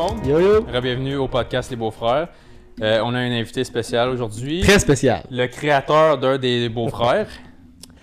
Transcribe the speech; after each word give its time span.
monde. 0.00 0.26
Yo 0.26 0.40
yo. 0.40 0.62
Bienvenue 0.62 1.16
au 1.16 1.28
podcast 1.28 1.70
Les 1.70 1.76
Beaux-Frères. 1.76 2.28
Euh, 2.80 3.02
on 3.04 3.14
a 3.14 3.18
un 3.18 3.32
invité 3.32 3.64
spécial 3.64 4.08
aujourd'hui. 4.08 4.62
Très 4.62 4.78
spécial. 4.78 5.24
Le 5.30 5.46
créateur 5.46 6.16
d'un 6.16 6.38
des 6.38 6.70
Beaux-Frères. 6.70 7.28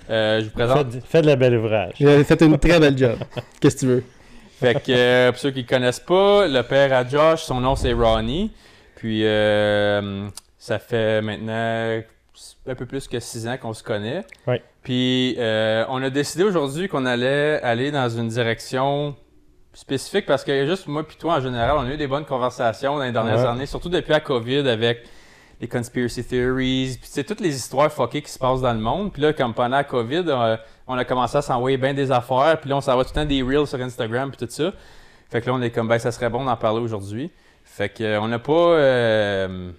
Euh, 0.07 0.41
je 0.41 0.45
vous 0.45 0.51
présente. 0.51 0.91
Faites, 0.91 1.05
faites 1.05 1.21
de 1.23 1.27
la 1.27 1.35
belle 1.35 1.55
ouvrage. 1.57 1.93
Vous 1.99 2.07
avez 2.07 2.23
fait 2.23 2.39
une 2.41 2.59
très 2.59 2.79
belle 2.79 2.95
job. 2.95 3.17
Qu'est-ce 3.59 3.75
que 3.77 3.79
tu 3.79 3.87
veux? 3.87 4.03
Fait 4.59 4.75
que, 4.75 4.91
euh, 4.91 5.31
pour 5.31 5.39
ceux 5.39 5.49
qui 5.49 5.63
ne 5.63 5.67
connaissent 5.67 5.99
pas, 5.99 6.47
le 6.47 6.61
père 6.61 6.93
à 6.93 7.03
Josh, 7.07 7.41
son 7.41 7.61
nom 7.61 7.75
c'est 7.75 7.93
Ronnie. 7.93 8.51
Puis, 8.95 9.25
euh, 9.25 10.27
ça 10.59 10.77
fait 10.77 11.23
maintenant 11.23 11.99
un 12.67 12.75
peu 12.75 12.85
plus 12.85 13.07
que 13.07 13.19
six 13.19 13.47
ans 13.47 13.57
qu'on 13.59 13.73
se 13.73 13.81
connaît. 13.81 14.23
Ouais. 14.45 14.61
Puis, 14.83 15.35
euh, 15.39 15.83
on 15.89 16.03
a 16.03 16.11
décidé 16.11 16.43
aujourd'hui 16.43 16.89
qu'on 16.89 17.07
allait 17.07 17.59
aller 17.63 17.89
dans 17.89 18.07
une 18.07 18.27
direction 18.27 19.15
spécifique 19.79 20.25
parce 20.25 20.43
que 20.43 20.65
juste 20.65 20.87
moi 20.87 21.03
puis 21.07 21.17
toi, 21.17 21.35
en 21.35 21.39
général, 21.39 21.77
on 21.77 21.81
a 21.81 21.93
eu 21.93 21.97
des 21.97 22.07
bonnes 22.07 22.25
conversations 22.25 22.97
dans 22.97 23.03
les 23.03 23.11
dernières 23.11 23.41
Ouais. 23.41 23.45
années, 23.47 23.65
surtout 23.67 23.89
depuis 23.89 24.11
la 24.11 24.19
COVID 24.19 24.67
avec 24.67 25.03
les 25.61 25.67
conspiracy 25.67 26.23
theories, 26.23 26.97
puis 26.99 27.09
c'est 27.11 27.23
toutes 27.23 27.39
les 27.41 27.55
histoires 27.55 27.91
fuckées 27.91 28.21
qui 28.21 28.31
se 28.31 28.39
passent 28.39 28.61
dans 28.61 28.73
le 28.73 28.79
monde. 28.79 29.11
Puis 29.13 29.21
là, 29.21 29.33
comme 29.33 29.53
pendant 29.53 29.77
la 29.77 29.83
COVID, 29.83 30.23
euh, 30.27 30.57
on 30.87 30.97
a 30.97 31.05
commencé 31.05 31.37
à 31.37 31.41
s'envoyer 31.41 31.77
bien 31.77 31.93
des 31.93 32.11
affaires, 32.11 32.57
puis 32.59 32.69
là, 32.69 32.77
on 32.77 32.81
s'envoie 32.81 33.03
tout 33.05 33.11
le 33.15 33.21
temps 33.21 33.25
des 33.27 33.41
reels 33.43 33.67
sur 33.67 33.79
Instagram, 33.79 34.31
puis 34.31 34.45
tout 34.45 34.51
ça. 34.51 34.71
Fait 35.29 35.41
que 35.41 35.47
là, 35.47 35.53
on 35.55 35.61
est 35.61 35.71
comme, 35.71 35.87
ben, 35.87 35.99
ça 35.99 36.11
serait 36.11 36.29
bon 36.29 36.43
d'en 36.45 36.55
parler 36.55 36.79
aujourd'hui. 36.79 37.31
Fait 37.63 37.89
que, 37.89 38.03
euh, 38.03 38.21
on 38.21 38.27
n'a 38.27 38.39
pas. 38.39 38.51
euh, 38.53 39.71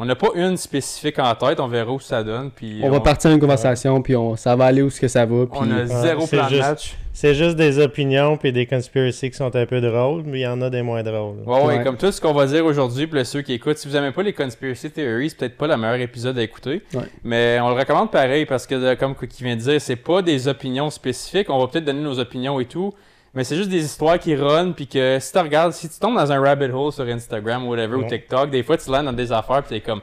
on 0.00 0.04
n'a 0.06 0.16
pas 0.16 0.28
une 0.34 0.56
spécifique 0.56 1.18
en 1.18 1.34
tête, 1.34 1.60
on 1.60 1.68
verra 1.68 1.92
où 1.92 2.00
ça 2.00 2.24
donne. 2.24 2.50
Puis 2.50 2.80
On 2.82 2.90
va 2.90 2.98
partir 3.00 3.30
à 3.30 3.34
une 3.34 3.40
conversation, 3.40 4.00
puis 4.02 4.16
on, 4.16 4.34
ça 4.34 4.56
va 4.56 4.64
aller 4.64 4.82
où 4.82 4.90
ce 4.90 4.98
que 5.00 5.06
ça 5.08 5.26
va. 5.26 5.46
Puis 5.46 5.60
On 5.60 5.70
a 5.70 5.84
zéro 5.86 6.22
c'est 6.26 6.36
plan 6.36 6.46
de 6.46 6.50
juste- 6.50 6.62
match. 6.68 6.96
C'est 7.12 7.34
juste 7.34 7.56
des 7.56 7.78
opinions 7.80 8.36
puis 8.38 8.50
des 8.52 8.64
conspiracies 8.66 9.30
qui 9.30 9.36
sont 9.36 9.54
un 9.54 9.66
peu 9.66 9.80
drôles, 9.80 10.22
mais 10.24 10.38
il 10.38 10.42
y 10.42 10.46
en 10.46 10.62
a 10.62 10.70
des 10.70 10.80
moins 10.80 11.02
drôles. 11.02 11.38
Ouais, 11.44 11.56
ouais, 11.60 11.64
Ouais. 11.78 11.84
comme 11.84 11.96
tout 11.98 12.10
ce 12.10 12.20
qu'on 12.20 12.32
va 12.32 12.46
dire 12.46 12.64
aujourd'hui, 12.64 13.06
là, 13.12 13.24
ceux 13.24 13.42
qui 13.42 13.52
écoutent, 13.52 13.76
si 13.76 13.88
vous 13.88 13.94
n'aimez 13.94 14.12
pas 14.12 14.22
les 14.22 14.32
conspiracy 14.32 14.90
theories, 14.90 15.28
c'est 15.30 15.36
peut-être 15.38 15.56
pas 15.58 15.66
le 15.66 15.76
meilleur 15.76 15.96
épisode 16.00 16.38
à 16.38 16.42
écouter. 16.42 16.80
Ouais. 16.94 17.02
Mais 17.22 17.58
on 17.60 17.68
le 17.68 17.74
recommande 17.74 18.10
pareil 18.10 18.46
parce 18.46 18.66
que, 18.66 18.94
comme 18.94 19.14
qui 19.16 19.44
vient 19.44 19.56
de 19.56 19.60
dire, 19.60 19.80
c'est 19.80 19.96
pas 19.96 20.22
des 20.22 20.48
opinions 20.48 20.88
spécifiques. 20.88 21.50
On 21.50 21.58
va 21.58 21.66
peut-être 21.66 21.84
donner 21.84 22.00
nos 22.00 22.18
opinions 22.20 22.58
et 22.58 22.64
tout, 22.64 22.94
mais 23.34 23.44
c'est 23.44 23.56
juste 23.56 23.70
des 23.70 23.84
histoires 23.84 24.18
qui 24.18 24.34
run, 24.34 24.72
puis 24.72 24.86
que 24.86 25.18
si 25.20 25.32
tu 25.32 25.38
regardes, 25.38 25.72
si 25.72 25.88
tu 25.88 25.98
tombes 25.98 26.16
dans 26.16 26.32
un 26.32 26.40
rabbit 26.40 26.70
hole 26.72 26.92
sur 26.92 27.04
Instagram 27.04 27.66
ou 27.66 27.70
whatever, 27.70 27.96
ou. 27.96 28.04
TikTok, 28.04 28.50
des 28.50 28.62
fois 28.62 28.76
tu 28.76 28.90
landes 28.90 29.06
dans 29.06 29.12
des 29.12 29.30
affaires, 29.32 29.62
puis 29.62 29.78
t'es 29.78 29.80
comme, 29.80 30.00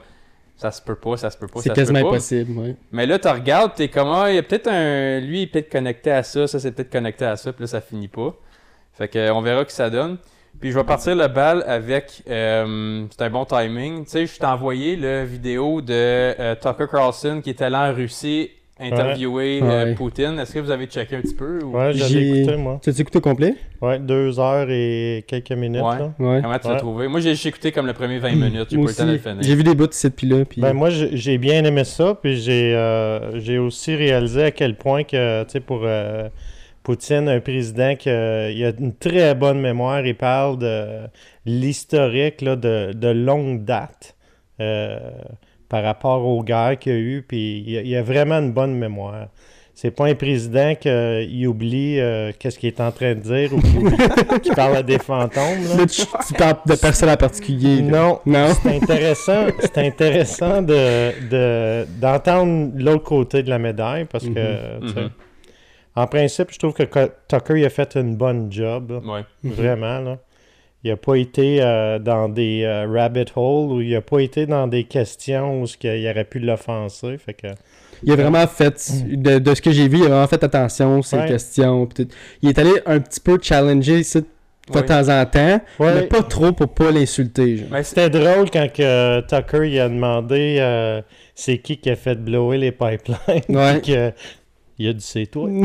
ça 0.56 0.70
se 0.72 0.82
peut 0.82 0.96
pas, 0.96 1.16
ça 1.16 1.30
se 1.30 1.38
peut 1.38 1.46
pas, 1.46 1.60
c'est 1.60 1.72
quasiment 1.72 2.00
pas. 2.00 2.08
impossible. 2.08 2.58
Ouais. 2.58 2.76
Mais 2.90 3.06
là, 3.06 3.18
tu 3.18 3.28
regardes, 3.28 3.74
t'es 3.74 3.88
comme, 3.88 4.08
ah, 4.08 4.30
il 4.30 4.36
y 4.36 4.38
a 4.38 4.42
peut-être 4.42 4.66
un. 4.68 5.20
Lui, 5.20 5.38
il 5.38 5.42
est 5.42 5.46
peut-être 5.46 5.70
connecté 5.70 6.10
à 6.10 6.22
ça, 6.22 6.46
ça, 6.46 6.58
c'est 6.58 6.72
peut-être 6.72 6.90
connecté 6.90 7.24
à 7.24 7.36
ça, 7.36 7.52
puis 7.52 7.62
là, 7.62 7.66
ça 7.68 7.80
finit 7.80 8.08
pas. 8.08 8.34
Fait 8.94 9.08
que, 9.08 9.30
on 9.30 9.40
verra 9.40 9.64
que 9.64 9.72
ça 9.72 9.88
donne. 9.90 10.18
Puis 10.60 10.72
je 10.72 10.78
vais 10.78 10.84
partir 10.84 11.14
le 11.14 11.28
bal 11.28 11.62
avec. 11.68 12.22
euh, 12.28 13.04
c'est 13.10 13.22
un 13.22 13.30
bon 13.30 13.44
timing. 13.44 14.04
Tu 14.04 14.10
sais, 14.10 14.26
je 14.26 14.38
t'ai 14.38 14.46
envoyé 14.46 14.96
la 14.96 15.24
vidéo 15.24 15.80
de 15.80 15.92
euh, 15.92 16.56
Tucker 16.56 16.86
Carlson 16.90 17.40
qui 17.42 17.50
est 17.50 17.62
allé 17.62 17.76
en 17.76 17.94
Russie 17.94 18.50
interviewer 18.80 19.60
Ouais. 19.62 19.68
euh, 19.68 19.84
Ouais. 19.86 19.94
Poutine. 19.94 20.38
Est-ce 20.38 20.54
que 20.54 20.58
vous 20.60 20.70
avez 20.70 20.86
checké 20.86 21.16
un 21.16 21.20
petit 21.20 21.34
peu 21.34 21.58
ou... 21.64 21.76
Ouais, 21.76 21.92
l'ai 21.92 22.40
écouté, 22.40 22.56
moi. 22.56 22.78
Tu 22.82 22.90
as 22.90 23.00
écouté 23.00 23.18
au 23.18 23.20
complet? 23.20 23.54
Ouais, 23.80 23.98
deux 23.98 24.38
heures 24.40 24.68
et 24.70 25.24
quelques 25.26 25.52
minutes. 25.52 25.82
Ouais. 25.82 25.98
là. 25.98 26.12
Ouais. 26.18 26.40
Comment 26.42 26.58
tu 26.58 26.66
l'as 26.68 26.72
Ouais. 26.74 26.78
trouvé? 26.78 27.08
Moi, 27.08 27.20
j'ai 27.20 27.48
écouté 27.48 27.72
comme 27.72 27.86
le 27.86 27.92
premier 27.92 28.18
20 28.18 28.30
minutes. 28.32 28.66
J'ai 28.70 28.76
pas 28.76 28.82
Moi 28.82 28.90
eu 28.90 28.92
le 28.92 28.94
temps 28.94 29.04
de 29.04 29.08
le 29.10 29.14
aussi. 29.16 29.22
finir. 29.28 29.42
J'ai 29.42 29.54
vu 29.54 29.62
des 29.64 29.74
bouts 29.74 29.86
de 29.86 29.92
ci 29.94 30.10
puis 30.10 30.26
là. 30.26 30.44
Puis... 30.44 30.60
Ben, 30.60 30.72
moi, 30.72 30.90
j'ai 30.90 31.38
bien 31.38 31.64
aimé 31.64 31.84
ça, 31.84 32.14
puis 32.20 32.36
j'ai 32.36 32.74
euh, 32.74 33.38
j'ai 33.40 33.58
aussi 33.58 33.94
réalisé 33.94 34.44
à 34.44 34.50
quel 34.50 34.76
point 34.76 35.04
que, 35.04 35.42
tu 35.44 35.50
sais, 35.50 35.60
pour 35.60 35.80
euh, 35.84 36.28
Poutine, 36.82 37.28
un 37.28 37.40
président 37.40 37.96
qui 37.96 38.08
a 38.08 38.48
une 38.78 38.94
très 38.98 39.34
bonne 39.34 39.60
mémoire, 39.60 40.06
il 40.06 40.14
parle 40.16 40.58
de 40.58 41.06
l'historique 41.44 42.40
là, 42.40 42.56
de, 42.56 42.92
de 42.94 43.08
longue 43.08 43.64
date 43.64 44.14
euh, 44.60 44.98
par 45.68 45.82
rapport 45.82 46.24
aux 46.24 46.42
guerres 46.42 46.78
qu'il 46.78 46.92
y 46.92 46.96
a 46.96 46.98
eu, 46.98 47.24
puis 47.26 47.62
il 47.66 47.76
a, 47.78 47.80
il 47.82 47.96
a 47.96 48.02
vraiment 48.02 48.36
une 48.36 48.52
bonne 48.52 48.74
mémoire. 48.74 49.28
C'est 49.74 49.92
pas 49.92 50.06
un 50.06 50.14
président 50.16 50.74
qui 50.74 51.46
oublie 51.46 52.00
euh, 52.00 52.32
qu'est-ce 52.36 52.58
qu'il 52.58 52.66
est 52.66 52.80
en 52.80 52.90
train 52.90 53.14
de 53.14 53.20
dire 53.20 53.54
ou 53.54 53.60
qui, 53.60 54.40
qui 54.42 54.50
parle 54.50 54.74
à 54.76 54.82
des 54.82 54.98
fantômes. 54.98 55.62
là. 55.68 55.76
Là, 55.76 55.86
tu, 55.86 56.02
tu 56.26 56.34
parles 56.34 56.56
de 56.66 56.74
personne 56.74 57.08
en 57.10 57.16
particulier. 57.16 57.80
Non, 57.82 58.18
Non? 58.26 58.48
c'est 58.60 58.74
intéressant, 58.74 59.46
c'est 59.60 59.78
intéressant 59.78 60.62
de, 60.62 61.28
de- 61.28 61.86
d'entendre 62.00 62.72
l'autre 62.76 63.04
côté 63.04 63.44
de 63.44 63.50
la 63.50 63.60
médaille 63.60 64.06
parce 64.06 64.24
que, 64.24 64.80
tu 64.80 64.88
sais, 64.88 65.00
Mhm. 65.02 65.10
en 65.94 66.06
principe, 66.08 66.48
je 66.50 66.58
trouve 66.58 66.72
que 66.72 66.82
Tucker 67.28 67.58
il 67.60 67.64
a 67.64 67.70
fait 67.70 67.94
une 67.94 68.16
bonne 68.16 68.50
job, 68.50 68.90
là, 68.90 68.98
Ouais. 69.14 69.24
vraiment. 69.44 70.00
Là. 70.00 70.18
Il 70.84 70.90
n'a 70.90 70.96
pas 70.96 71.16
été 71.16 71.60
euh, 71.60 71.98
dans 71.98 72.28
des 72.28 72.62
euh, 72.62 72.86
rabbit 72.88 73.24
holes 73.34 73.72
ou 73.72 73.80
il 73.80 73.90
n'a 73.92 74.00
pas 74.00 74.20
été 74.20 74.46
dans 74.46 74.66
des 74.68 74.84
questions 74.84 75.60
où 75.62 75.66
ce 75.66 75.76
qu'il 75.76 76.08
aurait 76.08 76.24
pu 76.24 76.38
l'offenser. 76.38 77.16
Fait 77.18 77.34
que, 77.34 77.48
Il 78.04 78.12
a 78.12 78.16
vraiment 78.16 78.46
fait, 78.46 78.92
de, 79.08 79.38
de 79.40 79.54
ce 79.54 79.60
que 79.60 79.72
j'ai 79.72 79.88
vu, 79.88 79.98
il 79.98 80.04
a 80.04 80.08
vraiment 80.08 80.26
fait 80.28 80.42
attention, 80.44 81.02
ses 81.02 81.16
Ouais. 81.16 81.26
questions. 81.26 81.88
Il 82.42 82.50
est 82.50 82.58
allé 82.58 82.72
un 82.86 83.00
petit 83.00 83.18
peu 83.20 83.38
challenger 83.42 84.04
ça 84.04 84.20
de 84.20 84.26
Ouais. 84.72 84.84
temps 84.84 85.08
en 85.08 85.24
temps, 85.24 85.60
Ouais. 85.80 85.94
mais 85.94 86.02
pas 86.02 86.22
trop 86.22 86.52
pour 86.52 86.68
pas 86.68 86.90
l'insulter. 86.92 87.64
C'était 87.82 88.10
drôle 88.10 88.50
quand 88.50 88.70
que 88.72 89.20
Tucker 89.22 89.66
il 89.68 89.80
a 89.80 89.88
demandé 89.88 90.58
euh, 90.60 91.00
c'est 91.34 91.56
qui 91.58 91.78
qui 91.78 91.88
a 91.90 91.96
fait 91.96 92.14
blower 92.22 92.58
les 92.58 92.70
pipelines. 92.70 93.16
Ouais. 93.48 93.80
Puis 93.80 93.92
que- 93.94 94.12
il 94.78 94.88
a 94.88 94.92
dit 94.92 95.04
c'est 95.04 95.26
toi. 95.26 95.48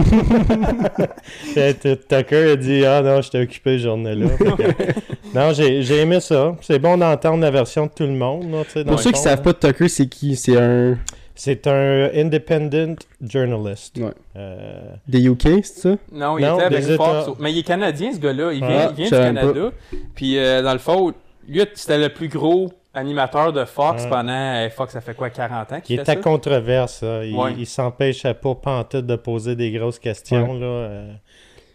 Tucker 2.10 2.52
a 2.52 2.56
dit 2.56 2.86
Ah 2.86 3.02
non, 3.02 3.22
j'étais 3.22 3.42
occupé 3.42 3.78
ce 3.78 3.84
journée-là. 3.84 4.28
Non, 5.34 5.52
j'ai 5.52 5.82
j'ai 5.82 6.02
aimé 6.02 6.20
ça. 6.20 6.56
C'est 6.62 6.78
bon 6.78 6.96
d'entendre 6.98 7.42
la 7.42 7.50
version 7.50 7.88
de 7.88 7.92
tout 7.92 8.04
le 8.04 8.12
monde. 8.12 8.52
là, 8.52 8.84
dans 8.84 8.92
Pour 8.92 9.00
ceux 9.00 9.10
qui 9.12 9.18
fond, 9.18 9.24
savent 9.24 9.42
pas, 9.42 9.54
Tucker, 9.54 9.88
c'est 9.88 10.08
qui? 10.08 10.36
C'est 10.36 10.58
un. 10.58 10.98
C'est 11.36 11.66
un 11.66 12.12
independent 12.14 13.00
journalist. 13.20 13.98
Ouais. 13.98 14.12
Euh, 14.36 14.80
Des 15.08 15.26
UK, 15.26 15.42
c'est 15.64 15.80
ça? 15.80 15.90
Non, 16.12 16.38
il 16.38 16.46
Non, 16.46 16.58
était 16.58 16.66
avec 16.66 16.84
Fox. 16.84 17.28
États. 17.28 17.32
Mais 17.40 17.52
il 17.52 17.58
est 17.58 17.64
canadien, 17.64 18.14
ce 18.14 18.20
gars-là. 18.20 18.54
Il 18.54 18.60
vient, 18.60 18.70
Ah, 18.70 18.90
il 18.92 18.96
vient 18.96 19.06
du 19.06 19.10
Canada. 19.40 19.72
Puis, 20.14 20.38
euh, 20.38 20.62
dans 20.62 20.74
le 20.74 20.78
fond, 20.78 21.12
lui, 21.50 21.64
c'était 21.74 21.98
le 21.98 22.10
plus 22.10 22.28
gros 22.28 22.72
animateur 22.94 23.52
de 23.54 23.66
Fox 23.66 24.04
Ouais. 24.04 24.10
pendant. 24.10 24.32
euh, 24.32 24.70
Fox, 24.70 24.94
ça 24.94 25.02
fait 25.02 25.16
quoi, 25.16 25.30
40 25.30 25.72
ans 25.72 25.76
qui 25.78 25.82
qu'il 25.82 26.00
est 26.00 26.06
fait 26.06 26.12
à 26.12 26.16
ça? 26.16 26.22
controverse. 26.22 27.02
là. 27.04 27.24
Il, 27.26 27.36
Ouais. 27.36 27.54
il 27.58 27.66
s'empêchait 27.66 28.34
pas 28.34 28.56
pantoute 28.56 29.06
de 29.06 29.16
poser 29.16 29.56
des 29.56 29.72
grosses 29.72 30.00
questions. 30.00 30.54
Là, 30.54 30.66
euh, 30.66 31.14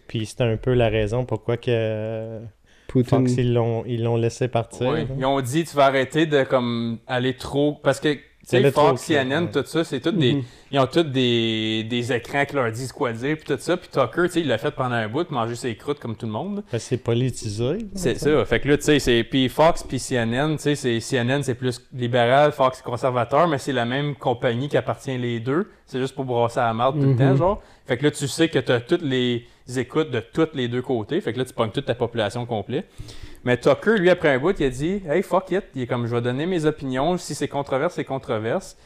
puis 0.07 0.27
c'était 0.27 0.45
un 0.45 0.57
peu 0.57 0.73
la 0.75 0.89
raison 0.89 1.25
pourquoi 1.25 1.57
que 1.57 1.67
euh, 1.71 2.41
Poutine. 2.89 3.19
Fox 3.27 3.35
ils 3.37 3.53
l'ont 3.53 3.85
ils 3.87 4.03
l'ont 4.03 4.17
laissé 4.17 4.49
partir. 4.49 4.89
Ouais. 4.89 5.07
Ils 5.19 5.25
ont 5.27 5.41
dit, 5.41 5.65
tu 5.65 5.77
vas 5.77 5.87
arrêter 5.87 6.27
de 6.27 6.43
comme 6.45 6.99
aller 7.07 7.35
trop. 7.37 7.79
Parce 7.83 8.01
que, 8.01 8.15
tu 8.15 8.21
sais, 8.45 8.57
Aller 8.59 8.73
trop 8.73 8.89
Fox, 8.89 9.07
vite, 9.09 9.19
CNN, 9.19 9.45
ouais. 9.45 9.51
tout 9.51 9.65
ça, 9.67 9.85
c'est 9.85 10.01
tout 10.01 10.13
des. 10.13 10.35
Mhm. 10.35 10.43
Ils 10.71 10.79
ont 10.79 10.87
tous 10.87 11.03
des, 11.03 11.85
des 11.89 12.13
écrans 12.13 12.45
qui 12.45 12.55
leur 12.55 12.71
disent 12.71 12.93
quoi 12.93 13.13
dire, 13.13 13.37
puis 13.37 13.45
tout 13.47 13.57
ça. 13.59 13.77
Puis 13.77 13.89
Tucker, 13.89 14.23
tu 14.25 14.29
sais, 14.31 14.41
il 14.41 14.49
l'a 14.49 14.59
fait 14.59 14.71
pendant 14.71 14.97
un 14.97 15.09
bout, 15.09 15.31
manger 15.31 15.55
ses 15.55 15.75
croûtes 15.77 15.99
comme 15.99 16.15
tout 16.15 16.27
le 16.27 16.33
monde. 16.33 16.63
Ben, 16.71 16.79
c'est 16.79 16.99
politisé. 16.99 17.79
C'est 17.95 18.19
ça. 18.19 18.45
Fait 18.45 18.61
que 18.61 18.69
là, 18.69 18.77
tu 18.77 18.85
sais, 18.85 18.99
c'est. 18.99 19.25
Puis 19.25 19.49
Fox 19.49 19.83
puis 19.83 19.99
CNN, 19.99 20.57
tu 20.57 20.63
sais, 20.63 20.75
c'est 20.75 21.01
CNN, 21.01 21.43
c'est 21.43 21.55
plus 21.55 21.81
libéral, 21.95 22.53
Fox, 22.53 22.83
conservateur, 22.83 23.49
mais 23.49 23.59
c'est 23.59 23.73
la 23.73 23.85
même 23.87 24.15
compagnie 24.15 24.69
qui 24.69 24.77
appartient 24.77 25.17
les 25.17 25.41
deux. 25.41 25.71
C'est 25.87 25.99
juste 26.01 26.15
pour 26.15 26.25
brasser 26.27 26.61
la 26.61 26.75
marde 26.75 26.97
tout 26.97 27.07
le 27.07 27.13
Mhm. 27.13 27.17
temps, 27.19 27.37
genre. 27.37 27.63
Fait 27.87 27.97
que 27.97 28.05
là, 28.05 28.11
tu 28.11 28.29
sais 28.29 28.49
que 28.49 28.59
t'as 28.59 28.81
toutes 28.81 29.01
les 29.03 29.47
écoutes 29.77 30.11
de 30.11 30.21
tous 30.21 30.49
les 30.53 30.69
deux 30.69 30.83
côtés. 30.83 31.21
Fait 31.23 31.33
que 31.33 31.39
là, 31.39 31.45
tu 31.47 31.55
pognes 31.55 31.71
toute 31.71 31.87
ta 31.87 31.95
population 31.95 32.45
complète. 32.45 32.87
Mais 33.45 33.57
Tucker, 33.57 33.97
lui, 33.99 34.11
après 34.11 34.29
un 34.35 34.39
bout, 34.39 34.55
il 34.61 34.67
a 34.67 34.69
dit 34.71 35.01
Hey, 35.09 35.23
fuck 35.23 35.51
it. 35.51 35.65
Il 35.75 35.83
est 35.83 35.87
comme, 35.87 36.07
je 36.07 36.15
vais 36.15 36.21
donner 36.21 36.45
mes 36.45 36.67
opinions. 36.67 37.17
Si 37.17 37.35
c'est 37.35 37.49
controverse, 37.49 37.95
c'est 37.95 38.05
controverse. 38.05 38.77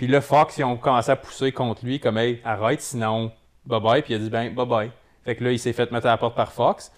Puis 0.00 0.06
là, 0.06 0.22
Fox, 0.22 0.56
ils 0.56 0.64
ont 0.64 0.78
commencé 0.78 1.10
à 1.10 1.16
pousser 1.16 1.52
contre 1.52 1.84
lui, 1.84 2.00
comme, 2.00 2.16
hey, 2.16 2.40
arrête, 2.42 2.80
sinon, 2.80 3.30
bye 3.66 3.82
bye. 3.82 4.00
Puis 4.00 4.14
il 4.14 4.16
a 4.16 4.18
dit, 4.18 4.30
ben, 4.30 4.54
bye 4.54 4.64
bye. 4.64 4.90
Fait 5.26 5.36
que 5.36 5.44
là, 5.44 5.52
il 5.52 5.58
s'est 5.58 5.74
fait 5.74 5.92
mettre 5.92 6.06
à 6.06 6.12
la 6.12 6.16
porte 6.16 6.34
par 6.34 6.52
Fox. 6.52 6.90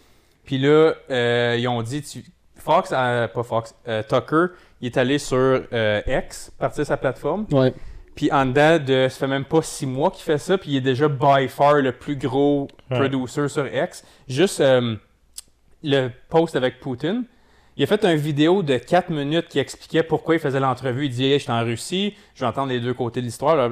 Puis 0.44 0.56
là, 0.56 0.92
euh, 1.10 1.56
ils 1.58 1.66
ont 1.66 1.82
dit, 1.82 2.00
tu... 2.02 2.22
Fox, 2.54 2.90
euh, 2.92 3.26
pas 3.26 3.42
Fox, 3.42 3.74
euh, 3.88 4.04
Tucker, 4.04 4.54
il 4.80 4.86
est 4.86 4.96
allé 4.96 5.18
sur 5.18 5.36
euh, 5.36 6.00
X, 6.06 6.52
partir 6.56 6.86
sa 6.86 6.96
plateforme. 6.96 7.44
Ouais. 7.50 7.74
Puis 8.14 8.30
en 8.30 8.46
dedans 8.46 8.78
de, 8.78 9.08
ça 9.08 9.18
fait 9.18 9.26
même 9.26 9.46
pas 9.46 9.62
six 9.62 9.84
mois 9.84 10.12
qu'il 10.12 10.22
fait 10.22 10.38
ça, 10.38 10.56
puis 10.56 10.70
il 10.70 10.76
est 10.76 10.80
déjà 10.80 11.08
by 11.08 11.48
far 11.48 11.74
le 11.80 11.90
plus 11.90 12.14
gros 12.14 12.68
Ouais. 12.88 12.98
producer 13.00 13.48
sur 13.48 13.66
X. 13.66 14.04
Juste 14.28 14.60
euh, 14.60 14.94
le 15.82 16.10
post 16.28 16.54
avec 16.54 16.78
Poutine, 16.78 17.24
il 17.76 17.84
a 17.84 17.86
fait 17.86 18.04
une 18.04 18.16
vidéo 18.16 18.62
de 18.62 18.76
4 18.76 19.10
minutes 19.10 19.48
qui 19.48 19.58
expliquait 19.58 20.02
pourquoi 20.02 20.34
il 20.34 20.40
faisait 20.40 20.60
l'entrevue. 20.60 21.06
Il 21.06 21.10
dit 21.10 21.24
hey, 21.24 21.38
«J'étais 21.40 21.52
en 21.52 21.64
Russie, 21.64 22.14
je 22.34 22.40
vais 22.40 22.46
entendre 22.46 22.68
les 22.68 22.80
deux 22.80 22.94
côtés 22.94 23.20
de 23.20 23.26
l'histoire. 23.26 23.70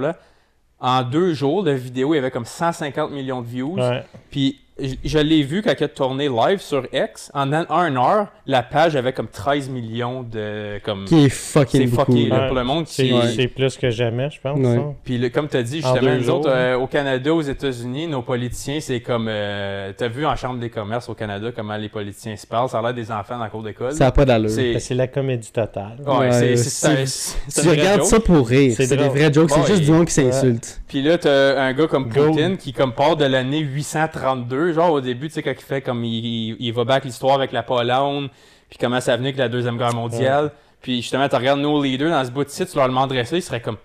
En 0.83 1.03
deux 1.03 1.35
jours 1.35 1.63
de 1.63 1.73
vidéo, 1.73 2.15
il 2.15 2.19
avait 2.19 2.31
comme 2.31 2.47
150 2.47 3.11
millions 3.11 3.43
de 3.43 3.47
views. 3.47 3.75
Ouais. 3.75 4.03
Puis 4.31 4.61
je, 5.05 5.19
l'ai 5.19 5.43
vu 5.43 5.61
quand 5.63 5.73
il 5.79 5.85
a 5.85 5.89
tourné 5.89 6.29
live 6.29 6.61
sur 6.61 6.87
X. 6.93 7.31
En 7.35 7.53
un, 7.53 7.67
un 7.69 7.97
heure, 7.97 8.29
la 8.47 8.63
page 8.63 8.97
avait 8.97 9.13
comme 9.13 9.29
13 9.29 9.69
millions 9.69 10.23
de. 10.23 10.79
Comme, 10.85 11.05
Qui 11.05 11.25
est 11.27 11.29
c'est 11.29 11.59
fucking 11.61 11.91
beaucoup. 11.91 12.13
fucké, 12.13 12.29
là, 12.29 12.41
Ouais. 12.41 12.47
pour 12.47 12.57
le 12.57 12.65
monde 12.65 12.87
C'est 12.87 13.05
qui. 13.07 13.13
Ouais. 13.13 13.29
c'est 13.37 13.49
plus 13.49 13.77
que 13.77 13.91
jamais, 13.91 14.31
je 14.31 14.41
pense. 14.41 14.59
Ouais. 14.59 14.77
ça. 14.77 14.83
Puis 15.05 15.19
le- 15.19 15.29
comme 15.29 15.49
tu 15.49 15.57
as 15.59 15.63
dit, 15.63 15.81
En 15.85 15.93
justement, 15.95 16.17
nous 16.17 16.31
autres, 16.31 16.49
euh, 16.51 16.77
au 16.79 16.87
Canada, 16.87 17.35
aux 17.35 17.43
États-Unis, 17.43 18.07
nos 18.07 18.23
politiciens, 18.23 18.81
c'est 18.81 19.01
comme. 19.01 19.27
Euh, 19.29 19.93
T'as 19.97 20.09
vu 20.09 20.25
en 20.25 20.35
Chambre 20.37 20.59
des 20.61 20.71
commerces 20.71 21.09
au 21.09 21.15
Canada 21.15 21.51
comment 21.55 21.77
les 21.77 21.89
politiciens 21.89 22.37
se 22.37 22.47
parlent? 22.47 22.69
Ça 22.71 22.79
a 22.79 22.83
l'air 22.83 22.95
des 22.95 23.11
enfants 23.13 23.37
dans 23.37 23.45
la 23.45 23.51
cour 23.51 23.63
d'école. 23.63 23.93
Ça 23.93 24.05
n'a 24.05 24.13
pas 24.13 24.25
d'allure. 24.25 24.49
C'est. 24.51 24.79
C'est 24.79 24.95
la 24.95 25.09
comédie 25.09 25.53
totale. 25.53 25.97
Ouais, 26.07 26.17
Ouais, 26.19 26.33
c'est- 26.33 26.57
c'est- 26.57 26.71
c'est- 26.71 27.07
c'est- 27.07 27.39
c'est 27.49 27.63
Tu 27.63 27.69
regardes 27.69 28.01
joke. 28.01 28.09
ça 28.09 28.21
pour 28.21 28.49
rire. 28.49 28.73
C'est 28.77 28.87
C'est 28.87 28.97
des 28.97 29.09
vrais 29.09 29.33
jokes. 29.33 29.51
C'est 29.51 29.67
juste 29.67 29.83
du 29.83 29.91
monde 29.91 30.07
qui 30.07 30.15
s'insulte. 30.15 30.81
Puis 30.89 31.03
là, 31.03 31.19
t'as 31.19 31.61
un 31.61 31.73
gars 31.75 31.87
comme 31.87 32.09
Go. 32.09 32.35
Qui, 32.59 32.73
comme, 32.73 32.93
part 32.95 33.17
de 33.17 33.25
l'année 33.25 33.59
832, 33.61 34.70
genre 34.73 34.93
au 34.93 35.01
début, 35.01 35.29
tu 35.29 35.35
sais, 35.35 35.43
quand 35.43 35.53
il 35.53 35.63
fait 35.65 35.81
comme. 35.83 36.05
Il, 36.05 36.25
il, 36.25 36.57
il 36.61 36.73
va 36.73 36.85
back 36.85 37.05
l'histoire 37.05 37.35
avec 37.37 37.53
la 37.53 37.63
Pologne, 37.63 38.29
puis 38.69 38.79
comment 38.81 39.01
ça 39.01 39.17
venait 39.17 39.29
avec 39.29 39.39
la 39.39 39.49
Deuxième 39.49 39.77
Guerre 39.79 39.95
mondiale. 39.95 40.51
Puis 40.83 41.03
justement, 41.03 41.29
tu 41.29 41.37
regardes 41.37 41.61
nos 41.61 41.83
leaders 41.83 42.11
dans 42.11 42.25
ce 42.25 42.31
bout 42.31 42.45
de 42.45 42.49
site, 42.51 42.71
tu 42.71 42.77
leur 42.79 42.89
demanderais 42.89 43.25
ça, 43.25 43.37
ils 43.37 43.43
seraient 43.43 43.61
comme. 43.61 43.77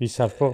Ils 0.00 0.08
savent 0.08 0.34
pas. 0.36 0.52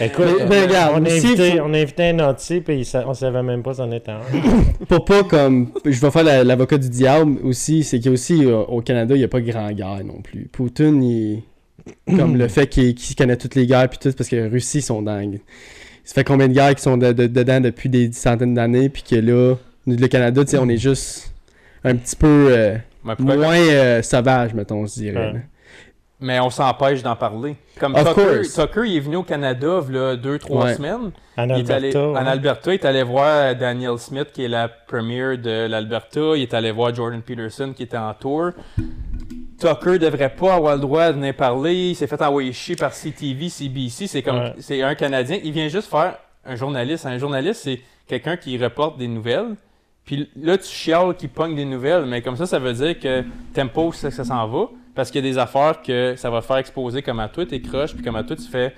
Écoute, 0.00 0.26
Mais- 0.40 0.46
mais 0.46 0.62
regarde, 0.66 0.92
on, 1.00 1.04
a 1.06 1.10
invité, 1.10 1.52
faut- 1.52 1.62
on 1.64 1.72
a 1.72 1.78
invité 1.78 2.02
un 2.10 2.12
nanti, 2.14 2.60
puis 2.60 2.84
sa- 2.84 3.08
on 3.08 3.14
savait 3.14 3.42
même 3.42 3.62
pas 3.62 3.72
c'en 3.74 3.90
était 3.90 4.10
un. 4.10 4.20
Pour 4.88 5.04
pas 5.06 5.22
comme. 5.24 5.72
Je 5.84 5.98
vais 5.98 6.10
faire 6.10 6.24
la- 6.24 6.44
l'avocat 6.44 6.76
du 6.76 6.90
diable 6.90 7.38
aussi. 7.42 7.84
C'est 7.84 7.96
qu'il 7.98 8.06
y 8.06 8.08
a 8.10 8.12
aussi 8.12 8.44
euh, 8.44 8.58
au 8.64 8.82
Canada, 8.82 9.14
il 9.14 9.18
n'y 9.18 9.24
a 9.24 9.28
pas 9.28 9.40
grand 9.40 9.70
guerre 9.72 10.04
non 10.04 10.20
plus. 10.20 10.48
Poutine, 10.52 11.02
il. 11.02 11.42
Comme 12.16 12.36
le 12.36 12.48
fait 12.48 12.66
qu'il 12.66 12.94
qu'il 12.94 13.16
connaît 13.16 13.36
toutes 13.36 13.54
les 13.54 13.66
guerres 13.66 13.88
puis 13.88 13.98
tout, 13.98 14.12
parce 14.14 14.28
que 14.28 14.36
la 14.36 14.48
Russie 14.48 14.82
sont 14.82 15.00
dingues. 15.02 15.40
Ça 16.06 16.14
fait 16.14 16.24
combien 16.24 16.46
de 16.48 16.52
guerres 16.54 16.74
qui 16.74 16.82
sont 16.82 16.96
de- 16.96 17.12
de- 17.12 17.26
dedans 17.26 17.60
depuis 17.60 17.88
des 17.88 18.10
centaines 18.12 18.54
d'années, 18.54 18.88
puis 18.88 19.02
que 19.02 19.16
là, 19.16 19.56
nous, 19.86 19.96
le 19.96 20.06
Canada, 20.08 20.44
tu 20.44 20.52
sais, 20.52 20.58
on 20.58 20.68
est 20.68 20.76
juste 20.78 21.32
un 21.84 21.94
petit 21.96 22.16
peu 22.16 22.46
euh, 22.50 22.76
moins 23.18 23.58
euh, 23.58 24.00
sauvage, 24.02 24.54
mettons, 24.54 24.86
je 24.86 24.92
dirais. 24.94 25.32
Ouais. 25.34 25.40
mais 26.20 26.40
on 26.40 26.48
s'empêche 26.48 27.02
d'en 27.02 27.14
parler. 27.16 27.56
Comme 27.78 27.94
Of 27.94 28.08
Tucker, 28.14 28.36
course. 28.38 28.54
Tucker, 28.54 28.82
il 28.86 28.96
est 28.96 29.00
venu 29.00 29.16
au 29.16 29.22
Canada, 29.22 29.80
là, 29.90 30.16
deux, 30.16 30.38
trois 30.38 30.64
Ouais. 30.64 30.74
semaines. 30.74 31.10
En 31.36 31.44
Il 31.48 31.58
est 31.58 31.70
allé, 31.70 31.88
Alberta. 31.88 32.08
en. 32.22 32.26
Alberta, 32.26 32.70
il 32.70 32.74
est 32.74 32.84
allé 32.86 33.02
voir 33.02 33.54
Daniel 33.54 33.98
Smith, 33.98 34.28
qui 34.32 34.44
est 34.44 34.48
la 34.48 34.68
première 34.68 35.36
de 35.36 35.66
l'Alberta. 35.68 36.20
Il 36.36 36.42
est 36.42 36.54
allé 36.54 36.70
voir 36.70 36.94
Jordan 36.94 37.20
Peterson, 37.20 37.72
qui 37.76 37.82
était 37.82 37.98
en 37.98 38.14
tour. 38.14 38.52
Tucker 39.58 39.98
devrait 39.98 40.34
pas 40.34 40.54
avoir 40.54 40.74
le 40.74 40.80
droit 40.80 41.08
de 41.08 41.12
venir 41.18 41.34
parler. 41.34 41.90
Il 41.90 41.94
s'est 41.96 42.06
fait 42.06 42.20
envoyer 42.22 42.52
chier 42.52 42.76
par 42.76 42.92
CTV, 42.92 43.48
CBC. 43.48 44.06
C'est 44.06 44.22
comme, 44.22 44.38
Ouais. 44.38 44.54
c'est 44.58 44.82
un 44.82 44.94
Canadien. 44.94 45.38
Il 45.42 45.52
vient 45.52 45.68
juste 45.68 45.88
faire 45.88 46.18
un 46.44 46.56
journaliste. 46.56 47.06
Un 47.06 47.18
journaliste, 47.18 47.62
c'est 47.64 47.80
quelqu'un 48.06 48.36
qui 48.36 48.56
reporte 48.58 48.98
des 48.98 49.08
nouvelles. 49.08 49.54
Puis 50.04 50.28
là, 50.36 50.56
tu 50.58 50.68
chiales 50.68 51.16
qui 51.16 51.26
pogne 51.28 51.54
des 51.56 51.64
nouvelles. 51.64 52.04
Mais 52.06 52.22
comme 52.22 52.36
ça, 52.36 52.46
ça 52.46 52.58
veut 52.58 52.72
dire 52.72 52.98
que 53.00 53.24
où 53.80 53.92
ça, 53.92 54.10
ça 54.10 54.24
s'en 54.24 54.46
va. 54.46 54.66
Parce 54.94 55.10
qu'il 55.10 55.24
y 55.24 55.28
a 55.28 55.30
des 55.30 55.38
affaires 55.38 55.82
que 55.82 56.14
ça 56.16 56.30
va 56.30 56.40
faire 56.42 56.56
exposer 56.58 57.02
comme 57.02 57.20
à 57.20 57.28
toi, 57.28 57.44
t'es 57.44 57.60
croche, 57.60 57.92
puis 57.94 58.02
comme 58.02 58.16
à 58.16 58.22
toi, 58.24 58.34
tu 58.36 58.44
fais 58.44 58.72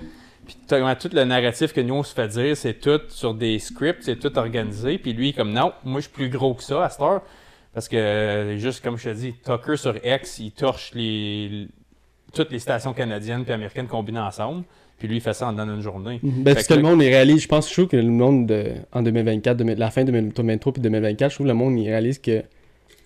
puis 0.46 0.56
t'as- 0.66 0.78
comment 0.80 0.94
tout 0.94 1.10
le 1.12 1.24
narratif 1.24 1.74
que 1.74 1.80
nous 1.82 1.94
on 1.94 2.02
se 2.02 2.14
fait 2.14 2.26
dire, 2.28 2.56
c'est 2.56 2.72
tout 2.80 3.00
sur 3.10 3.34
des 3.34 3.58
scripts, 3.58 4.02
c'est 4.02 4.16
tout 4.18 4.36
organisé. 4.38 4.96
Puis 4.96 5.12
lui, 5.12 5.34
comme 5.34 5.52
non, 5.52 5.72
moi 5.84 6.00
je 6.00 6.06
suis 6.06 6.12
plus 6.14 6.30
gros 6.30 6.54
que 6.54 6.62
ça 6.62 6.82
à 6.84 6.88
cette 6.88 7.02
heure. 7.02 7.20
Parce 7.78 7.88
que, 7.88 8.56
juste 8.58 8.82
comme 8.82 8.98
je 8.98 9.08
te 9.10 9.14
dis, 9.14 9.34
Tucker 9.44 9.76
sur 9.76 9.94
X, 10.04 10.40
il 10.40 10.50
torche 10.50 10.90
les, 10.96 11.68
toutes 12.34 12.50
les 12.50 12.58
stations 12.58 12.92
canadiennes 12.92 13.44
puis 13.44 13.52
américaines 13.52 13.86
combinées 13.86 14.18
ensemble. 14.18 14.64
Puis 14.98 15.06
lui, 15.06 15.18
il 15.18 15.20
fait 15.20 15.32
ça 15.32 15.46
en 15.46 15.52
dans 15.52 15.62
une 15.64 15.80
journée. 15.80 16.18
Ben, 16.24 16.54
parce 16.54 16.66
que 16.66 16.74
que 16.74 16.78
le 16.80 16.82
monde, 16.84 17.00
il 17.00 17.06
réalise, 17.06 17.40
je 17.42 17.46
pense, 17.46 17.68
je 17.68 17.72
trouve 17.74 17.86
que 17.86 17.96
le 17.96 18.02
monde, 18.10 18.48
de- 18.48 18.72
en 18.90 19.00
2024, 19.02 19.58
2000 19.58 19.78
la 19.78 19.92
fin 19.92 20.00
de 20.02 20.10
2023 20.10 20.72
puis 20.72 20.82
2024, 20.82 21.30
je 21.30 21.34
trouve 21.36 21.46
que 21.46 21.48
le 21.52 21.54
monde, 21.54 21.78
il 21.78 21.84
réalise 21.86 22.18
que, 22.18 22.42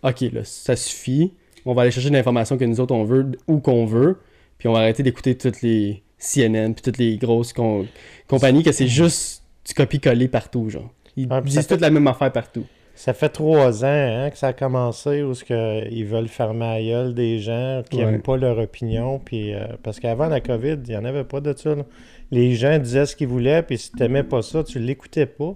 ok, 0.02 0.20
là, 0.32 0.40
ça 0.44 0.75
suffit, 0.75 1.34
on 1.66 1.75
va 1.75 1.82
aller 1.82 1.90
chercher 1.90 2.08
l'information 2.08 2.56
que 2.56 2.64
nous 2.64 2.80
autres, 2.80 2.94
on 2.94 3.04
veut, 3.04 3.30
où 3.48 3.58
qu'on 3.60 3.84
veut, 3.84 4.20
puis 4.56 4.68
on 4.68 4.72
va 4.72 4.78
arrêter 4.78 5.02
d'écouter 5.02 5.36
toutes 5.36 5.60
les 5.60 6.02
CNN 6.16 6.72
puis 6.72 6.80
toutes 6.80 6.96
les 6.96 7.18
grosses 7.18 7.52
com- 7.52 7.86
compagnies, 8.26 8.62
que 8.62 8.72
c'est 8.72 8.88
juste 8.88 9.42
du 9.68 9.75
copier-coller 9.75 10.28
partout, 10.28 10.70
genre. 10.70 10.90
Ils 11.18 11.28
disent 11.42 11.56
fait- 11.60 11.75
toute 11.75 11.82
la 11.82 11.90
même 11.90 12.06
affaire 12.06 12.32
partout. 12.32 12.64
Ça 13.04 13.14
fait 13.14 13.31
trois 13.31 13.84
ans 13.84 13.88
hein, 13.88 14.31
que 14.31 14.38
ça 14.38 14.46
a 14.49 14.52
commencé 14.52 15.25
où 15.25 15.34
ce 15.34 15.43
que 15.43 15.88
ils 15.90 16.04
veulent 16.04 16.28
fermer 16.28 16.66
la 16.66 16.81
gueule 16.82 17.14
des 17.14 17.40
gens 17.40 17.82
qui 17.90 17.96
Ouais. 17.96 18.04
n'aiment 18.04 18.22
pas 18.22 18.37
leur 18.37 18.56
opinion. 18.58 19.19
Puis, 19.19 19.52
euh, 19.52 19.64
parce 19.82 19.99
qu'avant 19.99 20.28
la 20.28 20.40
COVID, 20.40 20.76
il 20.84 20.90
n'y 20.90 20.96
en 20.96 21.04
avait 21.04 21.25
pas 21.25 21.40
de 21.40 21.52
ça. 21.56 21.75
là. 21.75 21.82
Les 22.31 22.54
gens 22.54 22.78
disaient 22.78 23.04
ce 23.06 23.16
qu'ils 23.16 23.26
voulaient, 23.26 23.64
puis 23.64 23.76
si 23.76 23.90
tu 23.90 23.99
n'aimais 24.02 24.22
pas 24.22 24.40
ça, 24.43 24.62
tu 24.62 24.78
l'écoutais 24.78 25.26
pas. 25.26 25.52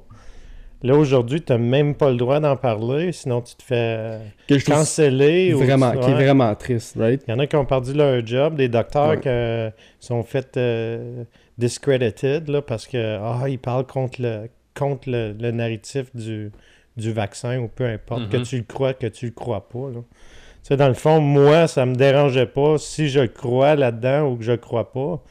Là, 0.82 0.94
aujourd'hui, 0.96 1.40
tu 1.40 1.52
n'as 1.52 1.58
même 1.58 1.94
pas 1.94 2.10
le 2.10 2.16
droit 2.16 2.40
d'en 2.40 2.56
parler, 2.56 3.12
sinon 3.12 3.40
tu 3.42 3.54
te 3.54 3.62
fais 3.62 4.18
canceller. 4.66 5.54
ou- 5.54 5.58
vraiment, 5.58 5.92
qui 5.92 6.10
est 6.10 6.14
vraiment 6.14 6.52
triste, 6.56 6.96
right? 6.98 7.22
Il 7.28 7.30
y 7.30 7.34
en 7.34 7.38
a 7.38 7.46
qui 7.46 7.54
ont 7.54 7.64
perdu 7.64 7.92
leur 7.94 8.26
job, 8.26 8.56
des 8.56 8.68
docteurs 8.68 9.10
Ouais. 9.10 9.20
qui 9.20 9.28
euh, 9.28 9.70
sont 10.00 10.24
faits 10.24 10.56
euh, 10.56 11.22
discredited 11.58 12.48
là, 12.48 12.60
parce 12.60 12.86
que 12.88 13.18
ah, 13.22 13.44
ils 13.48 13.58
parlent 13.60 13.86
contre 13.86 14.20
le 14.20 14.48
contre 14.74 15.08
le, 15.08 15.32
le 15.32 15.50
narratif 15.52 16.14
du, 16.14 16.50
du 16.96 17.12
vaccin 17.12 17.58
ou 17.58 17.68
peu 17.68 17.84
importe, 17.86 18.28
que 18.28 18.36
Mhm. 18.38 18.42
tu 18.44 18.56
le 18.58 18.62
crois, 18.64 18.94
que 18.94 19.06
tu 19.06 19.26
le 19.26 19.32
crois 19.32 19.68
pas. 19.68 19.90
Là. 19.90 20.00
Tu 20.00 20.68
sais, 20.72 20.76
dans 20.76 20.88
le 20.88 20.94
fond, 20.94 21.20
moi, 21.20 21.66
ça 21.68 21.86
me 21.86 21.94
dérangeait 21.94 22.46
pas 22.46 22.78
si 22.78 23.08
je 23.08 23.20
crois 23.26 23.74
là-dedans 23.76 24.28
ou 24.30 24.36
que 24.36 24.44
je 24.44 24.52
crois 24.52 24.92
pas. 24.92 25.22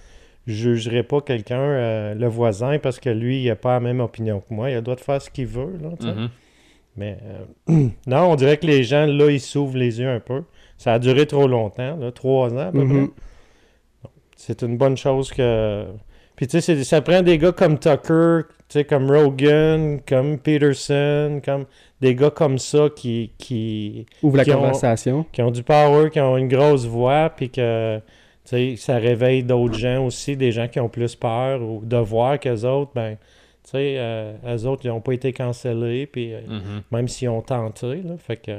Je 0.48 0.54
jugerais 0.54 1.04
pas 1.04 1.22
quelqu'un, 1.22 1.60
euh, 1.60 2.14
le 2.14 2.28
voisin, 2.28 2.78
parce 2.78 3.00
que 3.00 3.10
lui, 3.10 3.42
il 3.44 3.48
n'a 3.48 3.56
pas 3.56 3.74
la 3.74 3.80
même 3.80 4.00
opinion 4.00 4.42
que 4.42 4.54
moi. 4.54 4.70
Il 4.70 4.74
a 4.74 4.76
le 4.78 4.82
droit 4.84 4.96
de 4.96 5.02
faire 5.02 5.22
ce 5.22 5.30
qu'il 5.32 5.48
veut. 5.48 5.78
Là, 5.82 5.90
tu 6.00 6.06
sais. 6.06 6.14
Mhm. 6.14 6.30
Mais 6.98 7.18
euh, 7.70 7.88
non, 8.08 8.32
on 8.32 8.36
dirait 8.36 8.58
que 8.58 8.68
les 8.68 8.84
gens, 8.84 9.06
là, 9.08 9.30
ils 9.32 9.42
s'ouvrent 9.42 9.78
les 9.78 10.00
yeux 10.00 10.08
un 10.10 10.20
peu. 10.20 10.44
Ça 10.78 10.94
a 10.94 11.00
duré 11.00 11.26
trop 11.26 11.48
longtemps, 11.48 11.98
là, 11.98 12.12
trois 12.12 12.54
ans 12.54 12.68
à 12.68 12.72
peu 12.72 12.84
Mhm. 12.84 13.08
près. 13.10 14.10
C'est 14.38 14.62
une 14.62 14.78
bonne 14.78 14.98
chose 14.98 15.32
que. 15.32 15.86
Puis 16.36 16.48
tu 16.48 16.60
sais, 16.62 16.84
ça 16.84 17.02
prend 17.02 17.22
des 17.22 17.38
gars 17.38 17.52
comme 17.54 17.78
Tucker, 17.80 18.42
tu 18.68 18.80
sais, 18.80 18.84
comme 18.84 19.10
Rogan, 19.10 20.00
comme 20.08 20.38
Peterson, 20.38 21.40
comme 21.44 21.66
des 22.02 22.14
gars 22.16 22.30
comme 22.30 22.58
ça 22.58 22.90
qui, 22.94 23.32
qui, 23.38 24.06
Ouvre 24.22 24.38
la 24.38 24.44
Qui 24.44 24.52
ont- 24.52 24.58
conversation. 24.60 25.26
qui 25.32 25.42
ont 25.42 25.52
du 25.52 25.64
power, 25.64 26.10
qui 26.10 26.20
ont 26.20 26.36
une 26.38 26.50
grosse 26.50 26.86
voix, 26.86 27.30
puis 27.30 27.50
que 27.50 27.98
tu 27.98 28.02
sais, 28.44 28.76
ça 28.78 28.98
réveille 28.98 29.44
d'autres 29.44 29.78
gens 29.78 30.06
aussi, 30.06 30.36
des 30.36 30.52
gens 30.52 30.68
qui 30.68 30.80
ont 30.80 30.90
plus 30.90 31.16
peur 31.16 31.62
ou 31.62 31.82
de 31.84 31.98
voir 31.98 32.40
qu'eux 32.40 32.64
autres, 32.66 32.92
ben, 32.94 33.16
tu 33.64 33.72
sais, 33.72 33.96
euh, 33.98 34.34
eux 34.46 34.66
autres, 34.68 34.82
ils 34.86 34.90
n'ont 34.90 35.02
pas 35.02 35.14
été 35.14 35.32
cancellés, 35.34 36.06
puis 36.06 36.34
euh, 36.34 36.42
Mhm. 36.48 36.82
même 36.92 37.08
s'ils 37.08 37.30
ont 37.30 37.42
tenté, 37.42 38.02
là, 38.04 38.16
fait 38.20 38.38
que 38.38 38.52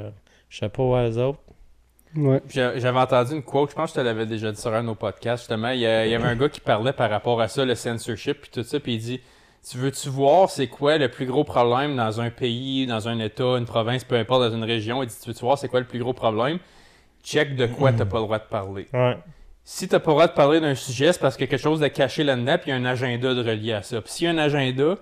chapeau 0.49 0.95
à 0.95 1.07
eux 1.09 1.17
autres. 1.19 1.39
Ouais. 2.17 2.41
J'a- 2.49 2.77
J'avais 2.79 2.99
entendu 2.99 3.33
une 3.35 3.43
quote, 3.43 3.69
je 3.69 3.75
pense 3.75 3.91
que 3.91 3.99
je 3.99 4.01
te 4.01 4.05
l'avais 4.05 4.25
déjà 4.25 4.51
dit 4.51 4.59
sur 4.59 4.73
un 4.73 4.81
de 4.81 4.87
nos 4.87 4.95
podcasts, 4.95 5.43
justement. 5.43 5.69
Il 5.69 5.79
y, 5.79 5.85
a- 5.85 6.05
il 6.05 6.11
y 6.11 6.15
avait 6.15 6.27
un 6.27 6.35
gars 6.35 6.49
qui 6.49 6.59
parlait 6.59 6.91
par 6.93 7.09
rapport 7.09 7.39
à 7.39 7.47
ça, 7.47 7.63
le 7.63 7.75
censorship, 7.75 8.41
puis 8.41 8.49
tout 8.51 8.63
ça, 8.63 8.79
puis 8.79 8.95
il 8.95 8.99
dit 8.99 9.21
Tu 9.69 9.77
veux-tu 9.77 10.09
voir 10.09 10.49
c'est 10.49 10.67
quoi 10.67 10.97
le 10.97 11.09
plus 11.09 11.25
gros 11.25 11.43
problème 11.43 11.95
dans 11.95 12.19
un 12.21 12.29
pays, 12.29 12.85
dans 12.87 13.07
un 13.07 13.19
État, 13.19 13.57
une 13.57 13.65
province, 13.65 14.03
peu 14.03 14.15
importe, 14.15 14.41
dans 14.49 14.55
une 14.55 14.63
région 14.63 15.03
Il 15.03 15.07
dit 15.09 15.15
Tu 15.21 15.29
veux-tu 15.29 15.41
voir 15.41 15.57
c'est 15.57 15.67
quoi 15.67 15.79
le 15.79 15.85
plus 15.85 15.99
gros 15.99 16.13
problème? 16.13 16.57
Check 17.23 17.55
de 17.55 17.65
quoi 17.67 17.91
t'as 17.91 18.05
pas 18.05 18.17
le 18.17 18.23
droit 18.23 18.39
de 18.39 18.45
parler. 18.49 18.87
Ouais. 18.93 19.17
Si 19.63 19.87
t'as 19.89 19.99
pas 19.99 20.11
le 20.11 20.13
droit 20.13 20.27
de 20.27 20.31
parler 20.33 20.61
d'un 20.61 20.75
sujet, 20.75 21.11
c'est 21.11 21.19
parce 21.19 21.35
qu'il 21.35 21.45
y 21.45 21.49
a 21.49 21.51
quelque 21.51 21.59
chose 21.61 21.81
de 21.81 21.87
caché 21.89 22.23
là-dedans, 22.23 22.57
puis 22.57 22.67
il 22.67 22.69
y 22.69 22.73
a 22.73 22.75
un 22.77 22.85
agenda 22.85 23.33
de 23.33 23.43
relié 23.43 23.73
à 23.73 23.81
ça. 23.83 24.01
Puis 24.01 24.11
s'il 24.11 24.25
y 24.25 24.27
a 24.29 24.31
un 24.31 24.37
agenda, 24.37 24.95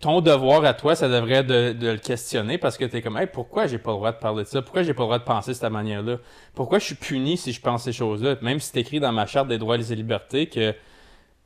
ton 0.00 0.20
devoir 0.20 0.64
à 0.64 0.74
toi, 0.74 0.96
ça 0.96 1.08
devrait 1.08 1.44
de, 1.44 1.74
le 1.80 1.96
questionner 1.98 2.58
parce 2.58 2.76
que 2.76 2.84
t'es 2.84 3.02
comme, 3.02 3.16
hey, 3.16 3.26
pourquoi 3.26 3.66
j'ai 3.66 3.78
pas 3.78 3.92
le 3.92 3.96
droit 3.96 4.12
de 4.12 4.18
parler 4.18 4.44
de 4.44 4.48
ça? 4.48 4.62
Pourquoi 4.62 4.82
j'ai 4.82 4.94
pas 4.94 5.02
le 5.02 5.06
droit 5.06 5.18
de 5.18 5.24
penser 5.24 5.52
de 5.52 5.56
cette 5.56 5.70
manière-là? 5.70 6.16
Pourquoi 6.54 6.78
je 6.78 6.86
suis 6.86 6.94
puni 6.96 7.36
si 7.36 7.52
je 7.52 7.60
pense 7.60 7.84
ces 7.84 7.92
choses-là? 7.92 8.36
Même 8.42 8.58
si 8.58 8.70
c'est 8.72 8.80
écrit 8.80 8.98
dans 8.98 9.12
ma 9.12 9.26
charte 9.26 9.48
des 9.48 9.58
droits 9.58 9.76
et 9.76 9.82
des 9.82 9.94
libertés 9.94 10.48
que 10.48 10.74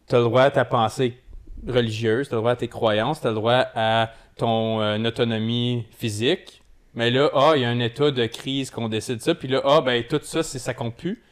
t'as 0.06 0.18
le 0.18 0.24
droit 0.24 0.42
à 0.42 0.50
ta 0.50 0.64
pensée 0.64 1.18
religieuse, 1.66 2.28
t'as 2.28 2.36
le 2.36 2.40
droit 2.40 2.52
à 2.52 2.56
tes 2.56 2.68
croyances, 2.68 3.20
t'as 3.20 3.28
le 3.28 3.34
droit 3.34 3.66
à 3.74 4.10
ton 4.36 4.80
euh, 4.80 4.98
autonomie 5.04 5.86
physique. 5.98 6.62
Mais 6.94 7.10
là, 7.10 7.28
ah, 7.34 7.52
il 7.56 7.62
y 7.62 7.64
a 7.66 7.68
un 7.68 7.80
état 7.80 8.10
de 8.10 8.26
crise 8.26 8.70
qu'on 8.70 8.88
décide 8.88 9.20
ça, 9.20 9.34
puis 9.34 9.48
là, 9.48 9.60
ah, 9.64 9.82
ben 9.82 10.02
tout 10.04 10.20
ça, 10.22 10.42
c'est 10.42 10.58
ça 10.58 10.72
compte 10.72 10.96
plus. 10.96 11.22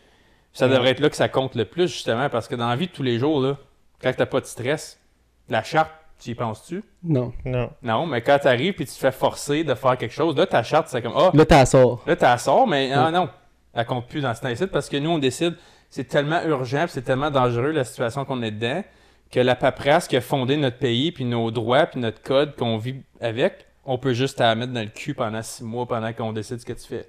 Ça 0.53 0.69
devrait 0.69 0.91
être 0.91 1.01
là 1.01 1.09
que 1.09 1.17
ça 1.17 1.29
compte 1.29 1.55
le 1.55 1.65
plus, 1.65 1.89
justement, 1.89 2.29
parce 2.29 2.49
que 2.49 2.55
dans 2.55 2.69
la 2.69 2.77
vie 2.77 2.87
de 2.87 2.93
tous 2.93 3.03
les 3.03 3.19
jours, 3.19 3.41
là, 3.41 3.57
quand 4.03 4.13
t'as 4.15 4.27
pas 4.27 4.41
de 4.41 4.47
stress, 4.47 5.01
la 5.49 5.63
charte, 5.63 5.91
tu 6.19 6.31
y 6.31 6.35
penses-tu? 6.35 6.83
Non. 7.03 7.33
Non. 7.45 7.71
Non, 7.83 8.07
mais 8.07 8.23
quand 8.23 8.39
t'arrives 8.39 8.75
puis 8.75 8.87
tu 8.87 8.93
te 8.93 8.99
fais 8.99 9.13
forcer 9.13 9.65
de 9.65 9.75
faire 9.75 9.97
quelque 9.99 10.15
chose, 10.15 10.37
là, 10.37 10.47
ta 10.47 10.63
charte, 10.63 10.89
c'est 10.89 11.03
comme, 11.03 11.15
ah, 11.17 11.31
Là, 11.35 11.45
t'as 11.45 11.67
sort. 11.67 12.03
Là, 12.07 12.17
tu 12.17 12.23
la 12.23 12.39
sors, 12.39 12.67
mais 12.67 12.93
ah, 12.93 13.11
non, 13.11 13.29
elle 13.75 13.87
compte 13.87 14.07
plus 14.07 14.21
dans 14.23 14.35
ce 14.35 14.41
temps 14.41 14.67
parce 14.73 14.89
que 14.89 14.97
nous, 14.97 15.11
on 15.11 15.19
décide, 15.19 15.57
c'est 15.91 16.05
tellement 16.05 16.43
urgent, 16.45 16.85
puis 16.85 16.93
c'est 16.93 17.03
tellement 17.03 17.31
dangereux 17.31 17.71
la 17.71 17.85
situation 17.85 18.25
qu'on 18.25 18.43
est 18.43 18.51
dedans, 18.51 18.83
que 19.31 19.41
la 19.41 19.55
paperasse 19.55 20.09
qui 20.09 20.17
a 20.17 20.21
fondé 20.21 20.57
notre 20.57 20.79
pays, 20.79 21.13
puis 21.13 21.25
nos 21.25 21.51
droits, 21.51 21.87
puis 21.87 22.01
notre 22.01 22.23
code 22.23 22.57
qu'on 22.57 22.79
vit 22.79 23.03
avec, 23.21 23.67
on 23.85 23.99
peut 23.99 24.15
juste 24.15 24.41
la 24.41 24.55
mettre 24.55 24.73
dans 24.73 24.81
le 24.81 24.87
cul 24.87 25.15
pendant 25.15 25.43
six 25.43 25.65
mois, 25.65 25.87
pendant 25.87 26.13
qu'on 26.13 26.33
décide 26.33 26.61
ce 26.61 26.67
que 26.67 26.73
tu 26.73 26.87
fais. 26.87 27.09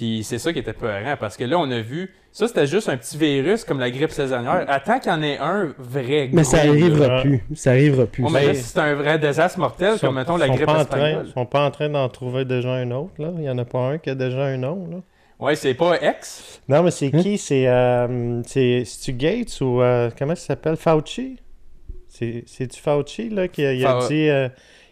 Puis 0.00 0.24
c'est 0.24 0.38
ça 0.38 0.50
qui 0.50 0.58
était 0.60 0.72
peurant, 0.72 1.14
parce 1.20 1.36
que 1.36 1.44
là, 1.44 1.58
on 1.58 1.70
a 1.70 1.80
vu, 1.80 2.10
ça 2.32 2.48
c'était 2.48 2.66
juste 2.66 2.88
un 2.88 2.96
petit 2.96 3.18
virus 3.18 3.64
comme 3.64 3.78
la 3.78 3.90
grippe 3.90 4.12
saisonnière. 4.12 4.64
Attends 4.66 4.98
qu'il 4.98 5.12
y 5.12 5.14
en 5.14 5.22
ait 5.22 5.36
un 5.36 5.74
vrai 5.76 6.30
Mais 6.32 6.42
ça 6.42 6.60
gros, 6.64 6.70
arrivera 6.70 7.06
là. 7.08 7.20
plus. 7.20 7.42
Ça 7.54 7.72
arrivera 7.72 8.06
plus. 8.06 8.22
Mais 8.30 8.46
là, 8.46 8.54
C'est- 8.54 8.62
si 8.62 8.68
c'est 8.70 8.78
un 8.80 8.94
vrai 8.94 9.18
désastre 9.18 9.58
mortel, 9.58 9.98
Sont- 9.98 10.06
comme 10.06 10.16
mettons 10.16 10.38
la 10.38 10.46
sont 10.46 10.54
grippe 10.54 10.64
pas 10.64 10.80
en 10.80 10.84
train, 10.86 11.04
espagnole. 11.06 11.26
sont 11.34 11.44
pas 11.44 11.66
en 11.66 11.70
train 11.70 11.88
d'en 11.90 12.08
trouver 12.08 12.46
déjà 12.46 12.70
un 12.70 12.90
autre, 12.92 13.12
là. 13.18 13.30
Il 13.36 13.44
y 13.44 13.50
en 13.50 13.58
a 13.58 13.64
pas 13.66 13.78
un 13.90 13.98
qui 13.98 14.08
a 14.08 14.14
déjà 14.14 14.42
un 14.46 14.56
nom, 14.56 14.88
là. 14.90 14.96
Ouais, 15.38 15.54
c'est 15.54 15.74
pas 15.74 15.98
X? 16.02 16.62
Non, 16.66 16.82
mais 16.82 16.90
c'est 16.92 17.14
Hein? 17.14 17.20
qui? 17.22 17.36
C'est, 17.36 17.68
euh, 17.68 18.40
c'est, 18.46 18.84
c'est-tu 18.86 19.12
Gates 19.12 19.60
ou, 19.60 19.82
euh, 19.82 20.08
comment 20.18 20.34
ça 20.34 20.46
s'appelle? 20.46 20.76
Fauci? 20.76 21.36
C'est, 22.08 22.44
c'est-tu 22.46 22.80
Fauci, 22.80 23.28
là, 23.28 23.48
qui 23.48 23.66
a, 23.66 23.74
il 23.74 23.84
a 23.84 24.00
Fa- 24.00 24.08
dit, 24.08 24.30
euh, 24.30 24.48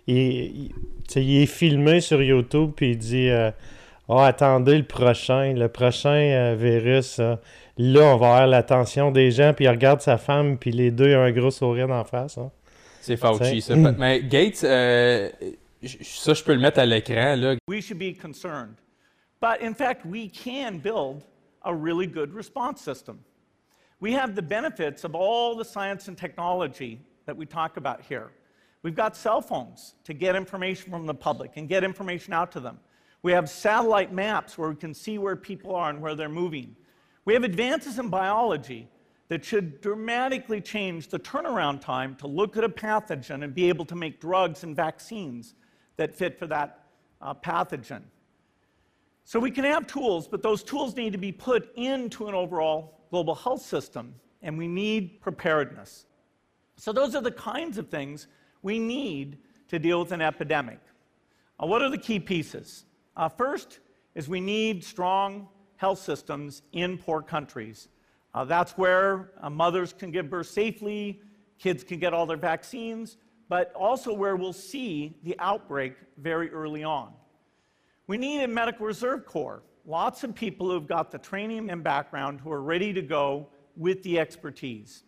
il, 0.07 0.17
il- 0.19 0.71
il 1.17 1.43
est 1.43 1.47
filmé 1.47 2.01
sur 2.03 2.23
YouTube, 2.23 2.73
puis 2.77 2.91
il 2.91 2.99
dit, 2.99 3.31
euh, 3.31 3.51
oh, 4.09 4.19
attendez 4.19 4.79
le 4.79 4.85
prochain, 4.85 5.53
le 5.55 5.69
prochain 5.69 6.11
euh, 6.11 6.55
virus, 6.59 7.19
euh, 7.19 7.37
là, 7.77 8.15
on 8.15 8.17
va 8.17 8.27
avoir 8.27 8.47
l'attention 8.47 9.11
des 9.11 9.31
gens, 9.31 9.53
puis 9.55 9.67
il 9.67 9.69
regarde 9.69 10.01
sa 10.01 10.19
femme, 10.19 10.59
puis 10.59 10.73
les 10.73 10.91
deux 10.91 11.15
ont 11.15 11.23
un 11.23 11.33
gros 11.33 11.51
sourire 11.51 11.91
en 11.91 12.05
face, 12.05 12.39
hein. 12.39 12.51
C'est 13.01 13.17
Fauci, 13.17 13.63
ça. 13.63 13.75
Mais 13.77 14.23
Gates, 14.23 14.65
euh, 14.65 15.31
ça, 16.03 16.35
je 16.35 16.45
peux 16.45 16.53
le 16.53 16.61
mettre 16.61 16.79
à 16.79 16.85
l'écran, 16.85 17.37
là. 17.37 17.55
we 17.67 17.81
should 17.81 17.99
be 17.99 18.13
concerned. 18.13 18.75
But 19.41 19.63
in 19.63 19.73
fact, 19.73 20.05
we 20.05 20.29
can 20.29 20.79
build 20.79 21.23
a 21.63 21.73
really 21.73 22.07
good 22.07 22.35
response 22.35 22.83
system. 22.83 23.21
We 24.01 24.13
have 24.13 24.35
the 24.35 24.43
benefits 24.43 25.05
of 25.05 25.15
all 25.15 25.57
the 25.57 25.65
science 25.65 26.09
and 26.09 26.17
technology 26.17 26.99
that 27.27 27.37
we 27.37 27.47
talk 27.47 27.77
about 27.77 28.01
here. 28.03 28.31
We've 28.83 28.95
got 28.95 29.17
cell 29.17 29.41
phones 29.41 29.95
to 30.05 30.13
get 30.13 30.37
information 30.37 30.91
from 30.91 31.07
the 31.07 31.15
public 31.15 31.57
and 31.57 31.69
get 31.69 31.83
information 31.83 32.33
out 32.33 32.53
to 32.53 32.61
them. 32.61 32.79
We 33.23 33.33
have 33.33 33.49
satellite 33.49 34.13
maps 34.13 34.57
where 34.57 34.69
we 34.69 34.77
can 34.77 34.95
see 34.95 35.19
where 35.19 35.37
people 35.37 35.75
are 35.75 35.91
and 35.91 36.01
where 36.01 36.15
they're 36.15 36.29
moving. 36.29 36.77
We 37.25 37.35
have 37.35 37.45
advances 37.45 37.99
in 37.99 38.09
biology 38.09 38.89
that 39.29 39.45
should 39.45 39.81
dramatically 39.81 40.61
change 40.61 41.09
the 41.09 41.19
turnaround 41.19 41.81
time 41.81 42.15
to 42.17 42.27
look 42.27 42.57
at 42.57 42.65
a 42.65 42.69
pathogen 42.69 43.45
and 43.45 43.55
be 43.55 43.69
able 43.69 43.85
to 43.85 43.95
make 43.95 44.21
drugs 44.21 44.65
and 44.65 44.75
vaccines 44.75 45.55
that 45.97 46.15
fit 46.15 46.39
for 46.39 46.47
that 46.47 46.87
uh, 47.21 47.35
pathogen. 47.35 48.03
So 49.25 49.39
we 49.39 49.51
can 49.51 49.65
have 49.65 49.87
tools, 49.87 50.27
but 50.27 50.43
those 50.43 50.63
tools 50.63 50.97
need 50.97 51.13
to 51.13 51.19
be 51.19 51.33
put 51.33 51.71
into 51.77 52.29
an 52.29 52.35
overall 52.35 53.01
global 53.11 53.35
health 53.35 53.61
system, 53.61 54.15
and 54.41 54.57
we 54.57 54.67
need 54.67 55.21
preparedness. 55.21 56.07
So 56.77 56.93
those 56.93 57.15
are 57.15 57.21
the 57.21 57.33
kinds 57.33 57.77
of 57.77 57.91
things 57.91 58.29
we 58.63 58.79
need 58.79 59.39
to 59.69 59.79
deal 59.79 60.01
with 60.01 60.13
an 60.13 60.23
epidemic. 60.23 60.81
Uh, 61.63 61.67
what 61.67 61.83
are 61.83 61.91
the 61.91 61.99
key 61.99 62.21
pieces? 62.21 62.87
Uh, 63.19 63.29
first 63.29 63.81
is 64.15 64.29
we 64.29 64.41
need 64.41 64.83
strong 64.85 65.49
health 65.77 65.99
systems 65.99 66.63
in 66.73 66.97
poor 66.97 67.21
countries. 67.21 67.89
Uh, 68.33 68.45
that's 68.45 68.73
where 68.73 69.33
uh, 69.41 69.51
mothers 69.51 69.93
can 69.93 70.13
give 70.13 70.31
birth 70.31 70.47
safely, 70.47 71.21
kids 71.59 71.83
can 71.83 71.99
get 71.99 72.15
all 72.15 72.27
their 72.27 72.37
vaccines, 72.37 73.17
but 73.49 73.73
also 73.75 74.13
where 74.13 74.37
we'll 74.37 74.53
see 74.53 75.17
the 75.25 75.35
outbreak 75.41 75.97
very 76.19 76.49
early 76.51 76.85
on. 76.85 77.13
We 78.07 78.19
need 78.19 78.43
a 78.45 78.49
medical 78.49 78.87
reserve 78.87 79.27
corps. 79.27 79.63
Lots 79.85 80.23
of 80.23 80.35
people 80.35 80.71
who've 80.71 80.87
got 80.87 81.11
the 81.11 81.19
training 81.19 81.71
and 81.71 81.83
background 81.83 82.41
who 82.41 82.53
are 82.53 82.63
ready 82.63 82.93
to 82.93 83.03
go 83.03 83.49
with 83.77 84.03
the 84.05 84.21
expertise. 84.21 85.03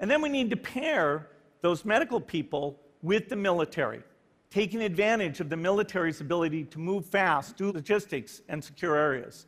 And 0.00 0.10
then 0.10 0.22
we 0.22 0.28
need 0.28 0.48
to 0.50 0.56
pair 0.56 1.28
those 1.60 1.84
medical 1.84 2.20
people 2.20 2.80
with 3.02 3.28
the 3.28 3.36
military, 3.36 4.02
taking 4.50 4.82
advantage 4.82 5.40
of 5.40 5.48
the 5.48 5.56
military's 5.56 6.20
ability 6.20 6.64
to 6.64 6.78
move 6.78 7.04
fast, 7.04 7.56
do 7.56 7.70
logistics, 7.70 8.40
and 8.48 8.62
secure 8.62 8.96
areas. 8.96 9.46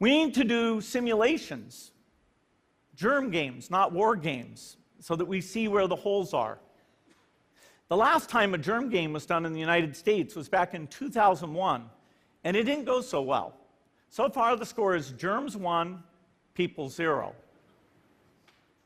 We 0.00 0.10
need 0.10 0.34
to 0.34 0.44
do 0.44 0.80
simulations, 0.80 1.92
germ 2.96 3.30
games, 3.30 3.70
not 3.70 3.92
war 3.92 4.16
games, 4.16 4.76
so 5.00 5.14
that 5.16 5.24
we 5.24 5.40
see 5.40 5.68
where 5.68 5.86
the 5.86 5.96
holes 5.96 6.32
are. 6.32 6.58
The 7.88 7.96
last 7.96 8.30
time 8.30 8.54
a 8.54 8.58
germ 8.58 8.88
game 8.88 9.12
was 9.12 9.26
done 9.26 9.44
in 9.44 9.52
the 9.52 9.60
United 9.60 9.94
States 9.94 10.34
was 10.34 10.48
back 10.48 10.72
in 10.72 10.86
2001, 10.86 11.84
and 12.44 12.56
it 12.56 12.64
didn't 12.64 12.86
go 12.86 13.02
so 13.02 13.20
well. 13.20 13.54
So 14.08 14.28
far, 14.30 14.56
the 14.56 14.64
score 14.64 14.94
is 14.94 15.10
germs 15.12 15.56
one, 15.56 16.02
people 16.54 16.88
zero. 16.88 17.34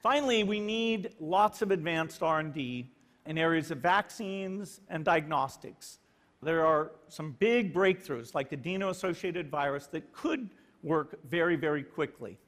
Finally, 0.01 0.43
we 0.43 0.59
need 0.59 1.15
lots 1.21 1.63
of 1.63 1.71
advanced 1.71 2.23
R&D 2.23 2.91
in 3.29 3.37
areas 3.37 3.71
of 3.71 3.79
vaccines 3.79 4.81
and 4.89 5.05
diagnostics. 5.05 5.99
There 6.43 6.65
are 6.65 6.93
some 7.09 7.33
big 7.39 7.75
breakthroughs 7.75 8.35
like 8.35 8.49
the 8.49 8.57
adeno-associated 8.57 9.51
virus 9.51 9.87
that 9.89 10.15
could 10.15 10.49
work 10.83 11.19
very, 11.29 11.55
very 11.55 11.83
quickly. 11.83 12.39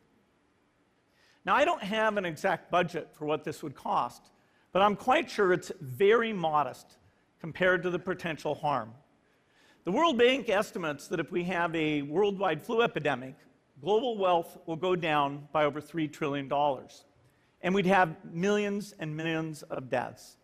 Now, 1.45 1.55
I 1.55 1.67
don't 1.67 1.83
have 1.83 2.17
an 2.17 2.25
exact 2.25 2.71
budget 2.71 3.09
for 3.13 3.27
what 3.27 3.45
this 3.45 3.63
would 3.63 3.75
cost, 3.75 4.31
but 4.73 4.81
I'm 4.81 4.97
quite 4.97 5.29
sure 5.29 5.53
it's 5.53 5.71
very 5.83 6.33
modest 6.33 6.97
compared 7.41 7.83
to 7.83 7.91
the 7.91 7.99
potential 7.99 8.55
harm. 8.55 8.95
The 9.85 9.93
World 9.93 10.17
Bank 10.17 10.49
estimates 10.49 11.09
that 11.09 11.21
if 11.21 11.31
we 11.31 11.45
have 11.45 11.75
a 11.75 12.03
worldwide 12.03 12.63
flu 12.63 12.81
epidemic, 12.81 13.35
global 13.83 14.17
wealth 14.17 14.57
will 14.65 14.77
go 14.77 14.97
down 14.97 15.47
by 15.53 15.65
over 15.65 15.81
$3 15.81 16.11
trillion, 16.11 16.51
and 17.61 17.75
we'd 17.75 17.87
have 17.87 18.17
millions 18.33 18.95
and 18.99 19.15
millions 19.15 19.63
of 19.65 19.91
deaths. 19.91 20.39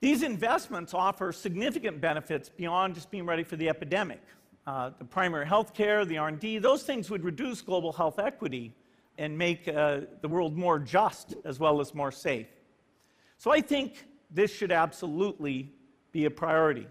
These 0.00 0.22
investments 0.22 0.94
offer 0.94 1.30
significant 1.30 2.00
benefits 2.00 2.48
beyond 2.48 2.94
just 2.94 3.10
being 3.10 3.26
ready 3.26 3.44
for 3.44 3.56
the 3.56 3.68
epidemic. 3.68 4.22
Uh, 4.66 4.90
the 4.98 5.04
primary 5.04 5.46
health 5.46 5.74
care, 5.74 6.04
the 6.04 6.16
R&D, 6.16 6.58
those 6.58 6.84
things 6.84 7.10
would 7.10 7.22
reduce 7.22 7.60
global 7.60 7.92
health 7.92 8.18
equity 8.18 8.74
and 9.18 9.36
make 9.36 9.68
uh, 9.68 10.00
the 10.22 10.28
world 10.28 10.56
more 10.56 10.78
just 10.78 11.34
as 11.44 11.58
well 11.58 11.80
as 11.80 11.94
more 11.94 12.10
safe. 12.10 12.46
So 13.36 13.50
I 13.50 13.60
think 13.60 14.06
this 14.30 14.54
should 14.54 14.72
absolutely 14.72 15.72
be 16.12 16.24
a 16.24 16.30
priority. 16.30 16.86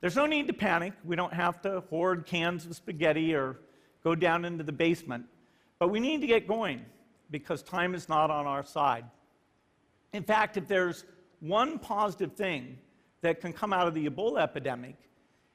There's 0.00 0.16
no 0.16 0.26
need 0.26 0.48
to 0.48 0.52
panic. 0.52 0.94
We 1.04 1.14
don't 1.14 1.32
have 1.32 1.62
to 1.62 1.80
hoard 1.88 2.26
cans 2.26 2.66
of 2.66 2.74
spaghetti 2.74 3.34
or 3.34 3.58
go 4.02 4.16
down 4.16 4.44
into 4.44 4.64
the 4.64 4.72
basement. 4.72 5.26
But 5.78 5.88
we 5.88 6.00
need 6.00 6.20
to 6.20 6.26
get 6.26 6.48
going 6.48 6.84
because 7.30 7.62
time 7.62 7.94
is 7.94 8.08
not 8.08 8.30
on 8.30 8.46
our 8.46 8.64
side. 8.64 9.04
In 10.12 10.24
fact, 10.24 10.56
if 10.56 10.66
there's 10.66 11.04
one 11.42 11.78
positive 11.78 12.32
thing 12.32 12.78
that 13.20 13.40
can 13.40 13.52
come 13.52 13.72
out 13.72 13.88
of 13.88 13.94
the 13.94 14.08
Ebola 14.08 14.40
epidemic, 14.40 14.96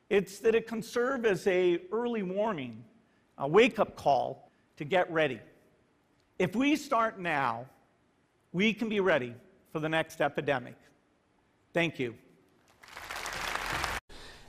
it's 0.10 0.40
that 0.40 0.54
it 0.54 0.68
can 0.68 0.82
serve 0.82 1.26
as 1.26 1.48
a 1.48 1.80
early 1.92 2.24
warning, 2.24 2.84
a 3.38 3.48
wake-up 3.48 3.96
call 3.96 4.52
to 4.78 4.86
get 4.86 5.12
ready. 5.12 5.40
If 6.40 6.56
we 6.56 6.76
start 6.76 7.20
now, 7.20 7.66
we 8.52 8.74
can 8.74 8.90
be 8.90 9.00
ready 9.00 9.34
for 9.72 9.80
the 9.80 9.90
next 9.90 10.22
epidemic. 10.22 10.76
Thank 11.74 12.00
you. 12.00 12.14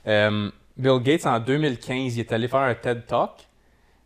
Euh, 0.05 0.51
Bill 0.77 0.99
Gates, 0.99 1.25
en 1.25 1.39
2015, 1.39 2.15
il 2.15 2.21
est 2.21 2.31
allé 2.31 2.47
faire 2.47 2.61
un 2.61 2.75
TED 2.75 3.05
Talk. 3.05 3.47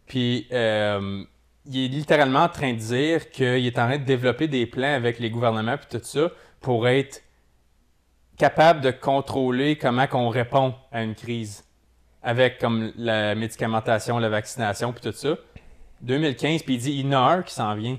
Puis, 0.08 0.48
euh, 0.52 1.24
il 1.66 1.86
est 1.86 1.88
littéralement 1.88 2.44
en 2.44 2.50
train 2.50 2.74
de 2.74 2.80
dire 2.80 3.30
qu'il 3.30 3.66
est 3.66 3.78
en 3.78 3.88
train 3.88 3.98
de 3.98 4.04
développer 4.04 4.48
des 4.48 4.66
plans 4.66 4.96
avec 4.96 5.20
les 5.20 5.30
gouvernements 5.30 5.78
puis 5.78 6.00
tout 6.00 6.04
ça 6.04 6.30
pour 6.64 6.88
être 6.88 7.22
capable 8.38 8.82
de 8.82 8.90
contrôler 8.90 9.76
comment 9.78 10.08
qu'on 10.08 10.30
répond 10.30 10.74
à 10.92 11.04
une 11.04 11.14
crise 11.14 11.64
avec 12.24 12.58
comme 12.58 12.92
la 12.98 13.36
médicamentation, 13.36 14.18
la 14.18 14.30
vaccination 14.30 14.92
puis 14.94 15.02
tout 15.12 15.16
ça. 15.16 15.36
2015, 16.02 16.64
puis 16.64 16.76
il 16.76 16.80
dit 16.80 16.92
il 16.94 17.06
y 17.06 17.16
en 17.16 17.20
a 17.28 17.32
un 17.34 17.42
qui 17.44 17.54
s'en 17.54 17.76
vient. 17.76 17.98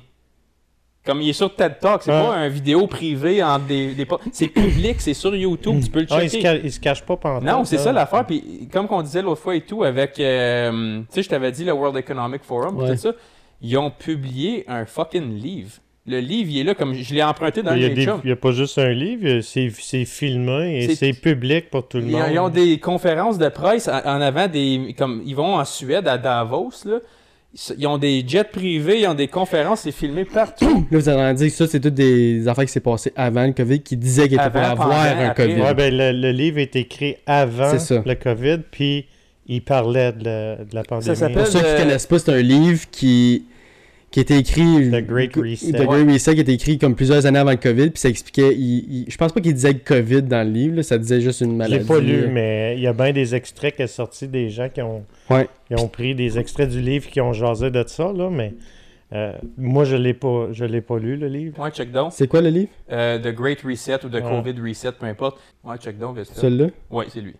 Comme 1.06 1.20
il 1.20 1.28
est 1.28 1.32
sur 1.34 1.54
TED 1.54 1.78
Talk, 1.80 2.02
c'est 2.02 2.10
Ouais. 2.10 2.18
pas 2.22 2.34
un 2.34 2.48
vidéo 2.48 2.86
privé 2.86 3.42
en 3.42 3.58
des, 3.58 3.94
des 3.94 4.06
c'est 4.32 4.48
public, 4.48 5.00
c'est 5.02 5.12
sur 5.12 5.36
YouTube, 5.36 5.82
tu 5.84 5.90
peux 5.90 6.00
le 6.00 6.06
Ah, 6.10 6.22
il, 6.24 6.30
checker. 6.30 6.36
se 6.38 6.42
ca- 6.42 6.56
il 6.64 6.72
se 6.72 6.80
cache 6.80 7.02
pas 7.04 7.16
pendant 7.18 7.58
Non, 7.58 7.64
c'est 7.64 7.76
ça 7.78 7.92
l'affaire. 7.92 8.24
Puis 8.26 8.68
comme 8.72 8.88
qu'on 8.88 9.02
disait 9.02 9.20
l'autre 9.20 9.42
fois 9.42 9.54
et 9.54 9.60
tout, 9.60 9.84
avec, 9.84 10.18
euh, 10.18 11.00
tu 11.00 11.06
sais, 11.10 11.22
je 11.22 11.28
t'avais 11.28 11.52
dit 11.52 11.64
le 11.64 11.72
World 11.72 11.96
Economic 11.98 12.42
Forum, 12.42 12.78
Ouais. 12.78 12.92
tout 12.92 12.96
ça, 12.96 13.12
ils 13.60 13.76
ont 13.76 13.90
publié 13.90 14.64
un 14.66 14.86
fucking 14.86 15.34
livre. 15.38 15.72
Le 16.06 16.20
livre, 16.20 16.50
il 16.50 16.58
est 16.58 16.64
là, 16.64 16.74
comme 16.74 16.92
je 16.94 17.14
l'ai 17.14 17.22
emprunté 17.22 17.62
dans 17.62 17.72
le 17.74 17.78
il 17.78 18.28
y 18.28 18.32
a 18.32 18.36
pas 18.36 18.52
juste 18.52 18.76
un 18.78 18.90
livre, 18.90 19.40
c'est 19.40 19.70
c'est 19.78 20.04
filmé 20.04 20.84
et 20.84 20.94
C'est- 20.94 21.18
public 21.18 21.70
pour 21.70 21.88
tout 21.88 21.96
le 21.96 22.04
Ils 22.04 22.10
monde. 22.12 22.22
ils 22.30 22.38
ont 22.38 22.50
des 22.50 22.78
conférences 22.78 23.38
de 23.38 23.48
presse 23.48 23.88
en, 23.88 23.96
en 24.04 24.20
avant 24.20 24.46
des. 24.46 24.94
Comme 24.98 25.22
ils 25.24 25.34
vont 25.34 25.54
en 25.56 25.64
Suède, 25.64 26.06
à 26.06 26.18
Davos, 26.18 26.72
là. 26.84 26.98
Ils- 27.78 27.86
ont 27.86 27.96
des 27.98 28.22
jets 28.26 28.44
privés, 28.44 29.00
ils 29.02 29.06
ont 29.06 29.14
des 29.14 29.28
conférences, 29.28 29.82
c'est 29.82 29.92
filmé 29.92 30.24
partout. 30.24 30.84
Là, 30.90 30.98
vous 30.98 31.08
avez 31.08 31.34
dit 31.34 31.46
que 31.46 31.54
ça, 31.54 31.66
c'est 31.68 31.78
toutes 31.80 31.94
des 31.94 32.48
affaires 32.48 32.64
qui 32.66 32.72
s'est 32.72 32.80
passées 32.80 33.12
avant 33.16 33.46
le 33.46 33.52
COVID 33.52 33.80
qui 33.80 33.96
disaient 33.96 34.28
qu'il 34.28 34.38
était 34.40 34.50
pour 34.50 34.60
avoir 34.60 34.88
pendant, 34.88 35.00
un 35.00 35.28
après. 35.30 35.46
COVID. 35.46 35.60
Ouais, 35.62 35.74
ben, 35.74 35.96
le, 35.96 36.10
le 36.12 36.32
livre 36.32 36.58
est 36.58 36.74
écrit 36.76 37.14
avant 37.26 37.78
ça. 37.78 38.02
le 38.04 38.14
COVID, 38.14 38.58
puis 38.70 39.06
il 39.46 39.62
parlait 39.62 40.12
de 40.12 40.24
la, 40.24 40.56
de 40.56 40.74
la 40.74 40.82
pandémie. 40.82 41.14
s'appelle- 41.16 41.36
Pour 41.36 41.46
ceux 41.46 41.60
qui 41.60 41.64
Euh, 41.64 41.78
connaissent 41.78 42.06
pas, 42.08 42.18
c'est 42.18 42.32
un 42.32 42.42
livre 42.42 42.82
qui, 42.90 43.44
qui 44.14 44.20
était 44.20 44.38
écrit. 44.38 44.90
The 44.92 45.04
Great 45.04 45.34
Reset. 45.34 45.72
The 45.72 45.82
Great 45.86 46.08
Reset, 46.08 46.34
qui 46.36 46.40
était 46.42 46.52
écrit 46.54 46.78
comme 46.78 46.94
plusieurs 46.94 47.26
années 47.26 47.40
avant 47.40 47.50
le 47.50 47.56
COVID, 47.56 47.90
puis 47.90 47.98
ça 48.00 48.08
expliquait. 48.08 48.54
il- 48.54 49.02
il- 49.02 49.10
je 49.10 49.16
pense 49.16 49.32
pas 49.32 49.40
qu'il 49.40 49.52
disait 49.52 49.74
COVID 49.74 50.22
dans 50.22 50.46
le 50.46 50.52
livre, 50.52 50.76
là, 50.76 50.82
ça 50.84 50.98
disait 50.98 51.20
juste 51.20 51.40
une 51.40 51.50
Je 51.50 51.56
maladie. 51.56 51.78
l'ai 51.80 51.84
pas 51.84 51.98
lu, 51.98 52.28
mais 52.30 52.74
il 52.76 52.82
y 52.82 52.86
a 52.86 52.92
bien 52.92 53.12
des 53.12 53.34
extraits 53.34 53.74
qui 53.74 53.88
sont 53.88 53.94
sortis 54.04 54.28
des 54.28 54.50
gens 54.50 54.68
qui 54.68 54.82
ont, 54.82 55.04
Ouais. 55.30 55.48
qui 55.66 55.74
ont 55.74 55.88
pris 55.88 56.14
des 56.14 56.38
extraits 56.38 56.68
du 56.70 56.80
livre 56.80 57.08
qui 57.10 57.20
ont 57.20 57.32
jasé 57.32 57.72
de 57.72 57.82
ça, 57.88 58.12
là, 58.12 58.30
mais 58.30 58.54
euh, 59.12 59.32
moi, 59.58 59.82
je 59.84 59.96
l'ai 59.96 60.14
pas 60.14 60.46
je 60.52 60.64
l'ai 60.64 60.80
pas 60.80 60.98
lu, 61.00 61.16
le 61.16 61.26
livre. 61.26 61.58
Ouais, 61.60 61.70
check 61.72 61.90
down. 61.90 62.10
C'est 62.12 62.28
quoi 62.28 62.40
le 62.40 62.50
livre? 62.50 62.70
Euh, 62.92 63.18
The 63.18 63.34
Great 63.34 63.62
Reset 63.62 64.04
ou 64.04 64.08
The 64.08 64.14
Ouais. 64.14 64.22
COVID 64.22 64.60
Reset, 64.68 64.92
peu 64.92 65.06
importe. 65.06 65.40
Ouais, 65.64 65.76
check 65.78 65.98
down. 65.98 66.14
Celui-là? 66.24 66.68
Ouais, 66.88 67.06
c'est 67.08 67.20
lui. 67.20 67.34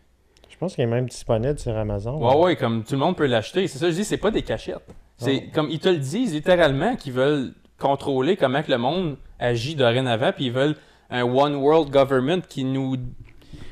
Je 0.51 0.57
pense 0.59 0.75
qu'il 0.75 0.83
est 0.83 0.89
même 0.89 1.07
disponible 1.07 1.59
sur 1.59 1.77
Amazon. 1.77 2.19
Ouais, 2.19 2.45
ouais, 2.45 2.57
comme 2.57 2.83
tout 2.83 2.95
le 2.95 2.99
monde 3.01 3.17
peut 3.17 3.27
l'acheter. 3.27 3.69
C'est 3.69 3.79
ça, 3.79 3.89
je 3.91 3.95
dis, 3.95 4.05
c'est 4.05 4.17
pas 4.17 4.31
des 4.33 4.43
cachettes. 4.43 4.79
C'est 5.17 5.51
comme 5.55 5.71
ils 5.71 5.79
te 5.79 5.89
le 5.89 5.99
disent 5.99 6.35
littéralement 6.35 6.97
qu'ils 6.97 7.13
veulent 7.13 7.55
contrôler 7.79 8.37
comment 8.37 8.63
que 8.63 8.71
le 8.71 8.79
monde 8.79 9.17
agit 9.39 9.75
dorénavant, 9.75 10.33
puis 10.33 10.47
ils 10.47 10.53
veulent 10.53 10.77
un 11.11 11.23
one 11.23 11.57
world 11.57 11.91
government 11.91 12.43
qui 12.49 12.65
nous. 12.65 12.97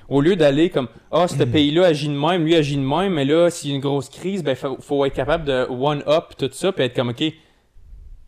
Au 0.09 0.21
lieu 0.21 0.37
d'aller 0.37 0.71
comme 0.71 0.89
Ah, 1.11 1.27
ce 1.29 1.43
pays-là 1.45 1.87
agit 1.87 2.09
de 2.09 2.15
même, 2.15 2.45
lui 2.45 2.55
agit 2.55 2.77
de 2.77 2.83
même, 2.83 3.15
mais 3.15 3.25
là, 3.25 3.51
s'il 3.51 3.71
y 3.71 3.73
a 3.73 3.77
une 3.77 3.83
grosse 3.83 4.09
crise, 4.09 4.43
ben, 4.43 4.55
faut, 4.55 4.77
faut 4.81 5.05
être 5.05 5.15
capable 5.15 5.45
de 5.45 5.67
one-up 5.69 6.35
tout 6.39 6.51
ça, 6.53 6.73
puis 6.73 6.85
être 6.85 6.95
comme 6.95 7.11
OK, 7.11 7.23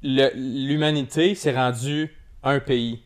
l'humanité 0.03 1.35
s'est 1.35 1.55
rendue 1.55 2.15
un 2.43 2.61
pays. 2.61 3.03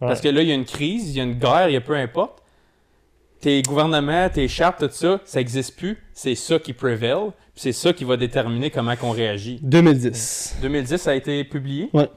Ouais. 0.00 0.08
Parce 0.08 0.20
que 0.20 0.28
là, 0.28 0.42
il 0.42 0.48
y 0.48 0.52
a 0.52 0.54
une 0.54 0.64
crise, 0.64 1.10
il 1.10 1.16
y 1.16 1.20
a 1.20 1.24
une 1.24 1.38
guerre, 1.38 1.68
il 1.68 1.74
y 1.74 1.76
a 1.76 1.80
peu 1.80 1.94
importe. 1.94 2.41
Tes 3.42 3.60
gouvernements, 3.62 4.28
tes 4.30 4.48
chartes, 4.48 4.78
tout 4.88 4.88
ça, 4.94 5.20
ça 5.24 5.40
n'existe 5.40 5.76
plus. 5.76 5.98
C'est 6.14 6.34
ça 6.36 6.58
qui 6.58 6.72
prévail. 6.72 7.16
puis 7.52 7.56
C'est 7.56 7.72
ça 7.72 7.92
qui 7.92 8.04
va 8.04 8.16
déterminer 8.16 8.70
comment 8.70 8.94
on 9.02 9.10
réagit. 9.10 9.58
2010. 9.62 10.56
2010, 10.62 10.96
ça 10.96 11.10
a 11.10 11.14
été 11.14 11.42
publié? 11.44 11.90
Ouais. 11.92 12.08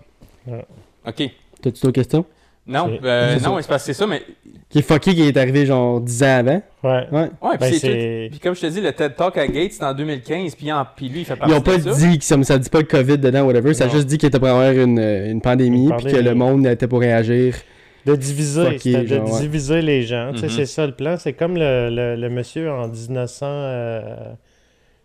Ouais. 0.48 0.64
OK. 1.08 1.30
T'as-tu 1.62 1.82
d'autres 1.82 1.90
questions? 1.92 2.26
Non, 2.68 2.90
euh, 3.04 3.40
non, 3.44 3.58
c'est 3.62 3.68
parce 3.68 3.84
que 3.84 3.94
c'est 3.94 3.94
ça, 3.94 4.08
mais... 4.08 4.24
Qui 4.70 4.80
est 4.80 4.82
fucké, 4.82 5.14
qui 5.14 5.22
est 5.22 5.38
arrivé 5.38 5.66
genre 5.68 6.02
10 6.02 6.24
ans 6.24 6.38
avant. 6.38 6.62
Ouais. 6.84 7.08
Ouais. 7.12 7.30
Ouais, 7.42 7.58
puis 7.60 7.70
Ben, 7.70 7.72
tout- 7.74 8.32
Puis 8.32 8.40
comme 8.40 8.56
je 8.56 8.62
te 8.62 8.66
dis, 8.68 8.82
le 8.82 8.92
TED 8.92 9.16
Talk 9.16 9.38
à 9.38 9.48
Gates, 9.48 9.74
c'est 9.74 9.84
en 9.84 9.94
2015, 9.94 10.56
puis, 10.56 10.72
en... 10.72 10.84
puis 10.96 11.08
lui, 11.10 11.20
il 11.22 11.26
fait 11.26 11.36
partie 11.36 11.54
Ils 11.54 11.58
ont 11.58 11.62
pas 11.62 11.78
de 11.78 11.92
ça. 11.94 12.08
dit, 12.08 12.18
que 12.18 12.26
ça, 12.26 12.42
ça 12.44 12.58
dit 12.58 12.70
pas 12.70 12.80
le 12.80 12.86
COVID 12.86 13.20
dedans, 13.20 13.44
whatever. 13.44 13.74
Ça 13.76 13.86
a 13.86 13.90
juste 13.90 14.08
dit 14.08 14.18
qu'il 14.18 14.28
était 14.28 14.40
pour 14.40 14.48
avoir 14.48 14.72
une, 14.72 15.00
une 15.00 15.42
pandémie, 15.42 15.90
puis 15.98 16.12
que 16.12 16.18
le 16.18 16.34
monde 16.36 16.66
était 16.68 16.88
pour 16.88 17.00
réagir. 17.02 17.56
De 18.06 18.16
diviser, 18.16 18.64
de 18.64 19.20
ouais. 19.20 19.40
diviser 19.42 19.82
les 19.82 20.04
gens. 20.04 20.32
Tu 20.34 20.40
sais, 20.40 20.46
Mhm. 20.46 20.52
C'est 20.52 20.66
ça 20.66 20.86
le 20.86 20.94
plan. 20.94 21.18
C'est 21.18 21.34
comme 21.34 21.56
le, 21.58 21.90
le, 21.90 22.16
le 22.16 22.30
monsieur 22.30 22.72
en 22.72 22.88
1900. 22.88 23.46
euh, 23.48 24.02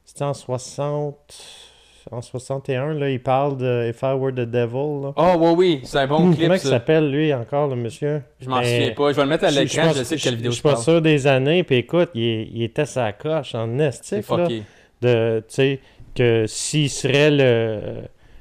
C'était 0.05 0.25
en 0.25 0.35
60. 0.35 1.17
En 2.11 2.23
61, 2.23 2.95
là, 2.95 3.11
il 3.11 3.23
parle 3.23 3.59
de 3.59 3.89
If 3.91 4.01
I 4.03 4.15
Were 4.17 4.33
the 4.33 4.41
Devil. 4.41 5.03
Là. 5.03 5.13
Oh, 5.17 5.35
oui, 5.39 5.55
oui, 5.57 5.81
c'est 5.85 5.99
un 5.99 6.07
bon 6.07 6.17
Comment 6.17 6.33
clip, 6.35 6.51
il 6.55 6.59
ça. 6.59 6.71
s'appelle, 6.71 7.11
lui, 7.11 7.33
encore, 7.33 7.69
le 7.69 7.77
monsieur? 7.77 8.23
Je 8.41 8.49
m'en 8.49 8.57
souviens 8.63 8.91
pas. 8.97 9.11
Je 9.13 9.17
vais 9.17 9.23
le 9.23 9.29
mettre 9.29 9.45
à 9.45 9.49
Je- 9.51 9.55
je 9.55 9.61
l'écran, 9.61 9.83
pense- 9.89 9.99
je 9.99 10.03
sais 10.05 10.17
de 10.17 10.21
quelle 10.21 10.35
vidéo 10.37 10.51
Je 10.51 10.57
je 10.57 10.61
suis 10.61 10.69
pas 10.69 10.77
sûr 10.77 11.03
des 11.03 11.27
années, 11.27 11.63
puis 11.63 11.77
écoute, 11.77 12.09
il, 12.15 12.49
il 12.57 12.63
était 12.65 12.87
sa 12.87 13.13
coche 13.13 13.55
en 13.55 13.69
C'est 13.79 13.85
estif, 13.85 14.31
là, 14.31 14.37
fucké. 14.45 14.63
de, 15.03 15.41
tu 15.47 15.55
sais, 15.55 15.81
que 16.15 16.47
s'il 16.49 16.89
serait 16.91 17.31
le, 17.31 17.81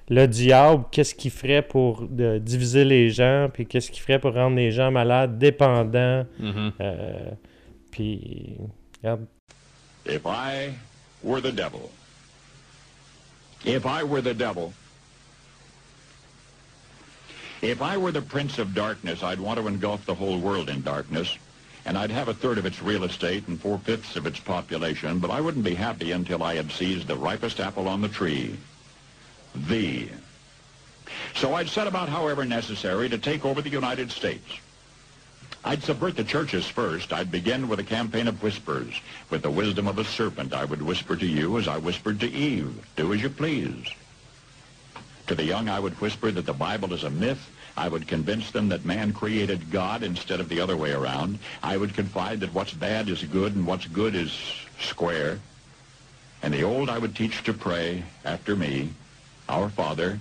le 0.10 0.28
diable, 0.28 0.86
qu'est-ce 0.92 1.14
qu'il 1.14 1.32
ferait 1.32 1.62
pour 1.62 2.08
de, 2.08 2.40
diviser 2.40 2.84
les 2.84 3.10
gens, 3.12 3.50
puis 3.54 3.66
qu'est-ce 3.66 3.92
qu'il 3.92 4.02
ferait 4.02 4.20
pour 4.20 4.34
rendre 4.34 4.56
les 4.56 4.72
gens 4.72 4.92
malades, 4.92 5.38
dépendants, 5.38 6.26
Mhm. 6.40 6.72
euh, 6.82 7.32
puis, 7.92 8.58
regarde, 9.04 9.26
If 10.06 10.22
I 10.26 10.74
were 11.24 11.42
the 11.42 11.52
devil, 11.54 11.90
if 13.66 13.86
I 13.86 14.04
were 14.04 14.22
the 14.22 14.34
devil, 14.34 14.72
if 17.62 17.82
I 17.82 17.98
were 17.98 18.12
the 18.12 18.22
prince 18.22 18.58
of 18.58 18.74
darkness, 18.74 19.22
I'd 19.22 19.40
want 19.40 19.60
to 19.60 19.68
engulf 19.68 20.06
the 20.06 20.16
whole 20.16 20.38
world 20.40 20.70
in 20.70 20.82
darkness, 20.82 21.38
and 21.86 21.98
I'd 21.98 22.12
have 22.12 22.30
a 22.30 22.34
third 22.34 22.58
of 22.58 22.66
its 22.66 22.82
real 22.82 23.04
estate 23.04 23.44
and 23.48 23.60
four-fifths 23.60 24.16
of 24.16 24.26
its 24.26 24.40
population, 24.40 25.20
but 25.20 25.30
I 25.30 25.42
wouldn't 25.42 25.66
be 25.66 25.76
happy 25.76 26.12
until 26.14 26.42
I 26.42 26.56
had 26.56 26.72
seized 26.72 27.08
the 27.08 27.18
ripest 27.18 27.60
apple 27.60 27.88
on 27.88 28.02
the 28.02 28.08
tree, 28.10 28.56
thee. 29.68 30.10
So 31.36 31.54
I'd 31.54 31.70
set 31.70 31.88
about, 31.88 32.10
however 32.10 32.46
necessary, 32.46 33.10
to 33.10 33.18
take 33.18 33.46
over 33.46 33.62
the 33.62 33.70
United 33.70 34.12
States. 34.12 34.60
I'd 35.64 35.84
subvert 35.84 36.16
the 36.16 36.24
churches 36.24 36.66
first. 36.68 37.12
I'd 37.12 37.32
begin 37.32 37.68
with 37.68 37.80
a 37.80 37.84
campaign 37.84 38.28
of 38.28 38.42
whispers. 38.42 38.94
With 39.30 39.42
the 39.42 39.52
wisdom 39.52 39.88
of 39.88 40.00
a 40.00 40.06
serpent, 40.06 40.54
I 40.54 40.66
would 40.66 40.82
whisper 40.82 41.16
to 41.18 41.26
you 41.26 41.58
as 41.58 41.68
I 41.68 41.78
whispered 41.78 42.20
to 42.22 42.32
Eve, 42.32 42.74
do 42.96 43.14
as 43.14 43.22
you 43.22 43.30
please. 43.30 43.86
To 45.28 45.36
the 45.36 45.44
young, 45.44 45.68
I 45.70 45.80
would 45.80 46.00
whisper 46.00 46.32
that 46.32 46.46
the 46.46 46.54
Bible 46.54 46.94
is 46.94 47.04
a 47.04 47.10
myth. 47.10 47.50
I 47.76 47.88
would 47.88 48.08
convince 48.08 48.52
them 48.52 48.70
that 48.70 48.86
man 48.86 49.14
created 49.14 49.70
God 49.70 50.02
instead 50.02 50.40
of 50.40 50.50
the 50.50 50.60
other 50.60 50.76
way 50.76 50.92
around. 50.92 51.40
I 51.62 51.78
would 51.78 51.94
confide 51.94 52.40
that 52.40 52.54
what's 52.54 52.74
bad 52.74 53.10
is 53.10 53.24
good 53.24 53.56
and 53.56 53.68
what's 53.68 53.86
good 53.86 54.16
is 54.16 54.36
square. 54.80 55.40
And 56.42 56.54
the 56.54 56.64
old 56.64 56.90
I 56.90 56.98
would 56.98 57.16
teach 57.16 57.44
to 57.44 57.54
pray 57.54 58.04
after 58.24 58.56
me, 58.56 58.90
Our 59.50 59.70
Father, 59.70 60.20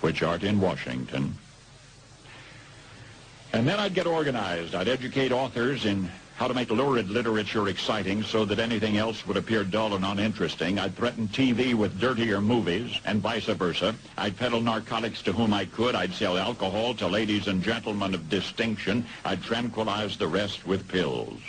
which 0.00 0.22
art 0.22 0.42
in 0.42 0.60
Washington, 0.60 1.36
and 3.52 3.66
then 3.66 3.80
I'd 3.80 3.94
get 3.94 4.06
organized. 4.06 4.74
I'd 4.74 4.88
educate 4.88 5.32
authors 5.32 5.86
in 5.86 6.10
how 6.36 6.46
to 6.46 6.52
make 6.52 6.70
lurid 6.70 7.08
literature 7.08 7.68
exciting 7.68 8.22
so 8.22 8.44
that 8.44 8.58
anything 8.58 8.98
else 8.98 9.26
would 9.26 9.38
appear 9.38 9.64
dull 9.64 9.94
and 9.94 10.04
uninteresting. 10.04 10.78
I'd 10.78 10.94
threaten 10.94 11.28
TV 11.28 11.72
with 11.72 11.98
dirtier 11.98 12.42
movies 12.42 13.00
and 13.06 13.22
vice 13.22 13.46
versa. 13.46 13.94
I'd 14.18 14.36
peddle 14.36 14.60
narcotics 14.60 15.22
to 15.22 15.32
whom 15.32 15.54
I 15.54 15.64
could. 15.64 15.94
I'd 15.94 16.12
sell 16.12 16.36
alcohol 16.36 16.92
to 16.96 17.06
ladies 17.06 17.46
and 17.46 17.62
gentlemen 17.62 18.12
of 18.12 18.28
distinction. 18.28 19.06
I'd 19.24 19.42
tranquilize 19.42 20.18
the 20.18 20.28
rest 20.28 20.66
with 20.66 20.86
pills. 20.88 21.40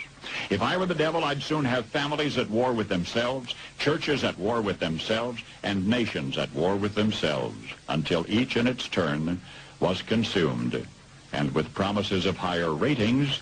If 0.50 0.62
I 0.62 0.76
were 0.76 0.86
the 0.86 0.94
devil, 0.94 1.24
I'd 1.24 1.42
soon 1.42 1.64
have 1.64 1.86
families 1.86 2.38
at 2.38 2.50
war 2.50 2.72
with 2.72 2.88
themselves, 2.88 3.54
churches 3.78 4.24
at 4.24 4.38
war 4.38 4.60
with 4.60 4.80
themselves, 4.80 5.42
and 5.62 5.86
nations 5.86 6.38
at 6.38 6.52
war 6.52 6.76
with 6.76 6.94
themselves, 6.94 7.56
until 7.88 8.26
each 8.28 8.56
in 8.56 8.66
its 8.66 8.88
turn 8.88 9.40
was 9.80 10.02
consumed. 10.02 10.86
And 11.32 11.54
with 11.54 11.74
promises 11.74 12.26
of 12.26 12.36
higher 12.36 12.72
ratings, 12.72 13.40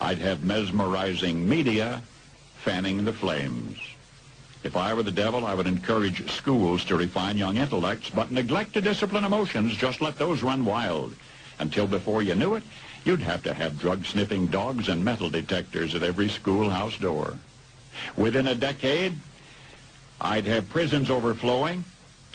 I'd 0.00 0.18
have 0.18 0.44
mesmerizing 0.44 1.48
media 1.48 2.02
fanning 2.58 3.04
the 3.04 3.12
flames. 3.12 3.78
If 4.64 4.76
I 4.76 4.92
were 4.92 5.04
the 5.04 5.12
devil, 5.12 5.46
I 5.46 5.54
would 5.54 5.66
encourage 5.66 6.28
schools 6.30 6.84
to 6.86 6.96
refine 6.96 7.36
young 7.36 7.56
intellects, 7.56 8.10
but 8.10 8.32
neglect 8.32 8.74
to 8.74 8.80
discipline 8.80 9.24
emotions, 9.24 9.76
just 9.76 10.00
let 10.00 10.18
those 10.18 10.42
run 10.42 10.64
wild. 10.64 11.14
Until 11.60 11.86
before 11.86 12.22
you 12.22 12.34
knew 12.34 12.54
it, 12.54 12.62
you'd 13.04 13.20
have 13.20 13.42
to 13.44 13.54
have 13.54 13.78
drug-sniffing 13.78 14.48
dogs 14.48 14.88
and 14.88 15.04
metal 15.04 15.30
detectors 15.30 15.94
at 15.94 16.02
every 16.02 16.28
schoolhouse 16.28 16.96
door. 16.98 17.34
Within 18.16 18.46
a 18.46 18.54
decade, 18.54 19.14
I'd 20.20 20.46
have 20.46 20.68
prisons 20.68 21.10
overflowing. 21.10 21.84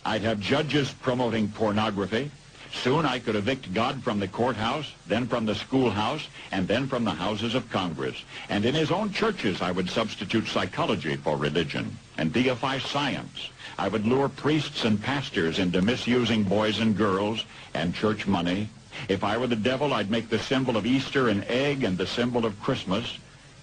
I'd 0.06 0.22
have 0.22 0.40
judges 0.40 0.92
promoting 0.92 1.50
pornography. 1.50 2.32
Soon 2.74 3.06
I 3.06 3.20
could 3.20 3.36
evict 3.36 3.74
God 3.74 4.04
from 4.04 4.20
the 4.20 4.28
courthouse, 4.28 4.92
then 5.08 5.28
from 5.28 5.46
the 5.46 5.54
schoolhouse, 5.54 6.28
and 6.52 6.68
then 6.68 6.88
from 6.88 7.04
the 7.04 7.12
houses 7.12 7.54
of 7.54 7.70
Congress. 7.70 8.24
And 8.50 8.66
in 8.66 8.74
his 8.74 8.92
own 8.92 9.14
churches 9.14 9.62
I 9.62 9.72
would 9.72 9.90
substitute 9.90 10.48
psychology 10.48 11.16
for 11.16 11.38
religion 11.38 11.98
and 12.18 12.34
deify 12.34 12.80
science. 12.80 13.50
I 13.78 13.88
would 13.88 14.06
lure 14.06 14.30
priests 14.30 14.86
and 14.86 15.02
pastors 15.02 15.60
into 15.60 15.82
misusing 15.82 16.44
boys 16.44 16.80
and 16.80 16.98
girls 16.98 17.46
and 17.74 17.94
church 17.94 18.28
money. 18.28 18.70
If 19.10 19.24
I 19.24 19.38
were 19.38 19.48
the 19.48 19.56
devil, 19.56 19.94
I'd 19.94 20.12
make 20.12 20.30
the 20.30 20.40
symbol 20.40 20.78
of 20.78 20.86
Easter 20.86 21.30
an 21.30 21.44
egg 21.48 21.84
and 21.84 21.98
the 21.98 22.08
symbol 22.08 22.46
of 22.46 22.60
Christmas 22.62 23.18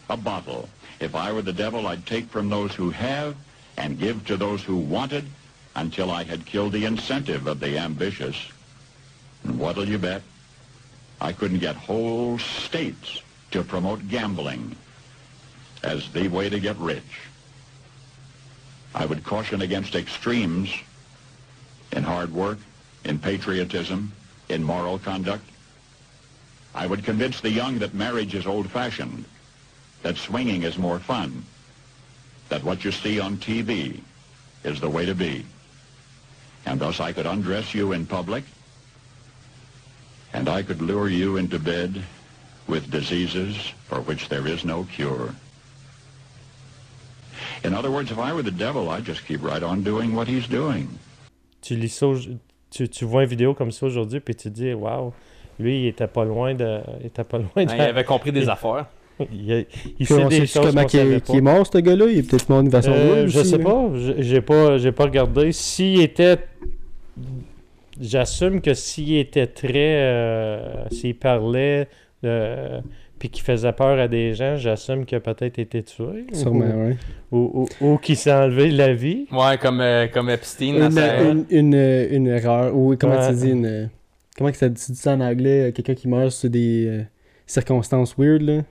a 0.09 0.17
bottle. 0.17 0.69
If 0.99 1.15
I 1.15 1.33
were 1.33 1.43
the 1.43 1.53
devil, 1.53 1.87
I'd 1.87 2.07
take 2.07 2.29
from 2.29 2.49
those 2.49 2.75
who 2.75 2.91
have 2.91 3.37
and 3.77 3.99
give 3.99 4.27
to 4.27 4.37
those 4.37 4.63
who 4.63 4.77
wanted 4.77 5.25
until 5.77 6.11
I 6.11 6.25
had 6.25 6.45
killed 6.47 6.73
the 6.73 6.85
incentive 6.85 7.47
of 7.47 7.61
the 7.61 7.79
ambitious. 7.79 8.37
And 9.45 9.59
what'll 9.59 9.89
you 9.89 9.99
bet? 9.99 10.23
I 11.21 11.33
couldn't 11.33 11.59
get 11.59 11.77
whole 11.77 12.39
states 12.39 13.23
to 13.53 13.63
promote 13.63 14.09
gambling 14.09 14.77
as 15.83 16.11
the 16.13 16.29
way 16.29 16.51
to 16.51 16.61
get 16.61 16.77
rich. 16.77 17.29
I 18.95 19.07
would 19.07 19.25
caution 19.25 19.63
against 19.63 19.95
extremes 19.95 20.71
in 21.93 22.03
hard 22.03 22.33
work, 22.33 22.59
in 23.05 23.19
patriotism, 23.19 24.13
in 24.51 24.63
moral 24.63 24.99
conduct. 24.99 25.45
I 26.75 26.87
would 26.87 27.05
convince 27.05 27.41
the 27.41 27.51
young 27.51 27.79
that 27.79 27.95
marriage 27.95 28.35
is 28.35 28.47
old-fashioned, 28.47 29.25
that 30.03 30.17
swinging 30.17 30.63
is 30.63 30.79
more 30.79 30.99
fun, 30.99 31.45
that 32.49 32.63
what 32.63 32.85
you 32.85 32.93
see 32.93 33.19
on 33.19 33.39
TV 33.39 34.01
is 34.65 34.81
the 34.81 34.91
way 34.91 35.07
to 35.07 35.15
be. 35.15 35.45
And 36.67 36.79
thus 36.79 37.01
I 37.01 37.13
could 37.13 37.27
undress 37.27 37.75
you 37.75 37.93
in 37.93 38.07
public, 38.07 38.45
and 40.33 40.49
I 40.49 40.63
could 40.63 40.83
lure 40.83 41.09
you 41.09 41.37
into 41.39 41.59
bed 41.59 42.03
with 42.69 42.91
diseases 42.91 43.57
for 43.89 44.01
which 44.01 44.29
there 44.29 44.47
is 44.47 44.65
no 44.65 44.85
cure. 44.85 45.35
In 47.65 47.75
other 47.75 47.91
words, 47.91 48.11
if 48.11 48.19
I 48.19 48.33
were 48.33 48.43
the 48.43 48.51
devil, 48.51 48.91
I'd 48.91 49.05
just 49.05 49.27
keep 49.27 49.43
right 49.43 49.63
on 49.63 49.83
doing 49.83 50.15
what 50.15 50.29
he's 50.29 50.47
doing. 50.47 50.99
ça, 51.89 52.07
au- 52.07 52.39
tu, 52.71 52.89
tu 52.89 53.05
vois 53.05 53.23
une 53.25 53.29
vidéo 53.29 53.55
comme 53.55 53.71
ça 53.73 53.87
aujourd'hui, 53.87 54.21
puis 54.21 54.35
tu 54.35 54.45
te 54.45 54.55
dis, 54.55 54.73
waouh, 54.73 55.13
lui, 55.59 55.83
il 55.83 55.87
était 55.89 56.07
pas 56.07 56.25
loin 56.25 56.55
de. 56.55 56.79
Il 57.01 57.07
était 57.07 57.25
pas 57.25 57.39
loin 57.39 57.49
de. 57.65 57.71
Ouais, 57.71 57.77
il 57.77 57.81
avait 57.81 58.05
compris 58.05 58.33
des 58.33 58.49
affaires. 58.49 58.87
il, 59.33 59.53
a- 59.53 59.63
il 59.99 60.07
sait 60.07 60.25
des 60.27 60.47
sait 60.47 60.61
choses 60.63 60.75
comment 60.75 60.87
est, 60.87 61.41
mort, 61.43 61.67
ce 61.67 61.79
gars-là? 61.79 62.07
Il 62.11 62.19
est 62.19 62.23
peut-être 62.31 62.49
mort 62.49 62.63
d'une 62.63 62.71
façon 62.73 62.93
Euh, 62.93 63.27
je 63.27 63.39
aussi, 63.41 63.51
sais 63.51 63.59
là. 63.59 63.65
pas, 63.65 63.89
j'ai 63.95 64.23
j'ai 64.23 64.41
pas, 64.41 64.79
j'ai 64.79 64.93
pas 64.93 65.05
regardé. 65.05 65.53
S'il 65.53 66.01
était, 66.01 66.39
j'assume 68.01 68.61
que 68.61 68.75
s'il 68.75 69.17
était 69.17 69.47
très, 69.47 69.73
euh, 70.03 70.89
s'il 70.91 71.17
parlait, 71.17 71.89
euh, 72.25 72.81
puis 73.21 73.29
qu'il 73.29 73.45
faisait 73.45 73.73
peur 73.73 74.01
à 74.01 74.09
des 74.09 74.35
gens, 74.35 74.57
j'assume 74.57 75.05
qu'il 75.07 75.17
a 75.17 75.21
peut-être 75.21 75.61
été 75.61 75.85
tué. 75.85 76.27
ou- 76.33 76.35
Sûrement, 76.35 76.65
ouais. 76.65 76.97
Ou, 77.31 77.67
ou, 77.81 77.87
ou 77.93 77.99
qu'il 77.99 78.17
s'est 78.17 78.33
enlevé 78.33 78.71
la 78.73 78.93
vie. 78.93 79.27
Ouais, 79.31 79.57
comme, 79.59 79.81
euh, 79.81 80.09
comme 80.09 80.29
Epstein 80.31 80.75
Une, 80.87 80.91
sa... 80.91 81.21
une, 81.23 81.45
une, 81.51 81.75
une 82.11 82.27
erreur. 82.27 82.75
Ou 82.75 82.97
comment 82.99 83.15
Ouais. 83.17 83.29
tu 83.29 83.35
dis 83.37 83.51
une. 83.51 83.89
Comment 84.37 84.51
que 84.51 84.57
ça 84.57 84.69
tu 84.69 84.75
dis 84.75 84.97
ça 84.99 85.13
en 85.13 85.21
anglais 85.21 85.69
euh, 85.69 85.73
Quelqu'un 85.73 85.95
qui 85.95 86.09
meurt 86.09 86.31
sur 86.33 86.51
des 86.51 86.87
euh, 86.89 87.03
circonstances 87.47 88.17
weird, 88.19 88.43
là? 88.43 88.63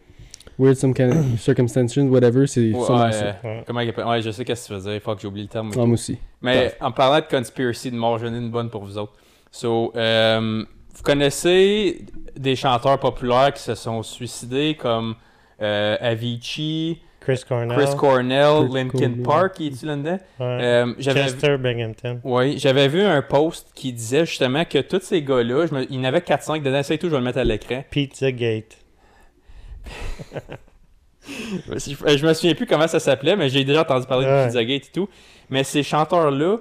Weird 0.58 0.76
some 0.76 0.94
kind 0.94 1.12
of 1.12 1.26
circumstances, 1.40 1.96
whatever, 1.98 2.46
c'est 2.48 2.74
Ouais, 2.74 2.84
sûrement 2.86 3.12
ça. 3.14 3.38
Ouais. 3.44 3.64
comment 3.66 3.80
il? 3.82 3.92
Ouais, 3.96 4.22
je 4.22 4.32
sais 4.32 4.44
qu'est-ce 4.44 4.68
que 4.68 4.74
tu 4.74 4.80
faisais. 4.80 5.00
Fuck, 5.00 5.20
j'ai 5.22 5.28
oublié 5.28 5.44
le 5.46 5.50
terme. 5.50 5.70
Ah, 5.76 5.78
moi 5.86 5.94
aussi. 5.94 6.18
Mais 6.42 6.74
en 6.82 6.92
parlant 6.92 7.24
de 7.26 7.30
conspiracy 7.34 7.92
de 7.92 7.96
mort, 7.96 8.18
j'en 8.18 8.34
ai 8.34 8.38
une 8.38 8.50
bonne 8.52 8.70
pour 8.70 8.84
vous 8.84 8.98
autres. 8.98 9.14
So, 9.52 9.94
euh, 9.96 10.64
vous 11.00 11.04
connaissez 11.04 12.06
des 12.38 12.56
chanteurs 12.56 13.00
populaires 13.00 13.54
qui 13.54 13.62
se 13.64 13.74
sont 13.76 14.04
suicidés 14.04 14.76
comme 14.80 15.16
euh, 15.62 15.96
Avicii, 16.02 17.00
Chris 17.22 17.42
Cornell. 17.48 17.78
Chris 17.78 17.96
Cornell, 17.98 18.68
Linkin. 18.74 19.14
Park, 19.24 19.56
qui 19.56 19.68
est-tu 19.68 19.86
là-dedans? 19.86 20.20
ouais. 20.40 20.46
Euh, 20.62 20.94
Chester 21.00 21.58
Binghamton. 21.58 22.20
Oui, 22.24 22.58
j'avais 22.58 22.88
vu 22.90 23.02
un 23.02 23.22
post 23.22 23.70
qui 23.76 23.94
disait 23.94 24.26
justement 24.26 24.66
que 24.66 24.80
tous 24.80 25.02
ces 25.02 25.22
gars-là, 25.22 25.66
me- 25.72 25.86
il 25.90 25.96
y 25.96 26.00
en 26.00 26.04
avait 26.04 26.20
4-5 26.22 26.62
dedans, 26.64 26.82
c'est 26.84 26.98
tout, 26.98 27.08
je 27.08 27.12
vais 27.12 27.18
le 27.20 27.24
mettre 27.24 27.40
à 27.40 27.44
l'écran. 27.44 27.84
Pizzagate. 27.90 28.78
Je, 31.68 31.78
je 32.18 32.26
me 32.26 32.34
souviens 32.34 32.56
plus 32.56 32.66
comment 32.66 32.88
ça 32.88 33.00
s'appelait, 33.00 33.36
mais 33.36 33.50
j'ai 33.50 33.64
déjà 33.64 33.82
entendu 33.82 34.08
parler 34.08 34.26
Ouais. 34.26 34.42
de 34.44 34.48
Pizzagate 34.48 34.88
et 34.88 34.92
tout. 34.92 35.08
Mais 35.50 35.64
ces 35.64 35.84
chanteurs-là, 35.84 36.58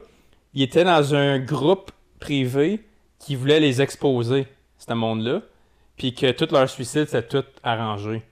ils 0.53 0.63
étaient 0.63 0.85
dans 0.85 1.15
un 1.15 1.39
groupe 1.39 1.91
privé 2.21 2.81
qui 3.29 3.37
voulait 3.37 3.61
les 3.61 3.83
exposer, 3.83 4.47
ce 4.79 4.95
monde-là. 4.95 5.43
Puis 5.99 6.15
que 6.15 6.31
tout 6.31 6.49
leur 6.51 6.67
suicide, 6.71 7.05
c'était 7.09 7.29
tout 7.29 7.45
arrangé. 7.63 8.23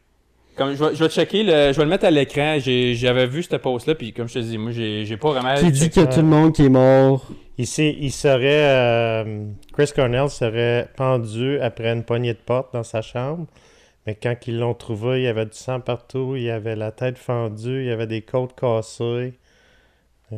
Comme, 0.56 0.74
je, 0.74 0.82
vais, 0.82 0.94
je 0.94 1.04
vais 1.04 1.10
checker, 1.10 1.42
le, 1.42 1.70
je 1.72 1.76
vais 1.76 1.84
le 1.84 1.90
mettre 1.90 2.06
à 2.06 2.10
l'écran. 2.10 2.56
J'avais 2.58 3.26
vu 3.26 3.42
ce 3.42 3.56
post-là, 3.56 3.94
puis 3.94 4.14
comme 4.14 4.26
je 4.26 4.34
te 4.34 4.38
dis, 4.38 4.56
moi, 4.56 4.70
j'ai 4.72 5.04
j'ai 5.04 5.18
pas 5.18 5.32
vraiment. 5.32 5.54
Qui 5.56 5.70
dit 5.70 5.80
checké. 5.80 5.90
qu'il 5.90 6.02
y 6.02 6.04
a 6.06 6.08
tout 6.08 6.20
le 6.22 6.26
monde 6.28 6.54
qui 6.54 6.64
est 6.64 6.70
mort? 6.70 7.26
S'est- 7.62 7.94
il 8.00 8.10
serait. 8.10 8.64
euh, 9.24 9.44
Chris 9.74 9.90
Cornell 9.94 10.30
serait 10.30 10.88
pendu 10.96 11.58
après 11.60 11.92
une 11.92 12.04
poignée 12.04 12.32
de 12.32 12.38
porte 12.38 12.72
dans 12.72 12.84
sa 12.84 13.02
chambre. 13.02 13.46
Mais 14.06 14.14
quand 14.14 14.34
ils 14.46 14.58
l'ont 14.58 14.72
trouvé, 14.72 15.18
il 15.20 15.24
y 15.24 15.28
avait 15.28 15.44
du 15.44 15.52
sang 15.58 15.80
partout, 15.80 16.36
il 16.36 16.44
y 16.44 16.50
avait 16.50 16.76
la 16.76 16.90
tête 16.90 17.18
fendue, 17.18 17.82
il 17.82 17.88
y 17.88 17.90
avait 17.90 18.06
des 18.06 18.22
côtes 18.22 18.54
cassées. 18.58 19.34
Euh, 20.32 20.36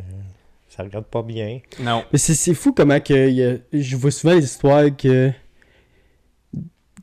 ça 0.78 0.84
regarde 0.84 1.04
pas 1.06 1.22
bien. 1.22 1.58
Non. 1.80 2.04
Mais 2.12 2.18
c'est 2.18 2.32
c'est 2.34 2.54
fou 2.54 2.72
comment 2.72 3.00
que 3.00 3.28
il 3.28 3.34
y 3.34 3.44
a- 3.44 3.56
je 3.72 3.96
vois 3.96 4.10
souvent 4.12 4.32
les 4.34 4.44
histoires 4.44 4.84
que 4.96 5.30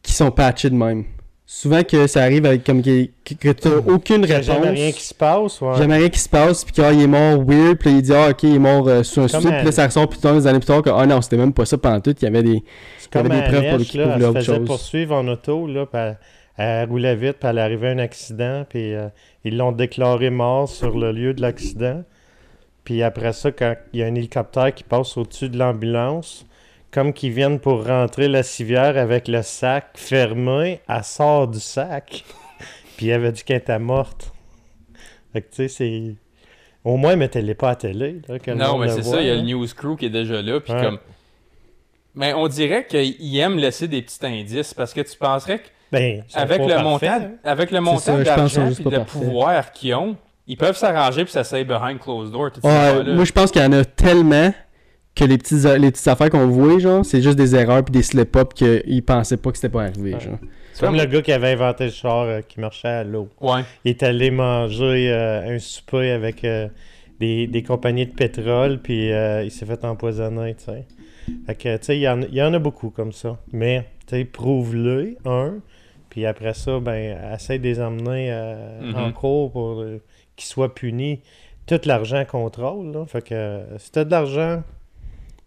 qui 0.02 0.14
sont 0.14 0.32
patchées 0.32 0.70
de 0.70 0.76
même. 0.76 1.04
Souvent 1.48 1.84
que 1.84 2.08
ça 2.08 2.24
arrive 2.24 2.46
avec 2.48 2.64
comme 2.64 2.82
que, 2.82 3.06
que, 3.24 3.52
t'as 3.52 3.70
aucune 3.76 4.24
Il 4.24 4.30
y 4.30 4.34
a 4.34 4.38
réponse. 4.40 4.46
jamais 4.56 4.70
rien 4.72 4.92
qui 4.92 5.04
se 5.04 5.14
passe. 5.14 5.62
Ouais. 5.62 5.78
Jamais 5.78 5.98
rien 5.98 6.10
qui 6.10 6.20
se 6.20 6.28
passe, 6.30 6.64
puis 6.66 6.74
qu'il 6.74 6.84
est 7.02 7.06
mort 7.08 7.44
weird, 7.46 7.78
puis 7.78 7.92
il 7.92 8.02
dit 8.02 8.14
ah 8.14 8.30
ok 8.32 8.44
il 8.44 8.56
est 8.56 8.60
mort 8.60 8.88
euh, 8.88 9.04
sur 9.04 9.24
un 9.24 9.28
suicide, 9.28 9.52
puis 9.58 9.66
là 9.66 9.72
ça 9.72 9.86
ressort 9.86 10.10
plus 10.10 10.20
tard 10.20 10.34
des 10.36 10.48
années 10.48 10.60
plus 10.60 10.66
tard 10.66 10.82
que 10.82 10.90
ah 10.90 11.06
non 11.06 11.22
c'était 11.22 11.38
même 11.38 11.54
pas 11.54 11.66
ça 11.66 11.78
pendant 11.78 12.00
tout, 12.02 12.16
il 12.20 12.24
y 12.24 12.28
avait 12.28 12.42
des 12.44 12.64
Il 13.14 13.16
y 13.16 13.18
avait 13.18 13.30
des 13.30 13.42
preuves 13.44 13.78
pour 13.78 13.86
qui 13.86 13.98
là, 13.98 14.14
elle 14.16 14.22
se 14.22 14.26
autre 14.28 14.40
faisait 14.40 14.56
chose. 14.58 14.66
poursuivre 14.66 15.16
en 15.16 15.28
auto, 15.28 15.68
là, 15.68 15.86
puis 15.86 16.00
elle, 16.02 16.18
elle 16.58 16.90
roulait 16.90 17.16
vite, 17.16 17.34
puis 17.40 17.48
elle 17.50 17.60
arrivait 17.60 17.90
à 17.90 17.92
un 17.92 18.00
accident, 18.00 18.66
puis 18.68 18.94
euh, 18.96 19.08
ils 19.44 19.56
l'ont 19.56 19.72
déclaré 19.72 20.30
mort 20.32 20.68
sur 20.68 20.98
le 20.98 21.12
lieu 21.12 21.34
de 21.36 21.42
l'accident. 21.42 22.04
Puis 22.86 23.04
après 23.04 23.34
ça, 23.34 23.52
quand 23.52 23.76
il 23.92 24.00
y 24.00 24.04
a 24.04 24.06
un 24.06 24.16
hélicoptère 24.16 24.74
qui 24.74 24.84
passe 24.84 25.18
au-dessus 25.18 25.50
de 25.50 25.58
l'ambulance, 25.58 26.46
comme 26.92 27.12
qu'ils 27.12 27.34
viennent 27.34 27.60
pour 27.60 27.86
rentrer 27.86 28.30
la 28.30 28.44
civière 28.44 28.98
avec 28.98 29.28
le 29.28 29.42
sac 29.42 29.90
fermé, 29.96 30.80
elle 30.88 31.04
sort 31.04 31.48
du 31.48 31.60
sac. 31.60 32.24
puis 32.98 33.10
elle 33.10 33.16
avait 33.16 33.32
dit 33.34 33.44
qu'elle 33.44 33.58
était 33.58 33.80
morte. 33.80 34.32
Fait 35.34 35.42
que 35.42 35.50
tu 35.50 35.56
sais, 35.56 35.68
c'est... 35.68 36.16
Au 36.86 36.98
moins, 36.98 37.16
mettez-les 37.16 37.56
pas 37.56 37.70
à 37.70 37.72
la 37.72 37.76
télé. 37.76 38.22
Là, 38.30 38.38
que 38.38 38.52
le 38.52 38.58
Non, 38.58 38.78
mais 38.78 38.90
c'est 38.90 39.04
ça, 39.04 39.20
il 39.20 39.28
y 39.28 39.32
a 39.32 39.36
là. 39.36 39.42
le 39.42 39.48
news 39.48 39.66
crew 39.76 39.98
qui 39.98 40.06
est 40.06 40.10
déjà 40.12 40.42
là, 40.42 40.60
puis 40.62 40.72
Ouais. 40.72 40.82
comme... 40.82 41.00
Mais 42.14 42.34
on 42.34 42.48
dirait 42.48 42.86
qu'ils 42.86 43.38
aiment 43.40 43.58
laisser 43.58 43.88
des 43.88 44.02
petits 44.04 44.24
indices, 44.26 44.74
parce 44.74 44.94
que 44.94 45.02
tu 45.02 45.18
penserais 45.18 45.60
que 45.60 45.68
Ben, 45.92 46.24
avec 46.34 46.62
le, 46.62 46.68
parfaits, 46.68 46.84
montant, 46.84 47.08
hein. 47.08 47.32
avec 47.44 47.72
le 47.72 47.82
montant 47.82 48.20
d'argent 48.20 48.70
et 48.70 48.84
de 48.84 49.00
pouvoir 49.00 49.72
qu'ils 49.74 49.96
ont, 49.96 50.16
ils 50.48 50.58
peuvent 50.58 50.78
s'arranger 50.78 51.24
puis 51.24 51.34
ça 51.34 51.44
s'aille 51.44 51.66
behind 51.66 52.00
closed 52.00 52.32
door. 52.32 52.50
affaires-là. 52.64 53.14
moi 53.16 53.26
je 53.26 53.32
pense 53.32 53.52
qu'il 53.52 53.62
y 53.62 53.66
en 53.66 53.72
a 53.74 53.84
tellement 53.86 54.54
que 55.16 55.24
les 55.24 55.38
petites 55.38 55.64
les 55.64 55.92
petites 55.92 56.08
affaires 56.08 56.30
qu'on 56.30 56.48
voit 56.48 56.78
genre, 56.80 57.06
c'est 57.06 57.22
juste 57.22 57.38
des 57.38 57.56
erreurs 57.56 57.84
puis 57.86 57.92
des 57.94 58.04
slip-ups 58.04 58.54
qu'ils 58.54 59.04
pensaient 59.04 59.38
pas 59.38 59.52
que 59.52 59.58
c'était 59.58 59.70
pas 59.70 59.84
arrivé 59.84 60.14
Ouais. 60.14 60.20
genre. 60.20 60.38
C'est 60.74 60.86
comme 60.86 60.98
le 60.98 61.06
gars 61.06 61.22
qui 61.22 61.32
avait 61.32 61.54
inventé 61.54 61.86
le 61.86 61.92
char 61.92 62.24
euh, 62.24 62.42
qui 62.42 62.60
marchait 62.60 62.90
à 62.90 63.04
l'eau. 63.06 63.30
Ouais. 63.40 63.62
Il 63.86 63.92
est 63.92 64.04
allé 64.04 64.30
manger 64.30 65.10
euh, 65.10 65.56
un 65.56 65.58
souper 65.60 66.12
avec 66.12 66.44
euh, 66.44 66.68
des, 67.22 67.48
des 67.48 67.64
compagnies 67.64 68.06
de 68.08 68.12
pétrole, 68.12 68.80
puis 68.84 69.10
euh, 69.14 69.44
il 69.46 69.52
s'est 69.52 69.66
fait 69.66 69.86
empoisonner, 69.86 70.54
tu 70.56 70.66
sais. 70.66 70.86
Fait 71.48 71.56
que, 71.56 71.78
tu 71.78 71.84
sais, 71.86 71.98
il 71.98 72.02
y, 72.02 72.36
y 72.36 72.42
en 72.44 72.54
a 72.54 72.60
beaucoup 72.60 72.90
comme 72.90 73.14
ça. 73.14 73.38
Mais, 73.54 73.86
tu 74.06 74.18
sais, 74.18 74.26
prouve-le, 74.26 75.16
un, 75.24 75.54
puis 76.10 76.26
après 76.26 76.54
ça, 76.54 76.78
ben, 76.82 77.18
essaie 77.34 77.58
de 77.58 77.64
les 77.64 77.80
emmener 77.80 78.28
euh, 78.34 78.82
Mhm. 78.82 78.96
en 78.98 79.12
cours 79.14 79.54
pour 79.54 79.82
euh, 80.36 80.38
qu'ils 80.38 80.46
soient 80.48 80.74
punis. 80.74 81.22
Tout 81.68 81.80
l'argent 81.86 82.24
contrôle, 82.26 82.92
là. 82.92 83.06
Fait 83.08 83.22
que, 83.24 83.34
euh, 83.34 83.78
si 83.80 83.92
t'as 83.92 84.04
de 84.04 84.12
l'argent, 84.12 84.62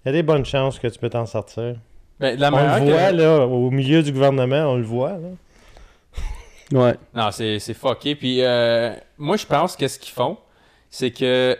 il 0.05 0.07
y 0.07 0.09
a 0.09 0.13
des 0.13 0.23
bonnes 0.23 0.45
chances 0.45 0.79
que 0.79 0.89
tu 0.89 0.99
peux 0.99 1.09
t'en 1.11 1.27
sortir. 1.27 1.77
Ben, 2.19 2.37
la 2.39 2.53
On 2.53 2.57
le 2.57 2.87
que- 2.87 2.91
voit, 2.93 3.13
là, 3.13 3.47
au 3.47 3.71
milieu 3.71 4.03
du 4.03 4.11
gouvernement, 4.13 4.73
on 4.73 4.77
le 4.77 4.83
voit, 4.83 5.13
là. 5.13 5.29
Ouais. 6.73 6.95
Non, 7.15 7.31
c'est 7.31 7.59
c'est 7.61 7.73
fucké. 7.75 8.15
Puis 8.15 8.43
euh, 8.43 8.93
moi, 9.17 9.37
je 9.37 9.47
pense 9.47 9.75
que 9.77 9.89
ce 9.89 9.99
qu'ils 9.99 10.13
font, 10.13 10.37
c'est 10.91 11.11
que 11.13 11.57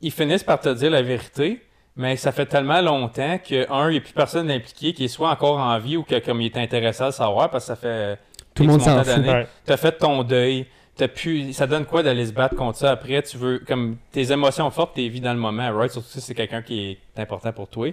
ils 0.00 0.10
finissent 0.10 0.42
par 0.42 0.58
te 0.58 0.68
dire 0.70 0.90
la 0.90 1.02
vérité, 1.02 1.62
mais 1.94 2.16
ça 2.16 2.32
fait 2.32 2.46
tellement 2.46 2.80
longtemps 2.80 3.38
que, 3.38 3.70
un, 3.70 3.88
il 3.88 3.92
n'y 3.92 3.98
a 3.98 4.00
plus 4.00 4.12
personne 4.14 4.50
impliqué 4.50 4.92
qui 4.94 5.04
est 5.04 5.08
soit 5.08 5.30
encore 5.30 5.58
en 5.58 5.78
vie 5.78 5.96
ou 5.96 6.02
que 6.02 6.18
comme 6.18 6.40
il 6.40 6.46
est 6.46 6.56
intéressé 6.56 7.02
à 7.02 7.06
le 7.06 7.12
savoir 7.12 7.50
parce 7.50 7.64
que 7.64 7.68
ça 7.68 7.76
fait 7.76 8.18
Tout 8.54 8.64
le 8.64 8.70
monde 8.70 8.80
s'en 8.80 9.04
fout. 9.04 9.22
T'as 9.64 9.76
fait 9.76 9.92
ton 9.92 10.24
deuil. 10.24 10.66
T'as 10.98 11.08
pu... 11.08 11.52
Ça 11.54 11.66
donne 11.66 11.86
quoi 11.86 12.02
d'aller 12.02 12.26
se 12.26 12.32
battre 12.32 12.56
contre 12.56 12.76
ça 12.76 12.90
après? 12.90 13.22
Tu 13.22 13.38
veux, 13.38 13.60
comme, 13.60 13.96
tes 14.12 14.32
émotions 14.32 14.68
fortes, 14.70 14.94
t'es 14.96 15.08
vie 15.08 15.20
dans 15.22 15.32
le 15.32 15.38
moment, 15.38 15.70
right? 15.74 15.90
Surtout 15.90 16.08
si 16.08 16.20
c'est 16.20 16.34
quelqu'un 16.34 16.60
qui 16.60 16.90
est 17.16 17.20
important 17.22 17.52
pour 17.52 17.68
toi. 17.68 17.90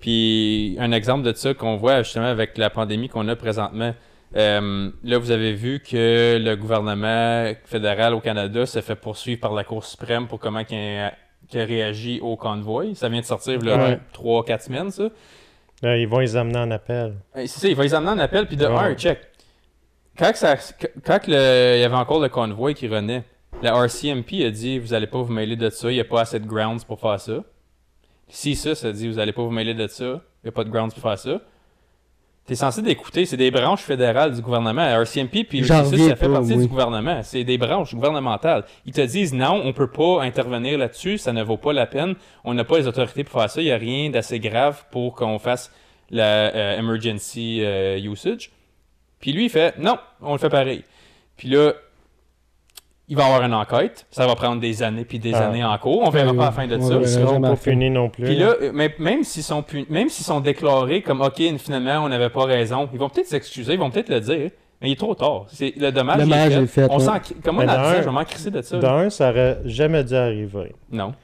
Puis, 0.00 0.76
un 0.78 0.92
exemple 0.92 1.24
de 1.24 1.32
ça 1.32 1.52
qu'on 1.54 1.76
voit 1.76 2.02
justement 2.02 2.26
avec 2.28 2.56
la 2.56 2.70
pandémie 2.70 3.08
qu'on 3.08 3.26
a 3.28 3.36
présentement. 3.36 3.92
Euh, 4.36 4.90
là, 5.02 5.18
vous 5.18 5.30
avez 5.30 5.52
vu 5.54 5.80
que 5.80 6.38
le 6.40 6.54
gouvernement 6.54 7.52
fédéral 7.64 8.14
au 8.14 8.20
Canada 8.20 8.66
se 8.66 8.80
fait 8.80 8.94
poursuivre 8.94 9.40
par 9.40 9.54
la 9.54 9.64
Cour 9.64 9.84
suprême 9.84 10.28
pour 10.28 10.38
comment 10.38 10.62
qu'il 10.64 10.76
a, 10.78 11.12
qu'il 11.48 11.60
a 11.60 11.64
réagi 11.64 12.20
au 12.20 12.36
convoi. 12.36 12.94
Ça 12.94 13.08
vient 13.08 13.20
de 13.20 13.24
sortir, 13.26 13.58
là, 13.62 13.76
Ouais. 13.76 13.98
3-4 14.12 14.60
semaines, 14.62 14.90
ça. 14.90 15.08
Là, 15.82 15.96
ils 15.96 16.06
vont 16.06 16.18
les 16.18 16.36
amener 16.36 16.58
en 16.58 16.70
appel. 16.70 17.14
Euh, 17.36 17.44
C'est 17.46 17.60
ça, 17.60 17.68
il 17.68 17.74
va 17.74 17.82
les 17.84 17.94
amener 17.94 18.10
en 18.12 18.18
appel, 18.18 18.46
puis 18.46 18.56
de 18.56 18.66
Ouais. 18.66 18.74
un, 18.74 18.94
check. 18.94 19.18
Quand, 20.18 20.32
que 20.32 20.38
ça, 20.38 20.56
quand 21.04 21.18
que 21.20 21.30
le- 21.30 21.76
il 21.76 21.80
y 21.80 21.84
avait 21.84 21.94
encore 21.94 22.20
le 22.20 22.28
convoi 22.28 22.74
qui 22.74 22.88
renaît, 22.88 23.22
la 23.62 23.72
RCMP 23.74 24.44
a 24.44 24.50
dit 24.50 24.78
Vous 24.78 24.92
allez 24.94 25.06
pas 25.06 25.22
vous 25.22 25.32
mêler 25.32 25.56
de 25.56 25.70
ça, 25.70 25.90
il 25.90 25.94
n'y 25.94 26.00
a 26.00 26.04
pas 26.04 26.22
assez 26.22 26.38
de 26.40 26.46
grounds 26.46 26.84
pour 26.84 27.00
faire 27.00 27.20
ça. 27.20 27.44
Si 28.28 28.54
ça, 28.56 28.74
ça 28.74 28.92
dit 28.92 29.08
Vous 29.08 29.18
allez 29.18 29.32
pas 29.32 29.42
vous 29.42 29.50
mêler 29.50 29.74
de 29.74 29.86
ça, 29.86 30.04
il 30.04 30.44
n'y 30.44 30.48
a 30.48 30.52
pas 30.52 30.64
de 30.64 30.70
grounds 30.70 30.92
pour 30.92 31.02
faire 31.02 31.18
ça. 31.18 31.40
T'es 32.46 32.54
censé 32.54 32.80
d'écouter, 32.80 33.26
c'est 33.26 33.36
des 33.36 33.50
branches 33.50 33.82
fédérales 33.82 34.34
du 34.34 34.40
gouvernement. 34.40 34.80
La 34.80 34.92
RCMP 35.02 35.44
puis 35.44 35.60
le 35.60 35.66
J'en 35.66 35.82
C6, 35.82 35.90
reviens 35.92 36.08
ça 36.08 36.16
fait 36.16 36.26
pas, 36.28 36.32
partie 36.32 36.54
oui. 36.54 36.62
du 36.62 36.66
gouvernement. 36.68 37.20
C'est 37.22 37.44
des 37.44 37.58
branches 37.58 37.94
gouvernementales. 37.94 38.64
Ils 38.86 38.92
te 38.94 39.02
disent 39.02 39.34
non, 39.34 39.60
on 39.64 39.72
peut 39.74 39.90
pas 39.90 40.22
intervenir 40.22 40.78
là-dessus, 40.78 41.18
ça 41.18 41.32
ne 41.34 41.42
vaut 41.42 41.58
pas 41.58 41.74
la 41.74 41.84
peine. 41.86 42.14
On 42.44 42.54
n'a 42.54 42.64
pas 42.64 42.78
les 42.78 42.86
autorités 42.86 43.22
pour 43.22 43.38
faire 43.40 43.50
ça. 43.50 43.60
Il 43.60 43.64
n'y 43.66 43.70
a 43.70 43.76
rien 43.76 44.08
d'assez 44.08 44.40
grave 44.40 44.82
pour 44.90 45.14
qu'on 45.14 45.38
fasse 45.38 45.70
la 46.10 46.24
euh, 46.54 46.78
emergency 46.78 47.58
euh, 47.62 47.98
usage. 47.98 48.50
Puis 49.20 49.32
lui, 49.32 49.44
il 49.46 49.50
fait 49.50 49.78
non, 49.78 49.96
on 50.22 50.32
le 50.32 50.38
fait 50.38 50.48
pareil. 50.50 50.84
Puis 51.36 51.48
là, 51.48 51.72
il 53.10 53.16
va 53.16 53.22
y 53.22 53.26
avoir 53.26 53.42
une 53.42 53.54
enquête. 53.54 54.06
Ça 54.10 54.26
va 54.26 54.34
prendre 54.34 54.60
des 54.60 54.82
années 54.82 55.04
puis 55.04 55.18
des 55.18 55.34
Ah. 55.34 55.48
années 55.48 55.64
en 55.64 55.76
cours. 55.78 56.02
On 56.06 56.10
verra 56.10 56.34
pas 56.34 56.44
la 56.46 56.52
fin 56.52 56.66
de 56.66 56.78
ça. 56.78 56.94
Ils 57.00 57.08
seront 57.08 57.40
pas 57.40 57.56
punis 57.56 57.90
non 57.90 58.10
plus. 58.10 58.24
Puis 58.24 58.36
là, 58.36 58.54
euh, 58.60 58.88
même, 58.98 59.24
s'ils 59.24 59.42
sont 59.42 59.62
pu- 59.62 59.86
même 59.88 60.08
s'ils 60.08 60.26
sont 60.26 60.40
déclarés 60.40 61.00
comme 61.02 61.22
OK, 61.22 61.40
finalement, 61.58 62.04
on 62.04 62.08
n'avait 62.08 62.28
pas 62.30 62.44
raison, 62.44 62.88
ils 62.92 62.98
vont 62.98 63.08
peut-être 63.08 63.26
s'excuser, 63.28 63.72
ils 63.74 63.78
vont 63.78 63.90
peut-être 63.90 64.10
le 64.10 64.20
dire, 64.20 64.50
mais 64.82 64.90
il 64.90 64.92
est 64.92 64.96
trop 64.96 65.14
tard. 65.14 65.46
C'est 65.48 65.72
le 65.76 65.90
dommage, 65.90 66.18
Le 66.18 66.24
il 66.24 66.28
dommage 66.28 66.52
est 66.52 66.62
est 66.62 66.66
fait. 66.66 66.82
fait, 66.86 66.88
On 66.90 66.98
ouais. 66.98 67.04
s'en 67.04 67.18
comme 67.42 67.54
moi 67.56 67.64
Mais 67.64 67.72
dans 67.72 67.78
10 67.80 67.86
ans, 67.88 67.92
d'un- 67.92 68.00
je 68.00 68.04
vais 68.04 68.12
m'en 68.12 68.24
crisser 68.24 68.50
de 68.50 68.60
ça. 68.62 68.78
d'un, 68.78 69.08
ça 69.10 69.30
aurait 69.30 69.58
jamais 69.64 70.04
dû 70.04 70.14
arriver. 70.14 70.74
Non. 70.92 71.14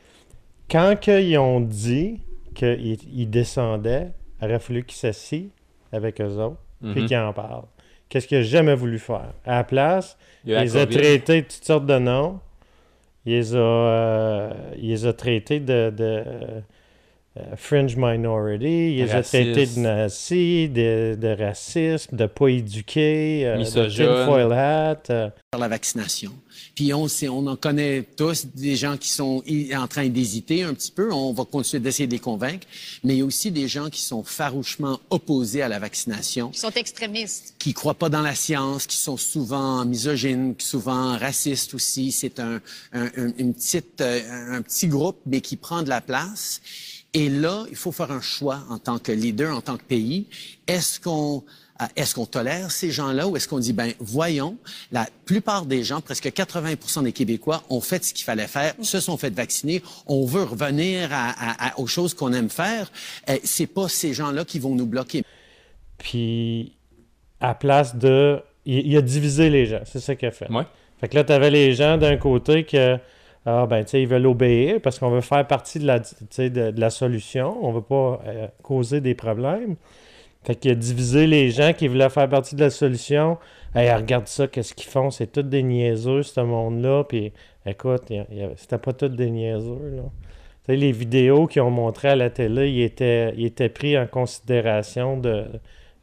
Quand 0.70 0.98
que 0.98 1.20
ils 1.20 1.36
ont 1.36 1.60
dit 1.60 2.20
qu'il 2.54 2.96
il 3.12 3.28
descendait, 3.28 4.12
il 4.40 4.46
aurait 4.46 4.58
fallu 4.58 4.84
qu'il 4.84 4.96
s'assied 4.96 5.50
avec 5.92 6.18
eux 6.22 6.38
autres, 6.38 6.56
puis 6.80 7.02
Mhm. 7.02 7.06
qu'il 7.06 7.16
en 7.18 7.32
parle. 7.34 7.64
Qu'est-ce 8.14 8.28
qu'il 8.28 8.38
a 8.38 8.42
jamais 8.42 8.76
voulu 8.76 9.00
faire? 9.00 9.32
À 9.44 9.56
la 9.56 9.64
place, 9.64 10.16
Il 10.44 10.52
il 10.52 10.54
a 10.54 10.58
la 10.58 10.62
les 10.62 10.76
a 10.76 10.86
COVID. 10.86 10.96
traités 10.96 11.42
de 11.42 11.46
toutes 11.48 11.64
sortes 11.64 11.84
de 11.86 11.98
noms. 11.98 12.38
Il 13.26 13.32
les 13.32 13.56
a, 13.56 13.58
euh, 13.58 14.50
il 14.78 14.90
les 14.90 15.04
a 15.04 15.12
traités 15.12 15.58
de, 15.58 15.90
de, 15.90 16.22
fringe 17.56 17.96
minority. 17.96 18.92
Il 18.96 19.04
les 19.04 19.10
a 19.10 19.14
Raciste. 19.16 19.30
traités 19.54 19.66
de 19.66 19.80
nazis, 19.80 20.70
de, 20.70 21.18
de 21.20 21.28
racisme, 21.42 22.16
de 22.16 22.26
pas 22.26 22.48
éduqués, 22.48 23.46
euh, 23.46 23.58
de 23.58 23.88
tinfoil 23.88 24.52
hat. 24.52 25.02
euh. 25.10 25.28
la 25.58 25.68
vaccination. 25.68 26.32
Puis 26.74 26.92
on, 26.94 27.08
sait- 27.08 27.28
on 27.28 27.46
en 27.46 27.56
connaît 27.56 28.02
tous 28.16 28.46
des 28.54 28.76
gens 28.76 28.96
qui 28.96 29.08
sont 29.08 29.42
en 29.76 29.86
train 29.88 30.08
d'hésiter 30.08 30.62
un 30.64 30.74
petit 30.74 30.90
peu. 30.92 31.12
On 31.12 31.32
va 31.32 31.44
continuer 31.44 31.80
d'essayer 31.82 32.06
de 32.06 32.12
les 32.12 32.18
convaincre. 32.18 32.66
Mais 33.02 33.14
il 33.14 33.18
y 33.18 33.22
a 33.22 33.24
aussi 33.24 33.50
des 33.50 33.66
gens 33.68 33.88
qui 33.90 34.02
sont 34.02 34.22
farouchement 34.24 35.00
opposés 35.10 35.62
à 35.62 35.68
la 35.68 35.78
vaccination, 35.78 36.50
Ils 36.54 36.58
sont 36.58 36.70
extrémistes. 36.70 37.54
qui 37.58 37.72
croient 37.74 37.94
pas 37.94 38.08
dans 38.08 38.22
la 38.22 38.34
science, 38.34 38.86
qui 38.86 38.96
sont 38.96 39.16
souvent 39.16 39.84
misogynes, 39.84 40.54
qui 40.56 40.66
souvent 40.66 41.16
racistes 41.18 41.74
aussi. 41.74 42.12
C'est 42.12 42.38
un, 42.40 42.60
un, 42.92 43.06
un- 43.16 43.32
une 43.38 43.54
petite, 43.54 44.00
euh, 44.00 44.56
un 44.56 44.62
petit 44.62 44.86
groupe, 44.88 45.18
mais 45.26 45.40
qui 45.40 45.56
prend 45.56 45.82
de 45.82 45.88
la 45.88 46.00
place. 46.00 46.60
Et 47.14 47.28
là, 47.28 47.64
il 47.70 47.76
faut 47.76 47.92
faire 47.92 48.10
un 48.10 48.20
choix 48.20 48.60
en 48.68 48.78
tant 48.78 48.98
que 48.98 49.12
leader, 49.12 49.56
en 49.56 49.60
tant 49.60 49.76
que 49.76 49.84
pays. 49.84 50.26
Est-ce 50.66 50.98
qu'on 51.00 51.44
euh, 51.82 51.86
est-ce 51.96 52.14
qu'on 52.14 52.26
tolère 52.26 52.70
ces 52.70 52.92
gens-là 52.92 53.26
ou 53.26 53.36
est-ce 53.36 53.48
qu'on 53.48 53.58
dit, 53.58 53.72
ben 53.72 53.92
voyons, 53.98 54.56
la 54.92 55.08
plupart 55.24 55.66
des 55.66 55.82
gens, 55.82 56.00
presque 56.00 56.26
80% 56.26 57.02
des 57.02 57.10
Québécois, 57.12 57.64
ont 57.68 57.80
fait 57.80 58.04
ce 58.04 58.14
qu'il 58.14 58.24
fallait 58.24 58.46
faire, 58.46 58.74
se 58.80 59.00
sont 59.00 59.16
fait 59.16 59.30
vacciner, 59.34 59.82
on 60.06 60.24
veut 60.24 60.44
revenir 60.44 61.12
à, 61.12 61.30
à- 61.30 61.68
à- 61.70 61.78
aux 61.80 61.88
choses 61.88 62.14
qu'on 62.14 62.32
aime 62.32 62.48
faire. 62.48 62.92
Euh, 63.28 63.38
c'est 63.42 63.66
pas 63.66 63.88
ces 63.88 64.12
gens-là 64.14 64.44
qui 64.44 64.60
vont 64.60 64.74
nous 64.76 64.86
bloquer. 64.86 65.24
Puis, 65.98 66.72
à 67.40 67.54
place 67.54 67.96
de. 67.96 68.40
Il, 68.66 68.86
il 68.86 68.96
a 68.96 69.02
divisé 69.02 69.50
les 69.50 69.66
gens. 69.66 69.80
C'est 69.84 70.00
ça 70.00 70.14
qu'il 70.14 70.28
a 70.28 70.32
fait. 70.32 70.50
Ouais. 70.50 70.64
Fait 71.00 71.08
que 71.08 71.16
là, 71.16 71.24
tu 71.24 71.32
avais 71.32 71.50
les 71.50 71.74
gens 71.74 71.98
d'un 71.98 72.16
côté 72.16 72.64
que. 72.64 72.98
Ah, 73.46 73.66
ben, 73.66 73.84
tu 73.84 73.90
sais, 73.90 74.02
ils 74.02 74.08
veulent 74.08 74.26
obéir 74.26 74.80
parce 74.80 74.98
qu'on 74.98 75.10
veut 75.10 75.20
faire 75.20 75.46
partie 75.46 75.78
de 75.78 75.86
la, 75.86 75.98
de, 75.98 76.80
la 76.80 76.90
solution. 76.90 77.58
On 77.62 77.72
veut 77.72 77.82
pas 77.82 78.22
euh, 78.26 78.48
causer 78.62 79.00
des 79.00 79.14
problèmes. 79.14 79.76
Fait 80.44 80.54
qu'il 80.54 80.70
a 80.70 80.74
divisé 80.74 81.26
les 81.26 81.50
gens 81.50 81.72
qui 81.72 81.88
voulaient 81.88 82.10
faire 82.10 82.28
partie 82.28 82.54
de 82.54 82.60
la 82.60 82.70
solution. 82.70 83.38
Hey, 83.74 83.92
regarde 83.92 84.28
ça, 84.28 84.46
qu'est-ce 84.46 84.74
qu'ils 84.74 84.90
font? 84.90 85.10
C'est 85.10 85.26
tous 85.32 85.42
des 85.42 85.62
niaiseux, 85.62 86.22
ce 86.22 86.40
monde-là. 86.40 87.04
Puis, 87.04 87.32
écoute, 87.66 88.04
c'était 88.56 88.78
pas 88.78 88.92
tous 88.92 89.08
des 89.08 89.30
niaiseux, 89.30 89.92
là. 89.96 90.02
Tu 90.66 90.72
sais, 90.72 90.76
les 90.76 90.92
vidéos 90.92 91.46
qu'ils 91.46 91.60
ont 91.60 91.70
montrées 91.70 92.08
à 92.08 92.16
la 92.16 92.30
télé, 92.30 92.70
ils 92.70 92.82
étaient, 92.82 93.34
ils 93.36 93.44
étaient 93.44 93.68
pris 93.68 93.98
en 93.98 94.06
considération 94.06 95.18
de, 95.18 95.44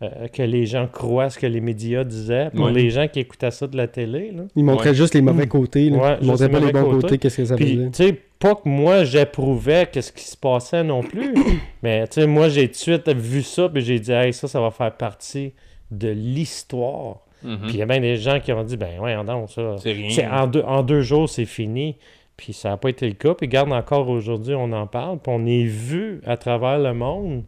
euh, 0.03 0.27
que 0.27 0.41
les 0.43 0.65
gens 0.65 0.87
croient 0.87 1.29
ce 1.29 1.37
que 1.37 1.45
les 1.47 1.61
médias 1.61 2.03
disaient. 2.03 2.49
Pour 2.55 2.65
Ouais. 2.65 2.71
les 2.73 2.89
gens 2.89 3.07
qui 3.07 3.19
écoutaient 3.19 3.51
ça 3.51 3.67
de 3.67 3.77
la 3.77 3.87
télé, 3.87 4.31
là. 4.31 4.43
Il 4.55 4.63
montrait 4.63 4.89
Ouais. 4.89 4.95
juste 4.95 5.13
les 5.13 5.21
mauvais 5.21 5.47
côtés. 5.47 5.89
Là. 5.89 5.97
Ouais, 5.97 6.17
il 6.21 6.27
juste 6.27 6.41
montrait 6.41 6.47
les 6.47 6.51
pas 6.51 6.59
les 6.59 6.65
mauvais 6.73 6.93
bons 6.95 7.01
côtés. 7.01 7.17
qu'est-ce 7.17 7.37
que 7.37 7.45
ça 7.45 7.55
Puis, 7.55 7.75
faisait. 7.75 7.89
tu 7.91 8.03
sais, 8.05 8.17
pas 8.39 8.55
que 8.55 8.67
moi 8.67 9.03
j'approuvais 9.03 9.87
qu'est-ce 9.91 10.11
qui 10.11 10.23
se 10.23 10.35
passait 10.37 10.83
non 10.83 11.01
plus, 11.03 11.33
mais 11.83 12.07
tu 12.07 12.21
sais, 12.21 12.27
moi 12.27 12.49
j'ai 12.49 12.65
tout 12.67 12.71
de 12.73 12.77
suite 12.77 13.09
vu 13.15 13.43
ça, 13.43 13.69
puis 13.69 13.81
j'ai 13.83 13.99
dit, 13.99 14.11
hey, 14.11 14.33
ça, 14.33 14.47
ça 14.47 14.59
va 14.59 14.71
faire 14.71 14.91
partie 14.95 15.53
de 15.91 16.09
l'histoire. 16.09 17.17
Mhm. 17.43 17.57
Puis 17.63 17.71
il 17.73 17.77
y 17.77 17.81
a 17.81 17.85
bien 17.85 17.99
des 17.99 18.17
gens 18.17 18.39
qui 18.39 18.51
ont 18.53 18.63
dit, 18.63 18.77
ben 18.77 18.99
ouais, 18.99 19.15
non, 19.23 19.47
ça. 19.47 19.75
C'est 19.77 19.91
rien. 19.93 20.09
c'est 20.09 20.27
en, 20.27 20.47
deux, 20.47 20.61
en 20.61 20.83
deux 20.83 21.01
jours, 21.01 21.29
c'est 21.29 21.45
fini. 21.45 21.95
Puis 22.37 22.53
ça 22.53 22.69
n'a 22.69 22.77
pas 22.77 22.89
été 22.89 23.07
le 23.07 23.13
cas. 23.13 23.33
Puis 23.35 23.47
garde 23.47 23.71
encore 23.71 24.09
aujourd'hui, 24.09 24.55
on 24.55 24.71
en 24.71 24.87
parle. 24.87 25.19
Puis 25.19 25.31
on 25.35 25.45
est 25.45 25.63
vu 25.65 26.21
à 26.25 26.37
travers 26.37 26.79
le 26.79 26.93
monde, 26.93 27.43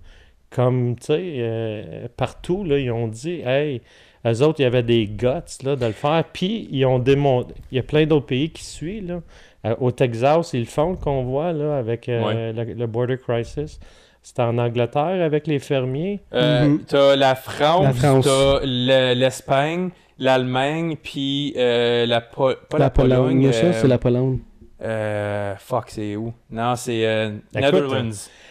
comme, 0.53 0.95
tu 0.97 1.05
sais, 1.07 1.19
euh, 1.37 2.07
partout, 2.15 2.63
là, 2.63 2.77
ils 2.79 2.91
ont 2.91 3.07
dit, 3.07 3.41
hey, 3.45 3.81
eux 4.25 4.41
autres, 4.41 4.59
il 4.59 4.63
y 4.63 4.65
avait 4.65 4.83
des 4.83 5.05
guts, 5.07 5.25
là, 5.63 5.75
de 5.75 5.85
le 5.85 5.91
faire. 5.91 6.23
Puis 6.31 6.67
ils 6.71 6.85
ont 6.85 6.99
démontré, 6.99 7.53
il 7.71 7.75
y 7.75 7.79
a 7.79 7.83
plein 7.83 8.05
d'autres 8.05 8.25
pays 8.27 8.49
qui 8.51 8.63
suivent, 8.63 9.07
là. 9.07 9.21
Euh, 9.65 9.75
au 9.79 9.91
Texas, 9.91 10.51
ils 10.53 10.59
le 10.61 10.65
font, 10.65 10.91
le 10.91 10.97
convoi, 10.97 11.53
là, 11.53 11.77
avec 11.77 12.09
euh, 12.09 12.51
le, 12.53 12.73
le 12.73 12.87
Border 12.87 13.17
Crisis. 13.17 13.79
C'était 14.21 14.41
en 14.41 14.57
Angleterre 14.57 15.21
avec 15.21 15.47
les 15.47 15.59
fermiers. 15.59 16.21
Euh, 16.33 16.65
Mhm. 16.65 16.79
T'as 16.87 17.15
la 17.17 17.35
France, 17.35 17.95
t'as 18.23 18.59
le- 18.63 19.13
l'Espagne, 19.15 19.89
l'Allemagne, 20.19 20.95
puis 21.01 21.53
euh, 21.57 22.05
la, 22.05 22.21
Po- 22.21 22.53
pas 22.69 22.77
la, 22.77 22.85
la 22.85 22.89
Pologne, 22.89 23.39
Pologne. 23.41 23.51
ça, 23.51 23.73
c'est 23.73 23.87
la 23.87 23.97
Pologne. 23.97 24.39
Euh, 24.83 25.53
fuck, 25.57 25.85
c'est 25.87 26.15
où? 26.15 26.33
Non, 26.51 26.75
c'est 26.75 27.05
euh, 27.05 27.31
Netherlands. 27.55 28.09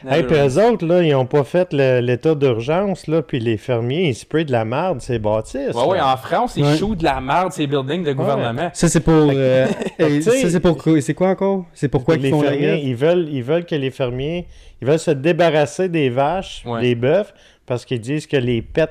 Hey, 0.09 0.23
puis 0.25 0.37
eux 0.37 0.59
autres, 0.65 0.85
là, 0.87 1.03
ils 1.03 1.13
n'ont 1.13 1.27
pas 1.27 1.45
fait 1.45 1.73
l'état 1.73 2.35
d'urgence, 2.35 3.07
là, 3.07 3.23
puis 3.23 3.39
les 3.39 3.57
fermiers, 3.57 4.09
ils 4.09 4.15
sprayent 4.15 4.45
de 4.45 4.53
la 4.53 4.65
merde, 4.65 5.01
ces 5.01 5.19
bâtisses. 5.19 5.75
Ouais, 5.75 5.85
ouais, 5.87 5.99
là. 5.99 6.13
en 6.13 6.17
France, 6.17 6.55
ils 6.57 6.65
Ouais. 6.65 6.77
shootent 6.77 6.99
de 6.99 7.05
la 7.05 7.21
merde, 7.21 7.53
ces 7.53 7.67
buildings 7.67 8.03
de 8.03 8.13
gouvernement. 8.13 8.71
Ça, 8.73 8.89
c'est 8.89 9.01
pour. 9.01 9.31
euh, 9.33 9.67
sais- 9.99 10.21
ça, 10.23 10.51
c'est 10.51 10.61
pour. 10.61 10.77
quoi- 10.79 11.01
C'est 11.01 11.15
quoi 11.15 11.29
encore? 11.29 11.67
C'est 11.75 11.89
pourquoi 11.89 12.17
ils 12.17 12.23
les 12.23 12.31
font 12.31 12.41
fermiers, 12.41 12.81
ils 12.83 12.97
veulent, 12.97 13.29
ils 13.31 13.43
veulent 13.45 13.65
que 13.67 13.75
les 13.75 13.91
fermiers, 13.91 14.47
ils 14.81 14.89
veulent 14.89 14.99
se 14.99 15.11
débarrasser 15.13 15.89
des 15.89 16.09
vaches, 16.11 16.63
Ouais. 16.67 16.81
des 16.81 16.95
bœufs, 16.95 17.33
parce 17.67 17.85
qu'ils 17.85 18.01
disent 18.01 18.27
que 18.27 18.37
les 18.39 18.63
pets 18.63 18.91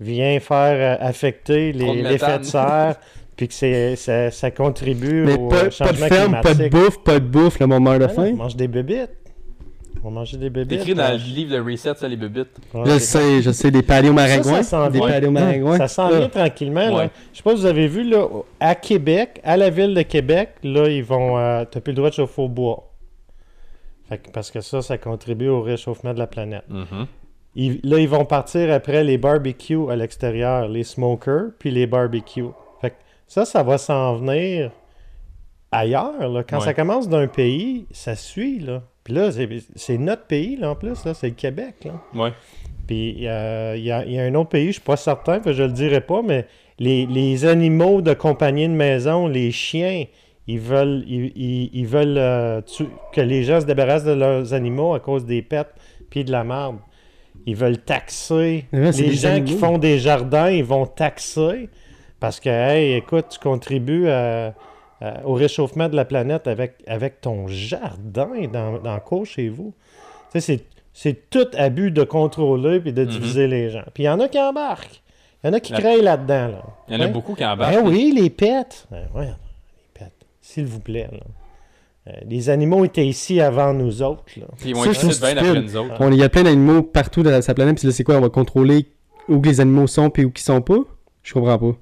viennent 0.00 0.40
faire 0.40 0.98
euh, 1.00 1.06
affecter 1.08 1.72
les- 1.72 2.02
l'effet 2.02 2.38
de 2.40 2.44
serre, 2.44 2.96
puis 3.36 3.48
que 3.48 3.54
c'est- 3.54 3.96
ça, 3.96 4.30
ça 4.30 4.50
contribue 4.50 5.24
Mais 5.24 5.34
au 5.38 5.48
pas, 5.48 5.56
euh, 5.56 5.60
pas 5.60 5.66
de 5.66 5.70
changement 5.70 6.06
ferme, 6.08 6.32
pas 6.42 6.54
de 6.54 6.54
climatique. 6.54 6.72
bouffe, 6.72 6.98
pas 7.04 7.20
de 7.20 7.24
bouffe, 7.26 7.58
le 7.60 7.66
moment 7.66 7.98
de 7.98 8.04
Ah 8.04 8.08
non, 8.08 8.14
faim. 8.14 8.30
on 8.32 8.36
mange 8.36 8.56
des 8.56 8.68
bébites. 8.68 9.10
On 10.04 10.10
manger 10.12 10.36
des 10.36 10.44
C'est 10.44 10.50
bébites. 10.50 10.80
écrit 10.82 10.94
dans 10.94 11.02
là. 11.02 11.14
le 11.14 11.18
livre 11.18 11.56
de 11.56 11.60
Reset, 11.70 11.94
ça, 11.96 12.06
les 12.06 12.16
bébites. 12.16 12.46
Ouais, 12.72 12.82
Je 12.84 12.90
c'est- 12.92 13.18
sais, 13.18 13.42
je 13.42 13.50
sais, 13.50 13.72
des 13.72 13.82
paliers 13.82 14.12
maringouins. 14.12 14.58
Ça, 14.58 14.62
ça 14.62 14.84
s'en 14.84 14.90
Des 14.90 15.00
vient. 15.00 15.08
paliers 15.08 15.30
maringouins. 15.30 15.78
Ça 15.78 15.88
s'en 15.88 16.06
Ah. 16.06 16.18
vient 16.18 16.28
tranquillement. 16.28 16.88
Là. 16.90 16.96
Ouais. 16.96 17.10
Je 17.32 17.38
sais 17.38 17.42
pas 17.42 17.50
si 17.50 17.56
vous 17.56 17.66
avez 17.66 17.88
vu, 17.88 18.04
là, 18.08 18.24
à 18.60 18.76
Québec, 18.76 19.40
à 19.42 19.56
la 19.56 19.68
ville 19.68 19.94
de 19.94 20.02
Québec, 20.02 20.50
là, 20.62 20.88
ils 20.88 21.02
vont. 21.02 21.36
Euh, 21.38 21.64
T'as 21.68 21.80
plus 21.80 21.90
le 21.90 21.96
droit 21.96 22.10
de 22.10 22.14
chauffer 22.14 22.42
au 22.42 22.48
bois. 22.48 22.92
Fait 24.08 24.18
que- 24.18 24.30
parce 24.30 24.52
que 24.52 24.60
ça, 24.60 24.80
ça 24.80 24.96
contribue 24.96 25.48
au 25.48 25.60
réchauffement 25.62 26.14
de 26.14 26.20
la 26.20 26.28
planète. 26.28 26.64
Mhm. 26.68 27.06
Ils- 27.56 27.80
là, 27.82 27.98
ils 27.98 28.08
vont 28.08 28.24
partir 28.26 28.72
après 28.72 29.02
les 29.02 29.18
barbecues 29.18 29.90
à 29.90 29.96
l'extérieur, 29.96 30.68
les 30.68 30.84
smokers, 30.84 31.46
puis 31.58 31.72
les 31.72 31.88
barbecues. 31.88 32.44
Ça, 33.26 33.44
ça 33.44 33.62
va 33.62 33.78
s'en 33.78 34.16
venir 34.16 34.70
ailleurs. 35.72 36.28
Là. 36.28 36.42
Quand 36.48 36.58
Ouais. 36.58 36.64
ça 36.64 36.74
commence 36.74 37.08
d'un 37.08 37.26
pays, 37.26 37.86
ça 37.90 38.14
suit. 38.14 38.60
Là. 38.60 38.82
Puis 39.04 39.14
là, 39.14 39.30
c'est- 39.76 39.98
notre 39.98 40.26
pays, 40.26 40.56
là, 40.56 40.70
en 40.70 40.74
plus. 40.74 41.04
là, 41.04 41.14
C'est 41.14 41.28
le 41.28 41.34
Québec. 41.34 41.74
Là. 41.84 41.92
Ouais. 42.14 42.32
Puis 42.86 43.26
euh, 43.26 43.74
il 43.76 43.84
y, 43.84 43.90
a, 43.90 44.04
il 44.04 44.12
y 44.12 44.18
a 44.18 44.22
un 44.22 44.34
autre 44.36 44.50
pays, 44.50 44.68
je 44.68 44.72
suis 44.72 44.80
pas 44.80 44.96
certain, 44.96 45.40
je 45.44 45.62
le 45.64 45.72
dirai 45.72 46.00
pas, 46.00 46.22
mais 46.22 46.46
les, 46.78 47.04
les 47.06 47.44
animaux 47.44 48.00
de 48.00 48.14
compagnie 48.14 48.68
de 48.68 48.72
maison, 48.74 49.26
les 49.26 49.50
chiens, 49.50 50.04
ils 50.46 50.60
veulent, 50.60 51.02
ils, 51.08 51.32
ils- 51.34 51.70
ils 51.72 51.86
veulent 51.86 52.16
euh, 52.18 52.60
tu- 52.62 52.86
que 53.12 53.20
les 53.20 53.42
gens 53.42 53.60
se 53.60 53.66
débarrassent 53.66 54.04
de 54.04 54.12
leurs 54.12 54.54
animaux 54.54 54.94
à 54.94 55.00
cause 55.00 55.24
des 55.24 55.42
pets 55.42 55.66
puis 56.10 56.22
de 56.24 56.30
la 56.30 56.44
merde. 56.44 56.76
Ils 57.44 57.56
veulent 57.56 57.78
taxer. 57.78 58.66
Ouais, 58.72 58.92
les 58.92 59.12
gens 59.14 59.42
qui 59.42 59.54
font 59.54 59.78
des 59.78 59.98
jardins, 59.98 60.50
ils 60.50 60.64
vont 60.64 60.86
taxer 60.86 61.68
parce 62.20 62.40
que, 62.40 62.48
hey, 62.48 62.94
écoute, 62.94 63.26
tu 63.30 63.38
contribues 63.38 64.08
à- 64.08 64.54
à- 65.00 65.24
au 65.26 65.34
réchauffement 65.34 65.88
de 65.88 65.96
la 65.96 66.04
planète 66.04 66.46
avec, 66.46 66.74
avec 66.86 67.20
ton 67.20 67.46
jardin 67.48 68.46
dans, 68.52 68.78
dans 68.78 68.94
le 68.94 69.00
cour 69.00 69.26
chez 69.26 69.48
vous. 69.48 69.74
Tu 70.32 70.40
sais, 70.40 70.40
c'est 70.40 70.64
c'est 70.98 71.28
tout 71.28 71.46
abus 71.58 71.90
de 71.90 72.04
contrôler 72.04 72.80
puis 72.80 72.94
de 72.94 73.02
Mhm. 73.04 73.08
diviser 73.10 73.46
les 73.48 73.68
gens. 73.68 73.84
Puis 73.92 74.04
il 74.04 74.06
y 74.06 74.08
en 74.08 74.18
a 74.18 74.28
qui 74.28 74.38
embarquent. 74.40 75.02
Il 75.44 75.48
y 75.48 75.50
en 75.50 75.52
a 75.52 75.60
qui 75.60 75.72
La- 75.72 75.78
créent 75.80 76.00
là-dedans. 76.00 76.48
Là. 76.48 76.62
Il 76.88 76.94
y 76.94 76.96
en 76.96 77.00
a 77.00 77.04
Hein? 77.04 77.08
beaucoup 77.10 77.34
qui 77.34 77.44
embarquent. 77.44 77.74
Ben 77.74 77.86
oui, 77.86 78.12
les 78.18 78.30
pets. 78.30 78.86
Ben 78.90 79.06
ouais, 79.14 79.26
les 79.26 79.32
pets. 79.92 80.12
S'il 80.40 80.64
vous 80.64 80.80
plaît. 80.80 81.08
là. 81.12 81.18
Euh, 82.08 82.12
les 82.26 82.48
animaux 82.48 82.82
étaient 82.86 83.06
ici 83.06 83.42
avant 83.42 83.74
nous 83.74 84.00
autres. 84.00 84.24
Là. 84.38 84.46
Puis 84.56 84.70
ils 84.70 84.74
vont 84.74 84.84
être 84.86 85.04
ici 85.04 85.22
après 85.26 85.60
nous 85.60 85.76
autres. 85.76 85.96
On- 86.00 86.10
Il 86.10 86.16
y 86.18 86.22
a 86.22 86.30
plein 86.30 86.44
d'animaux 86.44 86.82
partout 86.82 87.22
dans 87.22 87.42
sa 87.42 87.52
planète, 87.52 87.76
puis 87.76 87.86
là, 87.88 87.92
c'est 87.92 88.04
quoi? 88.04 88.16
On 88.16 88.20
va 88.22 88.30
contrôler 88.30 88.86
où 89.28 89.42
les 89.42 89.60
animaux 89.60 89.86
sont 89.88 90.08
puis 90.08 90.24
où 90.24 90.30
qu'ils 90.30 90.44
sont 90.44 90.62
pas? 90.62 90.78
Je 91.22 91.34
comprends 91.34 91.58
pas. 91.58 91.76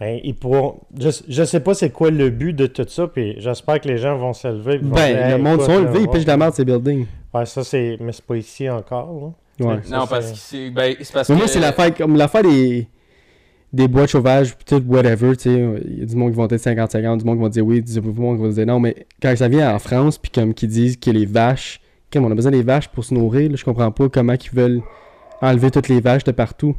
Ben, 0.00 0.18
ils 0.24 0.34
pourront... 0.34 0.80
Je, 0.98 1.10
je 1.28 1.44
sais 1.44 1.60
pas 1.60 1.74
c'est 1.74 1.90
quoi 1.90 2.10
le 2.10 2.30
but 2.30 2.54
de 2.54 2.66
tout 2.66 2.86
ça, 2.88 3.06
puis 3.06 3.34
j'espère 3.38 3.80
que 3.80 3.86
les 3.88 3.98
gens 3.98 4.16
vont 4.16 4.32
se 4.32 4.48
lever. 4.48 4.78
puis 4.78 4.88
vont 4.88 4.94
Ben, 4.94 5.14
dire, 5.14 5.36
le 5.36 5.42
monde 5.42 5.60
sont 5.60 5.94
ils 5.94 6.08
pêchent 6.08 6.22
de 6.24 6.28
la 6.28 6.36
merde, 6.38 6.54
ces 6.54 6.64
buildings. 6.64 7.06
Ouais, 7.34 7.44
ça 7.46 7.62
c'est. 7.62 7.98
Mais 8.00 8.12
c'est 8.12 8.24
pas 8.24 8.36
ici 8.36 8.68
encore. 8.68 9.34
Là. 9.60 9.66
Ouais. 9.66 9.80
Ça, 9.84 9.98
Non, 9.98 10.06
parce 10.06 10.32
que 10.32 10.36
c'est 10.38 10.70
ben, 10.70 10.94
c'est 11.00 11.12
parce 11.12 11.28
Mais 11.28 11.34
que. 11.34 11.38
moi, 11.40 11.48
c'est 11.48 11.60
l'affaire, 11.60 11.94
comme 11.94 12.16
l'affaire 12.16 12.42
des, 12.42 12.88
des 13.74 13.88
boîtes 13.88 14.08
sauvages, 14.08 14.56
pis 14.56 14.64
tout, 14.64 14.82
whatever, 14.88 15.36
tu 15.36 15.42
sais. 15.50 15.68
Il 15.84 15.98
y 15.98 16.02
a 16.02 16.06
du 16.06 16.16
monde 16.16 16.30
qui 16.30 16.36
vont 16.38 16.46
être 16.46 16.54
50-50, 16.56 17.18
du 17.18 17.24
monde 17.26 17.36
qui 17.36 17.42
vont 17.42 17.48
dire 17.50 17.66
oui, 17.66 17.82
du 17.82 18.00
monde 18.00 18.38
qui 18.38 18.42
va 18.42 18.48
dire 18.48 18.66
non, 18.66 18.80
mais 18.80 19.06
quand 19.22 19.36
ça 19.36 19.48
vient 19.48 19.74
en 19.74 19.78
France, 19.78 20.16
puis 20.16 20.30
comme 20.30 20.54
qu'ils 20.54 20.70
disent 20.70 20.96
que 20.96 21.10
les 21.10 21.26
vaches, 21.26 21.80
comme 22.10 22.24
on 22.24 22.30
a 22.30 22.34
besoin 22.34 22.52
des 22.52 22.62
vaches 22.62 22.88
pour 22.88 23.04
se 23.04 23.12
nourrir, 23.12 23.50
là, 23.50 23.56
je 23.56 23.64
comprends 23.64 23.90
pas 23.92 24.08
comment 24.08 24.32
ils 24.32 24.50
veulent 24.56 24.80
enlever 25.42 25.70
toutes 25.70 25.88
les 25.88 26.00
vaches 26.00 26.24
de 26.24 26.32
partout. 26.32 26.74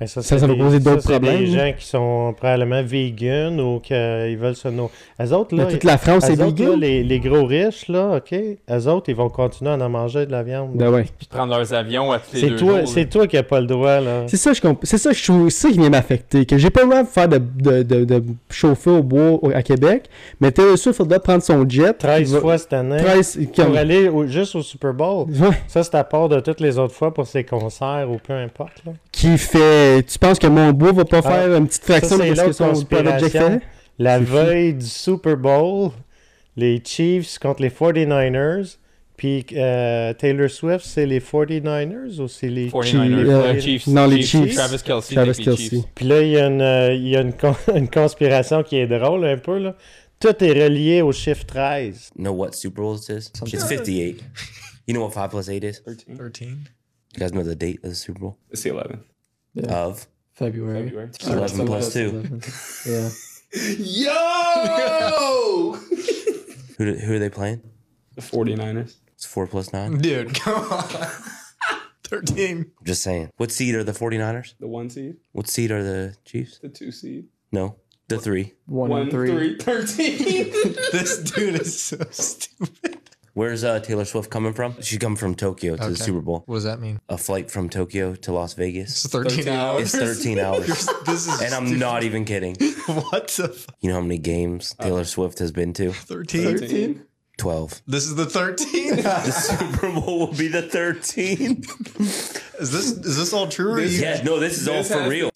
Mais 0.00 0.06
ça, 0.06 0.22
Ça, 0.22 0.36
va 0.36 0.54
causer 0.54 0.80
d'autres 0.80 1.02
problèmes, 1.02 1.40
des 1.40 1.46
gens 1.46 1.72
qui 1.78 1.84
sont 1.86 2.34
probablement 2.36 2.82
vegan 2.82 3.60
ou 3.60 3.80
qu'ils 3.80 4.38
veulent 4.38 4.56
se 4.56 4.68
nourrir. 4.68 4.90
Eux 5.22 5.32
autres, 5.34 5.54
là, 5.54 5.64
Mais 5.66 5.72
toute 5.72 5.84
la 5.84 5.98
France, 5.98 6.24
eux 6.28 6.32
autres, 6.32 6.40
là, 6.42 6.46
vegan. 6.70 6.80
les, 6.80 7.02
les 7.04 7.20
gros 7.20 7.44
riches, 7.44 7.86
là, 7.88 8.16
OK, 8.16 8.32
eux 8.32 8.86
autres, 8.88 9.10
ils 9.10 9.14
vont 9.16 9.28
continuer 9.28 9.70
à 9.70 9.74
en 9.74 9.88
manger 9.90 10.24
de 10.24 10.32
la 10.32 10.42
viande. 10.42 10.70
Ben 10.74 10.88
ouais. 10.90 11.04
Puis 11.18 11.26
de 11.30 11.34
prendre 11.36 11.54
leurs 11.54 11.72
avions 11.74 12.12
à 12.12 12.18
tous 12.18 12.32
les 12.34 12.40
c'est 12.40 12.48
deux 12.50 12.56
toi, 12.56 12.86
c'est 12.86 13.28
qui 13.28 13.36
n'as 13.36 13.42
pas 13.42 13.60
le 13.60 13.66
droit, 13.66 14.00
là. 14.00 14.22
C'est 14.26 14.38
ça, 14.38 14.52
je 14.54 14.60
comp- 14.62 14.80
c'est 14.84 14.96
ça, 14.98 15.12
je 15.12 15.22
trouve, 15.22 15.50
c'est 15.50 15.68
ça 15.68 15.72
qui 15.72 15.78
vient 15.78 15.90
m'affecter. 15.90 16.46
Que 16.46 16.56
j'ai 16.56 16.70
pas 16.70 16.80
le 16.82 16.88
droit 16.88 17.02
de 17.02 17.08
faire 17.08 17.28
de, 17.28 17.36
de, 17.38 17.82
de, 17.82 18.04
de 18.04 18.22
chauffer 18.50 18.90
au 18.90 19.02
bois 19.02 19.32
au- 19.42 19.50
à 19.54 19.62
Québec, 19.62 20.04
mais 20.40 20.50
Taylor 20.50 20.78
Swift 20.78 20.96
faudrait 20.96 21.20
prendre 21.20 21.42
son 21.42 21.68
jet. 21.68 21.92
13 21.98 22.30
il 22.30 22.34
va- 22.34 22.40
fois 22.40 22.56
cette 22.58 22.72
année 22.72 22.96
13, 23.02 23.38
pour 23.54 23.64
comme- 23.66 23.76
aller 23.76 24.08
au- 24.08 24.26
juste 24.26 24.54
au 24.54 24.62
Super 24.62 24.94
Bowl. 24.94 25.26
Ouais. 25.28 25.48
Ça, 25.68 25.82
c'est 25.82 25.94
à 25.94 26.04
part 26.04 26.30
de 26.30 26.40
toutes 26.40 26.60
les 26.60 26.78
autres 26.78 26.94
fois 26.94 27.12
pour 27.12 27.26
ses 27.26 27.44
concerts 27.44 28.08
ou 28.10 28.16
peu 28.16 28.32
importe. 28.32 28.82
Là. 28.86 28.92
Qui 29.12 29.36
fait. 29.36 29.89
Tu 30.06 30.18
penses 30.18 30.38
que 30.38 30.46
mon 30.46 30.72
bois 30.72 30.92
va 30.92 31.04
pas 31.04 31.18
Ah, 31.18 31.22
faire 31.22 31.56
une 31.56 31.66
petite 31.66 31.84
fraction 31.84 32.18
ça, 32.18 32.28
de 32.28 32.34
ce 32.34 32.42
que 32.42 32.52
son 32.52 32.68
conspiration. 32.70 33.28
fait? 33.60 33.62
La 33.98 34.18
fou. 34.18 34.24
veille 34.32 34.74
du 34.74 34.86
Super 34.86 35.36
Bowl, 35.36 35.90
les 36.56 36.82
Chiefs 36.84 37.38
contre 37.38 37.62
les 37.62 37.70
49ers, 37.70 38.76
puis 39.16 39.44
euh, 39.52 40.14
Taylor 40.14 40.48
Swift, 40.48 40.84
c'est 40.86 41.04
les 41.04 41.20
49ers 41.20 42.18
ou 42.20 42.26
c'est 42.28 42.48
les 42.48 42.70
49ers, 42.70 43.28
Euh, 43.28 43.42
euh, 43.54 43.60
Chiefs. 43.60 43.86
non, 43.88 44.06
les 44.06 44.22
Chiefs. 44.22 44.54
Travis 44.54 44.82
Kelsey. 44.82 45.14
Travis 45.14 45.36
les 45.38 45.44
Kelsey. 45.44 45.84
Puis 45.94 46.06
là, 46.06 46.22
il 46.22 46.30
y 46.30 46.38
a, 46.38 46.46
une, 46.46 46.62
euh, 46.62 46.94
il 46.94 47.08
y 47.08 47.16
a 47.16 47.20
une, 47.20 47.34
con- 47.34 47.54
une 47.74 47.88
conspiration 47.90 48.62
qui 48.62 48.76
est 48.76 48.86
drôle 48.86 49.26
un 49.26 49.36
peu. 49.36 49.58
Là. 49.58 49.76
Tout 50.18 50.42
est 50.42 50.52
relié 50.64 51.02
au 51.02 51.12
chiffre 51.12 51.44
13. 51.46 52.10
know 52.18 52.32
what 52.32 52.52
Super 52.52 52.82
Bowl 52.82 52.96
is? 52.96 53.30
It's 53.42 53.64
58. 53.64 54.22
You 54.86 54.94
know 54.94 55.02
what 55.04 55.10
5 55.12 55.30
plus 55.30 55.48
8 55.50 55.62
is? 55.64 55.82
13. 55.84 56.16
13. 56.16 56.48
You 56.48 56.56
guys 57.20 57.32
know 57.32 57.42
the 57.42 57.54
date 57.56 57.80
of 57.84 57.90
the 57.90 57.94
Super 57.96 58.20
Bowl? 58.20 58.36
It's 58.50 58.62
the 58.62 58.70
11th. 59.56 59.70
Of? 59.70 60.06
February. 60.32 60.84
February. 60.84 61.08
It's 61.08 61.26
11 61.26 61.66
plus 61.66 61.92
2. 61.92 62.40
Yeah. 62.86 63.10
Yo! 63.78 65.76
Who, 66.78 66.84
do, 66.84 66.94
who 66.94 67.14
are 67.14 67.18
they 67.18 67.28
playing? 67.30 67.62
The 68.14 68.22
49ers. 68.22 68.96
It's 69.14 69.26
4 69.26 69.46
plus 69.46 69.72
9. 69.72 69.98
Dude, 69.98 70.34
come 70.34 70.72
on. 70.72 70.84
13. 72.04 72.56
I'm 72.78 72.84
just 72.84 73.02
saying. 73.02 73.30
What 73.36 73.52
seed 73.52 73.74
are 73.74 73.84
the 73.84 73.92
49ers? 73.92 74.54
The 74.58 74.66
one 74.66 74.88
seed. 74.90 75.16
What 75.32 75.48
seed 75.48 75.70
are 75.70 75.82
the 75.82 76.16
Chiefs? 76.24 76.58
The 76.58 76.68
two 76.68 76.90
seed. 76.90 77.26
No. 77.52 77.76
The 78.08 78.18
3. 78.18 78.52
One, 78.66 78.90
One, 78.90 79.10
three. 79.10 79.30
three, 79.30 79.56
13. 79.58 80.50
this 80.92 81.18
dude 81.18 81.60
is 81.60 81.80
so 81.80 81.98
stupid. 82.10 83.09
Where's 83.34 83.62
uh, 83.62 83.78
Taylor 83.80 84.04
Swift 84.04 84.28
coming 84.30 84.52
from? 84.52 84.74
She's 84.80 84.98
coming 84.98 85.16
from 85.16 85.34
Tokyo 85.36 85.76
to 85.76 85.82
the 85.82 85.86
Okay. 85.90 85.94
Super 85.94 86.20
Bowl. 86.20 86.42
What 86.46 86.56
does 86.56 86.64
that 86.64 86.80
mean? 86.80 86.98
A 87.08 87.16
flight 87.16 87.48
from 87.50 87.68
Tokyo 87.68 88.14
to 88.16 88.32
Las 88.32 88.54
Vegas 88.54 89.04
It's 89.04 89.14
Vegas. 89.14 89.34
13 89.36 89.48
hours. 89.54 89.94
It's 89.94 90.22
13 90.22 90.38
hours. 90.46 90.88
this 91.06 91.26
is 91.28 91.40
And 91.40 91.54
I'm 91.54 91.78
not 91.78 92.02
even 92.02 92.24
kidding. 92.24 92.56
what 92.86 93.28
the 93.28 93.48
fuck? 93.48 93.74
You 93.80 93.90
know 93.90 93.94
how 93.96 94.00
many 94.02 94.18
games 94.18 94.74
Taylor 94.80 95.04
Swift 95.04 95.38
has 95.38 95.52
been 95.52 95.72
to? 95.74 95.92
13? 95.92 96.58
13. 96.58 97.02
12. 97.38 97.82
This 97.86 98.04
is 98.04 98.16
the 98.16 98.26
13? 98.26 98.96
The 99.02 99.30
Super 99.30 99.92
Bowl 99.92 100.18
will 100.18 100.34
be 100.36 100.48
the 100.48 100.62
13. 100.62 101.62
is 102.58 102.72
this 102.72 102.90
is 102.90 103.16
this 103.16 103.32
all 103.32 103.46
true? 103.48 103.72
Or 103.74 103.80
you, 103.80 103.86
Yeah, 104.00 104.22
no, 104.24 104.38
this 104.40 104.58
is 104.60 104.66
all 104.68 104.82
for 104.82 105.08
real. 105.08 105.30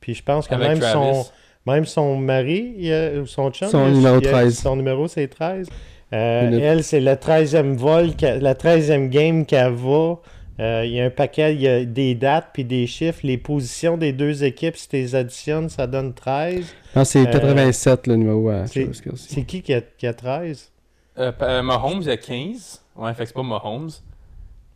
Puis 0.00 0.14
je 0.14 0.22
pense 0.22 0.46
que 0.46 0.54
Avec 0.54 0.78
même 0.78 0.80
son, 0.92 1.26
même 1.66 1.84
son 1.84 2.16
mari 2.16 2.74
il 2.78 2.92
a- 2.92 3.20
ou 3.20 3.26
son 3.26 3.50
chum, 3.52 3.68
Son 3.68 3.88
il 3.88 3.90
a- 3.90 3.96
numéro 3.96 4.20
il 4.20 4.28
a- 4.28 4.30
13. 4.30 4.58
Son 4.60 4.76
numéro, 4.76 5.08
c'est 5.08 5.28
13. 5.28 5.68
Euh, 6.12 6.58
elle, 6.60 6.82
c'est 6.84 7.00
le 7.00 7.12
13e 7.12 7.74
vol, 7.76 8.10
la 8.40 8.54
13e 8.54 9.08
game 9.08 9.44
qu'elle 9.44 9.72
va. 9.74 10.16
Euh, 10.60 10.84
il 10.84 10.92
y 10.92 11.00
a 11.00 11.04
un 11.04 11.10
paquet, 11.10 11.54
il 11.54 11.60
y 11.60 11.68
a 11.68 11.84
des 11.84 12.14
dates 12.14 12.48
puis 12.52 12.64
des 12.64 12.86
chiffres. 12.86 13.20
Les 13.22 13.38
positions 13.38 13.96
des 13.96 14.12
deux 14.12 14.42
équipes, 14.42 14.76
si 14.76 14.88
tu 14.88 14.96
les 14.96 15.14
additionnes, 15.14 15.68
ça 15.68 15.86
donne 15.86 16.14
13. 16.14 16.64
Non, 16.96 17.04
c'est 17.04 17.20
Euh, 17.28 17.30
87 17.30 18.06
le 18.08 18.16
numéro 18.16 18.48
à 18.48 18.66
c'est- 18.66 18.82
Travis 18.84 19.00
Kelce. 19.00 19.26
C'est 19.28 19.42
qui 19.44 19.62
qui 19.62 19.72
a, 19.74 19.80
qui 19.82 20.06
a 20.06 20.14
13? 20.14 20.72
Euh, 21.18 21.30
euh, 21.42 21.62
Mahomes, 21.62 22.00
il 22.02 22.10
a 22.10 22.16
15. 22.16 22.80
Ouais, 22.96 23.12
fait 23.14 23.22
que 23.22 23.28
c'est 23.28 23.34
pas 23.34 23.42
Mahomes. 23.42 23.90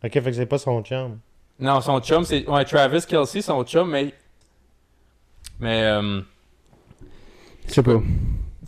Ok, 0.05 0.11
fait 0.13 0.21
que 0.21 0.31
c'est 0.33 0.45
pas 0.45 0.57
son 0.57 0.81
chum. 0.83 1.17
Non, 1.59 1.81
son 1.81 1.99
chum, 1.99 2.23
c'est. 2.23 2.47
Ouais, 2.47 2.63
Travis 2.65 3.01
Kelsey, 3.07 3.41
son 3.41 3.63
chum, 3.63 3.89
mais. 3.89 4.13
Mais. 5.59 5.81
euh, 5.83 6.21
Je 7.67 7.73
sais 7.73 7.83
pas. 7.83 8.01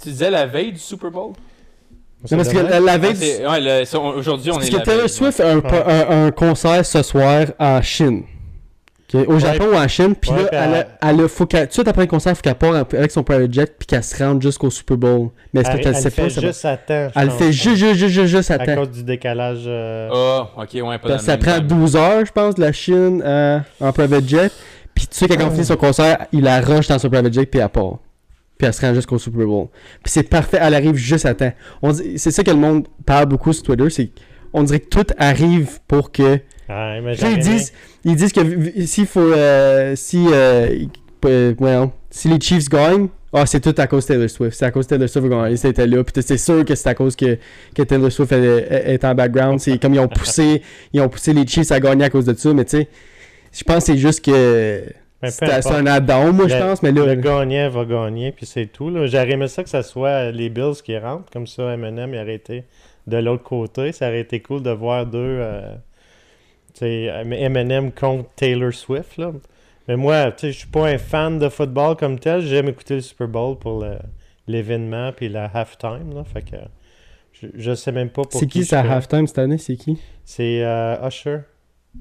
tu 0.02 0.10
disais 0.10 0.32
la 0.32 0.46
veille 0.46 0.72
du 0.74 0.80
Super 0.80 1.12
Bowl? 1.12 1.34
Non, 2.32 2.38
parce 2.38 2.50
que 2.50 2.58
la, 2.58 2.80
la 2.80 2.92
Ah, 2.94 2.98
veille, 2.98 3.14
ouais, 3.14 3.84
aujourd'hui, 4.16 4.52
on 4.52 4.56
parce 4.56 4.68
est 4.68 4.72
que 4.72 4.76
la 4.78 4.82
Taylor 4.84 5.10
Swift 5.10 5.40
a 5.40 5.52
un, 5.52 5.58
un, 5.60 6.26
un 6.28 6.32
concert 6.32 6.86
ce 6.86 7.02
soir 7.04 7.46
en 7.60 7.82
Chine. 7.82 8.24
Au 9.28 9.40
Japon 9.40 9.68
ou 9.72 9.76
en 9.78 9.88
Chine, 9.88 10.14
puis 10.14 10.30
Ouais, 10.32 10.42
là, 10.44 10.50
elle, 10.52 10.60
elle- 10.74 10.76
a- 10.76 11.10
elle 11.12 11.22
a- 11.24 11.28
faut 11.30 11.46
qu'elle- 11.46 11.62
tout 11.62 11.68
de 11.68 11.74
suite 11.74 11.88
après 11.88 12.02
le 12.02 12.08
concert, 12.08 12.34
il 12.34 12.36
faut 12.36 12.42
qu'elle 12.42 12.56
parte 12.56 12.94
avec 12.94 13.12
son 13.12 13.24
private 13.24 13.54
jet, 13.54 13.74
puis 13.78 13.86
qu'elle 13.86 14.04
se 14.04 14.22
rende 14.22 14.42
jusqu'au 14.42 14.70
Super 14.70 14.98
Bowl. 14.98 15.30
Mais 15.54 15.62
est-ce 15.62 15.70
Elle, 15.70 15.78
que 15.78 15.82
tu 15.84 15.88
elle 15.88 15.96
sais 15.96 16.10
fait 16.10 16.22
pas, 16.24 16.30
ça 16.30 16.42
va- 16.42 16.48
juste 16.48 16.66
à 16.66 16.76
temps. 16.76 17.08
Elle 17.16 17.32
fait 17.32 17.52
juste, 17.54 17.76
juste, 17.78 17.94
juste, 17.94 18.08
juste, 18.14 18.26
juste 18.36 18.52
à 18.52 18.76
cause 18.76 18.92
du 18.92 19.04
décalage. 19.04 19.64
euh, 19.68 20.10
Ah, 20.12 20.50
ok, 20.58 20.70
ouais, 20.74 20.82
pas 20.98 21.08
Parce 21.08 21.22
que 21.22 21.32
ça 21.32 21.38
prend 21.38 21.56
time. 21.60 21.68
12 21.68 21.96
heures, 21.96 22.26
je 22.26 22.32
pense, 22.32 22.56
de 22.56 22.62
la 22.62 22.74
Chine 22.74 23.22
euh, 23.26 23.60
en 23.80 23.94
private 23.94 24.28
jet. 24.28 24.52
Puis 24.94 25.08
tu 25.08 25.18
sais, 25.18 25.28
quand 25.30 25.36
elle 25.40 25.52
finit 25.52 25.66
son 25.66 25.78
concert, 25.78 26.26
il 26.34 26.42
la 26.44 26.60
rush 26.60 26.88
dans 26.88 27.00
son 27.00 27.10
private 27.10 27.32
jet, 27.34 27.46
puis 27.46 27.62
elle 27.62 27.70
part. 27.70 28.00
Puis 28.58 28.68
elle 28.68 28.74
se 28.74 28.86
rend 28.86 28.94
jusqu'au 28.94 29.18
Super 29.20 29.46
Bowl. 29.46 29.68
Puis 30.04 30.12
c'est 30.12 30.24
parfait, 30.24 30.58
elle 30.62 30.74
arrive 30.74 30.96
juste 30.96 31.26
à 31.26 31.34
temps. 31.34 31.52
C'est 32.18 32.32
ça 32.32 32.44
que 32.44 32.52
le 32.52 32.58
monde 32.58 32.88
parle 33.06 33.26
beaucoup 33.28 33.52
sur 33.54 33.64
Twitter, 33.64 33.90
c'est 33.90 34.12
on 34.54 34.64
dirait 34.64 34.80
que 34.80 34.88
tout 34.88 35.06
arrive 35.18 35.80
pour 35.88 36.12
que. 36.12 36.40
ah, 36.70 37.02
mais 37.02 37.16
ils 37.32 37.40
disent, 37.40 37.74
ils 38.06 38.16
disent 38.16 38.32
que 38.32 38.86
s'il 38.86 39.06
faut. 39.06 39.20
euh, 39.20 39.96
si. 39.96 40.26
euh, 40.32 40.86
euh, 41.26 41.88
si 42.10 42.30
les 42.30 42.40
Chiefs 42.40 42.70
gagnent, 42.70 43.08
ah, 43.34 43.46
c'est 43.46 43.60
tout 43.60 43.74
à 43.78 43.88
cause 43.88 44.06
de 44.06 44.14
Taylor 44.14 44.30
Swift. 44.30 44.58
C'est 44.58 44.66
à 44.66 44.72
cause 44.72 44.86
de 44.86 44.90
Taylor 44.92 45.10
Swift 45.10 45.28
gagné, 45.28 45.58
c'était 45.58 45.86
là. 45.88 46.04
Puis 46.04 46.24
c'est 46.26 46.38
sûr 46.38 46.64
que 46.64 46.74
c'est 46.76 46.88
à 46.88 46.94
cause 46.94 47.16
que, 47.16 47.38
que 47.76 47.82
Taylor 47.82 48.10
Swift 48.12 48.32
est, 48.32 48.94
est 48.94 49.04
en 49.04 49.14
background. 49.16 49.60
C'est 49.60 49.78
comme 49.80 49.94
ils 49.96 50.00
ont 50.00 50.08
poussé, 50.08 50.62
ils 50.94 51.02
ont 51.02 51.10
poussé 51.10 51.34
les 51.34 51.46
Chiefs 51.46 51.72
à 51.72 51.80
gagner 51.82 52.06
à 52.06 52.10
cause 52.10 52.24
de 52.26 52.34
ça. 52.34 52.54
Mais 52.54 52.64
tu 52.64 52.78
sais, 52.78 52.88
je 53.52 53.64
pense 53.64 53.80
que 53.80 53.84
c'est 53.88 53.98
juste 53.98 54.24
que. 54.24 54.84
C'est 55.24 55.68
un 55.68 55.86
add-on, 55.86 56.34
moi, 56.34 56.48
je 56.48 56.58
pense. 56.58 56.84
Mais 56.84 56.92
là. 56.92 57.06
Le 57.06 57.16
gagnant 57.16 57.70
va 57.70 57.86
gagner, 57.86 58.32
puis 58.32 58.46
c'est 58.46 58.68
tout. 58.68 58.92
J'aurais 59.08 59.32
aimé 59.32 59.48
ça 59.48 59.64
que 59.64 59.70
ça 59.70 59.84
soit 59.84 60.32
les 60.32 60.50
Bills 60.50 60.82
qui 60.84 60.98
rentrent, 60.98 61.32
comme 61.32 61.48
ça 61.48 61.74
Eminem 61.74 62.14
il 62.14 62.20
aurait 62.20 62.36
été 62.36 62.64
de 63.08 63.18
l'autre 63.18 63.44
côté. 63.44 63.92
Ça 63.92 64.08
aurait 64.08 64.22
été 64.22 64.42
cool 64.42 64.62
de 64.62 64.72
voir 64.72 65.06
deux 65.06 65.40
euh, 65.42 65.76
Eminem 66.82 67.92
contre 67.92 68.30
Taylor 68.36 68.74
Swift. 68.74 69.18
Là. 69.18 69.32
Mais 69.88 69.96
moi, 69.96 70.34
je 70.42 70.50
suis 70.50 70.68
pas 70.68 70.88
un 70.88 70.98
fan 70.98 71.40
de 71.40 71.50
football 71.50 71.96
comme 71.96 72.20
tel. 72.20 72.42
J'aime 72.42 72.68
écouter 72.68 72.96
le 72.96 73.02
Super 73.02 73.28
Bowl 73.28 73.58
pour 73.58 73.86
l'événement 74.48 75.12
puis 75.14 75.30
la 75.30 75.46
halftime. 75.46 76.24
Fait 76.32 76.42
que 76.42 76.58
je, 77.34 77.48
je 77.56 77.76
sais 77.76 77.92
même 77.92 78.10
pas 78.10 78.24
pour 78.24 78.40
C'est 78.40 78.48
qui 78.48 78.66
sa 78.66 78.82
halftime 78.82 79.28
cette 79.28 79.40
année? 79.40 79.58
C'est 79.58 79.76
qui? 79.76 80.00
C'est 80.24 80.64
euh, 80.64 81.08
Usher. 81.08 81.40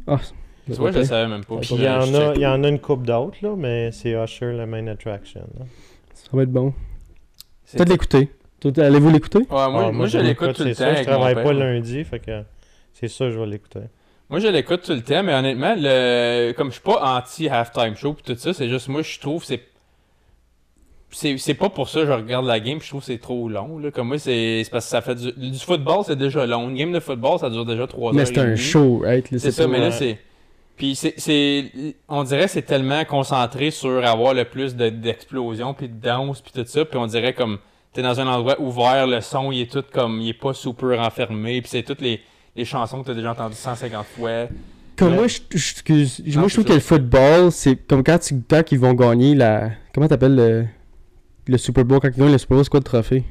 Ah, 0.06 0.18
Tu 0.66 0.72
vois, 0.72 0.92
je 0.92 0.98
le 0.98 1.04
savais 1.04 1.28
même 1.28 1.44
pas. 1.44 1.56
Puis 1.58 1.74
il 1.74 1.82
y, 1.82 1.88
en 1.88 2.00
a, 2.00 2.04
check. 2.06 2.36
il 2.36 2.40
y 2.42 2.46
en 2.46 2.64
a 2.64 2.68
une 2.68 2.78
coupe 2.78 3.04
d'autres, 3.04 3.36
là, 3.42 3.54
mais 3.56 3.92
c'est 3.92 4.12
Usher 4.12 4.52
la 4.52 4.64
main 4.66 4.86
attraction. 4.86 5.42
là. 5.58 5.66
Ça 6.14 6.28
va 6.32 6.42
être 6.44 6.52
bon. 6.52 6.72
Peut-être 7.72 7.88
l'écouter. 7.90 8.28
Allez-vous 8.78 9.10
l'écouter? 9.10 9.38
Ouais, 9.40 9.46
moi, 9.50 9.84
Ah, 9.88 9.92
moi, 9.92 10.06
je 10.06 10.16
l'écoute 10.18 10.54
tout 10.54 10.64
le 10.64 10.72
ça, 10.72 10.84
temps. 10.86 10.90
Je 10.92 10.94
avec 10.96 11.06
mon 11.08 11.12
travaille 11.14 11.34
père. 11.34 11.44
pas 11.44 11.52
lundi, 11.52 12.02
fait 12.04 12.18
que 12.18 12.42
c'est 12.94 13.08
ça, 13.08 13.28
je 13.30 13.38
vais 13.38 13.46
l'écouter. 13.46 13.80
Moi, 14.30 14.38
je 14.40 14.48
l'écoute 14.48 14.82
tout 14.84 14.92
le 14.94 15.02
temps, 15.02 15.22
mais 15.22 15.34
honnêtement, 15.34 15.74
le... 15.76 16.52
comme 16.52 16.68
je 16.68 16.74
suis 16.74 16.82
pas 16.82 17.18
anti-halftime 17.18 17.94
show 17.94 18.14
pis 18.14 18.22
tout 18.22 18.34
ça, 18.38 18.54
c'est 18.54 18.70
juste 18.70 18.88
moi, 18.88 19.02
je 19.02 19.20
trouve 19.20 19.40
que 19.42 19.46
c'est. 19.48 19.60
C'est 21.10 21.36
c'est 21.38 21.54
pas 21.54 21.68
pour 21.68 21.88
ça 21.88 22.00
que 22.00 22.06
je 22.06 22.12
regarde 22.12 22.44
la 22.46 22.58
game, 22.58 22.80
je 22.80 22.88
trouve 22.88 23.00
que 23.00 23.06
c'est 23.06 23.18
trop 23.18 23.48
long. 23.48 23.78
Là. 23.78 23.90
Comme 23.92 24.08
moi, 24.08 24.18
c'est 24.18 24.62
c'est 24.64 24.70
parce 24.70 24.86
que 24.86 24.90
ça 24.90 25.00
fait 25.00 25.14
du, 25.14 25.30
du 25.52 25.58
football, 25.58 26.02
c'est 26.04 26.16
déjà 26.16 26.44
long. 26.44 26.68
Une 26.70 26.74
game 26.74 26.90
de 26.90 26.98
football, 26.98 27.38
ça 27.38 27.50
dure 27.50 27.64
déjà 27.64 27.86
3 27.86 28.08
heures. 28.10 28.14
Mais 28.14 28.24
c'est 28.24 28.34
et 28.36 28.40
un 28.40 28.44
demie. 28.46 28.56
show, 28.56 28.98
right 29.04 29.28
C'est 29.38 29.52
ça, 29.52 29.68
mais 29.68 29.78
là, 29.78 29.86
ouais. 29.86 29.92
c'est. 29.92 30.18
Puis 30.76 30.96
c'est- 30.96 31.14
c'est. 31.18 31.70
On 32.08 32.24
dirait 32.24 32.44
que 32.46 32.50
c'est 32.50 32.62
tellement 32.62 33.04
concentré 33.04 33.70
sur 33.70 34.04
avoir 34.04 34.34
le 34.34 34.44
plus 34.44 34.74
de- 34.74 34.88
d'explosions, 34.88 35.72
puis 35.74 35.88
de 35.88 35.94
danse, 36.00 36.40
puis 36.40 36.52
tout 36.52 36.66
ça. 36.68 36.84
Puis 36.84 36.98
on 36.98 37.06
dirait 37.06 37.32
comme. 37.34 37.58
T'es 37.92 38.02
dans 38.02 38.18
un 38.18 38.26
endroit 38.26 38.60
ouvert, 38.60 39.06
le 39.06 39.20
son, 39.20 39.52
il 39.52 39.60
est 39.60 39.70
tout 39.70 39.84
comme. 39.92 40.20
Il 40.20 40.30
est 40.30 40.32
pas 40.34 40.52
super 40.52 40.98
enfermé, 41.00 41.60
puis 41.60 41.70
c'est 41.70 41.84
toutes 41.84 42.00
les, 42.00 42.20
les 42.56 42.64
chansons 42.64 43.02
que 43.02 43.06
t'as 43.06 43.14
déjà 43.14 43.30
entendues 43.30 43.54
150 43.54 44.04
fois. 44.18 44.48
Comme 44.96 45.10
Ouais. 45.10 45.14
moi, 45.16 45.26
je, 45.28 45.38
je- 45.50 45.56
excuse- 45.72 46.22
Non, 46.26 46.40
moi, 46.40 46.48
je 46.48 46.54
trouve 46.54 46.64
ça. 46.64 46.68
que 46.70 46.74
le 46.74 46.80
football, 46.80 47.52
c'est 47.52 47.76
comme 47.76 48.02
quand, 48.02 48.18
tu, 48.18 48.34
quand 48.50 48.62
ils 48.72 48.78
vont 48.80 48.94
gagner 48.94 49.36
la. 49.36 49.70
Comment 49.92 50.08
t'appelles 50.08 50.34
le, 50.34 50.66
le 51.46 51.56
Super 51.58 51.84
Bowl 51.84 52.00
Quand 52.00 52.08
ils 52.08 52.18
gagnent 52.18 52.32
le 52.32 52.38
Super 52.38 52.56
Bowl, 52.56 52.64
c'est 52.64 52.70
quoi 52.70 52.80
le 52.80 52.84
trophée? 52.84 53.22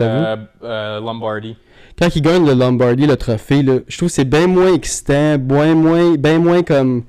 Euh, 0.00 0.36
euh, 0.64 1.00
Lombardi. 1.00 1.56
Quand 1.98 2.14
ils 2.14 2.22
gagnent 2.22 2.46
le 2.46 2.54
Lombardi, 2.54 3.06
le 3.06 3.16
trophée, 3.16 3.62
là, 3.62 3.78
je 3.88 3.96
trouve 3.96 4.08
que 4.08 4.14
c'est 4.14 4.24
bien 4.24 4.46
moins 4.46 4.72
excitant, 4.72 5.36
bien 5.38 5.74
moins, 5.74 6.14
bien 6.16 6.38
moins 6.38 6.62
comme. 6.62 7.04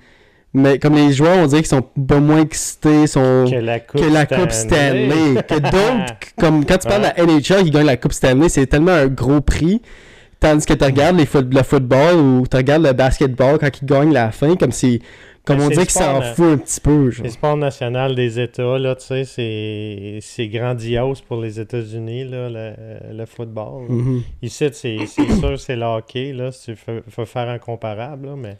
Mais 0.51 0.79
comme 0.79 0.95
les 0.95 1.11
joueurs, 1.13 1.37
on 1.37 1.45
dirait 1.45 1.61
qu'ils 1.61 1.69
sont 1.69 1.83
pas 2.07 2.19
moins 2.19 2.41
excités, 2.41 3.05
sont. 3.05 3.45
Que 3.47 3.55
la 3.59 3.79
Coupe 3.79 4.01
que 4.01 4.11
la 4.11 4.25
Coupe 4.25 4.51
Stanley. 4.51 5.43
que 5.47 5.53
d'autres, 5.59 6.13
comme 6.39 6.65
quand 6.65 6.77
tu 6.79 6.87
parles 6.87 7.03
de 7.03 7.07
la 7.15 7.25
NHL 7.25 7.63
qui 7.65 7.69
gagne 7.71 7.85
la 7.85 7.97
Coupe 7.97 8.13
Stanley, 8.13 8.49
c'est 8.49 8.65
tellement 8.65 8.93
un 8.93 9.07
gros 9.07 9.41
prix. 9.41 9.81
Tandis 10.39 10.65
que 10.65 10.73
tu 10.73 10.83
regardes 10.85 11.17
les 11.17 11.25
foot- 11.27 11.53
le 11.53 11.61
football 11.63 12.15
ou 12.15 12.43
tu 12.49 12.55
regardes 12.57 12.83
le 12.83 12.93
basketball 12.93 13.59
quand 13.59 13.69
ils 13.81 13.85
gagnent 13.85 14.13
la 14.13 14.31
fin, 14.31 14.55
comme 14.55 14.71
c'est 14.71 15.01
Comme 15.49 15.57
Ben, 15.57 15.65
on 15.65 15.69
c'est 15.69 15.75
le 15.75 15.81
qu'il 15.81 15.89
s'en 15.91 16.21
sport, 16.21 16.35
fout 16.35 16.45
un 16.45 16.57
petit 16.57 16.79
peu. 16.81 17.11
genre. 17.11 17.23
Les 17.25 17.29
sports 17.31 17.57
nationaux 17.57 18.13
des 18.13 18.39
États, 18.39 18.77
là, 18.77 18.95
tu 18.95 19.05
sais, 19.05 19.23
c'est- 19.25 20.19
c'est 20.21 20.47
grandiose 20.47 21.21
pour 21.21 21.41
les 21.41 21.59
États-Unis, 21.59 22.25
là, 22.25 22.49
le, 22.49 23.17
le 23.17 23.25
football. 23.25 23.87
là. 23.89 23.93
Mhm. 23.95 24.21
Ici, 24.41 24.69
c'est 24.71 24.97
c'est 25.07 25.27
sûr, 25.39 25.59
c'est 25.59 25.75
le 25.75 25.85
hockey, 25.85 26.33
là, 26.33 26.51
si 26.51 26.65
tu 26.71 26.75
fais- 26.75 27.01
faut 27.09 27.25
faire 27.25 27.49
un 27.49 27.57
comparable, 27.57 28.27
là, 28.27 28.35
mais 28.37 28.57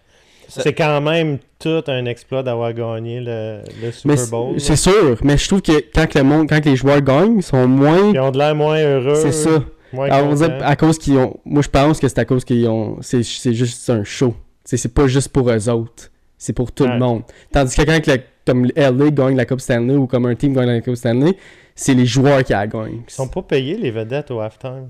Ça- 0.47 0.63
c'est 0.63 0.73
quand 0.73 0.99
même 1.01 1.37
tout 1.59 1.83
un 1.87 2.05
exploit 2.05 2.41
d'avoir 2.41 2.73
gagné 2.73 3.19
le, 3.19 3.59
le 3.81 3.91
Mais 4.05 4.17
Super 4.17 4.27
Bowl. 4.31 4.53
c'est 4.59 4.75
c'est 4.75 4.89
sûr, 4.91 5.17
mais 5.23 5.37
je 5.37 5.47
trouve 5.47 5.61
que 5.61 5.73
quand 5.93 6.07
que 6.07 6.17
le 6.17 6.23
monde, 6.23 6.49
quand 6.49 6.59
que 6.59 6.69
les 6.69 6.75
joueurs 6.75 7.01
gagnent, 7.01 7.37
ils 7.37 7.43
sont 7.43 7.67
moins. 7.67 8.11
Ils 8.13 8.19
ont 8.19 8.31
de 8.31 8.37
l'air 8.39 8.55
moins 8.55 8.81
heureux. 8.81 9.15
C'est 9.15 9.31
ça. 9.31 9.63
Moins 9.93 10.09
Alors, 10.09 10.33
à 10.63 10.75
cause 10.75 10.97
qu'ils 10.99 11.17
ont. 11.17 11.37
Moi, 11.45 11.61
je 11.63 11.69
pense 11.69 11.99
que 11.99 12.07
c'est 12.07 12.19
à 12.19 12.25
cause 12.25 12.43
qu'ils 12.45 12.67
ont. 12.67 12.97
C'est 13.01 13.21
c'est 13.23 13.53
juste 13.53 13.89
un 13.89 14.03
show. 14.03 14.33
C'est 14.63 14.77
c'est 14.77 14.93
pas 14.93 15.07
juste 15.07 15.29
pour 15.29 15.49
eux 15.49 15.69
autres. 15.69 16.11
C'est 16.39 16.53
pour 16.53 16.71
tout 16.71 16.85
Ouais. 16.85 16.93
le 16.93 16.97
monde. 16.99 17.21
Tandis 17.51 17.75
que 17.75 17.83
quand 17.83 18.07
la- 18.07 18.17
comme 18.47 18.65
LA 18.75 19.11
gagne 19.11 19.35
la 19.35 19.45
Coupe 19.45 19.59
Stanley 19.61 19.93
ou 19.95 20.07
comme 20.07 20.25
un 20.25 20.33
team 20.33 20.53
gagne 20.53 20.67
la 20.69 20.81
Coupe 20.81 20.95
Stanley, 20.95 21.33
c'est 21.75 21.93
les 21.93 22.05
joueurs 22.07 22.43
qui 22.43 22.53
la 22.53 22.65
gagnent. 22.65 23.01
Ils 23.07 23.11
sont 23.13 23.27
pas 23.27 23.43
payés, 23.43 23.77
les 23.77 23.91
vedettes, 23.91 24.31
au 24.31 24.39
halftime. 24.39 24.89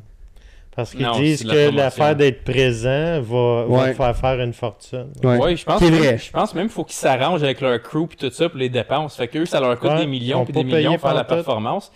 Parce 0.75 0.91
qu'ils 0.93 1.11
disent 1.17 1.43
que 1.43 1.75
l'affaire 1.75 2.15
d'être 2.15 2.43
présent 2.45 3.19
va, 3.21 3.65
Ouais. 3.67 3.93
faire 3.93 4.15
faire 4.15 4.39
une 4.39 4.53
fortune. 4.53 5.07
Ouais, 5.23 5.57
je 5.57 5.65
pense, 5.65 5.81
même- 5.81 5.93
vrai. 5.95 6.17
je 6.17 6.31
pense 6.31 6.55
même 6.55 6.67
qu'il 6.67 6.73
faut 6.73 6.83
qu'ils 6.85 6.95
s'arrangent 6.95 7.43
avec 7.43 7.59
leur 7.59 7.81
crew 7.81 8.07
puis 8.07 8.15
tout 8.17 8.29
ça 8.31 8.47
pour 8.47 8.57
les 8.59 8.69
dépenses. 8.69 9.17
Fait 9.17 9.27
qu'eux, 9.27 9.45
ça 9.45 9.59
leur 9.59 9.77
coûte 9.77 9.89
Ouais, 9.89 9.97
des 10.01 10.07
millions 10.07 10.45
puis 10.45 10.53
des 10.53 10.63
millions 10.63 10.91
payés 10.91 10.97
faire 10.99 11.13
la 11.15 11.25
performance. 11.25 11.91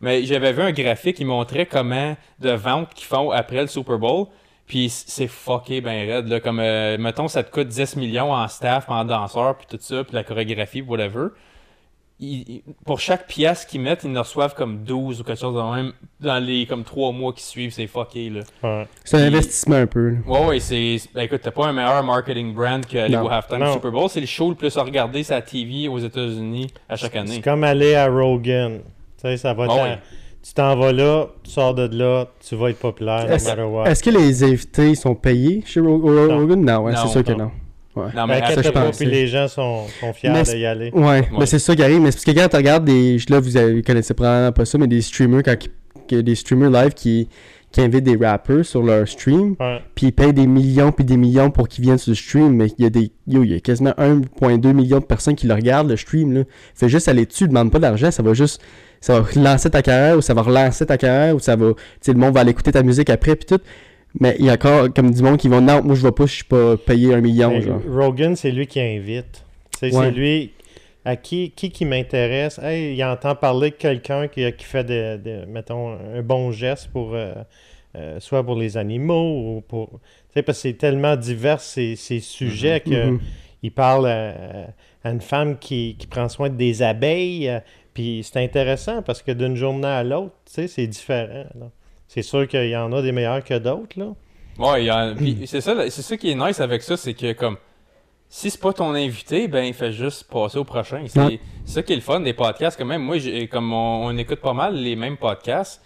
Mais 0.00 0.22
j'avais 0.22 0.52
vu 0.52 0.62
un 0.62 0.70
graphique 0.70 1.16
qui 1.16 1.24
montrait 1.24 1.66
comment 1.66 2.14
de 2.38 2.50
ventes 2.50 2.94
qu'ils 2.94 3.06
font 3.06 3.32
après 3.32 3.62
le 3.62 3.66
Super 3.66 3.98
Bowl. 3.98 4.26
Puis 4.68 4.88
c'est 4.90 5.26
fucké 5.28 5.80
ben 5.80 6.06
raide. 6.08 6.28
Là, 6.28 6.40
comme, 6.40 6.60
euh, 6.60 6.96
mettons, 6.98 7.26
ça 7.26 7.42
te 7.42 7.50
coûte 7.50 7.68
10 7.68 7.96
millions 7.96 8.32
en 8.32 8.46
staff, 8.48 8.88
en 8.90 9.04
danseur, 9.04 9.56
puis 9.56 9.66
tout 9.68 9.78
ça, 9.80 10.04
puis 10.04 10.14
la 10.14 10.22
chorégraphie, 10.24 10.82
whatever. 10.82 11.28
Ils- 12.20 12.62
pour 12.84 12.98
chaque 12.98 13.28
pièce 13.28 13.64
qu'ils 13.64 13.80
mettent, 13.80 14.02
ils 14.02 14.18
en 14.18 14.22
reçoivent 14.22 14.54
comme 14.56 14.82
12 14.82 15.20
ou 15.20 15.24
quelque 15.24 15.38
chose 15.38 15.54
de 15.54 15.76
même 15.76 15.92
dans 16.20 16.44
les 16.44 16.66
comme 16.66 16.82
3 16.82 17.12
mois 17.12 17.32
qui 17.32 17.44
suivent. 17.44 17.72
C'est 17.72 17.86
fucké, 17.86 18.28
là. 18.28 18.40
Ouais. 18.64 18.88
C'est 19.04 19.18
un 19.18 19.26
investissement 19.28 19.76
un 19.76 19.86
peu. 19.86 20.10
là. 20.10 20.16
Ouais, 20.26 20.44
ouais, 20.46 20.58
c'est. 20.60 20.96
ben, 21.14 21.22
écoute, 21.22 21.42
t'as 21.44 21.52
pas 21.52 21.68
un 21.68 21.72
meilleur 21.72 22.02
marketing 22.02 22.52
brand 22.54 22.84
Non. 23.08 23.22
au 23.24 23.28
halftime 23.30 23.72
Super 23.72 23.92
Bowl. 23.92 24.08
C'est 24.10 24.20
le 24.20 24.26
show 24.26 24.48
le 24.50 24.56
plus 24.56 24.76
regardé 24.76 25.22
sur 25.22 25.36
la 25.36 25.42
TV 25.42 25.86
aux 25.86 26.00
États-Unis 26.00 26.66
à 26.88 26.96
chaque 26.96 27.12
C'est 27.12 27.18
année. 27.18 27.40
comme 27.40 27.62
aller 27.62 27.94
à 27.94 28.08
Rogan. 28.08 28.80
Tu 28.80 29.22
sais, 29.22 29.36
ça 29.36 29.54
va 29.54 29.66
Ah 29.70 29.74
être- 29.74 29.82
ouais. 29.84 29.98
Tu 30.48 30.54
t'en 30.54 30.76
vas 30.76 30.92
là, 30.92 31.26
tu 31.44 31.50
sors 31.50 31.74
de 31.74 31.94
là, 31.94 32.24
tu 32.46 32.56
vas 32.56 32.70
être 32.70 32.78
populaire, 32.78 33.26
no 33.28 33.34
Est-ce 33.34 33.48
matter 33.50 33.62
what. 33.62 33.84
est-ce 33.86 34.02
que 34.02 34.08
les 34.08 34.42
invités 34.42 34.94
sont 34.94 35.14
payés 35.14 35.62
chez. 35.66 35.78
Rogan? 35.80 36.64
Non, 36.64 36.78
ouais, 36.84 36.92
Non, 36.92 36.98
c'est 37.02 37.08
sûr 37.12 37.22
que 37.22 37.32
non. 37.32 37.50
non. 37.94 38.02
Ouais. 38.02 38.08
Non, 38.16 38.26
Ben, 38.26 38.40
mais 38.40 38.54
ça, 38.54 38.62
je 38.62 38.68
pensais. 38.70 39.04
puis 39.04 39.12
les 39.14 39.26
gens 39.26 39.46
sont, 39.46 39.82
sont 40.00 40.12
fiers 40.14 40.30
Mais 40.30 40.44
d'y 40.44 40.64
aller. 40.64 40.90
Ouais, 40.94 41.02
Ouais. 41.04 41.28
mais 41.38 41.44
c'est 41.46 41.58
ça 41.58 41.76
qui 41.76 41.82
arrive. 41.82 42.00
Mais 42.00 42.12
c'est 42.12 42.18
parce 42.24 42.24
que 42.36 42.42
quand 42.42 42.48
tu 42.48 42.56
regardes 42.56 42.84
des. 42.86 43.18
Là, 43.28 43.40
vous 43.40 43.56
avez- 43.58 43.82
connaissez 43.82 44.14
probablement 44.14 44.52
pas 44.52 44.64
ça, 44.64 44.78
mais 44.78 44.86
des 44.86 45.02
streamers, 45.02 45.42
quand 45.42 45.56
des 46.10 46.34
streamers 46.34 46.70
live 46.70 46.94
qui, 46.94 47.28
qui 47.70 47.82
invitent 47.82 48.04
des 48.04 48.16
rappers 48.16 48.64
sur 48.64 48.82
leur 48.82 49.06
stream, 49.06 49.56
puis 49.94 50.06
ils 50.06 50.12
payent 50.12 50.32
des 50.32 50.46
millions 50.46 50.90
puis 50.90 51.04
des 51.04 51.16
millions 51.16 51.50
pour 51.50 51.68
qu'ils 51.68 51.84
viennent 51.84 51.98
sur 51.98 52.10
le 52.10 52.16
stream, 52.16 52.54
mais 52.54 52.68
il 52.78 52.84
y 52.84 52.86
a 52.86 52.90
des. 52.90 53.10
Yo, 53.26 53.42
il 53.44 53.50
y 53.50 53.54
a 53.54 53.60
quasiment 53.60 53.90
1,2 53.98 54.72
million 54.72 55.00
de 55.00 55.04
personnes 55.04 55.34
qui 55.34 55.46
le 55.46 55.54
regardent, 55.54 55.90
le 55.90 55.96
stream, 55.96 56.32
là. 56.32 56.42
Fais 56.74 56.88
juste 56.88 57.08
aller 57.08 57.26
dessus, 57.26 57.46
demande 57.46 57.70
pas 57.70 57.78
d'argent, 57.78 58.10
ça 58.10 58.22
va 58.22 58.32
juste. 58.34 58.62
Ça 59.00 59.20
va 59.20 59.26
relancer 59.26 59.70
ta 59.70 59.80
carrière, 59.80 60.18
ou 60.18 60.22
ça 60.22 60.34
va 60.34 60.42
relancer 60.42 60.84
ta 60.84 60.96
carrière, 60.96 61.36
ou 61.36 61.38
ça 61.38 61.54
va. 61.56 61.72
Tu 61.74 61.80
sais, 62.00 62.12
le 62.12 62.18
monde 62.18 62.34
va 62.34 62.40
aller 62.40 62.50
écouter 62.50 62.72
ta 62.72 62.82
musique 62.82 63.10
après, 63.10 63.36
puis 63.36 63.46
tout. 63.46 63.62
Mais 64.18 64.34
il 64.38 64.46
y 64.46 64.50
a 64.50 64.54
encore 64.54 64.92
comme 64.92 65.12
du 65.12 65.22
monde 65.22 65.36
qui 65.36 65.48
vont. 65.48 65.60
Non, 65.60 65.82
moi 65.82 65.94
je 65.94 66.02
vais 66.02 66.12
pas, 66.12 66.26
je 66.26 66.34
suis 66.34 66.44
pas 66.44 66.76
payé 66.76 67.14
un 67.14 67.20
million, 67.20 67.50
Mais 67.50 67.62
genre. 67.62 67.80
Rogan, 67.88 68.34
c'est 68.34 68.50
lui 68.50 68.66
qui 68.66 68.80
invite. 68.80 69.44
Ouais. 69.82 69.90
C'est 69.92 70.10
lui 70.10 70.52
à 71.08 71.16
qui 71.16 71.50
qui, 71.50 71.70
qui 71.70 71.84
m'intéresse? 71.84 72.58
Hey, 72.58 72.94
il 72.94 73.04
entend 73.04 73.34
parler 73.34 73.70
de 73.70 73.76
quelqu'un 73.76 74.28
qui, 74.28 74.50
qui 74.52 74.64
fait, 74.64 74.84
de, 74.84 75.16
de- 75.16 75.44
mettons, 75.46 75.92
un 75.92 76.22
bon 76.22 76.52
geste 76.52 76.88
pour. 76.92 77.14
euh, 77.14 77.34
euh, 77.96 78.20
soit 78.20 78.44
pour 78.44 78.54
les 78.56 78.76
animaux 78.76 79.56
ou 79.56 79.60
pour. 79.62 79.88
Tu 79.90 80.34
sais, 80.34 80.42
parce 80.42 80.58
que 80.58 80.62
c'est 80.68 80.74
tellement 80.74 81.16
divers 81.16 81.60
ces, 81.60 81.96
ces 81.96 82.20
sujets 82.20 82.80
que. 82.80 83.18
Il 83.62 83.72
parle 83.72 84.06
à, 84.06 84.34
à 85.02 85.10
une 85.10 85.20
femme 85.20 85.58
qui, 85.58 85.96
qui 85.98 86.06
prend 86.06 86.28
soin 86.28 86.48
des 86.48 86.82
abeilles. 86.82 87.48
euh, 87.48 87.58
Puis 87.94 88.22
c'est 88.22 88.38
intéressant 88.44 89.02
parce 89.02 89.20
que 89.22 89.32
d'une 89.32 89.56
journée 89.56 89.88
à 89.88 90.04
l'autre, 90.04 90.34
tu 90.46 90.52
sais, 90.52 90.68
c'est 90.68 90.86
différent. 90.86 91.44
C'est 92.06 92.22
sûr 92.22 92.46
qu'il 92.46 92.68
y 92.68 92.76
en 92.76 92.92
a 92.92 93.02
des 93.02 93.10
meilleurs 93.12 93.42
que 93.42 93.58
d'autres, 93.58 93.98
là. 93.98 94.14
Ouais, 94.58 95.46
c'est 95.46 95.60
ça, 95.60 95.74
c'est 95.90 96.02
ça 96.02 96.16
qui 96.16 96.30
est 96.30 96.34
nice 96.34 96.60
avec 96.60 96.82
ça, 96.82 96.96
c'est 96.96 97.14
que 97.14 97.32
comme 97.32 97.56
si 98.28 98.50
c'est 98.50 98.60
pas 98.60 98.72
ton 98.72 98.94
invité, 98.94 99.48
ben 99.48 99.64
il 99.64 99.74
fait 99.74 99.92
juste 99.92 100.24
passer 100.30 100.58
au 100.58 100.64
prochain. 100.64 101.04
C'est 101.06 101.40
ça 101.64 101.82
qui 101.82 101.92
est 101.92 101.96
le 101.96 102.02
fun 102.02 102.20
des 102.20 102.34
podcasts 102.34 102.78
quand 102.78 102.84
même. 102.84 103.02
Moi, 103.02 103.18
j'ai- 103.18 103.48
comme 103.48 103.72
on, 103.72 104.06
on 104.06 104.16
écoute 104.18 104.40
pas 104.40 104.52
mal 104.52 104.74
les 104.74 104.96
mêmes 104.96 105.16
podcasts, 105.16 105.82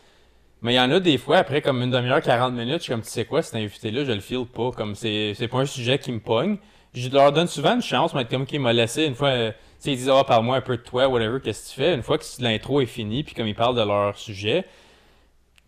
mais 0.61 0.75
il 0.75 0.77
y 0.77 0.81
en 0.81 0.91
a 0.91 1.01
des 1.01 1.19
fois 1.19 1.39
après 1.39 1.61
comme 1.63 1.83
une 1.83 1.91
demi-heure, 1.91 2.21
40 2.21 2.55
minutes, 2.55 2.79
je 2.79 2.83
suis 2.85 2.93
comme 2.93 3.03
tu 3.03 3.09
sais 3.11 3.25
quoi, 3.25 3.43
cet 3.43 3.55
invité-là, 3.57 4.05
je 4.05 4.13
le 4.13 4.21
file 4.21 4.47
pas, 4.47 4.71
comme 4.73 4.95
c'est 4.95 5.35
c'est 5.37 5.49
pas 5.49 5.59
un 5.59 5.67
sujet 5.67 5.99
qui 5.99 6.11
me 6.13 6.21
pogne. 6.21 6.57
Je 6.95 7.09
leur 7.09 7.33
donne 7.33 7.47
souvent 7.49 7.75
une 7.75 7.83
chance, 7.83 8.13
mais 8.15 8.25
comme 8.27 8.45
qui 8.45 8.59
m'a 8.59 8.73
laissé 8.73 9.05
une 9.07 9.15
fois, 9.15 9.29
euh, 9.29 9.51
tu 9.51 9.57
sais, 9.79 9.93
ils 9.93 9.97
disent 9.97 10.11
ah 10.11 10.25
parle-moi 10.25 10.57
un 10.57 10.61
peu 10.61 10.77
de 10.77 10.83
toi, 10.83 11.09
whatever, 11.09 11.39
qu'est-ce 11.43 11.71
que 11.71 11.75
tu 11.75 11.81
fais? 11.81 11.95
Une 11.95 12.03
fois 12.03 12.19
que 12.19 12.25
l'intro 12.41 12.81
est 12.81 12.87
finie, 12.87 13.23
puis 13.25 13.35
comme 13.35 13.47
ils 13.49 13.55
parlent 13.55 13.77
de 13.77 13.83
leur 13.83 14.17
sujet, 14.19 14.65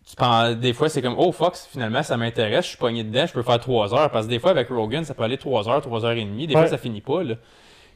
tu 0.07 0.15
penses- 0.15 0.55
des 0.57 0.73
fois, 0.73 0.87
c'est 0.89 1.01
comme, 1.01 1.15
oh 1.17 1.31
fuck, 1.31 1.55
finalement, 1.55 2.03
ça 2.03 2.15
m'intéresse, 2.17 2.65
je 2.65 2.69
suis 2.69 2.77
pogné 2.77 3.03
dedans, 3.03 3.25
je 3.25 3.33
peux 3.33 3.41
faire 3.43 3.59
3 3.59 3.93
heures. 3.93 4.11
Parce 4.11 4.25
que 4.25 4.31
des 4.31 4.39
fois, 4.39 4.51
avec 4.51 4.69
Rogan, 4.69 5.03
ça 5.03 5.13
peut 5.13 5.23
aller 5.23 5.37
3 5.37 5.67
heures, 5.69 5.81
3 5.81 6.05
heures 6.05 6.11
et 6.11 6.23
demie. 6.23 6.47
Des 6.47 6.53
Ouais. 6.55 6.61
fois, 6.61 6.69
ça 6.69 6.77
finit 6.77 7.01
pas, 7.01 7.23
là. 7.23 7.35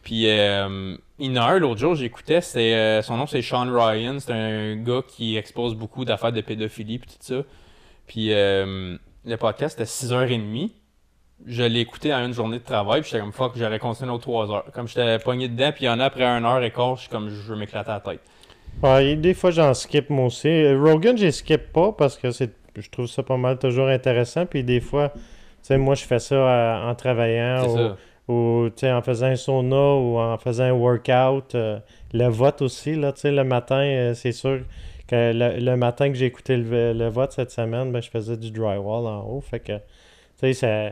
Puis, 0.02 0.30
euh, 0.30 0.96
il 1.20 1.34
y 1.34 1.38
en 1.40 1.42
a 1.44 1.46
un, 1.52 1.60
l'autre 1.60 1.80
jour, 1.80 1.94
j'écoutais, 1.94 2.42
c'est, 2.42 2.74
euh, 2.74 3.02
son 3.02 3.18
nom, 3.18 3.28
c'est 3.28 3.42
Sean 3.42 3.66
Ryan. 3.72 4.18
C'est 4.20 4.32
un 4.32 4.76
gars 4.78 5.02
qui 5.08 5.36
expose 5.38 5.76
beaucoup 5.76 6.06
d'affaires 6.06 6.32
de 6.32 6.42
pédophilie, 6.42 7.00
puis 7.00 7.10
tout 7.12 7.18
ça. 7.20 7.44
Puis, 8.08 8.34
euh, 8.34 8.98
le 9.26 9.36
podcast, 9.38 9.78
c'était 9.78 9.86
6h30. 9.90 10.72
Je 11.46 11.64
l'ai 11.64 11.82
écouté 11.82 12.14
en 12.14 12.26
une 12.26 12.34
journée 12.34 12.60
de 12.60 12.64
travail, 12.64 13.02
puis 13.02 13.10
j'étais 13.12 13.22
comme, 13.22 13.32
fuck, 13.34 13.54
j'aurais 13.56 13.80
continué 13.80 14.12
aux 14.12 14.18
3 14.18 14.50
heures. 14.52 14.66
Comme 14.74 14.88
j'étais 14.88 15.20
pogné 15.20 15.48
dedans, 15.48 15.72
puis 15.74 15.84
il 15.84 15.88
y 15.88 15.90
en 15.90 16.00
a 16.00 16.06
après 16.06 16.26
1 16.26 16.44
heure 16.44 16.64
et 16.64 16.72
quart, 16.72 16.96
je 16.96 17.02
suis 17.02 17.10
comme, 17.10 17.30
je 17.30 17.36
veux 17.52 17.56
m'éclater 17.56 17.92
la 17.92 18.00
tête. 18.00 18.22
Ouais, 18.84 19.16
des 19.16 19.34
fois, 19.34 19.52
j'en 19.52 19.74
skip 19.74 20.10
moi 20.10 20.28
aussi. 20.28 20.74
Rogan, 20.74 21.18
j'y 21.18 21.32
skip 21.32 21.72
pas 21.74 21.92
parce 21.92 22.18
que 22.18 22.32
c'est, 22.32 22.52
je 22.78 22.90
trouve 22.90 23.08
ça 23.08 23.24
pas 23.24 23.38
mal 23.38 23.58
toujours 23.60 23.88
intéressant. 23.88 24.46
Puis 24.46 24.64
des 24.64 24.80
fois, 24.80 25.10
tu 25.10 25.20
sais, 25.64 25.78
moi, 25.78 25.96
je 25.96 26.06
fais 26.06 26.20
ça 26.20 26.36
euh, 26.36 26.90
en 26.90 26.96
travaillant 26.96 27.96
ou, 28.28 28.34
ou, 28.34 28.70
en 28.84 29.02
faisant 29.02 29.28
un 29.28 29.36
sauna 29.36 29.96
ou 29.96 30.18
en 30.18 30.38
faisant 30.38 30.64
un 30.64 30.72
workout. 30.72 31.56
euh, 31.56 31.80
le 32.14 32.28
vote 32.28 32.62
aussi, 32.62 32.96
là, 32.96 33.12
tu 33.12 33.22
sais, 33.22 33.32
le 33.32 33.44
matin, 33.44 33.82
euh, 33.82 34.14
c'est 34.14 34.32
sûr 34.32 34.62
que 35.08 35.34
le, 35.34 35.60
le 35.60 35.76
matin 35.76 36.08
que 36.10 36.16
j'ai 36.16 36.28
écouté 36.28 36.56
le, 36.56 36.94
le 36.94 37.08
vote 37.10 37.34
cette 37.34 37.52
semaine, 37.52 37.92
ben, 37.92 38.02
je 38.02 38.10
faisais 38.10 38.38
du 38.38 38.52
drywall 38.52 39.08
en 39.08 39.24
haut. 39.26 39.42
Fait 39.42 39.60
que, 39.60 39.74
tu 39.74 39.82
sais, 40.38 40.54
ça, 40.54 40.90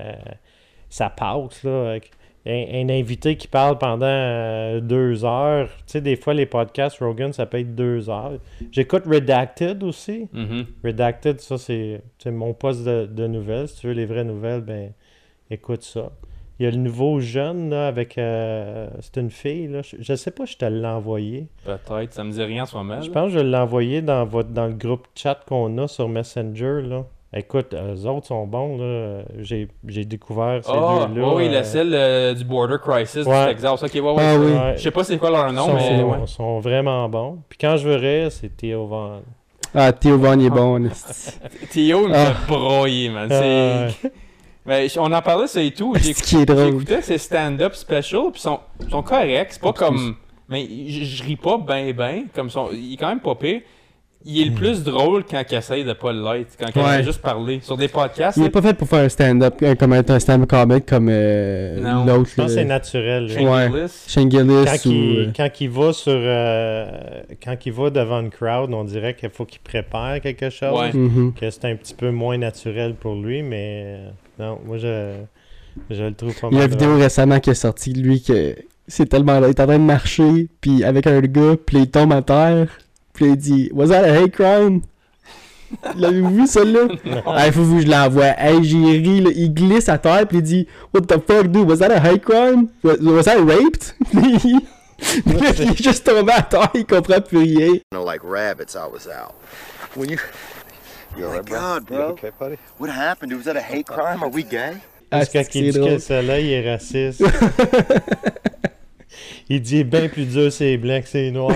ça 0.90 1.10
passe, 1.10 1.64
là. 1.64 1.92
avec 1.92 2.12
Un, 2.46 2.66
un 2.88 2.90
invité 2.90 3.36
qui 3.36 3.48
parle 3.50 3.78
pendant 3.78 4.06
euh, 4.06 4.80
deux 4.80 5.26
heures. 5.26 5.68
Tu 5.80 5.84
sais, 5.88 6.02
des 6.02 6.16
fois, 6.16 6.34
les 6.34 6.46
podcasts 6.46 7.00
Rogan, 7.00 7.34
ça 7.34 7.46
peut 7.46 7.60
être 7.60 7.76
deux 7.76 8.10
heures. 8.10 8.40
J'écoute 8.72 9.04
Redacted 9.06 9.84
aussi. 9.84 10.30
Mhm. 10.32 10.66
Redacted, 10.84 11.42
ça, 11.42 11.58
c'est 11.58 12.02
mon 12.28 12.54
poste 12.54 12.86
de, 12.86 13.06
de 13.06 13.28
nouvelles. 13.28 13.68
Si 13.68 13.82
tu 13.82 13.88
veux 13.88 13.94
les 13.94 14.06
vraies 14.06 14.24
nouvelles, 14.24 14.62
ben 14.62 14.92
écoute 15.50 15.84
ça. 15.84 16.12
Il 16.60 16.64
y 16.64 16.68
a 16.68 16.72
le 16.72 16.78
nouveau 16.78 17.20
jeune, 17.20 17.70
là, 17.70 17.88
avec... 17.88 18.18
euh, 18.18 18.88
c'est 19.02 19.18
une 19.18 19.30
fille, 19.30 19.68
là. 19.68 19.82
Je, 19.84 19.98
je 20.00 20.16
sais 20.16 20.32
pas 20.32 20.46
si 20.48 20.54
je 20.54 20.58
te 20.58 20.66
l'ai 20.66 20.88
envoyé. 20.88 21.48
Peut-être, 21.66 22.14
ça 22.14 22.24
me 22.24 22.32
dit 22.32 22.42
rien 22.42 22.64
moment. 22.74 23.00
Je 23.02 23.12
pense 23.12 23.32
que 23.32 23.38
je 23.40 23.44
l'ai 23.44 23.58
envoyé 23.58 24.02
dans, 24.02 24.26
votre, 24.26 24.50
dans 24.50 24.66
le 24.66 24.74
groupe 24.74 25.06
chat 25.14 25.40
qu'on 25.48 25.78
a 25.78 25.88
sur 25.88 26.10
Messenger, 26.10 26.82
là. 26.82 27.06
Écoute, 27.34 27.74
eux 27.74 28.06
autres 28.08 28.28
sont 28.28 28.48
bons, 28.48 28.78
là. 28.78 29.24
J'ai 29.40 29.68
j'ai 29.86 30.06
découvert 30.06 30.64
ces 30.64 30.72
Ah, 30.74 31.08
deux-là. 31.14 31.28
ouais, 31.28 31.34
oui, 31.36 31.48
euh, 31.48 31.52
la 31.52 31.64
celle 31.66 31.94
euh, 31.94 32.34
du 32.34 32.46
Border 32.46 32.78
Crisis 32.82 33.26
du 33.26 33.30
Ouais. 33.32 33.48
Texas. 33.48 33.84
Ok, 33.84 33.92
ouais, 33.94 34.00
ouais. 34.02 34.16
Ah 34.18 34.36
oui. 34.40 34.52
Ouais. 34.54 34.74
Je 34.78 34.82
sais 34.84 34.92
pas 34.92 35.04
c'est 35.04 35.18
quoi 35.18 35.30
leur 35.30 35.52
nom, 35.52 35.66
sont, 35.68 35.74
mais 35.76 36.04
ouais. 36.04 36.18
sont 36.28 36.60
vraiment 36.62 37.08
bons. 37.10 37.40
Puis 37.50 37.58
quand 37.60 37.76
je 37.76 37.90
rire, 37.90 38.32
c'est 38.32 38.56
Théo 38.56 38.88
Van. 38.88 39.22
Ah, 39.76 39.92
Théo 39.92 40.18
Von 40.18 40.40
il 40.40 40.46
est 40.46 40.50
bon. 40.50 40.90
Théo, 41.72 42.04
il 42.06 42.10
me 42.10 42.16
Ah. 42.16 42.34
broyer, 42.48 43.10
man. 43.10 43.30
Euh, 43.30 43.90
C'est... 44.02 44.12
Mais 44.66 44.88
on 44.98 45.12
en 45.12 45.22
parlait, 45.22 45.48
ça 45.48 45.62
et 45.62 45.72
tout. 45.72 45.94
J'ai 45.98 46.14
C'est 46.14 46.24
qui 46.24 46.38
est 46.38 46.46
drôle. 46.46 46.72
J'écoutais 46.80 47.02
ces 47.02 47.18
stand-up 47.18 47.76
special, 47.76 48.32
puis 48.32 48.40
sont, 48.42 48.60
sont 48.90 49.04
corrects. 49.04 49.50
C'est 49.52 49.62
pas 49.62 49.74
comme. 49.74 50.16
Mais 50.48 50.66
je, 50.88 51.04
je 51.04 51.24
ris 51.24 51.36
pas 51.36 51.58
ben 51.58 51.92
ben. 51.92 52.24
Comme 52.34 52.50
son... 52.50 52.70
Il 52.72 52.94
est 52.94 52.98
quand 52.98 53.10
même 53.10 53.20
pas 53.20 53.36
pire. 53.36 53.62
Il 54.30 54.42
est 54.42 54.46
le 54.50 54.52
plus 54.56 54.84
drôle 54.84 55.24
quand 55.24 55.42
il 55.50 55.56
essaye 55.58 55.86
de 55.86 55.94
pas 55.94 56.12
l'être. 56.12 56.58
Quand 56.60 56.68
il 56.76 56.82
Ouais. 56.82 56.96
essaie 56.96 57.04
juste 57.04 57.22
parler. 57.22 57.62
Sur 57.64 57.78
des 57.78 57.88
podcasts, 57.88 58.36
Il 58.38 58.44
est 58.44 58.50
pas 58.50 58.62
fait 58.62 58.74
pour 58.74 58.88
faire 58.90 59.00
un 59.06 59.10
stand-up, 59.10 59.56
euh, 59.64 59.76
comme 59.76 59.94
être 59.94 60.10
un 60.10 60.20
stand-up 60.20 60.50
comic 60.50 60.86
comme 60.86 61.08
euh, 61.10 61.80
Non. 61.80 62.06
l'autre. 62.06 62.30
je 62.32 62.36
pense 62.36 62.46
que 62.48 62.52
c'est 62.52 62.58
là. 62.64 62.66
naturel. 62.66 63.30
Shane 63.30 63.48
Ouais. 63.48 63.70
Gillis. 64.30 64.66
Quand 64.66 64.86
ou... 64.86 64.92
il, 64.92 65.18
euh, 65.20 65.32
quand 65.36 65.50
il 65.62 65.70
va 65.70 65.94
sur 65.94 66.12
euh, 66.14 66.86
quand 67.44 67.56
il 67.66 67.72
va 67.72 67.90
devant 67.90 68.20
une 68.20 68.30
crowd, 68.30 68.74
on 68.74 68.84
dirait 68.84 69.14
qu'il 69.16 69.30
faut 69.30 69.46
qu'il 69.46 69.62
prépare 69.62 70.20
quelque 70.20 70.50
chose. 70.50 70.78
Ouais. 70.78 70.92
mhm. 70.94 71.34
Que 71.34 71.50
c'est 71.50 71.64
un 71.66 71.76
petit 71.76 71.94
peu 71.94 72.12
moins 72.12 72.38
naturel 72.38 72.96
pour 72.96 73.16
lui, 73.16 73.42
mais 73.44 73.84
euh, 73.86 74.10
non, 74.40 74.60
moi 74.66 74.78
je, 74.78 75.14
je 75.90 76.04
le 76.04 76.14
trouve 76.14 76.38
pas 76.40 76.50
Il 76.52 76.56
y 76.56 76.58
a 76.58 76.62
mal. 76.62 76.72
une 76.72 76.78
vidéo 76.78 76.98
récemment 76.98 77.40
qui 77.40 77.52
est 77.52 77.54
sortie 77.56 77.94
de 77.94 78.02
lui 78.02 78.22
que 78.22 78.56
C'est 78.90 79.06
tellement 79.08 79.40
là. 79.40 79.48
Il 79.48 79.52
est 79.52 79.60
en 79.62 79.66
train 79.68 79.80
de 79.80 79.84
marcher, 79.84 80.48
puis 80.62 80.84
avec 80.84 81.08
un 81.08 81.20
gars, 81.22 81.56
puis 81.66 81.78
il 81.78 81.90
tombe 81.90 82.12
à 82.14 82.22
terre, 82.22 82.68
puis 83.18 83.26
il 83.32 83.36
dit 83.36 83.70
Was 83.74 83.88
that 83.88 84.04
a 84.06 84.14
hate 84.14 84.32
crime? 84.32 84.82
L'avez-vous 85.98 86.30
vu, 86.30 86.48
celle-là? 86.48 86.88
Ah, 87.26 87.48
il 87.48 87.52
faut 87.52 87.64
que 87.64 87.82
je 87.82 87.88
l'envoie. 87.88 88.34
Hey, 88.38 88.64
j'ai 88.64 88.78
ri, 88.78 89.20
là. 89.20 89.32
Il 89.36 89.54
glisse 89.54 89.90
à 89.90 89.98
terre, 89.98 90.26
puis 90.28 90.38
il 90.38 90.44
dit 90.44 90.68
What 90.94 91.02
the 91.02 91.20
fuck, 91.28 91.48
dude? 91.48 91.68
Was 91.68 91.80
that 91.80 91.92
a 91.92 92.00
hate 92.00 92.24
crime? 92.24 92.70
Was, 92.84 93.00
was 93.02 93.26
that 93.26 93.40
raped? 93.44 93.94
Là, 94.14 94.22
il 95.60 95.72
est 95.72 95.84
juste 95.84 96.06
tombé 96.06 96.32
à 96.32 96.42
terre, 96.44 96.70
il 96.76 96.86
comprend 96.86 97.20
plus 97.20 97.40
rien. 97.40 97.68
You 97.74 97.82
know, 97.92 98.06
like 98.06 98.22
rabbits, 98.24 98.76
I 98.76 98.88
was 98.90 99.08
out. 99.08 99.34
When 99.96 100.10
you. 100.10 100.18
Oh 101.20 101.32
my 101.32 101.42
God, 101.42 101.86
bro. 101.86 102.10
Okay, 102.12 102.32
buddy? 102.40 102.58
What 102.78 102.90
happened? 102.92 103.34
Was 103.34 103.46
that 103.46 103.58
a 103.58 103.62
hate 103.62 103.88
crime? 103.88 104.22
Are 104.24 104.30
we 104.30 104.44
gay? 104.44 104.74
Ah, 105.12 105.20
Parce 105.20 105.30
que 105.30 105.38
quand 105.40 105.46
c'est 105.52 105.60
il 105.60 105.74
dit 105.74 105.80
que 105.80 105.98
celle-là, 105.98 106.40
il 106.40 106.52
est 106.52 106.72
raciste. 106.72 107.24
il 109.50 109.62
dit 109.62 109.84
bien 109.84 110.08
plus 110.08 110.26
dur 110.26 110.52
c'est 110.52 110.78
blanc 110.78 111.02
que 111.02 111.08
c'est 111.08 111.32
noir. 111.32 111.56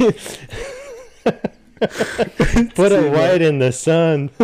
Put 2.74 2.92
a 2.92 3.00
white 3.10 3.40
in 3.42 3.58
the 3.58 3.72
sun. 3.72 4.28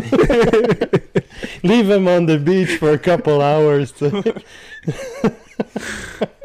Leave 1.63 1.91
him 1.91 2.09
on 2.09 2.25
the 2.27 2.39
beach 2.39 2.77
for 2.79 2.93
a 2.93 2.99
couple 2.99 3.41
hours. 3.43 3.93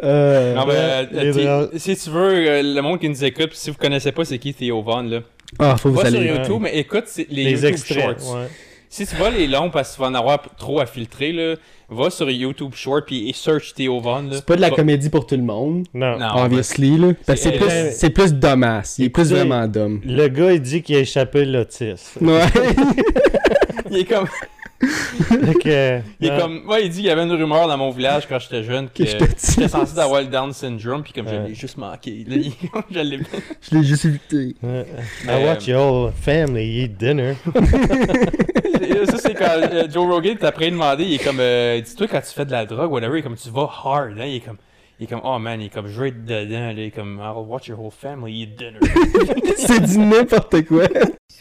Euh, 0.03 0.55
Non, 0.55 0.65
mais, 0.65 1.07
euh, 1.13 1.67
si 1.77 1.95
tu 1.95 2.09
veux, 2.09 2.33
euh, 2.49 2.61
le 2.63 2.81
monde 2.81 2.99
qui 2.99 3.07
nous 3.07 3.23
écoute, 3.23 3.51
si 3.53 3.69
vous 3.69 3.77
connaissez 3.77 4.11
pas 4.11 4.25
c'est 4.25 4.39
qui 4.39 4.51
Theo 4.53 4.81
Vaughn, 4.81 5.07
là, 5.09 5.19
Ah, 5.59 5.77
faut 5.77 5.89
que 5.89 5.93
vous 5.95 6.01
va 6.01 6.09
sur. 6.09 6.21
YouTube, 6.23 6.57
mais 6.61 6.75
écoute 6.77 7.03
les, 7.17 7.25
Les 7.43 7.51
YouTube 7.51 7.69
extraits. 7.69 8.19
Shorts. 8.19 8.35
ouais. 8.35 8.47
Si 8.89 9.05
tu 9.05 9.15
vas 9.17 9.29
les 9.29 9.45
longs 9.47 9.69
parce 9.69 9.91
que 9.91 9.95
tu 9.97 10.01
vas 10.01 10.07
en 10.07 10.15
avoir 10.15 10.41
trop 10.57 10.79
à 10.79 10.85
filtrer, 10.87 11.31
là, 11.33 11.55
va 11.91 12.09
sur 12.09 12.29
YouTube 12.29 12.71
Short 12.73 13.05
puis 13.05 13.29
et 13.29 13.33
search 13.33 13.73
Theo 13.75 13.99
Vaughn. 13.99 14.29
là. 14.29 14.35
C'est 14.37 14.45
pas 14.45 14.55
de 14.55 14.61
la 14.61 14.69
Va- 14.69 14.75
comédie 14.77 15.09
pour 15.09 15.25
tout 15.27 15.35
le 15.35 15.43
monde. 15.43 15.85
Non. 15.93 16.17
Non, 16.17 16.27
Obviously, 16.37 16.97
là. 16.97 17.13
Parce 17.25 17.39
que 17.41 17.49
c'est 17.51 17.57
plus, 17.57 17.69
c'est 17.93 18.09
plus. 18.09 18.31
Il 18.97 19.05
est 19.05 19.09
plus 19.09 19.29
vraiment 19.31 19.67
d'homme. 19.67 20.01
Le 20.05 20.27
gars, 20.27 20.53
il 20.53 20.61
dit 20.61 20.81
qu'il 20.81 20.95
a 20.95 20.99
échappé 20.99 21.45
l'autisme. 21.45 22.27
Ouais. 22.27 22.45
il 23.91 23.97
est 23.97 24.05
comme, 24.05 24.27
que, 25.63 25.99
il 26.19 26.27
est 26.27 26.31
non. 26.31 26.39
comme, 26.39 26.69
ouais, 26.69 26.85
il 26.85 26.89
dit 26.89 26.97
qu'il 26.97 27.05
y 27.05 27.09
avait 27.09 27.23
une 27.23 27.31
rumeur 27.31 27.67
dans 27.67 27.77
mon 27.77 27.91
village 27.91 28.27
quand 28.27 28.39
j'étais 28.39 28.63
jeune 28.63 28.89
que 28.89 29.03
Que 29.03 29.09
j'étais 29.09 29.67
censé 29.67 29.97
avoir 29.99 30.21
le 30.21 30.27
Down 30.27 30.53
syndrome 30.53 31.03
puis 31.03 31.13
comme 31.13 31.27
je 31.27 31.35
l'ai 31.35 31.55
juste 31.55 31.77
manqué. 31.77 32.25
Là, 32.27 32.35
il- 32.35 32.51
je 32.91 32.99
l'ai. 32.99 33.19
Je 33.61 33.75
l'ai 33.75 33.83
juste 33.83 34.05
évité. 34.05 34.55
I 34.63 35.45
watch 35.45 35.67
your 35.67 35.81
whole 35.81 36.11
family 36.11 36.83
eat 36.83 36.97
dinner. 36.97 37.35
ça 39.05 39.17
c'est 39.17 39.33
quand 39.33 39.49
euh, 39.49 39.87
Joe 39.91 40.07
Rogan 40.07 40.37
t'a 40.37 40.47
après 40.49 40.69
demandé, 40.71 41.03
il 41.05 41.13
est 41.15 41.23
comme, 41.23 41.39
euh, 41.39 41.79
dis-toi 41.81 42.07
quand 42.07 42.21
tu 42.21 42.33
fais 42.33 42.45
de 42.45 42.51
la 42.51 42.65
drogue, 42.65 42.91
whatever, 42.91 43.17
il 43.17 43.19
est 43.19 43.23
comme 43.23 43.35
tu 43.35 43.49
vas 43.49 43.69
hard, 43.83 44.13
hein, 44.19 44.25
il 44.25 44.35
est 44.35 44.39
comme. 44.41 44.57
Il 45.01 45.05
est 45.05 45.07
comme, 45.07 45.21
oh 45.23 45.39
man, 45.39 45.59
il 45.59 45.65
est 45.65 45.69
comme, 45.69 45.87
je 45.87 45.99
vais 45.99 46.09
être 46.09 46.25
dedans, 46.25 46.59
là, 46.59 46.73
il 46.73 46.79
est 46.79 46.91
comme, 46.91 47.19
I'll 47.19 47.43
watch 47.43 47.67
your 47.67 47.79
whole 47.79 47.89
family 47.89 48.43
eat 48.43 48.55
dinner. 48.55 48.77
c'est 49.57 49.79
du 49.79 49.97
n'importe 49.97 50.63
quoi. 50.67 50.87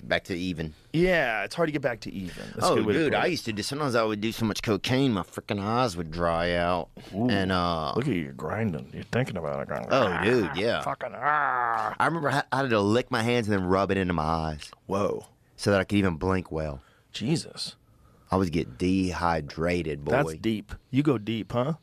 Back 0.03 0.25
to 0.25 0.35
even. 0.35 0.73
Yeah, 0.95 1.45
it's 1.45 1.55
hard 1.55 1.69
to 1.69 1.73
get 1.73 1.83
back 1.83 2.01
to 2.01 2.11
even. 2.11 2.43
That's 2.55 2.71
oh, 2.71 2.83
good 2.83 2.95
dude, 2.95 3.15
I 3.15 3.27
used 3.27 3.45
to 3.45 3.53
do. 3.53 3.63
Sometimes 3.63 3.95
I 3.95 4.03
would 4.03 4.23
do 4.23 4.33
so 4.33 4.47
much 4.47 4.63
cocaine, 4.63 5.13
my 5.13 5.25
freaking 5.25 5.61
eyes 5.61 5.95
would 5.95 6.11
dry 6.11 6.55
out. 6.55 6.89
Ooh, 7.15 7.29
And 7.29 7.53
uh, 7.53 7.93
Look 7.97 8.09
at 8.09 8.15
you 8.15 8.33
grinding. 8.35 8.89
You're 8.95 9.03
thinking 9.13 9.37
about 9.37 9.61
it. 9.61 9.69
Going, 9.69 9.87
oh, 9.91 10.25
dude, 10.25 10.57
yeah. 10.57 10.81
Fucking 10.81 11.13
ah. 11.15 11.95
I 12.01 12.07
remember 12.07 12.31
I 12.31 12.43
I 12.51 12.63
had 12.63 12.71
to 12.71 12.81
lick 12.81 13.11
my 13.11 13.23
hands 13.23 13.47
and 13.47 13.59
then 13.59 13.67
rub 13.67 13.91
it 13.91 13.99
into 13.99 14.15
my 14.15 14.23
eyes 14.23 14.71
Whoa. 14.87 15.27
so 15.57 15.71
that 15.71 15.81
I 15.81 15.85
could 15.85 15.99
even 15.99 16.17
blink 16.17 16.51
well. 16.51 16.81
Jesus. 17.13 17.77
I 18.31 18.37
was 18.37 18.51
get 18.51 18.79
dehydrated, 18.79 20.05
boy. 20.05 20.13
That's 20.13 20.35
deep. 20.35 20.73
You 20.91 21.03
go 21.03 21.19
deep, 21.19 21.53
huh? 21.53 21.75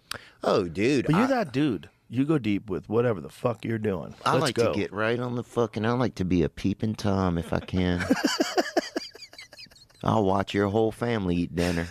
Oh, 0.44 0.64
dude. 0.64 1.06
But 1.06 1.16
you're 1.16 1.26
I, 1.26 1.28
that 1.28 1.52
dude. 1.52 1.90
You 2.10 2.24
go 2.24 2.38
deep 2.38 2.70
with 2.70 2.88
whatever 2.88 3.20
the 3.20 3.30
fuck 3.30 3.66
you're 3.66 3.78
doing. 3.78 4.16
I 4.26 4.34
Let's 4.34 4.44
like 4.44 4.56
go. 4.56 4.72
to 4.72 4.80
get 4.80 4.94
right 4.94 5.20
on 5.20 5.36
the 5.36 5.44
fucking. 5.44 5.86
I 5.86 5.92
like 5.92 6.16
to 6.16 6.26
be 6.26 6.44
a 6.44 6.50
peeping 6.50 6.96
tom 6.96 7.38
if 7.38 7.52
I 7.52 7.60
can. 7.60 8.06
I'll 10.04 10.24
watch 10.24 10.54
your 10.54 10.70
whole 10.70 10.92
family 10.92 11.36
eat 11.36 11.56
dinner. 11.56 11.88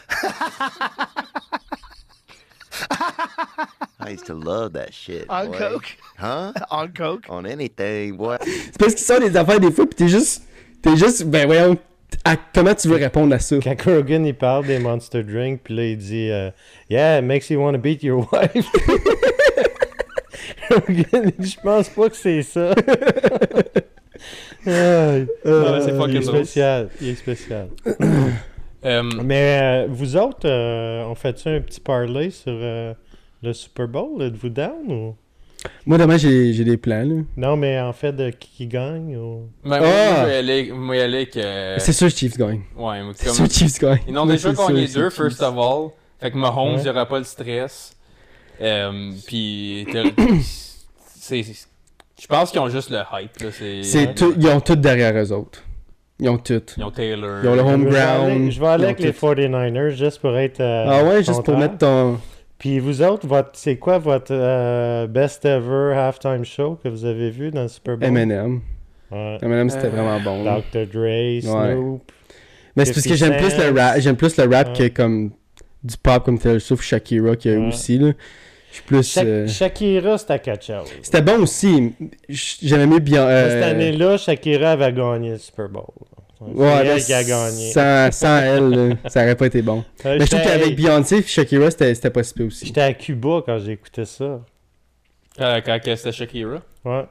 I 4.00 4.10
used 4.10 4.26
to 4.26 4.34
love 4.34 4.72
that 4.74 4.94
shit. 4.94 5.28
On 5.28 5.50
boy. 5.50 5.58
coke. 5.58 5.96
Huh? 6.16 6.52
On 6.70 6.88
coke. 6.92 7.26
On 7.28 7.44
anything, 7.44 8.16
boy. 8.16 8.38
C'est 8.40 8.78
parce 8.78 8.94
qu'ils 8.94 9.04
sortent 9.04 9.22
des 9.22 9.36
affaires 9.36 9.60
des 9.60 9.70
fois, 9.70 9.86
pis 9.86 9.96
t'es 9.96 10.08
juste. 10.08 10.44
T'es 10.80 10.96
juste. 10.96 11.24
Ben 11.24 11.46
voyons. 11.46 11.78
À- 12.24 12.36
comment 12.54 12.74
tu 12.74 12.88
veux 12.88 12.96
répondre 12.96 13.34
à 13.34 13.38
ça? 13.38 13.56
Quand 13.62 13.74
Rogan 13.84 14.26
il 14.26 14.34
parle 14.34 14.66
des 14.66 14.78
Monster 14.78 15.22
Drink, 15.22 15.60
puis 15.64 15.74
là 15.74 15.84
il 15.84 15.96
dit 15.98 16.30
euh, 16.30 16.50
Yeah, 16.90 17.18
it 17.18 17.24
makes 17.24 17.50
you 17.50 17.60
want 17.60 17.72
to 17.72 17.78
beat 17.78 18.02
your 18.02 18.28
wife. 18.32 18.54
Rogan, 20.70 21.32
il 21.38 21.46
je 21.46 21.56
pense 21.62 21.88
pas 21.88 22.08
que 22.10 22.16
c'est 22.16 22.42
ça. 22.42 22.74
Ah, 24.68 25.18
c'est 25.80 25.90
il 25.90 25.96
fucking 25.96 26.16
est 26.16 26.22
spécial. 26.22 26.88
Il 27.00 27.08
est 27.10 27.14
spécial. 27.14 27.68
Euh, 28.84 29.02
Mais 29.24 29.58
euh, 29.60 29.86
vous 29.88 30.16
autres, 30.16 30.46
euh, 30.48 31.02
on 31.04 31.14
fait-tu 31.14 31.48
un 31.48 31.60
petit 31.60 31.80
parlay 31.80 32.30
sur 32.30 32.52
euh, 32.52 32.94
le 33.42 33.52
Super 33.52 33.88
Bowl? 33.88 34.22
Êtes-vous 34.22 34.50
down 34.50 34.90
ou... 34.92 35.16
Moi, 35.86 35.98
demain, 35.98 36.16
j'ai 36.16 36.52
j'ai 36.52 36.64
des 36.64 36.76
plans, 36.76 37.04
là. 37.04 37.22
Non, 37.36 37.56
mais 37.56 37.78
en 37.80 37.92
fait, 37.92 38.12
de 38.12 38.30
qui, 38.30 38.66
gagne 38.66 39.16
ou... 39.16 39.48
ben, 39.64 39.78
moi, 39.78 39.80
Ah! 39.82 40.10
moi, 40.12 40.20
je 40.22 40.26
vais 40.26 40.34
y 40.34 40.38
aller, 40.38 40.72
moi, 40.72 40.96
y 40.96 41.00
aller 41.00 41.26
que. 41.26 41.38
euh, 41.38 41.78
C'est 41.78 41.92
sûr 41.92 42.08
que 42.08 42.14
Chiefs 42.14 42.36
gagne. 42.36 42.62
Ouais, 42.76 43.02
mais 43.02 43.12
C'est 43.14 43.26
comme. 43.26 43.34
sûr 43.34 43.48
que 43.48 43.52
Chiefs 43.54 43.78
gagne. 43.80 43.98
Ils 44.08 44.18
ont 44.18 44.26
déjà 44.26 44.50
c'est 44.50 44.56
sûr 44.56 44.68
gagné 44.68 44.86
c'est 44.86 44.98
deux, 44.98 45.10
first 45.10 45.42
of 45.42 45.54
all. 45.58 45.88
Fait 46.20 46.30
que 46.30 46.36
Mahomes, 46.36 46.74
Ouais. 46.74 46.78
il 46.80 46.82
n'y 46.84 46.88
aura 46.90 47.06
pas 47.06 47.18
le 47.18 47.24
stress. 47.24 47.92
Euh, 48.60 49.10
puis. 49.26 49.86
c'est. 51.14 51.42
Je 51.42 52.26
pense 52.26 52.50
qu'ils 52.50 52.60
ont 52.60 52.68
juste 52.68 52.90
le 52.90 52.98
hype. 53.12 53.38
Là. 53.42 53.48
C'est, 53.52 53.82
C'est 53.82 54.14
tout- 54.14 54.34
Ils 54.38 54.48
ont 54.48 54.60
tout 54.60 54.76
derrière 54.76 55.14
eux 55.14 55.32
autres. 55.32 55.62
Ils 56.18 56.30
ont 56.30 56.38
tout. 56.38 56.62
Ils 56.78 56.82
ont 56.84 56.90
Taylor. 56.90 57.40
Ils 57.44 57.48
ont 57.50 57.54
le 57.56 57.60
home 57.60 57.82
Je 57.82 57.88
vais 57.88 58.00
ground. 58.00 58.30
aller, 58.30 58.50
je 58.50 58.60
vais 58.60 58.66
aller 58.68 58.84
avec 58.84 59.00
les 59.00 59.12
tout. 59.12 59.26
49ers 59.26 59.90
juste 59.90 60.20
pour 60.20 60.34
être. 60.38 60.60
euh, 60.60 60.86
Ah 60.88 61.04
ouais, 61.04 61.22
juste 61.22 61.42
pour 61.42 61.58
mettre 61.58 61.76
ton. 61.76 62.18
Puis 62.58 62.78
vous 62.78 63.02
autres, 63.02 63.26
votre, 63.26 63.50
c'est 63.54 63.76
quoi 63.76 63.98
votre 63.98 64.32
euh, 64.32 65.06
best 65.06 65.44
ever 65.44 65.94
halftime 65.94 66.44
show 66.44 66.78
que 66.82 66.88
vous 66.88 67.04
avez 67.04 67.30
vu 67.30 67.50
dans 67.50 67.62
le 67.62 67.68
Super 67.68 67.96
Bowl? 67.98 68.08
M&M. 68.08 68.60
Ouais. 69.10 69.38
M&M, 69.42 69.68
c'était 69.70 69.86
Euh, 69.86 69.90
vraiment 69.90 70.20
bon. 70.20 70.42
Dr. 70.42 70.86
Dre, 70.86 71.40
Snoop. 71.42 72.10
Mais 72.74 72.84
c'est 72.84 72.92
parce 72.94 73.06
que 73.06 73.14
j'aime 73.14 73.36
plus 73.36 73.56
le 73.56 73.78
rap, 73.78 73.98
j'aime 73.98 74.16
plus 74.16 74.36
le 74.36 74.44
rap 74.54 74.68
Ouais. 74.68 74.88
que 74.90 74.94
comme 74.94 75.30
du 75.84 75.96
pop 75.96 76.24
comme 76.24 76.38
Taylor 76.38 76.60
Swift, 76.60 76.82
Shakira 76.82 77.36
qui 77.36 77.48
a 77.50 77.58
Ouais. 77.58 77.68
aussi 77.68 77.98
là. 77.98 78.12
Je 78.70 78.74
suis 78.76 78.82
plus. 78.84 79.02
Sha- 79.10 79.22
euh, 79.22 79.46
Shakira, 79.46 80.18
c'était 80.18 80.38
quelque 80.38 80.64
chose. 80.64 80.88
C'était 81.02 81.22
bon 81.22 81.40
aussi. 81.42 81.94
J'aimais 82.28 82.86
mieux 82.86 82.98
bien. 82.98 83.26
Cette 83.48 83.62
année-là, 83.64 84.16
Shakira 84.18 84.72
avait 84.72 84.92
gagné 84.92 85.30
le 85.30 85.38
Super 85.38 85.68
Bowl. 85.68 85.84
C'est 86.38 86.44
Ouais, 86.54 86.86
elle 86.86 87.02
qui 87.02 87.12
a 87.14 87.24
gagné. 87.24 87.70
Sans, 87.72 88.12
sans 88.12 88.38
elle, 88.38 88.68
là, 88.70 88.94
ça 89.08 89.22
aurait 89.22 89.36
pas 89.36 89.46
été 89.46 89.62
bon. 89.62 89.84
Euh, 90.04 90.16
Mais 90.18 90.26
je 90.26 90.30
trouve 90.30 90.42
qu'avec 90.42 90.76
Beyoncé 90.76 91.16
et 91.18 91.22
Shakira, 91.22 91.70
c'était 91.70 91.94
c'était 91.94 92.10
pas 92.10 92.22
si 92.22 92.34
peu 92.34 92.44
aussi. 92.44 92.66
J'étais 92.66 92.82
à 92.82 92.92
Cuba 92.92 93.42
quand 93.46 93.58
j'ai 93.58 93.72
écouté 93.72 94.04
ça. 94.04 94.40
Euh, 95.40 95.60
quand 95.64 95.78
c'était 95.82 96.12
Shakira? 96.12 96.60
Ouais. 96.84 97.06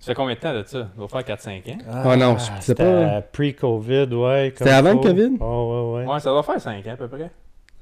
Ça 0.00 0.06
fait 0.12 0.14
combien 0.14 0.34
de 0.34 0.40
temps 0.40 0.52
de 0.54 0.62
ça? 0.64 0.70
Ça 0.70 0.88
doit 0.96 1.08
faire 1.08 1.36
4-5 1.36 1.72
ans. 1.72 1.78
Oh 2.06 2.16
non, 2.16 2.36
Ah, 2.36 2.38
je 2.38 2.44
sais 2.44 2.52
C'était 2.60 2.84
pas. 2.84 3.22
pre-COVID, 3.22 4.12
ouais. 4.14 4.52
C'était 4.56 4.70
avant 4.70 4.92
le. 4.94 5.00
COVID? 5.00 5.36
Oh, 5.40 5.94
ouais, 5.96 6.04
ouais. 6.04 6.12
Ouais, 6.12 6.20
ça 6.20 6.30
doit 6.30 6.42
faire 6.42 6.60
5 6.60 6.86
ans 6.86 6.92
à 6.92 6.96
peu 6.96 7.08
près. 7.08 7.30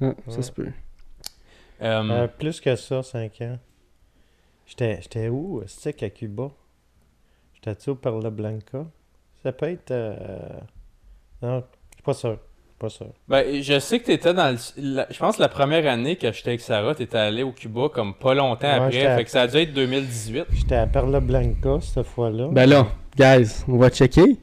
Ah, 0.01 0.12
ça 0.28 0.43
se 0.43 0.53
peut. 0.53 0.68
Euh, 1.83 2.03
Euh, 2.11 2.26
plus 2.28 2.61
que 2.61 2.76
ça, 2.76 3.03
5 3.03 3.41
ans. 3.43 3.59
J'étais 4.66 5.01
j'étais 5.03 5.28
où? 5.28 5.62
C'était 5.66 5.93
qu'à 5.93 6.11
Cuba? 6.11 6.51
J'étais-tu 7.55 7.91
au 7.91 7.95
Perla 7.97 8.30
Blanca? 8.30 8.85
Ça 9.43 9.51
peut 9.53 9.66
être... 9.66 9.91
euh, 9.91 10.39
Non, 11.43 11.59
je 11.90 11.97
suis 11.97 12.03
pas 12.05 12.14
sûr. 12.14 12.36
Pas 12.78 12.88
sûr. 12.88 13.07
Ben, 13.28 13.62
je 13.62 13.78
sais 13.78 14.01
que 14.01 14.07
t'étais 14.07 14.34
dans 14.34 14.51
le... 14.51 14.57
la- 14.97 15.07
Je 15.11 15.18
pense 15.18 15.36
que 15.36 15.43
la 15.43 15.49
première 15.49 15.86
année 15.90 16.16
que 16.16 16.32
j'étais 16.32 16.49
avec 16.51 16.61
Sarah, 16.61 16.95
t'étais 16.97 17.16
allé 17.18 17.43
au 17.45 17.53
Cuba 17.53 17.88
comme 17.93 18.12
pas 18.14 18.34
longtemps 18.34 18.66
Ouais, 18.66 18.74
après. 18.74 18.90
j'étais 18.93 19.07
à- 19.07 19.16
Fait 19.16 19.24
que 19.24 19.30
ça 19.30 19.43
a 19.43 19.47
dû 19.47 19.57
être 19.59 19.72
2018. 19.72 20.47
J'étais 20.53 20.74
à 20.76 20.86
Perla 20.88 21.20
Blanca 21.20 21.78
cette 21.80 22.07
fois-là. 22.07 22.49
Ben 22.51 22.68
là, 22.68 22.88
guys, 23.16 23.64
on 23.68 23.76
va 23.76 23.88
checker. 23.88 24.36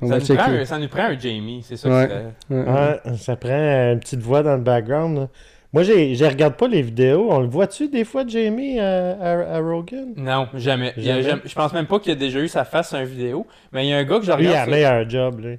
On 0.00 0.08
Ça 0.08 0.14
va 0.14 0.20
nous, 0.20 0.26
prend 0.26 0.44
checker. 0.46 0.58
un, 0.60 0.64
ça 0.64 0.78
nous 0.78 0.88
prend 0.88 1.02
un 1.04 1.18
Jamie, 1.18 1.60
c'est 1.62 1.76
ça 1.76 1.88
Ouais. 1.88 2.06
que 2.08 2.12
c'était. 2.12 2.54
Ouais, 2.54 2.68
ouais. 2.68 3.00
Ouais, 3.12 3.16
ça 3.16 3.36
prend 3.36 3.92
une 3.92 4.00
petite 4.00 4.20
voix 4.20 4.42
dans 4.42 4.56
le 4.56 4.62
background. 4.62 5.16
là. 5.18 5.28
Moi, 5.72 5.82
j'ai- 5.82 6.14
je 6.16 6.24
regarde 6.24 6.54
pas 6.54 6.66
les 6.66 6.82
vidéos. 6.82 7.28
On 7.30 7.40
le 7.40 7.46
voit-tu 7.48 7.88
des 7.88 8.04
fois, 8.04 8.24
Jamie, 8.26 8.80
à, 8.80 9.10
à- 9.20 9.56
à 9.56 9.60
Rogan? 9.60 10.14
Non, 10.16 10.48
jamais. 10.54 10.94
Il 10.96 11.04
y 11.04 11.10
a 11.10 11.16
Jamais? 11.20 11.28
jamais- 11.28 11.42
Je 11.44 11.54
pense 11.54 11.72
même 11.74 11.86
pas 11.86 12.00
qu'il 12.00 12.10
a 12.10 12.14
déjà 12.16 12.40
eu 12.40 12.48
sa 12.48 12.64
face 12.64 12.88
sur 12.88 12.98
une 12.98 13.04
vidéo. 13.04 13.46
Mais 13.70 13.86
il 13.86 13.90
y 13.90 13.92
a 13.92 13.98
un 13.98 14.04
gars 14.04 14.18
que 14.18 14.24
je 14.24 14.32
Lui, 14.32 14.44
il 14.44 14.46
a 14.48 14.50
regarde. 14.64 14.68
un 14.68 14.72
meilleur 14.72 15.08
job, 15.10 15.40
lui. 15.44 15.58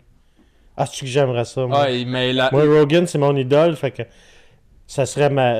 Ah, 0.81 0.85
c'est 0.85 1.01
que 1.01 1.05
j'aimerais 1.07 1.45
ça, 1.45 1.65
moi? 1.67 1.89
Il- 1.91 2.07
mais 2.07 2.31
la... 2.33 2.49
Moi, 2.51 2.63
Rogan, 2.63 3.05
c'est 3.05 3.17
mon 3.17 3.35
idole, 3.35 3.75
fait 3.75 3.91
que 3.91 4.03
ça 4.87 5.05
serait 5.05 5.29
ma... 5.29 5.59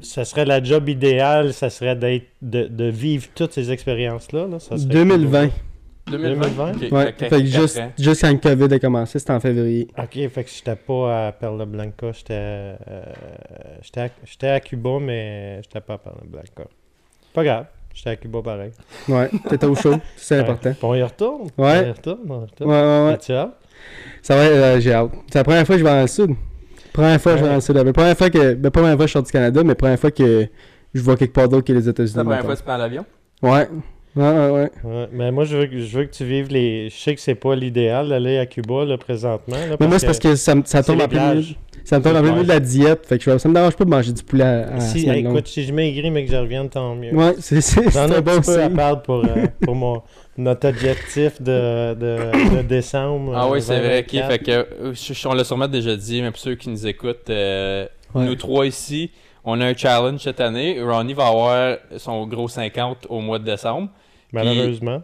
Ça 0.00 0.24
serait 0.24 0.44
la 0.44 0.62
job 0.62 0.88
idéale, 0.88 1.54
ça 1.54 1.70
serait 1.70 1.96
d'être 1.96 2.26
de, 2.42 2.64
de 2.64 2.84
vivre 2.84 3.26
toutes 3.34 3.52
ces 3.52 3.70
expériences-là. 3.72 4.46
Là. 4.46 4.60
Ça 4.60 4.76
serait 4.76 4.88
2020. 4.92 5.50
2020. 6.10 6.42
2020? 6.46 6.72
Ok, 6.72 6.92
Ouais, 6.92 7.04
fait 7.06 7.12
que 7.12 7.18
fait 7.28 7.40
que 7.40 7.46
juste, 7.46 7.80
juste 7.98 8.20
quand 8.20 8.30
le 8.30 8.36
COVID 8.36 8.74
a 8.74 8.78
commencé, 8.78 9.18
c'était 9.18 9.32
en 9.32 9.40
février. 9.40 9.88
Ok, 9.98 10.28
fait 10.28 10.44
que 10.44 10.50
j'étais 10.50 10.76
pas 10.76 11.28
à 11.28 11.32
Perla 11.32 11.64
Blanca, 11.64 12.12
j'étais 12.12 12.34
euh, 12.34 12.76
j'étais 13.80 14.00
à, 14.02 14.08
j'étais 14.26 14.48
à 14.48 14.60
Cuba, 14.60 14.98
mais 15.00 15.60
j'étais 15.62 15.80
pas 15.80 15.94
à 15.94 15.98
Perla 15.98 16.20
Blanca. 16.26 16.68
Pas 17.32 17.42
grave, 17.44 17.66
j'étais 17.94 18.10
à 18.10 18.16
Cuba 18.16 18.42
pareil. 18.42 18.72
Ouais, 19.08 19.30
t'étais 19.48 19.64
au 19.66 19.74
chaud, 19.74 19.94
c'est 20.16 20.34
Ouais. 20.34 20.40
important. 20.42 20.70
Puis 20.72 20.78
on 20.84 20.94
y 20.94 21.02
retourne. 21.02 21.42
Ouais. 21.56 21.80
On 21.82 21.86
y 21.86 21.90
retourne, 21.92 22.20
on 22.28 22.34
y 22.34 22.38
Ouais, 22.38 22.44
retourne. 22.44 22.70
ouais, 22.70 22.76
ouais. 22.76 23.34
Hâte? 23.34 23.50
Ça 24.22 24.36
va, 24.36 24.42
euh, 24.42 24.80
j'ai 24.80 24.92
hâte. 24.92 25.10
C'est 25.30 25.38
la 25.38 25.44
première 25.44 25.66
fois 25.66 25.74
que 25.76 25.80
je 25.80 25.84
vais 25.84 25.90
dans 25.90 26.00
le 26.02 26.06
sud. 26.06 26.30
Première 26.92 27.20
fois 27.20 27.32
que 27.32 27.38
je 27.38 27.42
vais 27.44 27.48
dans 27.50 27.54
le 27.56 27.60
sud. 27.60 27.74
La 27.76 27.92
première 27.92 28.16
fois 28.16 28.30
que. 28.30 28.54
Ben, 28.54 28.70
pas 28.70 28.80
la 28.80 28.82
première 28.82 28.96
fois 28.96 29.04
que 29.04 29.08
je 29.08 29.12
sors 29.12 29.22
du 29.22 29.32
Canada, 29.32 29.62
mais 29.64 29.74
première 29.74 29.98
fois 29.98 30.10
que 30.10 30.46
je 30.94 31.00
vois 31.02 31.16
quelque 31.16 31.32
part 31.34 31.48
d'autre 31.48 31.64
que 31.66 31.72
les 31.72 31.88
États-Unis. 31.88 32.12
C'est 32.12 32.18
la 32.18 32.24
première 32.24 32.44
fois 32.44 32.54
que 32.54 32.58
tu 32.60 32.64
prends 32.64 32.76
l'avion? 32.76 33.04
Ouais. 33.42 33.68
Ouais, 34.16 34.22
ouais, 34.30 34.70
ouais. 34.84 35.08
Mais 35.12 35.32
moi, 35.32 35.44
je 35.44 35.56
veux, 35.56 35.66
que- 35.66 35.78
je 35.80 35.98
veux 35.98 36.04
que 36.04 36.12
tu 36.12 36.24
vives 36.24 36.46
les. 36.48 36.88
Je 36.88 36.94
sais 36.96 37.14
que 37.16 37.20
c'est 37.20 37.34
pas 37.34 37.56
l'idéal 37.56 38.08
d'aller 38.10 38.38
à 38.38 38.46
Cuba 38.46 38.84
là, 38.84 38.96
présentement. 38.96 39.56
là, 39.56 39.76
Mais 39.80 39.88
moi, 39.88 39.98
c'est 39.98 40.06
parce 40.06 40.20
que 40.20 40.36
ça, 40.36 40.54
me- 40.54 40.62
ça 40.64 40.84
tombe 40.84 40.98
les 40.98 41.04
en 41.04 41.08
plein 41.08 41.30
milieu. 41.32 41.40
plages. 41.42 41.58
Ça 41.82 41.98
me 41.98 42.04
tombe 42.04 42.14
en 42.16 42.20
plein 42.22 42.30
milieu 42.30 42.44
de 42.44 42.48
la 42.48 42.60
diète. 42.60 43.04
Fait 43.08 43.18
que 43.18 43.24
je- 43.30 43.38
ça 43.38 43.48
me 43.48 43.54
dérange 43.54 43.74
pas 43.74 43.84
de 43.84 43.90
manger 43.90 44.12
du 44.12 44.22
poulet 44.22 44.44
à, 44.44 44.74
à 44.76 44.80
Si, 44.80 45.04
longue. 45.04 45.16
écoute, 45.16 45.48
si 45.48 45.64
je 45.64 45.72
maigris 45.72 46.12
mais 46.12 46.24
que 46.24 46.30
je 46.30 46.36
revienne, 46.36 46.68
tant 46.70 46.94
mieux. 46.94 47.12
Ouais, 47.12 47.34
c'est 47.40 47.60
c'est- 47.60 47.82
c'est 47.82 47.90
J'en 47.90 48.06
ai 48.08 48.14
un 48.14 48.18
un 48.18 48.20
bon 48.20 48.38
petit 48.40 48.52
peu 48.52 48.60
à 48.60 48.66
signe. 48.66 48.76
perdre 48.76 49.02
pour, 49.02 49.24
euh, 49.24 49.46
pour 49.62 49.74
mon, 49.74 50.00
notre 50.36 50.68
objectif 50.68 51.40
de, 51.40 51.94
de, 51.94 52.56
de 52.56 52.62
décembre. 52.62 53.32
Ah 53.36 53.48
oui, 53.48 53.62
c'est 53.62 53.78
vrai. 53.78 54.00
ok. 54.00 54.10
2024. 54.12 54.30
Fait 54.30 54.38
que, 54.38 54.50
euh, 54.50 54.94
je- 54.94 55.12
je- 55.14 55.28
on 55.28 55.32
l'a 55.34 55.44
sûrement 55.44 55.68
déjà 55.68 55.94
dit, 55.96 56.22
mais 56.22 56.30
pour 56.30 56.40
ceux 56.40 56.54
qui 56.56 56.68
nous 56.70 56.86
écoutent, 56.86 57.30
euh, 57.30 57.86
Ouais. 58.14 58.24
nous 58.24 58.34
trois 58.36 58.66
ici, 58.66 59.10
on 59.44 59.60
a 59.60 59.66
un 59.66 59.74
challenge 59.74 60.20
cette 60.20 60.40
année. 60.40 60.80
Ronnie 60.82 61.14
va 61.14 61.26
avoir 61.28 61.76
son 61.98 62.26
gros 62.26 62.48
50 62.48 63.06
au 63.08 63.20
mois 63.20 63.38
de 63.38 63.44
décembre. 63.44 63.88
Malheureusement. 64.32 65.02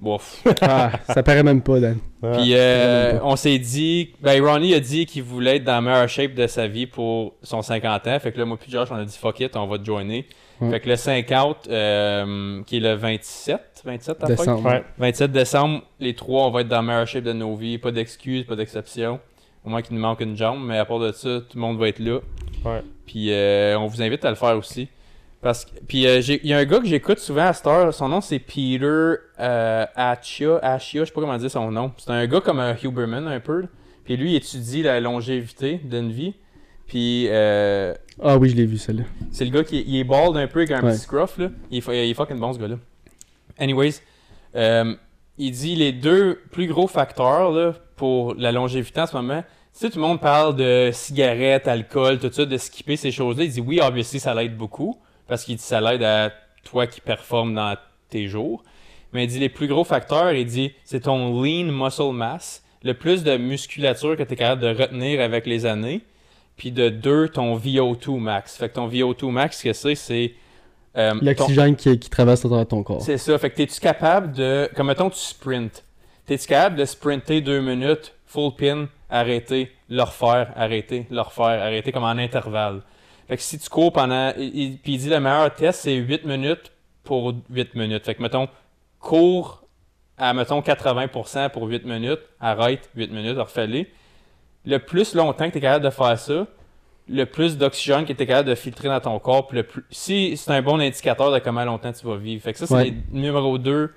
Bof. 0.00 0.42
Ah, 0.62 0.90
ça 1.08 1.22
paraît 1.22 1.42
même 1.44 1.62
pas, 1.62 1.78
Dan. 1.78 1.98
Puis 2.32 2.54
euh, 2.54 3.18
on 3.22 3.36
s'est 3.36 3.58
dit, 3.58 4.10
ben 4.20 4.44
Ronnie 4.44 4.74
a 4.74 4.80
dit 4.80 5.06
qu'il 5.06 5.22
voulait 5.22 5.56
être 5.56 5.64
dans 5.64 5.74
la 5.74 5.80
meilleure 5.80 6.08
shape 6.08 6.34
de 6.34 6.46
sa 6.48 6.66
vie 6.66 6.86
pour 6.86 7.34
son 7.42 7.62
50 7.62 8.06
ans. 8.08 8.18
Fait 8.18 8.32
que 8.32 8.38
là, 8.38 8.44
moi 8.44 8.56
puis 8.60 8.70
Josh, 8.70 8.88
on 8.90 8.96
a 8.96 9.04
dit 9.04 9.16
fuck 9.16 9.38
it, 9.40 9.54
on 9.56 9.66
va 9.66 9.78
te 9.78 9.84
joiner. 9.84 10.26
Ouais. 10.62 10.70
Fait 10.70 10.80
que 10.80 10.88
le 10.88 10.96
50, 10.96 11.68
euh, 11.70 12.62
qui 12.64 12.76
est 12.76 12.80
le 12.80 12.94
27, 12.94 13.82
27 13.84 14.18
ta 14.18 14.26
fête? 14.28 14.38
Décembre. 14.38 14.68
Ouais. 14.68 14.84
27 14.98 15.32
décembre, 15.32 15.82
les 16.00 16.14
trois, 16.14 16.46
on 16.46 16.50
va 16.50 16.60
être 16.62 16.68
dans 16.68 16.76
la 16.76 16.82
meilleure 16.82 17.06
shape 17.06 17.24
de 17.24 17.32
nos 17.32 17.54
vies. 17.56 17.78
Pas 17.78 17.90
d'excuses, 17.90 18.44
pas 18.44 18.56
d'exception. 18.56 19.20
Au 19.64 19.70
moins 19.70 19.82
qu'il 19.82 19.94
nous 19.94 20.02
manque 20.02 20.20
une 20.20 20.36
jambe, 20.36 20.60
mais 20.64 20.78
à 20.78 20.84
part 20.84 20.98
de 20.98 21.12
ça, 21.12 21.40
tout 21.40 21.56
le 21.56 21.60
monde 21.60 21.78
va 21.78 21.88
être 21.88 21.98
là. 22.00 22.18
Ouais. 22.64 22.82
Puis 23.06 23.32
euh, 23.32 23.78
on 23.78 23.86
vous 23.86 24.02
invite 24.02 24.24
à 24.24 24.30
le 24.30 24.36
faire 24.36 24.56
aussi. 24.56 24.88
Parce 25.40 25.64
que, 25.64 25.70
puis 25.88 26.06
euh, 26.06 26.20
j'ai- 26.20 26.40
il 26.44 26.48
y 26.50 26.54
a 26.54 26.58
un 26.58 26.64
gars 26.64 26.78
que 26.78 26.86
j'écoute 26.86 27.18
souvent 27.18 27.46
à 27.46 27.52
cette 27.52 27.66
heure, 27.66 27.92
son 27.92 28.08
nom 28.08 28.20
c'est 28.20 28.38
Peter 28.38 29.14
euh, 29.40 29.86
Achia, 29.96 30.58
Achia, 30.62 31.00
je 31.00 31.06
sais 31.06 31.12
pas 31.12 31.20
comment 31.20 31.36
dire 31.36 31.50
son 31.50 31.70
nom. 31.72 31.92
C'est 31.98 32.10
un 32.10 32.26
gars 32.28 32.40
comme 32.40 32.60
un 32.60 32.76
Huberman 32.80 33.26
un 33.26 33.40
peu. 33.40 33.64
Puis 34.04 34.16
lui, 34.16 34.32
il 34.32 34.36
étudie 34.36 34.82
la 34.82 35.00
longévité 35.00 35.80
d'une 35.82 36.10
vie. 36.12 36.34
Puis 36.86 37.26
euh, 37.28 37.94
Ah 38.22 38.36
oui, 38.38 38.50
je 38.50 38.56
l'ai 38.56 38.66
vu, 38.66 38.76
celle-là. 38.78 39.04
c'est 39.30 39.44
le 39.44 39.50
gars 39.50 39.64
qui 39.64 39.78
est, 39.78 39.84
il 39.86 39.96
est 39.98 40.04
bald 40.04 40.36
un 40.36 40.46
peu 40.46 40.60
avec 40.60 40.70
un 40.72 40.82
Ouais. 40.82 40.92
petit 40.92 41.00
scruff 41.00 41.38
là. 41.38 41.50
Il 41.70 41.78
est, 41.78 41.80
fu- 41.80 41.92
il 41.92 42.10
est 42.10 42.14
fucking 42.14 42.38
bon 42.38 42.52
ce 42.52 42.58
gars-là. 42.58 42.76
Anyways, 43.58 43.94
euh, 44.56 44.94
il 45.38 45.50
dit 45.52 45.74
les 45.74 45.92
deux 45.92 46.40
plus 46.50 46.66
gros 46.66 46.86
facteurs 46.86 47.50
là, 47.52 47.74
pour 47.96 48.34
la 48.34 48.52
longévité 48.52 49.00
en 49.00 49.06
ce 49.06 49.16
moment. 49.16 49.42
Tu 49.72 49.78
sais, 49.78 49.90
tout 49.90 49.96
le 49.98 50.02
monde 50.06 50.20
parle 50.20 50.54
de 50.56 50.90
cigarettes, 50.92 51.66
alcool, 51.66 52.18
tout 52.18 52.30
ça, 52.30 52.44
de 52.44 52.56
skipper 52.58 52.96
ces 52.96 53.10
choses-là. 53.10 53.44
Il 53.44 53.50
dit 53.50 53.60
oui, 53.60 53.80
obviously, 53.82 54.20
ça 54.20 54.34
l'aide 54.34 54.56
beaucoup. 54.56 54.98
Parce 55.28 55.44
qu'il 55.44 55.56
dit 55.56 55.62
ça 55.62 55.80
l'aide 55.80 56.02
à 56.02 56.30
toi 56.64 56.86
qui 56.86 57.00
performe 57.00 57.54
dans 57.54 57.74
tes 58.10 58.26
jours. 58.28 58.62
Mais 59.14 59.24
il 59.24 59.28
dit 59.28 59.38
les 59.38 59.48
plus 59.48 59.68
gros 59.68 59.84
facteurs, 59.84 60.32
il 60.32 60.44
dit 60.44 60.72
c'est 60.84 61.00
ton 61.00 61.42
lean 61.42 61.64
muscle 61.72 62.12
mass, 62.12 62.62
le 62.82 62.92
plus 62.94 63.22
de 63.22 63.36
musculature 63.38 64.16
que 64.16 64.22
tu 64.24 64.34
es 64.34 64.36
capable 64.36 64.60
de 64.62 64.68
retenir 64.68 65.20
avec 65.22 65.46
les 65.46 65.64
années. 65.64 66.02
Puis 66.56 66.70
de 66.72 66.88
deux, 66.88 67.28
ton 67.28 67.56
VO2 67.58 68.18
max. 68.18 68.56
Fait 68.56 68.68
que 68.68 68.74
ton 68.74 68.88
VO2 68.88 69.30
max, 69.30 69.58
ce 69.58 69.64
que 69.64 69.72
c'est, 69.72 69.94
c'est. 69.94 70.34
euh, 70.96 71.12
ton- 71.12 71.24
L'oxygène 71.24 71.76
qui, 71.76 71.98
qui 71.98 72.10
traverse 72.10 72.44
à 72.44 72.48
travers 72.48 72.66
ton 72.68 72.82
corps. 72.82 73.00
c'est 73.02 73.18
ça. 73.18 73.36
Fait 73.38 73.50
que 73.50 73.56
t'es-tu 73.56 73.80
capable 73.80 74.32
de. 74.32 74.68
Comme 74.76 74.88
mettons, 74.88 75.10
tu 75.10 75.18
sprints. 75.18 75.84
T'es-tu 76.26 76.46
capable 76.46 76.76
de 76.76 76.84
sprinter 76.84 77.40
deux 77.40 77.60
minutes, 77.60 78.14
full 78.26 78.52
pin, 78.56 78.88
arrêter, 79.10 79.72
le 79.88 80.02
refaire, 80.02 80.52
arrêter, 80.56 81.06
le 81.10 81.20
refaire, 81.20 81.46
arrêter, 81.62 81.90
comme 81.92 82.04
en 82.04 82.10
intervalle. 82.10 82.82
Fait 83.28 83.36
que 83.36 83.42
si 83.42 83.58
tu 83.58 83.68
cours 83.68 83.92
pendant. 83.92 84.32
il- 84.36 84.56
il- 84.56 84.78
Puis 84.78 84.94
il 84.94 84.98
dit 84.98 85.08
le 85.08 85.18
meilleur 85.20 85.52
test, 85.54 85.80
c'est 85.82 85.94
8 85.94 86.24
minutes 86.24 86.70
pour 87.02 87.34
8 87.50 87.74
minutes. 87.74 88.04
Fait 88.04 88.14
que 88.14 88.22
mettons, 88.22 88.48
cours 89.00 89.62
à 90.18 90.32
mettons 90.34 90.60
80% 90.60 91.48
pour 91.50 91.64
8 91.64 91.84
minutes, 91.84 92.20
arrête 92.40 92.88
8 92.94 93.10
minutes, 93.10 93.38
refais-les. 93.38 93.88
Le 94.64 94.78
plus 94.78 95.14
longtemps 95.14 95.46
que 95.46 95.52
tu 95.52 95.58
es 95.58 95.60
capable 95.60 95.84
de 95.84 95.90
faire 95.90 96.18
ça, 96.18 96.46
le 97.08 97.24
plus 97.24 97.58
d'oxygène 97.58 98.04
que 98.04 98.12
tu 98.12 98.22
es 98.22 98.26
capable 98.26 98.48
de 98.48 98.54
filtrer 98.54 98.88
dans 98.88 99.00
ton 99.00 99.18
corps, 99.18 99.48
puis 99.48 99.56
le 99.58 99.64
plus... 99.64 99.82
si 99.90 100.36
c'est 100.36 100.52
un 100.52 100.62
bon 100.62 100.78
indicateur 100.80 101.32
de 101.32 101.38
comment 101.40 101.64
longtemps 101.64 101.92
tu 101.92 102.06
vas 102.06 102.16
vivre. 102.16 102.42
Fait 102.42 102.52
que 102.52 102.58
ça, 102.60 102.66
c'est 102.66 102.74
Ouais. 102.74 102.84
les 102.84 102.94
numéro 103.20 103.58
2, 103.58 103.90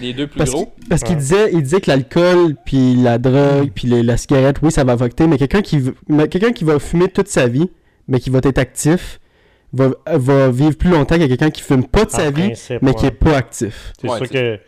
les 0.00 0.12
deux 0.12 0.26
plus 0.28 0.38
Parce 0.38 0.50
gros. 0.50 0.66
qu'il 0.78 0.88
parce 0.88 1.02
qu'il 1.02 1.16
disait, 1.16 1.50
il 1.52 1.62
disait 1.62 1.80
que 1.80 1.90
l'alcool, 1.90 2.54
puis 2.64 2.94
la 2.96 3.18
drogue, 3.18 3.70
puis 3.74 3.88
les- 3.88 4.02
la 4.04 4.16
cigarette, 4.16 4.56
oui, 4.62 4.70
ça 4.70 4.84
va 4.84 4.92
affecter, 4.92 5.26
mais 5.26 5.36
quelqu'un 5.36 5.62
qui, 5.62 5.78
veut- 5.80 5.94
mais 6.08 6.28
quelqu'un 6.28 6.52
qui 6.52 6.62
va 6.64 6.78
fumer 6.78 7.08
toute 7.08 7.28
sa 7.28 7.48
vie, 7.48 7.68
mais 8.06 8.20
qui 8.20 8.30
va 8.30 8.38
être 8.42 8.58
actif, 8.58 9.18
va, 9.72 9.88
va 10.06 10.48
vivre 10.50 10.76
plus 10.76 10.90
longtemps 10.90 11.18
que 11.18 11.26
quelqu'un 11.26 11.50
qui 11.50 11.60
fume 11.62 11.84
pas 11.84 12.04
de 12.04 12.10
sa 12.10 12.30
vie, 12.30 12.52
mais 12.82 12.94
qui 12.94 13.06
est 13.06 13.10
pas 13.10 13.36
actif. 13.36 13.92
C'est 14.00 14.08
Ouais, 14.08 14.18
sûr 14.18 14.26
c'est- 14.28 14.32
que 14.34 14.60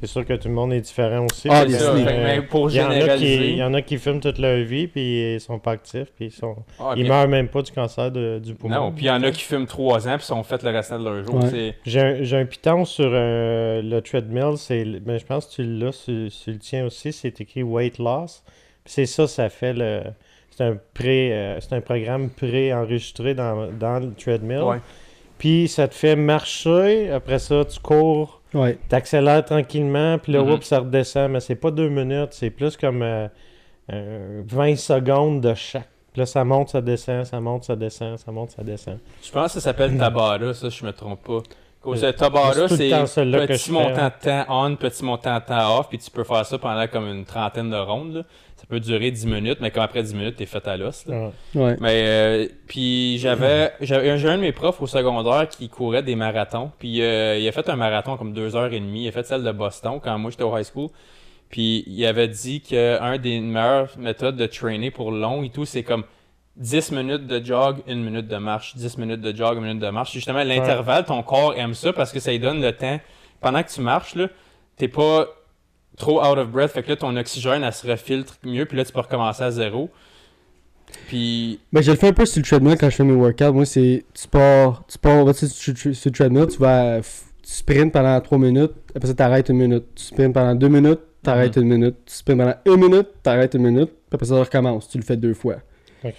c'est 0.00 0.06
sûr 0.06 0.24
que 0.24 0.32
tout 0.34 0.48
le 0.48 0.54
monde 0.54 0.72
est 0.72 0.80
différent 0.80 1.26
aussi. 1.30 1.48
Ah, 1.50 1.62
euh, 1.68 2.42
pour 2.48 2.70
il 2.70 2.76
y 2.76 2.80
en 2.82 2.90
a 2.90 2.94
qui- 2.94 3.00
généraliser- 3.00 3.50
Il 3.50 3.56
y 3.58 3.62
en 3.62 3.74
a 3.74 3.82
qui 3.82 3.98
fument 3.98 4.20
toute 4.20 4.38
leur 4.38 4.58
vie 4.64 4.86
puis 4.86 5.34
ils 5.34 5.40
sont 5.40 5.58
pas 5.58 5.72
actifs 5.72 6.08
puis 6.16 6.26
ils 6.26 6.30
sont 6.32 6.56
Ah, 6.78 6.94
ils 6.96 7.06
meurent 7.06 7.28
même 7.28 7.48
pas 7.48 7.62
du 7.62 7.70
cancer 7.72 8.10
de- 8.10 8.38
du 8.42 8.54
poumon. 8.54 8.74
Non, 8.74 8.92
puis 8.92 9.04
il 9.04 9.08
y 9.08 9.10
en 9.10 9.22
a 9.22 9.30
qui 9.30 9.42
fument 9.42 9.66
3 9.66 10.08
ans 10.08 10.16
puis 10.16 10.24
sont 10.26 10.42
fait 10.42 10.62
le 10.62 10.70
restant 10.70 10.98
de 10.98 11.04
leur 11.04 11.24
jour. 11.24 11.34
Ouais. 11.44 11.74
J'ai 11.84 12.00
un, 12.00 12.22
j'ai 12.22 12.36
un 12.36 12.44
piton 12.46 12.84
sur 12.84 13.10
euh, 13.12 13.82
le 13.82 14.00
treadmill, 14.00 14.56
c'est 14.56 14.84
ben, 14.84 15.18
je 15.18 15.24
pense 15.24 15.46
que 15.46 15.54
tu 15.56 15.62
l'as 15.64 15.92
sur, 15.92 16.30
sur 16.32 16.52
le 16.52 16.58
tien 16.58 16.86
aussi, 16.86 17.12
c'est 17.12 17.40
écrit 17.40 17.62
weight 17.62 17.98
loss. 17.98 18.42
Puis 18.84 18.94
c'est 18.94 19.06
ça, 19.06 19.26
ça 19.26 19.48
fait 19.48 19.72
le 19.74 20.02
c'est 20.50 20.64
un 20.64 20.76
pré 20.94 21.32
euh, 21.32 21.60
c'est 21.60 21.74
un 21.74 21.80
programme 21.80 22.30
pré-enregistré 22.30 23.34
dans, 23.34 23.68
dans 23.72 23.98
le 24.00 24.12
treadmill. 24.14 24.62
Ouais. 24.62 24.76
Puis 25.38 25.68
ça 25.68 25.88
te 25.88 25.94
fait 25.94 26.16
marcher, 26.16 27.10
après 27.10 27.38
ça 27.38 27.64
tu 27.64 27.78
cours 27.80 28.39
Ouais. 28.54 28.78
T'accélères 28.88 29.44
tranquillement, 29.44 30.18
puis 30.18 30.32
là, 30.32 30.42
Mhm. 30.42 30.50
oups, 30.52 30.66
ça 30.66 30.80
redescend, 30.80 31.30
mais 31.32 31.40
c'est 31.40 31.54
pas 31.54 31.70
deux 31.70 31.88
minutes, 31.88 32.30
c'est 32.32 32.50
plus 32.50 32.76
comme 32.76 33.02
euh, 33.02 33.28
euh, 33.92 34.42
20 34.46 34.76
secondes 34.76 35.40
de 35.40 35.54
chaque. 35.54 35.88
Puis 36.12 36.20
là, 36.20 36.26
ça 36.26 36.44
monte, 36.44 36.70
ça 36.70 36.80
descend, 36.80 37.24
ça 37.24 37.40
monte, 37.40 37.64
ça 37.64 37.76
descend, 37.76 38.18
ça 38.18 38.32
monte, 38.32 38.50
ça 38.50 38.62
descend. 38.64 38.98
Je 39.22 39.30
pense 39.30 39.46
que 39.46 39.52
ça 39.52 39.60
s'appelle 39.60 39.96
Tabara, 39.96 40.52
ça, 40.54 40.68
je 40.68 40.84
me 40.84 40.92
trompe 40.92 41.22
pas. 41.24 41.38
Cause 41.80 42.02
Euh, 42.04 42.12
Tabara, 42.12 42.68
c'est 42.68 42.90
petit 42.90 43.70
montant 43.72 44.10
fais. 44.20 44.34
de 44.40 44.44
temps 44.44 44.44
on, 44.48 44.76
petit 44.76 45.04
montant 45.04 45.38
de 45.38 45.44
temps 45.44 45.78
off, 45.78 45.88
puis 45.88 45.98
tu 45.98 46.10
peux 46.10 46.24
faire 46.24 46.44
ça 46.44 46.58
pendant 46.58 46.86
comme 46.88 47.06
une 47.06 47.24
trentaine 47.24 47.70
de 47.70 47.76
rondes. 47.76 48.14
là. 48.16 48.22
Ça 48.60 48.66
peut 48.68 48.78
durer 48.78 49.10
10 49.10 49.24
minutes, 49.26 49.58
mais 49.62 49.70
comme 49.70 49.82
après 49.82 50.02
10 50.02 50.14
minutes, 50.14 50.36
t'es 50.36 50.44
fait 50.44 50.68
à 50.68 50.76
l'os. 50.76 51.06
là. 51.06 51.30
Ouais. 51.54 51.62
Ouais. 51.62 51.76
Mais 51.80 52.04
euh, 52.06 52.46
puis 52.66 53.16
j'avais 53.16 53.72
j'avais 53.80 54.10
un 54.10 54.36
de 54.36 54.42
mes 54.42 54.52
profs 54.52 54.82
au 54.82 54.86
secondaire 54.86 55.48
qui 55.48 55.70
courait 55.70 56.02
des 56.02 56.14
marathons. 56.14 56.70
Puis 56.78 57.00
euh, 57.00 57.38
il 57.38 57.48
a 57.48 57.52
fait 57.52 57.66
un 57.70 57.76
marathon 57.76 58.18
comme 58.18 58.34
deux 58.34 58.56
heures 58.56 58.70
et 58.74 58.80
demie. 58.80 59.04
Il 59.04 59.08
a 59.08 59.12
fait 59.12 59.24
celle 59.24 59.44
de 59.44 59.50
Boston 59.52 59.98
quand 60.02 60.18
moi 60.18 60.30
j'étais 60.30 60.42
au 60.42 60.54
high 60.54 60.66
school. 60.70 60.90
Puis 61.48 61.84
il 61.86 62.04
avait 62.04 62.28
dit 62.28 62.60
que 62.60 63.00
un 63.00 63.16
des 63.16 63.40
meilleures 63.40 63.96
méthodes 63.98 64.36
de 64.36 64.44
trainer 64.44 64.90
pour 64.90 65.10
long 65.10 65.42
et 65.42 65.48
tout, 65.48 65.64
c'est 65.64 65.82
comme 65.82 66.04
10 66.56 66.92
minutes 66.92 67.26
de 67.26 67.42
jog, 67.42 67.78
1 67.88 67.94
minute 67.94 68.28
de 68.28 68.36
marche, 68.36 68.76
10 68.76 68.98
minutes 68.98 69.22
de 69.22 69.34
jog, 69.34 69.56
1 69.56 69.60
minute 69.62 69.78
de 69.78 69.88
marche. 69.88 70.12
Justement, 70.12 70.44
l'intervalle, 70.44 71.06
ton 71.06 71.22
corps 71.22 71.54
aime 71.56 71.72
ça 71.72 71.94
parce 71.94 72.12
que 72.12 72.20
ça 72.20 72.30
lui 72.30 72.38
donne 72.40 72.60
le 72.60 72.72
temps. 72.72 73.00
Pendant 73.40 73.62
que 73.62 73.70
tu 73.70 73.80
marches, 73.80 74.16
là, 74.16 74.28
t'es 74.76 74.88
pas 74.88 75.26
trop 76.00 76.20
out 76.24 76.36
of 76.38 76.48
breath. 76.48 76.72
Fait 76.72 76.82
que 76.82 76.88
là, 76.88 76.96
ton 76.96 77.14
oxygène, 77.16 77.62
elle 77.62 77.72
se 77.72 77.86
refiltre 77.86 78.34
mieux. 78.44 78.64
Puis 78.66 78.76
là, 78.76 78.84
tu 78.84 78.92
peux 78.92 79.00
recommencer 79.00 79.44
à 79.44 79.50
zéro. 79.52 79.88
Puis 81.06 81.60
Ben, 81.72 81.82
je 81.82 81.90
le 81.92 81.96
fais 81.96 82.08
un 82.08 82.12
peu 82.12 82.26
sur 82.26 82.40
le 82.40 82.46
treadmill 82.46 82.76
quand 82.76 82.90
je 82.90 82.96
fais 82.96 83.04
mes 83.04 83.12
workouts. 83.14 83.52
Moi, 83.52 83.64
c'est. 83.64 84.04
Tu 84.12 84.26
pars. 84.28 84.82
Tu 84.88 84.98
pars. 84.98 85.24
vas-tu 85.24 85.46
sur, 85.46 85.72
le 85.72 86.10
treadmill, 86.10 86.46
tu 86.48 86.58
vas. 86.58 87.00
Tu 87.00 87.52
sprints 87.52 87.92
pendant 87.92 88.20
3 88.20 88.38
minutes. 88.38 88.72
Après 88.94 89.08
ça, 89.08 89.14
t'arrêtes 89.14 89.48
une 89.48 89.58
minute. 89.58 89.84
Tu 89.94 90.04
sprints 90.04 90.34
pendant 90.34 90.54
2 90.54 90.68
minutes. 90.68 91.00
T'arrêtes 91.22 91.56
Mhm. 91.56 91.62
une 91.64 91.68
minute. 91.68 91.96
Tu 92.06 92.14
sprints 92.14 92.38
pendant 92.38 92.54
1 92.66 92.76
minute. 92.76 93.08
T'arrêtes 93.22 93.54
une 93.54 93.62
minute. 93.62 93.90
Puis 93.90 94.14
après 94.14 94.26
ça, 94.26 94.34
tu 94.34 94.40
recommences. 94.40 94.88
Tu 94.88 94.98
le 94.98 95.04
fais 95.04 95.16
deux 95.16 95.34
fois. 95.34 95.56
Ok. 96.04 96.14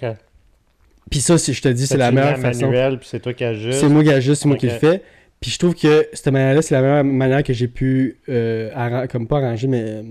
Puis 1.10 1.20
ça, 1.20 1.36
si 1.36 1.52
je 1.52 1.60
te 1.60 1.68
dis, 1.68 1.86
c'est 1.86 1.98
la 1.98 2.08
tu 2.08 2.14
meilleure 2.14 2.38
façon. 2.38 2.66
manuel, 2.66 2.98
puis 2.98 3.08
c'est 3.10 3.20
toi 3.20 3.34
qui. 3.34 3.44
C'est 3.72 3.88
moi 3.88 4.02
qui 4.02 4.10
ajuste, 4.10 4.42
c'est 4.42 4.48
moi 4.48 4.56
qui 4.56 4.66
le 4.66 4.72
fais. 4.72 5.02
Puis 5.42 5.50
je 5.50 5.58
trouve 5.58 5.74
que 5.74 6.06
cette 6.14 6.28
manière-là, 6.32 6.62
c'est 6.62 6.74
la 6.74 6.80
meilleure 6.80 7.04
manière 7.04 7.42
que 7.42 7.52
j'ai 7.52 7.68
pu, 7.68 8.18
euh, 8.30 9.06
comme 9.08 9.26
pas 9.26 9.38
arranger, 9.38 9.66
mais 9.68 9.82
euh, 9.82 10.02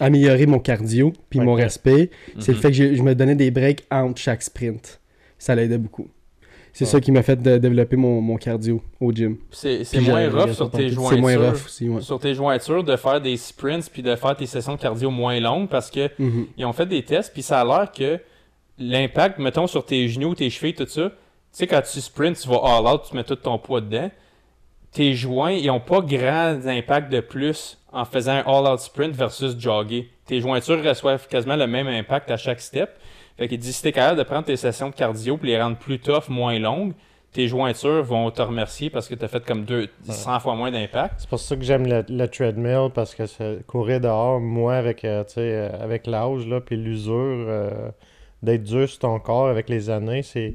améliorer 0.00 0.46
mon 0.46 0.58
cardio, 0.60 1.12
puis 1.28 1.40
mon 1.40 1.52
respect. 1.54 2.10
C'est 2.38 2.52
le 2.52 2.56
Mhm. 2.56 2.62
fait 2.62 2.70
que 2.70 2.94
je 2.94 3.02
me 3.02 3.14
donnais 3.14 3.34
des 3.34 3.50
breaks 3.50 3.84
entre 3.90 4.18
chaque 4.20 4.42
sprint. 4.42 5.00
Ça 5.38 5.54
l'aidait 5.54 5.76
beaucoup. 5.78 6.08
C'est 6.72 6.84
ça 6.84 7.00
qui 7.00 7.10
m'a 7.10 7.22
fait 7.22 7.40
de- 7.42 7.56
développer 7.56 7.96
mon, 7.96 8.20
mon 8.20 8.36
cardio 8.36 8.82
au 9.00 9.10
gym. 9.10 9.38
C'est 9.50 9.82
moins 10.02 10.28
rough 10.30 10.52
sur 10.52 10.70
tes 10.70 10.90
jointures. 10.90 11.10
C'est 11.14 11.20
moins 11.20 11.36
rough 11.38 11.64
aussi, 11.64 11.88
ouais. 11.88 12.02
Sur 12.02 12.18
tes 12.20 12.34
jointures 12.34 12.84
de 12.84 12.96
faire 12.96 13.18
des 13.20 13.36
sprints 13.38 13.88
puis 13.90 14.02
de 14.02 14.14
faire 14.14 14.36
tes 14.36 14.44
sessions 14.44 14.74
de 14.74 14.80
cardio 14.80 15.10
moins 15.10 15.40
longues 15.40 15.68
parce 15.68 15.90
que 15.90 16.10
Mhm. 16.18 16.46
ils 16.58 16.64
ont 16.66 16.74
fait 16.74 16.84
des 16.86 17.02
tests 17.02 17.32
puis 17.32 17.40
ça 17.42 17.62
a 17.62 17.64
l'air 17.64 17.90
que 17.92 18.18
l'impact, 18.78 19.38
mettons, 19.38 19.66
sur 19.66 19.84
tes 19.86 20.06
genoux, 20.08 20.34
tes 20.34 20.50
chevilles, 20.50 20.74
tout 20.74 20.86
ça, 20.86 21.08
tu 21.08 21.14
sais, 21.50 21.66
quand 21.66 21.80
tu 21.80 21.98
sprints, 22.00 22.38
tu 22.42 22.48
vas 22.48 22.60
all 22.62 22.86
out, 22.94 23.00
tu 23.08 23.16
mets 23.16 23.24
tout 23.24 23.36
ton 23.36 23.58
poids 23.58 23.80
dedans. 23.80 24.10
Tes 24.92 25.14
joints, 25.14 25.52
ils 25.52 25.70
ont 25.70 25.80
pas 25.80 26.00
grand 26.00 26.58
impact 26.66 27.12
de 27.12 27.20
plus 27.20 27.78
en 27.92 28.04
faisant 28.04 28.32
un 28.32 28.44
all-out 28.46 28.80
sprint 28.80 29.14
versus 29.14 29.58
jogger. 29.58 30.08
Tes 30.26 30.40
jointures 30.40 30.82
reçoivent 30.82 31.28
quasiment 31.28 31.56
le 31.56 31.66
même 31.66 31.86
impact 31.88 32.30
à 32.30 32.36
chaque 32.36 32.60
step. 32.60 32.90
Fait 33.38 33.48
qu'il 33.48 33.58
dit, 33.58 33.72
si 33.72 33.82
t'es 33.82 33.92
capable 33.92 34.18
de 34.18 34.22
prendre 34.22 34.44
tes 34.44 34.56
sessions 34.56 34.88
de 34.88 34.94
cardio 34.94 35.36
pour 35.36 35.46
les 35.46 35.60
rendre 35.60 35.76
plus 35.76 35.98
tough, 35.98 36.28
moins 36.28 36.58
longues, 36.58 36.94
tes 37.32 37.48
jointures 37.48 38.02
vont 38.02 38.30
te 38.30 38.40
remercier 38.40 38.88
parce 38.88 39.08
que 39.08 39.14
t'as 39.14 39.28
fait 39.28 39.44
comme 39.44 39.64
deux, 39.66 39.88
100 40.04 40.40
fois 40.40 40.54
moins 40.54 40.70
d'impact. 40.70 41.16
C'est 41.18 41.28
pour 41.28 41.38
ça 41.38 41.54
que 41.54 41.62
j'aime 41.62 41.86
le, 41.86 42.02
le 42.08 42.26
treadmill 42.28 42.88
parce 42.94 43.14
que 43.14 43.26
ça- 43.26 43.56
courir 43.66 44.00
dehors, 44.00 44.40
moi, 44.40 44.76
avec, 44.76 45.04
euh, 45.04 45.22
tu 45.24 45.40
euh, 45.40 45.68
avec 45.78 46.06
l'âge, 46.06 46.46
puis 46.64 46.76
l'usure, 46.76 47.12
euh, 47.14 47.90
d'être 48.42 48.62
dur 48.64 48.88
sur 48.88 49.00
ton 49.00 49.18
corps 49.20 49.48
avec 49.48 49.68
les 49.68 49.90
années, 49.90 50.22
c'est, 50.22 50.54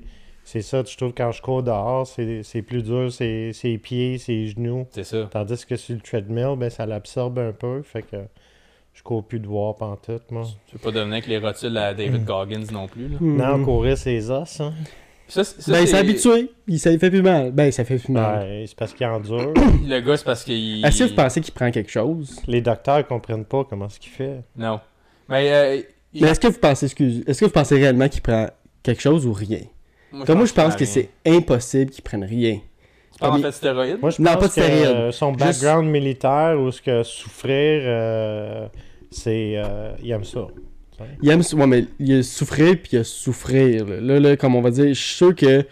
c'est 0.52 0.62
ça, 0.62 0.84
je 0.86 0.97
trouve, 0.97 1.14
quand 1.16 1.32
je 1.32 1.41
cours 1.41 1.64
dehors, 1.64 2.06
c'est, 2.06 2.43
c'est 2.43 2.62
plus 2.62 2.84
dur, 2.84 3.12
c'est 3.12 3.54
ses 3.54 3.78
pieds, 3.78 4.18
ses 4.18 4.47
genoux. 4.47 4.86
C'est 4.91 5.04
ça. 5.06 5.30
Tandis 5.32 5.66
que 5.66 5.76
sur 5.76 5.95
le 5.95 6.02
treadmill, 6.02 6.56
ben, 6.58 6.70
ça 6.70 6.86
l'absorbe 6.86 7.39
un 7.39 7.54
peu, 7.54 7.82
fait 7.84 8.02
que 8.02 8.18
je 8.93 9.02
cours 9.04 9.24
plus 9.24 9.39
de 9.39 9.47
voir 9.47 9.76
pantoute, 9.78 10.30
moi. 10.32 10.43
Tu 10.68 10.74
veux 10.76 10.80
pas 10.82 10.91
devenir 10.91 11.14
avec 11.14 11.28
les 11.28 11.38
rotules 11.38 11.78
à 11.78 11.93
David 11.93 12.26
Goggins 12.26 12.66
non 12.74 12.88
plus. 12.88 13.08
Là? 13.08 13.18
Non, 13.22 13.64
courir 13.64 13.97
ses 13.97 14.30
os, 14.30 14.60
hein. 14.60 14.74
Ça, 15.30 15.45
c'est- 15.45 15.62
ça, 15.62 15.72
ben, 15.72 15.80
il 15.82 15.88
s'est 15.88 15.97
habitué. 15.97 16.52
Il, 16.68 16.78
ça 16.78 16.91
lui 16.91 16.99
fait 16.99 17.10
plus 17.10 17.22
mal. 17.22 17.52
Ben, 17.54 17.72
ça 17.72 17.86
fait 17.86 17.97
plus 17.99 18.12
mal. 18.12 18.45
Ouais, 18.45 18.66
c'est 18.68 18.76
parce 18.78 18.93
qu'il 18.93 19.06
endure. 19.08 19.54
Le 19.88 19.99
gars, 20.02 20.18
c'est 20.18 20.26
parce 20.26 20.43
qu'il. 20.43 20.86
Est-ce 20.86 21.06
que 21.06 21.10
vous 21.10 21.16
pensez 21.16 21.39
qu'il 21.39 21.54
prend 21.54 21.72
quelque 21.72 21.89
chose? 21.89 22.38
Les 22.47 22.60
docteurs 22.60 23.08
comprennent 23.08 23.45
pas 23.45 23.64
comment 23.64 23.88
ce 23.88 23.97
qu'il 23.97 24.12
fait. 24.12 24.41
Non. 24.58 24.82
Mais, 25.30 25.49
euh, 25.54 25.82
il- 26.14 26.22
Mais 26.22 26.32
est-ce 26.32 26.39
que 26.41 26.47
vous 26.47 26.60
pensez, 26.60 26.88
excuse, 26.88 27.24
est-ce 27.26 27.39
que 27.39 27.45
vous 27.45 27.52
pensez 27.52 27.76
réellement 27.76 28.10
qu'il 28.10 28.22
prend 28.22 28.47
quelque 28.84 29.02
chose 29.02 29.26
ou 29.26 29.32
rien? 29.32 29.62
Moi, 30.12 30.22
je 30.22 30.26
Comme 30.26 30.38
moi, 30.38 30.45
pense 30.45 30.49
je 30.49 30.53
pense 30.53 30.76
que 30.76 30.86
c'est 30.86 31.09
impossible 31.26 31.91
qu'il 31.91 32.03
prenne 32.03 32.24
rien. 32.24 32.59
Tu 33.14 33.20
parles 33.20 33.32
en 33.32 33.34
Comme 33.36 33.41
fait 33.43 33.47
de 33.49 33.53
stéroïdes? 33.53 33.97
Moi, 34.01 34.09
je 34.09 34.22
Non, 34.22 34.32
pense 34.34 34.36
pas 34.36 34.41
de 34.41 34.45
que 34.47 34.51
stéroïdes. 34.62 34.86
euh, 34.86 35.12
son 35.12 35.34
Juste- 35.34 35.39
background 35.39 35.89
militaire 35.89 36.59
ou 36.59 36.72
ce 36.72 36.82
que 36.82 37.03
souffrir, 37.03 37.82
euh, 37.86 38.68
c'est... 39.09 39.53
euh, 39.57 39.91
il 40.03 40.12
aime 40.12 40.24
ça. 40.24 40.47
Il 41.24 41.30
aime, 41.32 41.41
ouais, 41.53 41.68
mais 41.68 41.86
il 41.99 42.20
a 42.20 42.24
souffrir 42.24 42.76
puis 42.78 42.91
il 42.93 42.99
a 42.99 43.03
souffrir. 43.03 43.86
Là. 43.88 43.99
Là, 44.01 44.20
là, 44.20 44.38
comme 44.38 44.55
on 44.55 44.62
va 44.62 44.70
dire, 44.70 44.88
je 44.89 44.93
suis 44.93 45.16
sûr 45.16 45.36
que 45.36 45.66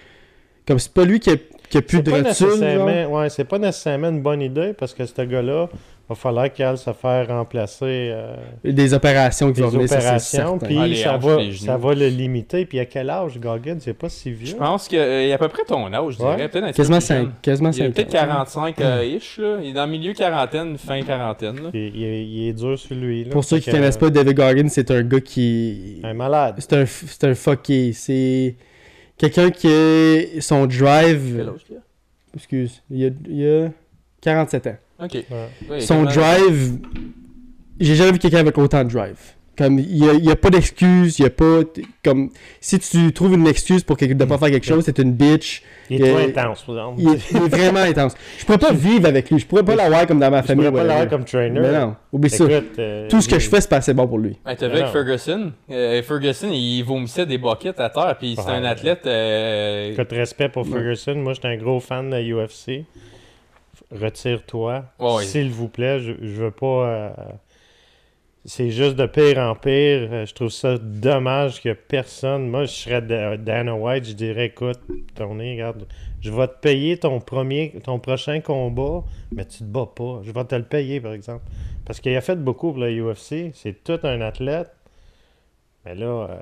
comme 0.67 0.79
c'est 0.79 0.91
pas 0.93 1.05
lui 1.05 1.19
qui 1.19 1.29
a, 1.29 1.35
qui 1.69 1.77
a 1.77 1.81
plus 1.83 2.01
de 2.01 2.09
pas, 2.09 2.21
nécessairement, 2.21 3.05
ouais, 3.19 3.29
c'est 3.29 3.43
pas 3.43 3.59
nécessairement 3.59 4.09
une 4.09 4.21
bonne 4.23 4.41
idée 4.41 4.73
parce 4.73 4.93
que 4.95 5.05
ce 5.05 5.21
gars-là, 5.21 5.69
va 6.10 6.16
falloir 6.16 6.51
qu'il 6.51 6.66
aille 6.66 6.78
se 6.78 6.91
faire 6.91 7.28
remplacer 7.28 8.10
euh, 8.12 8.36
des 8.64 8.93
opérations 8.95 9.47
qui 9.49 9.53
des 9.53 9.62
vont 9.62 9.70
venir, 9.70 9.86
opérations, 9.86 10.57
puis 10.57 10.76
Ah, 10.80 10.88
les 10.88 10.95
ça, 10.95 11.18
va, 11.18 11.38
ça 11.55 11.78
va 11.78 11.93
le 11.93 12.07
limiter. 12.07 12.66
Puis 12.66 12.80
à 12.80 12.86
quel 12.86 13.10
âge, 13.12 13.39
Goggins? 13.39 13.78
C'est 13.80 13.93
pas 13.93 14.10
si 14.10 14.32
vieux. 14.32 14.47
Je 14.47 14.55
pense 14.55 14.88
qu'il 14.88 14.97
est 14.97 15.32
à 15.32 15.38
peu 15.38 15.47
près 15.49 15.64
ton 15.66 15.93
âge, 15.93 16.14
je 16.14 16.18
dirais. 16.18 16.49
Peut-être 16.49 16.74
Quasiment 16.76 16.97
peu 16.97 17.05
plus 17.05 17.16
jeune. 17.16 17.26
5, 17.28 17.41
quasiment 17.41 17.70
Il 17.70 17.74
5 17.76 17.93
peut-être 17.93 18.12
45 18.12 18.82
euh, 18.82 19.05
ish, 19.05 19.38
là. 19.38 19.57
Il 19.62 19.70
est 19.70 19.74
dans 19.74 19.86
le 19.86 19.91
milieu 19.91 20.14
quarantaine, 20.14 20.78
fin 20.78 21.01
quarantaine. 21.03 21.64
Là. 21.64 21.70
Il, 21.74 21.95
il 21.95 22.03
est- 22.03 22.26
il 22.26 22.47
est 22.49 22.53
dur 22.53 22.78
sur 22.80 22.95
lui. 22.95 23.26
là. 23.26 23.30
Pour 23.32 23.43
ceux 23.43 23.60
qui 23.60 23.66
que, 23.70 23.76
connaissent 23.76 23.97
pas 23.97 24.10
David 24.10 24.34
Goggins, 24.36 24.68
c'est 24.70 24.89
un 24.89 25.03
gars 25.03 25.22
qui 25.22 26.01
Un 26.03 26.14
malade. 26.16 26.55
c'est 26.57 26.74
un 26.74 26.86
c'est 26.88 27.24
un 27.26 27.36
fucké, 27.36 27.93
c'est 27.93 28.55
quelqu'un 29.18 29.51
qui 29.51 29.68
est 29.68 30.41
son 30.41 30.66
drive 30.66 31.51
excuse, 32.36 32.82
il 32.89 33.05
a, 33.05 33.10
il 33.30 33.47
a 33.66 33.70
47 34.22 34.68
ans. 34.68 34.76
Ok. 35.01 35.13
Ouais. 35.13 35.25
Ouais, 35.69 35.79
son 35.81 36.03
drive, 36.03 36.77
j'ai 37.79 37.95
jamais 37.95 38.11
vu 38.11 38.19
quelqu'un 38.19 38.39
avec 38.39 38.57
autant 38.57 38.83
de 38.83 38.89
drive. 38.89 39.17
Comme, 39.57 39.77
il 39.77 39.97
y 40.23 40.31
a, 40.31 40.35
pas 40.37 40.49
d'excuse, 40.49 41.19
il 41.19 41.23
y 41.23 41.25
a 41.25 41.29
pas, 41.29 41.63
comme, 42.01 42.29
si 42.61 42.79
tu 42.79 43.11
trouves 43.11 43.33
une 43.33 43.45
excuse 43.45 43.83
pour 43.83 43.97
quelqu'un 43.97 44.15
de 44.15 44.23
pas 44.23 44.37
faire 44.37 44.51
quelque 44.51 44.65
chose, 44.65 44.85
c'est 44.85 44.99
une 44.99 45.11
bitch. 45.11 45.63
Il 45.89 46.01
est 46.01 46.11
trop 46.11 46.17
Euh, 46.19 46.27
intense, 46.29 46.61
par 46.63 46.75
exemple. 46.75 47.01
Il 47.01 47.09
est, 47.09 47.31
il 47.31 47.37
est 47.37 47.49
vraiment 47.49 47.79
intense. 47.89 48.15
Je 48.37 48.45
pourrais 48.45 48.57
pas 48.57 48.71
vivre 48.71 49.05
avec 49.09 49.29
lui, 49.29 49.37
je 49.37 49.45
pourrais 49.45 49.63
pas 49.63 49.75
l'avoir 49.75 50.07
comme 50.07 50.17
dans 50.21 50.31
ma 50.31 50.43
Je 50.43 50.47
famille. 50.47 50.65
pourrais 50.65 50.79
pas 50.83 50.87
l'avoir 50.87 51.09
comme 51.09 51.25
trainer. 51.25 51.59
Mais 51.59 51.73
non, 51.77 51.93
oublie 52.13 52.29
ça. 52.29 52.45
Euh, 52.45 53.09
Tout 53.09 53.19
ce 53.19 53.27
que 53.27 53.37
je 53.37 53.49
fais, 53.49 53.59
c'est 53.59 53.69
pas 53.69 53.77
assez 53.77 53.93
bon 53.93 54.07
pour 54.07 54.19
lui. 54.19 54.37
Hey, 54.47 54.55
T'as 54.55 54.67
vu 54.67 54.75
avec 54.75 54.85
non. 54.85 54.91
Ferguson? 54.93 55.51
Euh, 55.71 56.01
Ferguson, 56.03 56.49
il 56.53 56.81
vomissait 56.83 57.25
des 57.25 57.37
buckets 57.37 57.81
à 57.81 57.89
terre, 57.89 58.15
puis 58.17 58.35
c'est 58.37 58.45
Ouais. 58.45 58.51
un 58.59 58.63
athlète. 58.63 59.05
euh, 59.07 59.91
Écoute, 59.91 60.07
respect 60.11 60.47
pour 60.47 60.65
Ferguson. 60.65 61.15
Moi, 61.15 61.33
j'étais 61.33 61.49
un 61.49 61.57
gros 61.57 61.81
fan 61.81 62.09
de 62.09 62.15
la 62.15 62.21
UFC. 62.21 62.85
Retire-toi. 63.91 64.85
Ouais. 64.99 65.23
S'il 65.23 65.49
vous 65.51 65.67
plaît. 65.67 65.99
Je, 65.99 66.13
je 66.21 66.43
veux 66.43 66.51
pas. 66.51 66.87
euh, 66.87 67.09
C'est 68.45 68.69
juste 68.71 68.95
de 68.95 69.05
pire 69.05 69.37
en 69.39 69.55
pire. 69.55 70.07
Euh, 70.11 70.25
Je 70.25 70.33
trouve 70.33 70.49
ça 70.49 70.77
dommage 70.77 71.61
que 71.61 71.73
personne. 71.73 72.47
Moi, 72.49 72.65
je 72.65 72.71
serais 72.71 73.01
Da- 73.01 73.37
Dana 73.37 73.75
White. 73.75 74.05
Je 74.05 74.13
dirais 74.13 74.45
écoute, 74.47 74.79
Tony, 75.15 75.53
regarde, 75.53 75.85
je 76.21 76.31
vais 76.31 76.47
te 76.47 76.59
payer 76.59 76.97
ton 76.97 77.19
premier, 77.19 77.73
ton 77.83 77.99
prochain 77.99 78.39
combat, 78.41 79.03
mais 79.33 79.45
tu 79.45 79.59
te 79.59 79.63
bats 79.63 79.89
pas. 79.93 80.21
Je 80.23 80.31
vais 80.31 80.45
te 80.45 80.55
le 80.55 80.63
payer, 80.63 81.01
par 81.01 81.13
exemple. 81.13 81.43
Parce 81.85 81.99
qu'il 81.99 82.15
a 82.15 82.21
fait 82.21 82.35
beaucoup 82.35 82.71
pour 82.73 82.81
la 82.81 82.91
UFC. 82.91 83.51
C'est 83.53 83.83
tout 83.83 83.99
un 84.03 84.21
athlète. 84.21 84.71
Mais 85.85 85.95
là. 85.95 86.05
euh, 86.05 86.37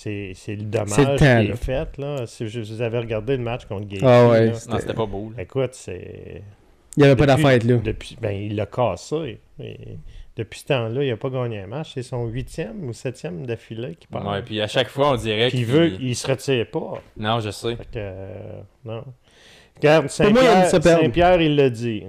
c'est 0.00 0.32
c'est 0.34 0.54
le 0.54 0.62
dommage 0.62 0.90
C'est 0.90 1.02
le 1.02 1.06
temps, 1.10 1.16
qui 1.18 1.24
est 1.24 1.48
là. 1.48 1.56
fait. 1.56 1.98
Là. 1.98 2.26
Si 2.26 2.44
vous 2.46 2.82
avez 2.82 2.98
regardé 2.98 3.36
le 3.36 3.42
match 3.42 3.64
contre 3.66 3.88
Gaethje, 3.88 4.04
Ah 4.04 4.28
ouais, 4.28 4.52
c'était 4.54 4.94
pas 4.94 5.06
beau. 5.06 5.32
là. 5.36 5.42
écoute, 5.42 5.70
c'est... 5.72 6.42
Il 6.96 7.02
y 7.02 7.06
avait 7.06 7.16
pas 7.16 7.26
d'affaire 7.26 7.58
là. 7.64 7.76
Depuis, 7.76 8.16
ben, 8.20 8.30
il 8.30 8.54
l'a 8.56 8.66
cassé. 8.66 9.40
Et 9.60 9.76
depuis 10.36 10.60
ce 10.60 10.66
temps-là, 10.66 11.02
il 11.04 11.10
n'a 11.10 11.16
pas 11.16 11.30
gagné 11.30 11.60
un 11.60 11.66
match. 11.66 11.92
C'est 11.94 12.02
son 12.02 12.26
huitième 12.26 12.84
ou 12.88 12.92
septième 12.92 13.44
d'affilée 13.46 13.96
qui 13.98 14.06
part. 14.06 14.24
Ouais, 14.26 14.42
puis 14.42 14.60
à 14.60 14.66
chaque 14.68 14.88
fois, 14.88 15.12
on 15.12 15.16
dirait 15.16 15.50
qu'il 15.50 15.64
veut, 15.66 15.92
il 16.00 16.14
se 16.14 16.26
retire 16.28 16.66
pas. 16.70 17.02
Non, 17.16 17.40
je 17.40 17.50
sais. 17.50 17.74
Fait 17.76 17.84
que, 17.84 17.88
euh, 17.96 18.60
non. 18.84 19.04
Regarde, 19.76 20.08
Saint-Pierre. 20.08 20.66
Saint-Pierre, 20.68 21.40
il 21.40 21.56
l'a 21.56 21.70
dit. 21.70 22.04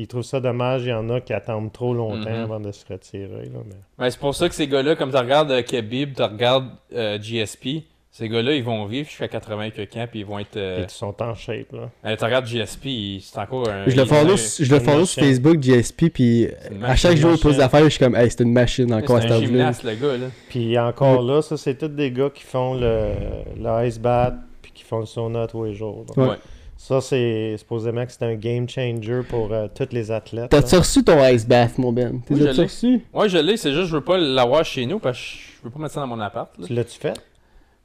Il 0.00 0.06
trouve 0.06 0.22
ça 0.22 0.38
dommage. 0.38 0.84
Il 0.84 0.90
y 0.90 0.92
en 0.92 1.08
a 1.10 1.20
qui 1.20 1.32
attendent 1.32 1.72
trop 1.72 1.92
longtemps 1.92 2.30
Mhm. 2.30 2.42
avant 2.44 2.60
de 2.60 2.70
se 2.70 2.84
retirer. 2.88 3.26
là, 3.52 3.58
mais- 3.98 4.10
c'est 4.10 4.20
pour 4.20 4.34
ça 4.34 4.48
que 4.48 4.54
ces 4.54 4.68
gars-là, 4.68 4.94
comme 4.94 5.10
tu 5.10 5.16
regardes 5.16 5.50
euh, 5.50 5.62
Khabib, 5.62 6.14
tu 6.14 6.22
regardes 6.22 6.68
euh, 6.94 7.18
GSP, 7.20 7.82
ces 8.12 8.28
gars-là, 8.28 8.52
ils 8.54 8.62
vont 8.62 8.84
vivre 8.86 9.08
jusqu'à 9.08 9.26
80 9.28 9.70
que 9.70 9.82
quand, 9.82 10.06
puis 10.08 10.20
ils 10.20 10.26
vont 10.26 10.38
être. 10.38 10.56
euh, 10.56 10.84
Ils 10.84 10.90
sont 10.90 11.20
en 11.20 11.34
shape. 11.34 11.72
Là. 11.72 11.90
euh, 12.06 12.16
tu 12.16 12.24
regardes 12.24 12.46
GSP, 12.46 13.18
c'est 13.20 13.38
encore 13.40 13.68
un. 13.68 13.88
Je 13.88 13.96
le 13.96 14.04
follow, 14.04 14.36
c'est 14.36 14.64
je 14.64 14.70
le 14.72 14.78
une 14.80 14.84
follow 14.84 15.04
sur. 15.04 15.22
Facebook, 15.22 15.60
GSP, 15.60 16.10
puis 16.10 16.48
une 16.70 16.84
à 16.84 16.94
chaque 16.94 17.16
jour 17.16 17.32
il 17.34 17.40
pose 17.40 17.56
des 17.56 17.62
affaires, 17.62 17.82
je 17.84 17.88
suis 17.90 17.98
comme, 17.98 18.14
hey, 18.14 18.30
c'est 18.30 18.42
une 18.44 18.52
machine 18.52 18.92
encore 18.94 19.16
à 19.16 19.20
cet 19.22 19.32
un 19.32 19.40
gymnaste, 19.40 19.82
le 19.82 19.94
gars, 19.96 20.16
là. 20.16 20.26
Puis 20.48 20.78
encore 20.78 21.22
là, 21.22 21.42
ça, 21.42 21.56
c'est 21.56 21.76
tous 21.76 21.88
des 21.88 22.10
gars 22.12 22.30
qui 22.32 22.44
font 22.44 22.74
le, 22.74 23.14
le 23.60 23.86
ice 23.86 23.98
bath 23.98 24.34
puis 24.62 24.70
qui 24.72 24.84
font 24.84 25.00
le 25.00 25.06
sauna 25.06 25.46
tous 25.48 25.64
les 25.64 25.74
jours. 25.74 26.04
Ouais. 26.16 26.36
Ça, 26.80 27.00
c'est 27.00 27.56
supposément 27.58 28.06
que 28.06 28.12
c'est 28.12 28.22
un 28.22 28.36
game 28.36 28.68
changer 28.68 29.22
pour 29.28 29.52
euh, 29.52 29.66
tous 29.74 29.88
les 29.92 30.12
athlètes. 30.12 30.48
T'as-tu 30.50 30.74
là. 30.76 30.78
reçu 30.80 31.02
ton 31.02 31.26
ice 31.26 31.44
bath, 31.46 31.76
mon 31.76 31.92
Ben? 31.92 32.20
Oui, 32.30 32.38
T'as 32.38 32.52
je 32.52 32.56
l'ai. 32.56 32.62
reçu? 32.62 33.00
Ouais, 33.12 33.28
je 33.28 33.38
l'ai, 33.38 33.56
c'est 33.56 33.72
juste, 33.72 33.88
je 33.88 33.96
veux 33.96 34.04
pas 34.04 34.16
l'avoir 34.16 34.64
chez 34.64 34.86
nous 34.86 35.00
parce 35.00 35.18
que 35.18 35.24
je 35.58 35.64
veux 35.64 35.70
pas 35.70 35.80
mettre 35.80 35.94
ça 35.94 36.00
dans 36.00 36.06
mon 36.06 36.20
appart. 36.20 36.56
là. 36.56 36.66
Tu 36.68 36.72
l'as-tu 36.74 36.98
fait? 37.00 37.20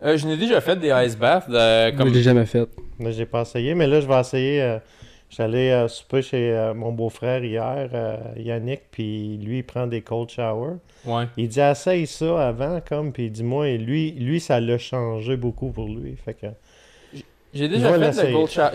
Euh, 0.03 0.15
je 0.15 0.27
n'ai 0.27 0.37
déjà 0.37 0.61
fait 0.61 0.75
des 0.75 0.89
ice 1.07 1.17
baths. 1.17 1.45
euh, 1.49 1.89
Moi, 1.91 1.97
comme... 1.97 2.09
je 2.09 2.13
l'ai 2.13 2.21
jamais 2.21 2.45
fait. 2.45 2.69
Moi, 2.99 3.09
j'ai 3.11 3.25
pas 3.25 3.41
essayé, 3.41 3.73
mais 3.73 3.87
là, 3.87 3.99
je 3.99 4.07
vais 4.07 4.19
essayer. 4.19 4.61
euh, 4.61 4.77
J'allais 5.35 5.71
euh, 5.71 5.87
souper 5.87 6.21
chez 6.21 6.51
euh, 6.55 6.75
mon 6.75 6.91
beau-frère 6.91 7.43
hier, 7.43 7.89
euh, 7.95 8.17
Yannick, 8.37 8.81
puis 8.91 9.39
lui, 9.43 9.57
il 9.59 9.63
prend 9.63 9.87
des 9.87 10.01
cold 10.01 10.29
showers. 10.29 10.75
Ouais. 11.05 11.23
Il 11.37 11.47
dit, 11.47 11.59
essaye 11.59 12.05
ça 12.05 12.49
avant, 12.49 12.79
comme, 12.87 13.11
puis 13.11 13.25
il 13.25 13.31
dit, 13.31 13.43
moi, 13.43 13.67
et 13.67 13.79
lui, 13.79 14.11
lui, 14.11 14.39
ça 14.39 14.59
l'a 14.59 14.77
changé 14.77 15.35
beaucoup 15.35 15.71
pour 15.71 15.87
lui. 15.89 16.15
Fait 16.23 16.35
que, 16.35 16.45
J'ai 17.53 17.67
déjà 17.67 17.93
fait 17.93 18.27
le 18.27 18.33
cold 18.33 18.49
shower. 18.49 18.71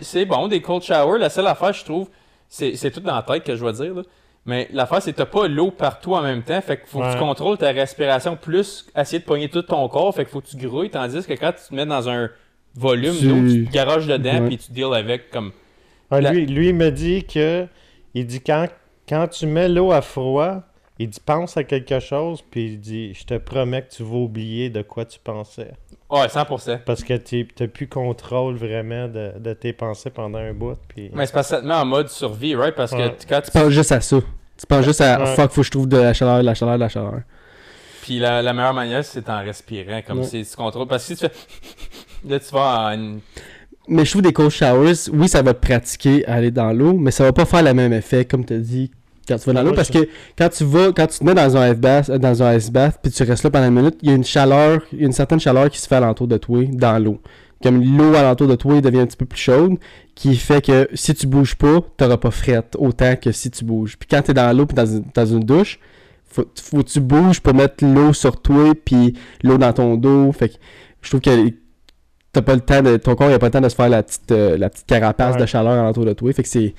C'est- 0.00 0.24
bon, 0.24 0.48
des 0.48 0.60
cold 0.62 0.82
showers. 0.82 1.18
La 1.18 1.28
seule 1.30 1.46
affaire, 1.46 1.72
je 1.72 1.84
trouve, 1.84 2.08
c'est 2.48 2.76
c'est 2.76 2.90
tout 2.90 3.00
dans 3.00 3.14
la 3.14 3.22
tête 3.22 3.44
que 3.44 3.54
je 3.56 3.64
vais 3.64 3.72
dire. 3.72 3.94
Là. 3.94 4.02
Mais 4.46 4.68
l'affaire, 4.72 5.00
c'est 5.02 5.12
que 5.12 5.16
t'as 5.18 5.26
pas 5.26 5.48
l'eau 5.48 5.70
partout 5.70 6.14
en 6.14 6.22
même 6.22 6.42
temps. 6.42 6.60
Fait 6.60 6.78
qu'il 6.78 6.86
faut 6.88 7.00
que 7.00 7.12
tu 7.12 7.18
contrôles 7.18 7.56
ta 7.58 7.70
respiration 7.72 8.36
plus 8.36 8.86
essayer 8.96 9.18
de 9.20 9.24
pogner 9.24 9.48
tout 9.48 9.62
ton 9.62 9.88
corps. 9.88 10.14
Fait 10.14 10.24
qu'il 10.24 10.32
faut 10.32 10.40
que 10.40 10.48
tu 10.48 10.56
grouilles. 10.56 10.90
Tandis 10.90 11.24
que 11.26 11.32
quand 11.34 11.52
tu 11.52 11.68
te 11.68 11.74
mets 11.74 11.86
dans 11.86 12.08
un 12.08 12.28
volume 12.74 13.14
Tu- 13.16 13.26
d'eau, 13.28 13.48
tu 13.48 13.64
te 13.66 13.72
garages 13.72 14.06
dedans 14.06 14.40
Ouais. 14.40 14.46
puis 14.48 14.58
tu 14.58 14.72
deals 14.72 14.94
avec 14.94 15.30
comme. 15.30 15.52
Ah, 16.10 16.20
La- 16.20 16.32
lui, 16.32 16.46
lui, 16.46 16.68
il 16.68 16.74
me 16.74 16.90
dit 16.90 17.24
que, 17.24 17.66
il 18.14 18.26
dit, 18.26 18.40
quand, 18.40 18.66
quand 19.08 19.26
tu 19.28 19.46
mets 19.46 19.68
l'eau 19.68 19.90
à 19.92 20.02
froid, 20.02 20.62
il 20.98 21.08
dit, 21.08 21.20
pense 21.24 21.56
à 21.56 21.64
quelque 21.64 21.98
chose, 21.98 22.42
puis 22.50 22.66
il 22.66 22.80
dit, 22.80 23.14
je 23.14 23.24
te 23.24 23.38
promets 23.38 23.82
que 23.82 23.94
tu 23.94 24.02
vas 24.02 24.16
oublier 24.16 24.68
de 24.70 24.82
quoi 24.82 25.04
tu 25.06 25.18
pensais. 25.18 25.72
Ouais, 26.14 26.26
100%. 26.28 26.78
Parce 26.84 27.02
que 27.02 27.14
tu 27.14 27.46
n'as 27.60 27.66
plus 27.66 27.88
contrôle 27.88 28.54
vraiment 28.56 29.08
de, 29.08 29.32
de 29.38 29.52
tes 29.54 29.72
pensées 29.72 30.10
pendant 30.10 30.38
un 30.38 30.52
bout. 30.52 30.76
Puis... 30.88 31.10
Mais 31.14 31.26
c'est 31.26 31.32
parce 31.32 31.48
que 31.48 31.56
ça 31.56 31.60
te 31.62 31.66
met 31.66 31.74
en 31.74 31.84
mode 31.84 32.08
survie, 32.08 32.54
right? 32.54 32.74
Parce 32.74 32.92
que 32.92 32.96
Ouais. 32.96 33.16
quand 33.28 33.40
tu 33.40 33.50
Tu 33.50 33.58
penses 33.58 33.70
juste 33.70 33.92
à 33.92 34.00
ça. 34.00 34.16
Tu 34.56 34.66
penses 34.66 34.84
juste 34.84 35.00
à 35.00 35.18
Ouais. 35.20 35.34
fuck, 35.34 35.50
faut 35.50 35.60
que 35.62 35.66
je 35.66 35.70
trouve 35.72 35.88
de 35.88 35.96
la 35.96 36.14
chaleur, 36.14 36.38
de 36.38 36.44
la 36.44 36.54
chaleur, 36.54 36.74
de 36.74 36.80
la 36.80 36.88
chaleur. 36.88 37.20
Puis 38.02 38.18
la, 38.18 38.42
la 38.42 38.52
meilleure 38.52 38.74
manière, 38.74 39.04
c'est 39.04 39.28
en 39.28 39.42
respirant. 39.42 40.00
Comme 40.06 40.18
Ouais. 40.20 40.24
c'est 40.24 40.42
tu 40.42 40.56
contrôles. 40.56 40.86
Parce 40.86 41.06
que 41.08 41.14
si 41.14 41.20
tu 41.20 41.26
fais. 41.26 41.32
Là, 42.28 42.38
tu 42.38 42.52
vas 42.54 42.86
à 42.88 42.94
une. 42.94 43.20
Mais 43.88 44.04
je 44.04 44.10
trouve 44.12 44.22
des 44.22 44.32
cold 44.32 44.50
showers, 44.50 44.94
oui, 45.12 45.28
ça 45.28 45.42
va 45.42 45.52
te 45.52 45.60
pratiquer 45.66 46.26
à 46.26 46.34
aller 46.34 46.50
dans 46.50 46.72
l'eau, 46.72 46.94
mais 46.94 47.10
ça 47.10 47.22
va 47.24 47.32
pas 47.34 47.44
faire 47.44 47.62
le 47.62 47.74
même 47.74 47.92
effet, 47.92 48.24
comme 48.24 48.42
tu 48.44 48.54
as 48.54 48.58
dit, 48.58 48.90
quand 49.28 49.36
tu 49.38 49.46
vas 49.46 49.52
dans 49.54 49.62
l'eau. 49.62 49.72
Parce 49.74 49.90
que 49.90 50.08
quand 50.38 50.48
tu 50.48 50.64
vas, 50.64 50.92
quand 50.92 51.06
tu 51.06 51.18
te 51.18 51.24
mets 51.24 51.34
dans 51.34 51.56
un 51.56 51.70
ice 51.72 51.78
bath, 51.78 52.10
euh, 52.10 52.18
dans 52.18 52.42
un 52.42 52.54
ice 52.56 52.70
bath, 52.70 52.98
puis 53.02 53.10
tu 53.12 53.22
restes 53.22 53.44
là 53.44 53.50
pendant 53.50 53.68
une 53.68 53.74
minute, 53.74 53.96
il 54.02 54.08
y 54.10 54.12
a 54.12 54.16
une 54.16 54.24
chaleur, 54.24 54.82
il 54.92 55.00
y 55.00 55.02
a 55.02 55.06
une 55.06 55.12
certaine 55.12 55.40
chaleur 55.40 55.68
qui 55.70 55.78
se 55.80 55.86
fait 55.88 55.96
alentour 55.96 56.26
de 56.28 56.36
toi, 56.36 56.64
dans 56.72 57.02
l'eau. 57.02 57.20
Comme 57.62 57.82
l'eau 57.82 58.14
alentour 58.14 58.46
de 58.48 58.56
toi 58.56 58.80
devient 58.80 59.00
un 59.00 59.06
petit 59.06 59.16
peu 59.16 59.24
plus 59.26 59.38
chaude, 59.40 59.76
qui 60.14 60.36
fait 60.36 60.64
que 60.64 60.88
si 60.94 61.14
tu 61.14 61.26
bouges 61.26 61.54
pas, 61.54 61.80
t'auras 61.96 62.18
pas 62.18 62.30
frette 62.30 62.76
autant 62.78 63.16
que 63.16 63.32
si 63.32 63.50
tu 63.50 63.64
bouges. 63.64 63.96
Puis 63.98 64.06
quand 64.10 64.20
t'es 64.22 64.34
dans 64.34 64.54
l'eau, 64.56 64.66
puis 64.66 64.74
dans, 64.74 64.84
une- 64.86 65.04
dans 65.14 65.24
une 65.26 65.40
douche, 65.40 65.78
faut, 66.30 66.44
faut 66.62 66.78
que 66.82 66.88
tu 66.88 67.00
bouges 67.00 67.40
pour 67.40 67.54
mettre 67.54 67.84
l'eau 67.84 68.12
sur 68.12 68.40
toi, 68.42 68.72
puis 68.84 69.14
l'eau 69.42 69.56
dans 69.56 69.72
ton 69.72 69.96
dos. 69.96 70.30
Fait 70.32 70.48
que 70.50 70.54
je 71.00 71.08
trouve 71.08 71.20
que 71.20 71.30
t'as 72.32 72.42
pas 72.42 72.54
le 72.54 72.60
temps 72.60 72.82
de 72.82 72.96
ton 72.96 73.14
corps 73.14 73.30
il 73.30 73.34
a 73.34 73.38
pas 73.38 73.46
le 73.46 73.52
temps 73.52 73.60
de 73.60 73.68
se 73.68 73.76
faire 73.76 73.88
la 73.88 74.02
petite 74.02 74.32
euh, 74.32 74.58
la 74.58 74.68
petite 74.68 74.86
carapace 74.86 75.36
Ouais. 75.36 75.40
de 75.42 75.46
chaleur 75.46 75.72
alentour 75.74 76.04
de 76.04 76.12
toi 76.14 76.32
fait 76.32 76.42
que 76.42 76.48
c'est 76.48 76.74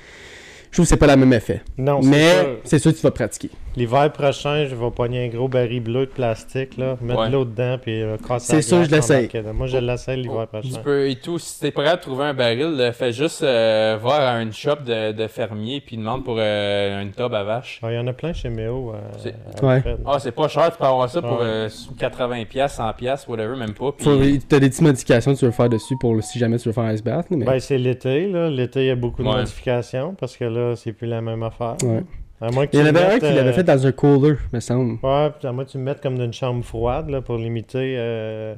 je 0.76 0.82
trouve 0.82 0.88
que 0.88 0.90
c'est 0.90 0.98
pas 0.98 1.08
le 1.08 1.16
même 1.16 1.32
effet. 1.32 1.62
Non, 1.78 2.02
c'est 2.02 2.10
mais 2.10 2.60
c'est 2.66 2.80
sûr 2.80 2.92
que 2.92 2.98
tu 2.98 3.04
vas 3.04 3.12
pratiquer 3.12 3.50
L'hiver 3.78 4.10
prochain, 4.14 4.66
je 4.70 4.76
vais 4.76 4.92
pogner 4.92 5.26
un 5.26 5.28
gros 5.28 5.50
baril 5.50 5.82
bleu 5.82 6.06
de 6.06 6.12
plastique, 6.12 6.78
là, 6.78 6.96
mettre 7.02 7.20
Ouais. 7.20 7.28
de 7.28 7.34
l'eau 7.34 7.44
dedans, 7.46 7.78
puis 7.82 8.02
euh, 8.02 8.16
casser 8.18 8.56
C'est 8.56 8.62
sûr, 8.62 8.84
je 8.86 8.90
l'essaye. 8.92 9.30
Moi, 9.54 9.68
je 9.68 9.78
l'essaye 9.78 10.18
l'hiver 10.22 10.48
Tu 10.52 10.60
prochain. 10.70 10.82
peux 10.82 11.10
et 11.10 11.16
tout. 11.16 11.38
Si 11.40 11.60
t'es 11.60 11.72
capable 11.74 11.98
de 11.98 12.02
trouver 12.02 12.24
un 12.26 12.34
baril, 12.34 12.76
là, 12.78 12.94
fais 12.94 13.12
juste 13.12 13.44
euh, 13.44 13.98
voir 14.02 14.22
à 14.22 14.42
une 14.42 14.54
shop 14.54 14.78
de, 14.86 15.12
de 15.12 15.28
fermier 15.28 15.82
puis 15.86 15.98
demande 15.98 16.24
pour 16.24 16.38
euh, 16.40 17.02
une 17.02 17.12
tube 17.12 17.34
à 17.34 17.44
vache. 17.44 17.80
Ah, 17.84 17.92
Il 17.92 17.96
y 17.96 18.00
en 18.00 18.08
a 18.08 18.14
plein 18.14 18.32
chez 18.32 18.50
Méo. 18.50 18.94
euh, 18.94 19.00
C'est- 19.18 19.36
à 19.62 19.66
Ouais. 19.66 19.84
Ah, 20.06 20.20
c'est 20.20 20.32
pas 20.32 20.48
cher, 20.48 20.72
tu 20.72 20.78
peux 20.78 20.86
avoir 20.86 21.10
ça 21.10 21.22
pour 21.22 21.40
Ouais. 21.40 21.46
euh, 21.46 21.70
sous 21.70 21.94
80$, 21.96 22.70
100$, 22.70 23.28
whatever, 23.28 23.58
même 23.58 23.74
pas. 23.74 23.92
Puis, 23.92 24.06
Faut- 24.06 24.46
t'as 24.48 24.60
des 24.60 24.70
petites 24.70 24.82
modifications 24.82 25.34
que 25.34 25.40
tu 25.40 25.46
veux 25.46 25.52
faire 25.52 25.70
dessus 25.70 25.96
pour 26.00 26.24
si 26.24 26.40
jamais 26.40 26.58
tu 26.58 26.70
veux 26.70 26.74
faire 26.74 26.86
un 26.86 26.94
ice 26.94 27.04
bath 27.04 27.26
mais 27.30 27.44
Ben, 27.44 27.60
c'est 27.60 27.78
l'été, 27.78 28.28
là. 28.30 28.50
L'été, 28.50 28.82
il 28.82 28.88
y 28.88 28.92
a 28.92 28.96
beaucoup 28.96 29.22
de 29.22 29.28
Ouais. 29.28 29.36
modifications 29.36 30.16
parce 30.18 30.38
que 30.38 30.46
là, 30.46 30.76
c'est 30.78 30.94
plus 30.94 31.08
la 31.08 31.20
même 31.22 31.44
affaire. 31.44 31.76
Ouais. 31.84 32.04
À 32.48 32.52
moins 32.52 32.68
que 32.68 32.76
il 32.76 32.80
y 32.80 32.82
en 32.82 32.92
tu 32.92 32.98
avait 32.98 33.14
un 33.14 33.20
qui 33.20 33.26
l'avait 33.26 33.50
euh, 33.50 33.54
fait 33.54 33.64
dans 33.64 33.88
un 33.88 33.92
cooler 33.92 34.36
me 34.54 34.60
semble 34.60 35.00
Ouais, 35.04 35.32
puis 35.38 35.48
à 35.48 35.52
moins 35.52 35.66
que 35.66 35.72
tu 35.72 35.78
le 35.78 35.84
mettes 35.84 36.02
comme 36.02 36.18
dans 36.18 36.26
une 36.26 36.34
chambre 36.34 36.64
froide, 36.64 37.10
là, 37.10 37.22
pour 37.22 37.38
limiter 37.38 37.96
euh, 37.98 38.56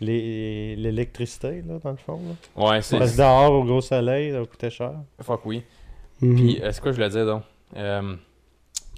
les- 0.00 0.76
l'électricité, 0.76 1.62
là, 1.66 1.78
dans 1.82 1.90
le 1.90 1.96
fond. 1.96 2.20
Là. 2.56 2.64
ouais, 2.68 2.82
c'est. 2.82 2.98
Parce 2.98 3.12
que 3.12 3.16
dehors, 3.18 3.52
au 3.52 3.64
gros 3.64 3.80
soleil, 3.80 4.32
ça 4.32 4.40
va 4.40 4.46
coûter 4.46 4.70
cher. 4.70 4.92
Fuck 5.20 5.44
oui. 5.46 5.62
Mhm. 6.20 6.34
Puis, 6.36 6.60
euh, 6.62 6.70
c'est 6.72 6.80
quoi 6.80 6.92
je 6.92 6.96
voulais 6.96 7.08
dire 7.10 7.26
donc? 7.26 7.42
Euh, 7.76 8.14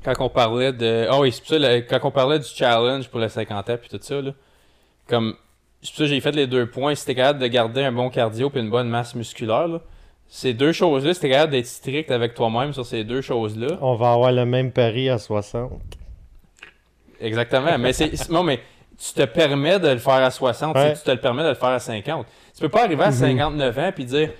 Quand 0.05 0.15
on 0.21 0.29
parlait 0.29 0.73
de. 0.73 1.07
Ah 1.11 1.19
oui, 1.21 1.33
c'est 1.33 1.41
pour 1.41 1.49
ça, 1.51 1.59
le- 1.59 1.81
quand 1.81 1.99
on 2.05 2.11
parlait 2.11 2.39
du 2.39 2.45
challenge 2.47 3.09
pour 3.09 3.21
le 3.21 3.29
50 3.29 3.71
ans 3.71 3.77
puis 3.81 3.89
tout 3.89 3.99
ça, 4.01 4.21
là, 4.21 4.33
comme. 5.09 5.35
C'est 5.83 5.91
pour 5.91 5.99
ça 5.99 6.05
que 6.05 6.11
j'ai 6.11 6.21
fait 6.21 6.33
les 6.33 6.47
deux 6.49 6.67
points. 6.67 6.95
Si 6.97 7.07
t'es 7.07 7.15
capable 7.15 7.39
de 7.39 7.47
garder 7.47 7.83
un 7.85 7.93
bon 7.93 8.11
cardio 8.11 8.51
puis 8.51 8.61
une 8.61 8.71
bonne 8.71 8.89
masse 8.89 9.15
musculaire, 9.15 9.69
là, 9.69 9.81
ces 10.29 10.53
deux 10.55 10.73
choses-là, 10.73 11.15
si 11.15 11.21
t'es 11.21 11.31
capable 11.31 11.53
d'être 11.53 11.67
strict 11.67 12.11
avec 12.11 12.35
toi-même 12.35 12.73
sur 12.73 12.85
ces 12.87 13.03
deux 13.05 13.21
choses-là, 13.23 13.79
On 13.81 13.95
va 13.95 14.13
avoir 14.13 14.31
le 14.33 14.45
même 14.45 14.71
pari 14.73 15.09
à 15.09 15.19
60. 15.19 15.73
Exactement. 17.21 17.77
mais 17.79 17.93
c'est 17.93 18.29
non, 18.31 18.43
mais 18.43 18.61
tu 18.99 19.13
te 19.13 19.25
permets 19.25 19.79
de 19.79 19.89
le 19.89 19.99
faire 19.99 20.15
à 20.15 20.31
60, 20.31 20.77
Ouais. 20.77 20.89
c'est- 20.95 21.01
tu 21.01 21.05
te 21.07 21.11
le 21.11 21.17
permets 21.21 21.43
de 21.45 21.49
le 21.49 21.55
faire 21.55 21.69
à 21.71 21.79
50. 21.81 22.27
Tu 22.55 22.61
peux 22.61 22.69
pas 22.69 22.85
arriver 22.85 23.05
à 23.05 23.13
59 23.13 23.79
ans 23.79 23.91
puis 23.95 24.05
dire 24.05 24.31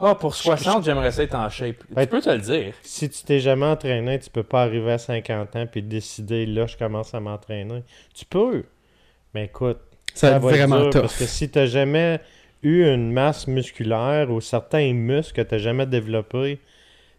Ah, 0.00 0.14
pour 0.14 0.32
60, 0.32 0.84
j'aimerais 0.84 1.10
ça 1.10 1.24
être 1.24 1.34
en 1.34 1.48
shape. 1.50 1.74
Ouais. 1.96 2.06
Tu 2.06 2.10
peux 2.10 2.20
te 2.20 2.30
le 2.30 2.38
dire. 2.38 2.72
Si 2.82 3.10
tu 3.10 3.24
t'es 3.24 3.40
jamais 3.40 3.66
entraîné, 3.66 4.20
tu 4.20 4.30
peux 4.30 4.44
pas 4.44 4.62
arriver 4.62 4.92
à 4.92 4.98
50 4.98 5.56
ans 5.56 5.66
puis 5.66 5.82
décider 5.82 6.46
là, 6.46 6.66
je 6.66 6.76
commence 6.76 7.14
à 7.14 7.20
m'entraîner. 7.20 7.82
Tu 8.14 8.24
peux. 8.24 8.62
Mais 9.34 9.46
écoute, 9.46 9.78
ça 10.14 10.30
va 10.30 10.36
être 10.36 10.42
va 10.42 10.50
être 10.52 10.56
vraiment 10.56 10.80
dur 10.82 10.90
tough 10.90 11.00
Parce 11.00 11.16
que 11.16 11.24
si 11.24 11.50
tu 11.50 11.58
n'as 11.58 11.66
jamais 11.66 12.20
eu 12.62 12.84
une 12.84 13.12
masse 13.12 13.46
musculaire 13.46 14.30
ou 14.30 14.40
certains 14.40 14.92
muscles 14.92 15.42
que 15.42 15.48
tu 15.48 15.54
n'as 15.54 15.60
jamais 15.60 15.86
développés, 15.86 16.58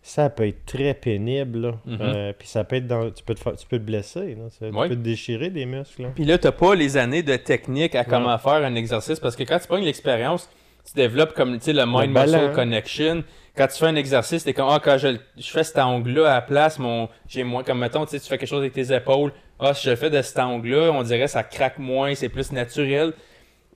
ça 0.01 0.29
peut 0.29 0.47
être 0.47 0.65
très 0.65 0.93
pénible. 0.93 1.75
Mhm. 1.85 1.97
Euh, 2.01 2.33
puis 2.37 2.47
ça 2.47 2.63
peut 2.63 2.77
être 2.77 2.87
dans... 2.87 3.09
tu, 3.11 3.23
peux 3.23 3.35
te 3.35 3.39
fa- 3.39 3.53
tu 3.53 3.65
peux 3.67 3.77
te 3.77 3.83
blesser. 3.83 4.35
là. 4.35 4.49
Ça- 4.49 4.67
Ouais. 4.67 4.83
Tu 4.87 4.89
peux 4.89 4.95
te 4.95 5.01
déchirer 5.03 5.49
des 5.49 5.65
muscles. 5.65 6.07
Puis 6.15 6.25
là, 6.25 6.37
t'as 6.37 6.51
pas 6.51 6.75
les 6.75 6.97
années 6.97 7.23
de 7.23 7.35
technique 7.35 7.95
à 7.95 8.03
comment 8.05 8.37
faire 8.37 8.53
un 8.65 8.75
exercice 8.75 9.19
parce 9.19 9.35
que 9.35 9.43
quand 9.43 9.59
tu 9.59 9.67
prends 9.67 9.77
l'expérience, 9.77 10.49
tu 10.85 10.93
développes 10.95 11.33
comme 11.33 11.57
tu 11.59 11.65
sais 11.65 11.73
le 11.73 11.85
mind 11.85 12.13
ballon. 12.13 12.41
muscle 12.41 12.55
connection. 12.55 13.23
Quand 13.55 13.67
tu 13.67 13.77
fais 13.77 13.87
un 13.87 13.95
exercice, 13.95 14.43
t'es 14.45 14.53
comme 14.53 14.69
ah 14.69 14.79
quand 14.81 14.97
je, 14.97 15.17
fais 15.41 15.63
cet 15.63 15.77
angle-là 15.77 16.31
à 16.31 16.35
la 16.35 16.41
place, 16.41 16.79
mon 16.79 17.09
j'ai 17.27 17.43
moins 17.43 17.63
comme 17.63 17.79
mettons 17.79 18.05
tu 18.05 18.11
sais 18.11 18.19
tu 18.19 18.27
fais 18.29 18.37
quelque 18.37 18.47
chose 18.47 18.61
avec 18.61 18.71
tes 18.73 18.93
épaules, 18.95 19.33
ah 19.59 19.73
si 19.73 19.89
je 19.89 19.95
fais 19.95 20.09
de 20.09 20.21
cet 20.21 20.39
angle-là, 20.39 20.91
on 20.93 21.03
dirait 21.03 21.27
ça 21.27 21.43
craque 21.43 21.77
moins, 21.77 22.15
c'est 22.15 22.29
plus 22.29 22.53
naturel. 22.53 23.11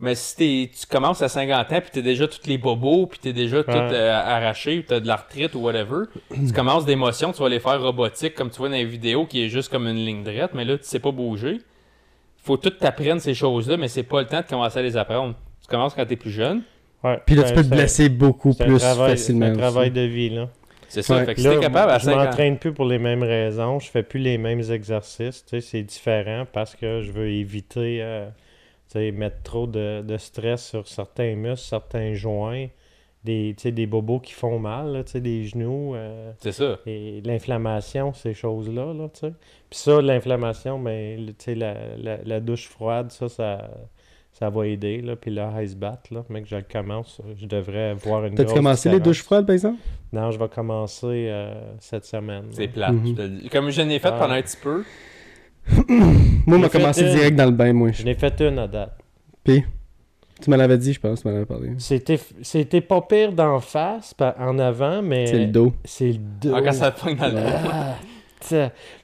Mais 0.03 0.15
si 0.15 0.35
t'es- 0.35 0.69
tu 0.79 0.85
commences 0.85 1.21
à 1.21 1.29
50 1.29 1.71
ans 1.71 1.79
puis 1.81 1.89
t'es 1.91 2.01
déjà 2.01 2.27
tous 2.27 2.45
les 2.45 2.57
bobos 2.57 3.07
puis 3.07 3.19
t'es 3.19 3.31
déjà 3.33 3.63
tout 3.63 3.71
euh, 3.71 4.11
arraché, 4.13 4.75
puis 4.79 4.85
t'as 4.87 4.99
de 4.99 5.07
l'arthrite 5.07 5.55
ou 5.55 5.59
whatever, 5.61 6.05
tu 6.29 6.51
commences 6.53 6.85
d'émotions, 6.85 7.31
tu 7.31 7.41
vas 7.41 7.47
les 7.49 7.59
faire 7.61 7.81
robotiques 7.81 8.35
comme 8.35 8.49
tu 8.49 8.57
vois 8.57 8.67
dans 8.69 8.75
les 8.75 8.85
vidéos 8.85 9.25
qui 9.25 9.45
est 9.45 9.49
juste 9.49 9.71
comme 9.71 9.87
une 9.87 9.95
ligne 10.05 10.23
droite, 10.23 10.51
mais 10.53 10.65
là 10.65 10.77
tu 10.77 10.83
sais 10.83 10.99
pas 10.99 11.11
bouger 11.11 11.59
faut 12.43 12.57
tout 12.57 12.69
t'apprendre 12.71 13.21
ces 13.21 13.33
choses-là, 13.33 13.77
mais 13.77 13.87
c'est 13.87 14.03
pas 14.03 14.19
le 14.21 14.27
temps 14.27 14.41
de 14.41 14.45
commencer 14.45 14.79
à 14.79 14.81
les 14.81 14.97
apprendre. 14.97 15.33
Tu 15.61 15.67
commences 15.67 15.93
quand 15.93 16.05
t'es 16.05 16.17
plus 16.17 16.31
jeune. 16.31 16.63
Ouais. 17.01 17.17
puis 17.25 17.35
là 17.35 17.43
Ben, 17.43 17.47
tu 17.49 17.53
peux 17.55 17.63
te 17.63 17.67
blesser 17.69 18.09
beaucoup 18.09 18.53
plus 18.53 18.77
travail- 18.79 19.11
facilement 19.11 19.45
C'est 19.45 19.51
un 19.53 19.57
travail 19.57 19.89
aussi. 19.89 19.91
de 19.91 20.01
vie. 20.01 20.29
là. 20.29 20.49
C'est 20.89 21.01
ça. 21.01 21.15
Ouais. 21.15 21.25
Fait 21.25 21.33
que 21.35 21.39
si 21.41 21.47
Là, 21.47 21.53
t'es 21.55 21.59
capable 21.61 21.91
à 21.91 21.97
je 21.99 22.03
5 22.05 22.13
ans. 22.13 22.23
m'entraîne 22.25 22.57
plus 22.57 22.73
pour 22.73 22.85
les 22.85 22.99
mêmes 22.99 23.23
raisons. 23.23 23.79
Je 23.79 23.89
fais 23.89 24.03
plus 24.03 24.19
les 24.19 24.37
mêmes 24.37 24.61
exercices. 24.69 25.43
tu 25.45 25.61
sais, 25.61 25.61
C'est 25.61 25.83
différent 25.83 26.45
parce 26.51 26.75
que 26.75 27.01
je 27.01 27.11
veux 27.13 27.29
éviter 27.29 27.99
euh, 28.01 28.27
mettre 28.95 29.41
trop 29.43 29.67
de, 29.67 30.01
de 30.01 30.17
stress 30.17 30.67
sur 30.69 30.87
certains 30.87 31.35
muscles, 31.35 31.67
certains 31.67 32.13
joints, 32.13 32.67
des, 33.23 33.53
des 33.53 33.85
bobos 33.87 34.19
qui 34.19 34.33
font 34.33 34.59
mal, 34.59 34.91
là, 34.91 35.03
des 35.19 35.45
genoux, 35.45 35.95
euh, 35.95 36.31
C'est 36.39 36.51
ça. 36.51 36.77
et 36.85 37.21
l'inflammation, 37.23 38.11
ces 38.13 38.33
choses-là. 38.33 38.93
Là. 38.93 39.07
Puis 39.21 39.31
ça, 39.71 40.01
l'inflammation, 40.01 40.77
ben, 40.79 41.33
la, 41.47 41.73
la, 41.97 42.17
la 42.23 42.39
douche 42.41 42.67
froide, 42.67 43.11
ça, 43.11 43.29
ça, 43.29 43.69
ça 44.33 44.49
va 44.49 44.67
aider. 44.67 45.01
Là. 45.01 45.15
Puis 45.15 45.31
le 45.31 45.41
ice 45.63 45.75
bath, 45.75 46.11
là, 46.11 46.25
mec, 46.29 46.45
je 46.47 46.57
le 46.57 46.65
commence, 46.69 47.21
je 47.39 47.45
devrais 47.45 47.93
voir 47.93 48.25
une 48.25 48.35
T'as-tu 48.35 48.47
grosse 48.47 48.57
commencé 48.57 48.89
les 48.89 48.95
différence. 48.95 49.07
douches 49.17 49.23
froides 49.23 49.45
par 49.45 49.53
exemple? 49.53 49.79
Non, 50.11 50.29
je 50.31 50.37
vais 50.39 50.49
commencer 50.49 51.27
euh, 51.29 51.53
cette 51.79 52.05
semaine. 52.05 52.47
C'est 52.51 52.65
là. 52.75 52.89
plate. 52.89 52.91
Mhm. 52.93 53.07
je 53.07 53.13
te 53.13 53.21
le 53.21 53.29
dis. 53.29 53.49
Comme 53.49 53.69
je 53.69 53.81
l'ai 53.83 53.99
fait 53.99 54.09
Ah. 54.09 54.17
pendant 54.19 54.33
un 54.33 54.41
petit 54.41 54.57
peu. 54.61 54.83
Moi 55.87 56.57
on 56.57 56.59
m'a 56.59 56.69
commencé 56.69 57.01
une. 57.01 57.15
direct 57.15 57.35
dans 57.35 57.45
le 57.45 57.51
bain 57.51 57.73
moi 57.73 57.91
Je 57.91 58.03
n'ai 58.03 58.15
fait 58.15 58.41
une 58.41 58.59
à 58.59 58.67
date. 58.67 58.97
puis 59.43 59.63
tu 60.41 60.49
me 60.49 60.57
l'avais 60.57 60.77
dit 60.77 60.93
je 60.93 60.99
pense 60.99 61.21
tu 61.21 61.27
m'en 61.27 61.35
avais 61.35 61.45
parlé 61.45 61.71
C'était, 61.77 62.19
c'était 62.41 62.81
pas 62.81 63.01
pire 63.01 63.31
d'en 63.31 63.59
face, 63.59 64.13
en 64.39 64.59
avant, 64.59 65.01
mais 65.01 65.27
c'est 65.27 65.39
le 65.39 65.47
dos 65.47 65.73
c'est 65.85 66.11
le 66.11 66.17
dos. 66.41 66.53
Ah, 66.55 66.61
quand 66.61 66.73
ça 66.73 66.91
pogne 66.91 67.15
dans 67.15 67.27
le 67.27 67.33
dos. 67.33 67.69
Ah. 67.71 67.95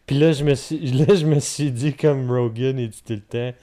Puis 0.06 0.18
là 0.18 0.32
je, 0.32 0.44
me 0.44 0.56
suis, 0.56 0.80
là, 0.92 1.14
je 1.16 1.26
me 1.26 1.40
suis 1.40 1.72
dit, 1.72 1.94
comme 1.94 2.30
Rogan, 2.30 2.78
il 2.78 2.90
dit 2.90 3.04
tout 3.06 3.14
le 3.14 3.20
temps, 3.20 3.58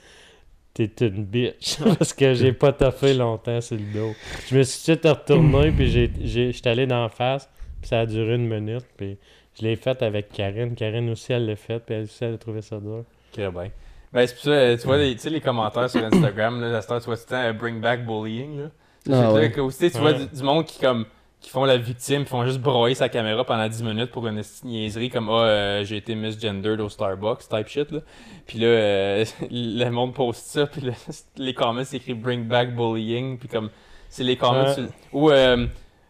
t'es 0.73 1.07
une 1.07 1.25
bitch. 1.25 1.77
Parce 1.97 2.13
que 2.13 2.33
j'ai 2.33 2.53
pas 2.53 2.71
taffé 2.71 3.13
longtemps 3.13 3.61
sur 3.61 3.75
le 3.75 3.93
dos. 3.93 4.13
Je 4.49 4.57
me 4.57 4.63
suis 4.63 4.97
tout 4.97 5.07
retourné, 5.07 5.71
puis 5.71 5.89
j'ai, 5.89 6.11
j'ai, 6.23 6.51
j'étais 6.51 6.69
allé 6.69 6.87
d'en 6.87 7.09
face, 7.09 7.49
puis 7.81 7.89
ça 7.89 8.01
a 8.01 8.05
duré 8.05 8.35
une 8.35 8.47
minute, 8.47 8.85
puis 8.95 9.17
je 9.59 9.65
l'ai 9.65 9.75
fait 9.75 10.01
avec 10.01 10.31
Karine. 10.31 10.75
Karine 10.75 11.09
aussi, 11.09 11.33
elle 11.33 11.45
l'a 11.45 11.55
fait, 11.55 11.79
puis 11.79 11.95
elle 11.95 12.03
aussi, 12.03 12.23
elle 12.23 12.35
a 12.35 12.37
trouvé 12.37 12.61
ça 12.61 12.77
dur. 12.79 13.03
Très 13.31 13.49
bien. 13.51 13.69
Ben, 14.13 14.25
c'est 14.25 14.33
pour 14.35 14.43
ça, 14.43 14.77
tu 14.77 14.87
vois, 14.87 14.97
les, 14.97 15.13
tu 15.15 15.19
sais, 15.21 15.29
les 15.29 15.41
commentaires 15.41 15.89
sur 15.89 16.03
Instagram, 16.03 16.61
là, 16.61 16.81
cette 16.81 16.91
heure, 16.91 16.99
tu 17.01 17.05
vois 17.07 17.17
tout 17.17 17.23
le 17.27 17.29
temps 17.29 17.43
euh, 17.43 17.53
bring 17.53 17.81
back 17.81 18.05
bullying, 18.05 18.59
là. 18.61 18.69
Ah 19.11 19.33
ouais. 19.33 19.51
que 19.51 19.61
aussi, 19.61 19.91
tu 19.91 19.97
vois 19.99 20.11
Ouais. 20.11 20.25
du, 20.25 20.35
du 20.37 20.43
monde 20.43 20.65
qui, 20.65 20.79
comme, 20.79 21.05
qui 21.39 21.49
font 21.49 21.65
la 21.65 21.77
victime, 21.77 22.23
qui 22.23 22.29
font 22.29 22.45
juste 22.45 22.59
broyer 22.59 22.95
sa 22.95 23.09
caméra 23.09 23.43
pendant 23.45 23.67
10 23.67 23.83
minutes 23.83 24.11
pour 24.11 24.25
une 24.27 24.41
niaiserie 24.63 25.09
comme, 25.09 25.29
ah, 25.29 25.43
euh, 25.43 25.83
j'ai 25.83 25.97
été 25.97 26.15
misgendered 26.15 26.79
au 26.81 26.89
Starbucks, 26.89 27.47
type 27.49 27.67
shit, 27.67 27.91
là. 27.91 27.99
Puis 28.47 28.59
là, 28.59 28.67
euh, 28.67 29.25
le 29.51 29.89
monde 29.89 30.13
poste 30.13 30.45
ça, 30.47 30.65
puis 30.67 30.81
là, 30.81 30.93
les 31.37 31.53
comments, 31.53 31.83
c'est 31.83 31.97
écrit 31.97 32.13
bring 32.13 32.45
back 32.47 32.75
bullying, 32.75 33.37
puis 33.37 33.47
comme, 33.49 33.69
c'est 34.09 34.23
les 34.23 34.37
comments 34.37 34.63
Ouais. 34.67 34.73
sur- 34.73 34.87
ou, 35.13 35.29
euh, 35.31 35.67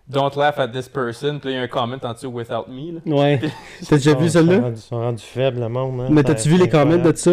don't 0.09 0.35
laugh 0.35 0.57
at 0.59 0.69
this 0.69 0.87
person, 0.87 1.39
puis 1.39 1.51
il 1.51 1.55
y 1.55 1.57
a 1.57 1.61
un 1.63 1.67
comment 1.67 1.97
en 2.01 2.13
dessous 2.13 2.27
without 2.27 2.67
me, 2.69 2.93
là. 2.93 2.99
ouais 3.05 3.39
t'as 3.89 3.97
déjà 3.97 4.13
vu 4.15 4.29
celle-là 4.29 4.69
Ils 4.69 4.77
sont 4.77 4.97
rendus 4.99 5.23
faibles, 5.23 5.59
le 5.59 5.69
monde. 5.69 6.01
hein. 6.01 6.07
mais 6.09 6.23
t'as-tu 6.23 6.49
vu 6.49 6.57
c'est 6.57 6.63
les 6.63 6.69
comments 6.69 6.85
de 6.97 7.09
incroyable. 7.09 7.17
ça? 7.17 7.31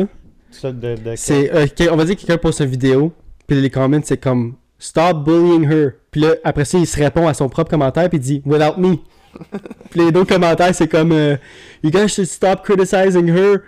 Ça, 0.51 0.73
de- 0.73 0.95
de- 0.97 1.15
C'est, 1.17 1.53
euh, 1.55 1.67
que- 1.67 1.91
on 1.91 1.97
va 1.97 2.05
dire 2.05 2.15
que 2.17 2.21
quelqu'un 2.21 2.39
poste 2.39 2.61
une 2.61 2.67
vidéo, 2.67 3.13
puis 3.47 3.61
les 3.61 3.71
comments, 3.71 4.01
c'est 4.05 4.19
comme 4.19 4.55
Stop 4.79 5.25
bullying 5.25 5.65
her. 5.71 5.93
Puis 6.11 6.21
là, 6.21 6.35
après 6.45 6.65
ça, 6.65 6.77
il 6.79 6.87
se 6.87 6.99
répond 6.99 7.27
à 7.27 7.33
son 7.35 7.49
propre 7.49 7.71
commentaire, 7.71 8.09
puis 8.09 8.19
il 8.19 8.21
dit 8.23 8.43
Without 8.45 8.77
me. 8.79 8.97
puis 9.91 10.01
les 10.01 10.13
deux 10.13 10.25
commentaires, 10.25 10.75
c'est 10.75 10.89
comme 10.89 11.13
euh, 11.13 11.37
You 11.83 11.91
guys 11.91 12.09
should 12.09 12.27
stop 12.27 12.63
criticizing 12.65 13.29
her. 13.29 13.59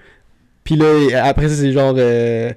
Puis 0.66 0.76
là, 0.76 1.24
après 1.24 1.48
ça, 1.48 1.54
c'est 1.54 1.72
genre 1.72 1.94
euh, 1.96 2.50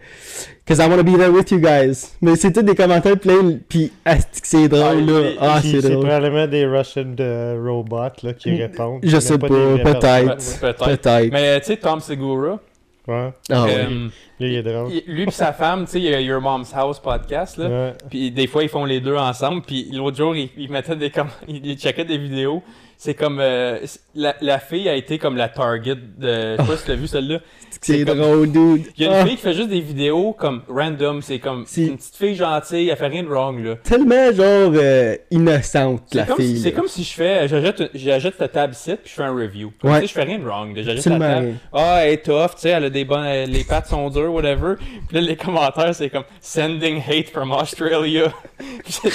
Cause 0.67 0.77
I 0.79 0.87
wanna 0.87 1.01
be 1.03 1.17
there 1.17 1.29
with 1.31 1.49
you 1.51 1.59
guys. 1.59 2.11
Mais 2.21 2.35
c'est 2.35 2.51
tous 2.51 2.61
des 2.61 2.75
commentaires 2.75 3.17
pleins, 3.17 3.57
puis 3.67 3.91
que 4.05 4.11
c'est 4.43 4.67
drôle, 4.67 4.99
là. 5.05 5.29
Ah, 5.39 5.59
c'est 5.61 5.79
c'est 5.81 5.89
drôle. 5.89 6.05
probablement 6.05 6.45
des 6.47 6.65
Russian 6.65 7.05
de 7.15 7.57
robots 7.67 8.11
là, 8.21 8.33
qui 8.33 8.51
Mm, 8.51 8.57
répondent. 8.57 8.99
je 9.01 9.15
Il 9.15 9.21
sais 9.21 9.37
pas, 9.39 9.47
peut-être. 9.47 10.59
Peut-être. 10.59 10.85
Peut-être. 10.85 11.31
Mais, 11.31 11.47
euh, 11.47 11.59
tu 11.59 11.65
sais, 11.65 11.77
Tom 11.77 11.99
Segura, 12.01 12.59
Ouais. 13.07 13.29
Ah 13.49 13.63
ouais. 13.63 13.75
euh, 13.89 14.07
Lui, 14.39 14.49
il 14.53 14.55
est 14.57 14.61
drôle. 14.61 14.91
il- 14.91 15.11
lui 15.11 15.23
et 15.23 15.31
sa 15.31 15.51
femme, 15.53 15.85
tu 15.85 15.93
sais, 15.93 15.97
il 15.99 16.03
y 16.05 16.13
a 16.13 16.21
Your 16.21 16.39
Mom's 16.41 16.71
House 16.75 16.99
podcast, 16.99 17.57
là. 17.57 17.67
Ouais. 17.67 17.93
Puis 18.07 18.29
des 18.29 18.45
fois, 18.45 18.61
ils 18.61 18.69
font 18.69 18.85
les 18.85 18.99
deux 18.99 19.15
ensemble. 19.15 19.63
Puis 19.63 19.89
l'autre 19.91 20.17
jour, 20.17 20.35
ils, 20.35 20.49
ils 20.55 20.69
mettaient 20.69 20.95
des 20.95 21.09
comm- 21.09 21.25
ils, 21.47 21.65
ils 21.65 21.77
checkaient 21.79 22.05
des 22.05 22.19
vidéos. 22.19 22.61
C'est 23.01 23.13
comme 23.13 23.39
euh, 23.39 23.79
la, 24.13 24.35
la 24.41 24.59
fille 24.59 24.89
a 24.89 24.93
été 24.93 25.17
comme 25.19 25.37
la 25.37 25.47
target 25.47 25.95
de. 25.95 26.57
Je 26.57 26.61
sais 26.61 26.67
pas 26.67 26.75
si 26.77 26.83
tu 26.83 26.89
l'as 26.89 26.95
vu 26.97 27.07
celle-là. 27.07 27.39
C'est 27.81 28.03
comme- 28.03 28.17
drôle, 28.19 28.51
dude. 28.51 28.87
Il 28.97 29.03
y 29.05 29.07
a 29.07 29.09
une 29.11 29.15
Ah, 29.21 29.25
fille 29.25 29.37
qui 29.37 29.41
fait 29.41 29.53
juste 29.53 29.69
des 29.69 29.79
vidéos 29.79 30.33
comme 30.33 30.63
random. 30.67 31.21
C'est 31.21 31.39
comme 31.39 31.63
C'est- 31.65 31.85
une 31.85 31.95
petite 31.97 32.15
fille 32.17 32.35
gentille, 32.35 32.89
elle 32.89 32.97
fait 32.97 33.07
rien 33.07 33.23
de 33.23 33.29
wrong 33.29 33.63
là. 33.63 33.75
Tellement, 33.81 34.33
genre, 34.33 34.73
euh, 34.75 35.15
innocente, 35.31 36.13
la 36.13 36.25
fille. 36.25 36.57
si, 36.57 36.61
c'est 36.63 36.73
comme 36.73 36.89
si 36.89 37.05
je 37.05 37.13
fais, 37.13 37.47
j'achète, 37.47 37.89
j'achète 37.93 38.37
ta 38.37 38.49
table 38.49 38.73
ici 38.73 38.91
puis 39.01 39.09
je 39.09 39.13
fais 39.13 39.23
un 39.23 39.33
review. 39.33 39.71
Comme, 39.81 39.91
Ouais. 39.91 40.01
Tu 40.01 40.07
sais, 40.07 40.07
je 40.09 40.13
fais 40.19 40.23
rien 40.23 40.39
de 40.39 40.43
wrong. 40.45 40.75
là. 40.75 40.83
J'achète 40.83 41.05
la 41.05 41.19
table. 41.19 41.53
Ah, 41.71 41.99
elle 42.03 42.13
est 42.15 42.25
tough, 42.25 42.55
tu 42.55 42.63
sais, 42.63 42.69
elle 42.71 42.83
a 42.83 42.89
des 42.89 43.05
bonnes, 43.05 43.23
euh, 43.25 43.45
les 43.45 43.63
pattes 43.63 43.87
sont 43.87 44.09
dures, 44.09 44.33
whatever. 44.33 44.73
Puis 45.07 45.15
là, 45.15 45.21
les 45.21 45.37
commentaires, 45.37 45.95
c'est 45.95 46.09
comme 46.09 46.25
sending 46.41 47.01
hate 47.07 47.29
from 47.29 47.53
Australia. 47.53 48.33
Puis 48.83 49.11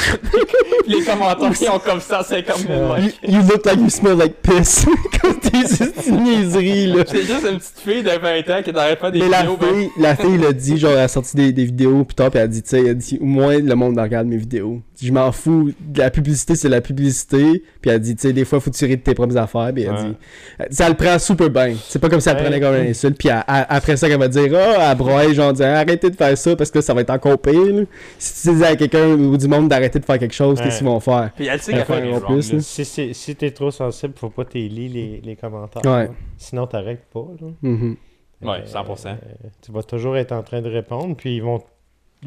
les 0.87 1.05
commentaires, 1.05 1.51
ils 1.61 1.69
ont 1.69 1.79
comme 1.79 2.01
ça, 2.01 2.23
c'est 2.27 2.43
comme 2.45 2.63
like 3.75 3.83
you 3.85 3.91
smell 3.91 4.17
like 4.17 4.43
piss. 4.43 4.85
Comme 5.21 5.39
t'es 5.41 5.61
juste 5.61 6.07
une 6.07 6.23
niaiserie, 6.25 6.87
là. 6.87 7.05
C'est 7.07 7.23
juste 7.23 7.47
une 7.51 7.59
petite 7.59 7.81
fille 7.85 8.03
de 8.03 8.11
20 8.11 8.51
ans 8.59 8.63
qui 8.63 8.73
n'arrête 8.73 8.99
pas 9.01 9.11
des 9.11 9.21
Mais 9.21 9.29
la 9.29 9.41
vidéos. 9.43 9.57
ben, 9.61 9.75
fille, 9.75 9.91
la 9.99 10.17
fille 10.17 10.39
l'a 10.39 10.53
dit, 10.53 10.79
genre, 10.79 10.93
elle 10.93 10.99
a 10.99 11.09
sorti 11.09 11.37
des, 11.37 11.53
des 11.53 11.65
vidéos 11.65 12.05
plus 12.05 12.15
tard, 12.15 12.31
puis 12.31 12.39
elle 12.39 12.45
a 12.45 12.49
dit, 12.49 12.63
tu 12.63 12.69
sais, 12.71 12.81
elle 12.81 12.89
a 12.91 12.95
dit, 12.95 13.19
au 13.21 13.25
moins 13.25 13.59
le 13.59 13.75
monde 13.75 13.99
regarde 13.99 14.27
mes 14.27 14.37
vidéos. 14.37 14.81
Je 15.03 15.11
m'en 15.13 15.33
fous, 15.33 15.73
la 15.97 16.09
publicité, 16.11 16.55
c'est 16.55 16.69
la 16.69 16.81
publicité, 16.81 17.65
puis 17.81 17.91
elle 17.91 17.99
dit, 18.01 18.15
tu 18.15 18.23
sais, 18.29 18.33
des 18.33 18.45
fois, 18.45 18.61
faut 18.61 18.71
tirer 18.71 18.95
de 18.97 19.03
tes 19.03 19.13
propres 19.15 19.37
affaires, 19.37 19.71
puis 19.75 19.83
elle 19.83 19.91
Ouais. 19.93 20.05
dit, 20.05 20.15
ça 20.77 20.89
le 20.89 20.95
prend 20.95 21.19
super 21.19 21.51
bien. 21.51 21.75
C'est 21.89 21.99
pas 21.99 22.09
comme 22.09 22.21
si 22.21 22.29
elle 22.29 22.37
Ouais. 22.37 22.43
prenait 22.45 22.61
comme 22.61 22.75
un 22.75 22.91
insulte, 22.91 23.19
puis 23.19 23.29
elle- 23.29 23.43
elle- 23.49 23.67
après 23.69 23.97
ça, 23.97 24.09
qu'elle 24.09 24.21
va 24.21 24.29
dire, 24.29 24.53
ah, 24.57 24.91
elle 24.93 24.97
broye, 24.97 25.33
genre, 25.35 25.53
dire, 25.53 25.67
arrêtez 25.67 26.11
de 26.11 26.17
faire 26.17 26.39
ça, 26.39 26.55
parce 26.55 26.71
que 26.71 26.81
ça 26.81 26.95
va 26.95 27.01
être 27.01 27.11
encore 27.11 27.39
pire, 27.41 27.53
là. 27.75 27.83
Si 28.19 28.49
tu 28.49 28.55
dis 28.57 28.65
à 28.65 28.77
quelqu'un 28.77 29.09
ou 29.09 29.37
du 29.37 29.49
monde 29.49 29.69
d'arrêter 29.69 29.99
de 29.99 30.05
faire 30.05 30.19
quelque 30.19 30.35
chose, 30.35 30.61
qu'est-ce 30.61 30.79
qu'ils 30.79 30.87
vont 30.87 31.01
faire? 31.01 31.31
Puis 31.35 31.47
elle 31.47 31.61
sait 31.61 31.73
Elle 31.73 31.79
qu'elle 31.79 31.87
fait 31.87 31.93
fait 31.95 32.01
rien 32.03 32.13
en 32.13 32.21
de 32.21 32.25
plus, 32.25 32.51
wrong, 32.51 32.53
là. 32.55 32.61
Si, 32.85 33.15
si 33.15 33.35
t'es 33.37 33.51
trop 33.51 33.71
sensible, 33.73 34.15
faut 34.17 34.31
pas 34.31 34.45
t'y 34.45 34.69
lire 34.69 34.91
les, 34.95 35.21
les 35.25 35.37
commentaires. 35.37 35.83
Ouais. 35.85 36.05
là. 36.05 36.11
Sinon, 36.39 36.67
t'arrêtes 36.69 37.05
pas. 37.13 37.27
Là. 37.41 37.49
Mhm. 37.63 37.97
Ouais, 38.43 38.63
100%. 38.67 39.09
Euh, 39.11 39.49
tu 39.65 39.73
vas 39.73 39.83
toujours 39.83 40.17
être 40.19 40.33
en 40.33 40.43
train 40.43 40.61
de 40.61 40.69
répondre, 40.71 41.17
puis 41.17 41.37
ils 41.37 41.43
vont, 41.43 41.61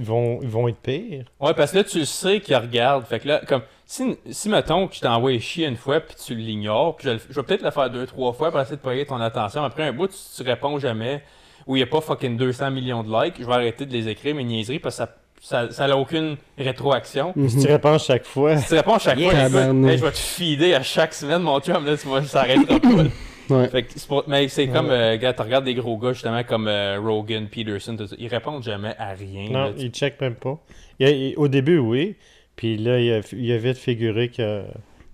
vont, 0.04 0.40
ils 0.42 0.50
vont 0.50 0.68
être 0.68 0.78
pires. 0.78 1.26
Ouais, 1.40 1.54
parce 1.54 1.72
que 1.72 1.78
là, 1.78 1.84
tu 1.84 2.00
le 2.00 2.06
sais 2.06 2.40
qu'il 2.40 2.56
regarde. 2.56 3.06
Fait 3.06 3.20
que 3.20 3.28
là, 3.28 3.42
comme, 3.48 3.62
si, 3.86 4.18
si 4.30 4.50
mettons 4.50 4.88
que 4.88 4.96
je 4.96 5.02
t'envoie 5.02 5.38
chier 5.40 5.68
une 5.68 5.78
fois, 5.78 6.00
puis 6.00 6.16
tu 6.16 6.36
l'ignores, 6.36 6.96
puis 6.96 7.08
je, 7.08 7.34
vais 7.34 7.44
peut-être 7.44 7.64
le 7.64 7.72
faire 7.72 7.90
deux, 7.90 8.06
trois 8.06 8.34
fois 8.34 8.52
pour 8.52 8.60
essayer 8.60 8.78
de 8.78 8.82
payer 8.82 9.06
ton 9.06 9.20
attention. 9.22 9.64
Après 9.64 9.84
un 9.84 9.94
bout, 9.94 10.08
tu, 10.08 10.18
tu 10.36 10.44
réponds 10.44 10.80
jamais, 10.80 11.24
ou 11.66 11.76
il 11.76 11.80
n'y 11.80 11.84
a 11.84 11.88
pas 11.88 12.02
fucking 12.02 12.38
200 12.38 12.72
millions 12.72 13.04
de 13.04 13.24
likes, 13.24 13.36
je 13.40 13.46
vais 13.46 13.54
arrêter 13.54 13.86
de 13.86 13.94
les 13.94 14.08
écrire, 14.08 14.36
mes 14.36 14.44
niaiseries, 14.44 14.80
parce 14.80 14.96
que 14.98 15.04
ça 15.06 15.16
ça, 15.42 15.72
ça 15.72 15.86
a 15.86 15.96
aucune 15.96 16.38
rétroaction. 16.58 17.34
Mhm. 17.36 17.50
Si 17.50 17.60
tu 17.60 17.68
réponds 17.68 17.98
chaque 17.98 18.26
fois, 18.26 18.58
Si 18.58 18.68
tu 18.68 18.74
réponds 18.74 18.96
à 18.96 19.00
chaque 19.00 19.20
fois, 19.20 19.34
écoute, 19.34 19.38
Tabarnak. 19.38 19.92
hey, 19.92 19.98
je 19.98 20.04
vais 20.04 20.12
te 20.12 20.18
feeder 20.18 20.76
à 20.76 20.82
chaque 20.82 21.14
semaine, 21.14 21.42
mon 21.42 21.60
chum, 21.60 21.86
là, 21.86 21.96
tu 21.96 22.08
vois, 22.08 22.24
ça 22.24 22.42
arrêtera 22.42 22.80
pas. 22.80 22.90
Ouais. 23.50 23.68
Fait 23.70 23.84
que 23.84 24.08
pour- 24.08 24.24
mais 24.28 24.48
c'est 24.48 24.68
comme, 24.68 24.90
euh, 24.90 25.18
gars, 25.18 25.34
tu 25.34 25.42
regardes 25.42 25.66
des 25.66 25.74
gros 25.76 25.98
gars, 25.98 26.14
justement, 26.14 26.44
comme 26.44 26.68
euh, 26.68 27.00
Rogan, 27.00 27.48
Peterson, 27.48 27.96
tout 27.98 28.08
ça, 28.08 28.16
ils 28.20 28.28
répondent 28.28 28.64
jamais 28.64 28.94
à 28.98 29.10
rien. 29.14 29.50
non, 29.50 29.64
là, 29.66 29.72
tu- 29.78 29.86
ils 29.86 29.92
checkent 29.92 30.20
même 30.22 30.36
pas. 30.36 30.58
Il 31.00 31.08
y 31.08 31.10
a- 31.12 31.14
il- 31.14 31.36
au 31.38 31.48
début, 31.48 31.78
oui. 31.78 32.16
Puis 32.56 32.78
là, 32.78 33.00
il 33.00 33.12
a, 33.14 33.20
il 33.34 33.52
a 33.52 33.58
vite 33.58 33.78
figuré 33.78 34.30
que, 34.30 34.64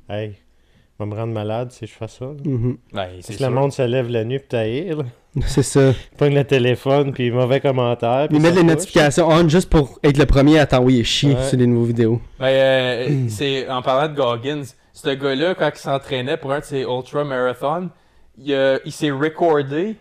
hey, 0.10 0.34
va 1.00 1.06
me 1.06 1.14
rendre 1.16 1.34
malade 1.34 1.72
si 1.72 1.86
je 1.88 1.92
fais 1.92 2.08
ça. 2.08 2.26
Mhm. 2.46 2.78
Ben, 2.94 3.08
que 3.38 3.44
le 3.44 3.50
monde 3.50 3.72
se 3.74 3.82
lève 3.82 4.10
la 4.10 4.24
nuit 4.24 4.40
là. 4.52 5.04
C'est 5.48 5.64
ça. 5.64 5.92
Pogne 6.18 6.36
le 6.36 6.44
téléphone, 6.44 7.12
puis 7.12 7.32
mauvais 7.32 7.60
commentaire. 7.60 8.28
puis 8.28 8.38
Ils 8.38 8.42
mettent 8.42 8.56
les 8.56 8.64
notifications 8.64 9.28
on 9.28 9.50
juste 9.50 9.70
pour 9.70 10.00
être 10.04 10.18
le 10.18 10.26
premier 10.28 10.60
à 10.60 10.66
t'envoyer 10.68 11.04
chier 11.04 11.34
Ouais. 11.34 11.44
sur 11.44 11.58
les 11.58 11.66
nouveaux 11.68 11.86
vidéos. 11.86 12.22
Ben, 12.40 12.46
euh, 12.48 13.10
c'est 13.30 13.68
en 13.68 13.82
parlant 13.82 14.08
de 14.08 14.16
Goggins, 14.16 14.62
ce 14.94 15.10
gars-là, 15.10 15.56
quand 15.56 15.72
il 15.74 15.80
s'entraînait 15.80 16.38
pour 16.38 16.52
un 16.54 16.60
de 16.60 16.64
ses 16.66 16.82
ultra 16.84 17.24
marathons, 17.24 17.90
il, 18.38 18.54
a- 18.54 18.80
il 18.86 18.92
s'est 18.92 19.12
recordé, 19.12 19.96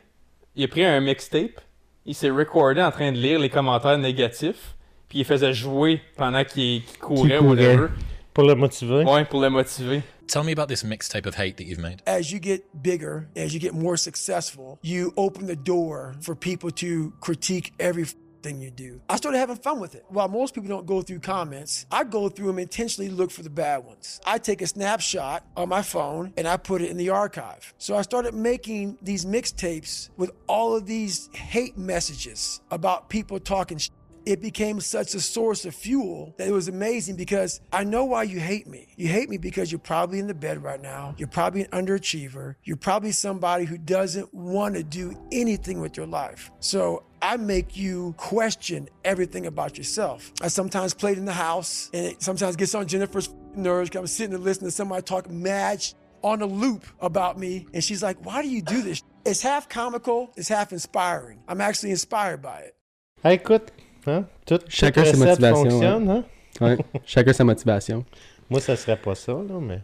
il 0.57 0.65
a 0.65 0.69
pris 0.69 0.85
un 0.85 1.01
mixtape, 1.01 1.61
il 2.05 2.15
s'est 2.15 2.31
recordé 2.31 2.83
en 2.83 2.91
train 2.91 3.13
de 3.13 3.17
lire 3.19 3.39
les 3.39 3.49
commentaires 3.51 3.99
négatifs, 3.99 4.75
puis 5.09 5.21
il 5.21 5.25
faisait 5.25 5.53
jouer 5.55 6.01
pendant 6.17 6.45
qu'il 6.45 6.83
qu'il 6.85 6.99
courait 6.99 7.39
ou 7.39 7.51
whatever. 7.51 7.89
Pour 8.35 8.45
le 8.45 8.55
motiver. 8.55 9.05
Ouais, 9.05 9.25
pour 9.27 9.41
le 9.43 9.51
motiver. 9.51 10.03
Tell 10.27 10.43
me 10.45 10.53
about 10.53 10.69
this 10.69 10.83
mixtape 10.85 11.27
of 11.27 11.35
hate 11.35 11.57
that 11.59 11.65
you've 11.65 11.79
made. 11.81 12.01
As 12.07 12.33
you 12.33 12.39
get 12.41 12.63
bigger, 12.83 13.29
as 13.37 13.53
you 13.53 13.61
get 13.61 13.75
more 13.75 13.99
successful, 13.99 14.79
you 14.83 15.13
open 15.19 15.47
the 15.47 15.57
door 15.57 16.15
for 16.23 16.35
people 16.35 16.71
to 16.71 17.13
critique 17.21 17.75
every 17.79 18.07
thing 18.43 18.61
you 18.61 18.71
do. 18.71 19.01
I 19.09 19.17
started 19.17 19.39
having 19.39 19.57
fun 19.57 19.81
with 19.81 19.95
it. 19.95 20.05
While 20.09 20.29
most 20.29 20.55
people 20.55 20.69
don't 20.69 20.87
go 20.87 21.03
through 21.03 21.21
comments, 21.21 21.87
I 21.91 22.05
go 22.05 22.29
through 22.29 22.49
them 22.49 22.59
intentionally 22.59 23.11
look 23.11 23.31
for 23.31 23.43
the 23.43 23.51
bad 23.51 23.85
ones. 23.85 24.21
I 24.27 24.39
take 24.39 24.63
a 24.63 24.67
snapshot 24.67 25.45
on 25.57 25.69
my 25.69 25.83
phone 25.83 26.33
and 26.37 26.47
I 26.47 26.57
put 26.57 26.83
it 26.83 26.91
in 26.91 26.97
the 26.97 27.11
archive. 27.11 27.73
So 27.79 27.97
I 27.97 28.03
started 28.03 28.35
making 28.35 28.99
these 29.03 29.25
mixtapes 29.25 30.11
with 30.17 30.31
all 30.47 30.77
of 30.77 30.87
these 30.87 31.31
hate 31.35 31.77
messages 31.79 32.61
about 32.71 33.09
people 33.09 33.39
talking 33.39 33.79
sh- 33.79 33.91
it 34.27 34.41
became 34.41 34.81
such 34.81 35.15
a 35.15 35.21
source 35.21 35.65
of 35.65 35.75
fuel 35.75 36.35
that 36.39 36.49
it 36.49 36.53
was 36.53 36.69
amazing 36.69 37.17
because 37.17 37.61
I 37.73 37.85
know 37.85 38.05
why 38.05 38.25
you 38.25 38.41
hate 38.41 38.67
me. 38.67 38.89
You 38.97 39.09
hate 39.09 39.29
me 39.29 39.39
because 39.39 39.71
you're 39.73 39.79
probably 39.79 40.19
in 40.19 40.27
the 40.27 40.35
bed 40.35 40.63
right 40.63 40.81
now. 40.81 41.15
You're 41.19 41.29
probably 41.29 41.65
an 41.65 41.71
underachiever. 41.71 42.57
You're 42.65 42.77
probably 42.77 43.13
somebody 43.13 43.65
who 43.65 43.79
doesn't 43.79 44.33
want 44.33 44.75
to 44.75 44.83
do 44.83 45.17
anything 45.31 45.81
with 45.81 45.97
your 45.97 46.07
life. 46.07 46.51
So 46.61 47.05
I 47.21 47.37
make 47.37 47.77
you 47.77 48.15
question 48.17 48.89
everything 49.05 49.47
about 49.47 49.79
yourself. 49.79 50.33
I 50.41 50.49
sometimes 50.49 50.95
play 50.95 51.13
it 51.13 51.19
in 51.19 51.25
the 51.25 51.33
house 51.33 51.91
and 51.93 52.07
it 52.07 52.23
sometimes 52.23 52.57
gets 52.57 52.75
on 52.75 52.87
Jennifer's 52.87 53.29
nerves 53.55 53.95
I'm 53.95 54.07
sitting 54.07 54.35
and 54.35 54.43
listening 54.43 54.69
to 54.69 54.77
somebody 54.77 55.03
talk 55.03 55.31
mad 55.31 55.85
on 56.23 56.41
a 56.43 56.47
loop 56.47 56.85
about 57.01 57.39
me. 57.39 57.67
And 57.75 57.83
she's 57.83 58.03
like, 58.03 58.25
why 58.25 58.43
do 58.43 58.49
you 58.49 58.63
do 58.63 58.83
this? 58.83 59.03
It's 59.25 59.43
half 59.43 59.69
comical, 59.69 60.33
it's 60.37 60.49
half 60.49 60.73
inspiring. 60.73 61.43
I'm 61.47 61.61
actually 61.61 61.91
inspired 61.91 62.43
by 62.43 62.61
it. 62.61 62.77
Ah, 63.25 63.29
écoute, 63.31 63.69
hein, 64.07 64.25
Chacun 64.69 65.05
ses 65.05 65.17
motivations, 65.17 65.71
fonctionne. 65.71 66.11
Hein? 66.11 66.25
Ouais. 66.61 66.79
Chacun 67.07 67.33
sa 67.33 67.45
motivation. 67.45 68.05
Moi, 68.51 68.61
ça 68.61 68.77
serait 68.77 68.97
pas 68.97 69.15
ça, 69.15 69.33
là, 69.33 69.59
mais... 69.61 69.81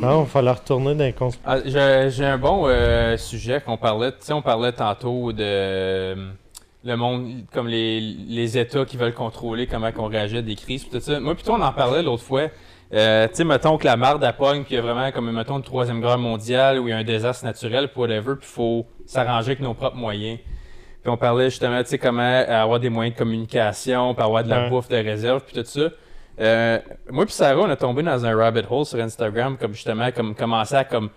Non, 0.00 0.20
il 0.20 0.24
va 0.24 0.26
falloir 0.26 0.60
retourner 0.60 0.94
dans 0.94 1.04
les 1.04 1.12
cons... 1.12 1.30
Ah, 1.44 1.58
J'ai 1.64 2.24
un 2.24 2.38
bon 2.38 2.66
euh, 2.66 3.16
sujet 3.16 3.60
qu'on 3.60 3.76
parlait. 3.76 4.12
Tu 4.12 4.18
sais, 4.20 4.32
on 4.32 4.42
parlait 4.42 4.70
tantôt 4.70 5.32
de 5.32 5.42
euh, 5.42 6.30
le 6.84 6.96
monde, 6.96 7.44
comme 7.52 7.66
les, 7.66 8.00
les 8.00 8.58
États 8.58 8.84
qui 8.84 8.96
veulent 8.96 9.14
contrôler 9.14 9.66
comment 9.66 9.90
on 9.98 10.06
réagit 10.06 10.38
à 10.38 10.42
des 10.42 10.54
crises. 10.54 10.84
pis 10.84 10.90
tout 10.90 11.00
ça. 11.00 11.18
Moi, 11.18 11.34
plutôt, 11.34 11.54
on 11.54 11.62
en 11.62 11.72
parlait 11.72 12.02
l'autre 12.02 12.22
fois. 12.22 12.48
Euh, 12.92 13.26
tu 13.28 13.34
sais, 13.34 13.44
mettons 13.44 13.76
que 13.76 13.84
la 13.84 13.96
marde 13.96 14.22
à 14.22 14.32
pogne, 14.32 14.62
puis 14.62 14.74
il 14.74 14.76
y 14.76 14.78
a 14.78 14.82
vraiment, 14.82 15.10
comme, 15.10 15.30
mettons, 15.32 15.56
une 15.56 15.64
troisième 15.64 16.00
guerre 16.00 16.18
mondiale 16.18 16.78
où 16.78 16.88
il 16.88 16.90
y 16.90 16.94
a 16.94 16.96
un 16.96 17.04
désastre 17.04 17.44
naturel, 17.44 17.88
puis 17.88 18.00
whatever, 18.00 18.36
puis 18.36 18.48
il 18.48 18.54
faut 18.54 18.86
s'arranger 19.04 19.48
avec 19.48 19.60
nos 19.60 19.74
propres 19.74 19.96
moyens. 19.96 20.38
Puis 21.08 21.14
on 21.14 21.16
parlait 21.16 21.48
justement, 21.48 21.82
tu 21.82 21.88
sais, 21.88 21.96
comment 21.98 22.20
avoir 22.46 22.78
des 22.78 22.90
moyens 22.90 23.14
de 23.14 23.18
communication, 23.18 24.12
puis 24.14 24.22
avoir 24.22 24.44
de 24.44 24.50
la 24.50 24.64
Ouais. 24.64 24.68
bouffe 24.68 24.88
de 24.88 24.96
réserve, 24.96 25.40
puis 25.42 25.54
tout 25.54 25.64
ça. 25.66 25.88
Euh, 26.38 26.78
moi 27.08 27.24
puis 27.24 27.32
Sarah, 27.32 27.62
on 27.62 27.70
a 27.70 27.76
tombé 27.76 28.02
dans 28.02 28.26
un 28.26 28.36
rabbit 28.36 28.60
hole 28.68 28.84
sur 28.84 29.00
Instagram, 29.00 29.56
comme 29.56 29.72
justement, 29.72 30.12
comme 30.12 30.34
commencer 30.34 30.74
à 30.74 30.84
comme 30.84 31.08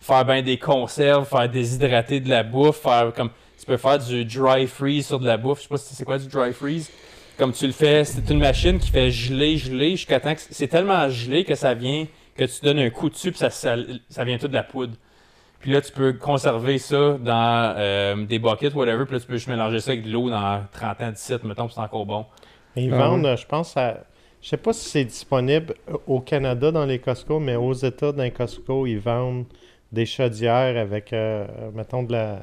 faire 0.00 0.24
ben 0.24 0.42
des 0.42 0.56
conserves, 0.58 1.28
faire 1.28 1.46
déshydrater 1.50 2.20
de 2.20 2.30
la 2.30 2.42
bouffe, 2.42 2.80
faire 2.80 3.12
comme 3.14 3.28
tu 3.60 3.66
peux 3.66 3.76
faire 3.76 3.98
du 3.98 4.24
dry 4.24 4.66
freeze 4.66 5.08
sur 5.08 5.20
de 5.20 5.26
la 5.26 5.36
bouffe. 5.36 5.58
Je 5.58 5.62
sais 5.64 5.68
pas 5.68 5.76
si 5.76 5.94
c'est 5.94 6.04
quoi 6.06 6.16
du 6.16 6.26
dry 6.26 6.50
freeze. 6.54 6.90
Comme 7.36 7.52
tu 7.52 7.66
le 7.66 7.74
fais, 7.74 8.02
c'est 8.06 8.30
une 8.30 8.38
machine 8.38 8.78
qui 8.78 8.90
fait 8.90 9.10
geler, 9.10 9.58
geler 9.58 9.90
jusqu'à 9.90 10.20
temps 10.20 10.34
que 10.34 10.40
c'est 10.40 10.68
tellement 10.68 11.06
gelé 11.10 11.44
que 11.44 11.54
ça 11.54 11.74
vient 11.74 12.06
que 12.34 12.44
tu 12.44 12.64
donnes 12.64 12.78
un 12.78 12.88
coup 12.88 13.10
dessus 13.10 13.30
puis 13.30 13.40
ça, 13.40 13.50
ça, 13.50 13.76
ça 14.08 14.24
vient 14.24 14.38
tout 14.38 14.48
de 14.48 14.54
la 14.54 14.62
poudre. 14.62 14.94
Puis 15.64 15.72
là, 15.72 15.80
tu 15.80 15.92
peux 15.92 16.12
conserver 16.12 16.76
ça 16.76 17.16
dans 17.18 17.74
euh, 17.78 18.26
des 18.26 18.38
buckets, 18.38 18.74
whatever. 18.74 19.06
Puis 19.06 19.14
là, 19.14 19.20
tu 19.20 19.26
peux 19.26 19.32
juste 19.32 19.48
mélanger 19.48 19.80
ça 19.80 19.92
avec 19.92 20.04
de 20.04 20.10
l'eau 20.10 20.28
dans 20.28 20.62
30 20.72 21.00
ans 21.00 21.10
d'ici, 21.10 21.32
mettons, 21.42 21.64
puis 21.64 21.74
c'est 21.74 21.80
encore 21.80 22.04
bon. 22.04 22.26
Ils 22.76 22.92
Ah 22.92 22.98
vendent, 23.08 23.34
je 23.34 23.46
pense, 23.46 23.74
à... 23.78 24.04
Je 24.42 24.50
sais 24.50 24.58
pas 24.58 24.74
si 24.74 24.90
c'est 24.90 25.06
disponible 25.06 25.72
au 26.06 26.20
Canada 26.20 26.70
dans 26.70 26.84
les 26.84 26.98
Costco, 26.98 27.40
mais 27.40 27.56
aux 27.56 27.72
États, 27.72 28.12
dans 28.12 28.22
les 28.22 28.30
Costco, 28.30 28.86
ils 28.86 28.98
vendent 28.98 29.46
des 29.90 30.04
chaudières 30.04 30.76
avec, 30.76 31.14
euh, 31.14 31.46
mettons, 31.72 32.02
de 32.02 32.12
la, 32.12 32.40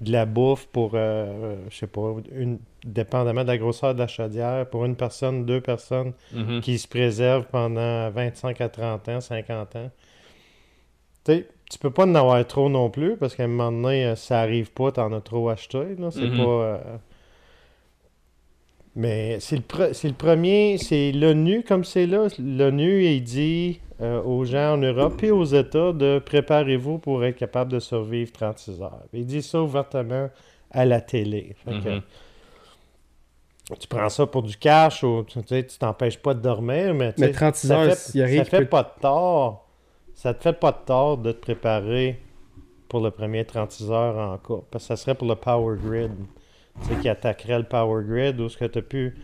de 0.00 0.10
la 0.10 0.24
bouffe 0.24 0.66
pour, 0.68 0.92
euh, 0.94 1.56
je 1.68 1.76
sais 1.76 1.86
pas, 1.86 2.14
une, 2.34 2.60
dépendamment 2.82 3.42
de 3.42 3.48
la 3.48 3.58
grosseur 3.58 3.92
de 3.92 3.98
la 3.98 4.06
chaudière, 4.06 4.64
pour 4.70 4.86
une 4.86 4.96
personne, 4.96 5.44
deux 5.44 5.60
personnes, 5.60 6.14
Mhm. 6.32 6.62
qui 6.62 6.78
se 6.78 6.88
préservent 6.88 7.44
pendant 7.52 8.08
25 8.08 8.58
à 8.62 8.70
30 8.70 9.06
ans, 9.10 9.20
50 9.20 9.76
ans. 9.76 9.90
Tu 11.26 11.32
sais, 11.32 11.48
tu 11.70 11.78
peux 11.78 11.90
pas 11.90 12.04
en 12.06 12.14
avoir 12.14 12.46
trop 12.46 12.68
non 12.68 12.90
plus, 12.90 13.16
parce 13.16 13.34
qu'à 13.36 13.44
un 13.44 13.48
moment 13.48 13.72
donné, 13.72 14.06
euh, 14.06 14.16
ça 14.16 14.40
arrive 14.40 14.72
pas, 14.72 14.92
t'en 14.92 15.12
as 15.12 15.20
trop 15.20 15.48
acheté, 15.48 15.96
là. 15.98 16.10
C'est 16.10 16.28
Mhm. 16.28 16.34
pas... 16.36 16.42
euh, 16.42 16.78
Mais 18.96 19.40
c'est 19.40 19.56
le, 19.56 19.62
pre- 19.62 19.92
c'est 19.92 20.08
le 20.08 20.14
premier, 20.14 20.78
c'est 20.78 21.10
l'ONU 21.10 21.64
comme 21.64 21.82
c'est 21.84 22.06
là. 22.06 22.28
L'ONU, 22.38 23.04
il 23.06 23.22
dit 23.24 23.80
euh, 24.00 24.22
aux 24.22 24.44
gens 24.44 24.74
en 24.74 24.76
Europe 24.76 25.22
et 25.24 25.32
aux 25.32 25.44
États 25.44 25.92
de 25.92 26.20
préparez-vous 26.24 26.98
pour 26.98 27.24
être 27.24 27.36
capable 27.36 27.72
de 27.72 27.80
survivre 27.80 28.30
36 28.32 28.80
heures. 28.82 29.02
Il 29.12 29.26
dit 29.26 29.42
ça 29.42 29.60
ouvertement 29.62 30.30
à 30.70 30.84
la 30.84 31.00
télé. 31.00 31.56
Fait 31.64 31.74
que, 31.74 31.88
Mhm. 31.88 32.02
tu 33.80 33.88
prends 33.88 34.08
ça 34.10 34.26
pour 34.26 34.42
du 34.42 34.56
cash 34.56 35.02
ou 35.02 35.24
tu 35.26 35.40
sais, 35.46 35.66
tu 35.66 35.78
t'empêches 35.78 36.18
pas 36.18 36.34
de 36.34 36.40
dormir, 36.40 36.94
mais, 36.94 37.12
tu 37.14 37.20
Mais 37.20 37.26
sais, 37.26 37.32
36 37.32 37.66
ça 37.68 37.74
heures, 37.78 37.92
fait, 37.96 37.96
ça 38.44 38.62
pas 38.66 38.82
de 38.82 39.00
tort. 39.00 39.63
Ça 40.14 40.32
te 40.34 40.42
fait 40.42 40.52
pas 40.58 40.72
de 40.72 40.78
tort 40.86 41.18
de 41.18 41.32
te 41.32 41.40
préparer 41.40 42.20
pour 42.88 43.00
le 43.00 43.10
premier 43.10 43.44
36 43.44 43.90
heures 43.90 44.16
en 44.16 44.38
cas. 44.38 44.62
Parce 44.70 44.84
que 44.84 44.88
ça 44.88 44.96
serait 44.96 45.14
pour 45.14 45.26
le 45.28 45.34
power 45.34 45.76
grid. 45.84 46.12
Tu 46.82 46.88
sais, 46.88 47.00
qui 47.00 47.08
attaquerait 47.08 47.58
le 47.58 47.64
power 47.64 48.04
grid 48.04 48.40
ou 48.40 48.48
ce 48.48 48.56
que 48.56 48.64
tu 48.64 48.78
as 48.78 48.82
pu. 48.82 49.14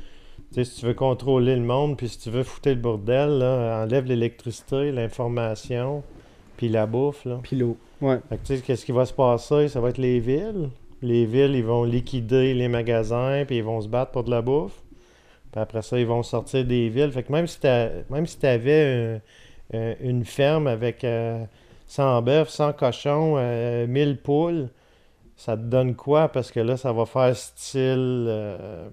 Tu 0.52 0.54
sais, 0.54 0.64
si 0.64 0.80
tu 0.80 0.86
veux 0.86 0.94
contrôler 0.94 1.54
le 1.56 1.62
monde, 1.62 1.96
puis 1.96 2.08
si 2.08 2.18
tu 2.18 2.30
veux 2.30 2.42
foutre 2.42 2.68
le 2.68 2.74
bordel, 2.76 3.38
là, 3.38 3.82
enlève 3.84 4.04
l'électricité, 4.06 4.90
l'information, 4.92 6.02
puis 6.56 6.68
la 6.68 6.86
bouffe. 6.86 7.24
Là. 7.24 7.38
Puis 7.42 7.56
l'eau. 7.56 7.76
Ouais. 8.00 8.18
Fait 8.28 8.36
que 8.38 8.42
tu 8.46 8.56
sais, 8.56 8.62
qu'est-ce 8.62 8.84
qui 8.84 8.92
va 8.92 9.04
se 9.06 9.12
passer? 9.12 9.68
Ça 9.68 9.80
va 9.80 9.90
être 9.90 9.98
les 9.98 10.18
villes. 10.20 10.70
Les 11.02 11.24
villes, 11.24 11.54
ils 11.54 11.64
vont 11.64 11.84
liquider 11.84 12.52
les 12.54 12.68
magasins, 12.68 13.44
puis 13.46 13.56
ils 13.58 13.64
vont 13.64 13.80
se 13.80 13.88
battre 13.88 14.10
pour 14.12 14.24
de 14.24 14.30
la 14.30 14.42
bouffe. 14.42 14.82
Puis 15.52 15.60
après 15.60 15.82
ça, 15.82 15.98
ils 15.98 16.06
vont 16.06 16.22
sortir 16.22 16.64
des 16.64 16.88
villes. 16.88 17.10
Fait 17.10 17.22
que 17.22 17.32
même 17.32 17.46
si 17.46 17.58
t'as- 17.60 17.90
même 18.10 18.26
si 18.26 18.38
tu 18.38 18.46
avais 18.46 19.20
une 19.72 20.24
ferme 20.24 20.66
avec 20.66 21.04
euh, 21.04 21.44
100 21.90 22.22
bœufs, 22.22 22.48
100 22.48 22.72
cochons, 22.74 23.34
euh, 23.36 23.86
1000 23.88 24.18
poules, 24.18 24.68
ça 25.36 25.56
te 25.56 25.62
donne 25.62 25.96
quoi? 25.96 26.28
Parce 26.28 26.52
que 26.52 26.60
là, 26.60 26.76
ça 26.76 26.92
va 26.92 27.04
faire 27.04 27.34
style 27.36 28.26
euh, 28.28 28.88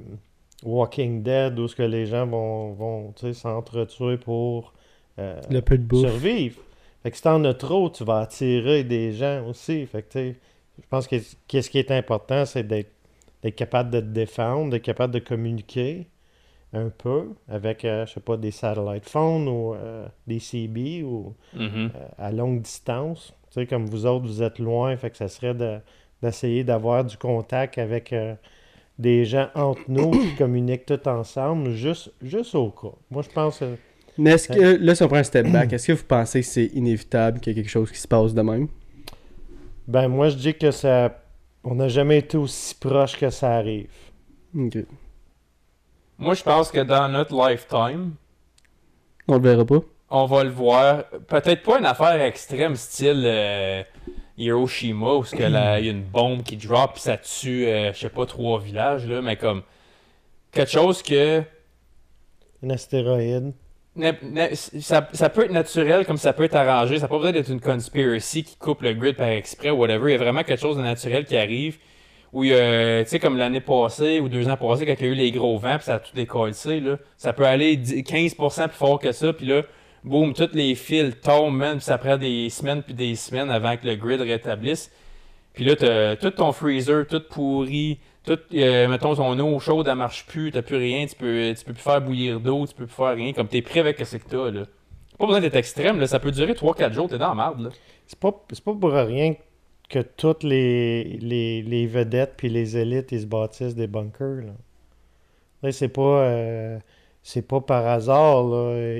Walking 0.63 1.21
Dead, 1.21 1.59
où 1.59 1.67
ce 1.67 1.75
que 1.75 1.83
les 1.83 2.07
gens 2.07 2.25
vont, 2.25 2.73
vont 2.73 3.13
tu 3.15 3.27
sais, 3.27 3.33
s'entretuer 3.33 4.17
pour 4.17 4.73
euh, 5.19 5.39
Le 5.51 5.61
peu 5.61 5.77
de 5.77 5.83
bouffe. 5.83 6.09
survivre. 6.09 6.59
Fait 7.03 7.11
que 7.11 7.17
si 7.17 7.23
t'en 7.23 7.43
as 7.43 7.53
trop, 7.53 7.89
tu 7.91 8.03
vas 8.03 8.21
attirer 8.21 8.83
des 8.83 9.11
gens 9.11 9.45
aussi. 9.47 9.85
Fait 9.85 10.01
que, 10.01 10.19
je 10.31 10.87
pense 10.89 11.05
que 11.07 11.17
qu'est-ce 11.47 11.69
qui 11.69 11.77
est 11.77 11.91
important, 11.91 12.45
c'est 12.45 12.63
d'être 12.63 12.89
capable 13.55 13.91
de 13.91 13.99
te 13.99 14.05
défendre, 14.05 14.71
d'être 14.71 14.83
capable 14.83 15.13
de 15.13 15.19
communiquer 15.19 16.07
un 16.77 16.89
peu 16.89 17.29
avec, 17.49 17.85
euh, 17.85 18.05
je 18.05 18.13
sais 18.13 18.19
pas, 18.19 18.37
des 18.37 18.51
satellite 18.51 19.07
phones 19.09 19.47
ou 19.47 19.73
euh, 19.75 20.07
des 20.27 20.39
CB 20.39 21.03
ou 21.03 21.35
Mhm. 21.53 21.91
euh, 21.95 22.07
à 22.17 22.31
longue 22.31 22.61
distance. 22.61 23.33
Tu 23.51 23.61
sais, 23.61 23.67
comme 23.67 23.85
vous 23.85 24.05
autres, 24.05 24.25
vous 24.27 24.43
êtes 24.43 24.59
loin, 24.59 24.95
fait 24.97 25.09
que 25.09 25.17
ça 25.17 25.27
serait 25.27 25.53
de- 25.55 25.79
d'essayer 26.21 26.63
d'avoir 26.63 27.05
du 27.05 27.17
contact 27.17 27.77
avec 27.77 28.13
euh, 28.13 28.35
des 28.99 29.25
gens 29.25 29.49
entre 29.55 29.81
nous 29.89 30.11
qui 30.11 30.35
communiquent 30.37 30.85
tous 30.85 31.07
ensemble, 31.09 31.71
juste, 31.71 32.11
juste 32.21 32.55
au 32.55 32.69
cas. 32.71 32.93
Moi, 33.11 33.21
je 33.23 33.29
pense... 33.29 33.61
euh, 33.61 33.75
Mais 34.17 34.31
est-ce 34.31 34.47
que, 34.49 34.77
là, 34.83 34.95
si 34.95 35.03
on 35.03 35.07
prend 35.07 35.17
un 35.17 35.23
step 35.23 35.47
back, 35.51 35.73
est-ce 35.73 35.87
que 35.87 35.93
vous 35.93 36.03
pensez 36.05 36.41
que 36.41 36.47
c'est 36.47 36.65
inévitable 36.67 37.39
qu'il 37.39 37.55
y 37.55 37.59
ait 37.59 37.63
quelque 37.63 37.71
chose 37.71 37.91
qui 37.91 37.99
se 37.99 38.07
passe 38.07 38.33
de 38.33 38.41
même? 38.41 38.67
Ben, 39.87 40.07
moi, 40.07 40.29
je 40.29 40.37
dis 40.37 40.53
que 40.53 40.71
ça. 40.71 41.23
On 41.63 41.75
n'a 41.75 41.87
jamais 41.89 42.19
été 42.19 42.37
aussi 42.37 42.75
proche 42.75 43.17
que 43.17 43.29
ça 43.29 43.55
arrive. 43.57 43.89
Ok. 44.55 44.77
Moi, 46.17 46.33
je 46.33 46.43
pense 46.43 46.71
que 46.71 46.79
dans 46.79 47.07
notre 47.09 47.33
lifetime, 47.35 48.13
On 49.27 49.35
le 49.35 49.41
verra 49.41 49.65
pas. 49.65 49.79
on 50.09 50.25
va 50.25 50.43
le 50.43 50.49
voir. 50.49 51.03
Peut-être 51.27 51.63
pas 51.63 51.79
une 51.79 51.85
affaire 51.85 52.19
extrême, 52.21 52.75
style 52.75 53.23
euh, 53.25 53.83
Hiroshima, 54.37 55.13
où 55.15 55.23
il 55.33 55.39
y 55.39 55.43
a 55.55 55.79
une 55.79 56.03
bombe 56.03 56.43
qui 56.43 56.57
drop 56.57 56.93
puis 56.93 57.01
ça 57.01 57.17
tue, 57.17 57.67
euh, 57.67 57.93
je 57.93 57.99
sais 57.99 58.09
pas, 58.09 58.25
trois 58.25 58.59
villages, 58.59 59.05
là, 59.07 59.21
mais 59.21 59.35
comme 59.35 59.61
quelque 60.51 60.71
chose 60.71 61.01
que. 61.03 61.43
Un 62.63 62.69
astéroïde. 62.71 63.53
n'a- 63.95 64.13
n'a- 64.23 64.55
Ça, 64.55 65.07
ça 65.13 65.29
peut 65.29 65.45
être 65.45 65.51
naturel 65.51 66.05
comme 66.05 66.17
ça 66.17 66.33
peut 66.33 66.43
être 66.45 66.55
arrangé. 66.55 66.95
Ça 66.97 67.03
n'a 67.03 67.07
pas 67.09 67.17
besoin 67.17 67.31
d'être 67.31 67.49
une 67.51 67.61
conspiracy 67.61 68.43
qui 68.43 68.55
coupe 68.57 68.81
le 68.81 68.93
grid 68.93 69.15
par 69.15 69.27
exprès 69.27 69.69
ou 69.69 69.75
whatever. 69.77 70.09
Il 70.09 70.13
y 70.13 70.15
a 70.15 70.23
vraiment 70.23 70.43
quelque 70.43 70.59
chose 70.59 70.77
de 70.77 70.81
naturel 70.81 71.25
qui 71.25 71.37
arrive. 71.37 71.77
Y 72.33 72.53
a, 72.53 73.03
tu 73.03 73.09
sais, 73.09 73.19
comme 73.19 73.37
l'année 73.37 73.61
passée 73.61 74.19
ou 74.19 74.29
deux 74.29 74.49
ans 74.49 74.57
passés, 74.57 74.85
quand 74.85 74.95
il 74.99 75.05
y 75.05 75.09
a 75.09 75.11
eu 75.11 75.15
les 75.15 75.31
gros 75.31 75.57
vents, 75.57 75.77
puis 75.77 75.85
ça 75.85 75.95
a 75.95 75.99
tout 75.99 76.13
décollé, 76.13 76.53
là, 76.81 76.97
ça 77.17 77.33
peut 77.33 77.45
aller 77.45 77.77
10 77.77 78.03
15% 78.03 78.67
plus 78.67 78.77
fort 78.77 78.99
que 78.99 79.11
ça, 79.11 79.31
puis 79.33 79.45
là, 79.45 79.63
boum, 80.03 80.33
tous 80.33 80.49
les 80.53 80.75
fils 80.75 81.15
tombent, 81.21 81.55
man, 81.55 81.77
puis 81.77 81.85
ça 81.85 81.97
prend 81.97 82.17
des 82.17 82.49
semaines 82.49 82.83
puis 82.83 82.93
des 82.93 83.15
semaines 83.15 83.49
avant 83.49 83.77
que 83.77 83.87
le 83.87 83.95
grid 83.95 84.21
rétablisse. 84.21 84.91
Puis 85.53 85.65
là, 85.65 85.75
t'as 85.75 86.15
tout 86.17 86.31
ton 86.31 86.51
freezer, 86.51 87.07
tout 87.07 87.21
pourri, 87.29 87.99
tout, 88.23 88.37
euh, 88.53 88.87
mettons, 88.87 89.15
ton 89.15 89.39
eau 89.39 89.59
chaude, 89.59 89.87
elle 89.87 89.95
marche 89.95 90.25
plus, 90.27 90.51
t'as 90.51 90.61
plus 90.61 90.75
rien, 90.77 91.05
tu 91.07 91.15
peux, 91.15 91.53
tu 91.57 91.65
peux 91.65 91.73
plus 91.73 91.81
faire 91.81 92.01
bouillir 92.01 92.39
d'eau, 92.39 92.67
tu 92.67 92.75
peux 92.75 92.85
plus 92.85 92.95
faire 92.95 93.15
rien, 93.15 93.33
comme 93.33 93.47
t'es 93.47 93.61
prêt 93.61 93.79
avec 93.79 94.05
ce 94.05 94.17
que 94.17 94.27
t'as, 94.27 94.51
là. 94.51 94.65
Pas 95.17 95.25
besoin 95.25 95.41
d'être 95.41 95.55
extrême, 95.55 95.99
là, 95.99 96.07
ça 96.07 96.19
peut 96.19 96.31
durer 96.31 96.53
3-4 96.53 96.93
jours, 96.93 97.09
t'es 97.09 97.17
dans 97.17 97.29
la 97.29 97.35
merde, 97.35 97.61
là. 97.61 97.69
C'est 98.05 98.19
pas, 98.19 98.31
pas 98.31 98.73
pour 98.73 98.91
rien 98.91 99.33
que 99.33 99.39
toutes 100.15 100.43
les, 100.43 101.03
les, 101.21 101.61
les 101.61 101.87
vedettes 101.87 102.33
puis 102.37 102.49
les 102.49 102.77
élites, 102.77 103.11
ils 103.11 103.21
se 103.21 103.25
bâtissent 103.25 103.75
des 103.75 103.87
bunkers. 103.87 104.43
Là. 105.61 105.71
C'est 105.71 105.89
pas. 105.89 106.01
euh, 106.01 106.79
c'est 107.23 107.41
pas 107.41 107.59
par 107.59 107.85
hasard. 107.87 108.45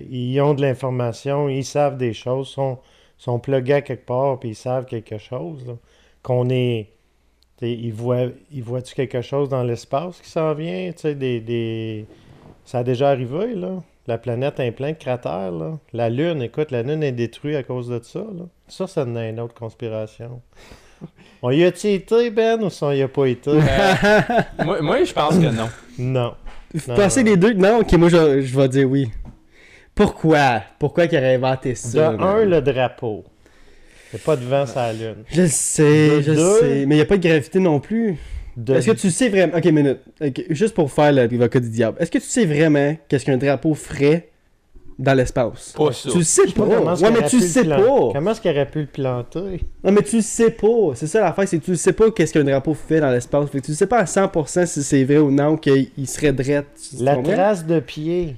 Ils 0.09 0.41
ont 0.41 0.53
de 0.53 0.61
l'information, 0.61 1.47
ils 1.47 1.63
savent 1.63 1.97
des 1.97 2.13
choses, 2.13 2.49
sont, 2.49 2.77
sont 3.17 3.39
plugués 3.39 3.81
quelque 3.83 4.05
part, 4.05 4.39
puis 4.39 4.49
ils 4.49 4.55
savent 4.55 4.85
quelque 4.85 5.17
chose. 5.17 5.77
Qu'on 6.23 6.49
est. 6.49 6.89
Ils 7.61 7.93
voient, 7.93 8.27
ils 8.51 8.63
voient-tu 8.63 8.93
quelque 8.95 9.21
chose 9.21 9.49
dans 9.49 9.63
l'espace 9.63 10.19
qui 10.21 10.29
s'en 10.29 10.53
vient? 10.53 10.91
Tu 10.91 11.15
Des, 11.15 11.39
des... 11.39 12.05
Ça 12.65 12.79
a 12.79 12.83
déjà 12.83 13.09
arrivé, 13.09 13.55
là. 13.55 13.81
La 14.07 14.17
planète 14.17 14.59
est 14.59 14.71
pleine 14.71 14.93
de 14.93 14.97
cratères, 14.99 15.51
là. 15.51 15.77
La 15.93 16.09
Lune, 16.09 16.41
écoute, 16.41 16.71
la 16.71 16.81
Lune 16.81 17.03
est 17.03 17.11
détruite 17.11 17.55
à 17.57 17.63
cause 17.63 17.89
de 17.89 17.99
ça, 18.01 18.19
là. 18.19 18.45
Ça, 18.67 18.87
ça 18.87 19.01
a 19.01 19.27
une 19.27 19.39
autre 19.39 19.53
conspiration. 19.53 20.41
On 21.41 21.51
y 21.51 21.63
a-tu 21.63 21.87
été, 21.89 22.31
Ben, 22.31 22.61
ou 22.63 22.69
ça, 22.69 22.87
on 22.87 22.91
y 22.91 23.01
a 23.03 23.07
pas 23.07 23.25
été? 23.27 23.51
Euh, 23.51 23.61
moi, 24.65 24.81
moi, 24.81 25.03
je 25.03 25.13
pense 25.13 25.35
que 25.37 25.53
non. 25.55 25.69
Non. 25.99 26.33
Vous 26.73 26.81
Non, 26.91 26.95
pensez 26.95 27.23
non. 27.23 27.29
les 27.31 27.37
deux? 27.37 27.53
Non, 27.53 27.79
ok, 27.81 27.93
moi 27.93 28.09
je, 28.09 28.41
je 28.41 28.57
vais 28.59 28.67
dire 28.67 28.89
oui. 28.89 29.11
Pourquoi? 29.93 30.63
Pourquoi 30.79 31.07
qu'il 31.07 31.17
aurait 31.19 31.35
inventé 31.35 31.71
De 31.71 31.75
ça? 31.75 32.09
un, 32.09 32.17
man? 32.17 32.49
le 32.49 32.61
drapeau. 32.61 33.23
Il 34.11 34.15
n'y 34.15 34.21
a 34.21 34.25
pas 34.25 34.35
de 34.35 34.45
vent 34.45 34.65
sur 34.65 34.77
la 34.77 34.93
Lune. 34.93 35.23
Je 35.29 35.41
le 35.43 35.47
sais, 35.47 36.09
De 36.17 36.21
je 36.21 36.31
le 36.31 36.35
deux. 36.37 36.59
sais. 36.59 36.85
Mais 36.87 36.95
il 36.95 36.97
n'y 36.97 37.01
a 37.01 37.05
pas 37.05 37.17
de 37.17 37.27
gravité 37.27 37.59
non 37.59 37.79
plus. 37.79 38.17
De- 38.57 38.73
Est-ce 38.73 38.87
que 38.87 38.97
tu 38.97 39.11
sais 39.11 39.29
vraiment. 39.29 39.55
Ok, 39.55 39.65
minute. 39.65 39.99
Juste 40.49 40.73
pour 40.73 40.91
faire 40.91 41.11
l'avocat 41.13 41.59
du 41.59 41.69
diable. 41.69 41.95
Est-ce 42.01 42.09
que 42.11 42.17
tu 42.17 42.25
sais 42.25 42.45
vraiment 42.45 42.97
qu'est-ce 43.07 43.23
qu'un 43.23 43.37
drapeau 43.37 43.75
ferait 43.75 44.29
dans 44.97 45.13
l'espace? 45.13 45.73
Pas 45.77 45.91
ça. 45.93 46.09
Tu 46.09 46.17
le 46.17 46.23
sais 46.23 46.47
pas. 46.47 46.63
Ouais, 46.63 47.11
mais 47.11 47.27
tu 47.29 47.35
le 47.37 47.41
le 47.43 47.47
sais 47.47 47.63
plan- 47.63 47.77
pas. 48.07 48.13
Comment 48.13 48.31
est-ce 48.31 48.41
qu'il 48.41 48.49
aurait 48.49 48.65
pu 48.69 48.79
le 48.79 48.87
planter? 48.87 49.61
Non, 49.83 49.91
mais 49.91 50.01
tu 50.01 50.15
le 50.15 50.21
sais 50.23 50.49
pas. 50.49 50.95
C'est 50.95 51.05
ça 51.05 51.21
l'affaire, 51.21 51.47
c'est 51.47 51.59
que 51.59 51.65
tu 51.65 51.71
le 51.71 51.77
sais 51.77 51.93
pas 51.93 52.09
qu'est-ce 52.09 52.33
qu'un 52.33 52.43
drapeau 52.43 52.73
fait 52.73 52.99
dans 52.99 53.11
l'espace. 53.11 53.47
Fait 53.51 53.61
que 53.61 53.65
tu 53.67 53.75
sais 53.75 53.85
pas 53.85 53.99
à 53.99 54.05
100% 54.05 54.65
si 54.65 54.81
c'est 54.81 55.03
vrai 55.03 55.19
ou 55.19 55.29
non 55.29 55.55
qu'il 55.55 55.89
serait 56.07 56.33
drette. 56.33 56.65
La 56.99 57.15
trace 57.17 57.63
de 57.63 57.79
pied. 57.79 58.37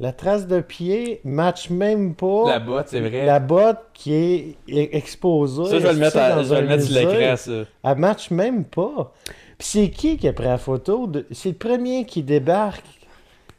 La 0.00 0.12
trace 0.12 0.46
de 0.46 0.60
pied 0.60 1.20
match 1.24 1.70
même 1.70 2.14
pas 2.14 2.44
La 2.46 2.60
botte, 2.60 2.86
c'est 2.88 3.00
vrai. 3.00 3.26
la 3.26 3.40
botte 3.40 3.78
qui 3.94 4.12
est 4.14 4.56
e- 4.68 4.96
exposée. 4.96 5.64
Ça, 5.70 5.78
je 5.80 5.86
vais 5.86 5.92
le 5.92 5.98
mettre, 5.98 6.16
à- 6.18 6.42
je 6.42 6.54
vais 6.54 6.60
le 6.60 6.68
mettre 6.68 6.84
sur 6.84 6.94
l'écran, 6.94 7.36
ça. 7.36 7.52
Elle 7.84 7.98
match 7.98 8.30
même 8.30 8.64
pas. 8.64 9.12
Puis 9.58 9.66
c'est 9.68 9.90
qui 9.90 10.16
qui 10.16 10.28
a 10.28 10.32
pris 10.32 10.44
la 10.46 10.58
photo? 10.58 11.08
de- 11.08 11.26
C'est 11.32 11.48
le 11.48 11.54
premier 11.56 12.04
qui 12.04 12.22
débarque. 12.22 12.84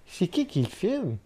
C'est 0.08 0.28
qui 0.28 0.48
qui 0.48 0.62
le 0.62 0.68
filme? 0.70 1.18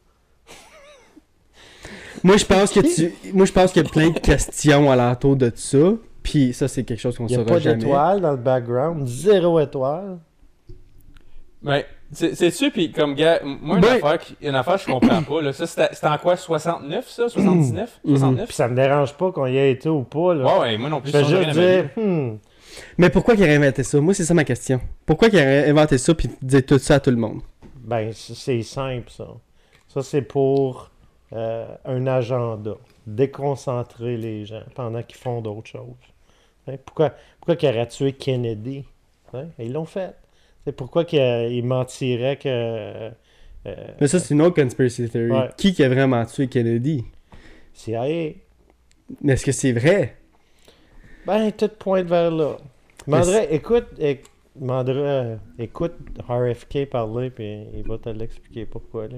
Moi, 2.23 2.37
je 2.37 2.45
pense 2.45 2.71
que 2.71 2.79
tu. 2.79 3.13
Moi, 3.33 3.45
je 3.45 3.51
pense 3.51 3.71
qu'il 3.71 3.83
y 3.83 3.85
a 3.85 3.89
plein 3.89 4.09
de 4.09 4.19
questions 4.19 4.89
alentour 4.91 5.35
de 5.35 5.51
ça. 5.53 5.91
Puis 6.23 6.53
ça, 6.53 6.67
c'est 6.67 6.83
quelque 6.83 6.99
chose 6.99 7.17
qu'on 7.17 7.27
Il 7.27 7.35
n'y 7.37 7.43
a 7.43 7.45
saura 7.45 7.59
pas 7.59 7.59
d'étoile 7.59 8.21
dans 8.21 8.31
le 8.31 8.37
background. 8.37 9.05
Zéro 9.07 9.59
étoile. 9.59 10.17
Mais, 11.61 11.85
c'est- 12.13 12.35
c'est-tu, 12.35 12.71
puis 12.71 12.91
comme 12.91 13.15
gars, 13.15 13.39
moi, 13.43 13.75
une, 13.77 13.81
Ben- 13.81 13.93
affaire, 13.95 14.19
qui- 14.19 14.35
une 14.41 14.55
affaire, 14.55 14.77
je 14.77 14.85
comprends 14.85 15.21
pas, 15.23 15.41
là. 15.41 15.53
Ça, 15.53 15.67
c'était 15.67 15.89
c'était 15.93 16.07
en 16.07 16.17
quoi, 16.17 16.35
69, 16.37 17.07
ça? 17.09 17.29
79? 17.29 17.99
69? 18.05 18.45
Puis 18.47 18.55
ça 18.55 18.67
me 18.67 18.75
dérange 18.75 19.13
pas 19.13 19.31
qu'on 19.31 19.45
y 19.47 19.57
ait 19.57 19.71
été 19.71 19.89
ou 19.89 20.03
pas. 20.03 20.33
Là. 20.33 20.45
Ouais, 20.45 20.59
ouais, 20.61 20.77
moi 20.77 20.89
non 20.89 21.01
plus, 21.01 21.11
Je 21.11 21.17
juste 21.23 21.49
dire, 21.51 21.89
hmm, 21.97 22.37
Mais 22.97 23.09
pourquoi 23.09 23.35
qu'il 23.35 23.43
aurait 23.43 23.55
inventé 23.55 23.83
ça? 23.83 23.99
Moi, 24.01 24.13
c'est 24.13 24.25
ça 24.25 24.33
ma 24.33 24.43
question. 24.43 24.79
Pourquoi 25.05 25.29
qu'il 25.29 25.39
aurait 25.39 25.69
inventé 25.69 25.97
ça 25.97 26.13
puis 26.15 26.29
dire 26.41 26.65
tout 26.65 26.79
ça 26.79 26.95
à 26.95 26.99
tout 26.99 27.11
le 27.11 27.17
monde? 27.17 27.41
ben 27.85 28.11
c'est 28.13 28.63
simple 28.63 29.09
ça. 29.11 29.27
Ça 29.89 30.01
c'est 30.01 30.21
pour 30.21 30.89
euh, 31.33 31.67
un 31.85 32.07
agenda. 32.07 32.75
Déconcentrer 33.05 34.17
les 34.17 34.45
gens 34.45 34.61
pendant 34.75 35.01
qu'ils 35.03 35.17
font 35.17 35.41
d'autres 35.41 35.69
choses. 35.69 35.81
Hein, 36.67 36.75
Pourquoi, 36.85 37.11
pourquoi 37.39 37.55
qu'il 37.55 37.69
aurait 37.69 37.87
tué 37.87 38.13
Kennedy? 38.13 38.85
Hein, 39.33 39.45
Ils 39.59 39.73
l'ont 39.73 39.85
fait. 39.85 40.13
C'est 40.65 40.71
pourquoi 40.75 41.03
qu'il 41.05 41.19
il 41.19 41.63
mentirait 41.65 42.37
que... 42.37 42.47
euh, 42.47 43.09
Mais 43.99 44.07
ça, 44.07 44.19
c'est 44.19 44.33
une 44.33 44.41
autre 44.41 44.61
conspiracy 44.61 45.09
theory. 45.09 45.31
Ouais. 45.31 45.49
Qui 45.57 45.73
qui 45.73 45.83
a 45.83 45.89
vraiment 45.89 46.23
tué 46.25 46.47
Kennedy? 46.47 47.03
CIA. 47.73 48.33
Mais 49.21 49.33
est-ce 49.33 49.45
que 49.45 49.51
c'est 49.51 49.71
vrai? 49.73 50.15
Ben, 51.25 51.51
tout 51.51 51.69
pointe 51.79 52.07
vers 52.07 52.31
là. 52.31 52.57
Mais 53.07 53.17
Mandrait, 53.19 53.47
écoute, 53.53 53.87
éc- 53.99 54.25
Mandrait, 54.59 54.93
euh, 54.97 55.35
écoute 55.59 55.93
RFK 56.27 56.85
parler, 56.89 57.29
puis 57.29 57.63
il 57.75 57.83
va 57.87 57.97
te 57.97 58.09
l'expliquer 58.09 58.65
pourquoi. 58.65 59.07
Là. 59.07 59.17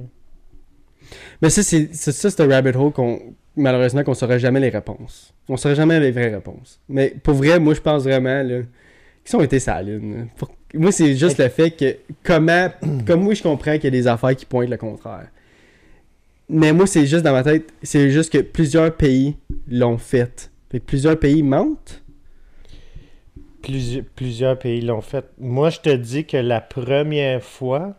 Mais 1.41 1.49
ça, 1.49 1.61
c'est 1.61 1.93
ça, 1.93 2.11
c'est 2.31 2.41
un 2.41 2.47
rabbit 2.47 2.75
hole 2.75 2.91
qu'on 2.91 3.35
malheureusement 3.55 4.03
qu'on 4.03 4.13
saurait 4.13 4.39
jamais 4.39 4.59
les 4.59 4.69
réponses. 4.69 5.33
On 5.47 5.57
saurait 5.57 5.75
jamais 5.75 5.99
les 5.99 6.11
vraies 6.11 6.33
réponses. 6.33 6.81
Mais 6.89 7.09
pour 7.23 7.35
vrai, 7.35 7.59
moi 7.59 7.73
je 7.73 7.81
pense 7.81 8.03
vraiment 8.03 8.41
là 8.43 8.61
qu'ils 9.23 9.35
ont 9.35 9.41
été 9.41 9.59
là. 9.59 9.81
Pour- 10.37 10.49
Moi, 10.75 10.91
c'est 10.91 11.15
juste 11.15 11.37
le 11.37 11.49
fait 11.49 11.71
que, 11.71 11.97
comment, 12.23 12.69
comme 13.07 13.23
moi, 13.23 13.33
je 13.33 13.41
comprends 13.43 13.73
qu'il 13.75 13.85
y 13.85 13.87
a 13.87 13.91
des 13.91 14.07
affaires 14.07 14.35
qui 14.35 14.45
pointent 14.45 14.69
le 14.69 14.77
contraire. 14.77 15.29
Mais 16.49 16.73
moi, 16.73 16.85
c'est 16.85 17.05
juste 17.07 17.23
dans 17.23 17.31
ma 17.31 17.43
tête, 17.43 17.73
c'est 17.81 18.09
juste 18.11 18.31
que 18.31 18.37
plusieurs 18.39 18.95
pays 18.95 19.35
l'ont 19.67 19.97
fait. 19.97 20.51
Fait 20.71 20.79
que 20.79 20.85
plusieurs 20.85 21.19
pays 21.19 21.41
mentent. 21.43 22.03
Plusi- 23.63 24.03
plusieurs 24.03 24.59
pays 24.59 24.81
l'ont 24.81 25.01
fait. 25.01 25.25
Moi, 25.39 25.69
je 25.71 25.79
te 25.79 25.89
dis 25.89 26.25
que 26.25 26.37
la 26.37 26.61
première 26.61 27.41
fois 27.43 27.95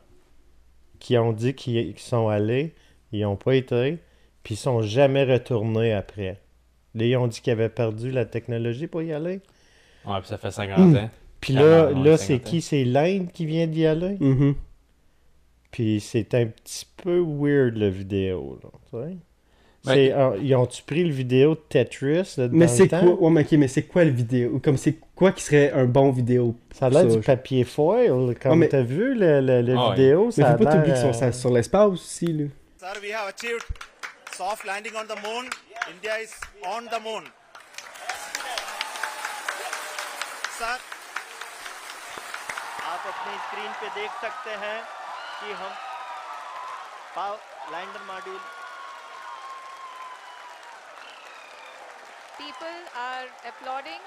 qu'ils 1.01 1.19
ont 1.19 1.33
dit 1.33 1.55
qu'ils 1.55 1.99
sont 1.99 2.29
allés, 2.29 2.75
ils 3.13 3.23
n'ont 3.23 3.37
pas 3.37 3.55
été, 3.57 3.99
puis 4.45 4.55
ils 4.55 4.59
sont 4.59 4.81
jamais 4.83 5.25
retournés 5.25 5.93
après. 5.93 6.41
Là, 6.95 7.05
ils 7.05 7.17
ont 7.17 7.27
dit 7.27 7.41
qu'ils 7.41 7.53
avaient 7.53 7.69
perdu 7.69 8.11
la 8.13 8.25
technologie 8.25 8.87
pour 8.87 9.03
y 9.03 9.13
aller. 9.13 9.41
Ouais, 10.07 10.19
puis 10.21 10.29
ça 10.29 10.39
fait 10.39 10.53
50 10.53 10.95
ans. 10.97 11.11
Puis 11.41 11.53
là, 11.55 11.89
40, 11.93 12.05
là 12.05 12.11
ouais, 12.13 12.17
c'est 12.17 12.27
50 12.35 12.47
ans. 12.47 12.51
qui? 12.51 12.61
C'est 12.63 12.85
l'Inde 12.85 13.31
qui 13.33 13.47
vient 13.47 13.67
d'y 13.67 13.87
aller? 13.87 14.17
Mhm. 14.21 14.55
Puis 15.71 16.01
c'est 16.01 16.35
un 16.35 16.47
petit 16.47 16.87
peu 16.97 17.19
weird, 17.21 17.77
le 17.77 17.89
vidéo. 17.89 18.59
Là. 18.63 18.71
Ben- 18.93 19.19
C'est- 19.85 20.11
ah, 20.13 20.33
ils 20.43 20.53
ont-tu 20.57 20.83
pris 20.83 21.05
le 21.05 21.13
vidéo 21.13 21.55
de 21.55 21.61
Tetris 21.69 22.35
là, 22.39 22.49
Mais 22.51 22.67
c'est 22.67 22.89
quoi, 22.89 23.03
ouais, 23.05 23.31
mais 23.31 23.43
ok, 23.43 23.53
mais 23.53 23.69
c'est 23.69 23.83
quoi 23.85 24.03
le 24.05 24.11
vidéo? 24.11 24.59
Comme 24.59 24.77
c'est 24.77 24.97
quoi 25.15 25.31
qui 25.31 25.43
serait 25.45 25.71
un 25.71 25.85
bon 25.85 26.11
vidéo? 26.11 26.57
Ça 26.75 26.87
a 26.87 26.91
l'air 26.91 27.07
du 27.07 27.21
papier 27.21 27.63
foil. 27.63 28.35
Comme 28.41 28.51
Ouais, 28.53 28.57
mais- 28.57 28.69
t'as 28.69 28.83
vu 28.83 29.15
le, 29.15 29.41
le- 29.41 29.63
le 29.63 29.75
Ah 29.77 29.91
ouais. 29.91 29.95
vidéo, 29.95 30.25
Mais 30.27 30.31
ça 30.33 30.49
a 30.49 30.57
faut 30.59 30.65
pas 30.65 30.73
t'oublier 30.73 30.93
qu'ils 30.95 31.03
sont 31.03 31.09
euh, 31.25 31.31
sur- 31.31 31.35
sur 31.41 31.51
l'espace 31.53 31.89
aussi, 31.93 32.27
là. 32.27 32.45
Sir, 32.79 32.89
we 33.03 33.13
have 33.13 33.29
achieved 33.33 33.63
soft 34.37 34.65
landing 34.67 34.93
on 34.97 35.05
the 35.07 35.19
moon. 35.23 35.45
India 35.95 36.21
is 36.21 36.31
on 36.65 36.83
the 36.87 37.01
moon. 37.05 37.23
Sir 40.59 40.79
आप 42.87 43.07
अपनी 43.07 43.39
screen 43.39 43.73
पे 43.81 43.89
देख 43.95 44.11
सकते 44.21 44.53
हैं 44.65 44.79
कि 45.39 45.53
हम 45.61 45.73
power 47.15 47.73
lander 47.73 48.03
module 48.09 48.39
people 52.39 52.77
are 53.01 53.23
applauding 53.51 54.03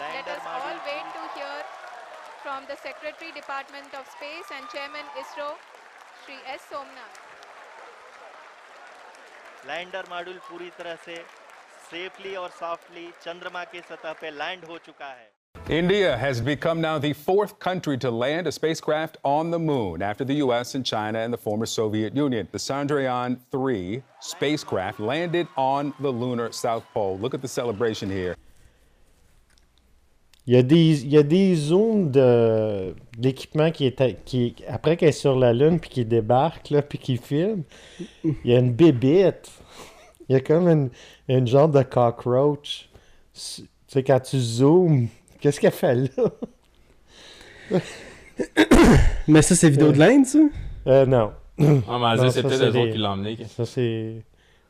late 0.00 0.28
us 0.28 0.46
all 0.54 0.78
wait 0.86 1.12
to 1.14 1.22
hear 1.36 1.62
from 2.42 2.66
the 2.66 2.76
secretary 2.78 3.30
department 3.32 3.94
of 3.94 4.10
space 4.16 4.52
and 4.52 4.66
chairman 4.68 5.06
ISRO 5.18 5.48
Shri 6.24 6.36
एस 6.54 6.68
Somnath 6.70 7.22
lander 9.68 10.10
module 10.10 10.38
पूरी 10.48 10.70
तरह 10.78 10.96
से 11.04 11.16
सेफली 11.90 12.34
और 12.36 12.50
सॉफ्टली 12.58 13.06
चंद्रमा 13.22 13.64
के 13.72 13.80
सतह 13.88 14.12
पे 14.20 14.30
लैंड 14.32 14.64
हो 14.64 14.78
चुका 14.86 15.06
है। 15.06 15.30
India 15.70 16.14
has 16.14 16.42
become 16.42 16.82
now 16.82 16.98
the 16.98 17.14
fourth 17.14 17.58
country 17.58 17.96
to 17.96 18.10
land 18.10 18.46
a 18.46 18.52
spacecraft 18.52 19.16
on 19.24 19.50
the 19.50 19.58
moon 19.58 20.02
after 20.02 20.22
the 20.22 20.34
U.S. 20.34 20.74
and 20.74 20.84
China 20.84 21.20
and 21.20 21.32
the 21.32 21.38
former 21.38 21.64
Soviet 21.64 22.14
Union. 22.14 22.46
The 22.52 22.58
Chandrayaan 22.58 23.38
3 23.50 24.02
spacecraft 24.20 25.00
landed 25.00 25.48
on 25.56 25.94
the 26.00 26.10
lunar 26.10 26.52
South 26.52 26.84
Pole. 26.92 27.18
Look 27.18 27.32
at 27.32 27.40
the 27.40 27.48
celebration 27.48 28.10
here. 28.10 28.36
Il 30.46 30.52
y 30.52 30.58
a 30.58 30.62
des, 30.62 31.02
il 31.02 31.08
y 31.08 31.16
a 31.16 31.22
des 31.22 31.54
zooms 31.56 32.10
de, 32.10 32.94
d'équipement 33.16 33.70
qui 33.70 33.86
est, 33.86 34.24
qui, 34.26 34.54
après 34.68 34.98
qu'elle 34.98 35.08
est 35.08 35.12
sur 35.12 35.34
la 35.34 35.54
Lune, 35.54 35.80
puis 35.80 35.88
qui 35.88 36.04
débarque, 36.04 36.68
là, 36.68 36.82
puis 36.82 36.98
qui 36.98 37.16
filme, 37.16 37.62
il 38.22 38.34
y 38.44 38.54
a 38.54 38.58
une 38.58 38.72
bébête. 38.72 39.50
Il 40.28 40.34
y 40.34 40.36
a 40.36 40.40
comme 40.40 40.68
une, 40.68 40.90
une 41.28 41.46
genre 41.46 41.70
de 41.70 41.82
cockroach. 41.82 42.90
Tu 43.32 43.66
sais, 43.88 44.02
quand 44.02 44.20
tu 44.20 44.38
zoomes, 44.38 45.08
qu'est-ce 45.44 45.60
qu'elle 45.60 45.72
fait 45.72 45.94
là? 45.94 46.30
Mais 49.28 49.42
ça, 49.42 49.54
c'est 49.54 49.68
vidéo 49.70 49.92
de 49.92 49.98
l'Inde, 49.98 50.24
ça? 50.26 50.38
Euh, 50.86 51.06
non. 51.06 51.30
Ah, 51.58 51.62
mais 51.62 52.16
Non, 52.22 52.30
c'est 52.30 52.42
ça, 52.42 52.48
peut-être 52.48 52.58
c'est 52.58 52.64
eux 52.64 52.68
autres 52.68 52.84
des- 52.86 52.90
qui 52.90 52.98
l'ont 52.98 53.08
emmené. 53.10 53.36
Ça, 53.56 53.64
c'est. 53.64 54.16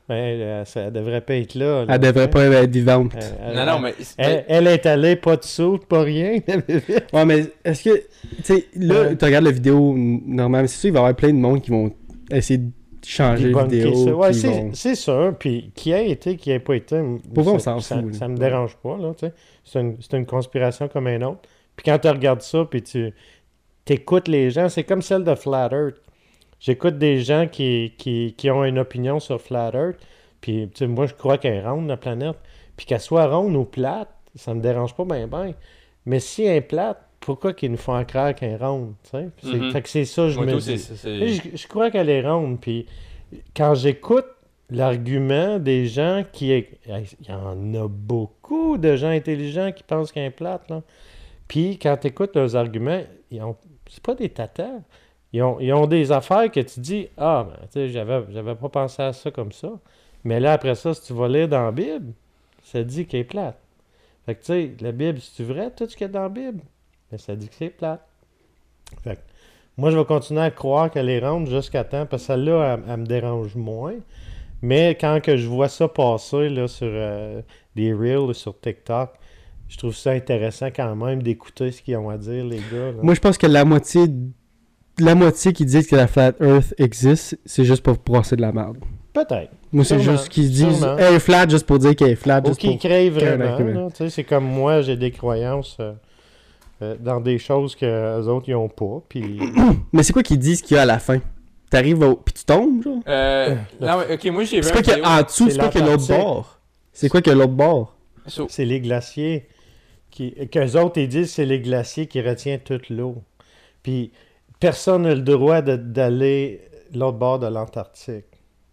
Ben, 0.09 0.15
elle, 0.17 0.67
ça, 0.67 0.81
elle 0.83 0.93
devrait 0.93 1.23
pas 1.23 1.37
être 1.37 1.55
là. 1.55 1.85
là. 1.87 1.95
Elle 1.95 2.01
devrait 2.01 2.29
pas 2.29 2.45
être 2.45 2.71
vivante. 2.71 3.13
Elle- 3.17 3.23
elle- 3.51 3.57
Non, 3.57 3.65
non, 3.67 3.79
mais- 3.79 3.95
Elle, 4.19 4.45
elle 4.49 4.67
est 4.67 4.85
allée, 4.85 5.17
pas 5.17 5.37
de 5.37 5.45
saut, 5.45 5.79
pas 5.79 6.03
rien. 6.03 6.41
Ouais, 7.13 7.25
mais 7.25 7.47
est-ce 7.65 7.85
que. 7.85 7.97
Tu 7.99 8.43
sais, 8.43 8.67
là, 8.77 9.15
tu 9.15 9.25
regardes 9.25 9.45
la 9.47 9.51
vidéo 9.53 9.95
n- 9.97 10.21
normale, 10.27 10.69
c'est 10.69 10.79
sûr, 10.81 10.89
il 10.89 10.93
va 10.93 10.99
y 10.99 11.03
avoir 11.03 11.17
plein 11.17 11.29
de 11.31 11.39
monde 11.39 11.63
qui 11.63 11.71
vont 11.71 11.91
essayer 12.31 12.59
de 12.59 12.71
changer 13.07 13.53
vidéo. 13.53 13.95
ça. 13.95 14.15
Ouais, 14.15 14.33
c'est 14.33 14.71
c'est 14.75 14.95
sûr. 14.95 15.35
Puis 15.39 15.71
qui 15.75 15.93
a 15.93 16.01
été, 16.03 16.37
qui 16.37 16.53
a 16.53 16.61
pas 16.61 16.75
été. 16.77 17.01
Pour 17.35 17.47
on 17.49 17.59
ça- 17.59 17.73
s'en 17.75 17.81
ça, 17.81 17.97
fout, 17.97 18.07
là. 18.07 18.13
Ça 18.19 18.29
me 18.29 18.37
dérange 18.37 18.77
pas, 18.77 18.97
là. 18.97 19.13
C'est 19.65 19.81
une, 19.81 19.97
une 20.13 20.27
conspiration 20.27 20.89
comme 20.89 21.09
une 21.09 21.25
autre. 21.25 21.41
Puis 21.77 21.85
quand 21.85 21.99
tu 21.99 22.09
regardes 22.09 22.43
ça, 22.43 22.65
puis 22.65 22.83
tu 22.83 23.13
écoutes 23.89 24.29
les 24.29 24.51
gens, 24.51 24.69
c'est 24.69 24.85
comme 24.85 25.03
celle 25.03 25.25
de 25.25 25.35
Flat 25.35 25.69
Earth. 25.73 25.97
J'écoute 26.61 26.99
des 26.99 27.21
gens 27.21 27.47
qui, 27.47 27.93
qui, 27.99 28.35
qui 28.39 28.51
ont 28.51 28.65
une 28.65 28.79
opinion 28.79 29.21
sur 29.21 29.41
Flat 29.41 29.71
Earth. 29.75 29.97
Puis, 30.41 30.71
moi, 30.83 31.07
je 31.07 31.15
crois 31.15 31.37
qu'elle 31.39 31.55
est 31.55 31.67
ronde, 31.69 31.89
la 31.89 31.97
planète. 31.97 32.37
Puis 32.77 32.87
qu'elle 32.87 33.01
soit 33.01 33.27
ronde 33.27 33.55
ou 33.57 33.65
plate, 33.65 34.09
ça 34.35 34.55
me 34.55 34.61
dérange 34.61 34.95
pas 34.95 35.05
bien, 35.05 35.27
bien. 35.27 35.53
Mais 36.07 36.21
si 36.21 36.45
elle 36.45 36.57
est 36.57 36.61
plate, 36.63 36.99
pourquoi 37.25 37.55
qu'ils 37.55 37.71
nous 37.71 37.79
font 37.79 38.05
croire 38.05 38.35
qu'elle 38.35 38.53
est 38.53 38.57
ronde, 38.57 38.95
tu 39.03 39.11
sais? 39.11 39.29
C'est- 39.43 39.57
Mhm. 39.57 40.05
Ça, 40.05 40.29
je 40.29 40.37
Moi, 40.37 40.47
me 40.47 40.59
dis. 40.61 40.77
Je, 41.05 41.57
je 41.57 41.67
crois 41.67 41.91
qu'elle 41.91 42.11
est 42.11 42.27
ronde. 42.27 42.61
Puis 42.61 42.87
quand 43.57 43.75
j'écoute 43.75 44.27
l'argument 44.71 45.59
des 45.59 45.87
gens 45.87 46.23
qui. 46.33 46.49
Il 46.87 47.29
y 47.29 47.33
en 47.33 47.75
a 47.75 47.89
beaucoup 47.89 48.77
de 48.77 48.97
gens 48.97 49.09
intelligents 49.09 49.73
qui 49.73 49.83
pensent 49.83 50.13
qu'elle 50.13 50.27
est 50.27 50.31
plate, 50.31 50.69
là. 50.69 50.83
Puis 51.49 51.79
quand 51.79 51.97
tu 51.97 52.09
écoutes 52.09 52.37
leurs 52.37 52.57
arguments, 52.57 53.03
ils 53.31 53.43
ont... 53.43 53.57
c'est 53.89 54.03
pas 54.03 54.15
des 54.15 54.29
tatas. 54.29 54.81
Ils 55.33 55.43
ont, 55.43 55.59
ils 55.61 55.73
ont 55.73 55.87
des 55.87 56.13
affaires 56.13 56.51
que 56.51 56.61
tu 56.61 56.81
dis 56.81 57.09
Ah, 57.17 57.47
ben, 57.49 57.57
tu 57.67 57.73
sais, 57.73 57.89
j'avais, 57.89 58.23
j'avais 58.31 58.55
pas 58.55 58.69
pensé 58.69 59.03
à 59.03 59.13
ça 59.13 59.31
comme 59.31 59.53
ça. 59.53 59.73
Mais 60.25 60.41
là, 60.41 60.53
après 60.53 60.75
ça, 60.75 60.93
si 60.95 61.03
tu 61.03 61.13
vas 61.13 61.29
lire 61.29 61.49
dans 61.49 61.65
la 61.65 61.73
Bible, 61.73 62.13
ça 62.63 62.83
dit 62.83 63.07
qu'elle 63.07 63.21
est 63.21 63.25
plate. 63.25 63.59
Fait 64.27 64.35
que, 64.35 64.41
tu 64.41 64.47
sais, 64.47 64.75
la 64.81 64.93
Bible, 64.93 65.21
c'est-tu 65.21 65.45
vrai, 65.45 65.71
tout 65.71 65.87
ce 65.89 65.97
qu'il 65.97 66.07
y 66.07 66.11
a 66.11 66.13
dans 66.13 66.23
la 66.23 66.29
Bible? 66.31 66.61
Mais 67.15 67.19
ça 67.19 67.37
dit 67.37 67.47
que 67.47 67.55
c'est 67.57 67.69
plate. 67.69 68.05
Fait 69.05 69.15
que, 69.15 69.21
moi, 69.77 69.93
je 69.93 69.97
vais 69.97 70.05
continuer 70.05 70.41
à 70.41 70.51
croire 70.51 70.91
qu'elle 70.91 71.09
est 71.09 71.21
ronde 71.25 71.49
jusqu'à 71.49 71.85
temps, 71.85 72.07
parce 72.07 72.23
que 72.23 72.27
celle-là, 72.27 72.75
elle, 72.75 72.91
elle 72.91 72.97
me 72.97 73.07
dérange 73.07 73.55
moins. 73.55 73.95
Mais 74.63 74.97
quand 75.01 75.21
que 75.23 75.37
je 75.37 75.47
vois 75.47 75.69
ça 75.69 75.87
passer 75.87 76.49
là, 76.49 76.67
sur 76.67 76.89
euh, 76.91 77.41
des 77.77 77.93
reels, 77.93 78.35
sur 78.35 78.59
TikTok, 78.61 79.11
je 79.69 79.79
trouve 79.79 79.95
ça 79.95 80.11
intéressant 80.11 80.71
quand 80.75 80.97
même 80.97 81.23
d'écouter 81.23 81.71
ce 81.71 81.83
qu'ils 81.83 81.97
ont 81.99 82.11
à 82.11 82.19
dire, 82.19 82.45
les 82.45 82.57
gars. 82.57 82.91
là. 82.91 83.01
Moi, 83.01 83.15
je 83.15 83.21
pense 83.21 83.39
que 83.39 83.47
la 83.47 83.65
moitié. 83.65 84.07
La 84.99 85.15
moitié 85.15 85.53
qui 85.53 85.65
disent 85.65 85.87
que 85.87 85.97
la 85.97 86.09
Flat 86.09 86.33
Earth 86.41 86.75
existe, 86.79 87.39
c'est 87.45 87.65
juste 87.65 87.83
pour 87.83 87.97
brasser 87.97 88.35
de 88.35 88.41
la 88.41 88.51
merde. 88.51 88.79
Peut-être. 89.13 89.53
Moi, 89.73 89.85
c'est 89.85 90.01
juste 90.01 90.29
qu'ils 90.31 90.51
disent 90.51 90.85
elle 90.99 91.15
est 91.15 91.21
flat 91.21 91.47
juste 91.49 91.67
pour 91.67 91.79
dire 91.79 91.95
qu'elle 91.95 92.11
est 92.11 92.17
flat. 92.17 92.43
Ou 92.45 92.55
qu'ils 92.55 92.71
pour 92.71 92.79
créent 92.81 93.11
vraiment. 93.11 93.89
C'est 94.09 94.25
comme 94.25 94.45
moi, 94.45 94.83
j'ai 94.83 94.97
des 94.97 95.13
croyances 95.13 95.77
euh, 95.79 95.93
euh, 96.85 96.97
dans 97.01 97.21
des 97.21 97.39
choses 97.39 97.75
que 97.75 98.21
les 98.21 98.29
autres, 98.29 98.49
ils 98.49 98.53
n'ont 98.53 98.69
pas. 98.69 99.03
Puis 99.09 99.41
Mais 99.93 100.03
c'est 100.03 100.13
quoi 100.13 100.23
qu'ils 100.23 100.39
disent 100.39 100.63
qu'il 100.63 100.77
y 100.77 100.79
a 100.79 100.83
à 100.83 100.87
la 100.87 100.99
fin? 100.99 101.19
T'arrives 101.71 102.03
au. 102.03 102.17
Puis 102.17 102.35
tu 102.35 102.45
tombes, 102.45 102.83
genre? 102.83 102.99
Euh, 103.09 103.55
non, 103.81 103.99
mais, 104.09 104.15
ok, 104.15 104.25
moi 104.33 104.45
j'ai 104.45 104.59
vu 104.59 104.63
C'est 104.63 104.73
quoi 104.73 104.83
qu'il 104.83 104.99
y 104.99 105.01
a 105.03 105.19
en 105.19 105.23
dessous 105.23 105.51
C'est 105.51 105.59
quoi 105.59 105.69
qu'il 105.69 105.81
y 105.81 105.85
a 105.85 105.87
l'autre 105.91 106.07
bord 106.09 106.61
C'est 106.93 107.09
quoi 107.09 107.21
qu'il 107.23 107.33
y 107.33 107.37
a 107.37 107.39
l'autre 107.39 107.53
bord? 107.53 107.97
C'est 108.49 108.65
les 108.65 108.81
glaciers. 108.81 109.49
Qui, 110.11 110.33
qu'eux 110.53 110.79
autres, 110.79 110.99
ils 111.01 111.09
disent 111.09 111.27
que 111.29 111.33
c'est 111.35 111.45
les 111.47 111.59
glaciers 111.61 112.07
qui 112.07 112.21
retiennent 112.23 112.61
toute 112.61 112.89
l'eau. 112.89 113.17
Puis 113.83 114.13
personne 114.61 115.03
n'a 115.03 115.15
le 115.15 115.21
droit 115.23 115.61
de- 115.61 115.75
d'aller 115.77 116.61
l'autre 116.95 117.19
bord 117.19 117.41
de 117.41 117.49
l'Antarctique. 117.49 118.25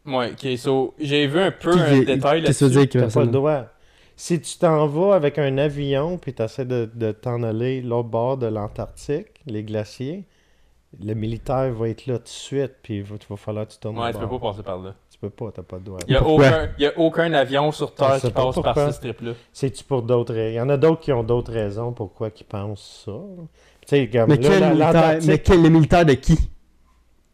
Ouais, 0.06 0.32
ok, 0.32 0.58
so, 0.58 0.94
j'ai 1.00 1.26
vu 1.28 1.40
un 1.40 1.52
peu 1.52 1.72
un 1.72 2.00
détail 2.02 2.44
qu'est-ce 2.44 2.60
que 2.60 2.66
là-dessus. 2.66 2.70
dire 2.70 2.90
que 2.90 2.98
pas 3.00 3.04
personne- 3.06 3.26
le 3.26 3.32
droit. 3.32 3.66
Si 4.24 4.40
tu 4.40 4.60
t'en 4.60 4.86
vas 4.86 5.16
avec 5.16 5.40
un 5.40 5.58
avion 5.58 6.20
puis 6.20 6.32
tu 6.32 6.44
essaies 6.44 6.64
de, 6.64 6.88
de 6.94 7.12
t'en 7.12 7.42
aller 7.42 7.82
l'autre 7.82 8.10
bord 8.10 8.38
de 8.38 8.46
l'Antarctique, 8.46 9.42
les 9.48 9.64
glaciers, 9.64 10.28
le 11.04 11.16
militaire 11.16 11.74
va 11.74 11.90
être 11.90 12.06
là 12.06 12.20
tout 12.20 12.26
de 12.26 12.30
suite 12.30 12.74
puis 12.84 12.98
il 12.98 13.04
va, 13.04 13.16
il 13.16 13.28
va 13.28 13.36
falloir 13.36 13.68
que 13.68 13.74
tu 13.74 13.80
tournes 13.80 13.98
Ouais, 13.98 14.14
de 14.14 14.20
tu 14.20 14.20
peux 14.20 14.30
pas 14.30 14.52
passer 14.52 14.62
par 14.62 14.78
là. 14.78 14.94
Tu 15.10 15.18
peux 15.18 15.32
pas, 15.32 15.52
t'as 15.52 15.64
pas 15.64 15.78
le 15.78 15.82
droit. 15.82 16.00
Il 16.08 16.14
y 16.14 16.18
a, 16.18 16.24
aucun, 16.24 16.70
il 16.78 16.84
y 16.84 16.86
a 16.86 17.00
aucun 17.00 17.34
avion 17.34 17.72
sur 17.72 17.96
Terre 17.96 18.22
qui 18.22 18.30
pas 18.30 18.44
passe 18.44 18.62
par 18.62 18.76
ce 18.76 18.92
strip-là. 18.92 19.32
C'est-tu 19.52 19.84
pour 19.84 20.04
d'autres 20.04 20.36
raisons? 20.36 20.52
Il 20.52 20.58
y 20.58 20.62
en 20.62 20.70
a 20.70 20.78
d'autres 20.78 21.02
qui 21.02 21.12
ont 21.12 21.24
d'autres 21.24 21.52
raisons 21.52 21.92
pourquoi 21.92 22.30
ils 22.30 22.44
pensent 22.44 23.04
ça. 23.04 23.12
Tu 23.12 23.88
sais, 23.88 24.08
comme 24.08 24.30
Mais 24.30 24.38
là, 24.38 24.50
quel 24.50 24.64
militaire 24.70 24.76
l'Antarctique, 24.76 25.30
Mais 25.30 25.40
quel 25.40 25.62
les 25.64 25.70
militaires 25.72 26.06
de 26.06 26.14
qui? 26.14 26.38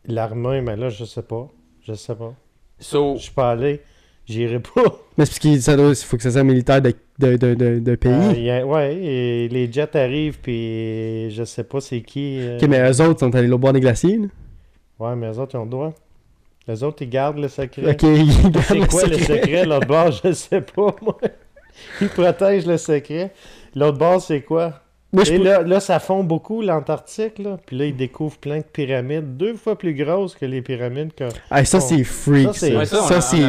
L'armée, 0.06 0.62
mais 0.62 0.78
là, 0.78 0.88
je 0.88 1.04
sais 1.04 1.24
pas. 1.24 1.50
Je 1.82 1.96
sais 1.96 2.16
pas. 2.16 2.34
So, 2.80 3.18
Je 3.18 3.24
suis 3.24 3.34
pas 3.34 3.52
allé. 3.52 3.82
J'irai 4.28 4.60
pas. 4.60 4.84
Mais 5.18 5.26
c'est 5.26 5.32
parce 5.32 5.40
qu'il 5.40 5.96
faut 6.08 6.18
que 6.18 6.24
ça 6.24 6.32
soit 6.32 6.44
militaire 6.44 6.82
de, 6.82 6.94
de, 7.20 7.36
de, 7.38 7.80
de, 7.80 7.96
pays. 7.96 8.12
Euh, 8.12 8.34
y 8.34 8.50
a- 8.52 8.66
ouais, 8.66 8.96
et 8.96 9.48
les 9.48 9.72
jets 9.72 9.96
arrivent, 9.98 10.40
puis 10.42 11.32
je 11.32 11.44
sais 11.46 11.64
pas 11.64 11.80
c'est 11.80 12.02
qui. 12.02 12.40
euh, 12.42 12.58
Ok, 12.58 12.68
mais 12.68 12.80
eux 12.92 13.02
autres 13.02 13.22
sont 13.22 13.34
allés 13.34 13.50
au 13.52 13.58
bord 13.58 13.74
des 13.74 13.80
glaciers. 13.80 14.18
là. 14.18 14.28
Ouais, 15.00 15.16
mais 15.16 15.30
les 15.32 15.40
autres, 15.40 15.56
ils 15.56 15.58
ont 15.60 15.64
le 15.64 15.70
droit. 15.70 15.94
Les 16.68 16.84
autres, 16.84 17.02
ils 17.04 17.10
gardent 17.10 17.38
le 17.38 17.48
secret. 17.48 17.92
Ok, 17.92 18.04
ils 18.04 18.52
gardent 18.52 18.60
C'est 18.68 18.88
quoi 18.88 19.06
le 19.06 19.14
secret. 19.18 19.36
secret, 19.42 19.66
l'autre 19.66 19.88
bord? 19.88 20.12
Je 20.12 20.34
sais 20.34 20.62
pas, 20.62 20.96
moi. 21.02 21.18
Ils 22.02 22.10
protègent 22.10 22.66
le 22.66 22.78
secret. 22.78 23.32
L'autre 23.76 23.98
bord, 24.00 24.20
c'est 24.22 24.42
quoi? 24.42 24.82
Et 25.24 25.38
peux- 25.38 25.44
là, 25.44 25.62
là, 25.64 25.80
ça 25.80 26.00
fond 26.00 26.24
beaucoup 26.24 26.62
l'Antarctique, 26.62 27.40
là. 27.40 27.58
Puis 27.66 27.78
là, 27.78 27.86
ils 27.86 27.96
découvrent 27.96 28.38
plein 28.38 28.58
de 28.58 28.64
pyramides, 28.64 29.38
deux 29.38 29.56
fois 29.56 29.78
plus 29.78 29.94
grosses 29.94 30.36
que 30.36 30.46
les 30.46 30.62
pyramides 30.62 31.14
que. 31.14 31.26
Ah, 31.50 31.64
ça, 31.66 31.80
c'est 31.80 32.04
freak, 32.04 32.48
ça. 32.90 33.22
C'est 33.22 33.40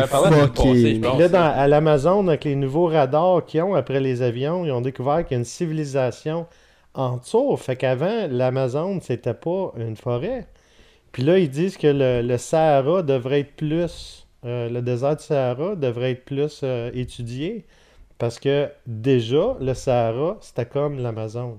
fucking... 0.46 1.02
Là, 1.18 1.28
dans, 1.28 1.52
à 1.54 1.66
l'Amazon, 1.68 2.26
avec 2.28 2.44
les 2.44 2.54
nouveaux 2.56 2.86
radars 2.86 3.44
qu'ils 3.46 3.62
ont 3.62 3.74
après 3.74 4.00
les 4.00 4.22
avions, 4.22 4.64
ils 4.64 4.72
ont 4.72 4.80
découvert 4.80 5.24
qu'il 5.26 5.34
y 5.34 5.36
a 5.36 5.38
une 5.38 5.44
civilisation 5.44 6.46
en 6.94 7.16
dessous. 7.18 7.56
Fait 7.56 7.76
qu'avant, 7.76 8.26
l'Amazon, 8.30 9.00
c'était 9.00 9.34
pas 9.34 9.72
une 9.78 9.96
forêt. 9.96 10.46
Puis 11.12 11.22
là, 11.22 11.38
ils 11.38 11.50
disent 11.50 11.76
que 11.76 11.86
le, 11.86 12.22
le 12.26 12.38
Sahara 12.38 13.02
devrait 13.02 13.40
être 13.40 13.56
plus. 13.56 14.26
euh, 14.44 14.68
le 14.68 14.82
désert 14.82 15.16
du 15.16 15.24
Sahara 15.24 15.74
devrait 15.74 16.12
être 16.12 16.24
plus 16.24 16.60
euh, 16.62 16.90
étudié. 16.94 17.64
Parce 18.18 18.38
que 18.40 18.68
déjà, 18.86 19.56
le 19.60 19.74
Sahara, 19.74 20.38
c'était 20.40 20.66
comme 20.66 20.98
l'Amazon. 20.98 21.58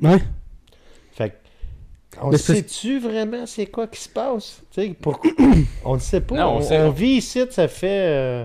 Ouais. 0.00 0.18
Fait 1.12 1.30
que, 1.30 1.34
on 2.20 2.32
sait-tu 2.36 2.98
vraiment 2.98 3.46
c'est 3.46 3.66
quoi 3.66 3.86
qui 3.86 4.00
se 4.00 4.08
passe? 4.08 4.62
Tu 4.72 4.82
sais, 4.82 4.96
pourquoi? 5.00 5.30
on 5.84 5.94
ne 5.94 6.00
sait 6.00 6.20
pas. 6.20 6.36
Non, 6.36 6.46
on 6.54 6.56
on, 6.56 6.62
sait- 6.62 6.80
on 6.80 6.90
vit 6.90 7.16
ici, 7.18 7.40
ça 7.50 7.68
fait. 7.68 7.86
euh, 8.08 8.44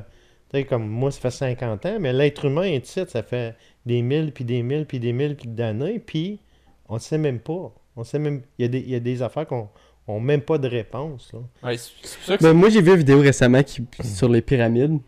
tu 0.52 0.57
sais, 0.60 0.65
comme 0.65 0.88
moi, 0.88 1.10
ça 1.11 1.19
fait 1.19 1.31
50 1.31 1.85
ans, 1.88 1.97
mais 1.99 2.14
l'être 2.14 2.45
humain 2.45 2.64
est 2.64 2.85
ici, 2.88 3.02
ça 3.07 3.23
fait 3.23 3.56
des 3.85 4.02
mille, 4.03 4.31
puis 4.31 4.43
des 4.43 4.61
mille, 4.61 4.85
puis 4.85 4.99
des 4.99 5.14
mille, 5.14 5.35
puis 5.35 5.47
d'années, 5.49 5.99
puis 5.99 6.39
on 6.88 6.95
ne 6.95 6.99
sait 6.99 7.18
même 7.18 7.39
pas. 7.39 7.73
On 7.95 8.03
sait 8.03 8.19
même. 8.19 8.41
Il 8.60 8.64
y 8.64 8.65
a 8.65 8.68
des, 8.68 8.80
il 8.80 8.89
y 8.89 8.95
a 8.95 8.99
des 8.99 9.22
affaires 9.23 9.47
qu'on 9.47 9.69
n'a 10.07 10.19
même 10.19 10.41
pas 10.41 10.57
de 10.60 10.68
réponse. 10.68 11.31
Là. 11.34 11.39
Ouais, 11.69 11.77
c'est 11.77 11.91
c'est 12.03 12.18
pour 12.18 12.26
ça 12.27 12.38
que 12.38 12.43
Ben, 12.43 12.49
c'est- 12.49 12.53
moi, 12.53 12.69
j'ai 12.69 12.81
vu 12.81 12.91
une 12.91 12.97
vidéo 12.97 13.19
récemment 13.22 13.64
qui, 13.64 13.81
sur 14.03 14.30
les 14.30 14.41
pyramides. 14.41 14.99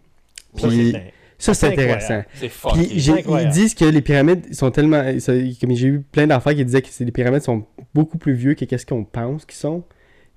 Ça, 0.56 0.68
Puis 0.70 0.92
c'est- 0.94 1.14
ça, 1.38 1.54
c'est 1.54 1.68
intéressant. 1.68 2.24
C'est. 2.34 2.50
Puis 2.50 2.90
ils 2.92 3.50
disent 3.52 3.76
que 3.76 3.86
les 3.86 4.02
pyramides 4.02 4.54
sont 4.54 4.72
tellement. 4.72 5.04
ça- 5.20 5.34
Comme 5.62 5.76
j'ai 5.76 5.88
eu 5.88 6.00
plein 6.12 6.28
d'affaires 6.28 6.56
qui 6.56 6.66
disaient 6.66 6.82
que 6.82 6.88
les 7.00 7.12
pyramides 7.12 7.44
sont 7.44 7.66
beaucoup 7.94 8.18
plus 8.18 8.34
vieux 8.34 8.54
que 8.56 8.66
qu'est-ce 8.66 8.86
qu'on 8.86 9.04
pense 9.04 9.46
qu'ils 9.46 9.58
sont. 9.58 9.84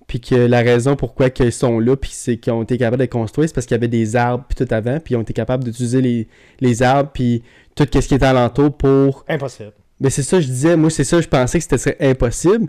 Puis 0.07 0.21
que 0.21 0.35
la 0.35 0.61
raison 0.63 0.97
pourquoi 0.97 1.31
qu'ils 1.31 1.53
sont 1.53 1.79
là, 1.79 1.97
puis 1.97 2.11
c'est 2.13 2.37
qu'ils 2.37 2.53
ont 2.53 2.63
été 2.65 2.77
capables 2.77 2.97
de 2.99 3.03
les 3.05 3.09
construire, 3.09 3.49
c'est 3.49 3.55
parce 3.55 3.65
qu'il 3.67 3.77
y 3.77 3.79
avait 3.79 3.87
des 3.89 4.17
arbres 4.17 4.45
puis 4.49 4.65
tout 4.67 4.75
avant, 4.75 4.99
puis 4.99 5.15
ils 5.15 5.17
ont 5.17 5.23
été 5.23 5.33
capables 5.33 5.63
d'utiliser 5.63 6.01
les, 6.03 6.27
les 6.61 6.83
arbres 6.83 7.11
puis 7.15 7.45
tout 7.77 7.87
ce 7.93 7.99
qui 8.01 8.15
était 8.15 8.27
alentour 8.27 8.77
pour. 8.77 9.25
Impossible. 9.29 9.73
Mais 10.01 10.11
c'est 10.11 10.23
ça 10.25 10.39
que 10.39 10.43
je 10.43 10.49
disais, 10.49 10.77
moi 10.77 10.91
c'est 10.91 11.05
ça, 11.05 11.21
je 11.21 11.29
pensais 11.29 11.59
que 11.59 11.63
c'était 11.63 11.79
serait 11.79 11.97
impossible. 12.01 12.69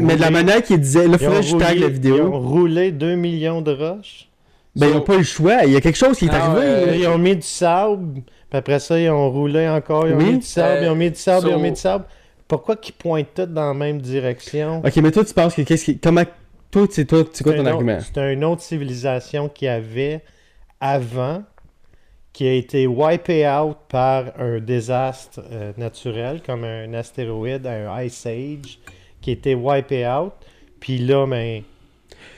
Mais 0.00 0.16
de 0.16 0.20
la 0.20 0.30
manière 0.30 0.62
qu'ils 0.62 0.80
disaient, 0.80 1.06
là, 1.06 1.14
ont 1.14 1.18
faudrait 1.18 1.40
que 1.40 1.46
je 1.46 1.56
tag 1.56 1.78
la 1.78 1.86
Ils 1.86 1.90
ont 1.90 1.92
vidéo. 1.92 2.38
roulé 2.38 2.92
2 2.92 3.14
millions 3.14 3.60
de 3.62 3.72
roches. 3.72 4.25
Ben 4.76 4.88
ils 4.88 4.94
n'ont 4.94 5.00
pas 5.00 5.14
eu 5.14 5.18
le 5.18 5.22
choix, 5.24 5.64
il 5.64 5.72
y 5.72 5.76
a 5.76 5.80
quelque 5.80 5.96
chose 5.96 6.18
qui 6.18 6.26
est 6.26 6.30
Ah, 6.32 6.52
arrivé. 6.52 6.98
Ils 7.00 7.06
ont 7.08 7.18
mis 7.18 7.34
du 7.36 7.42
sable, 7.42 8.22
puis 8.50 8.58
après 8.58 8.78
ça, 8.78 8.98
ils 9.00 9.08
ont 9.10 9.30
roulé 9.30 9.66
encore, 9.68 10.06
ils 10.06 10.14
ont 10.14 10.18
Oui. 10.18 10.32
mis 10.32 10.38
du 10.38 10.46
sable, 10.46 10.78
Euh, 10.78 10.82
ils 10.84 10.88
ont 10.90 10.94
mis 10.94 11.10
du 11.10 11.16
sable, 11.18 11.48
ils 11.48 11.54
ont 11.54 11.58
mis 11.60 11.70
du 11.72 11.80
sable. 11.80 12.04
Pourquoi 12.46 12.76
qu'ils 12.76 12.94
pointent 12.94 13.34
tous 13.34 13.46
dans 13.46 13.68
la 13.68 13.74
même 13.74 14.00
direction? 14.00 14.82
Ok, 14.84 14.96
mais 14.98 15.10
toi 15.10 15.24
tu 15.24 15.34
penses 15.34 15.54
que 15.54 15.62
qu'est-ce 15.62 15.84
qui. 15.86 15.98
Comment. 15.98 16.22
Toi, 16.70 16.86
c'est 16.90 17.04
toi, 17.06 17.24
c'est 17.32 17.42
quoi 17.42 17.54
ton 17.54 17.62
un 17.62 17.66
argument? 17.66 17.98
C'est 18.00 18.32
une 18.34 18.44
autre 18.44 18.60
civilisation 18.62 19.48
qu'il 19.48 19.66
y 19.66 19.68
avait 19.68 20.20
avant, 20.80 21.42
qui 22.32 22.46
a 22.46 22.52
été 22.52 22.86
wipé 22.86 23.48
out 23.48 23.78
par 23.88 24.24
un 24.38 24.58
désastre 24.58 25.40
euh, 25.50 25.72
naturel, 25.78 26.42
comme 26.44 26.64
un 26.64 26.92
astéroïde, 26.92 27.66
un 27.66 28.02
Ice 28.02 28.26
Age, 28.26 28.78
qui 29.22 29.30
a 29.30 29.32
été 29.32 29.54
wipé 29.54 30.06
out. 30.06 30.32
Puis 30.80 30.98
là, 30.98 31.26
ben, 31.26 31.62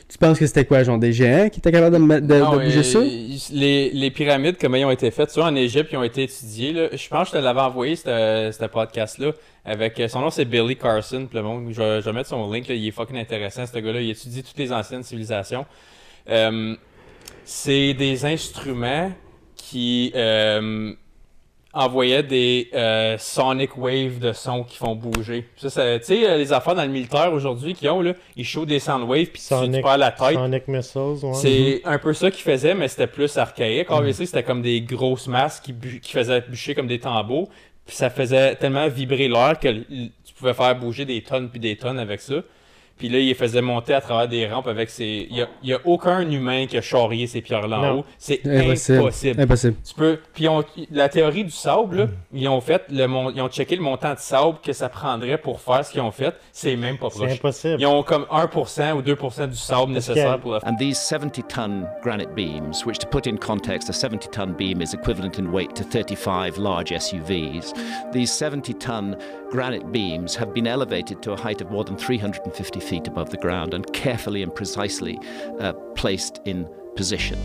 Tu 0.08 0.16
penses 0.16 0.38
que 0.38 0.46
c'était 0.46 0.64
quoi, 0.64 0.82
genre 0.84 0.96
des 0.98 1.12
géants 1.12 1.50
qui 1.50 1.58
étaient 1.60 1.70
capables 1.70 1.96
de, 1.96 2.20
de- 2.26 2.38
Non, 2.38 2.52
de 2.56 2.64
bouger 2.64 2.78
euh, 2.78 2.82
ça? 2.82 3.00
Les, 3.52 3.90
les 3.90 4.10
pyramides, 4.10 4.56
comment 4.58 4.76
ils 4.78 4.84
ont 4.86 4.90
été 4.90 5.10
faites, 5.10 5.30
ça, 5.30 5.42
en 5.44 5.54
Égypte, 5.54 5.90
ils 5.92 5.98
ont 5.98 6.02
été 6.02 6.22
étudiés. 6.22 6.72
Là. 6.72 6.88
Je 6.92 7.08
pense 7.08 7.28
que 7.30 7.36
je 7.36 7.40
te 7.40 7.44
l'avais 7.44 7.60
envoyé, 7.60 7.94
ce 7.96 8.66
podcast-là. 8.66 9.32
Avec, 9.66 10.00
euh, 10.00 10.08
son 10.08 10.20
nom, 10.20 10.30
c'est 10.30 10.46
Billy 10.46 10.76
Carson. 10.76 11.26
puis 11.28 11.36
le 11.36 11.42
monde, 11.44 11.68
je, 11.72 11.82
vais, 11.82 12.00
je 12.00 12.06
vais 12.06 12.12
mettre 12.14 12.30
son 12.30 12.50
link. 12.50 12.66
Là, 12.68 12.74
il 12.74 12.88
est 12.88 12.90
fucking 12.90 13.18
intéressant, 13.18 13.66
ce 13.66 13.78
gars-là. 13.78 14.00
Il 14.00 14.08
étudie 14.10 14.42
toutes 14.42 14.56
les 14.58 14.72
anciennes 14.72 15.02
civilisations. 15.02 15.66
Euh, 16.30 16.74
c'est 17.44 17.92
des 17.92 18.24
instruments 18.24 19.12
qui 19.56 20.10
euh, 20.14 20.94
envoyaient 21.74 22.22
des 22.22 22.70
euh, 22.74 23.16
sonic 23.18 23.76
waves 23.76 24.18
de 24.18 24.32
son 24.32 24.64
qui 24.64 24.76
font 24.78 24.94
bouger. 24.94 25.46
Ça, 25.56 25.68
ça- 25.70 25.98
tu 25.98 26.06
sais, 26.06 26.28
euh, 26.28 26.36
les 26.38 26.52
affaires 26.52 26.74
dans 26.74 26.82
le 26.82 26.88
militaire 26.88 27.32
aujourd'hui 27.32 27.74
qui 27.74 27.88
ont, 27.88 28.00
là, 28.00 28.14
ils 28.36 28.44
show 28.44 28.64
des 28.64 28.78
sound 28.78 29.02
waves 29.08 29.26
puis 29.26 29.40
tu, 29.40 29.48
tu 29.78 29.82
perds 29.82 29.98
la 29.98 30.10
tête. 30.10 30.34
Sonic 30.34 30.66
Missiles, 30.68 31.00
ouais. 31.24 31.34
C'est 31.34 31.82
un 31.84 31.98
peu 31.98 32.14
ça 32.14 32.30
qu'ils 32.30 32.42
faisaient, 32.42 32.74
mais 32.74 32.88
c'était 32.88 33.06
plus 33.06 33.36
archaïque. 33.36 33.90
Obviously, 33.90 34.26
c'était 34.26 34.42
comme 34.42 34.62
des 34.62 34.80
grosses 34.80 35.26
masses 35.28 35.60
qui, 35.60 35.72
bu- 35.72 36.00
qui 36.00 36.12
faisaient 36.12 36.40
bûcher 36.40 36.74
comme 36.74 36.86
des 36.88 36.98
tambours. 37.00 37.48
Puis 37.86 37.96
ça 37.96 38.10
faisait 38.10 38.54
tellement 38.56 38.86
vibrer 38.88 39.28
l'air 39.28 39.58
que 39.58 39.68
tu 39.68 40.34
pouvais 40.38 40.54
faire 40.54 40.74
bouger 40.76 41.04
des 41.04 41.22
tonnes 41.22 41.48
puis 41.48 41.58
des 41.60 41.76
tonnes 41.76 41.98
avec 41.98 42.20
ça. 42.20 42.34
Puis 42.98 43.08
là, 43.08 43.18
il 43.18 43.26
les 43.28 43.34
faisait 43.34 43.62
monter 43.62 43.94
à 43.94 44.00
travers 44.00 44.28
des 44.28 44.46
rampes 44.48 44.66
avec 44.66 44.90
ses... 44.90 45.28
Il 45.30 45.46
y 45.62 45.72
a, 45.72 45.76
a 45.76 45.80
aucun 45.84 46.28
humain 46.28 46.66
qui 46.66 46.76
a 46.76 46.82
charrié 46.82 47.26
ces 47.26 47.40
pierres-là 47.40 47.78
en 47.80 47.96
haut. 47.98 48.04
C'est 48.18 48.40
Impossible. 48.46 48.98
impossible. 48.98 49.40
Impossible. 49.40 49.76
Tu 49.86 49.94
peux... 49.94 50.18
Puis 50.34 50.48
ont- 50.48 50.64
la 50.90 51.08
théorie 51.08 51.44
du 51.44 51.50
sable, 51.50 51.96
là, 51.96 52.06
ils 52.32 52.48
ont 52.48 52.60
fait 52.60 52.82
le 52.90 53.06
mon- 53.06 53.30
ils 53.30 53.40
ont 53.40 53.48
checké 53.48 53.76
le 53.76 53.82
montant 53.82 54.14
de 54.14 54.18
sable 54.18 54.58
que 54.62 54.72
ça 54.72 54.88
prendrait 54.88 55.38
pour 55.38 55.60
faire 55.60 55.84
ce 55.84 55.92
qu'ils 55.92 56.00
ont 56.00 56.10
fait. 56.10 56.34
C'est 56.52 56.76
même 56.76 56.98
pas 56.98 57.08
C'est 57.10 57.18
proche. 57.18 57.32
impossible. 57.32 57.76
Ils 57.78 57.86
ont 57.86 58.02
comme 58.02 58.26
1% 58.30 58.92
ou 58.94 59.02
2% 59.02 59.48
du 59.48 59.56
sable 59.56 59.92
nécessaire 59.92 60.38
pour 60.40 60.52
le 60.52 60.58
And 60.66 60.76
these 60.78 60.98
70 60.98 61.42
ton 61.48 61.84
granite 62.02 62.34
beams, 62.34 62.84
which 62.84 62.98
to 62.98 63.06
put 63.06 63.26
in 63.28 63.36
context, 63.36 63.88
a 63.88 63.92
70 63.92 64.28
ton 64.30 64.48
beam 64.56 64.82
is 64.82 64.92
equivalent 64.94 65.38
in 65.38 65.52
weight 65.52 65.74
to 65.74 65.84
35 65.84 66.58
large 66.58 66.90
SUVs, 66.90 67.72
these 68.12 68.30
70 68.32 68.74
ton 68.74 69.16
granite 69.50 69.90
beams 69.92 70.36
have 70.36 70.52
been 70.52 70.66
elevated 70.66 71.22
to 71.22 71.32
a 71.32 71.36
height 71.36 71.60
of 71.60 71.70
more 71.70 71.84
than 71.84 71.96
350 71.96 72.80
feet 72.80 72.87
above 72.96 73.30
the 73.30 73.36
ground 73.36 73.74
and 73.74 73.92
carefully 73.92 74.42
and 74.42 74.54
precisely 74.54 75.18
uh, 75.60 75.72
placed 75.94 76.40
in 76.44 76.68
position. 76.96 77.38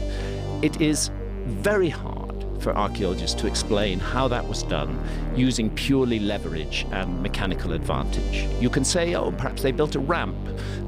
It 0.61 0.80
is 0.82 1.11
very 1.45 1.90
hard 1.90 2.32
for 2.64 2.76
archaeologists 2.76 3.40
to 3.41 3.48
explain 3.48 3.99
how 3.99 4.27
that 4.30 4.48
was 4.48 4.64
done 4.64 4.99
using 5.35 5.69
purely 5.72 6.19
leverage 6.19 6.85
and 6.91 7.22
mechanical 7.22 7.73
advantage. 7.73 8.48
You 8.61 8.69
can 8.69 8.85
say, 8.85 9.15
oh, 9.15 9.31
perhaps 9.31 9.61
they 9.61 9.72
built 9.72 9.95
a 9.95 9.99
ramp 9.99 10.38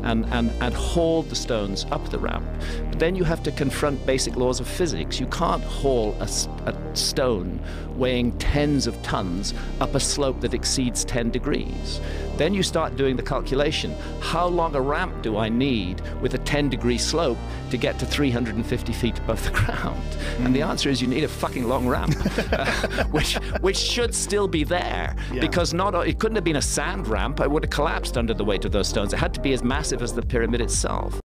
and, 0.04 0.26
and, 0.28 0.52
and 0.62 0.74
hauled 0.74 1.30
the 1.30 1.36
stones 1.36 1.86
up 1.92 2.10
the 2.10 2.20
ramp. 2.20 2.46
But 2.90 3.00
then 3.00 3.16
you 3.16 3.24
have 3.24 3.44
to 3.44 3.52
confront 3.52 4.06
basic 4.06 4.36
laws 4.36 4.60
of 4.60 4.68
physics. 4.68 5.20
You 5.20 5.28
can't 5.28 5.64
haul 5.64 6.16
a 6.22 6.28
stone 6.96 7.60
weighing 7.98 8.38
tens 8.38 8.88
of 8.88 9.02
tons 9.04 9.54
up 9.80 9.96
a 9.96 10.00
slope 10.00 10.42
that 10.42 10.54
exceeds 10.54 11.06
10 11.06 11.32
degrees. 11.32 12.02
Then 12.38 12.54
you 12.54 12.64
start 12.64 12.98
doing 12.98 13.16
the 13.16 13.24
calculation. 13.24 13.96
How 14.20 14.48
long 14.48 14.76
a 14.76 14.82
ramp 14.82 15.24
do 15.24 15.38
I 15.38 15.50
need 15.50 16.02
with 16.22 16.34
a 16.34 16.40
10 16.40 16.70
degree 16.70 16.98
slope 16.98 17.38
to 17.72 17.78
get 17.78 17.98
to 18.00 18.06
350 18.06 18.94
feet 18.94 19.18
above 19.20 19.44
the 19.44 19.52
ground? 19.60 20.18
And 20.40 20.54
the 20.54 20.62
hmm. 20.62 20.70
answer 20.70 20.90
is 20.90 21.02
you 21.02 21.08
need 21.08 21.24
a 21.24 21.30
fucking 21.30 21.65
long 21.66 21.88
ramp, 21.88 22.16
uh, 22.52 23.04
which, 23.12 23.36
which 23.62 23.78
should 23.78 24.14
still 24.14 24.48
be 24.48 24.64
there 24.64 25.16
Yeah. 25.32 25.42
because 25.42 25.74
not 25.74 25.96
it 26.08 26.20
couldn't 26.20 26.36
have 26.36 26.44
been 26.44 26.56
a 26.58 26.62
sand 26.62 27.08
ramp. 27.08 27.40
It 27.40 27.50
would 27.50 27.64
have 27.64 27.70
collapsed 27.72 28.18
under 28.18 28.34
the 28.34 28.46
weight 28.46 28.66
of 28.66 28.72
those 28.72 28.88
stones. 28.88 29.14
It 29.14 29.18
had 29.18 29.34
to 29.34 29.42
be 29.42 29.54
as 29.54 29.64
massive 29.64 30.02
as 30.02 30.14
the 30.14 30.22
pyramid 30.22 30.62
itself. 30.62 31.20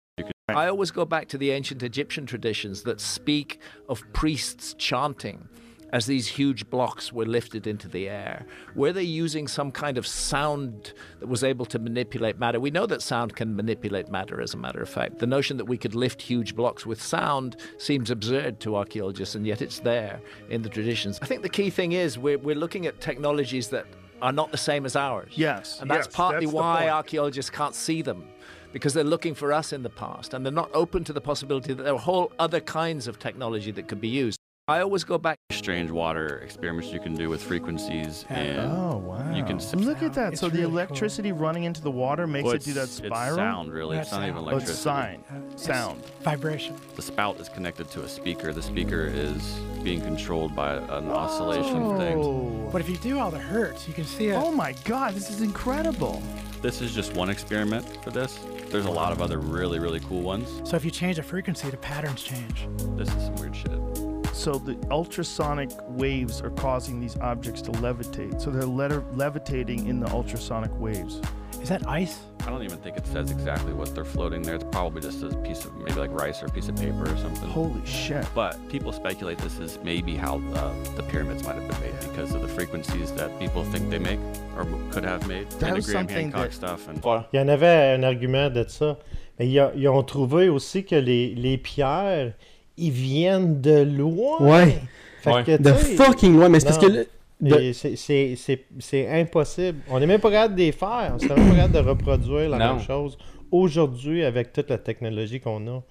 I 0.49 0.67
always 0.67 0.89
go 0.91 1.05
back 1.05 1.27
to 1.29 1.37
the 1.37 1.51
ancient 1.51 1.83
Egyptian 1.83 2.25
traditions 2.25 2.81
that 2.83 2.99
speak 2.99 3.59
of 3.87 4.01
priests 4.13 4.73
chanting 4.79 5.47
as 5.91 6.05
these 6.05 6.27
huge 6.27 6.69
blocks 6.69 7.11
were 7.11 7.25
lifted 7.25 7.67
into 7.67 7.87
the 7.87 8.07
air. 8.07 8.45
Were 8.75 8.93
they 8.93 9.03
using 9.03 9.47
some 9.47 9.71
kind 9.71 9.97
of 9.97 10.05
sound 10.05 10.93
that 11.19 11.27
was 11.27 11.43
able 11.43 11.65
to 11.67 11.79
manipulate 11.79 12.39
matter? 12.39 12.59
We 12.59 12.71
know 12.71 12.85
that 12.85 13.01
sound 13.01 13.35
can 13.35 13.55
manipulate 13.55 14.09
matter, 14.09 14.41
as 14.41 14.53
a 14.53 14.57
matter 14.57 14.81
of 14.81 14.89
fact. 14.89 15.19
The 15.19 15.27
notion 15.27 15.57
that 15.57 15.65
we 15.65 15.77
could 15.77 15.95
lift 15.95 16.21
huge 16.21 16.55
blocks 16.55 16.85
with 16.85 17.01
sound 17.01 17.57
seems 17.77 18.11
absurd 18.11 18.59
to 18.61 18.75
archaeologists, 18.75 19.35
and 19.35 19.45
yet 19.45 19.61
it's 19.61 19.79
there 19.79 20.21
in 20.49 20.61
the 20.61 20.69
traditions. 20.69 21.19
I 21.21 21.25
think 21.25 21.41
the 21.41 21.49
key 21.49 21.69
thing 21.69 21.93
is 21.93 22.17
we're, 22.17 22.37
we're 22.37 22.55
looking 22.55 22.85
at 22.85 23.01
technologies 23.01 23.69
that 23.69 23.85
are 24.21 24.31
not 24.31 24.51
the 24.51 24.57
same 24.57 24.85
as 24.85 24.95
ours. 24.95 25.31
Yes, 25.35 25.79
And 25.81 25.89
that's 25.89 26.07
yes, 26.07 26.15
partly 26.15 26.45
that's 26.45 26.53
why 26.53 26.89
archaeologists 26.89 27.49
can't 27.49 27.75
see 27.75 28.01
them 28.01 28.27
because 28.71 28.93
they're 28.93 29.03
looking 29.03 29.33
for 29.33 29.51
us 29.51 29.73
in 29.73 29.81
the 29.83 29.89
past 29.89 30.33
and 30.33 30.45
they're 30.45 30.53
not 30.53 30.69
open 30.73 31.03
to 31.05 31.13
the 31.13 31.21
possibility 31.21 31.73
that 31.73 31.83
there 31.83 31.93
are 31.93 31.99
whole 31.99 32.31
other 32.37 32.59
kinds 32.59 33.07
of 33.07 33.17
technology 33.19 33.71
that 33.71 33.87
could 33.87 34.01
be 34.01 34.07
used. 34.07 34.38
I 34.69 34.81
always 34.81 35.03
go 35.03 35.17
back. 35.17 35.39
strange 35.51 35.89
water 35.89 36.37
experiments 36.43 36.93
you 36.93 36.99
can 36.99 37.15
do 37.15 37.27
with 37.27 37.41
frequencies 37.41 38.23
oh, 38.29 38.33
and 38.35 38.59
Oh 38.71 38.97
wow! 38.97 39.35
you 39.35 39.43
can 39.43 39.59
sip- 39.59 39.79
look 39.79 40.03
at 40.03 40.13
that. 40.13 40.33
It's 40.33 40.41
so 40.41 40.47
the 40.47 40.59
really 40.59 40.65
cool. 40.65 40.73
electricity 40.77 41.31
running 41.31 41.63
into 41.63 41.81
the 41.81 41.89
water 41.89 42.27
makes 42.27 42.45
Well, 42.45 42.53
it 42.53 42.63
do 42.63 42.73
that 42.73 42.83
it's- 42.83 42.99
it's 42.99 43.07
spiral. 43.07 43.35
sound, 43.37 43.73
really. 43.73 43.97
It's 43.97 44.11
not 44.11 44.23
even 44.23 44.35
Oh, 44.37 44.41
it's 44.41 44.51
electricity. 44.51 44.81
sign, 44.83 45.23
uh, 45.31 45.57
sound, 45.57 46.03
vibration. 46.21 46.75
the 46.95 47.01
spout 47.01 47.39
is 47.39 47.49
connected 47.49 47.89
to 47.91 48.03
a 48.03 48.07
speaker 48.07 48.53
the 48.53 48.61
speaker 48.61 49.05
is 49.11 49.41
being 49.83 50.01
controlled 50.01 50.55
by 50.55 50.75
an 50.75 51.09
oh. 51.09 51.13
oscillation 51.13 51.97
thing 51.97 52.69
But 52.71 52.81
if 52.81 52.89
you 52.89 52.97
do 52.97 53.17
all 53.17 53.31
the 53.31 53.39
hertz, 53.39 53.87
you 53.87 53.93
can 53.95 54.05
see 54.05 54.27
it. 54.27 54.35
Oh 54.35 54.51
my 54.51 54.73
god, 54.85 55.15
this 55.15 55.31
is 55.31 55.41
incredible! 55.41 56.21
this 56.61 56.81
is 56.81 56.93
just 56.93 57.13
one 57.15 57.29
experiment 57.29 57.85
for 58.03 58.11
this 58.11 58.37
there's 58.69 58.85
a 58.85 58.91
lot 58.91 59.11
of 59.13 59.19
other 59.21 59.39
really 59.39 59.79
really 59.79 60.01
cool 60.01 60.21
ones 60.21 60.47
So 60.69 60.75
if 60.75 60.83
you 60.85 60.91
change 60.91 61.15
the 61.15 61.23
frequency, 61.23 61.69
the 61.71 61.77
patterns 61.77 62.21
change. 62.21 62.67
this 62.97 63.07
is 63.15 63.23
some 63.25 63.35
weird 63.37 63.55
shit 63.55 64.08
So 64.33 64.53
the 64.57 64.77
ultrasonic 64.89 65.69
waves 65.89 66.41
are 66.41 66.51
causing 66.51 66.99
these 66.99 67.17
objects 67.17 67.61
to 67.63 67.71
levitate. 67.71 68.39
So 68.41 68.51
they're 68.51 68.63
letter- 68.65 69.03
levitating 69.13 69.87
in 69.87 69.99
the 69.99 70.07
ultrasonic 70.11 70.71
waves. 70.79 71.19
Is 71.61 71.67
that 71.67 71.85
ice? 71.89 72.19
I 72.47 72.51
don't 72.51 72.63
even 72.63 72.77
think 72.77 72.95
it 72.95 73.05
says 73.05 73.31
exactly 73.31 73.73
what 73.73 73.93
they're 73.93 74.05
floating 74.05 74.41
there. 74.41 74.55
It's 74.55 74.63
probably 74.71 75.01
just 75.01 75.21
a 75.23 75.35
piece 75.39 75.65
of 75.65 75.75
maybe 75.75 75.99
like 75.99 76.09
rice 76.11 76.41
or 76.41 76.45
a 76.45 76.49
piece 76.51 76.69
of 76.69 76.77
paper 76.77 77.03
or 77.03 77.17
something. 77.17 77.49
Holy 77.49 77.85
shit. 77.85 78.25
But 78.33 78.55
people 78.69 78.93
speculate 78.93 79.39
this 79.39 79.59
is 79.59 79.77
maybe 79.83 80.15
how 80.15 80.35
uh, 80.53 80.73
the 80.95 81.03
pyramids 81.03 81.43
might 81.43 81.55
have 81.55 81.67
been 81.67 81.81
made 81.81 81.99
because 81.99 82.33
of 82.33 82.41
the 82.41 82.47
frequencies 82.47 83.11
that 83.13 83.37
people 83.39 83.65
think 83.65 83.89
they 83.89 83.99
make 83.99 84.19
or 84.55 84.65
could 84.89 85.03
have 85.03 85.27
made. 85.27 85.49
That 85.59 85.75
was 85.75 85.85
Pentagram, 85.87 85.91
something 86.07 86.31
Hancock 86.31 86.43
that- 86.51 86.53
stuff. 86.53 86.87
And 86.87 87.01
Il 87.33 87.39
y 87.39 87.41
en 87.41 87.49
avait 87.49 87.93
un 87.93 88.03
argument 88.05 88.49
de 88.53 88.63
ça. 88.69 88.97
Mais 89.37 89.47
ils, 89.47 89.59
ont- 89.59 89.71
ils 89.75 89.87
ont 89.89 90.03
trouvé 90.03 90.47
aussi 90.47 90.85
que 90.85 90.95
les, 90.95 91.35
les 91.35 91.57
pierres, 91.57 92.33
ils 92.79 92.91
viennent 92.91 93.61
de 93.61 93.81
loin. 93.83 94.37
Ouais. 94.39 94.79
Fait 95.21 95.31
Ouais. 95.33 95.43
que, 95.43 95.57
tu 95.57 95.63
De 95.63 95.73
fucking 95.73 96.35
loin, 96.37 96.49
mais 96.49 96.59
c'est 96.59 96.67
parce 96.67 96.77
que 96.77 96.85
le- 96.87 97.07
les- 97.41 97.73
c'est- 97.73 97.95
C'est 97.95 98.35
c'est- 98.37 98.65
c'est 98.79 99.07
impossible. 99.21 99.79
On 99.89 99.99
n'est 99.99 100.07
même 100.07 100.21
pas 100.21 100.31
capable 100.31 100.55
de 100.55 100.59
les 100.61 100.71
faire. 100.71 101.13
On 101.15 101.17
n'est 101.17 101.35
même 101.35 101.49
pas 101.49 101.55
capable 101.55 101.73
de 101.73 101.89
reproduire 101.89 102.49
la 102.49 102.57
Non. 102.57 102.75
même 102.75 102.83
chose 102.83 103.17
aujourd'hui 103.51 104.23
avec 104.23 104.53
toute 104.53 104.69
la 104.69 104.77
technologie 104.77 105.39
qu'on 105.39 105.65
a. 105.67 105.81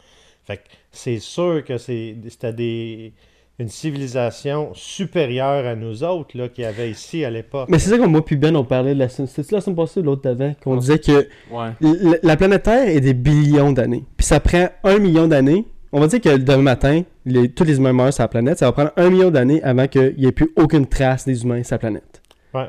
Fait 0.47 0.57
que 0.57 0.63
c'est 0.91 1.19
sûr 1.19 1.63
que 1.65 1.77
c'est- 1.79 2.17
c'était 2.29 2.53
des 2.53 3.13
une 3.61 3.69
civilisation 3.69 4.71
supérieure 4.73 5.67
à 5.67 5.75
nous 5.75 6.05
autres 6.05 6.39
là, 6.39 6.49
qu'il 6.49 6.63
y 6.63 6.67
avait 6.67 6.91
ici 6.91 7.25
à 7.25 7.31
l'époque. 7.31 7.69
Mais 7.69 7.81
c'est 7.81 7.91
ça 7.91 7.99
que 7.99 8.05
moi 8.07 8.25
puis 8.25 8.37
Ben 8.37 8.55
on 8.55 8.63
parlait 8.63 8.95
de 8.95 9.01
la 9.01 9.09
semaine. 9.09 9.27
C'était 9.27 9.57
la 9.57 9.61
semaine 9.61 9.75
passée 9.75 10.01
l'autre 10.01 10.23
d'avant 10.23 10.55
qu'on 10.63 10.77
disait 10.77 11.01
que 11.01 11.27
Ouais. 11.51 11.71
la 12.23 12.37
planète 12.37 12.63
Terre 12.63 12.87
est 12.89 13.01
des 13.01 13.15
billions 13.15 13.73
d'années. 13.73 14.05
Puis 14.17 14.27
ça 14.27 14.39
prend 14.39 14.69
un 14.85 14.99
million 15.01 15.27
d'années. 15.27 15.65
On 15.93 16.01
va 16.01 16.07
dire 16.07 16.21
que 16.21 16.37
demain 16.37 16.63
matin, 16.63 17.03
les, 17.25 17.49
tous 17.49 17.65
les 17.65 17.79
humains 17.79 17.93
meurent 17.95 18.13
sur 18.13 18.23
la 18.25 18.29
planète. 18.29 18.59
Ça 18.59 18.67
va 18.67 18.73
prendre 18.73 18.93
un 18.97 19.09
million 19.11 19.31
d'années 19.31 19.63
avant 19.63 19.87
qu'il 19.89 20.15
n'y 20.19 20.27
ait 20.27 20.33
plus 20.33 20.51
aucune 20.57 20.87
trace 20.87 21.25
des 21.25 21.43
humains 21.43 21.63
sur 21.63 21.75
la 21.75 21.79
planète. 21.79 22.23
Ouais. 22.53 22.67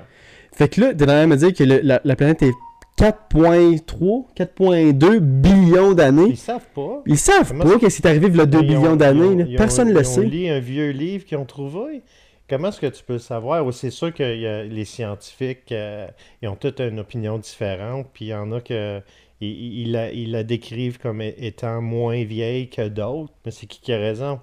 Fait 0.54 0.70
que 0.70 0.82
là, 0.82 0.94
de 0.94 1.06
me 1.06 1.36
dire 1.36 1.54
que 1.54 1.64
le- 1.64 1.82
la, 1.84 2.00
la 2.04 2.16
planète 2.16 2.42
est 2.44 2.54
4.3, 2.98 4.26
4.2 4.36 5.20
billions 5.20 5.94
d'années. 5.94 6.28
Ils 6.30 6.38
savent 6.38 6.68
pas. 6.76 7.02
Ils 7.06 7.18
savent 7.18 7.48
Comment 7.50 7.64
pas 7.66 7.80
qu'est-ce 7.80 8.02
qui 8.02 8.08
est 8.08 8.10
arrivé 8.10 8.28
il 8.28 8.36
y 8.36 8.42
a 8.42 8.46
2 8.46 8.60
Mais 8.60 8.66
ils 8.68 8.76
ont- 8.76 8.80
billions 8.82 8.96
d'années. 8.96 9.20
ils 9.20 9.26
ont- 9.44 9.46
ils 9.48 9.54
ont- 9.56 9.58
Personne 9.58 9.88
ne 9.88 9.92
ils 9.92 9.96
le 9.96 10.00
ont 10.02 10.04
sait. 10.04 10.24
lu 10.26 10.48
un 10.48 10.60
vieux 10.60 10.90
livre 10.92 11.26
qu'ils 11.26 11.38
ont 11.38 11.46
trouvé. 11.46 12.02
Comment 12.50 12.70
est-ce 12.70 12.82
que 12.82 12.88
tu 12.88 13.04
peux 13.04 13.14
le 13.14 13.20
savoir? 13.20 13.72
C'est 13.74 13.92
sûr 13.92 14.14
que 14.14 14.24
y 14.38 14.48
a 14.48 14.64
les 14.64 14.86
scientifiques, 14.86 15.72
euh, 15.72 16.08
ils 16.42 16.48
ont 16.50 16.56
toutes 16.56 16.80
une 16.82 17.00
opinion 17.00 17.38
différente, 17.38 18.08
puis 18.14 18.26
il 18.26 18.30
y 18.30 18.34
en 18.34 18.52
a 18.52 18.60
que 18.60 19.02
ils, 19.48 19.92
la, 19.92 20.12
ils 20.12 20.32
la 20.32 20.44
décrivent 20.44 21.00
comme 21.00 21.22
étant 21.22 21.82
moins 21.82 22.24
vieille 22.24 22.70
que 22.70 22.88
d'autres. 22.88 23.34
Mais 23.46 23.52
c'est 23.52 23.66
qui 23.68 23.80
qui 23.82 23.94
a 23.94 23.98
raison? 23.98 24.40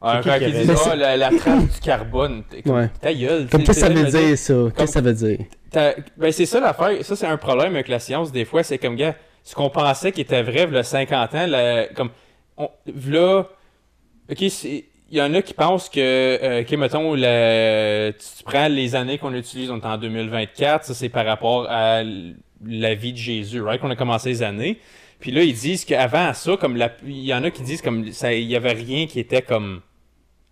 Ah, 0.00 0.20
quand 0.22 0.38
qui 0.38 0.44
ils 0.44 0.52
disent, 0.52 0.70
raison? 0.70 0.80
ah, 0.92 0.96
la, 0.96 1.16
la 1.16 1.30
trace 1.30 1.64
du 1.74 1.80
carbone, 1.80 2.44
comme, 2.64 2.76
Ouais. 2.76 2.88
ta 3.00 3.12
gueule. 3.12 3.48
Comme 3.48 3.64
qu'est-ce 3.64 3.80
que 3.80 3.86
ça 3.86 3.92
veut 3.92 4.10
dire, 4.10 4.38
ça? 4.38 4.54
Qu'est-ce 4.76 4.84
que 4.86 4.92
ça 4.92 5.00
veut 5.00 5.12
dire? 5.12 5.38
Ben, 6.16 6.30
c'est 6.32 6.46
ça 6.46 6.60
l'affaire. 6.60 7.04
Ça, 7.04 7.16
c'est 7.16 7.26
un 7.26 7.36
problème 7.36 7.74
avec 7.74 7.88
la 7.88 7.98
science, 7.98 8.30
des 8.32 8.44
fois. 8.44 8.62
C'est 8.62 8.78
comme, 8.78 8.94
gars, 8.96 9.16
ce 9.42 9.54
qu'on 9.54 9.70
pensait 9.70 10.12
qui 10.12 10.20
était 10.20 10.42
vrai, 10.42 10.68
il 10.70 10.84
50 10.84 11.34
ans, 11.34 11.46
la- 11.48 11.86
comme, 11.88 12.10
on, 12.56 12.70
v'là, 12.86 13.46
ok, 14.30 14.38
c'est- 14.50 14.84
il 15.10 15.16
y 15.16 15.22
en 15.22 15.32
a 15.34 15.42
qui 15.42 15.54
pensent 15.54 15.88
que, 15.88 15.98
euh, 16.00 16.60
ok, 16.62 16.70
mettons, 16.72 17.14
la- 17.14 18.12
tu, 18.12 18.18
tu 18.38 18.44
prends 18.44 18.68
les 18.68 18.94
années 18.94 19.18
qu'on 19.18 19.34
utilise, 19.34 19.70
on 19.70 19.80
est 19.80 19.86
en 19.86 19.96
2024, 19.98 20.84
ça, 20.84 20.94
c'est 20.94 21.08
par 21.08 21.24
rapport 21.26 21.66
à 21.68 22.02
la 22.66 22.94
vie 22.94 23.12
de 23.12 23.18
Jésus, 23.18 23.60
right, 23.62 23.80
qu'on 23.80 23.90
a 23.90 23.96
commencé 23.96 24.28
les 24.30 24.42
années. 24.42 24.78
Puis 25.20 25.30
là, 25.32 25.42
ils 25.42 25.54
disent 25.54 25.84
qu'avant 25.84 26.32
ça, 26.34 26.56
comme 26.56 26.76
la, 26.76 26.92
il 27.06 27.24
y 27.24 27.34
en 27.34 27.42
a 27.44 27.50
qui 27.50 27.62
disent 27.62 27.82
comme, 27.82 28.12
ça, 28.12 28.32
il 28.32 28.46
y 28.46 28.54
avait 28.56 28.72
rien 28.72 29.06
qui 29.06 29.18
était 29.20 29.42
comme, 29.42 29.80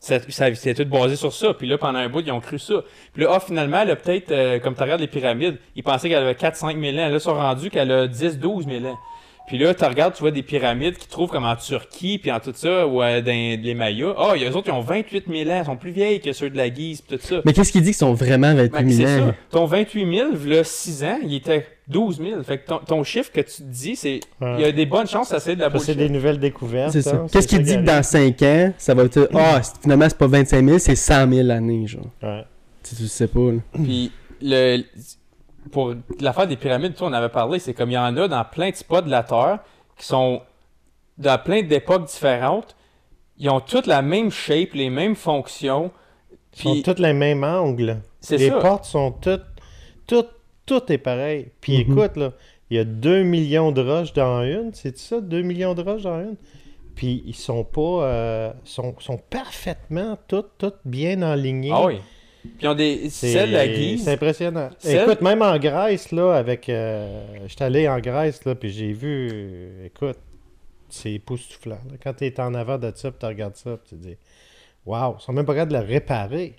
ça, 0.01 0.19
ça- 0.29 0.55
c'était 0.55 0.85
tout 0.85 0.91
basé 0.91 1.17
sur 1.17 1.33
ça. 1.33 1.55
Puis 1.55 1.67
là, 1.69 1.79
pendant 1.79 1.99
un 1.99 2.09
bout, 2.09 2.21
ils 2.21 2.33
ont 2.33 2.41
cru 2.41 2.59
ça. 2.59 2.83
Puis 3.13 3.23
là, 3.23 3.31
ah, 3.35 3.41
finalement, 3.41 3.81
elle 3.83 3.91
a 3.93 3.97
peut-être, 3.97 4.31
euh, 4.33 4.59
comme 4.59 4.75
tu 4.75 4.83
regardes 4.83 5.01
les 5.01 5.07
pyramides, 5.07 5.57
ils 5.75 5.83
pensaient 5.83 6.09
qu'elle 6.09 6.23
avait 6.23 6.35
4-5 6.35 6.79
000 6.81 6.97
ans. 6.99 7.09
Là, 7.09 7.11
ils 7.15 7.21
sont 7.21 7.35
rendus 7.35 7.71
qu'elle 7.71 7.91
a 7.93 8.07
10-12 8.09 8.69
000 8.69 8.85
ans. 8.87 8.99
Puis 9.47 9.59
là, 9.59 9.73
tu 9.75 9.85
regardes, 9.85 10.13
tu 10.15 10.21
vois 10.23 10.33
des 10.33 10.43
pyramides 10.43 10.97
qui 10.97 11.07
trouvent 11.07 11.31
comme 11.31 11.45
en 11.45 11.55
Turquie, 11.55 12.19
puis 12.19 12.33
en 12.33 12.41
tout 12.41 12.53
ça, 12.53 12.85
ou 12.89 13.01
euh, 13.01 13.21
dans 13.21 13.31
les 13.63 13.75
Mayas. 13.75 14.15
Ah, 14.19 14.33
il 14.35 14.43
y 14.43 14.45
a 14.45 14.51
eux 14.51 14.57
autres, 14.57 14.67
ils 14.67 14.73
ont 14.73 14.81
28 14.81 15.27
000 15.31 15.49
ans. 15.51 15.61
Ils 15.63 15.67
sont 15.67 15.77
plus 15.77 15.93
vieilles 15.93 16.21
que 16.21 16.33
ceux 16.33 16.51
de 16.51 16.57
la 16.57 16.69
Guise, 16.69 17.01
puis 17.03 17.17
tout 17.17 17.25
ça. 17.25 17.43
Mais 17.45 17.53
qu'est-ce 17.53 17.71
qui 17.71 17.79
dit 17.81 17.87
qu'ils 17.91 17.95
sont 17.95 18.13
vraiment 18.15 18.53
28 18.53 18.73
Ben, 18.73 18.91
000 18.91 19.09
c'est 19.09 19.21
ans? 19.23 19.27
ça. 19.29 19.35
Ton 19.51 19.65
28 19.67 20.17
000, 20.17 20.31
là, 20.47 20.65
6 20.65 21.05
ans, 21.05 21.19
il 21.23 21.35
était 21.37 21.65
12 21.89 22.19
000. 22.19 22.43
Fait 22.43 22.59
que 22.59 22.67
ton, 22.67 22.79
ton 22.79 23.05
chiffre 23.05 23.31
que 23.33 23.41
tu 23.41 23.57
te 23.59 23.63
dis, 23.63 23.97
c'est. 23.97 24.21
Il 24.41 24.61
y 24.61 24.65
a 24.65 24.73
des 24.73 24.87
bonnes 24.87 25.07
chances 25.07 25.29
que 25.29 25.35
ça 25.35 25.41
c'est 25.41 25.55
de 25.57 25.61
la 25.61 25.71
Ça, 25.71 25.79
c'est 25.79 25.95
bullshit. 25.95 25.99
des 25.99 26.09
nouvelles 26.09 26.39
découvertes. 26.41 26.93
C'est 26.93 27.03
ça. 27.03 27.17
hein, 27.17 27.27
Qu'est-ce 27.31 27.47
qui 27.49 27.57
ça 27.57 27.63
dit 27.63 27.77
que 27.77 27.83
dans 27.83 28.03
5 28.03 28.43
ans, 28.43 28.73
ça 28.79 28.95
va 28.95 29.05
être. 29.05 29.29
Ah, 29.35 29.61
finalement, 29.83 30.09
c'est 30.09 30.19
pas 30.19 30.27
25 30.27 30.65
000, 30.65 30.79
c'est 30.79 30.97
100 30.97 31.33
000 31.33 31.51
années, 31.51 31.87
genre. 31.87 32.07
Ouais. 32.23 32.45
Tu, 32.83 32.97
tu 32.97 33.03
le 33.03 33.09
sais 33.09 33.29
pas, 33.29 33.53
là. 33.53 33.59
Puis 33.73 34.13
le 34.43 34.83
pour 35.73 35.95
l'affaire 36.21 36.47
des 36.47 36.57
pyramides, 36.57 36.97
sais, 36.97 37.03
on 37.03 37.13
avait 37.13 37.29
parlé, 37.29 37.59
c'est 37.59 37.75
comme 37.75 37.91
il 37.91 37.95
y 37.95 37.99
en 37.99 38.17
a 38.17 38.29
dans 38.29 38.45
plein 38.45 38.71
de 38.71 38.77
spots 38.77 39.01
de 39.03 39.11
la 39.11 39.25
Terre 39.25 39.59
qui 39.99 40.07
sont 40.07 40.41
dans 41.19 41.39
plein 41.43 41.63
d'époques 41.63 42.07
différentes. 42.07 42.77
Ils 43.39 43.51
ont 43.51 43.61
toutes 43.61 43.87
la 43.87 44.01
même 44.03 44.31
shape, 44.31 44.75
les 44.75 44.91
mêmes 44.91 45.17
fonctions. 45.17 45.91
Ils 46.59 46.63
sont 46.63 46.73
Puis 46.73 46.83
tous 46.85 47.03
les 47.03 47.13
mêmes 47.13 47.43
angles. 47.45 47.99
C'est 48.21 48.37
les 48.39 48.49
ça. 48.51 48.57
portes 48.61 48.85
sont 48.85 49.11
toutes. 49.11 49.43
Tout, 50.07 50.25
tout 50.67 50.93
est 50.93 50.99
pareil. 50.99 51.49
Puis 51.61 51.85
Mhm. 51.85 51.93
écoute, 51.93 52.17
là, 52.17 52.33
il 52.71 52.77
y 52.77 52.81
a 52.81 52.85
2 52.85 53.23
millions 53.23 53.73
de 53.73 53.81
roches 53.81 54.13
dans 54.13 54.43
une. 54.43 54.73
C'est 54.75 54.99
ça, 54.99 55.21
2 55.21 55.43
millions 55.43 55.75
de 55.75 55.83
roches 55.83 56.03
dans 56.03 56.21
une? 56.21 56.37
Puis 56.95 57.23
ils 57.27 57.35
sont 57.35 57.63
pas. 57.65 57.81
euh, 58.05 58.53
sont, 58.65 58.95
sont 58.99 59.19
parfaitement 59.19 60.19
toutes, 60.29 60.53
toutes 60.59 60.79
bien 60.85 61.23
enlignées. 61.23 61.71
ah 61.73 61.85
oui. 61.87 61.97
Puis 62.43 62.53
ils 62.63 62.69
ont 62.69 62.75
des 62.75 63.11
celles 63.11 63.51
la 63.51 63.67
Guise. 63.67 64.05
c'est 64.05 64.13
impressionnant. 64.13 64.71
Écoute, 64.85 65.21
même 65.21 65.43
en 65.43 65.59
Grèce, 65.59 66.13
là, 66.13 66.33
avec. 66.35 66.69
Euh, 66.69 67.25
J'étais 67.49 67.65
allé 67.65 67.89
en 67.89 67.99
Grèce, 67.99 68.45
là, 68.45 68.55
puis 68.55 68.71
j'ai 68.71 68.93
vu. 68.93 69.29
euh, 69.33 69.87
écoute, 69.87 70.19
c'est 70.89 71.13
époustouflant. 71.13 71.81
là. 71.91 71.97
Quand 72.03 72.15
tu 72.15 72.25
es 72.25 72.41
en 72.41 72.55
avant 72.55 72.79
de 72.79 72.93
ça, 72.95 73.11
puis 73.11 73.19
tu 73.21 73.27
regardes 73.27 73.57
ça, 73.57 73.77
puis 73.77 73.89
tu 73.91 73.97
te 73.97 74.01
dis, 74.09 74.17
waouh, 74.87 75.17
ils 75.19 75.23
sont 75.23 75.33
même 75.33 75.45
pas 75.45 75.55
capables 75.55 75.73
de 75.73 75.79
le 75.79 75.85
réparer. 75.85 76.55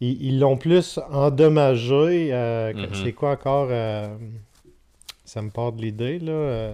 Ils 0.00 0.38
l'ont 0.38 0.56
plus 0.58 0.98
endommagé. 1.10 2.28
euh, 2.32 2.72
Mhm. 2.74 2.88
C'est 3.04 3.12
quoi 3.12 3.30
encore 3.32 3.68
euh, 3.70 4.06
Ça 5.24 5.40
me 5.42 5.50
part 5.50 5.72
de 5.72 5.82
l'idée, 5.82 6.18
là. 6.18 6.32
euh, 6.32 6.72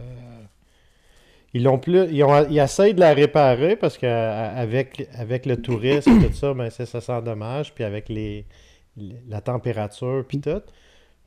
ils 1.55 1.63
l'ont 1.63 1.79
plus. 1.79 2.07
Ils, 2.11 2.25
ont, 2.25 2.47
ils 2.49 2.59
essayent 2.59 2.95
de 2.95 3.01
la 3.01 3.13
réparer 3.15 3.77
parce 3.77 3.99
qu'avec 3.99 5.07
avec 5.17 5.47
le 5.47 5.61
tourisme 5.61 6.21
et 6.23 6.29
tout 6.29 6.33
ça, 6.35 6.55
ben, 6.55 6.71
ça, 6.71 6.87
ça 6.87 7.01
s'endommage. 7.01 7.73
Puis 7.75 7.85
avec 7.85 8.09
les, 8.09 8.45
les- 8.97 9.17
la 9.29 9.41
température 9.41 10.25
puis 10.27 10.41
tout. 10.41 10.61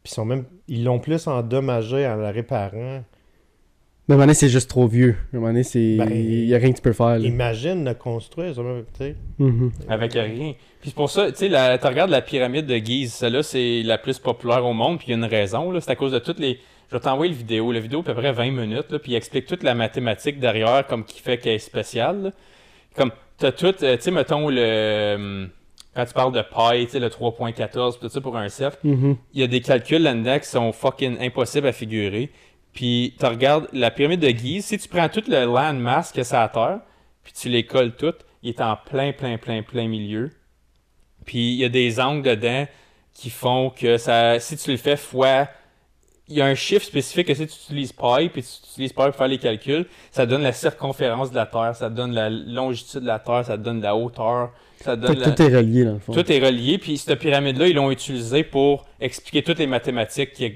Puis 0.04 0.12
ils 0.12 0.16
sont 0.16 0.26
même. 0.26 0.46
Ils 0.68 0.84
l'ont 0.84 1.00
plus 1.00 1.28
endommagé 1.28 2.06
en 2.08 2.16
la 2.16 2.32
réparant. 2.32 3.04
Mais 4.07 4.14
à 4.14 4.15
un 4.15 4.18
moment 4.18 4.23
donné, 4.27 4.34
c'est 4.36 4.49
juste 4.49 4.69
trop 4.69 4.86
vieux. 4.88 5.15
À 5.34 5.38
un 5.38 5.40
moment 5.40 5.48
donné, 5.52 5.64
c'est. 5.64 5.95
Ben, 5.98 6.10
Il 6.14 6.45
y 6.45 6.53
a 6.53 6.57
rien 6.60 6.72
que 6.72 6.76
tu 6.76 6.82
peux 6.82 6.94
faire, 6.94 7.18
là. 7.18 7.26
Imagine 7.26 7.84
le 7.86 7.94
construire, 7.95 8.53
ça, 8.53 8.61
même, 8.61 8.84
tu 8.98 9.03
sais. 9.03 9.15
Mhm. 9.40 9.72
Avec 9.90 10.14
rien. 10.14 10.53
Puis 10.82 10.90
c'est 10.91 10.95
pour 10.95 11.10
ça, 11.10 11.32
tu 11.32 11.38
sais, 11.38 11.49
tu 11.80 11.88
regardes 11.88 12.11
la 12.11 12.22
pyramide 12.22 12.68
de 12.68 12.76
Gise, 12.76 13.14
celle-là, 13.14 13.41
c'est 13.41 13.82
la 13.84 13.98
plus 13.98 14.19
populaire 14.19 14.64
au 14.65 14.73
monde, 14.73 14.99
puis 14.99 15.07
il 15.07 15.11
y 15.11 15.14
a 15.14 15.18
une 15.18 15.23
raison, 15.26 15.72
là, 15.72 15.82
c'est 15.82 15.91
à 15.91 15.95
cause 15.95 16.11
de 16.11 16.19
toutes 16.19 16.40
les... 16.40 16.60
Je 16.91 16.95
vais 16.95 16.99
t'envoyer 16.99 17.32
le 17.32 17.38
vidéo, 17.38 17.72
la 17.72 17.80
vidéo 17.80 18.02
à 18.02 18.03
peu 18.03 18.14
près 18.14 18.32
20 18.32 18.52
minutes, 18.52 18.91
là, 18.91 18.99
puis 18.99 19.14
il 19.14 19.15
explique 19.15 19.48
toute 19.48 19.64
la 19.64 19.73
mathématique 19.73 20.40
derrière, 20.40 20.86
comme 20.86 21.03
qui 21.03 21.19
fait 21.19 21.40
qu'elle 21.40 21.53
est 21.56 21.57
spéciale, 21.60 22.22
là. 22.26 22.32
Comme, 22.95 23.11
t'as 23.40 23.52
tout, 23.52 23.73
euh, 23.84 23.95
tu 23.98 24.02
sais, 24.03 24.11
mettons, 24.11 24.49
le... 24.49 24.57
euh, 24.61 25.45
Quand 25.95 26.06
tu 26.06 26.14
parles 26.14 26.32
de 26.34 26.41
pi, 26.41 26.86
tu 26.86 26.91
sais, 26.91 26.99
le 26.99 27.07
3.14, 27.10 27.99
tout 27.99 28.07
ça 28.10 28.22
pour 28.22 28.38
un 28.38 28.49
cercle, 28.49 28.77
Mhm. 28.84 29.15
il 29.34 29.41
y 29.41 29.44
a 29.44 29.48
des 29.48 29.61
calculs 29.61 30.03
là-dedans 30.03 30.38
qui 30.38 30.48
sont 30.48 30.72
fucking 30.72 31.18
impossibles 31.22 31.68
à 31.68 31.72
figurer. 31.72 32.30
Puis 32.76 33.16
tu 33.18 33.26
regardes 33.26 33.68
la 33.72 33.90
pyramide 33.90 34.20
de 34.20 34.28
Gise, 34.28 34.66
si 34.66 34.78
tu 34.78 34.90
prends 34.90 35.08
tout 35.10 35.24
le 35.28 35.46
land 35.46 35.74
mass 35.74 36.12
que 36.12 36.24
ça 36.24 36.42
a 36.42 36.46
à 36.46 36.50
terre, 36.50 36.80
puis 37.24 37.34
tu 37.34 37.50
les 37.50 37.66
colles 37.66 37.96
toutes, 37.96 38.26
il 38.44 38.50
est 38.50 38.62
en 38.62 38.76
plein, 38.76 39.14
plein, 39.14 39.38
plein, 39.38 39.64
plein 39.64 39.88
milieu. 39.88 40.30
Puis 41.26 41.54
il 41.54 41.56
y 41.56 41.64
a 41.64 41.70
des 41.70 42.00
angles 42.00 42.22
dedans 42.22 42.68
qui 43.14 43.30
font 43.30 43.70
que 43.70 43.98
ça, 43.98 44.40
si 44.42 44.58
tu 44.58 44.72
le 44.72 44.78
fais 44.78 44.98
fois, 44.98 45.48
il 46.28 46.36
y 46.36 46.42
a 46.42 46.46
un 46.46 46.56
chiffre 46.56 46.86
spécifique 46.86 47.28
que 47.28 47.34
si 47.34 47.48
tu 47.48 47.54
utilises 47.54 47.94
pi, 47.94 48.30
puis 48.30 48.44
tu 48.44 48.72
utilises 48.72 48.92
pi 48.92 48.96
pour 48.96 49.16
faire 49.16 49.28
les 49.28 49.38
calculs, 49.38 49.86
ça 50.12 50.26
donne 50.26 50.42
la 50.42 50.52
circonférence 50.52 51.32
de 51.32 51.36
la 51.36 51.46
Terre, 51.46 51.76
ça 51.76 51.90
donne 51.90 52.14
la 52.14 52.30
longitude 52.30 53.02
de 53.02 53.08
la 53.08 53.20
Terre, 53.20 53.46
ça 53.46 53.56
donne 53.56 53.82
la 53.82 53.96
hauteur, 53.96 54.52
ça 54.82 54.92
Fait 54.92 54.98
donne 54.98 55.16
que 55.16 55.20
la... 55.22 55.32
tout 55.32 55.42
est 55.42 55.56
relié, 55.56 55.86
dans 55.86 55.94
le 55.94 56.00
fond. 56.00 56.12
Tout 56.12 56.30
est 56.30 56.40
relié, 56.40 56.78
puis 56.78 56.98
cette 56.98 57.20
pyramide-là, 57.20 57.68
ils 57.68 57.76
l'ont 57.76 57.90
utilisée 57.90 58.44
pour 58.44 58.86
expliquer 59.00 59.44
toutes 59.44 59.60
les 59.60 59.68
mathématiques 59.68 60.34
qui, 60.34 60.52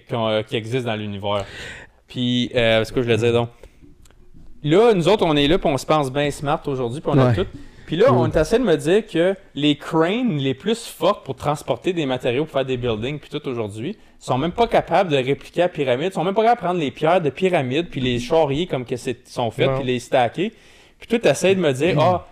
qui 0.47 0.55
existent 0.57 0.89
dans 0.89 0.97
l'univers. 0.97 1.45
Puis, 2.09 2.51
euh, 2.55 2.83
ce 2.83 2.91
que 2.91 3.01
je 3.01 3.05
voulais 3.05 3.17
dire 3.17 3.33
donc. 3.33 3.49
Là, 4.61 4.93
nous 4.93 5.07
autres, 5.07 5.25
on 5.25 5.37
est 5.37 5.47
là, 5.47 5.57
puis 5.57 5.69
on 5.69 5.77
se 5.77 5.85
pense 5.85 6.11
bien 6.11 6.29
smart 6.31 6.61
aujourd'hui, 6.65 6.99
puis 6.99 7.09
on 7.13 7.17
a 7.17 7.33
tout. 7.33 7.45
Puis 7.85 7.95
là, 7.95 8.13
on 8.13 8.29
essaie 8.29 8.59
de 8.59 8.63
me 8.63 8.75
dire 8.75 9.07
que 9.07 9.35
les 9.55 9.75
cranes 9.77 10.37
les 10.37 10.53
plus 10.53 10.85
forts 10.85 11.23
pour 11.23 11.35
transporter 11.35 11.93
des 11.93 12.05
matériaux 12.05 12.43
pour 12.43 12.53
faire 12.53 12.65
des 12.65 12.77
buildings, 12.77 13.19
puis 13.19 13.29
tout 13.29 13.47
aujourd'hui, 13.47 13.97
sont 14.19 14.37
même 14.37 14.51
pas 14.51 14.67
capables 14.67 15.09
de 15.09 15.15
répliquer 15.15 15.61
la 15.61 15.69
pyramide, 15.69 16.13
sont 16.13 16.23
même 16.23 16.35
pas 16.35 16.43
capables 16.43 16.59
de 16.59 16.65
prendre 16.65 16.79
les 16.81 16.91
pierres 16.91 17.21
de 17.21 17.29
pyramide, 17.29 17.87
puis 17.89 18.01
les 18.01 18.19
charrier 18.19 18.67
comme 18.67 18.85
que 18.85 18.97
c'est 18.97 19.27
sont 19.27 19.49
faites, 19.49 19.73
puis 19.75 19.85
les 19.85 19.99
stacker. 19.99 20.51
Puis 20.99 21.07
toi, 21.07 21.19
tu 21.19 21.27
essaies 21.29 21.55
de 21.55 21.61
me 21.61 21.71
dire, 21.71 21.97
ah, 21.99 22.27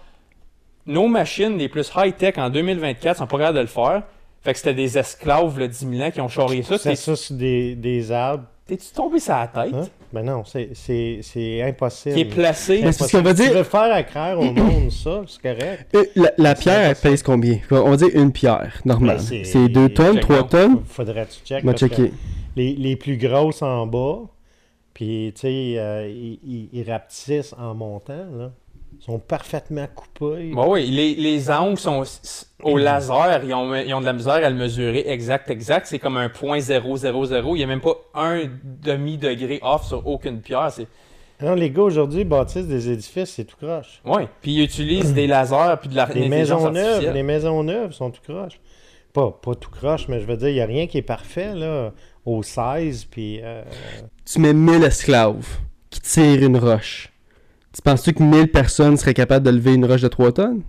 nos 0.85 1.07
machines 1.07 1.57
les 1.57 1.69
plus 1.69 1.89
high-tech 1.95 2.37
en 2.37 2.49
2024 2.49 3.17
sont 3.17 3.27
pas 3.27 3.37
capables 3.37 3.57
de 3.57 3.61
le 3.61 3.67
faire. 3.67 4.03
Fait 4.43 4.53
que 4.53 4.59
c'était 4.59 4.73
des 4.73 4.97
esclaves, 4.97 5.57
le 5.57 5.67
10 5.67 5.89
000 5.89 6.01
ans, 6.03 6.11
qui 6.11 6.21
ont 6.21 6.27
charrié 6.27 6.61
ça. 6.61 6.77
C'est 6.77 6.95
ça 6.95 7.15
sur 7.15 7.35
des, 7.35 7.75
des 7.75 8.11
arbres. 8.11 8.45
T'es-tu 8.67 8.87
tombé 8.93 9.19
sur 9.19 9.33
la 9.33 9.47
tête? 9.47 9.73
Hein? 9.73 9.85
Ben 10.11 10.23
non, 10.23 10.43
c'est- 10.45 10.71
c'est 10.73 11.19
c'est 11.21 11.61
impossible. 11.61 12.15
Qui 12.15 12.21
est 12.21 12.25
placé. 12.25 12.81
Mais 12.83 12.91
c'est 12.91 12.99
parce 12.99 13.11
qu'on 13.11 13.21
va 13.21 13.35
Si 13.35 13.41
Tu 13.43 13.47
dire- 13.49 13.57
veux 13.57 13.63
faire 13.63 13.93
accraire 13.93 14.39
au 14.39 14.51
monde 14.51 14.91
ça, 14.91 15.21
c'est 15.27 15.41
correct. 15.41 15.95
Euh, 15.95 16.03
La, 16.15 16.31
la 16.37 16.55
pierre, 16.55 16.89
elle 16.89 16.95
pèse 16.95 17.23
combien? 17.23 17.59
On 17.71 17.89
va 17.91 17.97
dire 17.97 18.09
une 18.13 18.31
pierre, 18.31 18.81
normale. 18.85 19.17
Ben, 19.29 19.43
c'est 19.45 19.69
2 19.69 19.89
tonnes, 19.89 20.19
3 20.19 20.47
tonnes? 20.47 20.81
Faudrait 20.85 21.25
que 21.25 21.31
tu 21.31 21.39
check. 21.45 21.63
Va 21.63 21.71
parce 21.71 21.81
que 21.81 21.87
checker. 21.95 22.11
Les, 22.57 22.73
les 22.75 22.95
plus 22.95 23.17
grosses 23.17 23.61
en 23.61 23.85
bas, 23.87 24.19
puis 24.93 25.31
tu 25.35 25.41
sais, 25.41 25.73
euh, 25.77 26.07
ils, 26.09 26.39
ils- 26.45 26.69
ils 26.73 26.91
rapetissent 26.91 27.53
en 27.57 27.73
montant, 27.73 28.25
là. 28.37 28.51
Ils 28.99 29.03
sont 29.03 29.19
parfaitement 29.19 29.87
coupés. 29.93 30.51
Bon, 30.53 30.73
oui, 30.73 30.87
les, 30.87 31.15
les 31.15 31.51
angles 31.51 31.77
sont 31.77 32.03
au 32.63 32.77
laser, 32.77 33.43
ils 33.43 33.53
ont, 33.53 33.75
ils 33.75 33.93
ont 33.93 34.01
de 34.01 34.05
la 34.05 34.13
misère 34.13 34.33
à 34.33 34.49
le 34.49 34.55
mesurer 34.55 35.03
exact, 35.07 35.49
exact. 35.49 35.85
C'est 35.87 35.99
comme 35.99 36.17
un 36.17 36.29
point 36.29 36.59
000. 36.59 36.83
Il 36.87 37.53
n'y 37.53 37.63
a 37.63 37.67
même 37.67 37.81
pas 37.81 37.95
un 38.15 38.43
demi-degré 38.63 39.59
off 39.61 39.85
sur 39.87 40.05
aucune 40.07 40.41
pierre. 40.41 40.71
C'est... 40.71 40.87
Non, 41.41 41.53
les 41.53 41.69
gars 41.69 41.83
aujourd'hui 41.83 42.23
bâtissent 42.23 42.67
des 42.67 42.89
édifices, 42.89 43.29
c'est 43.35 43.45
tout 43.45 43.57
croche. 43.57 44.01
Oui, 44.03 44.23
puis 44.41 44.53
ils 44.55 44.63
utilisent 44.63 45.13
des 45.13 45.27
lasers 45.27 45.75
puis 45.79 45.89
de 45.89 45.95
la 45.95 46.07
Les 46.07 46.27
maisons 46.27 46.71
neuves, 46.71 47.13
les 47.13 47.23
maisons 47.23 47.63
neuves 47.63 47.91
sont 47.91 48.09
tout 48.09 48.21
croche. 48.23 48.59
Pas, 49.13 49.31
pas 49.31 49.53
tout 49.55 49.69
croche, 49.69 50.07
mais 50.07 50.19
je 50.19 50.25
veux 50.25 50.37
dire, 50.37 50.49
il 50.49 50.55
n'y 50.55 50.61
a 50.61 50.65
rien 50.65 50.87
qui 50.87 50.97
est 50.97 51.03
parfait, 51.03 51.53
là, 51.55 51.91
au 52.25 52.43
16, 52.43 53.05
puis... 53.05 53.39
euh, 53.43 53.63
Tu 54.25 54.39
mets 54.39 54.53
1000 54.53 54.83
esclaves 54.83 55.45
qui 55.89 56.01
tirent 56.01 56.43
une 56.43 56.57
roche. 56.57 57.11
Tu 57.77 57.81
penses-tu 57.83 58.13
que 58.13 58.23
1000 58.23 58.47
personnes 58.47 58.97
seraient 58.97 59.13
capables 59.13 59.45
de 59.45 59.51
lever 59.51 59.75
une 59.75 59.85
roche 59.85 60.01
de 60.01 60.07
3 60.07 60.31
tonnes? 60.31 60.63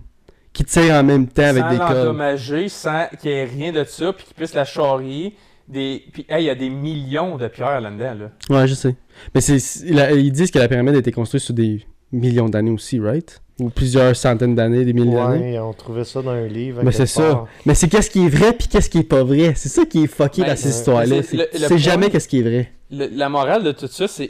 Qui 0.53 0.63
tirent 0.63 0.93
en 0.93 1.03
même 1.03 1.27
temps 1.27 1.41
avec 1.43 1.63
sans 1.63 1.69
des 1.71 1.77
codes. 1.79 1.97
l'endommager, 1.97 2.69
sans 2.69 3.07
qu'il 3.19 3.31
n'y 3.31 3.37
ait 3.37 3.45
rien 3.45 3.71
de 3.71 3.83
ça, 3.83 4.13
puis 4.13 4.25
qu'ils 4.25 4.35
puissent 4.35 4.53
la 4.53 4.63
charrier. 4.65 5.35
Des... 5.67 6.03
Puis, 6.13 6.25
hey, 6.29 6.43
il 6.43 6.45
y 6.45 6.49
a 6.51 6.55
des 6.55 6.69
millions 6.69 7.37
de 7.37 7.47
pierres 7.47 7.81
là-dedans. 7.81 8.13
Là. 8.49 8.55
Ouais, 8.55 8.67
je 8.67 8.75
sais. 8.75 8.95
Mais 9.33 9.41
c'est, 9.41 9.57
ils 9.87 10.31
disent 10.31 10.51
que 10.51 10.59
la 10.59 10.67
pyramide 10.67 10.95
a 10.95 10.99
été 10.99 11.11
construite 11.11 11.41
sur 11.41 11.53
des 11.55 11.83
millions 12.11 12.47
d'années 12.49 12.71
aussi, 12.71 12.99
right? 12.99 13.41
Ou 13.59 13.69
plusieurs 13.71 14.15
centaines 14.15 14.53
d'années, 14.55 14.85
des 14.85 14.93
milliers 14.93 15.15
d'années. 15.15 15.53
ouais, 15.53 15.59
on 15.59 15.73
trouvait 15.73 16.05
ça 16.05 16.21
dans 16.21 16.29
un 16.31 16.47
livre. 16.47 16.81
Mais 16.83 16.91
c'est 16.91 17.07
ça. 17.07 17.45
Mais 17.65 17.73
c'est 17.73 17.87
qu'est-ce 17.87 18.11
qui 18.11 18.25
est 18.25 18.29
vrai 18.29 18.53
puis 18.53 18.67
qu'est-ce 18.67 18.89
qui 18.89 18.99
est 18.99 19.03
pas 19.03 19.23
vrai. 19.23 19.53
C'est 19.55 19.69
ça 19.69 19.83
qui 19.85 20.03
est 20.03 20.07
fucké 20.07 20.43
Ben, 20.43 20.49
dans 20.49 20.55
ces 20.55 20.67
euh, 20.67 20.71
histoires-là. 20.71 21.15
c'est- 21.23 21.77
jamais 21.79 22.09
qu'est-ce 22.11 22.27
qui 22.27 22.39
est 22.39 22.43
vrai. 22.43 22.71
Le- 22.91 23.09
la 23.11 23.29
morale 23.29 23.63
de 23.63 23.71
tout 23.71 23.87
ça, 23.87 24.07
c'est. 24.07 24.29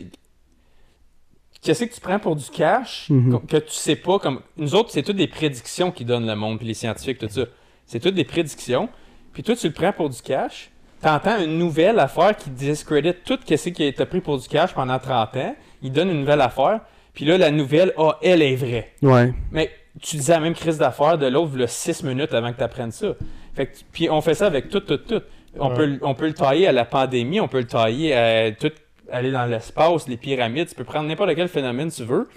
Qu'est-ce 1.62 1.84
que 1.84 1.94
tu 1.94 2.00
prends 2.02 2.20
pour 2.20 2.36
du 2.36 2.46
cash 2.50 3.08
Mhm. 3.10 3.42
que, 3.42 3.58
que 3.58 3.58
tu 3.58 3.74
sais 3.74 3.96
pas 3.98 4.18
comme. 4.20 4.42
Nous 4.58 4.76
autres, 4.76 4.92
c'est 4.92 5.04
toutes 5.04 5.18
des 5.18 5.28
prédictions 5.28 5.92
qui 5.92 6.06
donnent 6.06 6.28
le 6.28 6.36
monde, 6.36 6.58
puis 6.58 6.68
les 6.68 6.74
scientifiques, 6.74 7.18
tout 7.18 7.28
ça. 7.30 7.42
C'est 7.86 8.00
toutes 8.00 8.16
des 8.16 8.24
prédictions. 8.24 8.88
Puis 9.34 9.44
toi, 9.44 9.56
tu 9.56 9.68
le 9.68 9.74
prends 9.74 9.92
pour 9.92 10.10
du 10.10 10.22
cash. 10.22 10.70
T'entends 11.02 11.42
une 11.42 11.58
nouvelle 11.58 11.98
affaire 12.00 12.36
qui 12.36 12.50
discrédite 12.50 13.24
tout 13.26 13.38
ce 13.48 13.70
qui 13.70 13.84
a 13.84 13.88
été 13.88 14.06
pris 14.06 14.22
pour 14.22 14.38
du 14.38 14.48
cash 14.48 14.74
pendant 14.74 15.00
30 15.00 15.36
ans. 15.38 15.56
Il 15.82 15.92
donne 15.92 16.10
une 16.10 16.20
nouvelle 16.22 16.42
affaire. 16.42 16.82
Puis 17.14 17.26
là, 17.26 17.38
la 17.38 17.52
nouvelle, 17.52 17.94
ah, 17.98 18.18
elle 18.22 18.42
est 18.42 18.56
vraie. 18.56 18.92
Ouais. 19.02 19.34
Mais 19.52 19.72
tu 20.02 20.18
disais 20.18 20.34
la 20.34 20.40
même 20.42 20.54
crise 20.54 20.78
d'affaires 20.78 21.18
de 21.18 21.26
l'autre, 21.28 21.56
le 21.56 21.68
6 21.68 22.04
minutes 22.04 22.34
avant 22.34 22.52
que 22.52 22.58
tu 22.58 22.64
apprennes 22.64 22.92
ça. 22.92 23.08
Fait 23.54 23.66
que, 23.68 23.78
puis 23.92 24.10
on 24.10 24.22
fait 24.22 24.34
ça 24.36 24.46
avec 24.48 24.70
tout, 24.70 24.80
tout, 24.82 24.98
tout. 24.98 25.22
On, 25.58 25.70
Ouais. 25.70 25.76
peut, 25.76 25.86
le- 25.86 26.00
on 26.04 26.14
peut 26.16 26.28
le 26.28 26.34
tailler 26.34 26.68
à 26.68 26.72
la 26.72 26.86
pandémie, 26.86 27.40
on 27.40 27.48
peut 27.48 27.58
le 27.60 27.68
tailler 27.68 28.14
à 28.14 28.52
tout, 28.52 28.72
aller 29.12 29.32
dans 29.32 29.46
l'espace, 29.46 30.08
les 30.08 30.18
pyramides. 30.18 30.68
Tu 30.70 30.76
peux 30.76 30.84
prendre 30.84 31.08
n'importe 31.08 31.36
quel 31.36 31.48
phénomène 31.48 31.92
tu 31.92 32.04
veux. 32.04 32.30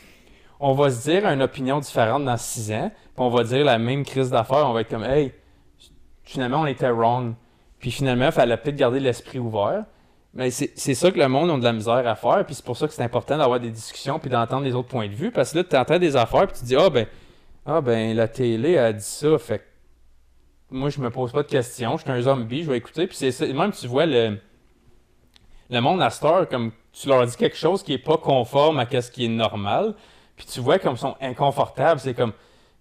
On 0.61 0.75
va 0.75 0.91
se 0.91 1.11
dire 1.11 1.27
une 1.27 1.43
opinion 1.43 1.81
différente 1.81 2.25
dans 2.25 2.37
6 2.37 2.73
ans, 2.73 2.91
puis 2.95 3.13
on 3.17 3.31
va 3.31 3.45
dire 3.45 3.65
la 3.65 3.79
même 3.79 4.05
crise 4.05 4.31
d'affaires. 4.31 4.69
On 4.69 4.73
va 4.73 4.83
être 4.83 4.91
comme, 4.91 5.05
hey, 5.05 5.33
finalement, 6.23 6.61
on 6.61 6.67
était 6.67 6.91
wrong. 6.91 7.35
Puis 7.79 7.91
finalement, 7.91 8.27
il 8.27 8.33
fallait 8.33 8.57
peut-être 8.57 8.77
garder 8.77 9.01
l'esprit 9.01 9.39
ouvert. 9.39 9.85
Mais 10.35 10.51
c'est 10.51 10.95
ça 10.95 11.11
que 11.11 11.19
le 11.19 11.29
monde 11.29 11.51
a 11.51 11.59
de 11.59 11.65
la 11.65 11.73
misère 11.75 12.07
à 12.07 12.15
faire, 12.15 12.45
puis 12.47 12.55
c'est 12.55 12.65
pour 12.65 12.77
ça 12.77 12.87
que 12.87 12.95
c'est 12.95 13.03
important 13.03 13.37
d'avoir 13.37 13.61
des 13.61 13.71
discussions 13.71 14.19
puis 14.19 14.31
d'entendre 14.31 14.65
les 14.65 14.75
autres 14.75 14.89
points 14.89 15.09
de 15.09 15.15
vue. 15.15 15.31
Parce 15.31 15.53
que 15.53 15.59
là, 15.59 15.65
tu 15.65 15.77
entends 15.77 15.99
des 15.99 16.17
affaires, 16.17 16.47
puis 16.47 16.59
tu 16.59 16.65
dis, 16.65 16.77
ah 16.77 16.89
ben, 16.89 17.07
ah 17.67 17.81
ben, 17.83 18.17
la 18.17 18.29
télé 18.29 18.79
a 18.79 18.93
dit 18.95 19.05
ça, 19.05 19.37
fait 19.39 19.59
que 19.59 19.65
moi, 20.71 20.89
je 20.89 21.01
me 21.01 21.11
pose 21.11 21.33
pas 21.33 21.43
de 21.43 21.49
questions, 21.49 21.99
je 21.99 22.03
suis 22.03 22.11
un 22.11 22.23
zombie, 22.23 22.63
je 22.63 22.71
vais 22.71 22.79
écouter. 22.79 23.07
Puis 23.07 23.17
c'est 23.17 23.53
même 23.53 23.73
tu 23.73 23.87
vois 23.87 24.07
le, 24.07 24.39
le 25.73 25.81
monde 25.81 26.01
à 26.03 26.11
Star, 26.11 26.49
comme 26.49 26.71
tu 26.93 27.09
leur 27.09 27.27
dis 27.27 27.37
quelque 27.37 27.57
chose 27.57 27.83
qui 27.83 27.95
est 27.95 27.99
pas 27.99 28.17
conforme 28.19 28.79
à 28.79 28.87
ce 29.01 29.11
qui 29.11 29.25
est 29.25 29.29
normal, 29.29 29.95
puis 30.37 30.47
tu 30.47 30.61
vois 30.61 30.79
comme 30.79 30.95
ils 30.95 30.99
sont 30.99 31.15
inconfortables, 31.21 31.99
c'est 32.01 32.15
comme, 32.15 32.33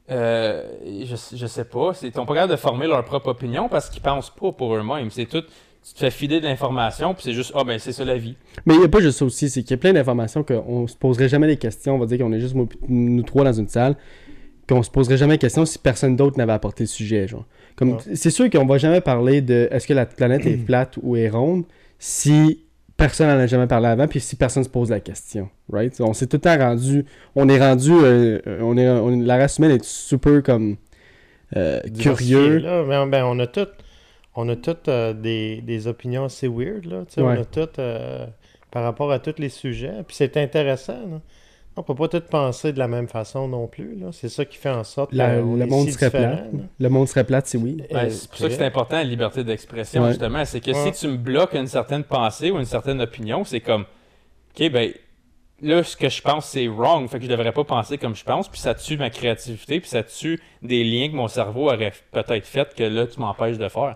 euh, 0.09 0.63
je, 1.05 1.15
je 1.37 1.45
sais 1.47 1.65
pas, 1.65 1.93
c'est- 1.93 2.07
ils 2.07 2.13
sont 2.13 2.25
pas 2.25 2.33
capables 2.33 2.51
de 2.51 2.57
former 2.57 2.87
leur 2.87 3.03
propre 3.05 3.29
opinion 3.29 3.69
parce 3.69 3.89
qu'ils 3.89 4.01
pensent 4.01 4.29
pas 4.29 4.51
pour 4.51 4.75
eux-mêmes. 4.75 5.09
C'est 5.11 5.25
tout, 5.25 5.41
tu 5.41 5.93
te 5.93 5.99
fais 5.99 6.11
filer 6.11 6.39
de 6.41 6.45
l'information, 6.47 7.13
puis 7.13 7.23
c'est 7.23 7.33
juste, 7.33 7.53
ah 7.55 7.63
ben, 7.63 7.79
c'est 7.79 7.93
ça 7.93 8.03
la 8.03 8.17
vie. 8.17 8.35
Mais 8.65 8.73
il 8.75 8.79
n'y 8.79 8.85
a 8.85 8.89
pas 8.89 8.99
juste 8.99 9.19
ça 9.19 9.25
aussi, 9.25 9.49
c'est 9.49 9.61
qu'il 9.61 9.71
y 9.71 9.73
a 9.75 9.77
plein 9.77 9.93
d'informations 9.93 10.43
qu'on 10.43 10.87
se 10.87 10.95
poserait 10.95 11.29
jamais 11.29 11.47
des 11.47 11.57
questions. 11.57 11.95
On 11.95 11.99
va 11.99 12.05
dire 12.05 12.19
qu'on 12.19 12.33
est 12.33 12.39
juste 12.39 12.55
moi- 12.55 12.67
nous 12.87 13.23
trois 13.23 13.43
dans 13.45 13.53
une 13.53 13.67
salle, 13.67 13.95
qu'on 14.67 14.83
se 14.83 14.89
poserait 14.91 15.17
jamais 15.17 15.35
des 15.35 15.39
questions 15.39 15.65
si 15.65 15.79
personne 15.79 16.15
d'autre 16.15 16.37
n'avait 16.37 16.53
apporté 16.53 16.83
le 16.83 16.87
sujet. 16.87 17.27
Genre. 17.27 17.45
Comme, 17.75 17.93
Ouais. 17.93 18.15
C'est 18.15 18.29
sûr 18.29 18.49
qu'on 18.49 18.65
va 18.65 18.77
jamais 18.77 19.01
parler 19.01 19.41
de 19.41 19.67
est-ce 19.71 19.87
que 19.87 19.93
la 19.93 20.05
planète 20.05 20.45
est 20.45 20.57
plate 20.65 20.99
ou 21.01 21.15
est 21.15 21.29
ronde 21.29 21.63
si 21.99 22.63
personne 23.01 23.27
n'en 23.27 23.39
a 23.43 23.47
jamais 23.47 23.67
parlé 23.67 23.87
avant, 23.87 24.07
puis 24.07 24.19
si 24.19 24.35
personne 24.35 24.63
se 24.63 24.69
pose 24.69 24.89
la 24.89 24.99
question. 24.99 25.49
Right? 25.71 25.99
On 26.01 26.13
s'est 26.13 26.27
tout 26.27 26.37
le 26.37 26.41
temps 26.41 26.57
rendu. 26.57 27.05
On 27.35 27.49
est 27.49 27.59
rendu. 27.59 27.91
euh, 27.91 28.39
on 28.61 28.77
est, 28.77 28.87
on 28.87 29.11
est- 29.11 29.25
la 29.25 29.37
race 29.37 29.57
humaine 29.57 29.71
est 29.71 29.83
super 29.83 30.41
comme. 30.43 30.77
euh, 31.57 31.81
curieux. 31.99 32.57
Là, 32.59 32.83
mais 32.83 33.11
ben, 33.11 33.25
on 33.25 33.37
a 33.39 33.47
tout, 33.47 33.67
on 34.35 34.47
a 34.49 34.55
toutes 34.55 34.87
euh, 34.87 35.13
des, 35.13 35.61
des 35.61 35.87
opinions 35.87 36.25
assez 36.25 36.47
weird. 36.47 36.85
Là, 36.85 37.03
tu 37.07 37.15
sais, 37.15 37.21
On 37.21 37.27
Ouais. 37.27 37.39
a 37.39 37.45
toutes 37.45 37.79
euh, 37.79 38.25
par 38.71 38.83
rapport 38.83 39.11
à 39.11 39.19
tous 39.19 39.35
les 39.39 39.49
sujets. 39.49 39.91
Puis 40.07 40.15
c'est 40.15 40.37
intéressant. 40.37 40.93
Là. 40.93 41.21
On 41.77 41.83
peut 41.83 41.95
pas 41.95 42.09
tout 42.09 42.19
penser 42.21 42.73
de 42.73 42.79
la 42.79 42.87
même 42.89 43.07
façon 43.07 43.47
non 43.47 43.65
plus. 43.67 43.95
là. 43.95 44.07
C'est 44.11 44.27
ça 44.29 44.43
qui 44.43 44.57
fait 44.57 44.69
en 44.69 44.83
sorte 44.83 45.13
La- 45.13 45.37
qu'on 45.39 45.55
le 45.55 45.65
monde 45.65 45.85
si 45.87 45.93
serait 45.93 46.07
différent, 46.07 46.35
plat. 46.35 46.43
là. 46.59 46.63
Le 46.79 46.89
monde 46.89 47.07
serait 47.07 47.23
plate, 47.23 47.47
c'est 47.47 47.57
oui. 47.57 47.81
Ben, 47.91 48.09
c'est 48.09 48.29
pour 48.29 48.37
ça 48.39 48.47
que 48.49 48.53
c'est 48.53 48.65
important 48.65 48.97
la 48.97 49.03
liberté 49.05 49.43
d'expression, 49.45 50.03
Ouais. 50.03 50.09
justement. 50.09 50.43
C'est 50.43 50.59
que 50.59 50.71
Ouais. 50.71 50.91
si 50.91 50.99
tu 50.99 51.07
me 51.11 51.17
bloques 51.17 51.53
une 51.53 51.67
certaine 51.67 52.03
pensée 52.03 52.51
ou 52.51 52.59
une 52.59 52.65
certaine 52.65 52.99
opinion, 53.01 53.45
c'est 53.45 53.61
comme, 53.61 53.85
OK, 54.59 54.69
ben, 54.69 54.91
là, 55.61 55.81
ce 55.81 55.95
que 55.95 56.09
je 56.09 56.21
pense, 56.21 56.47
c'est 56.47 56.67
wrong. 56.67 57.07
Fait 57.07 57.19
que 57.19 57.23
je 57.25 57.29
devrais 57.29 57.53
pas 57.53 57.63
penser 57.63 57.97
comme 57.97 58.15
je 58.15 58.25
pense, 58.25 58.49
puis 58.49 58.59
ça 58.59 58.73
tue 58.75 58.97
ma 58.97 59.09
créativité, 59.09 59.79
puis 59.79 59.89
ça 59.89 60.03
tue 60.03 60.41
des 60.61 60.83
liens 60.83 61.07
que 61.09 61.15
mon 61.15 61.29
cerveau 61.29 61.67
aurait 61.71 61.93
peut-être 62.11 62.45
fait 62.45 62.75
que 62.75 62.83
là, 62.83 63.07
tu 63.07 63.17
m'empêches 63.21 63.57
de 63.57 63.69
faire. 63.69 63.95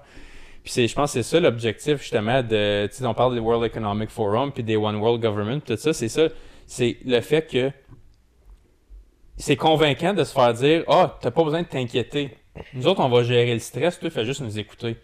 Puis 0.64 0.72
c'est, 0.72 0.88
je 0.88 0.96
pense 0.96 1.12
que 1.14 1.22
c'est 1.22 1.30
ça 1.30 1.42
l'objectif, 1.42 2.02
justement, 2.02 2.42
de, 2.42 2.88
tu 2.88 2.96
sais, 2.96 3.06
on 3.06 3.14
parle 3.14 3.34
des 3.34 3.42
World 3.42 3.66
Economic 3.66 4.10
Forum, 4.10 4.52
puis 4.54 4.64
des 4.64 4.78
One 4.78 4.96
World 4.96 5.22
Government, 5.22 5.60
tout 5.60 5.76
ça, 5.76 5.92
c'est 5.92 6.08
ça. 6.08 6.28
C'est 6.68 6.98
le 7.06 7.22
fait 7.22 7.48
que 7.50 7.72
c'est 9.38 9.56
convaincant 9.56 10.14
de 10.14 10.24
se 10.24 10.34
faire 10.34 10.54
dire 10.54 10.84
Ah, 10.88 11.18
t'as 11.22 11.32
pas 11.32 11.44
besoin 11.44 11.62
de 11.64 11.68
t'inquiéter. 11.68 12.32
Nous 12.74 12.88
autres, 12.88 13.02
on 13.04 13.10
va 13.10 13.24
gérer 13.24 13.54
le 13.54 13.60
stress, 13.60 14.00
toi, 14.00 14.10
fais 14.10 14.24
juste 14.26 14.42
nous 14.42 14.58
écouter. 14.58 14.96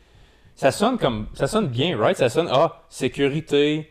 Ça 0.56 0.72
sonne 0.72 0.98
comme. 0.98 1.28
Ça 1.34 1.48
sonne 1.48 1.68
bien, 1.68 1.98
right? 1.98 2.16
Ça 2.18 2.30
sonne 2.30 2.48
Ah, 2.52 2.84
sécurité. 2.90 3.90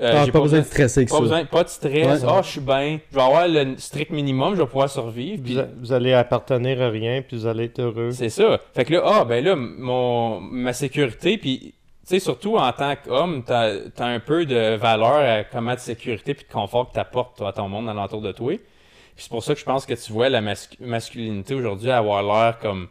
euh, 0.00 0.12
Ah, 0.14 0.24
j'ai 0.24 0.32
pas 0.32 0.40
besoin 0.40 0.60
de 0.60 0.64
stresser 0.64 1.00
avec 1.00 1.08
pas 1.10 1.16
ça. 1.16 1.20
Besoin, 1.22 1.44
pas 1.44 1.64
de 1.64 1.68
stress. 1.68 2.22
Ouais. 2.22 2.28
Ah, 2.28 2.40
je 2.42 2.50
suis 2.50 2.60
bien. 2.60 2.98
Je 3.10 3.14
vais 3.16 3.22
avoir 3.22 3.46
le 3.46 3.76
strict 3.78 4.10
minimum, 4.10 4.54
je 4.54 4.60
vais 4.62 4.66
pouvoir 4.66 4.88
survivre. 4.90 5.42
puis- 5.42 5.54
Vous, 5.54 5.60
a- 5.60 5.68
vous 5.80 5.92
allez 5.92 6.12
appartenir 6.14 6.80
à 6.82 6.88
rien, 6.88 7.22
puis 7.22 7.36
vous 7.36 7.46
allez 7.46 7.64
être 7.64 7.80
heureux. 7.80 8.10
c'est 8.10 8.30
ça. 8.30 8.58
Fait 8.74 8.84
que 8.84 8.92
là, 8.94 9.02
ah, 9.04 9.24
ben 9.24 9.44
là, 9.44 9.54
mon, 9.56 10.40
ma 10.40 10.72
sécurité, 10.72 11.36
puis, 11.38 11.58
tu 11.60 11.83
sais, 12.06 12.18
surtout 12.18 12.56
en 12.56 12.72
tant 12.72 12.94
qu'homme, 12.96 13.44
t'as 13.44 13.72
as 13.98 14.04
un 14.04 14.20
peu 14.20 14.46
de 14.46 14.76
valeur 14.76 15.16
à 15.16 15.44
comment 15.44 15.74
de 15.74 15.80
sécurité 15.80 16.34
puis 16.34 16.46
de 16.46 16.52
confort 16.52 16.90
que 16.90 16.94
t'apportes 16.94 17.38
toi, 17.38 17.48
à 17.48 17.52
ton 17.52 17.68
monde 17.68 17.88
alentour 17.88 18.20
de 18.20 18.32
toi. 18.32 18.56
Puis 18.56 19.24
c'est 19.24 19.30
pour 19.30 19.44
ça 19.44 19.54
que 19.54 19.60
je 19.60 19.64
pense 19.64 19.86
que 19.86 19.94
tu 19.94 20.12
vois 20.12 20.28
la 20.28 20.40
mascu- 20.42 20.76
masculinité 20.80 21.54
aujourd'hui 21.54 21.90
avoir 21.90 22.22
l'air 22.22 22.58
comme 22.58 22.88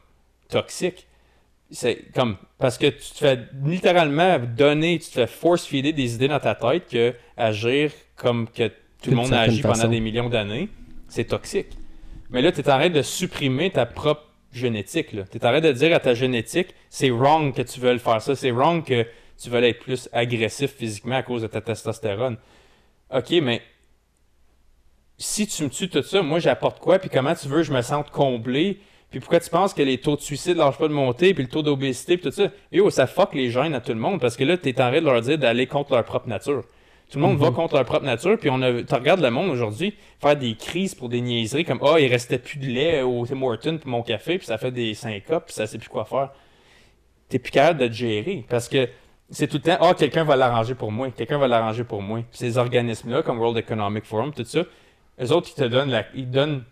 toxique. 0.49 1.07
C'est 1.69 2.11
comme, 2.13 2.37
parce 2.59 2.77
que 2.77 2.87
tu 2.87 3.11
te 3.11 3.17
fais 3.17 3.39
littéralement 3.65 4.37
donner, 4.39 4.99
tu 4.99 5.09
te 5.09 5.13
fais 5.15 5.27
force-feeder 5.27 5.91
des 5.91 6.15
idées 6.15 6.27
dans 6.27 6.39
ta 6.39 6.55
tête 6.55 6.87
que 6.87 7.13
agir 7.35 7.91
comme 8.15 8.47
que 8.47 8.67
tout 9.01 9.09
le 9.09 9.15
monde 9.15 9.33
a 9.33 9.41
agi 9.41 9.61
pendant 9.61 9.75
façon. 9.75 9.89
des 9.89 9.99
millions 9.99 10.29
d'années, 10.29 10.69
c'est 11.07 11.25
toxique. 11.25 11.69
Mais 12.29 12.41
là, 12.41 12.51
tu 12.51 12.61
es 12.61 12.69
en 12.69 12.77
train 12.77 12.89
de 12.89 13.01
supprimer 13.01 13.71
ta 13.71 13.85
propre 13.85 14.21
génétique. 14.55 15.15
Tu 15.31 15.39
train 15.39 15.59
de 15.59 15.71
dire 15.71 15.95
à 15.95 15.99
ta 15.99 16.13
génétique, 16.13 16.73
c'est 16.89 17.09
wrong 17.09 17.53
que 17.53 17.61
tu 17.61 17.79
veuilles 17.79 17.99
faire 17.99 18.21
ça, 18.21 18.35
c'est 18.35 18.51
wrong 18.51 18.83
que 18.83 19.05
tu 19.41 19.49
veuilles 19.49 19.69
être 19.69 19.79
plus 19.79 20.09
agressif 20.11 20.71
physiquement 20.71 21.15
à 21.15 21.23
cause 21.23 21.41
de 21.41 21.47
ta 21.47 21.61
testostérone. 21.61 22.37
Ok, 23.13 23.31
mais 23.41 23.61
si 25.17 25.47
tu 25.47 25.63
me 25.63 25.69
tues 25.69 25.89
tout 25.89 26.03
ça, 26.03 26.21
moi 26.21 26.39
j'apporte 26.39 26.79
quoi, 26.79 26.99
puis 26.99 27.09
comment 27.09 27.35
tu 27.35 27.47
veux 27.47 27.57
que 27.57 27.63
je 27.63 27.73
me 27.73 27.81
sente 27.81 28.09
comblé, 28.11 28.79
puis 29.09 29.19
pourquoi 29.19 29.39
tu 29.39 29.49
penses 29.49 29.73
que 29.73 29.81
les 29.81 29.99
taux 29.99 30.15
de 30.15 30.21
suicide 30.21 30.57
lâchent 30.57 30.77
pas 30.77 30.87
de 30.87 30.93
monter, 30.93 31.33
puis 31.33 31.43
le 31.43 31.49
taux 31.49 31.61
d'obésité, 31.61 32.17
puis 32.17 32.29
tout 32.29 32.35
ça, 32.35 32.51
yo, 32.71 32.89
ça 32.89 33.05
fuck 33.05 33.33
les 33.33 33.51
gènes 33.51 33.75
à 33.75 33.81
tout 33.81 33.93
le 33.93 33.99
monde, 33.99 34.19
parce 34.19 34.35
que 34.35 34.43
là, 34.43 34.57
tu 34.57 34.69
es 34.69 34.81
en 34.81 34.89
train 34.89 34.99
de 34.99 35.05
leur 35.05 35.21
dire 35.21 35.37
d'aller 35.37 35.67
contre 35.67 35.93
leur 35.93 36.03
propre 36.03 36.27
nature. 36.27 36.63
Tout 37.11 37.19
le 37.19 37.25
monde 37.25 37.37
va 37.37 37.49
Mhm. 37.49 37.55
contre 37.55 37.75
leur 37.75 37.85
propre 37.85 38.05
nature. 38.05 38.37
Puis 38.39 38.49
on 38.49 38.61
a, 38.61 38.81
tu 38.83 38.93
regardes 38.95 39.21
le 39.21 39.29
monde 39.29 39.49
aujourd'hui 39.51 39.93
faire 40.19 40.35
des 40.35 40.55
crises 40.55 40.95
pour 40.95 41.09
des 41.09 41.21
niaiseries 41.21 41.63
comme 41.65 41.79
Ah, 41.83 41.99
il 41.99 42.07
restait 42.07 42.39
plus 42.39 42.57
de 42.57 42.65
lait 42.65 43.01
au 43.03 43.25
Tim 43.25 43.41
Hortons 43.43 43.77
pour 43.77 43.89
mon 43.89 44.01
café, 44.01 44.37
puis 44.37 44.47
ça 44.47 44.57
fait 44.57 44.71
des 44.71 44.93
syncopes, 44.95 45.45
puis 45.45 45.53
ça 45.53 45.67
sait 45.67 45.77
plus 45.77 45.89
quoi 45.89 46.05
faire. 46.05 46.31
T'es 47.29 47.39
plus 47.39 47.51
capable 47.51 47.79
de 47.79 47.87
te 47.87 47.93
gérer 47.93 48.43
parce 48.49 48.67
que 48.67 48.89
c'est 49.29 49.47
tout 49.47 49.57
le 49.57 49.61
temps 49.63 49.77
Ah, 49.79 49.93
quelqu'un 49.93 50.23
va 50.23 50.35
l'arranger 50.35 50.75
pour 50.75 50.91
moi, 50.91 51.09
quelqu'un 51.11 51.37
va 51.37 51.47
l'arranger 51.47 51.83
pour 51.83 52.01
moi. 52.01 52.19
Puis 52.19 52.37
ces 52.39 52.57
organismes-là, 52.57 53.21
comme 53.21 53.39
World 53.39 53.57
Economic 53.57 54.05
Forum, 54.05 54.33
tout 54.33 54.43
ça, 54.43 54.61
eux 55.21 55.31
autres, 55.31 55.49
ils 55.55 55.59
te 55.61 55.67
donnent 55.67 55.89
la, 55.91 56.05
ils 56.15 56.25
te 56.25 56.31
donnent 56.33 56.63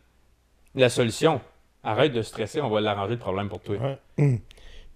la 0.75 0.89
solution. 0.89 1.39
Arrête 1.83 2.13
de 2.13 2.21
stresser, 2.21 2.61
on 2.61 2.69
va 2.69 2.79
l'arranger 2.81 3.13
le 3.13 3.19
problème 3.19 3.49
pour 3.49 3.59
toi. 3.61 3.75
Puis 4.15 4.39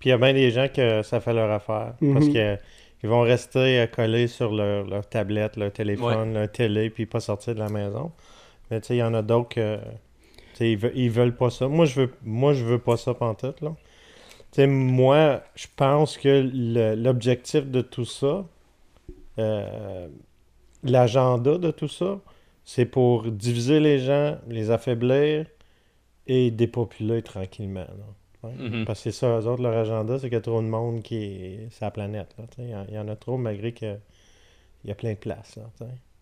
il 0.06 0.10
y 0.10 0.12
a 0.12 0.18
bien 0.18 0.34
des 0.34 0.52
gens 0.52 0.68
que 0.74 1.02
ça 1.02 1.20
fait 1.20 1.34
leur 1.34 1.50
affaire. 1.52 1.94
Parce 2.14 2.26
Mhm. 2.28 2.34
que 2.34 2.58
ils 3.06 3.10
vont 3.10 3.22
rester 3.22 3.88
collés 3.94 4.28
sur 4.28 4.52
leur, 4.52 4.84
leur 4.88 5.08
tablette, 5.08 5.58
leur 5.58 5.72
téléphone, 5.72 6.34
leur 6.34 6.52
télé, 6.52 6.90
puis 6.90 7.06
pas 7.06 7.20
sortir 7.20 7.54
de 7.54 7.60
la 7.60 7.70
maison. 7.70 8.12
Mais 8.72 8.82
tu 8.82 8.88
sais, 8.88 8.96
il 8.96 9.00
y 9.00 9.04
en 9.04 9.14
a 9.14 9.22
d'autres 9.22 9.50
que. 9.50 9.78
tu 9.78 10.56
sais, 10.56 10.72
Ils, 10.72 10.78
veulent, 10.78 10.92
ils 10.96 11.12
veulent 11.12 11.36
pas 11.36 11.52
ça. 11.52 11.68
Moi, 11.68 11.86
je 11.86 12.02
veux, 12.02 12.12
moi, 12.24 12.54
je 12.54 12.64
veux 12.66 12.80
pas 12.80 12.98
ça 12.98 13.14
pantoute, 13.14 13.62
là. 13.62 13.76
Tu 14.52 14.62
sais, 14.62 14.68
moi, 14.68 15.44
je 15.54 15.68
pense 15.76 16.18
que 16.18 16.50
l'objectif 16.96 17.68
de 17.70 17.82
tout 17.82 18.06
ça, 18.06 18.44
euh, 19.38 20.08
l'agenda 20.84 21.60
de 21.60 21.70
tout 21.70 21.88
ça, 21.88 22.20
c'est 22.64 22.86
pour 22.86 23.30
diviser 23.32 23.80
les 23.80 24.00
gens, 24.00 24.40
les 24.48 24.72
affaiblir 24.72 25.46
et 26.26 26.50
dépopuler 26.50 27.22
tranquillement. 27.22 27.82
là. 27.82 28.06
Ouais. 28.46 28.54
Mhm. 28.70 28.86
Parce 28.86 29.00
que 29.04 29.12
c'est 29.12 29.18
ça, 29.20 29.40
eux 29.40 29.48
autres, 29.48 29.62
leur 29.64 29.76
agenda, 29.78 30.18
c'est 30.20 30.28
qu'il 30.28 30.34
y 30.34 30.38
a 30.38 30.42
trop 30.42 30.62
de 30.62 30.68
monde 30.68 31.02
qui 31.04 31.16
est 31.18 31.70
sur 31.72 31.86
la 31.86 31.92
planète. 31.92 32.36
Il 32.60 32.70
y 32.70 32.76
en- 32.76 32.86
il 32.88 32.94
y, 32.96 33.00
en 33.00 33.08
a 33.08 33.16
trop, 33.16 33.38
malgré 33.38 33.74
qu'il 33.74 34.00
y 34.86 34.92
a 34.92 34.96
plein 34.96 35.12
de 35.14 35.18
places. 35.18 35.60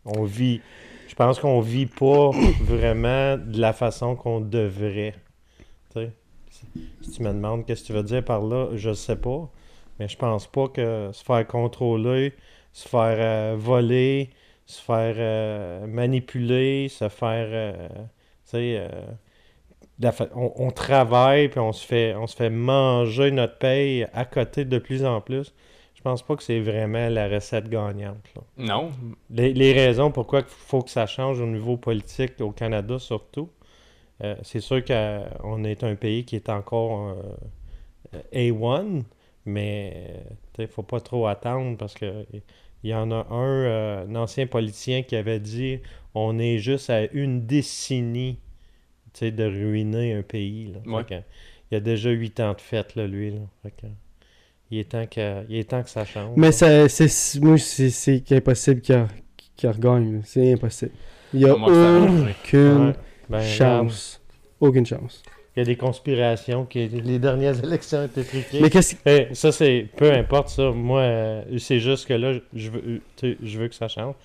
On 0.06 0.24
vit, 0.24 0.62
je 1.08 1.16
pense 1.16 1.40
qu'on 1.40 1.62
vit 1.62 1.86
pas 1.88 2.32
vraiment 2.62 3.38
de 3.38 3.60
la 3.60 3.74
façon 3.74 4.16
qu'on 4.16 4.42
devrait. 4.42 5.16
Si, 6.50 6.66
si 7.02 7.12
tu 7.12 7.24
me 7.24 7.30
demandes 7.34 7.66
qu'est-ce 7.66 7.82
que 7.84 7.88
tu 7.88 7.94
veux 7.94 8.04
dire 8.04 8.24
par 8.24 8.42
là, 8.44 8.70
je 8.76 8.94
sais 8.94 9.16
pas. 9.16 9.50
Mais 10.00 10.08
je 10.08 10.18
pense 10.18 10.48
pas 10.48 10.68
que 10.68 11.10
se 11.14 11.24
faire 11.24 11.46
contrôler, 11.48 12.34
se 12.74 12.88
faire 12.88 13.18
euh, 13.20 13.56
voler, 13.58 14.30
se 14.66 14.82
faire 14.82 15.16
euh, 15.18 15.86
manipuler, 15.88 16.88
se 16.90 17.10
faire. 17.10 17.48
euh, 17.50 17.88
tu 17.90 18.52
sais. 18.52 18.88
Euh, 20.04 20.12
on, 20.36 20.52
on 20.56 20.72
travaille 20.72 21.50
puis 21.50 21.60
on 21.60 21.72
se 21.72 21.86
fait 21.86 22.16
on 22.16 22.28
se 22.28 22.36
fait 22.36 22.50
manger 22.50 23.32
notre 23.32 23.58
paye 23.58 24.08
à 24.14 24.26
côté 24.26 24.66
de 24.66 24.78
plus 24.80 25.06
en 25.06 25.22
plus. 25.22 25.54
Je 25.96 26.02
pense 26.02 26.22
pas 26.22 26.36
que 26.36 26.44
c'est 26.44 26.60
vraiment 26.60 27.08
la 27.10 27.30
recette 27.30 27.70
gagnante. 27.70 28.30
là. 28.36 28.42
Non. 28.58 28.92
Les, 29.30 29.54
les 29.54 29.72
raisons 29.72 30.12
pourquoi 30.12 30.40
il 30.40 30.46
faut 30.48 30.82
que 30.82 30.90
ça 30.90 31.06
change 31.06 31.40
au 31.40 31.46
niveau 31.46 31.78
politique 31.78 32.42
au 32.42 32.52
Canada 32.52 33.00
surtout, 33.00 33.50
euh, 34.24 34.36
c'est 34.44 34.60
sûr 34.60 34.84
qu'on 34.84 35.64
est 35.64 35.84
un 35.84 35.96
pays 35.96 36.26
qui 36.26 36.36
est 36.36 36.50
encore 36.50 37.16
euh, 38.14 38.20
A1, 38.34 39.04
mais 39.46 40.24
il 40.58 40.62
ne 40.62 40.68
faut 40.68 40.84
pas 40.84 41.00
trop 41.00 41.28
attendre 41.28 41.78
parce 41.78 41.94
que 41.94 42.26
il 42.84 42.90
y 42.90 42.94
en 42.94 43.12
a 43.12 43.26
un, 43.30 43.64
euh, 43.64 44.06
un 44.06 44.16
ancien 44.16 44.46
politicien 44.46 45.04
qui 45.04 45.16
avait 45.16 45.40
dit 45.40 45.80
on 46.16 46.38
est 46.38 46.58
juste 46.58 46.90
à 46.90 47.06
une 47.14 47.46
décennie 47.46 48.40
sais, 49.20 49.32
de 49.32 49.44
ruiner 49.46 50.14
un 50.14 50.22
pays. 50.22 50.74
là. 50.74 50.80
Fait 50.84 50.90
Ouais. 50.92 51.04
que, 51.04 51.26
il 51.72 51.74
y 51.74 51.78
a 51.78 51.80
déjà 51.80 52.10
huit 52.12 52.40
ans 52.40 52.54
de 52.54 52.62
fête, 52.62 52.96
là, 52.96 53.08
lui. 53.08 53.32
Là. 53.32 53.40
Fait 53.64 53.72
que, 53.72 53.88
il, 54.72 54.80
est 54.80 54.90
temps 54.92 55.06
que, 55.08 55.44
il 55.50 55.58
est 55.58 55.70
temps 55.70 55.82
que 55.84 55.90
ça 55.90 56.06
change. 56.06 56.34
Mais 56.38 56.52
c'est, 56.52 56.88
moi, 57.42 57.58
c'est, 57.58 57.90
c'est 57.90 58.32
impossible 58.32 58.82
qu'il, 58.82 59.06
qu'il 59.56 59.70
regagne. 59.70 60.22
C'est 60.26 60.54
impossible. 60.54 60.92
Il 61.34 61.42
y 61.42 61.46
a 61.46 61.56
aucune 61.56 62.88
Ouais. 62.88 62.94
Ben, 63.30 63.42
chance. 63.42 64.22
Aucune 64.60 64.86
chance. 64.86 65.24
Il 65.56 65.60
y 65.60 65.62
a 65.62 65.66
des 65.66 65.76
conspirations, 65.76 66.66
que 66.66 66.80
les 66.80 67.20
dernières 67.20 67.58
élections 67.64 68.00
ont 68.00 68.06
été 68.06 68.24
truquées. 68.24 68.60
Mais 68.62 68.70
qu'est-ce- 68.70 68.96
Eh, 69.06 69.28
ça, 69.34 69.52
c'est... 69.52 69.88
Peu 69.96 70.12
importe 70.12 70.50
ça. 70.50 70.72
Moi, 70.72 71.00
euh, 71.02 71.58
c'est 71.60 71.80
juste 71.80 72.08
que 72.08 72.14
là, 72.14 72.34
je 72.54 72.70
veux, 72.72 73.02
je 73.22 73.60
veux 73.60 73.68
que 73.68 73.76
ça 73.76 73.88
change. 73.88 74.16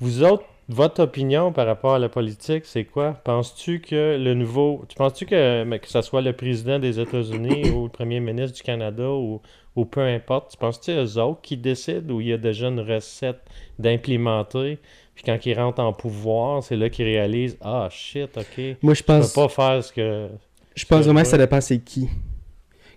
Vous 0.00 0.22
autres, 0.22 0.44
votre 0.68 1.02
opinion 1.02 1.52
par 1.52 1.66
rapport 1.66 1.94
à 1.94 1.98
la 1.98 2.08
politique, 2.08 2.64
c'est 2.64 2.84
quoi? 2.84 3.12
Penses-tu 3.24 3.80
que 3.80 4.16
le 4.18 4.34
nouveau... 4.34 4.84
Tu 4.88 4.96
penses-tu 4.96 5.26
que, 5.26 5.64
mais 5.64 5.78
que 5.78 5.88
ce 5.88 6.00
soit 6.02 6.22
le 6.22 6.32
président 6.32 6.78
des 6.78 6.98
États-Unis 7.00 7.70
ou 7.70 7.84
le 7.84 7.90
premier 7.90 8.20
ministre 8.20 8.56
du 8.56 8.62
Canada 8.62 9.10
ou, 9.10 9.42
ou 9.76 9.84
peu 9.84 10.00
importe, 10.00 10.52
tu 10.52 10.56
penses-tu 10.56 10.92
eux 10.92 11.18
autres 11.20 11.42
qui 11.42 11.56
décident 11.56 12.14
ou 12.14 12.20
il 12.20 12.28
y 12.28 12.32
a 12.32 12.38
déjà 12.38 12.68
une 12.68 12.80
recette 12.80 13.40
d'implémenter? 13.78 14.78
Puis 15.14 15.24
quand 15.24 15.38
ils 15.44 15.54
rentrent 15.54 15.82
en 15.82 15.92
pouvoir, 15.92 16.62
c'est 16.62 16.76
là 16.76 16.88
qu'ils 16.88 17.04
réalisent 17.04 17.58
«Ah, 17.60 17.88
shit, 17.90 18.36
OK. 18.36 18.76
Moi, 18.82 18.94
je 18.94 19.02
pense- 19.02 19.32
peux 19.32 19.42
pas 19.42 19.48
faire 19.48 19.84
ce 19.84 19.92
que... 19.92 20.28
Je 20.74 20.84
pense 20.86 21.04
vraiment 21.04 21.20
que 21.20 21.26
je 21.26 21.30
ça 21.30 21.38
dépend 21.38 21.60
c'est 21.60 21.78
qui. 21.78 22.08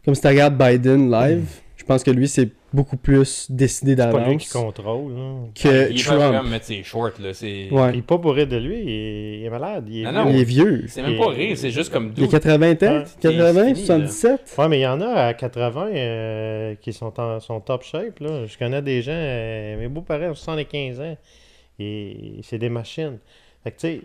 Comme 0.04 0.16
si 0.16 0.22
tu 0.22 0.28
regardes 0.28 0.58
Biden 0.58 1.12
live, 1.12 1.60
je 1.76 1.84
pense 1.84 2.04
que 2.04 2.10
lui, 2.12 2.28
c'est 2.28 2.50
beaucoup 2.78 2.96
plus 2.98 3.48
décidé 3.52 3.92
C'est 3.92 3.96
d'avance. 3.98 4.22
pas 4.24 4.30
lui 4.30 4.38
qui 4.38 4.50
contrôle. 4.50 5.14
là. 5.14 5.34
Que 5.54 5.92
il 5.92 6.04
Trump. 6.04 6.20
vraiment 6.20 6.44
mettre 6.44 6.66
ses 6.66 6.84
shorts, 6.84 7.12
là. 7.20 7.34
C'est... 7.34 7.68
Ouais. 7.72 7.90
Il 7.94 8.00
est 8.00 8.02
pas 8.02 8.18
pour 8.18 8.34
rire 8.34 8.48
de 8.48 8.56
lui, 8.58 8.80
il 8.82 8.90
est, 8.90 9.40
il 9.40 9.46
est 9.46 9.50
malade. 9.50 9.86
Il 9.90 10.02
est 10.06 10.12
Non, 10.12 10.12
vieux. 10.12 10.24
non. 10.24 10.30
Il 10.30 10.40
est 10.40 10.44
vieux. 10.44 10.84
C'est 10.88 11.02
même 11.02 11.18
pas 11.18 11.28
rire, 11.30 11.58
c'est 11.58 11.72
juste 11.72 11.92
comme 11.92 12.14
Il 12.16 12.24
a 12.24 12.28
80 12.28 12.56
ans, 12.56 13.00
Ouais. 13.00 13.04
80, 13.22 13.66
fini, 13.74 13.80
là. 13.80 13.86
77. 13.86 14.56
Ouais, 14.58 14.68
mais 14.70 14.78
il 14.80 14.84
y 14.84 14.88
en 14.88 15.02
a 15.02 15.08
à 15.10 15.34
80 15.34 15.88
euh, 15.94 16.76
qui 16.80 16.94
sont 16.94 17.20
en 17.20 17.40
sont 17.40 17.60
top 17.60 17.84
shape. 17.84 18.20
Là. 18.20 18.46
Je 18.46 18.58
connais 18.58 18.82
des 18.82 19.02
gens, 19.02 19.12
euh, 19.14 19.78
mes 19.80 19.88
beaux-parents 19.88 20.30
ont 20.32 20.36
75 20.36 21.02
ans. 21.02 21.18
Et 21.80 22.40
c'est 22.44 22.58
des 22.58 22.70
machines. 22.70 23.18
Fait 23.64 23.72
que 23.72 23.76
tu 23.80 23.88
sais, 23.88 24.02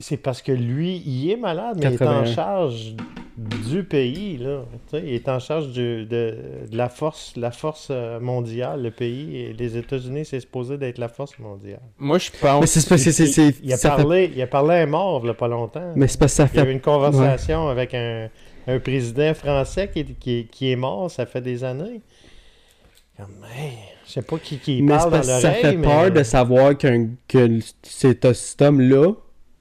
c'est 0.00 0.16
parce 0.16 0.42
que 0.42 0.50
lui, 0.52 0.96
il 1.06 1.30
est 1.30 1.36
malade, 1.36 1.76
mais 1.78 1.90
il 1.90 1.92
est 1.94 2.02
en 2.02 2.22
81. 2.22 2.34
charge 2.34 2.94
du 3.36 3.84
pays. 3.84 4.38
Là. 4.38 4.64
Il 4.94 5.10
est 5.14 5.28
en 5.28 5.38
charge 5.38 5.68
du- 5.68 6.04
de, 6.06 6.34
de 6.70 6.76
la 6.76 6.88
force, 6.88 7.34
la 7.36 7.50
force 7.50 7.88
euh, 7.90 8.18
mondiale. 8.18 8.82
Le 8.82 8.90
pays, 8.90 9.36
et 9.36 9.52
les 9.52 9.76
États-Unis, 9.76 10.24
c'est 10.24 10.40
supposé 10.40 10.76
d'être 10.78 10.98
la 10.98 11.08
force 11.08 11.38
mondiale. 11.38 11.80
Moi, 11.98 12.18
je 12.18 12.30
pense. 12.40 12.60
Mais 12.60 12.66
c'est 12.66 12.88
parce 12.88 13.04
que 13.04 13.10
c'est- 13.12 13.24
Il- 13.24 13.32
c'est- 13.32 13.54
il, 13.62 13.72
a 13.72 13.76
fait- 13.76 13.88
parlé, 13.88 14.32
il 14.34 14.42
a 14.42 14.46
parlé 14.46 14.74
à 14.74 14.82
un 14.82 14.86
mort 14.86 15.26
a 15.28 15.34
pas 15.34 15.48
longtemps. 15.48 15.92
Mais 15.94 16.08
c'est 16.08 16.18
parce 16.18 16.32
que 16.32 16.36
ça 16.36 16.48
Il 16.52 16.56
y 16.56 16.60
a 16.60 16.64
fait- 16.64 16.70
eu 16.70 16.72
une 16.72 16.80
conversation 16.80 17.68
avec 17.68 17.94
un, 17.94 18.28
un 18.66 18.78
président 18.78 19.32
français 19.34 19.88
qui 19.92 20.00
est, 20.00 20.18
qui, 20.18 20.46
qui 20.50 20.72
est 20.72 20.76
mort, 20.76 21.10
ça 21.10 21.24
fait 21.26 21.40
des 21.42 21.62
années. 21.64 22.00
Comme, 23.16 23.44
hey, 23.54 23.72
je 24.06 24.12
sais 24.12 24.22
pas 24.22 24.38
qui, 24.38 24.56
qui 24.58 24.80
Mais 24.82 24.96
parle 24.96 25.12
dans 25.12 25.22
ça 25.22 25.50
fait 25.50 25.76
mais... 25.76 25.86
peur 25.86 26.10
de 26.10 26.22
savoir 26.22 26.76
qu'un, 26.76 27.08
que 27.28 27.58
c'est 27.82 28.24
cet 28.24 28.62
homme-là 28.62 29.12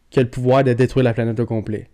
qui 0.10 0.20
a 0.20 0.24
le 0.24 0.30
pouvoir 0.30 0.64
de 0.64 0.74
détruire 0.74 1.04
la 1.04 1.14
planète 1.14 1.40
au 1.40 1.46
complet. 1.46 1.90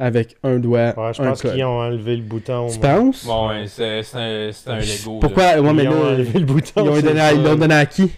Avec 0.00 0.36
un 0.44 0.58
doigt, 0.60 0.94
Ouais, 0.96 1.12
je 1.12 1.20
un 1.20 1.30
pense 1.30 1.42
qu'ils 1.42 1.64
ont 1.64 1.80
enlevé 1.80 2.16
le 2.16 2.22
bouton. 2.22 2.68
Tu 2.70 2.78
penses? 2.78 3.26
Bon, 3.26 3.48
ouais, 3.48 3.64
c'est, 3.66 4.04
c'est 4.04 4.16
un, 4.16 4.50
c'est 4.52 4.70
un 4.70 4.78
Lego. 4.78 5.18
Pourquoi? 5.18 5.56
là. 5.56 5.60
Ouais, 5.60 5.72
mais 5.72 5.82
Ils 5.84 5.88
ont 5.88 6.04
là, 6.04 6.10
enlevé 6.12 6.38
le 6.38 6.44
bouton, 6.46 6.94
Ils 6.96 7.02
donné 7.02 7.34
l'ont 7.42 7.56
donné 7.56 7.74
à 7.74 7.84
qui? 7.86 8.12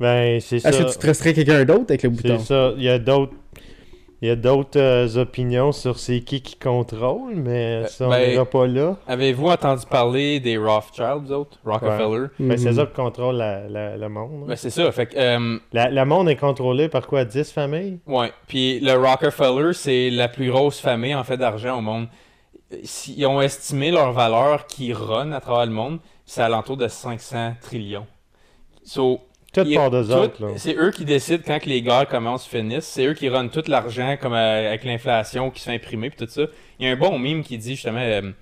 Ben, 0.00 0.40
c'est 0.40 0.58
ça. 0.58 0.70
Est-ce 0.70 0.84
que 0.84 0.92
tu 0.92 0.98
traiterais 0.98 1.34
quelqu'un 1.34 1.64
d'autre 1.66 1.84
avec 1.90 2.02
le 2.04 2.08
bouton? 2.10 2.38
C'est 2.38 2.46
ça. 2.46 2.72
Il 2.78 2.82
y 2.82 2.88
a 2.88 2.98
d'autres... 2.98 3.34
Il 4.20 4.26
y 4.26 4.30
a 4.32 4.36
d'autres 4.36 4.80
euh, 4.80 5.16
opinions 5.22 5.70
sur 5.70 5.98
c'est 5.98 6.20
qui 6.22 6.40
qui 6.42 6.56
contrôle, 6.58 7.36
mais 7.36 7.86
ça, 7.86 8.06
on 8.06 8.10
Ben, 8.10 8.30
n'ira 8.30 8.44
pas 8.44 8.66
là. 8.66 8.96
Avez-vous 9.06 9.46
entendu 9.48 9.84
parler 9.88 10.40
des 10.40 10.56
Rothschild, 10.58 11.22
vous 11.26 11.32
autres? 11.32 11.58
Rockefeller? 11.64 12.22
Ouais. 12.22 12.28
Ben, 12.40 12.58
c'est 12.58 12.72
ça 12.72 12.84
qui 12.86 12.94
contrôle 12.94 13.36
la- 13.36 13.68
la- 13.68 13.96
le 13.96 14.08
monde. 14.08 14.40
hein. 14.42 14.46
Ben, 14.48 14.56
c'est 14.56 14.70
ça. 14.70 14.90
Fait 14.90 15.06
que, 15.06 15.16
euh, 15.16 15.58
La, 15.72 15.88
la 15.90 16.04
monde 16.04 16.28
est 16.28 16.34
contrôlée 16.36 16.88
par 16.88 17.06
quoi? 17.06 17.24
10 17.24 17.52
familles? 17.52 18.00
Ouais, 18.08 18.32
puis 18.48 18.80
le 18.80 18.94
Rockefeller, 18.94 19.72
c'est 19.72 20.10
la 20.10 20.26
plus 20.28 20.50
grosse 20.50 20.80
famille 20.80 21.14
en 21.14 21.22
fait 21.22 21.36
d'argent 21.36 21.78
au 21.78 21.82
monde. 21.82 22.08
Ils 23.16 23.24
ont 23.26 23.40
estimé 23.40 23.90
leur 23.92 24.12
valeur 24.12 24.66
qui 24.66 24.92
run 24.92 25.30
à 25.32 25.40
travers 25.40 25.64
le 25.66 25.72
monde, 25.72 26.00
c'est 26.26 26.42
alentour 26.42 26.76
de 26.76 26.88
500 26.88 27.54
trillions. 27.62 28.06
So, 28.82 29.20
D'eux. 29.64 30.52
C'est 30.56 30.76
eux 30.76 30.90
qui 30.90 31.04
décident 31.04 31.42
quand 31.46 31.58
que 31.58 31.68
les 31.68 31.82
gars 31.82 32.06
commencent 32.06 32.46
finissent. 32.46 32.86
C'est 32.86 33.06
eux 33.06 33.14
qui 33.14 33.28
runnent 33.28 33.50
tout 33.50 33.64
l'argent 33.66 34.16
comme 34.20 34.34
euh, 34.34 34.68
avec 34.68 34.84
l'inflation 34.84 35.50
qui 35.50 35.60
se 35.60 35.66
fait 35.66 35.74
imprimer 35.76 36.10
puis 36.10 36.26
tout 36.26 36.32
ça. 36.32 36.42
Il 36.78 36.86
y 36.86 36.88
a 36.88 36.92
un 36.92 36.96
bon 36.96 37.18
mime 37.18 37.42
qui 37.42 37.58
dit 37.58 37.74
justement 37.74 38.00
euh, 38.00 38.32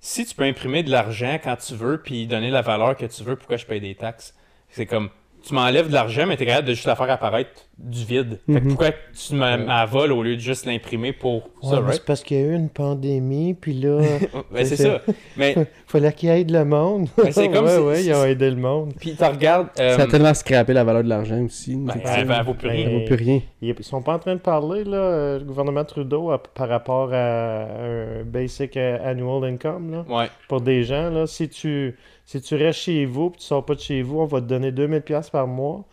si 0.00 0.26
tu 0.26 0.34
peux 0.34 0.44
imprimer 0.44 0.82
de 0.82 0.90
l'argent 0.90 1.38
quand 1.42 1.56
tu 1.56 1.74
veux 1.74 1.98
puis 1.98 2.26
donner 2.26 2.50
la 2.50 2.62
valeur 2.62 2.96
que 2.96 3.06
tu 3.06 3.22
veux, 3.22 3.36
pourquoi 3.36 3.56
je 3.56 3.66
paye 3.66 3.80
des 3.80 3.94
taxes? 3.94 4.34
C'est 4.68 4.86
comme 4.86 5.10
tu 5.42 5.54
m'enlèves 5.54 5.88
de 5.88 5.92
l'argent, 5.92 6.24
mais 6.26 6.36
t'es 6.36 6.46
capable 6.46 6.68
de 6.68 6.72
juste 6.74 6.86
la 6.86 6.94
faire 6.96 7.10
apparaître 7.10 7.50
du 7.78 8.04
vide. 8.04 8.38
Fait 8.46 8.60
que 8.60 8.64
Mhm. 8.64 8.68
pourquoi 8.68 8.90
tu 8.92 9.34
me 9.34 9.56
me 9.56 9.86
voles 9.86 10.12
au 10.12 10.22
lieu 10.22 10.36
de 10.36 10.40
juste 10.40 10.66
l'imprimer 10.66 11.12
pour 11.12 11.48
ça, 11.62 11.68
Ouais, 11.70 11.78
right? 11.80 11.92
c'est 11.94 12.04
parce 12.04 12.22
qu'il 12.22 12.36
y 12.38 12.40
a 12.40 12.46
eu 12.46 12.54
une 12.54 12.68
pandémie, 12.68 13.54
puis 13.54 13.72
là. 13.74 13.98
Ouais, 14.52 14.64
c'est 14.64 14.76
ça. 14.76 15.00
Mais- 15.36 15.54
Fallait 15.86 16.12
qu'il 16.12 16.28
aide 16.30 16.50
le 16.50 16.64
monde. 16.64 17.08
Ben, 17.16 17.32
c'est 17.32 17.48
comme 17.50 17.64
ouais, 17.66 17.76
si- 17.76 17.80
ouais, 17.82 18.04
ils 18.04 18.14
ont 18.14 18.24
aidé 18.24 18.50
le 18.50 18.56
monde. 18.56 18.92
Puis 19.00 19.14
tu 19.16 19.24
regardes. 19.24 19.68
euh, 19.80 19.96
Ça 19.96 20.02
a 20.02 20.06
tellement 20.06 20.32
scrappé 20.34 20.72
la 20.72 20.84
valeur 20.84 21.02
de 21.02 21.08
l'argent 21.08 21.40
aussi. 21.42 21.74
Ben, 21.76 21.92
Tu 21.94 21.98
sais. 22.00 22.14
elle- 22.18 22.30
elle 22.30 22.44
vaut 22.44 22.54
plus 22.54 22.68
rien. 22.68 22.86
Elle 22.88 22.98
vaut 23.00 23.04
plus 23.06 23.16
rien. 23.16 23.40
Ils 23.60 23.74
sont 23.82 24.00
pas 24.02 24.14
en 24.14 24.18
train 24.18 24.34
de 24.34 24.40
parler, 24.40 24.84
là, 24.84 24.96
euh, 24.96 25.38
le 25.40 25.44
gouvernement 25.44 25.84
Trudeau, 25.84 26.30
à- 26.30 26.42
par 26.42 26.68
rapport 26.68 27.10
à 27.12 27.62
un 27.64 28.22
basic 28.24 28.76
euh, 28.76 28.98
annual 29.04 29.44
income, 29.44 29.90
là. 29.90 30.04
Ouais. 30.08 30.26
Pour 30.48 30.60
des 30.60 30.84
gens, 30.84 31.10
là, 31.10 31.26
si 31.26 31.48
tu, 31.48 31.96
si 32.24 32.40
tu 32.40 32.56
restes 32.56 32.80
chez 32.80 33.04
vous, 33.04 33.30
puis 33.30 33.40
tu 33.40 33.46
sors 33.46 33.64
pas 33.64 33.74
de 33.74 33.80
chez 33.80 34.02
vous, 34.02 34.20
on 34.20 34.26
va 34.26 34.40
te 34.40 34.46
donner 34.46 34.72
2000$ 34.72 35.00
piastres 35.00 35.32
par 35.32 35.46
mois. 35.46 35.84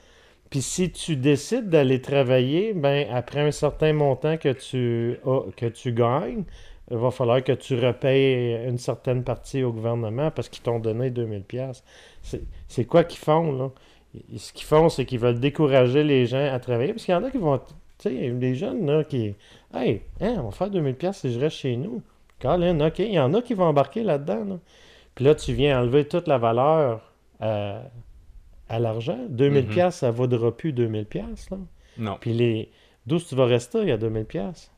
Puis 0.49 0.61
si 0.61 0.91
tu 0.91 1.15
décides 1.15 1.69
d'aller 1.69 2.01
travailler, 2.01 2.73
ben 2.73 3.07
après 3.11 3.41
un 3.41 3.51
certain 3.51 3.93
montant 3.93 4.37
que 4.37 4.51
tu, 4.53 5.19
que 5.55 5.67
tu 5.67 5.93
gagnes, 5.93 6.43
il 6.91 6.97
va 6.97 7.11
falloir 7.11 7.43
que 7.43 7.51
tu 7.51 7.75
repayes 7.75 8.67
une 8.67 8.79
certaine 8.79 9.23
partie 9.23 9.63
au 9.63 9.71
gouvernement 9.71 10.31
parce 10.31 10.49
qu'ils 10.49 10.63
t'ont 10.63 10.79
donné 10.79 11.11
2000 11.11 11.43
pièces. 11.43 11.83
C'est 12.23 12.41
c'est 12.67 12.85
quoi 12.85 13.03
qu'ils 13.03 13.19
font, 13.19 13.51
là? 13.51 13.71
Ce 14.37 14.53
qu'ils 14.53 14.65
font, 14.65 14.89
c'est 14.89 15.05
qu'ils 15.05 15.19
veulent 15.19 15.39
décourager 15.39 16.03
les 16.03 16.25
gens 16.25 16.51
à 16.51 16.59
travailler. 16.59 16.93
Parce 16.93 17.05
qu'il 17.05 17.13
y 17.13 17.17
en 17.17 17.23
a 17.23 17.31
qui 17.31 17.37
vont... 17.37 17.59
Tu 17.59 17.63
sais, 17.99 18.09
les 18.09 18.55
jeunes, 18.55 18.85
là, 18.85 19.03
qui... 19.03 19.35
Hey, 19.73 20.01
hein, 20.21 20.35
on 20.39 20.43
va 20.43 20.51
faire 20.51 20.69
2000 20.69 20.95
pièces 20.95 21.17
si 21.17 21.33
je 21.33 21.39
reste 21.39 21.57
chez 21.57 21.75
nous. 21.75 22.01
Colin, 22.39 22.79
OK. 22.87 22.99
Il 22.99 23.13
y 23.13 23.19
en 23.19 23.33
a 23.33 23.41
qui 23.41 23.53
vont 23.53 23.65
embarquer 23.65 24.03
là-dedans, 24.03 24.45
là. 24.45 24.59
Puis 25.19 25.25
là, 25.25 25.35
tu 25.35 25.51
viens 25.51 25.81
enlever 25.81 26.07
toute 26.07 26.29
la 26.29 26.37
valeur 26.37 27.01
à, 27.41 27.81
à 28.69 28.79
l'argent. 28.79 29.17
2000 29.27 29.65
Mhm. 29.65 29.69
pièces, 29.69 29.95
ça 29.97 30.11
vaudra 30.11 30.55
plus 30.55 30.71
2000 30.71 31.05
pièces, 31.05 31.49
là. 31.49 31.57
Non. 31.97 32.17
Puis 32.21 32.31
les... 32.33 32.71
D'où 33.05 33.19
tu 33.19 33.35
vas 33.35 33.45
rester, 33.45 33.79
il 33.81 33.89
y 33.89 33.91
a 33.91 33.97
2000 33.97 34.23
pièces. 34.23 34.71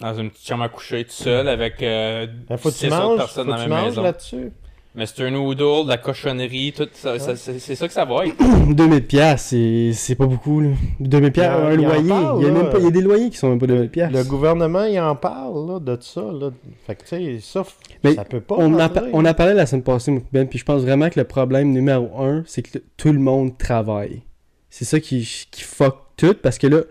Dans 0.00 0.12
une 0.14 0.30
petite 0.30 0.48
chambre 0.48 0.64
à 0.64 0.68
coucher 0.68 1.04
tout 1.04 1.12
seul 1.12 1.46
avec 1.46 1.80
euh, 1.80 2.26
Ben, 2.48 2.56
faut 2.56 2.72
tu 2.72 2.88
manges, 2.88 3.18
personnes 3.18 3.44
faut 3.44 3.50
dans 3.52 3.56
la 3.56 3.62
tu 3.64 3.70
même 3.70 3.78
manges 3.78 3.88
maison. 3.90 4.02
là-dessus. 4.02 4.52
Mais 4.96 5.06
c'est 5.06 5.24
un 5.24 5.30
noodle, 5.32 5.84
de 5.84 5.88
la 5.88 5.96
cochonnerie, 5.98 6.72
tout 6.72 6.88
ça, 6.92 7.18
ça- 7.18 7.34
c'est 7.34 7.58
c'est 7.58 7.74
ça 7.74 7.88
que 7.88 7.92
ça 7.92 8.04
va 8.04 8.26
être. 8.26 8.36
2000 8.74 9.04
pièces, 9.04 9.46
c'est 9.46 9.90
c'est 9.92 10.14
pas 10.14 10.26
beaucoup 10.26 10.60
là. 10.60 10.68
2000 11.00 11.32
pièces, 11.32 11.48
un 11.50 11.72
il 11.72 11.80
loyer, 11.84 12.08
parle, 12.08 12.40
il 12.40 12.46
y 12.46 12.48
a 12.48 12.52
même 12.52 12.70
pas 12.70 12.78
il 12.78 12.84
y 12.84 12.86
a 12.86 12.90
des 12.92 13.00
loyers 13.00 13.28
qui 13.30 13.36
sont 13.36 13.48
même 13.48 13.58
pas 13.58 13.66
2000 13.66 13.90
pièces. 13.90 14.12
Le 14.12 14.22
gouvernement, 14.22 14.84
il 14.84 15.00
en 15.00 15.16
parle, 15.16 15.66
là, 15.68 15.80
de 15.80 16.00
ça, 16.00 16.20
là. 16.20 16.50
Fait 16.86 16.94
que, 16.94 17.02
tu 17.02 17.08
sais, 17.08 17.38
ça, 17.40 17.64
Mais 18.04 18.14
ça 18.14 18.24
peut 18.24 18.40
pas 18.40 18.54
on, 18.56 18.72
en, 18.72 18.78
rentrer, 18.78 19.00
pa- 19.00 19.06
on 19.12 19.22
là. 19.22 19.30
en 19.30 19.34
parlait 19.34 19.54
la 19.54 19.66
semaine 19.66 19.82
passée, 19.82 20.22
Ben, 20.32 20.46
puis 20.48 20.60
je 20.60 20.64
pense 20.64 20.82
vraiment 20.82 21.10
que 21.10 21.18
le 21.18 21.24
problème 21.26 21.72
numéro 21.72 22.10
un, 22.22 22.44
c'est 22.46 22.62
que 22.62 22.78
tout 22.96 23.12
le 23.12 23.18
monde 23.18 23.58
travaille. 23.58 24.22
C'est 24.70 24.84
ça 24.84 25.00
qui, 25.00 25.28
qui 25.50 25.62
fuck 25.64 25.96
tout, 26.16 26.34
parce 26.40 26.56
que 26.58 26.68
là, 26.68 26.82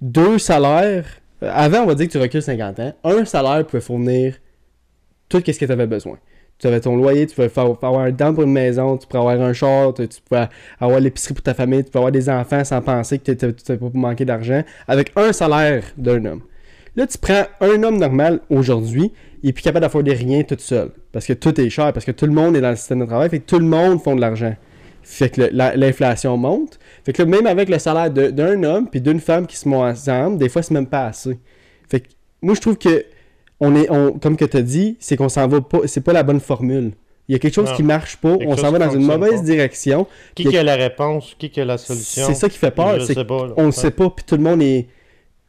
deux 0.00 0.38
salaires, 0.38 1.06
euh, 1.42 1.50
avant, 1.52 1.80
on 1.80 1.86
va 1.86 1.96
dire 1.96 2.06
que 2.06 2.12
tu 2.12 2.18
recules 2.18 2.42
50 2.42 2.78
ans, 2.78 2.94
un 3.02 3.24
salaire 3.24 3.66
pouvait 3.66 3.80
fournir 3.80 4.36
tout 5.28 5.42
ce 5.44 5.50
que 5.58 5.64
tu 5.64 5.72
avais 5.72 5.88
besoin. 5.88 6.18
Tu 6.58 6.66
avais 6.66 6.80
ton 6.80 6.96
loyer, 6.96 7.26
tu 7.26 7.34
pouvais 7.34 7.48
faire, 7.48 7.64
avoir 7.64 7.98
un 8.00 8.10
dent 8.10 8.32
pour 8.32 8.44
une 8.44 8.52
maison, 8.52 8.96
tu 8.96 9.06
pouvais 9.06 9.18
avoir 9.18 9.40
un 9.40 9.52
char, 9.52 9.92
tu, 9.92 10.06
tu 10.08 10.20
pouvais 10.22 10.46
avoir 10.80 11.00
l'épicerie 11.00 11.34
pour 11.34 11.42
ta 11.42 11.52
famille, 11.52 11.84
tu 11.84 11.90
pouvais 11.90 11.98
avoir 11.98 12.12
des 12.12 12.30
enfants 12.30 12.64
sans 12.64 12.80
penser 12.80 13.18
que 13.18 13.32
tu 13.32 13.46
n'étais 13.46 13.76
pas 13.76 13.86
manquer 13.92 14.24
d'argent, 14.24 14.62
avec 14.86 15.12
un 15.16 15.32
salaire 15.32 15.84
d'un 15.96 16.24
homme. 16.24 16.42
Là, 16.96 17.06
tu 17.06 17.18
prends 17.18 17.44
un 17.60 17.82
homme 17.82 17.98
normal 17.98 18.40
aujourd'hui, 18.50 19.12
il 19.42 19.50
est 19.50 19.52
plus 19.52 19.62
capable 19.62 19.82
d'afforder 19.82 20.14
rien 20.14 20.42
tout 20.44 20.56
seul. 20.58 20.90
Parce 21.12 21.26
que 21.26 21.32
tout 21.32 21.60
est 21.60 21.68
cher, 21.68 21.92
parce 21.92 22.04
que 22.04 22.12
tout 22.12 22.26
le 22.26 22.32
monde 22.32 22.56
est 22.56 22.60
dans 22.60 22.70
le 22.70 22.76
système 22.76 23.00
de 23.00 23.06
travail, 23.06 23.28
fait 23.28 23.40
que 23.40 23.46
tout 23.46 23.58
le 23.58 23.66
monde 23.66 24.00
font 24.00 24.14
de 24.14 24.20
l'argent. 24.20 24.54
Fait 25.02 25.28
que 25.28 25.50
l'inflation 25.52 26.36
monte. 26.36 26.78
Fait 27.04 27.12
que 27.12 27.22
là, 27.22 27.28
même 27.28 27.46
avec 27.46 27.68
le 27.68 27.78
salaire 27.78 28.10
d'un 28.10 28.62
homme 28.62 28.88
puis 28.88 29.02
d'une 29.02 29.20
femme 29.20 29.46
qui 29.46 29.56
se 29.56 29.68
mettent 29.68 29.78
ensemble, 29.78 30.38
des 30.38 30.48
fois, 30.48 30.62
c'est 30.62 30.72
même 30.72 30.86
pas 30.86 31.06
assez. 31.06 31.38
Fait 31.90 32.00
que 32.00 32.08
moi, 32.40 32.54
je 32.54 32.60
trouve 32.60 32.78
que, 32.78 33.04
on 33.60 33.74
est, 33.76 33.90
on, 33.90 34.12
comme 34.18 34.36
que 34.36 34.44
tu 34.44 34.56
as 34.56 34.62
dit, 34.62 34.96
c'est 35.00 35.16
qu'on 35.16 35.28
s'en 35.28 35.46
va 35.48 35.60
pas, 35.60 35.80
c'est 35.86 36.00
pas 36.02 36.12
la 36.12 36.22
bonne 36.22 36.40
formule. 36.40 36.92
Il 37.28 37.32
y 37.32 37.36
a 37.36 37.38
quelque 37.38 37.54
chose 37.54 37.70
Non. 37.70 37.76
qui 37.76 37.82
marche 37.82 38.16
pas, 38.18 38.36
Quelque 38.36 38.50
on 38.50 38.56
s'en 38.56 38.70
va 38.70 38.78
dans 38.78 38.90
une 38.90 39.06
mauvaise 39.06 39.40
pas. 39.40 39.46
direction. 39.46 40.06
Qui 40.34 40.56
a 40.58 40.62
la 40.62 40.74
réponse? 40.76 41.34
Qui 41.38 41.48
qui 41.50 41.60
a 41.60 41.64
la 41.64 41.78
solution? 41.78 42.26
c'est 42.26 42.34
ça 42.34 42.48
qui 42.50 42.58
fait 42.58 42.70
peur. 42.70 43.00
C'est 43.02 43.16
on 43.30 43.66
Ouais. 43.66 43.72
sait 43.72 43.90
pas, 43.90 44.10
puis 44.10 44.24
tout 44.26 44.36
le 44.36 44.42
monde 44.42 44.60
est. 44.62 44.88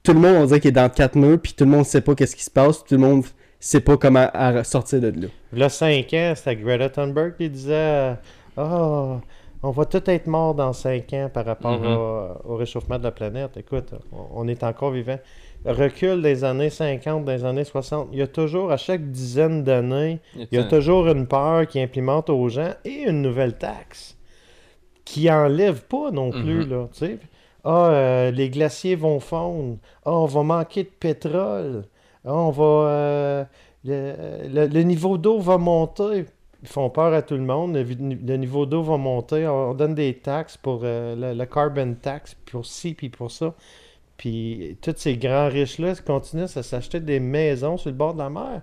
Tout 0.03 0.14
le 0.14 0.19
monde, 0.19 0.36
on 0.38 0.45
dirait 0.45 0.60
qu'il 0.60 0.69
est 0.69 0.72
dans 0.72 0.88
quatre 0.90 1.15
murs, 1.15 1.40
puis 1.41 1.53
tout 1.53 1.65
le 1.65 1.72
monde 1.72 1.86
sait 1.86 1.99
pas 2.02 2.14
qu'est-ce 2.15 2.36
qui 2.36 2.44
se 2.44 2.52
passe, 2.52 2.77
puis 2.77 2.90
tout 2.90 3.02
le 3.02 3.07
monde 3.07 3.26
sait 3.60 3.80
pas 3.82 3.98
comment 3.98 4.30
à 4.34 4.64
sortir 4.64 5.02
de 5.02 5.07
là. 5.07 5.27
Il 5.52 5.60
y 5.60 5.64
a 5.64 5.69
5 5.69 6.14
ans, 6.14 6.34
c'était 6.36 6.56
Greta 6.56 6.90
Thunberg 6.90 7.36
qui 7.38 7.49
disait 7.49 8.14
Ah, 8.56 9.19
on 9.64 9.72
va 9.72 9.86
tout 9.86 10.02
être 10.10 10.27
mort 10.27 10.53
dans 10.53 10.72
5 10.73 11.11
ans 11.14 11.30
par 11.34 11.44
rapport 11.45 11.80
Mhm. 11.80 11.88
au, 11.88 12.53
au 12.53 12.56
réchauffement 12.56 12.99
de 12.99 13.03
la 13.03 13.11
planète. 13.11 13.57
Écoute, 13.57 13.90
on, 14.14 14.44
on 14.44 14.48
est 14.48 14.64
encore 14.64 14.91
vivant. 14.91 15.18
Recul 15.65 16.21
des 16.21 16.43
années 16.43 16.69
50, 16.69 17.25
des 17.25 17.43
années 17.43 17.63
60, 17.63 18.09
il 18.13 18.19
y 18.19 18.21
a 18.21 18.27
toujours, 18.27 18.71
à 18.71 18.77
chaque 18.77 19.09
dizaine 19.11 19.63
d'années, 19.63 20.19
Il 20.35 20.47
y 20.51 20.57
a 20.57 20.63
toujours 20.69 21.07
une 21.07 21.25
peur 21.27 21.65
qui 21.67 21.79
implémente 21.81 22.29
aux 22.29 22.47
gens 22.49 22.73
et 22.85 23.03
une 23.09 23.21
nouvelle 23.21 23.57
taxe 23.57 24.17
qui 25.05 25.29
enlève 25.31 25.83
pas 25.85 26.11
non 26.11 26.31
plus, 26.31 26.65
Mhm. 26.65 26.69
là, 26.69 26.87
tu 26.91 26.99
sais. 26.99 27.17
Ah, 27.63 27.87
euh, 27.89 28.31
les 28.31 28.49
glaciers 28.49 28.95
vont 28.95 29.19
fondre. 29.19 29.77
Ah, 30.05 30.11
on 30.13 30.25
va 30.25 30.43
manquer 30.43 30.83
de 30.83 30.89
pétrole. 30.89 31.85
Ah, 32.23 32.33
on 32.35 32.51
va... 32.51 32.63
euh, 32.63 33.43
le, 33.83 34.13
le- 34.53 34.67
le 34.67 34.81
niveau 34.83 35.17
d'eau 35.17 35.39
va 35.39 35.57
monter. 35.57 36.25
Ils 36.61 36.67
font 36.69 36.89
peur 36.89 37.13
à 37.13 37.21
tout 37.23 37.35
le 37.35 37.41
monde. 37.41 37.75
Le, 37.75 38.35
niveau 38.37 38.65
d'eau 38.65 38.81
va 38.83 38.97
monter. 38.97 39.47
On, 39.47 39.71
on 39.71 39.73
donne 39.75 39.93
des 39.95 40.13
taxes 40.15 40.57
pour 40.57 40.81
euh, 40.83 41.15
le, 41.15 41.37
le 41.37 41.45
carbon 41.45 41.95
tax, 41.99 42.35
pour 42.51 42.65
ci, 42.65 42.93
puis 42.93 43.09
pour 43.09 43.31
ça. 43.31 43.53
Puis 44.17 44.77
tous 44.81 44.93
ces 44.97 45.17
grands 45.17 45.49
riches-là 45.49 45.93
continuent 46.05 46.43
à 46.43 46.63
s'acheter 46.63 46.99
des 46.99 47.19
maisons 47.19 47.77
sur 47.77 47.89
le 47.89 47.95
bord 47.97 48.13
de 48.13 48.19
la 48.19 48.29
mer. 48.29 48.61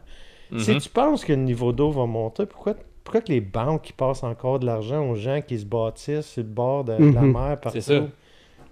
Si 0.59 0.71
Mhm. 0.73 0.81
tu 0.81 0.89
penses 0.89 1.25
que 1.25 1.33
le 1.33 1.39
niveau 1.43 1.73
d'eau 1.73 1.91
va 1.91 2.05
monter, 2.07 2.45
pourquoi, 2.47 2.75
pourquoi 3.05 3.21
que 3.23 3.33
les 3.33 3.41
banques 3.41 3.83
qui 3.83 3.93
passent 3.93 4.23
encore 4.23 4.59
de 4.59 4.67
l'argent 4.67 5.09
aux 5.09 5.15
gens 5.15 5.41
qui 5.41 5.59
se 5.59 5.65
bâtissent 5.65 6.27
sur 6.27 6.43
le 6.43 6.49
bord 6.49 6.85
de, 6.85 6.93
de 6.97 7.15
la 7.15 7.21
Mhm. 7.23 7.33
mer 7.33 7.61
partout? 7.61 7.81
C'est 7.81 7.99
ça. 7.99 8.07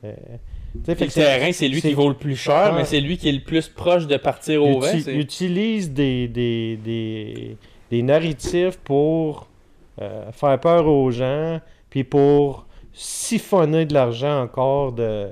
Euh, 0.05 0.13
tu 0.73 0.81
sais, 0.85 0.95
fait 0.95 0.95
Puis 0.95 1.05
le 1.07 1.11
c'est- 1.11 1.21
terrain, 1.25 1.53
c'est 1.53 1.69
lui 1.69 1.81
qui 1.83 1.93
vaut 1.93 2.09
le 2.09 2.15
plus 2.17 2.37
cher, 2.37 2.73
Ouais. 2.73 2.79
mais 2.81 2.85
c'est 2.85 3.01
lui 3.01 3.17
qui 3.19 3.29
est 3.29 3.33
le 3.33 3.41
plus 3.43 3.69
proche 3.69 4.07
de 4.07 4.17
partir 4.17 4.63
au 4.65 4.81
vent. 4.81 4.87
c'est- 4.87 5.15
utilise 5.15 5.91
des, 5.93 6.29
des, 6.29 6.77
des, 6.83 7.57
des 7.91 8.03
narratifs 8.03 8.79
pour 8.79 9.49
euh, 10.01 10.31
faire 10.33 10.59
peur 10.61 10.87
aux 10.87 11.11
gens, 11.11 11.61
puis 11.91 12.05
pour 12.05 12.67
siphonner 12.93 13.85
de 13.87 13.93
l'argent 13.95 14.41
encore 14.43 14.93
de, 14.93 15.29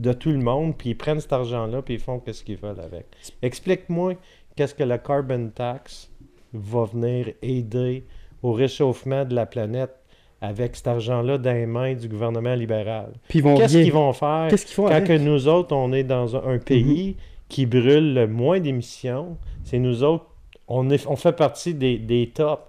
de 0.00 0.12
tout 0.12 0.30
le 0.30 0.38
monde, 0.38 0.76
puis 0.76 0.90
ils 0.90 0.94
prennent 0.96 1.20
cet 1.20 1.32
argent-là, 1.32 1.82
puis 1.82 1.94
ils 1.94 2.00
font 2.00 2.22
ce 2.26 2.42
qu'ils 2.42 2.56
veulent 2.56 2.80
avec. 2.80 3.06
Explique-moi 3.42 4.14
qu'est-ce 4.56 4.74
que 4.74 4.82
la 4.82 4.98
carbon 4.98 5.50
tax 5.54 6.10
va 6.52 6.84
venir 6.84 7.32
aider 7.42 8.04
au 8.42 8.52
réchauffement 8.52 9.24
de 9.24 9.34
la 9.34 9.46
planète 9.46 9.94
avec 10.40 10.74
cet 10.74 10.88
argent-là 10.88 11.36
dans 11.36 11.52
les 11.52 11.66
mains 11.66 11.94
du 11.94 12.08
gouvernement 12.08 12.54
libéral. 12.54 13.12
Puis 13.28 13.40
ils 13.40 13.42
vont 13.42 13.56
Qu'est-ce 13.56 13.76
qu'ils 13.82 13.92
vont 13.92 14.12
faire 14.14 14.46
Qu'est-ce 14.48 14.64
qu'ils 14.64 14.74
font 14.74 14.86
quand 14.88 14.94
avec? 14.94 15.08
que 15.08 15.18
nous 15.18 15.48
autres, 15.48 15.76
on 15.76 15.92
est 15.92 16.02
dans 16.02 16.34
un, 16.34 16.58
pays 16.58 17.16
qui 17.50 17.66
brûle 17.66 18.14
le 18.14 18.26
moins 18.26 18.58
d'émissions? 18.58 19.36
C'est 19.64 19.78
nous 19.78 20.02
autres, 20.02 20.24
on, 20.66 20.88
est, 20.88 21.06
on 21.06 21.16
fait 21.16 21.32
partie 21.32 21.74
des, 21.74 21.98
des 21.98 22.30
tops. 22.30 22.62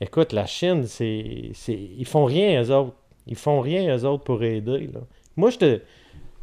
Écoute, 0.00 0.32
la 0.32 0.46
Chine, 0.46 0.84
c'est, 0.86 1.50
c'est, 1.52 1.78
ils 1.98 2.06
font 2.06 2.24
rien, 2.24 2.62
eux 2.62 2.74
autres. 2.74 2.94
Ils 3.26 3.36
font 3.36 3.60
rien, 3.60 3.94
eux 3.94 4.04
autres, 4.06 4.24
pour 4.24 4.42
aider. 4.42 4.88
là. 4.92 5.00
Moi, 5.36 5.50
je 5.50 5.58
te, 5.58 5.80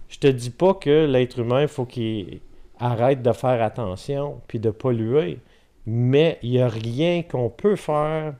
je 0.09 0.17
te 0.19 0.27
dis 0.27 0.49
pas 0.49 0.73
que 0.73 1.05
l'être 1.05 1.39
humain, 1.39 1.61
il 1.61 1.67
faut 1.67 1.85
qu'il 1.85 2.41
arrête 2.79 3.21
de 3.21 3.31
faire 3.31 3.61
attention 3.61 4.41
puis 4.47 4.59
de 4.59 4.69
polluer. 4.71 5.39
Mais 5.85 6.37
il 6.43 6.51
n'y 6.51 6.59
a 6.61 6.67
rien 6.67 7.23
qu'on 7.23 7.49
peut 7.49 7.75
faire 7.75 8.33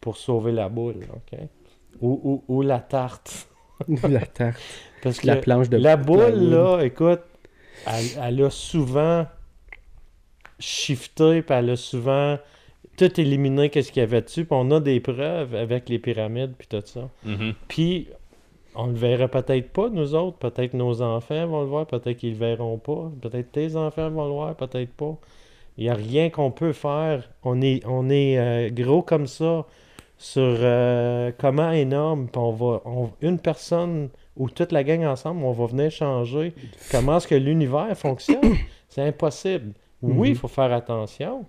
pour 0.00 0.16
sauver 0.16 0.52
la 0.52 0.68
boule, 0.68 1.06
OK? 1.14 1.38
Ou, 2.00 2.20
ou- 2.22 2.44
ou 2.56 2.62
la 2.62 2.78
tarte. 2.78 3.48
La 4.08 4.20
tarte. 4.26 4.60
Parce 5.02 5.18
que 5.20 5.26
La 5.26 5.36
planche 5.36 5.68
de 5.70 5.78
La 5.78 5.96
boule, 5.96 6.34
là, 6.50 6.80
écoute, 6.82 7.20
elle, 7.86 8.04
elle 8.22 8.42
a 8.44 8.50
souvent 8.50 9.26
shifté, 10.58 11.42
puis 11.42 11.54
elle 11.54 11.70
a 11.70 11.76
souvent 11.76 12.38
tout 12.96 13.20
éliminé 13.20 13.70
qu'est-ce 13.70 13.90
qu'il 13.92 14.00
y 14.00 14.02
avait 14.04 14.20
dessus, 14.20 14.44
puis 14.44 14.54
on 14.58 14.70
a 14.70 14.80
des 14.80 15.00
preuves 15.00 15.54
avec 15.54 15.88
les 15.88 15.98
pyramides, 15.98 16.52
puis 16.58 16.68
tout 16.68 16.82
ça. 16.84 17.08
Mhm. 17.24 17.54
Puis, 17.68 18.08
on 18.74 18.86
le 18.86 18.94
verra 18.94 19.28
peut-être 19.28 19.70
pas, 19.72 19.88
nous 19.88 20.14
autres, 20.14 20.36
peut-être 20.38 20.74
nos 20.74 21.02
enfants 21.02 21.46
vont 21.46 21.60
le 21.62 21.66
voir, 21.66 21.86
peut-être 21.86 22.16
qu'ils 22.18 22.30
le 22.32 22.36
verront 22.38 22.78
pas, 22.78 23.10
peut-être 23.20 23.50
tes 23.52 23.76
enfants 23.76 24.10
vont 24.10 24.24
le 24.26 24.32
voir, 24.32 24.54
peut-être 24.54 24.92
pas. 24.92 25.16
Il 25.78 25.84
n'y 25.84 25.90
a 25.90 25.94
rien 25.94 26.30
qu'on 26.30 26.50
peut 26.50 26.72
faire. 26.72 27.28
On 27.42 27.60
est, 27.62 27.82
on 27.86 28.10
est 28.10 28.38
euh, 28.38 28.70
gros 28.70 29.02
comme 29.02 29.26
ça 29.26 29.64
sur 30.18 30.42
euh, 30.42 31.32
comment 31.38 31.70
énorme. 31.72 32.28
On 32.36 32.50
va, 32.52 32.82
on- 32.84 33.10
une 33.22 33.38
personne 33.38 34.10
ou 34.36 34.50
toute 34.50 34.72
la 34.72 34.84
gang 34.84 35.04
ensemble, 35.04 35.42
on 35.44 35.52
va 35.52 35.66
venir 35.66 35.90
changer 35.90 36.52
comment 36.90 37.16
est-ce 37.16 37.28
que 37.28 37.34
l'univers 37.34 37.96
fonctionne. 37.96 38.56
C'est 38.88 39.02
impossible. 39.02 39.72
Oui, 40.02 40.28
il 40.28 40.32
Mhm. 40.32 40.36
faut 40.38 40.48
faire 40.48 40.72
attention, 40.72 41.44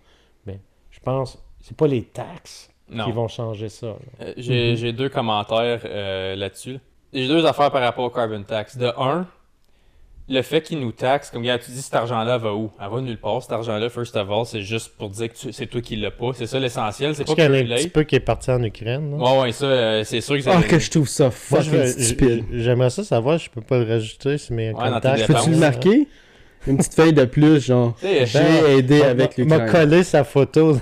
mais 0.45 0.59
je 0.91 0.99
pense 0.99 1.41
c'est 1.61 1.75
pas 1.77 1.87
les 1.87 2.03
taxes 2.03 2.69
Non. 2.89 3.05
qui 3.05 3.11
vont 3.11 3.27
changer 3.27 3.69
ça. 3.69 3.95
Euh, 4.21 4.33
J'ai 4.37 4.71
Mhm. 4.71 4.75
j'ai 4.77 4.93
deux 4.93 5.09
commentaires 5.09 5.81
euh, 5.85 6.35
là-dessus. 6.35 6.77
J'ai 7.13 7.27
deux 7.27 7.45
affaires 7.45 7.71
par 7.71 7.81
rapport 7.81 8.05
au 8.05 8.09
carbon 8.09 8.43
tax. 8.43 8.77
De 8.77 8.87
un, 8.97 9.25
le 10.29 10.41
fait 10.43 10.61
qu'ils 10.61 10.79
nous 10.79 10.93
taxent, 10.93 11.29
comme 11.29 11.43
tu 11.43 11.71
dis 11.71 11.81
cet 11.81 11.93
argent-là 11.93 12.37
va 12.37 12.53
où? 12.53 12.71
Elle 12.81 12.89
va 12.89 13.01
nulle 13.01 13.17
part. 13.19 13.41
Cet 13.41 13.51
argent-là, 13.51 13.89
first 13.89 14.15
of 14.15 14.29
all, 14.31 14.45
c'est 14.45 14.61
juste 14.61 14.93
pour 14.97 15.09
dire 15.09 15.27
que 15.27 15.35
tu- 15.37 15.51
c'est 15.51 15.65
toi 15.67 15.81
qui 15.81 15.97
l'as 15.97 16.11
pas. 16.11 16.31
C'est 16.33 16.45
ça 16.45 16.57
l'essentiel. 16.57 17.13
C'est 17.15 17.25
pas 17.25 17.33
qu'il 17.35 17.43
y 17.43 17.47
en 17.47 17.53
a 17.53 17.59
que 17.61 17.71
un 17.71 17.75
petit 17.75 17.89
peu 17.89 18.03
qui 18.03 18.15
est 18.15 18.19
parti 18.21 18.49
en 18.49 18.63
Ukraine. 18.63 19.11
là. 19.11 19.17
Ouais, 19.17 19.41
ouais, 19.41 19.51
ça, 19.51 19.65
euh, 19.65 20.03
c'est 20.05 20.21
sûr 20.21 20.35
que 20.35 20.41
ça. 20.41 20.53
Ah, 20.57 20.63
que 20.63 20.79
je 20.79 20.89
trouve 20.89 21.07
ça 21.09 21.25
Moi, 21.25 21.31
fucking 21.31 21.85
stupide. 21.87 22.45
J'aimerais 22.53 22.89
ça 22.91 23.03
savoir, 23.03 23.37
je 23.39 23.49
peux 23.49 23.61
pas 23.61 23.79
le 23.79 23.85
rajouter 23.91 24.37
sur 24.37 24.55
mes 24.55 24.71
Ouais, 24.71 24.89
contacts. 24.89 25.27
Peux-tu 25.27 25.49
le 25.51 25.57
marquer? 25.57 26.07
Une 26.67 26.77
petite 26.77 26.93
feuille 26.93 27.13
de 27.13 27.25
plus, 27.25 27.65
genre. 27.65 27.95
J'ai 28.01 28.25
Ben, 28.33 28.65
aidé 28.77 28.99
m'a- 28.99 29.05
avec 29.07 29.37
m'a 29.39 29.57
l'Ukraine. 29.57 29.71
collé 29.89 30.03
sa 30.03 30.23
photo. 30.23 30.77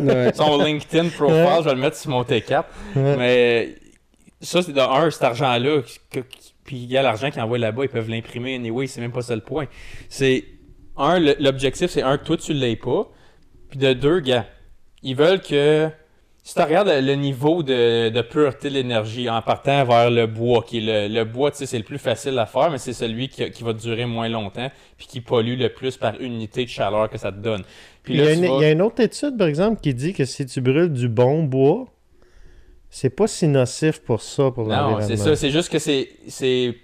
Ouais. 0.00 0.32
Son 0.34 0.56
LinkedIn 0.58 1.10
profile, 1.10 1.34
Ouais. 1.36 1.58
je 1.60 1.64
vais 1.68 1.74
le 1.74 1.80
mettre 1.82 1.96
sur 1.98 2.10
mon 2.10 2.22
T4. 2.24 2.64
Ouais. 2.96 3.16
Mais 3.18 3.74
ça, 4.40 4.62
c'est 4.62 4.72
de 4.72 4.80
un, 4.80 5.10
cet 5.10 5.22
argent-là, 5.22 5.80
puis 6.64 6.76
il 6.76 6.90
y 6.90 6.96
a 6.96 7.02
l'argent 7.02 7.30
qu'ils 7.30 7.42
envoient 7.42 7.58
là-bas, 7.58 7.84
ils 7.84 7.88
peuvent 7.88 8.08
l'imprimer 8.10 8.54
anyway, 8.54 8.86
c'est 8.86 9.00
même 9.00 9.12
pas 9.12 9.22
ça 9.22 9.34
le 9.34 9.40
point. 9.40 9.66
C'est, 10.08 10.44
un, 10.96 11.18
l'objectif, 11.40 11.90
c'est 11.90 12.02
un, 12.02 12.18
que 12.18 12.24
toi, 12.24 12.36
tu 12.36 12.52
l'aies 12.52 12.76
pas, 12.76 13.10
puis 13.70 13.78
de 13.78 13.92
deux, 13.92 14.20
gars, 14.20 14.46
ils 15.02 15.14
veulent 15.16 15.40
que, 15.40 15.88
si 16.42 16.54
tu 16.54 16.62
regardes 16.62 16.88
le 16.88 17.14
niveau 17.14 17.62
de, 17.62 18.08
de 18.08 18.22
pureté 18.22 18.68
de 18.70 18.74
l'énergie 18.74 19.28
en 19.28 19.42
partant 19.42 19.84
vers 19.84 20.10
le 20.10 20.26
bois, 20.26 20.64
qui 20.66 20.78
est 20.78 21.08
le, 21.08 21.14
le 21.14 21.24
bois, 21.24 21.50
tu 21.50 21.58
sais, 21.58 21.66
c'est 21.66 21.78
le 21.78 21.84
plus 21.84 21.98
facile 21.98 22.38
à 22.38 22.46
faire, 22.46 22.70
mais 22.70 22.78
c'est 22.78 22.92
celui 22.92 23.28
qui, 23.28 23.50
qui 23.50 23.62
va 23.64 23.72
durer 23.72 24.06
moins 24.06 24.28
longtemps, 24.28 24.70
puis 24.96 25.06
qui 25.06 25.20
pollue 25.20 25.58
le 25.58 25.68
plus 25.68 25.96
par 25.96 26.20
unité 26.20 26.64
de 26.64 26.70
chaleur 26.70 27.10
que 27.10 27.18
ça 27.18 27.32
te 27.32 27.38
donne. 27.38 27.62
Puis 28.02 28.14
il, 28.14 28.20
y 28.20 28.22
là, 28.24 28.30
a 28.30 28.34
tu 28.34 28.38
une, 28.38 28.46
vas- 28.46 28.56
il 28.56 28.62
y 28.62 28.64
a 28.64 28.70
une 28.70 28.82
autre 28.82 29.00
étude, 29.02 29.36
par 29.36 29.46
exemple, 29.48 29.80
qui 29.80 29.94
dit 29.94 30.12
que 30.14 30.24
si 30.24 30.46
tu 30.46 30.60
brûles 30.60 30.92
du 30.92 31.08
bon 31.08 31.42
bois, 31.44 31.86
c'est 32.90 33.10
pas 33.10 33.26
si 33.26 33.46
nocif 33.48 34.00
pour 34.00 34.20
ça, 34.22 34.50
pour 34.50 34.64
Non, 34.66 34.74
l'environnement. 34.76 35.06
c'est 35.06 35.16
ça. 35.16 35.36
C'est 35.36 35.50
juste 35.50 35.70
que 35.70 35.78
c'est, 35.78 36.08
c'est 36.26 36.74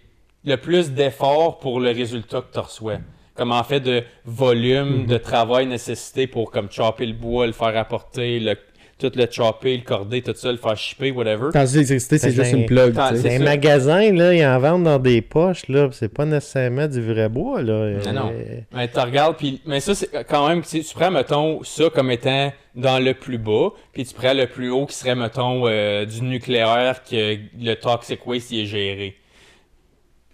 le 0.45 0.57
plus 0.57 0.91
d'effort 0.93 1.59
pour 1.59 1.81
le 1.81 1.91
résultat 1.91 2.43
que 2.43 2.53
tu 2.53 2.59
reçois. 2.59 2.99
Comme 3.35 3.51
en 3.53 3.65
fait 3.65 3.81
de 3.81 4.05
volume, 4.25 5.01
Mhm. 5.03 5.07
de 5.07 5.17
travail 5.19 5.67
nécessité 5.67 6.27
pour 6.27 6.51
comme 6.51 6.71
chopper 6.71 7.07
le 7.07 7.15
bois, 7.15 7.47
le 7.47 7.53
faire 7.53 7.77
apporter, 7.77 8.39
le, 8.39 8.55
tout 8.99 9.11
le 9.15 9.27
chopper, 9.31 9.77
le 9.77 9.83
corder, 9.83 10.23
tout 10.23 10.33
ça, 10.35 10.53
le 10.53 10.59
faire 10.59 10.77
shipper, 10.77 11.11
whatever. 11.11 11.51
Tandis 11.53 11.73
que 11.73 11.79
l'électricité, 11.79 12.19
c'est 12.19 12.33
juste 12.33 12.53
une 12.53 12.67
plug. 12.67 12.95
C'est 13.17 13.39
Les 13.39 13.39
magasins, 13.39 14.13
là, 14.13 14.33
ils 14.35 14.45
en 14.45 14.59
vendent 14.59 14.85
dans 14.85 14.99
des 14.99 15.21
poches, 15.21 15.69
là. 15.69 15.89
C'est 15.93 16.09
pas 16.09 16.25
nécessairement 16.25 16.87
du 16.87 17.01
vrai 17.01 17.29
bois, 17.29 17.63
là. 17.63 17.91
Non, 18.07 18.13
non. 18.13 18.33
Euh, 18.33 18.61
Mais 18.73 18.89
tu 18.89 18.99
regardes, 18.99 19.37
puis, 19.37 19.61
mais 19.67 19.81
ça, 19.81 19.95
c'est 19.95 20.11
quand 20.29 20.49
même, 20.49 20.63
tu 20.63 20.83
tu 20.83 20.95
prends, 20.95 21.11
mettons, 21.11 21.63
ça 21.65 21.91
comme 21.91 22.11
étant 22.11 22.53
dans 22.75 22.99
le 22.99 23.15
plus 23.15 23.39
bas, 23.39 23.71
puis 23.93 24.05
tu 24.05 24.15
prends 24.15 24.35
le 24.35 24.47
plus 24.47 24.71
haut 24.71 24.87
qui 24.87 24.97
serait, 24.97 25.15
mettons, 25.15 25.67
euh, 25.67 26.05
du 26.05 26.23
nucléaire, 26.23 27.03
que 27.03 27.37
le 27.61 27.75
toxic 27.75 28.27
waste 28.27 28.51
y 28.53 28.63
est 28.63 28.67
géré. 28.67 29.17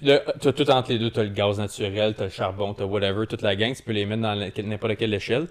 T'as 0.02 0.52
tout 0.52 0.70
entre 0.70 0.92
les 0.92 0.98
deux, 0.98 1.10
t'as 1.10 1.22
le 1.22 1.28
gaz 1.28 1.58
naturel, 1.58 2.14
t'as 2.16 2.24
le 2.24 2.30
charbon, 2.30 2.72
t'as 2.72 2.84
whatever, 2.84 3.26
toute 3.26 3.42
la 3.42 3.54
gang, 3.54 3.74
tu 3.74 3.82
peux 3.82 3.92
les 3.92 4.06
mettre 4.06 4.22
dans 4.22 4.34
n'importe 4.34 4.96
quelle 4.96 5.12
échelle. 5.12 5.46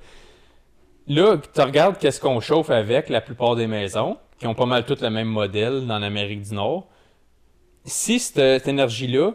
Là, 1.08 1.38
tu 1.38 1.62
regardes 1.62 1.98
qu'est-ce 1.98 2.20
qu'on 2.20 2.40
chauffe 2.40 2.70
avec 2.70 3.10
la 3.10 3.22
plupart 3.22 3.56
des 3.56 3.68
maisons, 3.68 4.18
qui 4.40 4.48
ont 4.48 4.56
pas 4.56 4.66
mal 4.66 4.86
toutes 4.86 5.02
le 5.02 5.10
même 5.10 5.28
modèle 5.28 5.86
dans 5.88 6.00
l'Amérique 6.00 6.44
du 6.44 6.54
Nord. 6.54 6.88
Si 7.86 8.20
cette, 8.20 8.36
cette 8.36 8.68
énergie-là, 8.68 9.32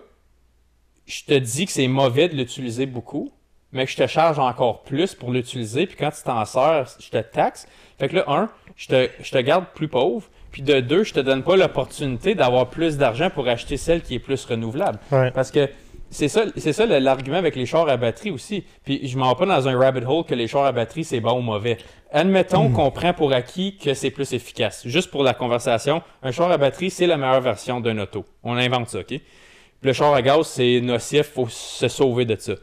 je 1.06 1.24
te 1.24 1.34
dis 1.34 1.66
que 1.66 1.72
c'est 1.72 1.88
mauvais 1.88 2.28
de 2.28 2.36
l'utiliser 2.36 2.86
beaucoup, 2.86 3.32
mais 3.72 3.84
que 3.84 3.90
je 3.90 3.96
te 3.96 4.06
charge 4.06 4.38
encore 4.38 4.82
plus 4.82 5.14
pour 5.14 5.32
l'utiliser, 5.32 5.86
puis 5.86 5.96
quand 5.96 6.10
tu 6.10 6.22
t'en 6.22 6.44
sers, 6.44 6.86
je 7.00 7.10
te 7.10 7.18
taxe. 7.18 7.66
Fait 7.98 8.08
que 8.08 8.16
là, 8.16 8.24
un, 8.28 8.48
je 8.76 8.86
te, 8.86 9.10
je 9.20 9.30
te 9.32 9.38
garde 9.38 9.66
plus 9.74 9.88
pauvre, 9.88 10.28
puis 10.52 10.62
de 10.62 10.80
deux, 10.80 11.02
je 11.02 11.12
te 11.12 11.20
donne 11.20 11.42
pas 11.42 11.56
l'opportunité 11.56 12.36
d'avoir 12.36 12.70
plus 12.70 12.96
d'argent 12.96 13.28
pour 13.28 13.48
acheter 13.48 13.76
celle 13.76 14.02
qui 14.02 14.14
est 14.14 14.20
plus 14.20 14.44
renouvelable. 14.44 15.00
Ouais. 15.10 15.32
Parce 15.32 15.50
que 15.50 15.68
c'est 16.14 16.28
ça, 16.28 16.44
c'est 16.56 16.72
ça 16.72 16.86
l'argument 16.86 17.38
avec 17.38 17.56
les 17.56 17.66
chars 17.66 17.88
à 17.88 17.96
batterie 17.96 18.30
aussi. 18.30 18.64
Puis 18.84 19.08
je 19.08 19.18
m'en 19.18 19.30
vais 19.30 19.34
pas 19.34 19.46
dans 19.46 19.68
un 19.68 19.76
rabbit 19.76 20.06
hole 20.06 20.24
que 20.24 20.34
les 20.34 20.46
chars 20.46 20.64
à 20.64 20.70
batterie 20.70 21.02
c'est 21.02 21.18
bon 21.18 21.38
ou 21.38 21.42
mauvais. 21.42 21.76
Admettons 22.12 22.70
qu'on 22.70 22.92
prend 22.92 23.12
pour 23.12 23.32
acquis 23.32 23.76
que 23.76 23.94
c'est 23.94 24.10
plus 24.10 24.32
efficace. 24.32 24.86
Juste 24.86 25.10
pour 25.10 25.24
la 25.24 25.34
conversation, 25.34 26.02
un 26.22 26.30
char 26.30 26.52
à 26.52 26.56
batterie 26.56 26.90
c'est 26.90 27.08
la 27.08 27.16
meilleure 27.16 27.40
version 27.40 27.80
d'un 27.80 27.98
auto. 27.98 28.24
On 28.44 28.56
invente 28.56 28.90
ça, 28.90 29.00
ok? 29.00 29.06
Puis 29.08 29.20
le 29.82 29.92
char 29.92 30.14
à 30.14 30.22
gaz 30.22 30.46
c'est 30.46 30.80
nocif, 30.80 31.32
faut 31.32 31.48
se 31.48 31.88
sauver 31.88 32.24
de 32.24 32.36
ça. 32.36 32.54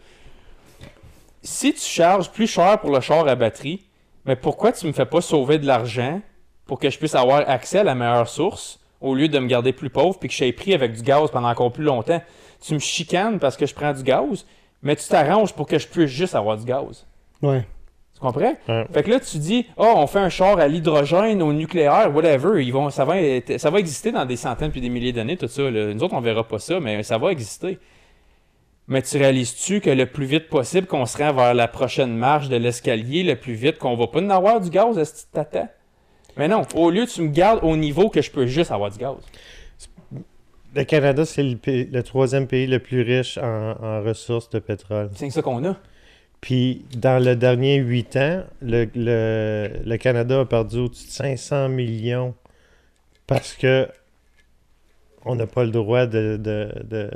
Si 1.43 1.73
tu 1.73 1.81
charges 1.81 2.31
plus 2.31 2.47
cher 2.47 2.79
pour 2.79 2.91
le 2.91 3.01
char 3.01 3.27
à 3.27 3.35
batterie, 3.35 3.85
mais 4.25 4.37
pourquoi 4.37 4.71
tu 4.71 4.87
me 4.87 4.93
fais 4.93 5.05
pas 5.05 5.19
sauver 5.19 5.59
de 5.59 5.67
l'argent 5.67 6.21
pour 6.65 6.79
que 6.79 6.89
je 6.89 6.97
puisse 6.97 7.15
avoir 7.15 7.49
accès 7.49 7.79
à 7.79 7.83
la 7.83 7.95
meilleure 7.95 8.29
source 8.29 8.79
au 9.01 9.13
lieu 9.13 9.27
de 9.27 9.39
me 9.39 9.47
garder 9.47 9.73
plus 9.73 9.89
pauvre 9.89 10.17
puis 10.17 10.29
que 10.29 10.33
je 10.33 10.37
sois 10.37 10.53
pris 10.53 10.73
avec 10.73 10.93
du 10.93 11.01
gaz 11.01 11.29
pendant 11.31 11.49
encore 11.49 11.73
plus 11.73 11.83
longtemps? 11.83 12.21
Tu 12.61 12.73
me 12.75 12.79
chicanes 12.79 13.39
parce 13.39 13.57
que 13.57 13.65
je 13.65 13.73
prends 13.73 13.91
du 13.93 14.03
gaz, 14.03 14.45
mais 14.83 14.95
tu 14.95 15.07
t'arranges 15.07 15.53
pour 15.53 15.67
que 15.67 15.77
je 15.79 15.88
puisse 15.88 16.09
juste 16.11 16.35
avoir 16.35 16.57
du 16.57 16.65
gaz. 16.65 17.05
Ouais. 17.41 17.65
Tu 18.13 18.19
comprends? 18.19 18.53
Ouais. 18.67 18.85
Fait 18.93 19.01
que 19.03 19.09
là, 19.09 19.19
tu 19.19 19.38
dis, 19.39 19.65
oh, 19.77 19.93
on 19.95 20.05
fait 20.05 20.19
un 20.19 20.29
char 20.29 20.59
à 20.59 20.67
l'hydrogène, 20.67 21.41
au 21.41 21.53
nucléaire, 21.53 22.15
whatever. 22.15 22.63
Ils 22.63 22.71
vont, 22.71 22.89
ça, 22.91 23.03
va 23.03 23.19
être- 23.19 23.57
ça 23.59 23.69
va 23.71 23.79
exister 23.79 24.11
dans 24.11 24.25
des 24.25 24.35
centaines 24.35 24.69
puis 24.71 24.79
des 24.81 24.89
milliers 24.89 25.11
d'années, 25.13 25.38
tout 25.38 25.47
ça. 25.47 25.69
là. 25.71 25.93
Nous 25.93 26.03
autres, 26.03 26.13
on 26.13 26.21
verra 26.21 26.47
pas 26.47 26.59
ça, 26.59 26.79
mais 26.79 27.01
ça 27.03 27.17
va 27.17 27.31
exister. 27.31 27.79
Mais 28.88 29.01
tu 29.01 29.17
réalises-tu 29.17 29.79
que 29.79 29.89
le 29.89 30.05
plus 30.05 30.25
vite 30.25 30.49
possible 30.49 30.85
qu'on 30.85 31.05
se 31.05 31.17
rend 31.17 31.33
vers 31.33 31.53
la 31.53 31.67
prochaine 31.67 32.15
marche 32.15 32.49
de 32.49 32.57
l'escalier, 32.57 33.23
le 33.23 33.35
plus 33.38 33.53
vite 33.53 33.77
qu'on 33.77 33.95
va 33.95 34.07
pas 34.07 34.19
en 34.21 34.29
avoir 34.29 34.59
du 34.59 34.69
gaz 34.69 34.97
à 34.99 35.05
ce 35.05 35.23
tata? 35.31 35.67
Mais 36.38 36.47
non, 36.47 36.63
au 36.75 36.89
lieu, 36.91 37.05
tu 37.07 37.21
me 37.21 37.29
gardes 37.29 37.63
au 37.63 37.75
niveau 37.77 38.09
que 38.09 38.21
je 38.21 38.31
peux 38.31 38.45
juste 38.45 38.71
avoir 38.71 38.89
du 38.91 38.97
gaz. 38.97 39.15
Le 40.76 40.84
Canada, 40.84 41.26
c'est 41.26 41.43
le, 41.43 41.57
pays- 41.57 41.89
le 41.91 42.02
troisième 42.03 42.48
pays 42.48 42.68
le 42.68 42.80
plus 42.80 43.02
riche 43.02 43.38
en, 43.38 43.72
en 43.81 44.02
ressources 44.03 44.49
de 44.49 44.60
pétrole. 44.60 45.10
C'est 45.15 45.30
ça 45.30 45.41
qu'on 45.41 45.64
a. 45.65 45.76
Puis, 46.39 46.85
dans 46.98 47.23
le 47.23 47.35
dernier 47.35 47.76
huit 47.77 48.15
ans, 48.15 48.43
le, 48.61 48.88
le- 48.95 49.69
le 49.85 49.98
Canada 49.98 50.39
a 50.39 50.45
perdu 50.45 50.77
au-dessus 50.77 51.07
de 51.07 51.11
500 51.11 51.69
millions 51.69 52.34
parce 53.27 53.53
que 53.53 53.88
on 55.26 55.35
n'a 55.35 55.45
pas 55.45 55.64
le 55.64 55.72
droit 55.72 56.06
de... 56.07 56.38
de, 56.38 56.72
de- 56.84 57.11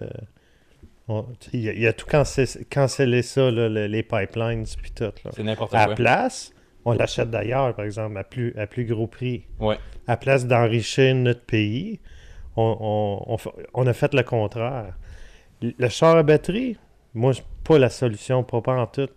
on- 1.07 1.26
il, 1.53 1.69
a, 1.69 1.73
il 1.73 1.88
a 1.88 1.94
tout 1.94 2.06
cancellé, 2.07 2.48
cancellé 2.69 3.22
ça, 3.22 3.49
là, 3.52 3.69
le- 3.69 3.88
les 3.88 4.03
pipelines, 4.03 4.65
puis 4.82 4.91
tout. 4.91 5.06
C'est 5.36 5.44
n'importe 5.44 5.73
À 5.73 5.80
quoi. 5.86 5.88
la 5.90 5.95
place, 5.95 6.52
on 6.84 6.91
l'achète 6.94 7.30
d'ailleurs, 7.32 7.73
par 7.76 7.86
exemple, 7.86 8.18
à 8.18 8.23
plus, 8.23 8.53
à 8.57 8.68
plus 8.68 8.86
gros 8.86 9.07
prix. 9.07 9.45
Ouais. 9.60 9.76
À 10.07 10.11
la 10.14 10.18
place 10.18 10.45
d'enrichir 10.45 11.15
notre 11.15 11.41
pays, 11.41 11.99
on, 12.57 13.88
a 13.88 13.94
fait 13.94 14.14
le 14.14 14.23
contraire. 14.23 14.98
Le 15.61 15.90
char 15.90 16.15
à 16.18 16.23
batterie, 16.23 16.77
moi, 17.14 17.34
c'est 17.34 17.44
pas 17.64 17.77
la 17.80 17.90
solution, 17.90 18.44
pas, 18.44 18.61
pas 18.61 18.77
en 18.80 18.88
tout. 18.88 19.10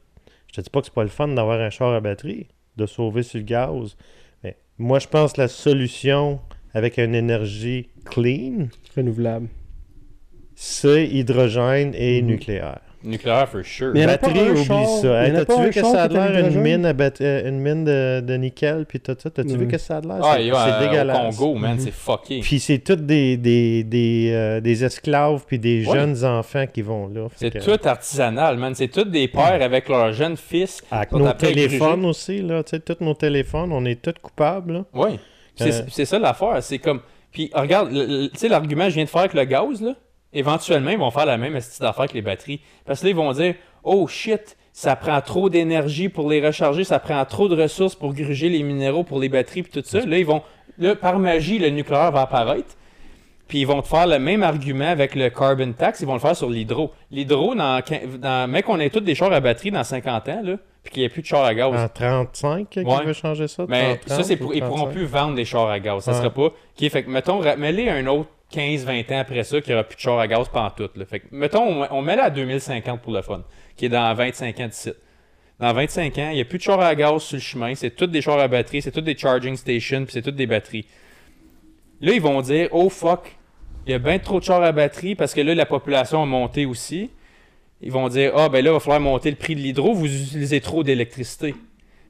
Je 0.49 0.53
te 0.55 0.61
dis 0.61 0.71
pas 0.71 0.81
que 0.81 0.87
c'est 0.87 0.95
pas 0.95 1.03
le 1.03 1.09
fun 1.09 1.29
d'avoir 1.29 1.61
un 1.61 1.71
char 1.71 1.93
à 1.93 2.01
batterie, 2.01 2.49
de 2.77 2.87
sauver 2.87 3.23
sur 3.23 3.39
le 3.39 3.45
gaz. 3.45 3.97
Mais 4.43 4.57
moi, 4.79 4.99
je 4.99 5.09
pense 5.09 5.33
que 5.35 5.41
la 5.43 5.49
solution 5.49 6.41
avec 6.75 6.99
une 6.99 7.15
énergie 7.15 7.91
clean, 8.05 8.69
Renouvelable. 8.97 9.49
c'est 10.55 11.07
hydrogène 11.09 11.93
et 11.95 12.21
Mhm. 12.23 12.29
nucléaire. 12.29 12.81
Nucléaire, 13.05 13.49
for 13.49 13.65
sure. 13.65 13.93
Mais 13.95 14.07
Batterie, 14.07 14.51
oublie 14.51 14.65
char- 14.65 14.87
ça. 15.01 15.25
Hey, 15.25 15.33
T'as-tu 15.33 15.47
pas 15.47 15.63
vu 15.65 15.71
que 15.71 15.81
ça 15.83 16.03
a 16.03 16.09
l'air 16.09 16.47
une 16.49 16.61
mine, 16.61 16.85
à 16.85 16.93
bat- 16.93 17.11
une 17.21 17.61
mine 17.61 17.85
de, 17.85 18.21
de 18.21 18.35
nickel, 18.35 18.87
puis 18.87 18.99
tout 18.99 19.17
ça? 19.17 19.31
T'as-tu 19.31 19.51
vu 19.57 19.67
Ouais. 19.67 19.71
que 19.71 19.79
ça 19.79 19.99
a 19.99 20.01
l'air? 20.01 20.19
Ah, 20.23 20.35
C'est- 20.37 20.51
euh, 20.53 20.81
dégueulasse. 20.89 21.17
Au 21.39 21.39
Congo, 21.45 21.55
man, 21.59 21.75
Mhm. 21.75 21.81
c'est 21.81 21.91
fucké. 21.93 22.41
Puis 22.41 22.59
c'est 22.59 22.79
tous 22.79 22.97
des, 22.97 23.37
des, 23.37 23.85
des, 23.85 24.31
euh, 24.35 24.61
des 24.61 24.85
esclaves 24.85 25.45
puis 25.47 25.59
des 25.61 25.87
Ouais. 25.87 25.95
jeunes 25.97 26.25
enfants 26.25 26.65
qui 26.67 26.83
vont 26.83 27.07
là. 27.09 27.29
C'est 27.37 27.51
que- 27.51 27.59
tout 27.77 27.89
artisanal, 27.89 28.57
man. 28.57 28.75
C'est 28.75 28.89
tous 28.89 29.05
des 29.05 29.29
pères 29.29 29.63
avec 29.63 29.89
leurs 29.89 30.13
jeunes 30.13 30.37
fils. 30.37 30.83
Avec 30.91 31.13
nos 31.13 31.33
téléphones 31.33 32.05
aussi, 32.05 32.43
là. 32.43 32.63
Tu 32.65 32.71
sais, 32.71 32.81
tous 32.81 33.03
nos 33.05 33.15
téléphones, 33.15 33.73
on 33.73 33.85
est 33.85 34.03
tous 34.03 34.15
coupables, 34.21 34.73
là. 34.73 34.85
Oui. 34.95 35.19
C'est 35.55 35.73
Euh, 35.73 35.83
c'est 35.91 36.05
ça 36.05 36.19
l'affaire. 36.19 36.57
C'est 36.63 36.79
comme. 36.79 37.01
Puis 37.31 37.51
regarde, 37.55 37.91
tu 37.93 38.31
sais, 38.39 38.49
l'argument 38.49 38.85
que 38.85 38.91
je 38.91 38.95
viens 38.97 39.05
de 39.05 39.09
faire 39.09 39.21
avec 39.21 39.35
le 39.35 39.45
gaz, 39.45 39.81
là, 39.83 39.95
éventuellement, 40.39 40.91
ils 40.91 40.99
vont 40.99 41.11
faire 41.11 41.27
la 41.27 41.37
même 41.39 41.55
astuce 41.57 41.81
d'affaire 41.81 42.01
avec 42.03 42.13
les 42.15 42.23
batteries. 42.23 42.61
Parce 42.87 43.01
que 43.01 43.07
là, 43.07 43.11
ils 43.11 43.17
vont 43.17 43.33
dire 43.33 43.55
Oh 43.85 44.07
shit, 44.07 44.57
ça 44.73 44.97
prend 44.97 45.21
trop 45.21 45.49
d'énergie 45.51 46.09
pour 46.09 46.29
les 46.31 46.45
recharger, 46.45 46.85
ça 46.85 46.99
prend 46.99 47.25
trop 47.25 47.49
de 47.49 47.61
ressources 47.61 47.95
pour 47.95 48.13
gruger 48.15 48.49
les 48.49 48.63
minéraux 48.63 49.03
pour 49.05 49.19
les 49.21 49.29
batteries, 49.29 49.63
puis 49.63 49.73
tout 49.83 49.87
ça. 49.89 50.05
Là, 50.05 50.19
ils 50.19 50.27
vont. 50.27 50.43
Là, 50.79 50.95
par 50.95 51.19
magie, 51.19 51.59
le 51.59 51.71
nucléaire 51.71 52.13
va 52.13 52.23
apparaître. 52.23 52.77
Puis 53.49 53.61
ils 53.61 53.67
vont 53.67 53.81
te 53.81 53.89
faire 53.89 54.07
le 54.07 54.19
même 54.19 54.43
argument 54.43 54.89
avec 54.89 55.15
le 55.15 55.31
carbon 55.31 55.73
tax, 55.73 56.01
ils 56.01 56.07
vont 56.07 56.13
le 56.13 56.19
faire 56.21 56.37
sur 56.37 56.51
l'hydro. 56.51 56.93
L'hydro, 57.11 57.55
dans, 57.55 57.81
dans, 58.19 58.51
mec, 58.51 58.69
on 58.69 58.79
ait 58.79 58.91
tous 58.91 59.01
des 59.01 59.15
chars 59.15 59.33
à 59.33 59.41
batterie 59.41 59.71
dans 59.71 59.83
50 59.85 60.29
ans, 60.29 60.41
là, 60.45 60.57
puis 60.85 60.93
qu'il 60.93 61.01
n'y 61.01 61.07
ait 61.07 61.09
plus 61.09 61.23
de 61.23 61.27
chars 61.27 61.45
à 61.45 61.55
gaz. 61.55 61.75
En 61.75 61.89
35, 61.89 62.69
qui 62.69 62.81
Ouais. 62.81 63.05
veut 63.07 63.15
changer 63.15 63.49
ça? 63.49 63.65
Mais 63.67 63.97
30, 63.97 64.09
ça, 64.19 64.23
c'est 64.23 64.37
pour, 64.37 64.51
ou 64.51 64.53
ils 64.53 64.61
pourront 64.61 64.83
35? 64.85 64.93
plus 64.93 65.07
vendre 65.07 65.35
des 65.35 65.47
chars 65.47 65.67
à 65.71 65.81
gaz. 65.81 66.05
Ça 66.05 66.13
Ouais. 66.13 66.19
sera 66.19 66.29
pas. 66.31 66.43
OK, 66.43 66.89
fait 66.91 67.03
que, 67.03 67.11
mettons, 67.11 67.41
un 67.43 68.07
autre 68.07 68.29
15-20 68.53 69.15
ans 69.15 69.19
après 69.19 69.45
ça, 69.45 69.61
qu'il 69.61 69.73
n'y 69.73 69.75
aura 69.75 69.85
plus 69.85 69.97
de 69.97 70.01
chars 70.01 70.19
à 70.19 70.27
gaz 70.27 70.49
pantoute. 70.49 70.97
Là. 70.97 71.05
Fait 71.05 71.21
que, 71.21 71.27
mettons, 71.31 71.87
on, 71.91 72.03
met 72.03 72.17
là 72.17 72.25
à 72.25 72.31
2050 72.31 73.03
pour 73.03 73.13
le 73.13 73.23
fun, 73.23 73.45
qui 73.77 73.87
est 73.87 73.91
dans 73.91 74.15
25 74.15 74.61
ans 74.61 74.69
d'ici. 74.69 74.93
Dans 75.61 75.73
25 75.73 76.19
ans, 76.19 76.29
il 76.31 76.37
n'y 76.37 76.41
a 76.41 76.45
plus 76.45 76.59
de 76.59 76.63
chars 76.63 76.81
à 76.81 76.95
gaz 76.95 77.23
sur 77.23 77.37
le 77.37 77.43
chemin. 77.43 77.75
C'est 77.75 77.91
toutes 77.91 78.11
des 78.11 78.23
chars 78.23 78.39
à 78.39 78.49
batterie, 78.49 78.81
c'est 78.81 78.93
toutes 78.93 79.05
des 79.05 79.17
charging 79.17 79.57
stations, 79.57 80.05
puis 80.05 80.13
c'est 80.13 80.23
toutes 80.23 80.37
des 80.37 80.47
batteries. 80.47 80.87
Là, 82.01 82.13
ils 82.13 82.21
vont 82.21 82.41
dire, 82.41 82.69
oh 82.73 82.89
fuck, 82.89 83.37
il 83.87 83.91
y 83.91 83.95
a 83.95 83.99
bien 83.99 84.19
trop 84.19 84.39
de 84.39 84.45
chars 84.45 84.63
à 84.63 84.73
batterie 84.73 85.15
parce 85.15 85.35
que 85.35 85.41
là, 85.41 85.55
la 85.55 85.67
population 85.67 86.23
a 86.23 86.27
monté 86.27 86.65
aussi. 86.65 87.11
Ils 87.81 87.93
vont 87.93 88.09
dire, 88.09 88.33
ah 88.37 88.49
ben 88.49 88.65
là, 88.65 88.71
il 88.71 88.75
va 88.75 88.81
falloir 88.81 89.01
monter 89.01 89.31
le 89.31 89.37
prix 89.37 89.55
de 89.55 89.61
l'hydro, 89.61 89.95
vous 89.95 90.07
utilisez 90.07 90.61
trop 90.61 90.83
d'électricité. 90.83 91.55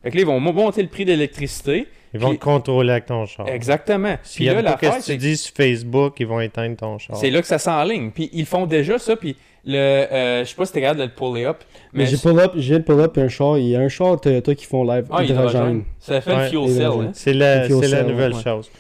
Fait 0.03 0.11
que 0.11 0.17
là, 0.17 0.23
ils 0.23 0.27
vont 0.27 0.41
mo- 0.41 0.53
monter 0.53 0.83
le 0.83 0.89
prix 0.89 1.05
d'électricité. 1.05 1.89
Ils 2.15 2.21
vont 2.21 2.31
puis- 2.31 2.39
te 2.39 2.45
contrôler 2.45 2.93
avec 2.93 3.07
ton 3.07 3.27
char. 3.27 3.49
Exactement. 3.49 4.17
Puis 4.23 4.31
S'il 4.33 4.43
y 4.45 4.47
là, 4.47 4.53
a 4.53 4.55
pas 4.57 4.63
l'affaire, 4.63 4.91
que 4.93 4.97
tu 4.97 5.03
c'est 5.03 5.17
dis 5.17 5.37
sur 5.37 5.55
Facebook, 5.55 6.15
ils 6.21 6.27
vont 6.27 6.41
éteindre 6.41 6.77
ton 6.77 6.99
char. 6.99 7.17
c'est 7.17 7.31
là 7.31 7.41
que 7.41 7.47
ça 7.47 7.59
s'enligne. 7.59 8.11
Puis 8.11 8.31
ils 8.33 8.47
font 8.47 8.67
déjà 8.67 8.99
ça. 8.99 9.17
Puis 9.17 9.37
le, 9.65 9.77
euh, 9.77 10.45
je 10.45 10.49
sais 10.49 10.55
pas 10.57 10.65
si 10.65 10.73
t'es 10.73 10.81
capable 10.81 11.01
de 11.01 11.05
le 11.05 11.11
puller 11.11 11.45
up. 11.45 11.59
Mais 11.93 12.07
j'ai 12.07 12.17
pull 12.17 12.39
up, 12.39 12.53
j'ai 12.57 12.81
pull 12.81 13.01
up 13.01 13.19
un 13.19 13.29
char, 13.29 13.59
il 13.59 13.69
y 13.69 13.77
a 13.77 13.81
un 13.81 13.89
char 13.89 14.19
Toyota 14.21 14.55
qui 14.55 14.65
font 14.65 14.85
live 14.85 15.07
Ah, 15.11 15.23
hydrogène. 15.23 15.85
Ça 15.99 16.21
fait 16.23 16.31
le 16.31 16.37
Ouais, 16.37 16.49
fuel 16.49 16.69
cell. 16.71 16.87
Hein? 16.87 17.11
C'est 17.13 17.33
la, 17.35 17.63
Le 17.63 17.67
fuel 17.67 17.79
c'est 17.83 17.89
la 17.89 17.97
cell, 17.99 18.07
nouvelle 18.07 18.35
ouais. 18.35 18.43
chose. 18.43 18.71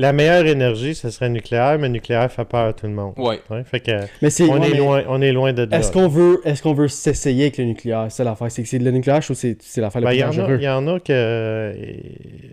La 0.00 0.12
meilleure 0.12 0.46
énergie, 0.46 0.94
ce 0.94 1.10
serait 1.10 1.28
nucléaire, 1.28 1.76
mais 1.78 1.88
nucléaire 1.88 2.30
fait 2.30 2.44
peur 2.44 2.68
à 2.68 2.72
tout 2.72 2.86
le 2.86 2.92
monde. 2.92 3.14
Ouais. 3.16 3.40
fait 3.64 3.80
que 3.80 3.90
Mais 4.22 4.28
on, 4.42 4.58
ouais, 4.60 4.68
est 4.68 4.70
mais 4.70 4.76
loin, 4.78 5.02
on 5.08 5.20
est 5.20 5.32
loin 5.32 5.52
de. 5.52 5.68
Est-ce 5.72 5.90
qu'on 5.90 6.06
veut, 6.08 6.40
est-ce 6.44 6.62
qu'on 6.62 6.72
veut 6.74 6.86
s'essayer 6.88 7.42
avec 7.44 7.58
le 7.58 7.64
nucléaire? 7.64 8.06
C'est 8.08 8.18
ça 8.18 8.24
l'affaire. 8.24 8.50
C'est 8.50 8.62
que 8.62 8.68
c'est 8.68 8.78
le 8.78 8.90
nucléaire, 8.92 9.20
je 9.20 9.26
trouve 9.26 9.36
que 9.36 9.40
c'est, 9.40 9.56
c'est 9.60 9.80
l'affaire 9.80 10.00
Ben, 10.02 10.08
la 10.08 10.14
il 10.14 10.22
plus 10.22 10.22
y, 10.22 10.24
en 10.24 10.30
a, 10.30 10.36
dangereuse. 10.36 10.60
il 10.60 10.64
y 10.64 10.68
en 10.68 10.86
a 10.88 11.00
que 11.00 11.74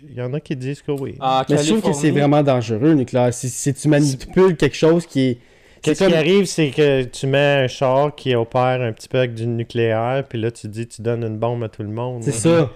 il 0.09 0.15
y 0.17 0.21
en 0.21 0.33
a 0.33 0.39
qui 0.39 0.55
disent 0.55 0.81
que 0.81 0.91
oui. 0.91 1.15
Mais 1.49 1.57
je 1.57 1.67
trouve 1.67 1.81
que 1.81 1.93
c'est 1.93 2.11
vraiment 2.11 2.41
dangereux, 2.43 2.79
le 2.89 2.93
nucléaire. 2.95 3.33
Si, 3.33 3.49
si 3.49 3.73
tu 3.73 3.87
manipules 3.87 4.55
quelque 4.57 4.75
chose 4.75 5.05
qui 5.05 5.21
est. 5.29 5.37
Qu'est-ce 5.81 6.03
qui 6.03 6.09
comme- 6.09 6.17
arrive, 6.17 6.45
c'est 6.45 6.69
que 6.71 7.03
tu 7.03 7.27
mets 7.27 7.37
un 7.65 7.67
char 7.67 8.15
qui 8.15 8.33
opère 8.33 8.81
un 8.81 8.91
petit 8.91 9.07
peu 9.07 9.19
avec 9.19 9.35
du 9.35 9.45
nucléaire, 9.45 10.23
puis 10.27 10.41
là, 10.41 10.49
tu 10.49 10.67
dis 10.67 10.87
tu 10.87 11.03
donnes 11.03 11.23
une 11.23 11.37
bombe 11.37 11.63
à 11.63 11.69
tout 11.69 11.83
le 11.83 11.89
monde. 11.89 12.23
C'est 12.23 12.31
ça. 12.31 12.71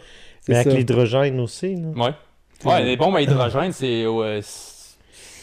Mais 0.47 0.57
avec 0.57 0.73
l'hydrogène 0.73 1.39
aussi. 1.39 1.75
Là. 1.75 1.87
Ouais. 1.95 2.11
Ouais, 2.65 2.83
les 2.83 2.97
bombes 2.97 3.15
à 3.15 3.21
hydrogène, 3.21 3.71
c'est. 3.71 4.05
ouais, 4.07 4.41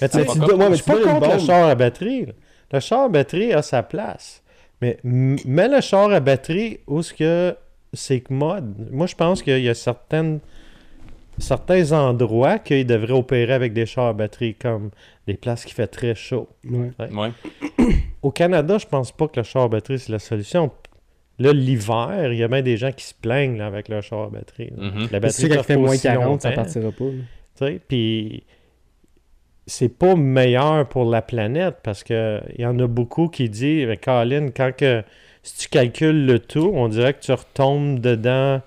Mais 0.01 0.09
tu 0.09 0.19
tu 0.27 0.39
dois- 0.39 0.57
mais 0.57 0.71
je 0.71 0.75
suis 0.83 0.85
pas 0.93 0.99
contre 1.01 1.33
le 1.35 1.39
char 1.39 1.69
à 1.69 1.75
batterie. 1.75 2.27
là. 2.27 2.33
Le 2.73 2.81
char 2.81 3.03
à 3.05 3.09
batterie 3.09 3.53
a 3.53 3.63
sa 3.63 3.83
place. 3.83 4.43
Mais 4.83 4.99
mets 5.05 5.69
le 5.69 5.81
char 5.81 6.11
à 6.13 6.21
batterie 6.21 6.81
où 6.87 7.03
ce 7.03 7.15
que 7.15 7.57
c'est 7.95 8.21
que 8.21 8.33
mode. 8.33 8.89
Moi, 8.93 9.07
je 9.07 9.15
pense 9.15 9.43
qu'il 9.43 9.59
y 9.63 9.69
a 9.69 9.75
certaines 9.75 10.41
certains 11.39 11.93
endroits 11.93 12.59
qu'ils 12.59 12.87
devraient 12.87 13.13
opérer 13.13 13.53
avec 13.53 13.73
des 13.73 13.85
chars 13.87 14.07
à 14.07 14.13
batterie, 14.13 14.55
comme 14.55 14.91
des 15.27 15.35
places 15.35 15.65
qui 15.65 15.75
fait 15.75 15.87
très 15.87 16.15
chaud. 16.15 16.49
Ouais. 16.65 16.91
Ouais. 17.13 17.31
Au 18.23 18.31
Canada, 18.31 18.79
je 18.79 18.87
pense 18.87 19.13
pas 19.13 19.29
que 19.29 19.39
le 19.41 19.45
char 19.45 19.63
à 19.65 19.69
batterie, 19.69 19.99
c'est 19.99 20.13
la 20.13 20.19
solution. 20.19 20.71
Là, 21.39 21.53
l'hiver, 21.53 22.33
il 22.33 22.39
y 22.39 22.43
a 22.43 22.49
bien 22.49 22.63
des 22.63 22.77
gens 22.77 22.93
qui 22.93 23.05
se 23.05 23.15
plaignent 23.15 23.59
là, 23.59 23.67
avec 23.67 23.89
leur 23.89 24.03
char 24.03 24.23
à 24.25 24.29
batterie. 24.31 24.71
là. 24.77 24.85
Mhm. 24.91 25.09
La 25.13 25.21
qu'il 25.21 25.49
dure 25.51 25.65
fait 25.65 25.77
moins 25.77 25.91
aussi 25.91 26.03
40, 26.03 26.41
ça 26.43 26.49
longtemps. 26.51 26.63
partira 26.63 26.91
pas. 26.93 27.05
Tu 27.05 27.67
sais, 27.67 27.81
puis 27.87 28.43
c'est 29.67 29.89
pas 29.99 30.15
meilleur 30.15 30.89
pour 30.89 31.05
la 31.11 31.23
planète 31.23 31.77
parce 31.83 32.05
que 32.05 32.41
il 32.57 32.63
y 32.63 32.67
en 32.67 32.79
a 32.79 32.87
beaucoup 32.87 33.29
qui 33.29 33.49
disent, 33.51 33.89
Colin, 34.03 34.49
quand 34.51 34.73
que 34.77 35.03
si 35.43 35.59
tu 35.59 35.69
calcules 35.69 36.25
le 36.27 36.39
tout, 36.39 36.71
on 36.75 36.89
dirait 36.89 37.15
que 37.15 37.21
tu 37.21 37.33
retombes 37.33 38.01
dedans 38.01 38.61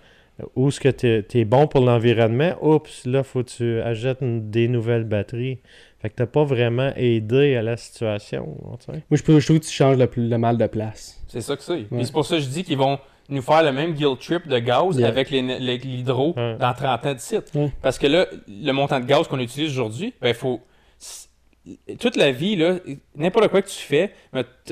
où 0.56 0.72
ce 0.72 0.80
que 0.80 0.90
tu 0.90 1.38
es, 1.40 1.46
bon 1.46 1.68
pour 1.68 1.82
l'environnement. 1.82 2.54
Oups, 2.62 3.06
là, 3.06 3.24
faut 3.24 3.44
que 3.44 3.50
tu 3.50 3.82
achètes 3.82 4.20
une- 4.22 4.50
des 4.50 4.68
nouvelles 4.70 5.04
batteries. 5.04 5.60
Fait 6.02 6.10
que 6.10 6.16
t'as 6.16 6.26
pas 6.26 6.44
vraiment 6.46 6.92
aidé 6.96 7.56
à 7.58 7.62
la 7.62 7.76
situation. 7.78 8.56
tu 8.80 8.86
sais. 8.86 8.92
Moi, 9.10 9.18
je, 9.18 9.24
peux- 9.24 9.40
je 9.40 9.46
trouve 9.46 9.60
que 9.60 9.66
tu 9.66 9.72
changes 9.72 9.98
le, 9.98 10.38
mal 10.38 10.58
de 10.58 10.68
place. 10.68 11.22
C'est 11.28 11.42
ça 11.42 11.56
que 11.58 11.62
c'est. 11.64 11.74
Ouais. 11.74 11.88
Puis 11.92 12.06
c'est 12.06 12.12
pour 12.14 12.26
ça 12.26 12.38
que 12.38 12.42
je 12.42 12.48
dis 12.48 12.64
qu'ils 12.64 12.78
vont 12.78 12.98
nous 13.28 13.42
faire 13.42 13.64
le 13.64 13.72
même 13.74 13.94
guilt 13.94 14.18
trip 14.20 14.48
de 14.48 14.58
gaz 14.60 14.98
Yeah. 14.98 15.08
avec 15.10 15.30
l'hydro 15.30 16.34
dans 16.36 16.74
30 16.74 17.06
ans 17.06 17.14
de 17.14 17.20
site. 17.20 17.52
Ouais. 17.54 17.72
Parce 17.82 18.00
que 18.00 18.08
là, 18.08 18.28
le 18.48 18.72
montant 18.72 19.00
de 19.00 19.06
gaz 19.06 19.28
qu'on 19.28 19.40
utilise 19.40 19.72
aujourd'hui, 19.72 20.14
ben 20.22 20.34
faut. 20.34 20.62
Toute 22.00 22.16
la 22.16 22.32
vie, 22.32 22.56
là, 22.56 22.76
n'importe 23.16 23.50
quoi 23.50 23.62
que 23.62 23.68
tu 23.70 23.76
fais, 23.78 24.12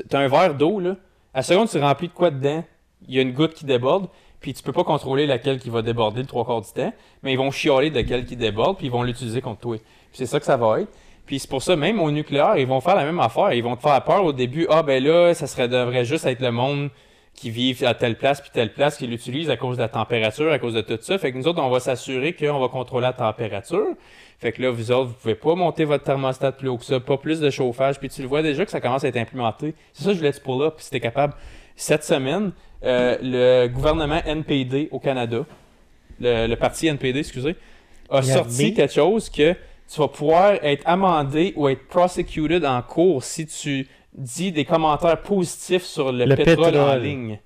t'as 0.08 0.18
un 0.18 0.26
verre 0.28 0.54
d'eau, 0.54 0.80
là, 0.80 0.96
à 1.34 1.38
la 1.38 1.42
seconde, 1.42 1.68
tu 1.68 1.78
remplis 1.78 2.08
de 2.08 2.12
quoi 2.12 2.30
dedans, 2.30 2.64
il 3.06 3.14
y 3.14 3.18
a 3.18 3.22
une 3.22 3.32
goutte 3.32 3.54
qui 3.54 3.64
déborde, 3.66 4.08
puis 4.40 4.52
tu 4.54 4.62
peux 4.62 4.72
pas 4.72 4.82
contrôler 4.82 5.26
laquelle 5.26 5.60
qui 5.60 5.70
va 5.70 5.82
déborder 5.82 6.22
le 6.22 6.26
trois 6.26 6.44
quarts 6.44 6.62
du 6.62 6.72
temps, 6.72 6.92
mais 7.22 7.32
ils 7.32 7.36
vont 7.36 7.50
chialer 7.52 7.90
de 7.90 7.96
laquelle 7.96 8.24
qui 8.24 8.34
déborde, 8.36 8.78
puis 8.78 8.86
ils 8.86 8.92
vont 8.92 9.02
l'utiliser 9.04 9.40
contre 9.40 9.60
toi. 9.60 9.76
Puis 9.76 9.84
c'est 10.14 10.26
ça 10.26 10.40
que 10.40 10.46
ça 10.46 10.56
va 10.56 10.80
être. 10.80 10.88
Puis 11.28 11.40
c'est 11.40 11.50
pour 11.50 11.62
ça, 11.62 11.76
même 11.76 12.00
au 12.00 12.10
nucléaire, 12.10 12.56
ils 12.56 12.66
vont 12.66 12.80
faire 12.80 12.96
la 12.96 13.04
même 13.04 13.20
affaire. 13.20 13.52
Ils 13.52 13.62
vont 13.62 13.76
te 13.76 13.82
faire 13.82 14.02
peur 14.02 14.24
au 14.24 14.32
début. 14.32 14.66
Ah, 14.70 14.82
ben 14.82 15.04
là, 15.04 15.34
ça 15.34 15.46
serait, 15.46 15.68
devrait 15.68 16.06
juste 16.06 16.24
être 16.24 16.40
le 16.40 16.50
monde 16.50 16.88
qui 17.34 17.50
vit 17.50 17.76
à 17.84 17.92
telle 17.92 18.16
place 18.16 18.40
puis 18.40 18.48
telle 18.50 18.72
place 18.72 18.96
qui 18.96 19.06
l'utilise 19.06 19.50
à 19.50 19.58
cause 19.58 19.76
de 19.76 19.82
la 19.82 19.90
température, 19.90 20.50
à 20.50 20.58
cause 20.58 20.72
de 20.72 20.80
tout 20.80 20.96
ça. 21.02 21.18
Fait 21.18 21.30
que 21.30 21.36
nous 21.36 21.46
autres, 21.46 21.62
on 21.62 21.68
va 21.68 21.80
s'assurer 21.80 22.32
qu'on 22.32 22.58
va 22.58 22.68
contrôler 22.68 23.02
la 23.02 23.12
température. 23.12 23.88
Fait 24.38 24.52
que 24.52 24.62
là, 24.62 24.70
vous 24.70 24.90
autres, 24.90 25.08
vous 25.08 25.16
pouvez 25.20 25.34
pas 25.34 25.54
monter 25.54 25.84
votre 25.84 26.02
thermostat 26.02 26.52
plus 26.52 26.68
haut 26.68 26.78
que 26.78 26.84
ça, 26.86 26.98
pas 26.98 27.18
plus 27.18 27.40
de 27.40 27.50
chauffage. 27.50 27.98
Puis 27.98 28.08
tu 28.08 28.22
le 28.22 28.28
vois 28.28 28.40
déjà 28.40 28.64
que 28.64 28.70
ça 28.70 28.80
commence 28.80 29.04
à 29.04 29.08
être 29.08 29.18
implémenté. 29.18 29.74
C'est 29.92 30.04
ça 30.04 30.08
que 30.08 30.14
je 30.14 30.18
voulais 30.20 30.32
te 30.32 30.40
pour 30.40 30.58
là. 30.58 30.70
Puis 30.70 30.86
si 30.86 30.90
t'es 30.90 31.00
capable, 31.00 31.34
cette 31.76 32.04
semaine, 32.04 32.52
euh, 32.84 33.18
le 33.20 33.68
gouvernement 33.68 34.22
NPD 34.24 34.88
au 34.92 34.98
Canada, 34.98 35.44
le, 36.20 36.46
le 36.46 36.56
parti 36.56 36.86
NPD, 36.86 37.18
excusez, 37.18 37.54
a 38.08 38.22
sorti 38.22 38.72
quelque 38.72 38.94
chose 38.94 39.28
que 39.28 39.54
tu 39.90 40.00
vas 40.00 40.08
pouvoir 40.08 40.52
être 40.62 40.82
amendé 40.86 41.52
ou 41.56 41.68
être 41.68 41.86
prosecuted 41.88 42.64
en 42.64 42.82
cours 42.82 43.22
si 43.24 43.46
tu 43.46 43.88
dis 44.14 44.52
des 44.52 44.64
commentaires 44.64 45.20
positifs 45.22 45.84
sur 45.84 46.12
le, 46.12 46.24
Le 46.24 46.36
pétrole, 46.36 46.76
en 46.76 46.96
ligne. 46.96 47.40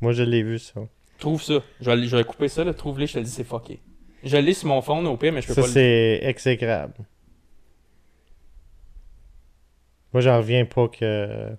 Moi, 0.00 0.12
je 0.12 0.22
l'ai 0.22 0.42
vu, 0.42 0.58
ça. 0.58 0.80
Trouve 1.18 1.42
ça. 1.42 1.54
Je 1.80 1.90
vais, 1.90 2.04
je 2.06 2.16
vais 2.16 2.24
couper 2.24 2.48
ça, 2.48 2.62
là. 2.64 2.72
Trouve-les, 2.72 3.06
je 3.08 3.14
te 3.14 3.18
le 3.18 3.24
dis, 3.24 3.30
c'est 3.30 3.44
fucké. 3.44 3.80
Je 4.22 4.36
l'ai 4.36 4.52
sur 4.54 4.68
mon 4.68 4.80
phone 4.82 5.06
au 5.06 5.16
pire, 5.16 5.32
mais 5.32 5.40
je 5.42 5.48
peux 5.48 5.54
Ça, 5.54 5.62
pas 5.62 5.66
le 5.66 5.72
c'est 5.72 6.20
exécrable. 6.22 6.94
Moi, 10.12 10.20
j'en 10.20 10.38
reviens 10.38 10.64
pas 10.64 10.88
que. 10.88 11.50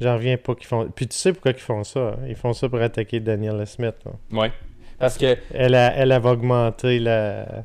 J'en 0.00 0.14
reviens 0.14 0.36
pas 0.36 0.54
qu'ils 0.54 0.66
font. 0.66 0.88
Puis 0.94 1.06
tu 1.08 1.16
sais 1.16 1.32
pourquoi 1.32 1.52
ils 1.52 1.58
font 1.58 1.82
ça. 1.84 2.00
hein? 2.00 2.16
Ils 2.28 2.36
font 2.36 2.52
ça 2.52 2.68
pour 2.68 2.80
attaquer 2.80 3.18
Daniel 3.20 3.66
Smith. 3.66 3.94
là. 4.04 4.12
Ouais. 4.30 4.52
Parce 4.98 5.16
que. 5.18 5.36
Elle, 5.54 5.74
a, 5.74 5.94
elle 5.96 6.18
va 6.20 6.32
augmenter 6.32 6.98
la. 6.98 7.64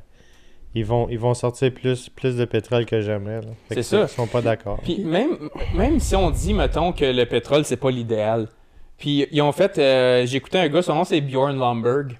Ils 0.73 0.85
vont, 0.85 1.07
ils 1.09 1.19
vont 1.19 1.33
sortir 1.33 1.73
plus, 1.73 2.07
plus 2.09 2.37
de 2.37 2.45
pétrole 2.45 2.85
que 2.85 3.01
jamais. 3.01 3.39
C'est 3.71 3.83
ça. 3.83 4.03
Ils 4.03 4.07
sont 4.07 4.27
pas 4.27 4.41
d'accord. 4.41 4.79
Puis 4.83 4.99
même, 5.03 5.49
même 5.75 5.99
si 5.99 6.15
on 6.15 6.31
dit, 6.31 6.53
mettons, 6.53 6.93
que 6.93 7.03
le 7.05 7.25
pétrole, 7.25 7.65
c'est 7.65 7.75
pas 7.77 7.91
l'idéal. 7.91 8.47
Puis 8.97 9.27
ils 9.31 9.41
ont 9.41 9.51
fait. 9.51 9.77
euh, 9.79 10.25
J'ai 10.25 10.37
écouté 10.37 10.59
un 10.59 10.69
gars, 10.69 10.81
son 10.81 10.95
nom 10.95 11.03
c'est 11.03 11.19
Bjorn 11.21 11.57
Lomberg. 11.57 12.17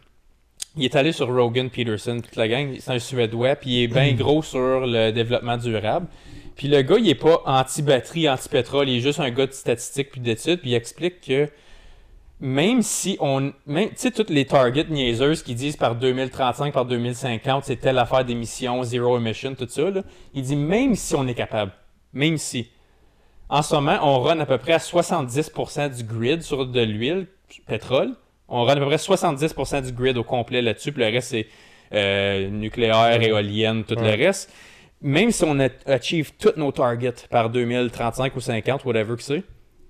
Il 0.78 0.86
est 0.86 0.96
allé 0.96 1.12
sur 1.12 1.28
Rogan 1.34 1.70
Peterson, 1.70 2.20
toute 2.24 2.36
la 2.36 2.48
gang. 2.48 2.76
C'est 2.80 2.92
un 2.92 3.00
Suédois, 3.00 3.56
puis 3.56 3.70
il 3.72 3.84
est 3.84 3.88
bien 3.88 4.12
gros 4.18 4.42
sur 4.42 4.86
le 4.86 5.12
développement 5.12 5.58
durable. 5.58 6.08
Puis 6.56 6.68
le 6.68 6.82
gars, 6.82 6.98
il 7.00 7.08
est 7.10 7.16
pas 7.16 7.42
anti-batterie, 7.46 8.30
anti-pétrole, 8.30 8.90
il 8.90 8.98
est 8.98 9.02
juste 9.02 9.20
un 9.22 9.32
gars 9.32 9.48
de 9.48 9.52
statistiques 9.54 10.12
puis 10.12 10.22
d'études, 10.22 10.60
puis 10.60 10.72
il 10.72 10.76
explique 10.76 11.22
que 11.22 11.48
même 12.42 12.82
si 12.82 13.18
on. 13.22 13.54
Même, 13.68 13.90
tu 13.90 13.96
sais, 13.98 14.12
toutes 14.12 14.32
les 14.32 14.46
targets 14.46 14.86
niaiseuses 14.90 15.44
qui 15.44 15.54
disent 15.56 15.78
par 15.78 15.96
2035, 15.96 16.74
par 16.74 16.86
2050, 16.86 17.64
c'est 17.66 17.76
telle 17.78 18.00
affaire 18.00 18.26
d'émissions, 18.26 18.84
zero 18.84 19.18
emission, 19.18 19.54
tout 19.56 19.68
ça, 19.70 19.90
là, 19.92 20.02
il 20.34 20.42
dit 20.42 20.56
même 20.56 20.96
si 20.96 21.16
on 21.16 21.28
est 21.28 21.36
capable, 21.36 21.72
même 22.14 22.38
si. 22.38 22.70
En 23.48 23.62
ce 23.62 23.76
moment, 23.76 24.00
on 24.02 24.20
run 24.22 24.40
à 24.40 24.46
peu 24.46 24.58
près 24.58 24.74
à 24.74 24.78
70% 24.78 25.96
du 25.96 26.04
grid 26.04 26.42
sur 26.42 26.66
de 26.66 26.82
l'huile, 26.82 27.28
pétrole. 27.68 28.16
On 28.48 28.64
run 28.64 28.74
à 28.74 28.80
peu 28.80 28.86
près 28.86 28.96
70% 28.96 29.86
du 29.86 29.92
grid 29.92 30.18
au 30.18 30.24
complet 30.24 30.62
là-dessus, 30.62 30.92
puis 30.92 31.04
le 31.04 31.10
reste, 31.12 31.30
c'est 31.32 31.48
euh, 31.94 32.50
nucléaire, 32.50 33.22
éolienne, 33.22 33.84
tout 33.84 33.96
Ouais. 34.00 34.18
le 34.18 34.24
reste. 34.26 34.52
Même 35.02 35.32
si 35.32 35.44
on 35.44 35.58
achieve 35.86 36.32
tous 36.40 36.54
nos 36.58 36.72
targets 36.72 37.14
par 37.30 37.50
2035 37.50 38.36
ou 38.36 38.40
50, 38.40 38.86
whatever 38.86 39.16
que 39.18 39.24
c'est, 39.24 39.44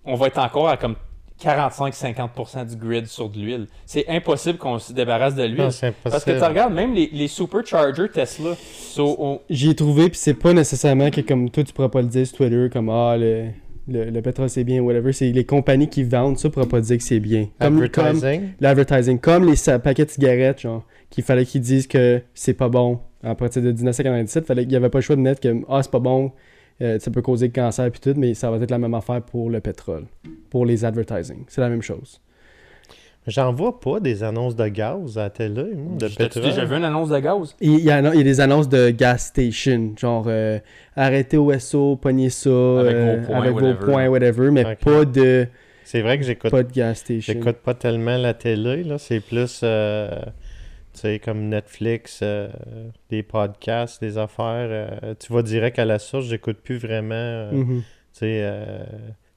on 0.06 0.16
va 0.16 0.28
être 0.28 0.40
encore 0.40 0.68
à 0.70 0.78
comme 0.78 0.96
45-50% 1.42 2.70
du 2.70 2.76
grid 2.76 3.06
sur 3.08 3.30
de 3.30 3.38
l'huile. 3.40 3.68
C'est 3.86 4.08
impossible 4.08 4.58
qu'on 4.58 4.80
se 4.80 4.94
débarrasse 4.94 5.36
de 5.36 5.44
l'huile. 5.44 5.70
Parce 6.04 6.24
que 6.24 6.38
tu 6.38 6.44
regardes 6.44 6.74
même 6.74 6.94
les, 6.94 7.10
les 7.12 7.28
superchargers 7.28 8.10
Tesla. 8.14 8.56
so, 8.56 9.16
on- 9.20 9.40
J'y 9.50 9.70
ai 9.72 9.76
trouvé, 9.76 10.10
puis 10.10 10.18
c'est 10.18 10.34
pas 10.34 10.54
nécessairement 10.54 11.10
que 11.10 11.22
comme 11.22 11.50
toi, 11.50 11.64
tu 11.64 11.74
pourras 11.74 11.90
pas 11.90 12.02
le 12.02 12.08
dire 12.08 12.26
sur 12.28 12.38
Twitter, 12.38 12.70
comme 12.72 12.90
ah, 12.90 13.16
le, 13.18 13.48
le, 13.88 14.10
le 14.10 14.22
pétrole 14.22 14.50
c'est 14.50 14.64
bien, 14.64 14.82
whatever. 14.82 15.14
C'est 15.14 15.32
les 15.32 15.46
compagnies 15.46 15.88
qui 15.90 16.04
vendent 16.04 16.38
ça 16.38 16.50
pourraient 16.50 16.68
pas 16.68 16.82
dire 16.82 16.98
que 16.98 17.04
c'est 17.04 17.20
bien. 17.20 17.48
Comme, 17.60 17.82
Advertising? 17.82 18.22
comme 18.42 18.50
l'advertising. 18.60 19.20
Comme 19.20 19.46
les 19.52 19.80
paquets 19.80 20.06
de 20.06 20.10
cigarettes, 20.12 20.62
genre, 20.62 20.86
qu'il 21.10 21.24
fallait 21.24 21.46
qu'ils 21.46 21.62
disent 21.62 21.88
que 21.88 22.22
c'est 22.34 22.54
pas 22.54 22.70
bon. 22.70 23.00
À 23.24 23.36
partir 23.36 23.62
de 23.62 23.72
1997, 23.72 24.48
fallait 24.48 24.64
qu'il 24.64 24.74
y 24.74 24.76
avait 24.76 24.90
pas 24.90 24.98
le 24.98 25.04
choix 25.04 25.16
de 25.16 25.22
mettre 25.22 25.42
que 25.42 25.56
ah, 25.70 25.82
c'est 25.84 25.92
pas 25.92 26.00
bon, 26.00 26.32
euh, 26.82 27.00
ça 27.00 27.12
peut 27.12 27.22
causer 27.22 27.48
le 27.48 27.54
cancer 27.54 27.90
puis 27.92 28.00
tout, 28.02 28.14
mais 28.18 28.34
ça 28.34 28.50
va 28.52 28.58
être 28.58 28.72
la 28.72 28.78
même 28.80 28.94
affaire 28.94 29.22
pour 29.22 29.50
le 29.50 29.60
pétrole, 29.62 30.06
pour 30.50 30.66
les 30.66 30.84
advertising. 30.84 31.44
C'est 31.48 31.62
la 31.62 31.70
même 31.70 31.82
chose. 31.82 32.20
J'en 33.28 33.54
vois 33.54 33.80
pas 33.80 34.00
des 34.00 34.24
annonces 34.24 34.56
de 34.56 34.68
gaz 34.68 35.16
à 35.20 35.24
la 35.24 35.30
télé, 35.30 35.76
moi, 35.76 35.94
de 35.94 36.00
T'as-tu 36.08 36.16
pétrole. 36.18 36.44
déjà 36.44 36.66
vu 36.66 36.76
une 36.78 36.84
annonce 36.86 37.10
de 37.10 37.20
gaz? 37.20 37.56
Il 37.62 37.80
y, 37.80 37.92
a, 37.92 38.00
il 38.00 38.18
y 38.18 38.22
a 38.22 38.24
des 38.24 38.40
annonces 38.42 38.68
de 38.68 38.90
gas 38.90 39.20
station, 39.20 39.94
genre 39.96 40.26
euh, 40.28 40.58
arrêtez 40.96 41.38
au 41.38 41.54
SO, 41.60 41.98
pognez 41.98 42.32
ça 42.32 42.50
Avec 42.50 42.96
euh, 42.96 43.18
vos 43.20 43.28
points, 43.28 43.38
avec 43.38 43.52
vos 43.52 43.60
whatever. 43.60 43.86
points, 43.86 44.08
whatever, 44.08 44.50
mais 44.52 44.76
pas 44.76 45.06
de 45.06 45.48
C'est 45.84 46.02
vrai 46.02 46.18
que 46.18 46.24
j'écoute 46.24 46.50
pas 46.50 46.64
de 46.64 46.72
gas 46.72 46.96
station. 46.96 47.34
J'écoute 47.34 47.58
pas 47.58 47.76
tellement 47.76 48.18
la 48.18 48.34
télé, 48.34 48.84
là. 48.84 48.98
C'est 48.98 49.20
plus, 49.20 49.60
euh, 49.64 50.10
sais, 51.00 51.20
comme 51.20 51.48
Netflix, 51.50 52.20
euh, 52.24 52.50
des 53.10 53.24
podcasts, 53.24 54.02
des 54.02 54.18
affaires. 54.18 54.68
euh, 54.70 55.14
tu 55.20 55.32
vas 55.34 55.42
direct 55.44 55.80
à 55.80 55.86
la 55.86 56.00
source. 56.00 56.26
J'écoute 56.26 56.58
plus 56.64 56.78
vraiment, 56.78 57.14
euh, 57.16 57.52
Mhm. 57.52 57.82
tu 57.82 58.20
sais, 58.20 58.40
euh, 58.44 58.84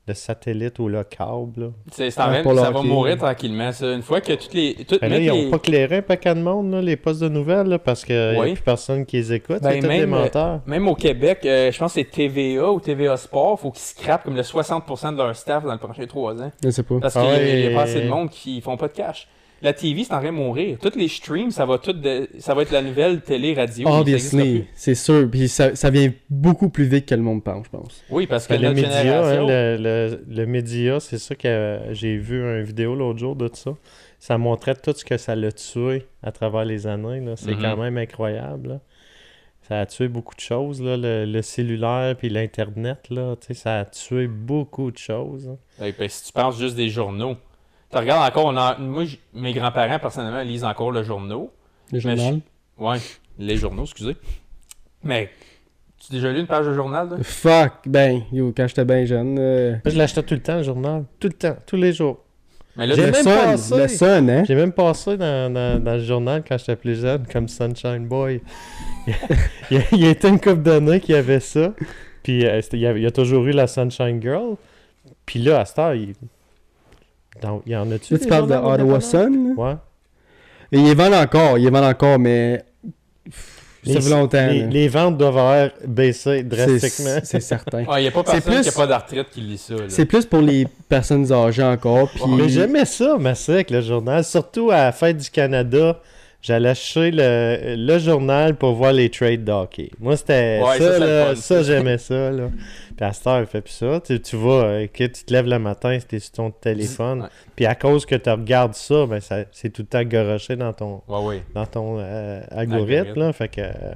le 0.07 0.13
satellite 0.13 0.79
ou 0.81 0.89
le 0.89 1.03
câble. 1.03 1.73
C'est 1.91 2.13
Ah, 2.19 2.29
même- 2.31 2.43
pour 2.43 2.53
le 2.53 2.59
ça 2.59 2.71
va 2.71 2.83
mourir 2.83 3.17
tranquillement. 3.17 3.73
ça. 3.73 3.91
Une 3.91 4.03
fois 4.03 4.21
que 4.21 4.35
toutes 4.35 4.53
les. 4.53 4.75
Toutes, 4.87 5.01
Ben 5.01 5.09
là, 5.09 5.15
même 5.19 5.23
ils 5.23 5.33
les- 5.33 5.47
ont 5.47 5.51
pas 5.51 5.59
clairé 5.59 5.97
un 5.97 6.03
paquet 6.03 6.35
de 6.35 6.43
monde, 6.43 6.71
là, 6.73 6.83
les 6.83 6.97
postes 6.97 7.23
de 7.23 7.29
nouvelles, 7.31 7.69
là, 7.69 7.79
parce 7.79 8.05
qu'il 8.05 8.15
n'y 8.15 8.39
a 8.39 8.43
plus 8.43 8.61
personne 8.61 9.07
qui 9.07 9.17
les 9.17 9.33
écoute. 9.33 9.63
Ben, 9.63 9.81
des 9.81 9.87
même, 9.89 10.11
menteurs. 10.11 10.61
même 10.67 10.89
au 10.89 10.95
Québec, 10.95 11.39
euh, 11.47 11.73
je 11.73 11.79
pense 11.79 11.95
que 11.95 12.01
c'est 12.01 12.11
TVA 12.11 12.71
ou 12.71 12.81
TVA 12.81 13.17
Sport, 13.17 13.59
faut 13.59 13.71
qu'ils 13.71 13.81
scrapent 13.81 14.25
comme 14.25 14.37
le 14.37 14.43
60% 14.43 15.11
de 15.13 15.17
leur 15.17 15.35
staff 15.35 15.65
dans 15.65 15.73
les 15.73 15.79
prochains 15.79 16.07
trois 16.07 16.35
ans. 16.43 16.53
Je 16.63 16.69
sais 16.69 16.83
pas. 16.83 17.01
Parce 17.01 17.17
Ah 17.17 17.21
qu'il 17.23 17.31
y 17.31 17.33
a- 17.33 17.37
ouais, 17.39 17.61
il 17.61 17.65
y 17.65 17.73
a 17.73 17.75
pas 17.75 17.83
assez 17.85 18.01
de 18.01 18.05
et- 18.05 18.09
monde 18.09 18.29
qui 18.29 18.61
font 18.61 18.77
pas 18.77 18.89
de 18.89 18.93
cash. 18.93 19.27
La 19.63 19.73
TV, 19.73 20.05
c'est 20.05 20.13
en 20.13 20.19
train 20.19 20.31
de 20.31 20.37
mourir. 20.37 20.79
Tous 20.81 20.95
les 20.97 21.09
streams, 21.09 21.51
ça 21.51 21.65
va, 21.65 21.79
tout 21.79 21.93
de- 21.95 22.29
ça 22.39 22.55
va 22.55 22.63
être 22.63 22.71
la 22.73 22.83
nouvelle 22.83 23.21
télé-radio. 23.23 23.89
Obviously, 23.89 24.67
c'est 24.75 24.95
sûr. 24.95 25.29
Puis 25.31 25.49
ça, 25.49 25.75
ça 25.75 25.89
vient 25.91 26.13
beaucoup 26.29 26.69
plus 26.69 26.85
vite 26.85 27.07
que 27.07 27.15
le 27.15 27.23
monde 27.23 27.43
pense, 27.43 27.65
je 27.67 27.71
pense. 27.71 28.03
Oui, 28.11 28.27
parce 28.27 28.47
que 28.47 28.55
Ben, 28.55 28.61
le 28.63 28.69
notre 28.69 28.83
média, 28.83 29.03
génération... 29.03 29.45
hein, 29.45 29.49
le, 29.49 29.77
le- 29.79 30.25
le 30.29 30.47
média, 30.47 31.01
c'est 31.01 31.19
ça 31.19 31.35
que 31.35 31.49
euh, 31.49 31.95
j'ai 31.95 32.17
vu 32.19 32.41
une 32.43 32.63
vidéo 32.63 32.95
l'autre 32.95 33.19
jour 33.19 33.37
de 33.37 33.49
ça. 33.53 33.73
Ça 34.19 34.39
montrait 34.39 34.75
tout 34.75 34.93
ce 34.95 35.05
que 35.05 35.17
ça 35.17 35.35
l'a 35.35 35.53
tué 35.53 36.07
à 36.23 36.33
travers 36.33 36.65
les 36.65 36.87
années. 36.87 37.23
C'est 37.37 37.53
Mhm. 37.55 37.63
quand 37.63 37.77
même 37.77 37.97
incroyable. 37.99 38.69
là. 38.69 38.81
Ça 39.67 39.81
a 39.81 39.87
tué 39.87 40.09
beaucoup 40.09 40.35
de 40.35 40.41
choses, 40.41 40.83
là, 40.83 40.99
le, 40.99 41.25
le 41.25 41.41
cellulaire 41.41 42.15
puis 42.17 42.29
l'Internet. 42.29 43.09
là, 43.09 43.35
tu 43.41 43.47
sais, 43.49 43.55
Ça 43.55 43.81
a 43.81 43.85
tué 43.87 44.27
beaucoup 44.27 44.91
de 44.91 44.99
choses. 44.99 45.49
hein. 45.49 45.57
Ouais, 45.81 45.95
ben, 45.99 46.07
si 46.09 46.25
tu 46.27 46.33
penses 46.33 46.59
juste 46.59 46.77
des 46.77 46.91
journaux. 46.91 47.37
Tu 47.95 48.01
regardes 48.01 48.29
encore, 48.29 48.47
on 48.47 48.57
a- 48.57 48.77
moi, 48.77 49.05
mes 49.35 49.53
grands-parents, 49.53 50.01
personnellement, 50.01 50.43
lisent 50.43 50.65
encore 50.65 50.91
le 50.91 51.05
journal. 51.05 51.47
Le 51.93 52.01
journal? 52.01 52.41
je- 52.79 52.85
Ouais, 52.85 52.97
les 53.39 53.57
journaux, 53.57 53.85
excusez. 53.85 54.17
Mais, 55.05 55.31
tu 56.01 56.07
as 56.11 56.15
déjà 56.17 56.33
lu 56.33 56.41
une 56.41 56.49
page 56.49 56.67
de 56.67 56.75
journal, 56.75 57.09
là? 57.09 57.17
Fuck, 57.23 57.73
ben, 57.87 58.23
yo, 58.33 58.53
quand 58.57 58.67
j'étais 58.67 58.85
bien 58.85 59.05
jeune. 59.05 59.37
euh, 59.39 59.71
Moi, 59.85 59.93
Je 59.93 59.97
l'achetais 59.99 60.25
tout 60.25 60.35
le 60.35 60.43
temps, 60.43 60.57
le 60.57 60.65
journal. 60.65 61.05
Tout 61.21 61.29
le 61.29 61.35
temps, 61.35 61.57
tous 61.65 61.77
les 61.77 61.93
jours. 61.93 62.19
Mais 62.77 62.89
là, 62.89 62.97
J'ai 62.97 63.07
le 63.07 63.13
même 63.13 63.23
Sun, 63.23 63.33
passé- 63.33 63.77
le 63.77 63.87
Sun, 63.89 64.31
hein? 64.31 64.43
J'ai 64.45 64.55
même 64.57 64.73
passé 64.73 65.17
dans, 65.17 65.53
dans- 65.55 65.81
dans 65.81 65.93
le 65.95 66.03
journal 66.03 66.43
quand 66.49 66.59
j'étais 66.59 66.75
plus 66.75 67.01
jeune, 67.01 67.25
comme 67.33 67.47
Sunshine 67.47 68.09
Boy. 68.09 68.41
il, 69.71 70.01
y 70.01 70.07
a, 70.07 70.11
été 70.11 70.29
une 70.29 70.41
couple 70.41 70.63
d'années 70.63 70.99
qu'il 70.99 71.15
y 71.15 71.19
avait 71.19 71.39
ça. 71.39 71.73
Puis 72.25 72.45
euh, 72.45 72.61
c'était- 72.61 72.79
il, 72.79 72.81
y 72.81 72.87
a, 72.89 72.93
il 72.97 73.03
y 73.03 73.07
a 73.07 73.13
toujours 73.13 73.45
eu 73.47 73.53
la 73.53 73.69
Sunshine 73.69 74.21
Girl. 74.21 74.57
Puis 75.27 75.39
là, 75.39 75.61
à 75.61 75.65
cette 75.65 75.79
heure, 75.79 75.95
il, 75.95 76.15
dans- 77.41 77.63
il 77.67 77.73
y 77.73 77.77
en 77.77 77.91
a-tu 77.91 78.15
Là, 78.15 78.19
tu 78.21 78.27
parles 78.29 78.49
de 78.49 78.55
Ottawa? 78.55 79.01
Sun? 79.01 79.55
Ouais. 79.57 79.75
Et 80.73 80.79
ils 80.79 80.97
vendent 80.97 81.15
encore, 81.15 81.59
ils 81.59 81.71
vendent 81.71 81.85
encore, 81.85 82.19
mais. 82.19 82.65
Ça 83.87 83.93
Les, 83.93 84.01
fait 84.01 84.11
longtemps. 84.11 84.49
les, 84.71 84.89
ventes 84.89 85.19
doivent 85.19 85.37
avoir 85.37 85.69
baissé 85.87 86.43
drastiquement. 86.43 87.17
C'est 87.23 87.27
c'est 87.27 87.41
certain. 87.41 87.85
Ah, 87.87 88.01
il 88.01 88.05
n'y 88.05 88.09
a 88.09 88.13
pas 88.13 88.23
qui 88.23 88.35
n'a 88.35 88.41
pas 88.41 88.97
retraite 88.97 89.27
qui 89.31 89.43
lit 89.43 89.59
ça. 89.59 89.75
là. 89.75 89.83
C'est 89.89 90.07
plus 90.07 90.25
pour 90.25 90.41
les 90.41 90.67
personnes 90.89 91.31
âgées 91.31 91.63
encore. 91.63 92.09
Puis... 92.11 92.23
Mais 92.31 92.49
j'aimais 92.49 92.87
ça, 92.87 93.19
ma 93.19 93.33
avec 93.49 93.71
le 93.71 93.83
journal. 93.83 94.25
Surtout 94.25 94.71
à 94.71 94.85
la 94.85 94.93
fête 94.93 95.19
du 95.19 95.29
Canada, 95.29 96.01
j'allais 96.41 96.71
acheter 96.71 97.11
le, 97.11 97.75
le 97.77 97.99
journal 97.99 98.55
pour 98.57 98.73
voir 98.73 98.95
les 98.95 99.11
trades 99.11 99.45
d'hockey. 99.45 99.91
Moi, 100.01 100.17
c'était 100.17 100.63
Ouais, 100.65 100.79
ça, 100.79 100.99
ça, 100.99 101.35
ça, 101.35 101.43
ça. 101.43 101.63
j'aimais 101.63 101.99
ça. 101.99 102.31
Là. 102.31 102.45
Puis 102.97 103.05
à 103.05 103.13
cette 103.13 103.27
heure, 103.27 103.41
il 103.41 103.47
fait 103.47 103.61
plus 103.61 103.73
ça. 103.73 104.01
Tu, 104.01 104.21
tu 104.21 104.37
vas, 104.37 104.65
euh, 104.65 104.87
que 104.87 105.05
tu 105.05 105.25
te 105.25 105.33
lèves 105.33 105.47
le 105.47 105.59
matin, 105.59 105.99
c'était 105.99 106.19
sur 106.21 106.33
ton 106.33 106.51
téléphone. 106.51 107.23
Ouais. 107.23 107.29
Puis 107.57 107.67
à 107.67 107.75
cause 107.75 108.07
que 108.07 108.15
tu 108.15 108.31
regardes 108.31 108.75
ça, 108.75 109.07
ben, 109.07 109.21
ça 109.21 109.45
c'est 109.53 109.71
tout 109.71 109.83
le 109.83 109.89
temps 109.89 110.03
garoché 110.05 110.55
dans 110.57 110.73
ton, 110.73 111.03
Ouais, 111.09 111.25
ouais. 111.25 111.43
dans 111.55 111.67
ton 111.67 111.99
euh, 111.99 112.41
algorithme. 112.51 113.19
Là, 113.21 113.33
fait 113.33 113.49
que, 113.49 113.61
euh, 113.63 113.95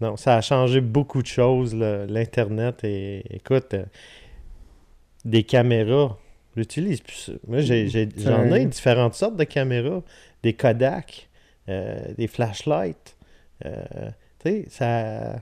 non, 0.00 0.16
ça 0.16 0.36
a 0.36 0.40
changé 0.40 0.80
beaucoup 0.80 1.22
de 1.22 1.26
choses, 1.26 1.74
là, 1.74 2.06
l'Internet. 2.06 2.84
Et 2.84 3.24
écoute, 3.36 3.74
euh, 3.74 3.84
des 5.24 5.42
caméras, 5.42 6.16
j'utilise 6.56 7.00
plus 7.00 7.16
ça. 7.16 7.32
Moi, 7.48 7.60
j'ai- 7.60 7.88
j'ai- 7.88 8.08
j'en 8.16 8.44
ai 8.54 8.66
différentes 8.66 9.14
sortes 9.14 9.36
de 9.36 9.44
caméras. 9.44 10.02
Des 10.42 10.52
Kodak, 10.52 11.28
euh, 11.68 12.12
des 12.18 12.26
flashlights. 12.26 13.16
euh, 13.64 14.10
tu 14.44 14.50
sais, 14.50 14.64
ça. 14.68 15.36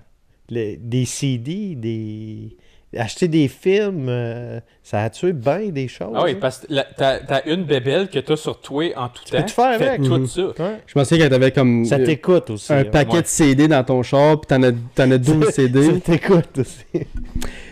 Les- 0.48 0.77
des 0.77 1.05
CD, 1.05 1.74
des. 1.77 2.56
Acheter 2.94 3.27
des 3.27 3.48
films, 3.48 4.05
euh, 4.10 4.60
ça 4.82 5.05
a 5.05 5.09
tué 5.09 5.32
bien 5.32 5.70
des 5.70 5.89
choses. 5.89 6.12
Ah 6.14 6.24
oui, 6.24 6.32
hein. 6.32 6.39
parce 6.39 6.59
que 6.59 6.66
t'as 6.98 7.20
t'as 7.20 7.40
une 7.47 7.64
bébelle 7.64 8.10
que 8.10 8.19
t'as 8.19 8.36
sur 8.36 8.60
toi 8.60 8.85
en 8.97 9.09
tout 9.09 9.24
temps. 9.24 9.40
peux 9.43 9.48
faire 9.48 9.64
avec. 9.81 10.02
tout 10.02 10.19
Mhm. 10.19 10.27
ça. 10.27 10.43
Ouais. 10.43 10.77
Je 10.86 10.98
me 10.98 11.05
souviens 11.05 11.24
quand 11.24 11.31
t'avais 11.31 11.52
comme. 11.52 11.86
Ça 11.86 11.94
euh, 11.97 12.05
t'écoute 12.05 12.51
aussi. 12.51 12.70
Un 12.70 12.81
hein. 12.81 12.85
paquet 12.85 13.14
Ouais. 13.16 13.23
de 13.23 13.27
CD 13.28 13.66
dans 13.66 13.82
ton 13.82 14.02
char, 14.02 14.39
puis 14.43 14.47
t'en 14.47 14.62
as, 14.62 14.73
t'en 14.94 15.10
as 15.10 15.16
12 15.16 15.44
Ça 15.47 15.52
CD. 15.52 16.01
t'écoute 16.01 16.59
aussi. 16.59 16.85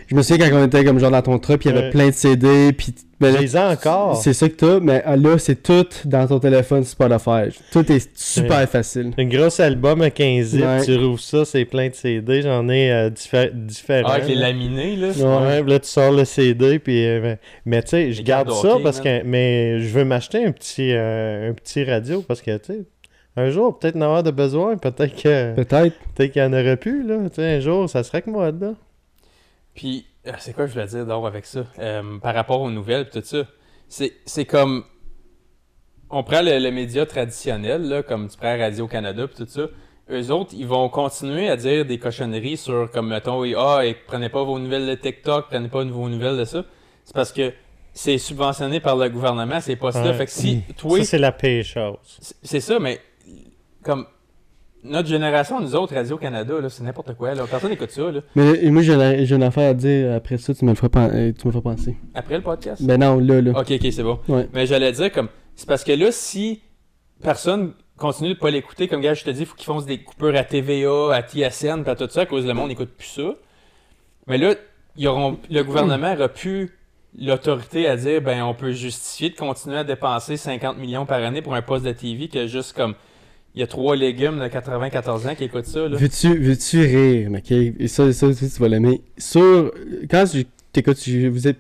Je 0.06 0.14
me 0.16 0.22
souviens 0.22 0.48
quand 0.48 0.56
on 0.62 0.64
était 0.66 0.84
comme 0.86 0.98
genre 0.98 1.10
dans 1.10 1.20
ton 1.20 1.38
truck, 1.38 1.60
puis 1.60 1.68
il 1.68 1.74
y 1.74 1.76
avait 1.76 1.88
Ouais. 1.88 1.92
plein 1.92 2.06
de 2.08 2.14
CD, 2.14 2.72
puis. 2.72 2.94
Ben 3.20 3.32
là, 3.32 3.36
Je 3.36 3.42
les 3.42 3.56
ai 3.56 3.60
encore. 3.60 4.16
C'est 4.16 4.32
ça 4.32 4.48
que 4.48 4.54
t'as, 4.54 4.80
mais 4.80 5.02
ah, 5.04 5.16
là, 5.16 5.38
c'est 5.38 5.62
tout 5.62 5.86
dans 6.06 6.26
ton 6.26 6.38
téléphone 6.38 6.84
Spotify. 6.84 7.56
Tout 7.70 7.90
est 7.92 8.10
super 8.16 8.58
Ouais. 8.60 8.66
facile. 8.66 9.12
Un 9.18 9.26
gros 9.26 9.60
album 9.60 10.00
à 10.02 10.10
15 10.10 10.46
zips, 10.46 10.62
Ouais. 10.64 10.84
tu 10.84 10.96
rouvres 10.96 11.20
ça, 11.20 11.44
c'est 11.44 11.64
plein 11.64 11.88
de 11.88 11.94
CD, 11.94 12.42
j'en 12.42 12.68
ai 12.68 12.90
euh, 12.90 13.10
diffé- 13.10 13.50
différents. 13.52 14.08
Ah, 14.10 14.14
avec 14.14 14.28
les 14.28 14.34
là. 14.36 14.48
laminés, 14.48 14.96
là. 14.96 15.08
Ouais, 15.08 15.62
puis 15.62 15.70
là 15.70 15.78
tu 15.78 15.88
sors 15.88 16.12
le 16.12 16.24
CD, 16.24 16.78
puis 16.78 17.06
euh, 17.06 17.20
mais, 17.22 17.38
mais 17.66 17.82
tu 17.82 17.88
sais, 17.90 18.12
je 18.12 18.22
garde 18.22 18.50
ça 18.50 18.72
hockey, 18.74 18.82
parce 18.82 19.00
que, 19.00 19.22
mais 19.24 19.80
je 19.80 19.88
veux 19.88 20.04
m'acheter 20.04 20.44
un 20.44 20.52
petit, 20.52 20.92
euh, 20.92 21.50
un 21.50 21.52
petit 21.52 21.84
radio 21.84 22.22
parce 22.22 22.40
que 22.40 22.56
tu 22.56 22.72
sais, 22.72 22.80
un 23.36 23.50
jour 23.50 23.78
peut-être 23.78 23.96
en 23.96 24.00
avoir 24.02 24.22
de 24.22 24.30
besoin, 24.30 24.76
peut-être 24.76 25.14
que, 25.22 25.54
Peut-être. 25.54 25.94
peut-être 26.14 26.32
qu'il 26.32 26.42
y 26.42 26.44
en 26.44 26.52
aurait 26.52 26.76
plus 26.76 27.06
là, 27.06 27.16
tu 27.28 27.36
sais, 27.36 27.44
un 27.56 27.60
jour 27.60 27.88
ça 27.88 28.02
serait 28.02 28.22
que 28.22 28.30
moi 28.30 28.50
là. 28.50 28.72
Puis, 29.74 30.04
c'est 30.38 30.54
quoi 30.54 30.66
je 30.66 30.72
voulais 30.72 30.86
dire 30.86 31.06
d'abord 31.06 31.26
avec 31.26 31.46
ça? 31.46 31.64
Euh, 31.78 32.18
par 32.18 32.34
rapport 32.34 32.60
aux 32.60 32.70
nouvelles 32.70 33.08
tout 33.10 33.22
ça. 33.22 33.44
C'est 33.88 34.12
c'est 34.26 34.44
comme. 34.44 34.84
On 36.10 36.22
prend 36.24 36.42
le, 36.42 36.58
le 36.58 36.70
média 36.72 37.06
traditionnel, 37.06 37.82
là, 37.88 38.02
comme 38.02 38.28
tu 38.28 38.36
prends 38.36 38.58
Radio-Canada 38.58 39.28
pis 39.28 39.36
tout 39.36 39.46
ça. 39.48 39.68
Eux 40.10 40.32
autres, 40.32 40.52
ils 40.56 40.66
vont 40.66 40.88
continuer 40.88 41.48
à 41.48 41.56
dire 41.56 41.84
des 41.84 41.98
cochonneries 41.98 42.56
sur, 42.56 42.90
comme 42.90 43.08
mettons, 43.08 43.44
et, 43.44 43.54
ah, 43.56 43.86
et 43.86 43.94
prenez 43.94 44.28
pas 44.28 44.42
vos 44.42 44.58
nouvelles 44.58 44.88
de 44.88 44.94
TikTok, 44.96 45.46
prenez 45.48 45.68
pas 45.68 45.84
vos 45.84 46.08
nouvelles 46.08 46.36
de 46.36 46.44
ça. 46.44 46.64
C'est 47.04 47.14
parce 47.14 47.32
que 47.32 47.52
c'est 47.92 48.18
subventionné 48.18 48.80
par 48.80 48.96
le 48.96 49.08
gouvernement, 49.08 49.60
ces 49.60 49.76
postes-là. 49.76 50.10
Ouais. 50.10 50.14
Fait 50.14 50.26
que 50.26 50.32
si, 50.32 50.62
toi, 50.76 50.98
Ça 50.98 51.04
c'est 51.04 51.18
la 51.18 51.30
pire 51.30 51.64
chose. 51.64 51.96
c'est 52.42 52.58
ça, 52.60 52.80
mais 52.80 53.00
comme 53.84 54.04
notre 54.84 55.08
génération, 55.08 55.60
nous 55.60 55.74
autres, 55.74 55.94
Radio-Canada, 55.94 56.54
c'est 56.68 56.82
n'importe 56.82 57.14
quoi. 57.14 57.34
Là. 57.34 57.44
Personne 57.48 57.70
n'écoute 57.70 57.90
ça. 57.90 58.10
Là. 58.10 58.20
Mais 58.34 58.64
et 58.64 58.70
moi, 58.70 58.82
j'ai 58.82 58.94
une, 59.34 59.42
affaire 59.42 59.70
à 59.70 59.74
dire 59.74 60.14
après 60.14 60.38
ça, 60.38 60.54
tu 60.54 60.64
me 60.64 60.70
le 60.70 60.76
feras, 60.76 61.08
euh, 61.10 61.32
tu 61.38 61.46
me 61.46 61.52
feras 61.52 61.62
penser. 61.62 61.96
Après 62.14 62.36
le 62.36 62.42
podcast? 62.42 62.82
Ben 62.82 62.98
non, 63.00 63.18
là, 63.18 63.40
là. 63.40 63.52
Ok, 63.52 63.70
ok, 63.70 63.92
c'est 63.92 64.02
bon. 64.02 64.18
Ouais. 64.28 64.48
Mais 64.52 64.66
j'allais 64.66 64.92
dire 64.92 65.12
comme. 65.12 65.28
C'est 65.56 65.68
parce 65.68 65.84
que 65.84 65.92
là, 65.92 66.10
si 66.10 66.62
personne 67.22 67.74
continue 67.98 68.34
de 68.34 68.38
pas 68.38 68.50
l'écouter, 68.50 68.88
comme 68.88 69.02
gars, 69.02 69.14
je 69.14 69.24
te 69.24 69.30
dis, 69.30 69.40
il 69.40 69.46
faut 69.46 69.56
qu'ils 69.56 69.72
fassent 69.72 69.86
des 69.86 69.98
coupures 69.98 70.34
à 70.34 70.44
TVA, 70.44 71.14
à 71.14 71.22
TSN, 71.22 71.82
à 71.86 71.94
tout 71.94 72.08
ça, 72.08 72.22
à 72.22 72.26
cause 72.26 72.46
le 72.46 72.54
monde 72.54 72.68
n'écoute 72.68 72.90
plus 72.96 73.08
ça. 73.08 73.34
Mais 74.26 74.38
là, 74.38 74.54
ils 74.96 75.06
auront, 75.06 75.38
le 75.50 75.62
gouvernement 75.62 76.14
aura 76.14 76.28
plus 76.28 76.70
l'autorité 77.18 77.86
à 77.86 77.96
dire, 77.96 78.22
ben, 78.22 78.42
on 78.42 78.54
peut 78.54 78.72
justifier 78.72 79.30
de 79.30 79.36
continuer 79.36 79.76
à 79.76 79.84
dépenser 79.84 80.36
50 80.36 80.78
millions 80.78 81.04
par 81.04 81.22
année 81.22 81.42
pour 81.42 81.54
un 81.54 81.62
poste 81.62 81.84
de 81.84 81.92
TV 81.92 82.28
que 82.28 82.46
juste 82.46 82.74
comme. 82.74 82.94
Il 83.54 83.60
y 83.60 83.62
a 83.64 83.66
trois 83.66 83.96
légumes 83.96 84.38
de 84.38 84.46
94 84.48 85.26
ans 85.26 85.34
qui 85.34 85.44
écoutent 85.44 85.66
ça, 85.66 85.88
là. 85.88 85.96
Veux-tu, 85.96 86.36
veux-tu 86.38 86.80
rire, 86.82 87.30
ok? 87.36 87.50
Et 87.50 87.88
ça, 87.88 88.12
ça 88.12 88.26
aussi, 88.26 88.48
tu 88.50 88.60
vas 88.60 88.68
l'aimer. 88.68 89.00
Sur. 89.18 89.72
Quand 90.08 90.24
je 90.32 90.42
t'écoute, 90.72 90.98
je- 91.04 91.26
vous 91.28 91.48
êtes. 91.48 91.58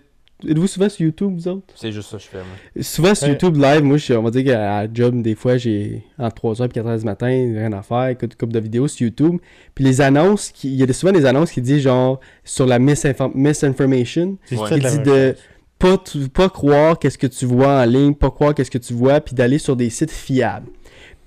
Êtes-vous 0.48 0.68
souvent 0.68 0.88
sur 0.88 1.02
YouTube, 1.04 1.32
vous 1.34 1.48
autres? 1.48 1.66
C'est 1.74 1.92
juste 1.92 2.08
ça 2.10 2.16
que 2.16 2.22
je 2.22 2.28
fais, 2.28 2.38
moi. 2.38 2.82
Souvent 2.82 3.14
sur 3.14 3.26
Ouais. 3.26 3.32
YouTube 3.32 3.56
live, 3.56 3.82
moi, 3.82 3.98
je, 3.98 4.14
on 4.14 4.22
va 4.22 4.30
dire 4.30 4.44
qu'à 4.44 4.86
job, 4.90 5.20
des 5.20 5.34
fois, 5.34 5.58
j'ai 5.58 6.02
entre 6.18 6.34
3h 6.36 6.64
et 6.64 6.68
4h 6.68 6.98
du 7.00 7.04
matin, 7.04 7.26
rien 7.26 7.72
à 7.74 7.82
faire, 7.82 8.06
écoute 8.08 8.32
une 8.32 8.38
couple 8.38 8.52
de 8.54 8.60
vidéos 8.60 8.88
sur 8.88 9.04
YouTube. 9.04 9.36
Puis 9.74 9.84
les 9.84 10.00
annonces, 10.00 10.50
qui- 10.50 10.68
il 10.72 10.76
y 10.76 10.82
a 10.82 10.90
souvent 10.94 11.12
des 11.12 11.26
annonces 11.26 11.50
qui 11.50 11.60
disent 11.60 11.82
genre 11.82 12.20
sur 12.42 12.64
la 12.64 12.78
misinform- 12.78 13.32
misinformation, 13.34 14.38
Ouais. 14.52 14.80
qui 14.80 14.88
dit 14.88 14.98
de 15.00 15.34
pas, 15.78 16.02
pas 16.32 16.48
croire 16.48 16.98
qu'est-ce 16.98 17.18
que 17.18 17.26
tu 17.26 17.44
vois 17.44 17.80
en 17.80 17.84
ligne, 17.84 18.14
pas 18.14 18.30
croire 18.30 18.54
qu'est-ce 18.54 18.70
que 18.70 18.78
tu 18.78 18.94
vois, 18.94 19.20
puis 19.20 19.34
d'aller 19.34 19.58
sur 19.58 19.76
des 19.76 19.90
sites 19.90 20.10
fiables. 20.10 20.68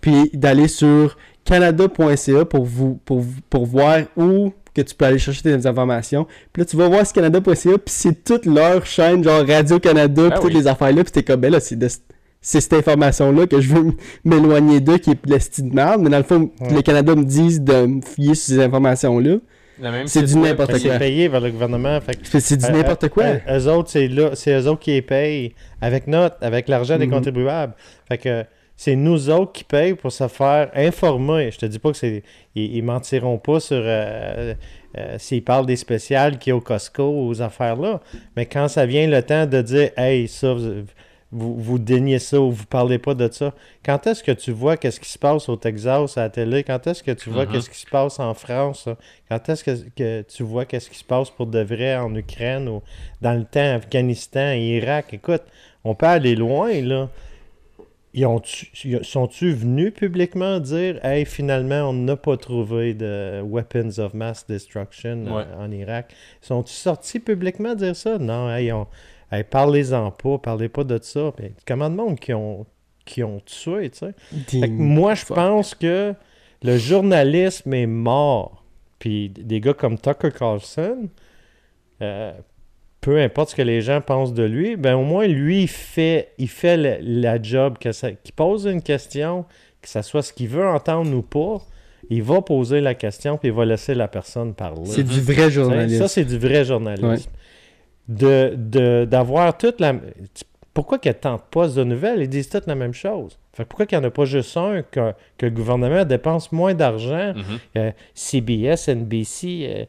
Puis 0.03 0.29
d'aller 0.33 0.67
sur 0.67 1.15
canada.ca 1.45 2.45
pour, 2.45 2.65
vous, 2.65 2.99
pour, 3.05 3.23
pour 3.49 3.65
voir 3.65 3.99
où 4.17 4.51
que 4.75 4.81
tu 4.81 4.93
peux 4.95 5.05
aller 5.05 5.17
chercher 5.19 5.41
tes 5.43 5.65
informations. 5.67 6.25
Puis 6.51 6.61
là, 6.61 6.65
tu 6.65 6.75
vas 6.75 6.89
voir 6.89 7.05
ce 7.07 7.13
canada.ca, 7.13 7.53
puis 7.77 7.79
c'est 7.87 8.23
toute 8.23 8.45
leur 8.45 8.85
chaîne, 8.85 9.23
genre 9.23 9.45
Radio-Canada, 9.47 10.23
puis 10.23 10.31
Ah 10.33 10.39
toutes 10.39 10.53
oui. 10.53 10.59
les 10.59 10.67
affaires-là, 10.67 11.03
puis 11.03 11.11
t'es 11.11 11.23
comme, 11.23 11.39
ben 11.41 11.51
là, 11.51 11.59
c'est 11.59 11.77
de- 11.77 11.87
c'est 12.41 12.59
cette 12.59 12.73
information-là 12.73 13.47
que 13.47 13.61
je 13.61 13.73
veux 13.73 13.91
m'éloigner 14.25 14.81
d'eux, 14.81 14.97
qui 14.97 15.11
est 15.11 15.25
l'esti 15.25 15.63
de 15.63 15.73
merde, 15.73 16.01
mais 16.01 16.09
dans 16.09 16.17
le 16.17 16.23
fond, 16.23 16.49
Ouais. 16.59 16.73
le 16.73 16.81
Canada 16.81 17.15
me 17.15 17.23
disent 17.23 17.61
de 17.61 17.85
me 17.85 18.01
fier 18.01 18.35
sur 18.35 18.55
ces 18.55 18.59
informations-là. 18.59 19.37
C'est 20.07 20.23
du 20.23 20.37
n'importe 20.37 20.71
Ben, 20.71 20.79
quoi. 20.81 20.91
c'est 20.93 20.99
payé 20.99 21.29
par 21.29 21.39
le 21.41 21.51
gouvernement. 21.51 21.99
C'est 22.39 22.57
du 22.57 22.71
n'importe 22.71 23.09
quoi. 23.09 23.23
eux 23.49 23.67
autres, 23.69 23.89
c'est 23.91 24.07
là, 24.07 24.31
c'est 24.33 24.53
eux 24.59 24.67
autres 24.67 24.79
qui 24.81 24.91
les 24.91 25.01
payent 25.01 25.53
avec 25.81 26.07
notre, 26.07 26.35
avec 26.41 26.67
l'argent 26.67 26.97
des 26.97 27.05
Mhm. 27.07 27.13
contribuables. 27.13 27.73
Fait 28.07 28.17
que 28.17 28.43
c'est 28.75 28.95
nous 28.95 29.29
autres 29.29 29.51
qui 29.53 29.63
payent 29.63 29.93
pour 29.95 30.11
se 30.11 30.27
faire 30.27 30.69
informer. 30.75 31.51
Je 31.51 31.59
te 31.59 31.65
dis 31.65 31.79
pas 31.79 31.91
que 31.91 31.97
c'est, 31.97 32.23
ils, 32.55 32.75
ils 32.77 32.83
mentiront 32.83 33.37
pas 33.37 33.59
sur 33.59 33.81
euh, 33.83 34.53
euh, 34.97 35.15
s'ils 35.19 35.43
parlent 35.43 35.65
des 35.65 35.75
spéciales 35.75 36.37
qu'il 36.39 36.51
y 36.51 36.53
a 36.53 36.55
au 36.57 36.61
Costco, 36.61 37.27
aux 37.27 37.41
affaires 37.41 37.75
là. 37.77 38.01
Mais 38.35 38.45
quand 38.45 38.67
ça 38.67 38.85
vient 38.85 39.07
le 39.07 39.21
temps 39.21 39.45
de 39.45 39.61
dire, 39.61 39.91
hey, 39.97 40.27
ça, 40.27 40.53
vous, 40.53 40.83
vous, 41.31 41.55
vous 41.57 41.79
déniez 41.79 42.19
ça 42.19 42.39
ou 42.39 42.51
vous 42.51 42.65
parlez 42.65 42.99
pas 42.99 43.15
de 43.15 43.27
ça. 43.31 43.53
Quand 43.83 44.05
est-ce 44.05 44.23
que 44.23 44.31
tu 44.31 44.51
vois 44.51 44.77
qu'est-ce 44.77 44.99
qui 44.99 45.09
se 45.09 45.17
passe 45.17 45.49
au 45.49 45.55
Texas 45.55 46.15
à 46.17 46.21
la 46.23 46.29
télé? 46.29 46.63
Quand 46.63 46.85
est-ce 46.85 47.01
que 47.01 47.09
tu 47.11 47.29
vois 47.31 47.45
Mhm. 47.45 47.51
qu'est-ce 47.53 47.69
qui 47.71 47.79
se 47.79 47.87
passe 47.89 48.19
en 48.19 48.33
France? 48.35 48.87
Quand 49.29 49.49
est-ce 49.49 49.63
que, 49.63 49.71
que 49.95 50.21
tu 50.23 50.43
vois 50.43 50.65
qu'est-ce 50.65 50.89
qui 50.91 50.97
se 50.99 51.03
passe 51.03 51.31
pour 51.31 51.47
de 51.47 51.59
vrai 51.59 51.95
en 51.95 52.13
Ukraine 52.15 52.67
ou 52.69 52.83
dans 53.21 53.33
le 53.33 53.45
temps 53.45 53.75
Afghanistan, 53.75 54.51
Irak? 54.53 55.13
Écoute, 55.13 55.41
on 55.83 55.95
peut 55.95 56.05
aller 56.05 56.35
loin, 56.35 56.69
là. 56.81 57.09
Ils 58.13 58.27
ils- 58.83 59.03
sont-tu 59.03 59.51
venus 59.53 59.93
publiquement 59.93 60.59
dire 60.59 61.03
Hey, 61.03 61.25
finalement, 61.25 61.89
on 61.89 61.93
n'a 61.93 62.15
pas 62.15 62.37
trouvé 62.37 62.93
de 62.93 63.41
weapons 63.41 63.97
of 63.99 64.13
mass 64.13 64.45
destruction 64.47 65.25
euh, 65.27 65.37
Ouais. 65.37 65.45
en 65.57 65.71
Irak 65.71 66.13
Sont-ils 66.41 66.73
sortis 66.73 67.19
publiquement 67.19 67.73
dire 67.75 67.95
ça? 67.95 68.17
Non, 68.19 68.49
hey, 68.53 68.71
on- 68.71 68.87
hey, 69.31 69.43
parlez-en 69.43 70.11
pas, 70.11 70.37
parlez 70.37 70.69
pas 70.69 70.83
de 70.83 70.99
ça. 71.01 71.33
Mais 71.39 71.53
comment 71.67 71.89
de 71.89 71.95
monde 71.95 72.19
qui 72.19 72.33
ont, 72.33 72.65
qui 73.05 73.23
ont 73.23 73.39
tué, 73.45 73.89
tu 73.89 73.99
sais 74.51 74.67
Moi, 74.67 75.15
je 75.15 75.25
pense 75.25 75.73
que 75.75 76.13
le 76.61 76.77
journalisme 76.77 77.73
est 77.73 77.87
mort. 77.87 78.63
Puis 78.99 79.29
des 79.29 79.59
gars 79.59 79.73
comme 79.73 79.97
Tucker 79.97 80.31
Carlson, 80.31 81.09
euh, 82.01 82.31
peu 83.03 83.19
importe 83.21 83.49
ce 83.51 83.55
que 83.55 83.61
les 83.61 83.81
gens 83.81 84.01
pensent 84.01 84.33
de 84.33 84.43
lui, 84.43 84.75
ben 84.77 84.95
au 84.95 85.03
moins 85.03 85.27
lui, 85.27 85.63
il 85.63 85.67
fait, 85.67 86.29
il 86.37 86.47
fait 86.49 86.77
la, 86.77 86.95
la 87.01 87.41
job, 87.41 87.77
que 87.77 87.91
ça, 87.91 88.11
qu'il 88.11 88.33
pose 88.33 88.65
une 88.65 88.81
question, 88.81 89.45
que 89.81 89.89
ça 89.89 90.01
soit 90.01 90.21
ce 90.23 90.31
qu'il 90.33 90.47
veut 90.47 90.65
entendre 90.65 91.13
ou 91.15 91.21
pas, 91.21 91.61
il 92.09 92.23
va 92.23 92.41
poser 92.41 92.79
la 92.81 92.95
question 92.95 93.37
puis 93.37 93.49
il 93.49 93.53
va 93.53 93.65
laisser 93.65 93.93
la 93.93 94.07
personne 94.07 94.53
parler. 94.53 94.85
C'est 94.85 95.03
du 95.03 95.19
vrai 95.21 95.51
journalisme. 95.51 95.99
Ça, 95.99 96.07
c'est 96.07 96.25
du 96.25 96.37
vrai 96.37 96.63
journalisme. 96.65 97.29
De, 98.07 98.53
de- 98.57 99.05
d'avoir 99.05 99.57
toute 99.57 99.79
la... 99.79 99.93
Pourquoi 100.73 100.97
qu'ils 100.97 101.13
tentent 101.13 101.45
pas 101.51 101.67
de 101.67 101.83
nouvelles? 101.83 102.21
Ils 102.21 102.29
disent 102.29 102.49
toutes 102.49 102.65
la 102.65 102.73
même 102.75 102.93
chose. 102.93 103.37
Fait 103.53 103.63
que 103.63 103.67
pourquoi 103.69 103.85
qu'il 103.85 103.97
n'y 103.99 104.03
en 104.03 104.07
a 104.07 104.11
pas 104.11 104.25
juste 104.25 104.57
un 104.57 104.81
que, 104.81 105.13
que 105.37 105.45
le 105.45 105.51
gouvernement 105.51 106.03
dépense 106.03 106.51
moins 106.51 106.73
d'argent? 106.73 107.33
Euh, 107.77 107.91
CBS, 108.15 108.87
NBC, 108.89 109.67
euh, 109.69 109.85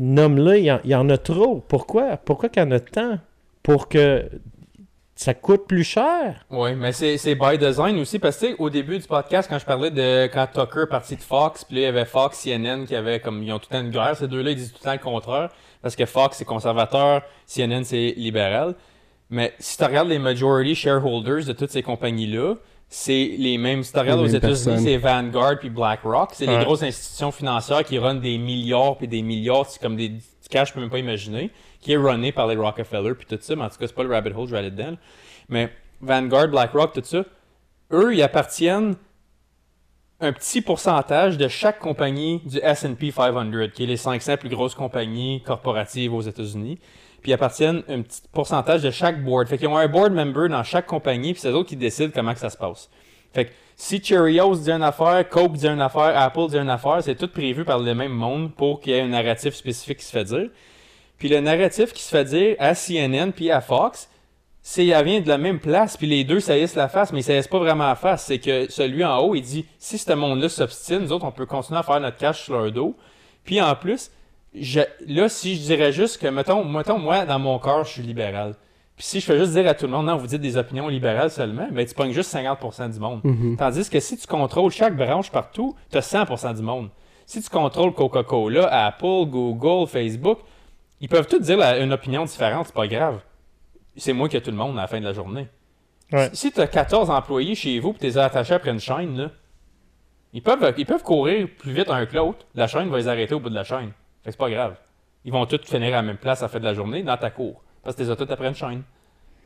nomme-le, 0.00 0.58
il 0.58 0.64
y 0.64 0.72
en- 0.72 0.80
y, 0.84 0.92
a 1.12 1.18
trop. 1.18 1.62
Pourquoi? 1.68 2.16
Pourquoi 2.16 2.48
qu'il 2.48 2.62
y 2.62 2.66
en 2.66 2.70
a 2.72 2.80
tant? 2.80 3.18
Pour 3.62 3.88
que 3.88 4.28
ça 5.14 5.32
coûte 5.34 5.68
plus 5.68 5.84
cher? 5.84 6.44
Oui, 6.50 6.74
mais 6.74 6.90
c'est 6.92 7.34
by 7.36 7.56
design 7.56 7.96
aussi, 8.00 8.18
parce 8.18 8.36
que 8.38 8.56
au 8.58 8.68
début 8.68 8.98
du 8.98 9.06
podcast, 9.06 9.48
quand 9.48 9.60
je 9.60 9.64
parlais 9.64 9.92
de 9.92 10.26
quand 10.26 10.48
Tucker 10.52 10.82
est 10.82 10.86
parti 10.88 11.14
de 11.14 11.22
Fox, 11.22 11.64
puis 11.64 11.76
là, 11.76 11.80
il 11.82 11.84
y 11.84 11.86
avait 11.86 12.04
Fox, 12.04 12.42
CNN, 12.42 12.84
qui 12.86 12.96
avait 12.96 13.20
comme, 13.20 13.40
ils 13.44 13.52
ont 13.52 13.60
tout 13.60 13.68
le 13.70 13.76
temps 13.78 13.84
une 13.84 13.90
guerre, 13.92 14.16
ces 14.16 14.26
deux-là, 14.26 14.50
ils 14.50 14.56
disent 14.56 14.72
tout 14.72 14.80
le 14.80 14.84
temps 14.86 14.92
le 14.92 14.98
contraire, 14.98 15.50
parce 15.80 15.94
que 15.94 16.04
Fox, 16.06 16.38
c'est 16.38 16.44
conservateur, 16.44 17.22
CNN, 17.46 17.84
c'est 17.84 18.14
libéral. 18.16 18.74
Mais 19.34 19.52
si 19.58 19.76
tu 19.76 19.82
regardes 19.82 20.08
les 20.08 20.20
majority 20.20 20.76
shareholders 20.76 21.44
de 21.44 21.52
toutes 21.52 21.70
ces 21.70 21.82
compagnies-là, 21.82 22.54
c'est 22.88 23.34
les 23.36 23.58
mêmes. 23.58 23.82
Si 23.82 23.92
tu 23.92 23.98
regardes 23.98 24.20
aux 24.20 24.26
États-Unis, 24.26 24.80
c'est 24.80 24.96
Vanguard 24.96 25.58
puis 25.58 25.70
BlackRock. 25.70 26.30
C'est 26.34 26.46
les 26.46 26.64
grosses 26.64 26.84
institutions 26.84 27.32
financières 27.32 27.82
qui 27.82 27.98
runnent 27.98 28.20
des 28.20 28.38
milliards 28.38 28.96
puis 28.96 29.08
des 29.08 29.22
milliards. 29.22 29.66
C'est 29.66 29.82
comme 29.82 29.96
des 29.96 30.20
du 30.44 30.48
cash, 30.48 30.68
je 30.68 30.74
peux 30.74 30.80
même 30.80 30.90
pas 30.90 31.00
imaginer. 31.00 31.50
Qui 31.80 31.94
est 31.94 31.96
runné 31.96 32.30
par 32.30 32.46
les 32.46 32.54
Rockefeller 32.54 33.14
puis 33.14 33.26
tout 33.26 33.38
ça. 33.40 33.56
Mais 33.56 33.62
en 33.62 33.68
tout 33.68 33.76
cas, 33.76 33.88
c'est 33.88 33.94
pas 33.94 34.04
le 34.04 34.10
rabbit 34.10 34.30
hole, 34.30 34.46
je 34.46 34.52
vais 34.52 34.58
aller 34.58 34.70
dedans. 34.70 34.96
Mais 35.48 35.70
Vanguard, 36.00 36.46
BlackRock, 36.46 36.92
tout 36.92 37.02
ça, 37.02 37.24
eux, 37.92 38.14
ils 38.14 38.22
appartiennent 38.22 38.94
un 40.20 40.32
petit 40.32 40.60
pourcentage 40.60 41.38
de 41.38 41.48
chaque 41.48 41.80
compagnie 41.80 42.40
du 42.44 42.58
S&P 42.58 43.10
500, 43.10 43.50
qui 43.74 43.82
est 43.82 43.86
les 43.86 43.96
500 43.96 44.36
plus 44.36 44.48
grosses 44.48 44.76
compagnies 44.76 45.42
corporatives 45.42 46.14
aux 46.14 46.20
États-Unis. 46.22 46.78
Puis 47.24 47.30
ils 47.30 47.34
appartiennent 47.34 47.82
un 47.88 48.02
petit 48.02 48.20
pourcentage 48.32 48.82
de 48.82 48.90
chaque 48.90 49.24
board. 49.24 49.48
Fait 49.48 49.56
qu'ils 49.56 49.68
ont 49.68 49.78
un 49.78 49.88
board 49.88 50.12
member 50.12 50.50
dans 50.50 50.62
chaque 50.62 50.84
compagnie, 50.84 51.32
puis 51.32 51.40
c'est 51.40 51.48
eux 51.48 51.54
autres 51.54 51.70
qui 51.70 51.76
décident 51.76 52.12
comment 52.14 52.34
que 52.34 52.38
ça 52.38 52.50
se 52.50 52.58
passe. 52.58 52.90
Fait 53.32 53.46
que 53.46 53.50
si 53.76 54.04
Cheerios 54.04 54.56
dit 54.56 54.70
une 54.70 54.82
affaire, 54.82 55.26
Coke 55.30 55.54
dit 55.54 55.66
une 55.66 55.80
affaire, 55.80 56.12
Apple 56.20 56.48
dit 56.50 56.58
une 56.58 56.68
affaire, 56.68 56.98
c'est 57.02 57.14
tout 57.14 57.28
prévu 57.28 57.64
par 57.64 57.78
le 57.78 57.94
même 57.94 58.12
monde 58.12 58.54
pour 58.54 58.78
qu'il 58.78 58.92
y 58.92 58.96
ait 58.96 59.00
un 59.00 59.08
narratif 59.08 59.54
spécifique 59.54 60.00
qui 60.00 60.04
se 60.04 60.12
fait 60.12 60.24
dire. 60.24 60.50
Puis 61.16 61.30
le 61.30 61.40
narratif 61.40 61.94
qui 61.94 62.02
se 62.02 62.10
fait 62.10 62.26
dire 62.26 62.56
à 62.58 62.74
CNN 62.74 63.30
puis 63.32 63.50
à 63.50 63.62
Fox, 63.62 64.10
c'est 64.60 64.84
il 64.84 65.02
vient 65.02 65.22
de 65.22 65.28
la 65.28 65.38
même 65.38 65.60
place, 65.60 65.96
puis 65.96 66.06
les 66.06 66.24
deux 66.24 66.40
saillissent 66.40 66.74
la 66.74 66.88
face, 66.88 67.10
mais 67.10 67.20
ils 67.20 67.24
saillissent 67.24 67.48
pas 67.48 67.58
vraiment 67.58 67.86
la 67.86 67.94
face. 67.94 68.26
C'est 68.26 68.38
que 68.38 68.70
celui 68.70 69.02
en 69.02 69.16
haut, 69.20 69.34
il 69.34 69.40
dit 69.40 69.64
si 69.78 69.96
ce 69.96 70.12
monde-là 70.12 70.50
s'obstine, 70.50 70.98
nous 70.98 71.12
autres, 71.12 71.24
on 71.24 71.32
peut 71.32 71.46
continuer 71.46 71.80
à 71.80 71.82
faire 71.82 72.00
notre 72.00 72.18
cash 72.18 72.42
sur 72.44 72.58
leur 72.58 72.70
dos. 72.70 72.94
Puis 73.44 73.62
en 73.62 73.74
plus, 73.76 74.10
je, 74.54 74.80
là, 75.06 75.28
si 75.28 75.56
je 75.56 75.62
dirais 75.62 75.92
juste 75.92 76.20
que, 76.20 76.26
mettons, 76.28 76.64
mettons, 76.64 76.98
moi, 76.98 77.24
dans 77.26 77.38
mon 77.38 77.58
corps, 77.58 77.84
je 77.84 77.90
suis 77.92 78.02
libéral. 78.02 78.54
Puis 78.96 79.04
si 79.06 79.18
je 79.20 79.24
fais 79.26 79.36
juste 79.38 79.52
dire 79.52 79.66
à 79.66 79.74
tout 79.74 79.86
le 79.86 79.92
monde, 79.92 80.06
non, 80.06 80.16
vous 80.16 80.28
dites 80.28 80.40
des 80.40 80.56
opinions 80.56 80.86
libérales 80.86 81.30
seulement, 81.30 81.66
ben 81.72 81.84
tu 81.84 81.94
pognes 81.94 82.12
juste 82.12 82.32
50% 82.32 82.92
du 82.92 83.00
monde. 83.00 83.20
Mhm. 83.24 83.56
Tandis 83.56 83.90
que 83.90 83.98
si 83.98 84.16
tu 84.16 84.26
contrôles 84.28 84.70
chaque 84.70 84.96
branche 84.96 85.30
partout, 85.32 85.74
tu 85.90 85.98
as 85.98 86.00
100% 86.00 86.54
du 86.54 86.62
monde. 86.62 86.90
Si 87.26 87.42
tu 87.42 87.50
contrôles 87.50 87.92
Coca-Cola, 87.92 88.68
Apple, 88.86 89.24
Google, 89.26 89.88
Facebook, 89.88 90.38
ils 91.00 91.08
peuvent 91.08 91.26
tous 91.26 91.40
dire 91.40 91.56
la- 91.56 91.78
une 91.78 91.92
opinion 91.92 92.24
différente, 92.24 92.66
c'est 92.66 92.74
pas 92.74 92.86
grave. 92.86 93.20
C'est 93.96 94.12
moi 94.12 94.28
qui 94.28 94.36
ai 94.36 94.40
tout 94.40 94.50
le 94.52 94.56
monde 94.56 94.78
à 94.78 94.82
la 94.82 94.86
fin 94.86 95.00
de 95.00 95.04
la 95.04 95.12
journée. 95.12 95.48
Ouais. 96.12 96.30
Si 96.32 96.52
tu 96.52 96.60
as 96.60 96.66
14 96.68 97.10
employés 97.10 97.56
chez 97.56 97.80
vous 97.80 97.90
et 97.90 97.94
tu 97.98 98.04
les 98.04 98.18
as 98.18 98.24
attachés 98.26 98.54
après 98.54 98.70
une 98.70 98.78
chaîne, 98.78 99.16
là, 99.16 99.30
ils, 100.32 100.42
peuvent, 100.42 100.72
ils 100.76 100.86
peuvent 100.86 101.02
courir 101.02 101.48
plus 101.58 101.72
vite 101.72 101.90
un 101.90 102.06
que 102.06 102.14
l'autre. 102.14 102.46
La 102.54 102.68
chaîne 102.68 102.88
va 102.90 102.98
les 102.98 103.08
arrêter 103.08 103.34
au 103.34 103.40
bout 103.40 103.50
de 103.50 103.54
la 103.56 103.64
chaîne. 103.64 103.90
Fait 104.24 104.30
que 104.30 104.32
c'est 104.32 104.36
pas 104.38 104.50
grave. 104.50 104.74
Ils 105.24 105.32
vont 105.32 105.46
tous 105.46 105.60
finir 105.64 105.88
à 105.88 105.90
la 105.98 106.02
même 106.02 106.16
place 106.16 106.40
à 106.42 106.46
la 106.46 106.48
fin 106.48 106.58
de 106.58 106.64
la 106.64 106.74
journée 106.74 107.02
dans 107.02 107.16
ta 107.16 107.30
cour. 107.30 107.62
Parce 107.82 107.94
que 107.96 108.02
tu 108.02 108.06
les 108.06 108.12
as 108.12 108.16
tous 108.16 108.30
après 108.32 108.48
une 108.48 108.54
chaîne. 108.54 108.82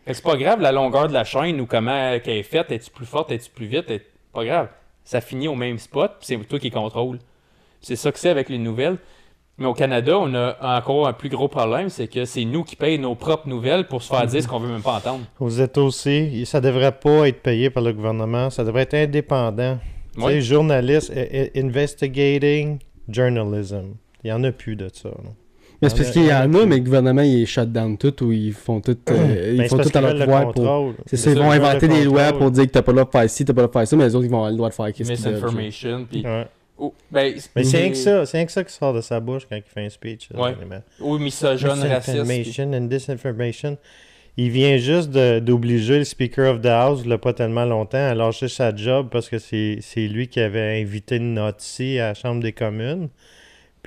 Fait 0.05 0.13
que 0.13 0.17
c'est 0.17 0.23
pas 0.25 0.37
grave 0.37 0.61
la 0.61 0.73
longueur 0.73 1.09
de 1.09 1.13
la 1.13 1.25
chaîne 1.25 1.61
ou 1.61 1.67
comment 1.67 2.19
qu'elle 2.21 2.39
est 2.39 2.43
faite. 2.43 2.71
Es-tu 2.73 2.91
plus 2.91 3.07
forte, 3.07 3.31
es-tu 3.33 3.51
plus 3.51 3.67
vite? 3.67 3.91
est- 3.91 4.07
Pas 4.33 4.45
grave. 4.45 4.69
Ça 5.05 5.21
finit 5.21 5.49
au 5.49 5.55
même 5.55 5.79
spot, 5.79 6.13
puis 6.19 6.27
c'est 6.27 6.37
toi 6.49 6.59
qui 6.59 6.71
contrôle. 6.71 7.19
C'est 7.81 7.97
ça 7.97 8.13
que 8.13 8.19
c'est 8.19 8.29
avec 8.29 8.49
les 8.49 8.59
nouvelles. 8.59 8.99
Mais 9.57 9.67
au 9.67 9.75
Canada, 9.75 10.17
on 10.19 10.33
a 10.35 10.57
encore 10.79 11.09
un 11.09 11.13
plus 11.13 11.29
gros 11.31 11.49
problème, 11.49 11.89
c'est 11.89 12.07
que 12.07 12.25
c'est 12.25 12.45
nous 12.45 12.63
qui 12.63 12.77
payons 12.77 13.03
nos 13.03 13.15
propres 13.17 13.49
nouvelles 13.49 13.87
pour 13.89 14.03
se 14.03 14.09
faire 14.15 14.25
dire 14.27 14.41
ce 14.43 14.47
qu'on 14.47 14.61
veut 14.61 14.69
même 14.71 14.83
pas 14.83 14.95
entendre. 14.97 15.25
Aux 15.41 15.49
États 15.51 15.81
aussi, 15.81 16.47
ça 16.47 16.61
devrait 16.61 16.93
pas 16.93 17.27
être 17.27 17.43
payé 17.43 17.69
par 17.71 17.83
le 17.83 17.93
gouvernement, 17.93 18.51
ça 18.51 18.63
devrait 18.63 18.83
être 18.83 18.95
indépendant. 18.95 19.79
Tu 20.15 20.21
Ouais. 20.21 20.35
sais, 20.35 20.41
journaliste, 20.43 21.13
eh, 21.17 21.51
eh, 21.55 21.61
investigating 21.61 22.79
journalism. 23.09 23.95
Il 24.25 24.29
y 24.31 24.33
en 24.33 24.43
a 24.45 24.53
plus 24.53 24.77
de 24.77 24.89
ça. 24.93 25.09
là. 25.09 25.31
Mais 25.81 25.89
c'est 25.89 25.97
parce 25.97 26.11
qu'il 26.11 26.23
y 26.23 26.25
il 26.27 26.31
y 26.31 26.35
en 26.35 26.53
a 26.55 26.67
mais 26.67 26.77
le 26.77 26.83
gouvernement, 26.83 27.23
il 27.23 27.47
shut 27.47 27.71
down 27.71 27.97
tout 27.97 28.25
ou 28.25 28.33
ils 28.33 28.53
font 28.53 28.81
tout, 28.81 28.99
euh, 29.11 29.57
Ben, 29.57 29.65
ils 29.65 29.69
font 29.69 29.79
tout 29.79 29.97
à 29.97 30.01
leur 30.01 30.19
pouvoir 30.19 30.53
pour. 30.53 30.95
C'est 31.07 31.17
ça, 31.17 31.31
ils 31.31 31.39
vont 31.39 31.53
inventer 31.53 31.87
des 31.87 32.05
lois 32.05 32.33
pour 32.33 32.51
dire 32.51 32.65
que 32.67 32.71
t'as 32.71 32.83
pas 32.83 32.93
le 32.93 32.97
droit 32.97 33.07
de 33.07 33.11
faire 33.11 33.31
ci, 33.31 33.45
t'as 33.45 33.53
pas 33.53 33.63
le 33.63 33.69
droit 33.69 33.83
de 33.83 33.87
faire 33.87 33.89
ça, 33.89 33.97
mais 33.97 34.05
les 34.05 34.15
autres, 34.15 34.25
ils 34.25 34.31
vont 34.31 34.39
avoir 34.39 34.51
le 34.51 34.57
droit 34.57 34.69
de 34.71 34.75
faire 34.75 34.93
qu'est-ce 34.93 35.13
qu'ils 35.13 35.23
veulent. 35.23 35.35
Misinformation. 35.35 36.07
Puis... 36.11 36.25
Ouais. 36.25 36.47
Oh, 36.81 36.95
ben, 37.11 37.35
Mais 37.57 37.65
c'est 37.65 37.79
rien 37.79 37.91
que 37.91 37.97
ça, 37.97 38.27
c'est 38.27 38.39
rien 38.39 38.47
que 38.47 38.53
ça 38.53 38.63
qui 38.65 38.73
sort 38.73 38.95
de 38.95 39.01
sa 39.01 39.19
bouche 39.21 39.47
quand 39.49 39.57
il 39.57 39.63
fait 39.63 39.85
un 39.85 39.89
speech. 39.89 40.29
Ouais. 40.35 40.55
Ou 41.01 41.19
misogyne, 41.19 41.69
raciste. 41.69 42.19
Misinformation 42.19 42.73
and 42.73 42.81
disinformation. 42.83 43.79
Il 44.37 44.51
vient 44.51 44.77
juste 44.77 45.11
d'obliger 45.11 45.99
le 45.99 46.05
Speaker 46.05 46.55
of 46.55 46.61
the 46.61 46.67
House, 46.67 47.01
il 47.05 47.11
y 47.11 47.13
a 47.13 47.19
pas 47.19 47.33
tellement 47.33 47.65
longtemps, 47.65 47.99
à 47.99 48.15
lâcher 48.15 48.47
sa 48.47 48.75
job 48.75 49.09
parce 49.11 49.29
que 49.29 49.39
c'est 49.39 49.79
c'est 49.81 50.07
lui 50.07 50.29
qui 50.29 50.39
avait 50.39 50.81
invité 50.81 51.19
Nazi 51.19 51.99
à 51.99 52.09
la 52.09 52.15
Chambre 52.15 52.41
des 52.41 52.53
communes. 52.53 53.09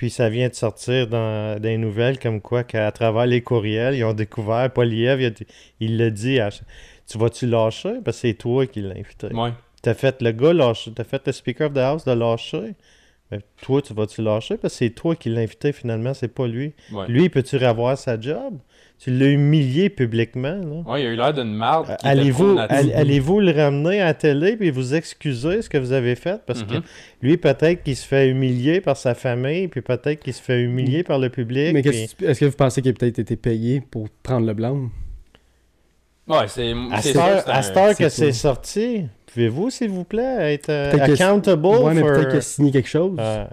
Puis 0.02 0.10
ça 0.10 0.30
vient 0.30 0.50
de 0.50 0.56
sortir 0.56 1.06
dans 1.06 1.60
des 1.62 1.78
nouvelles 1.78 2.18
comme 2.18 2.42
quoi 2.42 2.64
qu'à 2.64 2.92
travers 2.92 3.28
les 3.28 3.42
courriels, 3.44 3.94
ils 3.94 4.04
ont 4.04 4.14
découvert, 4.14 4.74
Poliev, 4.74 5.22
il, 5.22 5.26
a 5.26 5.30
dit- 5.30 5.46
il 5.80 5.98
l'a 5.98 6.10
dit, 6.10 6.40
à- 6.40 6.50
tu 7.08 7.20
vas-tu 7.20 7.46
lâcher? 7.46 8.00
Parce 8.04 8.18
que 8.18 8.28
c'est 8.30 8.34
toi 8.34 8.66
qui 8.66 8.82
l'as 8.82 8.96
invité. 8.96 9.28
Ouais. 9.28 9.52
T'as 9.84 9.94
fait 9.94 10.20
le 10.24 10.32
gars 10.32 10.54
lâcher, 10.54 10.92
t'as 10.96 11.04
fait 11.04 11.22
le 11.28 11.32
Speaker 11.32 11.68
of 11.68 11.74
the 11.76 11.78
House 11.78 12.04
de 12.06 12.14
lâcher. 12.14 12.74
Ben, 13.30 13.42
toi, 13.62 13.80
tu 13.84 13.94
vas-tu 13.94 14.24
lâcher? 14.24 14.58
Parce 14.58 14.74
que 14.74 14.78
c'est 14.80 14.90
toi 14.90 15.16
qui 15.16 15.30
l'as 15.30 15.42
invité 15.42 15.72
finalement, 15.72 16.16
c'est 16.16 16.34
pas 16.34 16.48
lui. 16.48 16.74
Ouais. 16.92 17.06
Lui, 17.08 17.30
peux-tu 17.30 17.58
revoir 17.58 17.96
sa 17.96 18.20
job? 18.20 18.58
Tu 19.04 19.10
l'as 19.10 19.30
humilié 19.32 19.90
publiquement. 19.90 20.58
Là. 20.62 20.92
Ouais, 20.92 21.02
il 21.02 21.08
a 21.08 21.10
eu 21.10 21.16
l'air 21.16 21.34
d'une 21.34 21.56
marde. 21.56 21.88
qui 21.88 21.94
était 21.94 22.08
Allez-vous 22.08 22.56
allez-vous 22.60 23.40
le 23.40 23.52
ramener 23.52 24.00
à 24.00 24.06
la 24.06 24.14
télé 24.14 24.56
et 24.62 24.70
vous 24.70 24.94
excuser 24.94 25.64
ce 25.64 25.70
que 25.70 25.80
vous 25.80 25.92
avez 25.92 26.14
fait? 26.16 26.40
Parce 26.46 26.62
que 26.62 26.76
Mhm. 26.76 26.82
lui, 27.24 27.38
peut-être 27.38 27.82
qu'il 27.82 27.96
se 27.96 28.06
fait 28.06 28.30
humilier 28.30 28.80
par 28.80 28.96
sa 28.96 29.16
famille, 29.16 29.68
puis 29.70 29.82
peut-être 29.82 30.20
qu'il 30.20 30.34
se 30.34 30.42
fait 30.42 30.62
humilier 30.62 31.02
par 31.02 31.18
le 31.18 31.30
public. 31.30 31.74
Mais 31.74 31.80
est-ce 31.82 32.40
que 32.40 32.46
vous 32.46 32.52
pensez 32.56 32.84
qu'il 32.84 32.92
a 32.92 32.94
peut-être 32.94 33.18
été 33.18 33.36
payé 33.36 33.82
pour 33.82 34.08
prendre 34.22 34.46
le 34.46 34.54
blâme? 34.54 34.92
Ouais, 36.28 36.48
c'est. 36.48 36.72
À 36.92 37.02
cette 37.02 37.76
heure, 37.78 37.98
que 37.98 38.08
c'est 38.10 38.32
sorti, 38.34 39.08
pouvez-vous, 39.34 39.72
s'il 39.72 39.90
vous 39.90 40.04
plaît, 40.04 40.54
être 40.54 40.70
euh, 40.70 40.92
accountable 40.94 41.66
Ouais, 41.66 41.94
mais 41.96 42.02
for- 42.02 42.12
peut-être 42.12 42.30
qu'il 42.30 42.38
a 42.38 42.42
signé 42.42 42.72
quelque 42.72 42.88
chose. 42.90 43.18
Euh, 43.20 43.46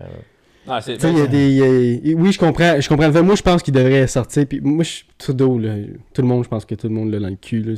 Ah, 0.68 0.80
c'est- 0.80 0.94
Tu 0.96 1.00
sais, 1.00 1.10
il 1.12 1.18
y 1.18 1.22
a 1.22 1.26
des. 1.26 1.48
il 1.50 2.08
y 2.10 2.12
a- 2.12 2.16
Oui, 2.16 2.32
je 2.32 2.38
comprends. 2.38 2.80
Je 2.80 2.88
comprends. 2.88 3.10
Moi, 3.22 3.34
je 3.34 3.42
pense 3.42 3.62
qu'il 3.62 3.74
devrait 3.74 4.06
sortir. 4.06 4.46
Puis 4.46 4.60
moi, 4.60 4.84
je... 4.84 5.00
Trudeau, 5.18 5.58
là, 5.58 5.74
tout 6.14 6.22
le 6.22 6.28
monde, 6.28 6.44
je 6.44 6.48
pense 6.48 6.64
que 6.64 6.74
tout 6.74 6.88
le 6.88 6.94
monde 6.94 7.10
l'a 7.10 7.18
dans 7.20 7.28
le 7.28 7.36
cul. 7.36 7.62
Là, 7.62 7.74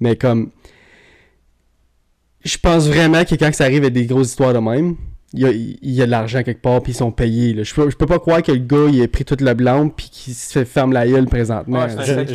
mais 0.00 0.16
comme. 0.16 0.50
Je 2.44 2.58
pense 2.58 2.88
vraiment 2.88 3.24
que 3.24 3.34
quand 3.36 3.52
ça 3.54 3.64
arrive 3.64 3.84
à 3.84 3.90
des 3.90 4.04
grosses 4.06 4.28
histoires 4.30 4.52
de 4.52 4.58
même, 4.58 4.96
il 5.32 5.40
y 5.40 5.44
a, 5.46 5.50
il 5.50 5.78
y 5.92 6.02
a 6.02 6.06
de 6.06 6.10
l'argent 6.10 6.42
quelque 6.42 6.60
part, 6.60 6.82
puis 6.82 6.92
ils 6.92 6.96
sont 6.96 7.12
payés. 7.12 7.54
Là. 7.54 7.62
Je, 7.62 7.72
peux, 7.72 7.88
je 7.88 7.96
peux 7.96 8.04
pas 8.06 8.18
croire 8.18 8.42
que 8.42 8.50
le 8.52 8.58
gars, 8.58 8.88
il 8.92 9.00
a 9.00 9.06
pris 9.08 9.24
toute 9.24 9.40
la 9.40 9.54
blâme, 9.54 9.90
puis 9.92 10.10
qu'il 10.10 10.34
se 10.34 10.52
fait 10.52 10.64
ferme 10.64 10.92
la 10.92 11.06
gueule 11.06 11.26
présentement. 11.26 11.78
Ouais, 11.84 11.94
Ouais, 11.96 12.26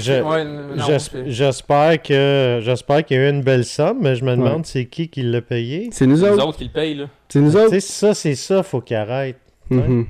J'espère 1.28 2.02
que 2.02 2.60
j'espère 2.64 3.06
qu'il 3.06 3.18
y 3.18 3.20
a 3.20 3.28
eu 3.28 3.34
une 3.34 3.44
belle 3.44 3.66
somme, 3.66 3.98
mais 4.02 4.16
je 4.16 4.24
me 4.24 4.32
demande 4.36 4.66
c'est 4.66 4.86
qui 4.86 5.10
qui 5.10 5.24
l'a 5.24 5.41
payé. 5.41 5.90
C'est 5.91 6.08
nous 6.08 6.24
autres. 6.24 6.38
nous 6.38 6.41
autres 6.44 6.58
qui 6.58 6.64
le 6.64 6.70
payent, 6.72 6.95
là. 6.95 7.06
C'est 7.30 7.41
nous 7.41 7.56
autres. 7.58 7.78
ça, 7.80 8.14
c'est 8.14 8.36
ça, 8.36 8.64
faut 8.64 8.80
qu'il 8.82 8.95
arrête. 8.95 9.38
Mhm. 9.69 10.07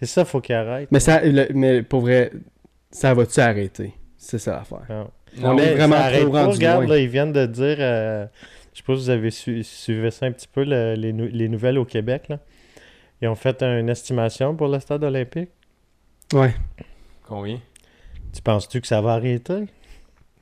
C'est 0.00 0.06
ça, 0.06 0.24
faut 0.24 0.40
qu'il 0.40 0.54
arrête. 0.54 0.88
Mais, 0.90 1.00
ça, 1.00 1.20
le- 1.22 1.48
mais 1.54 1.82
pour 1.82 2.00
vrai, 2.00 2.30
ça 2.90 3.12
va-tu 3.14 3.38
arrêter? 3.40 3.92
C'est 4.16 4.38
ça 4.38 4.52
l'affaire. 4.52 4.86
Non. 4.88 5.10
On 5.42 5.58
est 5.58 5.66
Mais 5.66 5.74
vraiment 5.74 5.96
ça 5.96 6.10
trop 6.10 6.30
pas, 6.30 6.44
rendu 6.44 6.56
Regarde, 6.56 6.84
loin. 6.84 6.90
là, 6.94 6.98
ils 6.98 7.08
viennent 7.08 7.32
de 7.32 7.46
dire 7.46 7.76
euh, 7.78 8.26
Je 8.72 8.78
sais 8.78 8.84
pas 8.84 8.94
si 8.96 9.00
vous 9.02 9.10
avez 9.10 9.30
su- 9.30 9.62
suivi 9.64 10.10
ça 10.10 10.26
un 10.26 10.32
petit 10.32 10.48
peu, 10.48 10.64
le- 10.64 10.94
les, 10.94 11.12
nou- 11.12 11.28
les 11.30 11.48
nouvelles 11.48 11.78
au 11.78 11.84
Québec. 11.84 12.28
Là. 12.28 12.38
Ils 13.22 13.28
ont 13.28 13.34
fait 13.34 13.62
une 13.62 13.88
estimation 13.88 14.56
pour 14.56 14.68
le 14.68 14.80
stade 14.80 15.04
olympique. 15.04 15.50
Ouais. 16.32 16.54
Combien? 17.28 17.58
Tu 18.32 18.40
penses-tu 18.42 18.80
que 18.80 18.86
ça 18.86 19.00
va 19.00 19.12
arrêter? 19.14 19.64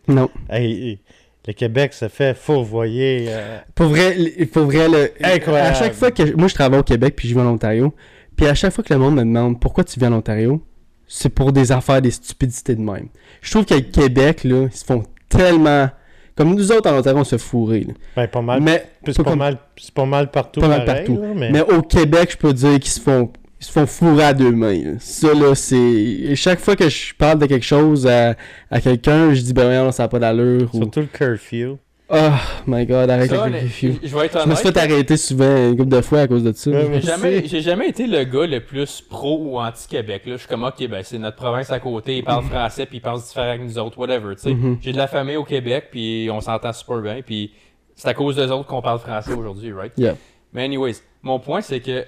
Non. 0.07 0.31
Hey, 0.49 0.73
hey, 0.89 0.99
le 1.47 1.53
Québec 1.55 1.93
se 1.95 2.09
fait 2.09 2.35
fourvoyer. 2.37 3.27
euh, 3.29 3.59
Pour 3.75 3.87
vrai, 3.89 4.15
pour 4.53 4.65
vrai, 4.65 4.89
le- 4.89 5.13
Incroyable. 5.23 5.69
à 5.71 5.75
chaque 5.75 5.95
fois 5.95 6.11
que. 6.11 6.35
Moi, 6.37 6.49
je 6.49 6.55
travaille 6.55 6.81
au 6.81 6.85
Québec 6.85 7.15
puis 7.17 7.29
je 7.29 7.35
vais 7.35 7.41
en 7.41 7.47
Ontario. 7.49 7.95
Puis 8.39 8.47
à 8.47 8.55
chaque 8.55 8.73
fois 8.73 8.83
que 8.85 8.95
le 8.95 9.01
monde 9.01 9.17
me 9.17 9.21
demande 9.23 9.61
pourquoi 9.61 9.83
tu 9.85 9.99
viens 10.01 10.13
en 10.13 10.19
Ontario, 10.19 10.63
c'est 11.09 11.29
pour 11.29 11.53
des 11.53 11.73
affaires, 11.73 12.01
des 12.01 12.13
stupidités 12.13 12.75
de 12.77 12.81
même. 12.81 13.09
Je 13.43 13.51
trouve 13.51 13.67
qu'au 13.67 13.81
Québec, 13.81 14.45
là, 14.45 14.69
ils 14.73 14.77
se 14.77 14.85
font 14.85 15.03
tellement. 15.29 15.91
Comme 16.37 16.55
nous 16.55 16.71
autres 16.71 16.89
en 16.89 16.97
Ontario, 16.99 17.19
on 17.19 17.25
se 17.25 17.35
là. 17.35 17.95
Ben, 18.15 18.29
pas 18.29 18.41
mal. 18.41 18.61
Mais 18.61 18.89
c'est 19.05 19.17
pas, 19.17 19.25
comme- 19.25 19.39
mal, 19.41 19.59
c'est 19.77 19.93
pas 19.93 20.05
mal 20.07 20.31
partout. 20.31 20.61
pas 20.61 20.69
mal 20.69 20.85
pareil, 20.85 21.05
partout. 21.05 21.21
là, 21.21 21.29
mais... 21.35 21.51
mais... 21.51 21.61
au 21.63 21.83
Québec, 21.83 22.29
je 22.31 22.37
peux 22.37 22.53
dire 22.53 22.79
qu'ils 22.79 22.93
se 22.93 23.01
font. 23.01 23.33
Ils 23.61 23.65
se 23.67 23.73
font 23.73 23.87
fourrer 23.87 24.23
à 24.23 24.35
deux 24.35 24.53
mains. 24.53 24.81
là. 24.85 24.91
Ça, 25.01 25.35
là, 25.35 25.53
c'est. 25.57 26.37
Chaque 26.37 26.61
fois 26.61 26.77
que 26.77 26.89
je 26.89 27.13
parle 27.13 27.41
de 27.41 27.47
quelque 27.47 27.67
chose 27.67 28.07
à, 28.07 28.37
à 28.71 28.81
quelqu'un, 28.81 29.35
je 29.35 29.41
dis, 29.41 29.53
ben 29.53 29.65
voyons, 29.65 29.91
ça 29.91 30.05
n'a 30.05 30.09
pas 30.09 30.21
d'allure. 30.21 30.71
ou- 30.73 30.79
Surtout 30.79 31.01
le 31.01 31.07
curfew. 31.07 31.77
Oh 32.11 32.31
my 32.67 32.87
god, 32.87 33.11
arrête 33.11 33.29
Ça, 33.29 33.45
avec 33.45 33.67
je 33.69 33.89
vais 33.89 34.27
être 34.27 34.43
Je 34.43 34.49
me 34.49 34.55
suis 34.55 34.67
honnête, 34.69 34.79
fait 34.79 34.79
arrêter 34.79 35.17
souvent 35.19 35.69
une 35.69 35.77
couple 35.77 35.91
de 35.91 36.01
fois 36.01 36.21
à 36.21 36.27
cause 36.27 36.43
de 36.43 36.53
ça. 36.53 36.71
J'ai 36.71 37.01
jamais, 37.03 37.47
j'ai 37.47 37.61
jamais 37.61 37.89
été 37.91 38.07
le 38.07 38.25
gars 38.25 38.47
le 38.47 38.61
plus 38.61 39.03
pro 39.03 39.39
ou 39.43 39.59
anti-Québec. 39.59 40.23
Là. 40.25 40.33
Je 40.33 40.39
suis 40.39 40.49
comme, 40.49 40.65
ok, 40.65 40.89
ben, 40.89 41.03
c'est 41.03 41.19
notre 41.19 41.37
province 41.37 41.71
à 41.71 41.81
côté, 41.81 42.19
ils 42.19 42.25
parlent 42.25 42.45
français, 42.45 42.87
puis 42.87 42.97
ils 42.97 43.01
parlent 43.01 43.21
différent 43.21 43.59
que 43.59 43.63
nous 43.63 43.79
autres, 43.79 43.99
whatever. 43.99 44.35
tu 44.37 44.43
sais. 44.43 44.55
Mhm. 44.55 44.79
J'ai 44.81 44.93
de 44.93 44.97
la 44.97 45.07
famille 45.07 45.37
au 45.37 45.45
Québec, 45.45 45.89
puis 45.91 46.31
on 46.33 46.41
s'entend 46.41 46.73
super 46.73 46.99
bien, 47.03 47.21
puis 47.21 47.53
c'est 47.95 48.09
à 48.09 48.15
cause 48.15 48.37
d'eux 48.37 48.51
autres 48.51 48.67
qu'on 48.69 48.81
parle 48.81 49.01
français 49.01 49.35
aujourd'hui, 49.35 49.73
right? 49.73 49.93
Yeah. 49.99 50.17
Mais 50.55 50.65
anyways, 50.65 51.03
mon 51.23 51.39
point, 51.39 51.61
c'est 51.61 51.81
que 51.81 52.07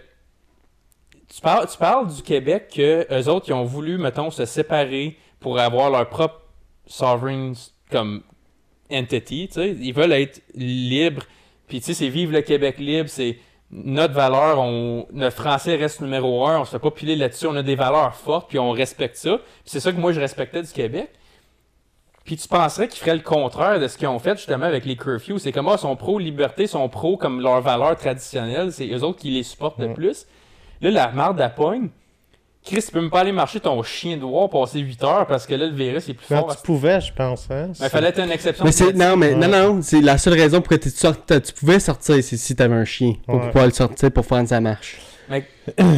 tu 1.28 1.42
parles, 1.42 1.66
tu 1.70 1.76
parles 1.76 2.06
du 2.06 2.22
Québec 2.22 2.72
que 2.74 3.06
eux 3.12 3.28
autres, 3.28 3.46
ils 3.48 3.52
ont 3.52 3.64
voulu, 3.64 3.98
mettons, 3.98 4.30
se 4.30 4.46
séparer 4.46 5.18
pour 5.40 5.58
avoir 5.58 5.90
leur 5.90 6.08
propre 6.08 6.40
sovereign 6.86 7.54
comme 7.90 8.22
entity, 8.92 9.48
tu 9.48 9.54
sais. 9.54 9.76
Ils 9.80 9.92
veulent 9.92 10.12
être 10.12 10.42
libres. 10.54 11.22
Puis, 11.68 11.80
tu 11.80 11.86
sais, 11.86 11.94
c'est 11.94 12.08
vive 12.08 12.32
le 12.32 12.42
Québec 12.42 12.78
libre, 12.78 13.08
c'est 13.08 13.38
notre 13.70 14.14
valeur, 14.14 14.58
on, 14.58 15.06
notre 15.12 15.36
français 15.36 15.76
reste 15.76 16.00
numéro 16.00 16.44
un, 16.46 16.60
on 16.60 16.64
se 16.64 16.72
fait 16.72 16.78
pas 16.80 16.90
piler 16.90 17.14
là-dessus, 17.14 17.46
on 17.46 17.54
a 17.54 17.62
des 17.62 17.76
valeurs 17.76 18.14
fortes, 18.14 18.48
puis 18.48 18.58
on 18.58 18.72
respecte 18.72 19.16
ça. 19.16 19.38
Puis 19.38 19.64
c'est 19.66 19.80
ça 19.80 19.92
que 19.92 20.00
moi, 20.00 20.12
je 20.12 20.20
respectais 20.20 20.62
du 20.62 20.72
Québec. 20.72 21.10
Puis 22.24 22.36
tu 22.36 22.48
penserais 22.48 22.88
qu'ils 22.88 23.00
feraient 23.00 23.16
le 23.16 23.22
contraire 23.22 23.80
de 23.80 23.88
ce 23.88 23.96
qu'ils 23.96 24.08
ont 24.08 24.18
fait 24.18 24.36
justement 24.36 24.66
avec 24.66 24.84
les 24.84 24.96
curfews. 24.96 25.38
C'est 25.38 25.52
comme, 25.52 25.68
ah, 25.68 25.74
ils 25.76 25.80
sont 25.80 25.96
pro-liberté, 25.96 26.64
ils 26.64 26.68
sont 26.68 26.88
pro 26.88 27.16
comme 27.16 27.40
leurs 27.40 27.60
valeurs 27.60 27.96
traditionnelles, 27.96 28.72
c'est 28.72 28.88
eux 28.88 29.02
autres 29.02 29.20
qui 29.20 29.30
les 29.30 29.42
supportent 29.42 29.78
le 29.78 29.94
plus. 29.94 30.26
Là, 30.80 30.90
la 30.90 31.12
marde 31.12 31.40
à 31.40 31.48
pogne, 31.48 31.90
Chris, 32.62 32.82
tu 32.84 32.92
peux 32.92 33.00
même 33.00 33.10
pas 33.10 33.20
aller 33.20 33.32
marcher 33.32 33.58
ton 33.58 33.82
chien 33.82 34.16
de 34.16 34.20
dehors 34.20 34.50
passer 34.50 34.80
8 34.80 35.02
heures 35.02 35.26
parce 35.26 35.46
que 35.46 35.54
là, 35.54 35.66
le 35.66 35.72
virus 35.74 36.08
est 36.10 36.14
plus 36.14 36.26
Quand 36.28 36.40
fort. 36.40 36.56
tu 36.56 36.62
pouvais, 36.62 37.00
je 37.00 37.12
pense. 37.12 37.48
Hein? 37.50 37.70
Mais 37.80 37.88
fallait 37.88 38.08
être 38.08 38.20
une 38.20 38.30
exception. 38.30 38.64
Mais 38.66 38.72
c'est, 38.72 38.92
non, 38.92 39.16
mais 39.16 39.34
Ouais. 39.34 39.34
non, 39.34 39.48
non, 39.74 39.80
c'est 39.82 40.02
la 40.02 40.18
seule 40.18 40.34
raison 40.34 40.60
pour 40.60 40.68
que 40.68 40.74
tu, 40.76 40.90
sortes, 40.90 41.42
tu 41.42 41.52
pouvais 41.54 41.80
sortir, 41.80 42.16
c'est 42.22 42.36
si 42.36 42.54
t'avais 42.54 42.74
un 42.74 42.84
chien. 42.84 43.14
Pour 43.26 43.36
Ouais. 43.36 43.46
pouvoir 43.46 43.64
le 43.66 43.72
sortir 43.72 44.12
pour 44.12 44.26
faire 44.26 44.46
sa 44.46 44.60
marche. 44.60 44.98
Mais- 45.30 45.44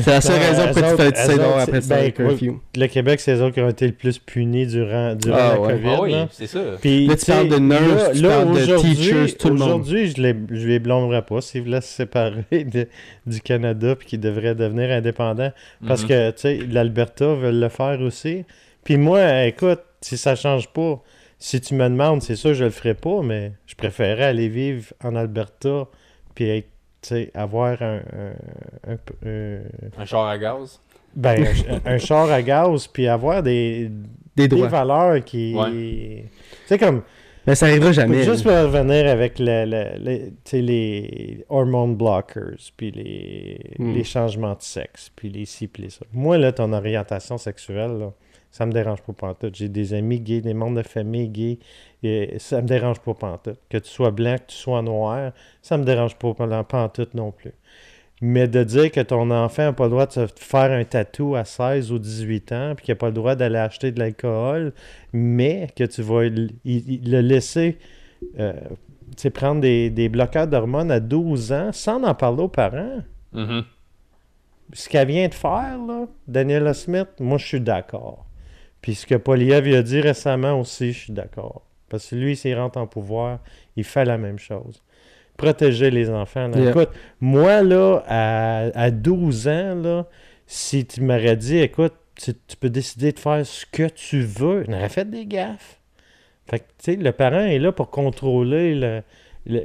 C'est 0.03 0.07
la 0.11 0.21
seule 0.21 0.41
raison 0.41 0.67
pour 0.75 0.97
que 0.97 1.07
tu 1.09 1.13
tu 1.13 1.33
eux 1.33 1.39
dehors 1.39 1.59
après 1.59 1.81
ben, 1.81 2.05
le 2.05 2.11
curfew. 2.11 2.61
Le 2.77 2.87
Québec, 2.87 3.21
c'est 3.21 3.35
eux 3.35 3.43
autres 3.43 3.55
qui 3.55 3.61
ont 3.63 3.69
été 3.69 3.87
le 3.87 3.93
plus 3.95 4.19
punis 4.19 4.67
durant, 4.67 5.15
durant 5.15 5.37
Ah 5.39 5.53
la 5.55 5.61
ouais. 5.61 5.73
COVID. 5.75 5.89
Ah 5.89 6.01
oui, 6.03 6.15
c'est 6.33 6.47
ça. 6.47 6.61
Puis, 6.81 7.07
Là, 7.07 7.17
tu 7.17 7.27
parles 7.27 7.49
de 7.49 7.55
sais, 7.55 7.61
nurses, 7.61 7.81
là- 7.95 8.11
tu 8.15 8.21
là, 8.23 8.29
parles 8.29 8.47
de 8.55 8.63
aujourd'hui- 8.63 8.95
teachers, 8.97 9.37
tout 9.39 9.49
le 9.49 9.55
monde. 9.55 9.63
Aujourd'hui, 9.69 10.09
je 10.11 10.21
les, 10.23 10.35
je 10.51 10.69
les 10.69 10.79
blâmerais 10.79 11.23
pas 11.23 11.41
s'ils 11.41 11.63
voulaient 11.63 11.81
se 11.81 11.89
séparer 11.95 12.45
de- 12.53 12.89
du 13.27 13.41
Canada 13.41 13.97
puis 13.97 14.07
qu'ils 14.07 14.21
devraient 14.21 14.55
devenir 14.55 14.91
indépendants. 14.91 15.53
Parce 15.87 16.03
Mhm. 16.03 16.09
que, 16.09 16.31
tu 16.33 16.39
sais, 16.39 16.59
l'Alberta 16.71 17.35
veulent 17.35 17.59
le 17.61 17.69
faire 17.71 18.01
aussi. 18.03 18.45
Puis 18.85 18.97
moi, 18.99 19.45
écoute, 19.47 19.81
si 20.01 20.17
ça 20.19 20.35
change 20.37 20.69
pas, 20.69 21.01
si 21.39 21.61
tu 21.61 21.75
me 21.75 21.85
demandes, 21.89 22.21
c'est 22.23 22.37
sûr 22.37 22.51
que 22.51 22.55
je 22.57 22.65
le 22.65 22.71
ferai 22.71 22.95
pas, 22.95 23.23
mais 23.23 23.53
je 23.67 23.75
préférerais 23.77 24.25
aller 24.27 24.49
vivre 24.49 24.93
en 25.03 25.17
Alberta 25.17 25.87
puis 26.35 26.49
être, 26.49 26.69
sais, 27.09 27.31
avoir 27.35 27.81
un, 27.83 28.01
un, 28.87 28.93
un- 28.93 29.29
un- 29.29 29.61
Un 30.03 30.05
char 30.05 30.27
à 30.27 30.39
gaz? 30.39 30.81
ben, 31.15 31.45
un, 31.45 31.81
un 31.95 31.99
char 31.99 32.31
à 32.31 32.43
gaz, 32.43 32.87
puis 32.87 33.07
avoir 33.09 33.43
des, 33.43 33.91
Des 34.37 34.49
droits. 34.49 34.69
valeurs 34.69 35.23
qui. 35.25 35.55
Ouais. 35.55 36.25
C'est 36.67 36.79
comme. 36.79 37.03
Mais 37.47 37.57
ça 37.57 37.67
arrivera 37.67 37.91
jamais. 37.91 38.23
Juste 38.23 38.45
pour 38.45 38.53
revenir 38.53 39.09
avec 39.11 39.41
le, 39.41 39.65
le- 39.65 39.99
le- 39.99 40.27
tu 40.29 40.35
sais, 40.45 40.63
les 40.63 41.45
hormone 41.49 41.97
blockers, 41.97 42.55
puis 42.77 42.93
les, 42.93 43.59
Hmm. 43.79 43.93
les 43.95 44.05
changements 44.05 44.55
de 44.55 44.63
sexe, 44.63 45.11
puis 45.17 45.29
les 45.29 45.45
ci, 45.45 45.67
puis 45.67 45.83
les 45.83 45.91
ça. 45.91 46.07
Moi, 46.13 46.39
là, 46.39 46.53
ton 46.53 46.73
orientation 46.73 47.39
sexuelle, 47.39 47.99
là, 47.99 48.13
ça 48.53 48.65
me 48.65 48.71
dérange 48.73 49.03
pas 49.03 49.13
pantoute. 49.13 49.57
J'ai 49.57 49.69
des 49.69 49.93
amis 49.93 50.21
gays, 50.21 50.41
des 50.41 50.55
membres 50.55 50.77
de 50.77 50.87
famille 50.87 51.29
gays, 51.29 51.59
et 52.03 52.39
ça 52.39 52.61
me 52.61 52.67
dérange 52.67 53.01
pas 53.01 53.15
pantoute. 53.15 53.59
Que 53.69 53.79
tu 53.79 53.89
sois 53.89 54.11
blanc, 54.11 54.37
que 54.37 54.53
tu 54.53 54.57
sois 54.57 54.83
noir, 54.83 55.33
ça 55.61 55.79
me 55.79 55.85
dérange 55.85 56.17
pas 56.17 56.35
pantoute 56.65 57.15
non 57.15 57.31
plus. 57.31 57.53
Mais 58.21 58.47
de 58.47 58.63
dire 58.63 58.91
que 58.91 59.01
ton 59.01 59.31
enfant 59.31 59.65
n'a 59.65 59.73
pas 59.73 59.85
le 59.85 59.91
droit 59.91 60.07
de 60.07 60.13
se 60.13 60.27
faire 60.37 60.71
un 60.71 60.85
tatou 60.85 61.35
à 61.35 61.45
16 61.45 61.91
ou 61.91 61.99
18 61.99 62.53
ans, 62.53 62.73
puis 62.77 62.87
qu'il 62.87 62.93
n'a 62.93 62.97
pas 62.97 63.09
le 63.09 63.15
droit 63.15 63.35
d'aller 63.35 63.59
acheter 63.59 63.91
de 63.91 63.99
l'alcool, 63.99 64.73
mais 65.13 65.69
que 65.77 65.85
tu 65.85 66.03
vas 66.03 66.23
le 66.25 67.21
laisser 67.21 67.79
euh, 68.39 68.53
prendre 69.35 69.61
des, 69.61 69.91
des 69.91 70.09
bloqueurs 70.09 70.47
d'hormones 70.47 70.91
à 70.91 71.01
12 71.01 71.53
ans 71.53 71.71
sans 71.73 72.03
en 72.05 72.15
parler 72.15 72.43
aux 72.43 72.49
parents. 72.49 73.03
Mhm. 73.33 73.65
Ce 74.73 74.89
qu'elle 74.89 75.09
vient 75.09 75.29
de 75.29 75.35
faire, 75.35 75.79
là, 75.87 76.07
Daniela 76.27 76.75
Smith, 76.75 77.09
moi, 77.21 77.39
je 77.39 77.47
suis 77.47 77.61
d'accord. 77.61 78.27
Puis 78.81 78.95
ce 78.97 79.07
que 79.07 79.15
Poliev 79.15 79.73
a 79.75 79.83
dit 79.83 80.01
récemment 80.01 80.59
aussi, 80.59 80.93
je 80.93 80.99
suis 80.99 81.13
d'accord. 81.13 81.63
Parce 81.93 82.09
que 82.11 82.17
lui, 82.17 82.35
s'il 82.35 82.57
rentre 82.59 82.79
en 82.79 82.89
pouvoir, 82.89 83.39
il 83.77 83.85
fait 83.85 84.05
la 84.05 84.19
même 84.19 84.39
chose. 84.41 84.83
Protéger 85.37 85.91
les 85.91 86.11
enfants. 86.11 86.49
là. 86.49 86.59
Yeah. 86.59 86.71
Écoute, 86.71 86.91
moi, 87.21 87.63
là, 87.63 88.03
à, 88.07 88.59
à 88.75 88.91
12 88.91 89.47
ans, 89.49 89.75
là, 89.77 90.07
si 90.47 90.85
tu 90.85 91.01
m'aurais 91.01 91.37
dit, 91.37 91.59
écoute, 91.59 91.95
tu, 92.17 92.33
tu 92.47 92.57
peux 92.57 92.69
décider 92.71 93.13
de 93.13 93.19
faire 93.19 93.45
ce 93.47 93.65
que 93.71 93.89
tu 93.89 94.21
veux, 94.23 94.65
on 94.69 94.73
aurait 94.73 94.89
fait 94.89 95.09
des 95.09 95.25
gaffes. 95.27 95.79
Fait 96.51 96.59
que, 96.59 96.65
tu 96.65 96.93
sais, 96.93 96.97
le 96.97 97.13
parent 97.13 97.41
est 97.41 97.59
là 97.59 97.73
pour 97.73 97.91
contrôler 97.91 98.75
le, 98.75 99.03
le- 99.47 99.65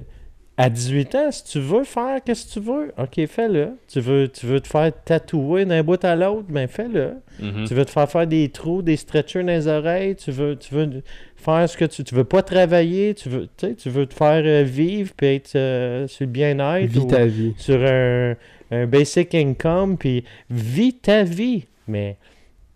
À 0.56 0.70
18 0.70 1.16
ans, 1.16 1.32
si 1.32 1.44
tu 1.44 1.60
veux 1.60 1.84
faire, 1.84 2.24
qu'est-ce 2.24 2.48
que 2.48 2.54
tu 2.54 2.66
veux? 2.66 2.94
OK, 2.98 3.26
fais-le. 3.28 3.72
Tu 3.88 3.99
veux, 3.99 4.28
tu 4.30 4.45
veux 4.48 4.60
te 4.62 4.68
faire 4.68 4.91
tatouer 5.04 5.66
d'un 5.66 5.84
bout 5.84 6.04
à 6.04 6.16
l'autre, 6.16 6.45
ben 6.49 6.68
fais-le. 6.68 7.16
Mhm. 7.40 7.66
Tu 7.68 7.74
veux 7.76 7.86
te 7.86 7.91
faire 7.91 8.10
faire 8.10 8.26
des 8.26 8.49
trous, 8.49 8.82
des 8.82 8.95
stretchers 8.95 9.41
dans 9.44 9.48
les 9.52 9.68
oreilles, 9.68 10.16
tu 10.16 10.32
veux, 10.32 10.56
tu 10.56 10.74
veux 10.74 11.04
faire 11.38 11.70
ce 11.70 11.78
que 11.78 11.86
tu... 11.86 12.04
Tu 12.04 12.16
veux 12.16 12.24
pas 12.24 12.42
travailler, 12.42 13.14
tu 13.14 13.30
veux, 13.30 13.48
tu 13.58 13.68
sais, 13.68 13.76
tu 13.76 13.90
veux 13.90 14.06
te 14.06 14.14
faire 14.14 14.44
euh, 14.46 14.64
vivre 14.64 15.14
puis 15.16 15.36
être 15.36 15.56
euh, 15.56 16.08
sur 16.08 16.26
le 16.26 16.32
bien-être. 16.32 16.90
Vis 16.92 17.08
ta 17.08 17.26
vie. 17.26 17.54
Sur 17.58 17.82
un, 17.82 18.36
un 18.72 18.86
basic 18.86 19.34
income, 19.36 19.98
puis 19.98 20.24
vis 20.50 20.94
ta 20.94 21.24
vie, 21.24 21.66
mais 21.88 22.18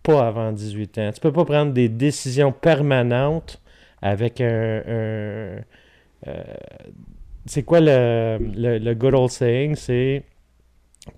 pas 0.02 0.26
avant 0.26 0.52
18 0.52 0.98
ans. 0.98 1.10
Tu 1.12 1.20
peux 1.20 1.32
pas 1.32 1.44
prendre 1.44 1.72
des 1.72 1.88
décisions 1.88 2.52
permanentes 2.52 3.60
avec 4.00 4.40
un... 4.40 4.82
un, 4.86 5.60
euh, 6.28 6.44
c'est 7.46 7.64
quoi 7.64 7.80
le, 7.80 8.38
le, 8.40 8.78
le 8.78 8.94
good 8.94 9.14
old 9.14 9.30
saying? 9.30 9.74
C'est 9.74 10.22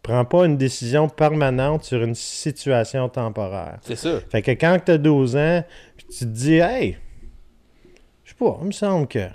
prends 0.02 0.24
pas 0.24 0.46
une 0.46 0.56
décision 0.56 1.08
permanente 1.08 1.84
sur 1.84 2.02
une 2.02 2.14
situation 2.14 3.08
temporaire. 3.08 3.78
C'est 3.82 3.96
ça. 3.96 4.20
Fait 4.30 4.42
que 4.42 4.52
quand 4.52 4.78
tu 4.84 4.92
as 4.92 4.98
12 4.98 5.36
ans, 5.36 5.64
puis 5.96 6.06
tu 6.06 6.18
te 6.20 6.30
dis, 6.30 6.54
hey, 6.54 6.96
sais 8.38 8.44
pas, 8.44 8.58
il 8.60 8.66
me 8.66 8.72
semble 8.72 9.06
que 9.06 9.26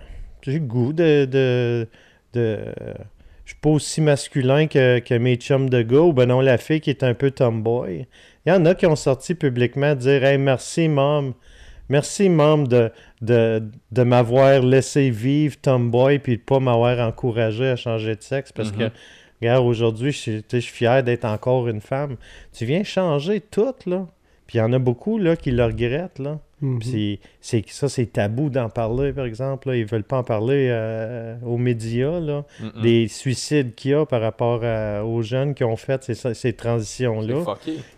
j'ai 0.42 0.54
le 0.54 0.60
goût 0.60 0.94
de. 0.94 1.26
de, 1.26 1.88
de 2.34 2.58
je 3.46 3.54
suis 3.54 3.60
pas 3.62 3.70
aussi 3.72 4.00
masculin 4.02 4.68
que, 4.68 5.00
que 5.00 5.16
mes 5.16 5.36
chums 5.36 5.70
de 5.72 5.82
gars, 5.82 6.02
ou 6.02 6.14
ben 6.14 6.28
non, 6.28 6.40
la 6.40 6.60
fille 6.60 6.82
qui 6.82 6.92
est 6.92 7.04
un 7.04 7.16
peu 7.16 7.32
tomboy. 7.32 8.08
Il 8.46 8.50
y 8.50 8.52
en 8.52 8.64
a 8.66 8.76
qui 8.76 8.86
ont 8.86 8.96
sorti 8.96 9.34
publiquement 9.34 9.96
dire 9.96 10.24
Hey, 10.24 10.38
merci, 10.38 10.88
mom. 10.88 11.34
Merci, 11.90 12.30
mom, 12.30 12.68
de, 12.68 12.92
de, 13.22 13.64
de 13.92 14.04
m'avoir 14.04 14.62
laissé 14.62 15.10
vivre 15.10 15.56
tomboy 15.60 16.20
puis 16.20 16.38
de 16.38 16.42
pas 16.44 16.60
m'avoir 16.60 17.00
encouragé 17.00 17.70
à 17.70 17.76
changer 17.76 18.16
de 18.16 18.22
sexe 18.22 18.52
parce 18.52 18.72
que, 18.72 18.84
Mhm. 18.84 18.92
regarde, 19.42 19.66
aujourd'hui, 19.66 20.12
je 20.12 20.42
je 20.52 20.58
suis 20.60 20.72
fier 20.72 21.02
d'être 21.04 21.26
encore 21.26 21.68
une 21.68 21.82
femme. 21.82 22.18
Tu 22.54 22.66
viens 22.66 22.84
changer 22.84 23.42
tout, 23.42 23.74
là. 23.88 24.06
Puis 24.46 24.60
il 24.60 24.62
y 24.62 24.62
en 24.62 24.72
a 24.74 24.78
beaucoup, 24.80 25.18
là, 25.18 25.36
qui 25.36 25.50
le 25.50 25.66
regrettent, 25.66 26.20
là. 26.20 26.40
Mhm. 26.62 26.80
C'est 27.42 27.64
ça, 27.68 27.88
c'est 27.88 28.08
tabou 28.08 28.50
d'en 28.50 28.70
parler, 28.70 29.14
par 29.14 29.26
exemple. 29.26 29.70
Là. 29.70 29.76
Ils 29.78 29.86
veulent 29.86 30.04
pas 30.04 30.18
en 30.18 30.24
parler 30.24 30.68
euh, 30.70 31.36
aux 31.46 31.58
médias, 31.58 32.20
là. 32.20 32.44
Des 32.82 33.08
suicides 33.08 33.76
qu'il 33.76 33.92
y 33.92 33.94
a 33.94 34.06
par 34.06 34.22
rapport 34.22 34.62
à- 34.64 35.04
aux 35.06 35.22
jeunes 35.22 35.54
qui 35.54 35.64
ont 35.64 35.78
fait 35.78 36.04
ces, 36.04 36.34
ces 36.34 36.54
transitions-là. 36.54 37.36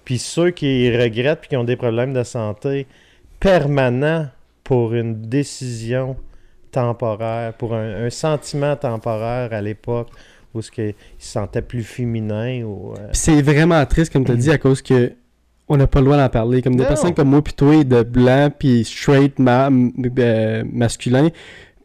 Puis 0.06 0.18
ceux 0.20 0.52
qui 0.52 0.96
regrettent 0.96 1.40
puis 1.42 1.50
qui 1.50 1.58
ont 1.58 1.64
des 1.64 1.76
problèmes 1.76 2.14
de 2.14 2.24
santé 2.24 2.86
permanents 3.40 4.28
pour 4.64 4.94
une 4.94 5.22
décision 5.22 6.16
temporaire, 6.72 7.54
pour 7.54 7.74
un, 7.74 8.06
un 8.06 8.10
sentiment 8.10 8.76
temporaire 8.76 9.52
à 9.54 9.62
l'époque 9.62 10.10
où 10.54 10.62
ce 10.62 10.72
que, 10.72 10.90
il 10.90 10.96
se 11.18 11.32
sentait 11.32 11.62
plus 11.62 11.84
féminin 11.84 12.64
ou... 12.64 12.94
euh, 12.94 13.10
c'est 13.14 13.42
vraiment 13.42 13.86
triste, 13.86 14.12
comme 14.14 14.26
tu 14.26 14.32
as 14.32 14.36
dit, 14.36 14.52
à 14.52 14.58
cause 14.58 14.82
que 14.82 15.14
on 15.74 15.78
n'a 15.78 15.88
pas 15.88 16.00
le 16.00 16.06
droit 16.06 16.18
d'en 16.18 16.30
parler. 16.30 16.62
Comme 16.62 16.76
des 16.76 16.84
Non. 16.84 16.88
personnes 16.90 17.14
comme 17.14 17.30
moi, 17.30 17.42
puis 17.42 17.54
toi, 17.54 17.84
de 17.84 18.04
blanc, 18.04 18.50
puis 18.58 18.84
straight, 18.84 19.40
ma- 19.40 19.70
euh, 19.70 20.64
masculin, 20.72 21.30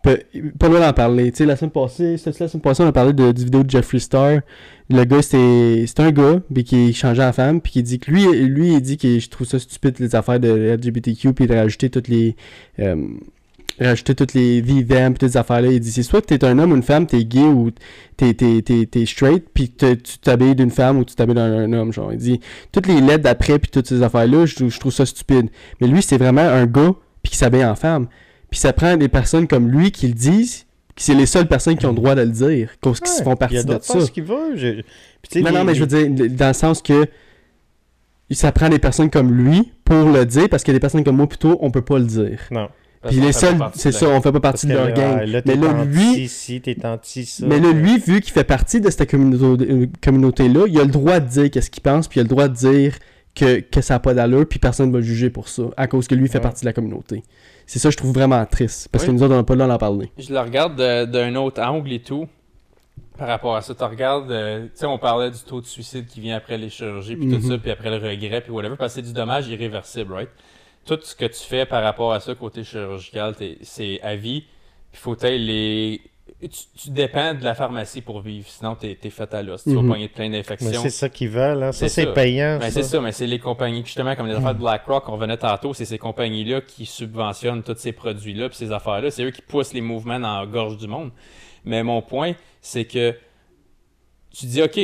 pas 0.02 0.14
le 0.32 0.52
droit 0.68 0.80
d'en 0.80 0.92
parler. 0.92 1.30
Tu 1.32 1.38
sais, 1.38 1.46
la 1.46 1.56
semaine 1.56 1.70
passée, 1.72 2.16
la 2.24 2.32
semaine 2.32 2.60
passée, 2.62 2.82
on 2.82 2.86
a 2.86 2.92
parlé 2.92 3.12
de, 3.12 3.32
du 3.32 3.44
vidéo 3.44 3.62
de 3.64 3.70
Jeffree 3.70 4.00
Star. 4.00 4.40
Le 4.88 5.04
gars, 5.04 5.20
c'était 5.22 5.86
un 6.02 6.12
gars, 6.12 6.40
puis 6.52 6.62
qui 6.64 6.92
changeait 6.94 7.22
la 7.22 7.32
femme, 7.32 7.60
puis 7.60 7.72
qui 7.72 7.82
dit 7.82 7.98
que 7.98 8.10
lui, 8.10 8.24
lui 8.46 8.74
il 8.74 8.80
dit 8.80 8.96
que 8.98 9.18
je 9.18 9.28
trouve 9.28 9.46
ça 9.46 9.58
stupide, 9.58 9.96
les 9.98 10.14
affaires 10.14 10.38
de 10.38 10.48
LGBTQ, 10.48 11.32
puis 11.32 11.46
de 11.46 11.54
rajouter 11.54 11.90
toutes 11.90 12.08
les. 12.08 12.36
euh, 12.78 12.96
rajouter 13.80 14.14
toutes 14.14 14.34
les 14.34 14.60
vivants 14.60 15.12
toutes 15.12 15.30
ces 15.30 15.36
affaires-là. 15.36 15.68
Il 15.72 15.80
dit 15.80 15.92
c'est 15.92 16.02
soit 16.02 16.20
que 16.22 16.26
t'es 16.26 16.44
un 16.44 16.58
homme 16.58 16.72
ou 16.72 16.76
une 16.76 16.82
femme, 16.82 17.06
t'es 17.06 17.24
gay 17.24 17.40
ou 17.42 17.70
t'es, 18.16 18.32
t'es, 18.34 18.62
t'es, 18.62 18.86
t'es 18.86 19.06
straight, 19.06 19.44
puis 19.52 19.70
tu 19.70 19.96
t'habilles 20.22 20.54
d'une 20.54 20.70
femme 20.70 20.98
ou 20.98 21.04
tu 21.04 21.14
t'habilles 21.14 21.34
d'un 21.34 21.52
un 21.52 21.72
homme. 21.72 21.92
Genre, 21.92 22.12
il 22.12 22.18
dit 22.18 22.40
toutes 22.72 22.86
les 22.86 23.00
lettres 23.00 23.24
d'après 23.24 23.58
puis 23.58 23.70
toutes 23.70 23.86
ces 23.86 24.02
affaires-là, 24.02 24.46
je, 24.46 24.68
je 24.68 24.80
trouve 24.80 24.92
ça 24.92 25.04
stupide. 25.06 25.48
Mais 25.80 25.86
lui, 25.88 26.02
c'est 26.02 26.18
vraiment 26.18 26.42
un 26.42 26.66
gars 26.66 26.94
puis 27.22 27.32
qui 27.32 27.36
s'habille 27.36 27.64
en 27.64 27.74
femme. 27.74 28.06
Puis 28.50 28.60
ça 28.60 28.72
prend 28.72 28.96
des 28.96 29.08
personnes 29.08 29.46
comme 29.48 29.68
lui 29.68 29.90
qui 29.90 30.06
le 30.06 30.14
disent, 30.14 30.64
qui 30.94 31.04
c'est 31.04 31.14
les 31.14 31.26
seules 31.26 31.48
personnes 31.48 31.76
qui 31.76 31.84
ont 31.84 31.90
le 31.90 31.96
droit 31.96 32.14
de 32.14 32.22
le 32.22 32.30
dire, 32.30 32.70
qui 32.80 32.88
ouais, 32.88 32.94
font 33.24 33.36
partie 33.36 33.64
de 33.64 33.78
ça. 33.82 34.00
ce 34.00 34.10
qu'il 34.10 34.24
veut. 34.24 34.56
je- 34.56 34.80
Puis, 35.28 35.42
Non, 35.42 35.50
les- 35.50 35.56
non, 35.56 35.64
mais 35.64 35.74
je 35.74 35.80
veux 35.84 35.86
dire, 35.86 36.28
dans 36.30 36.46
le 36.48 36.52
sens 36.54 36.80
que 36.80 37.06
ça 38.30 38.50
prend 38.52 38.68
des 38.68 38.78
personnes 38.78 39.10
comme 39.10 39.32
lui 39.32 39.72
pour 39.84 40.08
le 40.10 40.24
dire, 40.24 40.48
parce 40.48 40.62
que 40.64 40.72
des 40.72 40.80
personnes 40.80 41.04
comme 41.04 41.16
moi, 41.16 41.28
plutôt, 41.28 41.58
on 41.60 41.70
peut 41.70 41.82
pas 41.82 41.98
le 41.98 42.04
dire. 42.06 42.40
Non. 42.50 42.68
Puis 43.08 43.20
les 43.20 43.32
seuls, 43.32 43.56
c'est 43.74 43.92
ça, 43.92 44.08
on 44.08 44.20
fait 44.20 44.32
pas 44.32 44.40
partie 44.40 44.66
de 44.66 44.72
leur 44.74 44.92
gang. 44.92 45.22
là, 45.24 45.40
mais 45.44 45.54
là, 45.56 45.68
anti 45.70 45.86
lui, 45.88 46.28
ci, 46.28 46.60
t'es 46.60 46.84
anti 46.86 47.24
ça. 47.24 47.46
mais 47.46 47.58
là, 47.60 47.72
lui, 47.72 47.98
vu 47.98 48.20
qu'il 48.20 48.32
fait 48.32 48.44
partie 48.44 48.80
de 48.80 48.90
cette 48.90 49.12
euh, 49.14 49.86
communauté-là, 50.02 50.66
il 50.68 50.78
a 50.80 50.84
le 50.84 50.90
droit 50.90 51.20
de 51.20 51.28
dire 51.28 51.50
qu'est-ce 51.50 51.70
qu'il 51.70 51.82
pense, 51.82 52.08
puis 52.08 52.18
il 52.18 52.20
a 52.20 52.24
le 52.24 52.28
droit 52.28 52.48
de 52.48 52.54
dire 52.54 52.94
que, 53.34 53.60
que 53.60 53.80
ça 53.80 53.94
n'a 53.94 54.00
pas 54.00 54.14
d'allure, 54.14 54.46
puis 54.48 54.58
personne 54.58 54.88
ne 54.88 54.92
va 54.92 54.98
le 54.98 55.04
juger 55.04 55.28
pour 55.30 55.48
ça, 55.48 55.64
à 55.76 55.86
cause 55.86 56.08
que 56.08 56.14
lui 56.14 56.28
fait 56.28 56.38
Ouais. 56.38 56.42
partie 56.42 56.62
de 56.62 56.66
la 56.66 56.72
communauté. 56.72 57.22
C'est 57.66 57.78
ça, 57.78 57.90
je 57.90 57.96
trouve 57.96 58.12
vraiment 58.14 58.44
triste, 58.46 58.88
parce 58.92 59.04
Oui. 59.04 59.08
que 59.08 59.12
nous 59.14 59.22
autres, 59.22 59.34
on 59.34 59.36
n'a 59.36 59.42
pas 59.42 59.54
le 59.54 59.58
droit 59.58 59.68
d'en 59.72 59.78
parler. 59.78 60.10
Je 60.18 60.32
le 60.32 60.40
regarde 60.40 60.76
de- 60.76 61.04
d'un 61.04 61.34
autre 61.36 61.60
angle 61.60 61.92
et 61.92 62.00
tout. 62.00 62.26
Par 63.18 63.28
rapport 63.28 63.56
à 63.56 63.62
ça, 63.62 63.74
tu 63.74 63.82
regardes, 63.84 64.30
euh, 64.30 64.64
tu 64.64 64.70
sais, 64.74 64.86
on 64.86 64.98
parlait 64.98 65.30
du 65.30 65.38
taux 65.38 65.60
de 65.62 65.66
suicide 65.66 66.06
qui 66.06 66.20
vient 66.20 66.36
après 66.36 66.58
les 66.58 66.68
chirurgies, 66.68 67.16
puis 67.16 67.28
tout 67.28 67.36
Mhm. 67.36 67.50
ça, 67.50 67.58
puis 67.58 67.70
après 67.70 67.90
le 67.90 67.96
regret, 67.96 68.40
puis 68.42 68.52
whatever, 68.52 68.76
parce 68.76 68.94
que 68.94 69.00
c'est 69.00 69.06
du 69.06 69.12
dommage 69.14 69.48
irréversible, 69.48 70.12
right? 70.12 70.28
Tout 70.86 70.98
ce 71.02 71.14
que 71.16 71.24
tu 71.24 71.40
fais 71.42 71.66
par 71.66 71.82
rapport 71.82 72.12
à 72.12 72.20
ça, 72.20 72.34
côté 72.34 72.62
chirurgical, 72.64 73.34
c'est 73.62 74.00
à 74.02 74.14
vie, 74.16 74.44
puis 74.92 75.00
faut 75.00 75.16
les... 75.22 76.00
Tu, 76.40 76.48
tu 76.76 76.90
dépends 76.90 77.32
de 77.34 77.42
la 77.44 77.54
pharmacie 77.54 78.02
pour 78.02 78.20
vivre, 78.20 78.46
sinon 78.48 78.74
t'es 78.74 78.98
es 79.02 79.10
fait 79.10 79.32
à 79.32 79.42
l'os. 79.42 79.62
Tu 79.64 79.74
vas 79.74 79.80
Mhm. 79.80 79.88
pogner 79.90 80.08
plein 80.08 80.28
d'infections. 80.28 80.82
c'est 80.82 80.90
ça 80.90 81.08
qu'ils 81.08 81.30
veulent, 81.30 81.62
hein. 81.62 81.72
Ça, 81.72 81.88
C'est 81.88 82.12
payant, 82.12 82.58
Ben, 82.58 82.70
c'est 82.70 82.82
ça, 82.82 83.00
mais 83.00 83.12
c'est 83.12 83.26
les 83.26 83.38
compagnies, 83.38 83.82
justement, 83.84 84.14
comme 84.14 84.26
les 84.26 84.34
affaires 84.34 84.54
de 84.54 84.58
BlackRock, 84.60 85.08
on 85.08 85.16
venait 85.16 85.38
tantôt, 85.38 85.72
c'est 85.72 85.84
ces 85.86 85.98
compagnies-là 85.98 86.60
qui 86.60 86.84
subventionnent 86.84 87.62
tous 87.62 87.76
ces 87.78 87.92
produits-là, 87.92 88.48
puis 88.50 88.58
ces 88.58 88.70
affaires-là. 88.70 89.10
C'est 89.10 89.22
eux 89.24 89.30
qui 89.30 89.40
poussent 89.42 89.72
les 89.72 89.80
mouvements 89.80 90.20
dans 90.20 90.40
la 90.40 90.46
gorge 90.46 90.76
du 90.76 90.86
monde. 90.88 91.10
Mais 91.64 91.82
mon 91.82 92.02
point, 92.02 92.34
c'est 92.60 92.84
que 92.84 93.14
tu 94.36 94.46
dis, 94.46 94.62
OK, 94.62 94.76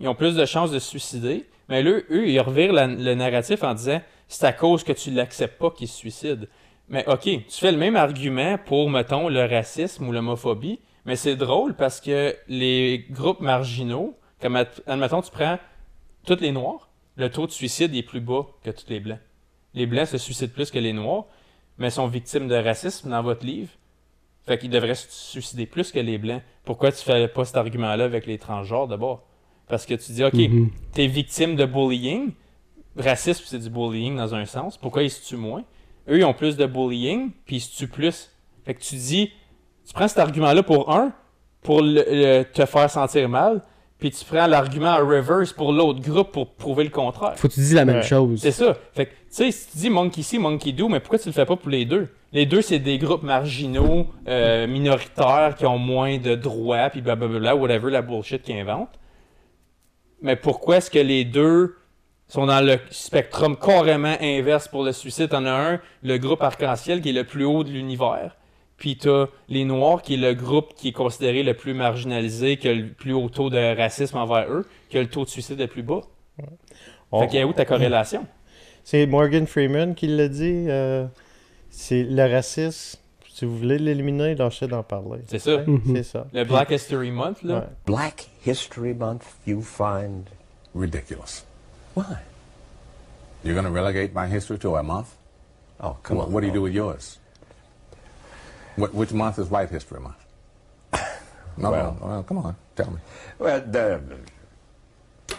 ils 0.00 0.08
ont 0.08 0.14
plus 0.14 0.34
de 0.36 0.44
chances 0.46 0.70
de 0.70 0.78
se 0.78 0.88
suicider, 0.88 1.44
mais 1.68 1.82
là, 1.82 1.90
eux, 2.10 2.28
ils 2.28 2.40
revirent 2.40 2.72
la- 2.72 2.86
le 2.86 3.14
narratif 3.14 3.62
en 3.62 3.74
disant, 3.74 4.00
c'est 4.34 4.46
à 4.46 4.52
cause 4.52 4.82
que 4.84 4.92
tu 4.92 5.10
l'acceptes 5.10 5.58
pas 5.58 5.70
qu'ils 5.70 5.88
se 5.88 5.96
suicident. 5.96 6.46
Mais 6.88 7.06
OK, 7.08 7.22
tu 7.22 7.42
fais 7.48 7.72
le 7.72 7.78
même 7.78 7.96
argument 7.96 8.58
pour, 8.58 8.90
mettons, 8.90 9.28
le 9.28 9.44
racisme 9.44 10.06
ou 10.08 10.12
l'homophobie, 10.12 10.80
mais 11.06 11.16
c'est 11.16 11.36
drôle 11.36 11.74
parce 11.74 12.00
que 12.00 12.34
les 12.48 13.06
groupes 13.10 13.40
marginaux, 13.40 14.16
comme, 14.40 14.56
ad- 14.56 14.68
admettons, 14.86 15.22
tu 15.22 15.30
prends 15.30 15.58
tous 16.26 16.40
les 16.40 16.52
Noirs, 16.52 16.88
le 17.16 17.30
taux 17.30 17.46
de 17.46 17.52
suicide 17.52 17.94
est 17.94 18.02
plus 18.02 18.20
bas 18.20 18.46
que 18.62 18.70
tous 18.70 18.86
les 18.88 19.00
Blancs. 19.00 19.20
Les 19.72 19.86
Blancs 19.86 20.08
se 20.08 20.18
suicident 20.18 20.52
plus 20.52 20.70
que 20.70 20.78
les 20.78 20.92
Noirs, 20.92 21.24
mais 21.78 21.90
sont 21.90 22.06
victimes 22.06 22.48
de 22.48 22.54
racisme 22.56 23.10
dans 23.10 23.22
votre 23.22 23.44
livre. 23.46 23.70
Fait 24.46 24.58
qu'ils 24.58 24.70
devraient 24.70 24.94
se 24.94 25.06
suicider 25.10 25.64
plus 25.66 25.90
que 25.90 25.98
les 26.00 26.18
Blancs. 26.18 26.42
Pourquoi 26.64 26.92
tu 26.92 27.02
fais 27.02 27.28
pas 27.28 27.44
cet 27.44 27.56
argument-là 27.56 28.04
avec 28.04 28.26
les 28.26 28.38
transgenres 28.38 28.88
d'abord? 28.88 29.22
Parce 29.68 29.86
que 29.86 29.94
tu 29.94 30.12
dis, 30.12 30.22
OK, 30.24 30.34
Mhm. 30.34 30.70
t'es 30.92 31.06
victime 31.06 31.56
de 31.56 31.64
bullying. 31.64 32.32
Racisme, 32.96 33.44
c'est 33.46 33.58
du 33.58 33.70
bullying 33.70 34.16
dans 34.16 34.34
un 34.34 34.44
sens. 34.44 34.76
Pourquoi 34.78 35.02
ils 35.02 35.10
se 35.10 35.26
tuent 35.26 35.36
moins? 35.36 35.64
Eux, 36.08 36.18
ils 36.18 36.24
ont 36.24 36.34
plus 36.34 36.56
de 36.56 36.66
bullying, 36.66 37.30
puis 37.44 37.56
ils 37.56 37.60
se 37.60 37.76
tuent 37.76 37.88
plus. 37.88 38.30
Fait 38.64 38.74
que 38.74 38.80
tu 38.80 38.94
dis, 38.94 39.30
tu 39.86 39.92
prends 39.92 40.08
cet 40.08 40.18
argument-là 40.18 40.62
pour 40.62 40.90
un, 40.94 41.12
pour 41.62 41.80
le- 41.82 42.04
le- 42.08 42.42
te 42.44 42.64
faire 42.66 42.88
sentir 42.90 43.28
mal, 43.28 43.62
puis 43.98 44.10
tu 44.10 44.24
prends 44.24 44.46
l'argument 44.46 44.90
en 44.92 44.98
reverse 45.06 45.52
pour 45.52 45.72
l'autre 45.72 46.00
groupe 46.00 46.30
pour 46.30 46.54
prouver 46.54 46.84
le 46.84 46.90
contraire. 46.90 47.36
Faut 47.36 47.48
que 47.48 47.54
tu 47.54 47.60
dises 47.60 47.74
la 47.74 47.84
même 47.84 48.02
chose. 48.02 48.40
C'est 48.40 48.50
ça. 48.52 48.76
Fait 48.92 49.06
que, 49.06 49.10
tu 49.10 49.16
sais, 49.30 49.50
si 49.50 49.70
tu 49.72 49.78
dis 49.78 49.90
monkey 49.90 50.22
see, 50.22 50.38
monkey 50.38 50.72
do, 50.72 50.88
mais 50.88 51.00
pourquoi 51.00 51.18
tu 51.18 51.28
le 51.28 51.32
fais 51.32 51.46
pas 51.46 51.56
pour 51.56 51.70
les 51.70 51.84
deux? 51.84 52.08
Les 52.32 52.46
deux, 52.46 52.62
c'est 52.62 52.80
des 52.80 52.98
groupes 52.98 53.22
marginaux, 53.22 54.08
euh, 54.28 54.66
minoritaires, 54.66 55.54
qui 55.56 55.64
ont 55.66 55.78
moins 55.78 56.18
de 56.18 56.34
droits, 56.34 56.90
puis 56.90 57.00
blablabla, 57.00 57.54
whatever, 57.56 57.90
la 57.90 58.02
bullshit 58.02 58.42
qu'ils 58.42 58.58
inventent. 58.58 58.98
Mais 60.20 60.36
pourquoi 60.36 60.78
est-ce 60.78 60.90
que 60.90 60.98
les 60.98 61.24
deux 61.24 61.76
sont 62.28 62.46
dans 62.46 62.60
le 62.64 62.78
spectrum 62.90 63.56
carrément 63.56 64.16
inverse 64.20 64.68
pour 64.68 64.82
le 64.84 64.92
suicide? 64.92 65.28
T'en 65.28 65.44
as 65.46 65.50
un, 65.52 65.80
le 66.02 66.18
groupe 66.18 66.42
arc-en-ciel, 66.42 67.00
qui 67.00 67.10
est 67.10 67.12
le 67.12 67.24
plus 67.24 67.44
haut 67.44 67.64
de 67.64 67.70
l'univers. 67.70 68.36
Puis 68.76 68.96
t'as 68.96 69.26
les 69.48 69.64
Noirs, 69.64 70.02
qui 70.02 70.14
est 70.14 70.16
le 70.16 70.34
groupe 70.34 70.74
qui 70.74 70.88
est 70.88 70.92
considéré 70.92 71.42
le 71.42 71.54
plus 71.54 71.74
marginalisé, 71.74 72.56
qui 72.56 72.68
a 72.68 72.74
le 72.74 72.88
plus 72.88 73.12
haut 73.12 73.28
taux 73.28 73.48
de 73.50 73.76
racisme 73.76 74.16
envers 74.16 74.50
eux, 74.50 74.66
qui 74.90 74.98
a 74.98 75.02
le 75.02 75.08
taux 75.08 75.24
de 75.24 75.28
suicide 75.30 75.58
le 75.60 75.68
plus 75.68 75.82
bas. 75.82 76.00
Fait 77.16 77.28
qu'il 77.28 77.38
y 77.38 77.42
a 77.42 77.46
où 77.46 77.52
ta 77.52 77.64
corrélation? 77.64 78.26
C'est 78.84 79.06
Morgan 79.06 79.46
Freeman 79.46 79.94
qui 79.94 80.08
l'a 80.08 80.28
dit. 80.28 80.66
euh, 80.68 81.06
c'est 81.70 82.02
le 82.02 82.22
racisme. 82.30 82.98
Si 83.32 83.44
vous 83.46 83.56
voulez 83.56 83.78
l'éliminer, 83.78 84.34
lâchez 84.34 84.66
d'en 84.68 84.82
parler. 84.82 85.20
C'est 85.26 85.38
ça. 85.38 85.58
Mhm. 85.66 85.80
C'est 85.96 86.02
ça. 86.02 86.26
Le 86.32 86.44
Black 86.44 86.70
History 86.70 87.10
Month, 87.10 87.42
là? 87.42 87.54
Ouais. 87.60 87.64
Black 87.86 88.28
History 88.46 88.92
Month 88.94 89.22
you 89.46 89.60
find 89.62 90.28
ridiculous. 90.74 91.44
Why? 91.94 92.20
You're 93.42 93.54
going 93.54 93.66
to 93.66 93.70
relegate 93.70 94.12
my 94.14 94.26
history 94.26 94.58
to 94.58 94.76
a 94.76 94.82
month? 94.82 95.14
Oh, 95.80 95.96
come 96.02 96.16
What, 96.18 96.26
on. 96.28 96.32
what 96.32 96.40
do 96.40 96.46
you 96.46 96.52
do 96.52 96.62
with 96.62 96.72
yours? 96.72 97.18
What, 98.76 98.94
which 98.94 99.12
month 99.12 99.38
is 99.38 99.48
White 99.48 99.70
History 99.70 100.00
Month? 100.00 100.16
No, 101.56 101.70
Well- 101.70 101.96
no, 102.00 102.06
well, 102.06 102.22
come 102.24 102.38
on, 102.38 102.56
tell 102.74 102.90
me. 102.90 102.98
Well, 103.38 103.60
the, 103.60 104.00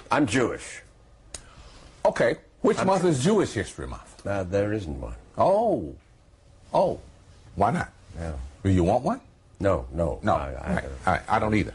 I'm 0.10 0.26
Jewish. 0.26 0.82
Okay, 2.06 2.38
which 2.61 2.82
month 2.86 3.03
is 3.03 3.22
Jewish 3.22 3.52
History 3.52 3.86
Month? 3.88 4.26
Uh, 4.26 4.44
there 4.44 4.72
isn't 4.72 5.02
one. 5.02 5.15
Oh, 5.38 5.94
oh, 6.73 7.02
why 7.56 7.72
not? 7.72 7.90
No. 8.18 8.40
Do 8.64 8.69
you 8.69 8.86
want 8.86 9.03
one? 9.03 9.19
No, 9.60 9.88
no. 9.91 10.19
No, 10.23 10.36
I, 10.36 10.53
I, 10.53 10.73
right, 10.76 10.84
all 10.86 11.14
right, 11.14 11.22
I 11.27 11.40
don't 11.40 11.53
either. 11.53 11.73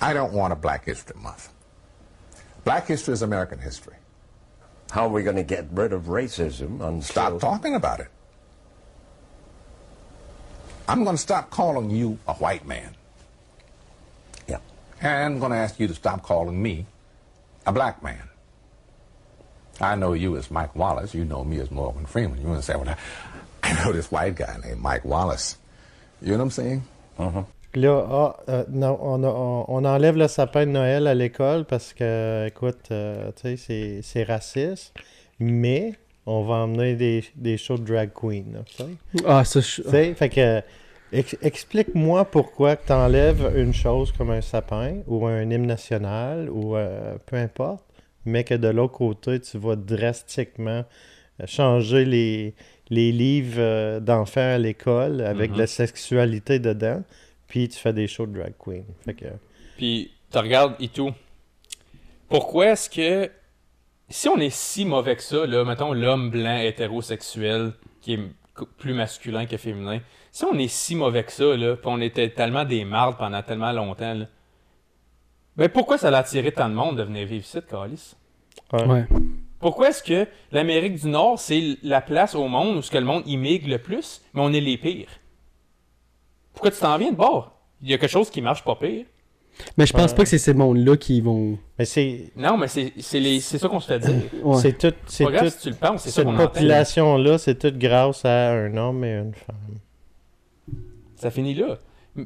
I 0.00 0.14
don't 0.14 0.32
want 0.32 0.54
a 0.54 0.56
Black 0.56 0.86
History 0.86 1.20
Month. 1.20 1.50
Black 2.64 2.86
history 2.86 3.14
is 3.14 3.22
American 3.22 3.58
history. 3.58 3.96
How 4.90 5.06
are 5.06 5.08
we 5.08 5.22
going 5.22 5.36
to 5.36 5.42
get 5.42 5.66
rid 5.72 5.92
of 5.92 6.04
racism 6.04 6.74
until... 6.74 7.02
Stop 7.02 7.40
talking 7.40 7.74
about 7.74 8.00
it. 8.00 8.08
I'm 10.86 11.04
going 11.04 11.16
to 11.16 11.22
stop 11.22 11.50
calling 11.50 11.90
you 11.90 12.18
a 12.28 12.34
white 12.34 12.66
man. 12.66 12.94
Yeah. 14.46 14.58
And 15.00 15.34
I'm 15.34 15.40
going 15.40 15.52
to 15.52 15.58
ask 15.58 15.80
you 15.80 15.88
to 15.88 15.94
stop 15.94 16.22
calling 16.22 16.62
me 16.62 16.86
a 17.64 17.72
black 17.72 18.02
man. 18.02 18.28
I 19.80 19.94
know 19.94 20.12
you 20.12 20.36
as 20.36 20.50
Mike 20.50 20.76
Wallace. 20.76 21.14
You 21.14 21.24
know 21.24 21.42
me 21.42 21.58
as 21.58 21.70
Morgan 21.70 22.04
Freeman. 22.04 22.40
You 22.40 22.48
want 22.48 22.60
to 22.60 22.64
say, 22.64 22.76
well, 22.76 22.88
I, 22.88 22.96
I 23.62 23.84
know 23.84 23.92
this 23.92 24.10
white 24.10 24.36
guy 24.36 24.58
named 24.62 24.80
Mike 24.80 25.04
Wallace. 25.04 25.56
You 26.20 26.32
know 26.32 26.38
what 26.38 26.44
I'm 26.44 26.50
saying? 26.50 26.82
Uh-huh. 27.18 27.44
Là, 27.74 28.06
ah, 28.10 28.36
euh, 28.50 28.64
non, 28.70 28.98
on, 29.00 29.22
a- 29.24 29.28
on, 29.28 29.64
on 29.68 29.84
enlève 29.84 30.16
le 30.16 30.28
sapin 30.28 30.66
de 30.66 30.72
Noël 30.72 31.06
à 31.06 31.14
l'école 31.14 31.64
parce 31.64 31.94
que, 31.94 32.46
écoute, 32.46 32.88
euh, 32.90 33.30
tu 33.34 33.42
sais, 33.42 33.56
c'est- 33.56 34.00
c'est 34.02 34.24
raciste, 34.24 34.94
mais 35.40 35.94
on 36.26 36.42
va 36.42 36.56
emmener 36.56 36.94
des, 36.96 37.24
des 37.34 37.56
shows 37.56 37.78
de 37.78 37.84
drag 37.84 38.10
queen. 38.12 38.44
là. 38.78 38.84
Ah, 39.26 39.44
ça, 39.44 39.60
je- 39.60 39.82
fait 40.14 40.28
que, 40.28 40.60
ex- 41.12 41.36
explique-moi 41.40 42.26
pourquoi 42.26 42.76
tu 42.76 42.92
enlèves 42.92 43.50
une 43.56 43.72
chose 43.72 44.12
comme 44.12 44.30
un 44.30 44.42
sapin 44.42 44.96
ou 45.06 45.26
un 45.26 45.42
hymne 45.50 45.66
national 45.66 46.50
ou 46.50 46.76
euh, 46.76 47.16
peu 47.24 47.36
importe, 47.36 47.84
mais 48.26 48.44
que 48.44 48.54
de 48.54 48.68
l'autre 48.68 48.92
côté, 48.98 49.40
tu 49.40 49.56
vas 49.56 49.76
drastiquement 49.76 50.84
changer 51.46 52.04
les, 52.04 52.54
les 52.90 53.10
livres 53.12 53.98
d'enfants 54.00 54.40
à 54.54 54.58
l'école 54.58 55.22
avec 55.22 55.50
Mhm. 55.50 55.54
de 55.56 55.60
la 55.62 55.66
sexualité 55.66 56.58
dedans, 56.58 57.02
puis 57.52 57.68
tu 57.68 57.78
fais 57.78 57.92
des 57.92 58.08
shows 58.08 58.24
de 58.24 58.38
drag 58.38 58.54
queen. 58.58 58.86
Fait 59.04 59.12
que, 59.12 59.26
Puis, 59.76 60.10
tu 60.30 60.38
regardes 60.38 60.74
et 60.80 60.88
tout. 60.88 61.12
Pourquoi 62.26 62.68
est-ce 62.68 62.88
que. 62.88 63.30
Si 64.08 64.26
on 64.30 64.38
est 64.38 64.48
si 64.48 64.86
mauvais 64.86 65.16
que 65.16 65.22
ça, 65.22 65.44
là, 65.44 65.62
mettons 65.62 65.92
l'homme 65.92 66.30
blanc 66.30 66.56
hétérosexuel 66.56 67.72
qui 68.00 68.14
est 68.14 68.20
plus 68.78 68.94
masculin 68.94 69.44
que 69.44 69.58
féminin. 69.58 70.00
Si 70.30 70.46
on 70.46 70.54
est 70.54 70.68
si 70.68 70.94
mauvais 70.94 71.24
que 71.24 71.32
ça, 71.32 71.54
là, 71.54 71.76
puis 71.76 71.86
on 71.88 72.00
était 72.00 72.30
tellement 72.30 72.64
des 72.64 72.86
mardes 72.86 73.18
pendant 73.18 73.42
tellement 73.42 73.72
longtemps, 73.72 74.14
là, 74.14 74.24
ben 75.56 75.68
pourquoi 75.68 75.98
ça 75.98 76.10
l'a 76.10 76.18
attiré 76.18 76.52
tant 76.52 76.70
de 76.70 76.74
monde 76.74 76.96
de 76.96 77.02
venir 77.02 77.26
vivre 77.26 77.44
ici, 77.44 77.58
Calis? 77.68 78.14
Ouais. 78.72 79.04
Pourquoi 79.60 79.90
est-ce 79.90 80.02
que 80.02 80.26
l'Amérique 80.52 80.94
du 80.94 81.08
Nord, 81.08 81.38
c'est 81.38 81.76
la 81.82 82.00
place 82.00 82.34
au 82.34 82.48
monde 82.48 82.78
où 82.78 82.82
ce 82.82 82.90
que 82.90 82.96
le 82.96 83.04
monde 83.04 83.24
immigre 83.26 83.68
le 83.68 83.78
plus, 83.78 84.22
mais 84.32 84.40
on 84.40 84.54
est 84.54 84.60
les 84.60 84.78
pires? 84.78 85.10
Pourquoi 86.52 86.70
tu 86.70 86.78
t'en 86.80 86.96
viens 86.98 87.10
de 87.12 87.16
bord? 87.16 87.52
Il 87.82 87.90
y 87.90 87.94
a 87.94 87.98
quelque 87.98 88.10
chose 88.10 88.30
qui 88.30 88.40
marche 88.42 88.62
pas 88.64 88.76
pire. 88.76 89.04
Mais 89.76 89.84
je 89.84 89.92
pense 89.92 90.14
pas 90.14 90.22
que 90.22 90.28
c'est 90.30 90.38
ces 90.38 90.54
mondes-là 90.54 90.96
qui 90.96 91.20
vont. 91.20 91.58
Mais 91.78 91.84
c'est. 91.84 92.30
Non, 92.36 92.56
mais 92.56 92.68
c'est 92.68 92.92
c'est 93.00 93.20
les- 93.20 93.40
c'est 93.40 93.58
ça 93.58 93.68
qu'on 93.68 93.80
se 93.80 93.86
fait 93.86 93.98
dire. 93.98 94.14
Ouais. 94.42 94.58
C'est 94.60 94.78
tout. 94.78 94.94
C'est 95.06 95.24
tout- 95.24 95.50
si 95.50 95.58
tu 95.58 95.68
le 95.70 95.74
penses, 95.76 96.08
Cette 96.08 96.24
population-là, 96.26 97.36
c'est 97.38 97.58
tout 97.58 97.72
grâce 97.76 98.24
à 98.24 98.52
un 98.52 98.76
homme 98.78 99.04
et 99.04 99.12
une 99.12 99.34
femme. 99.34 99.78
Ça 101.16 101.30
finit 101.30 101.54
là. 101.54 101.78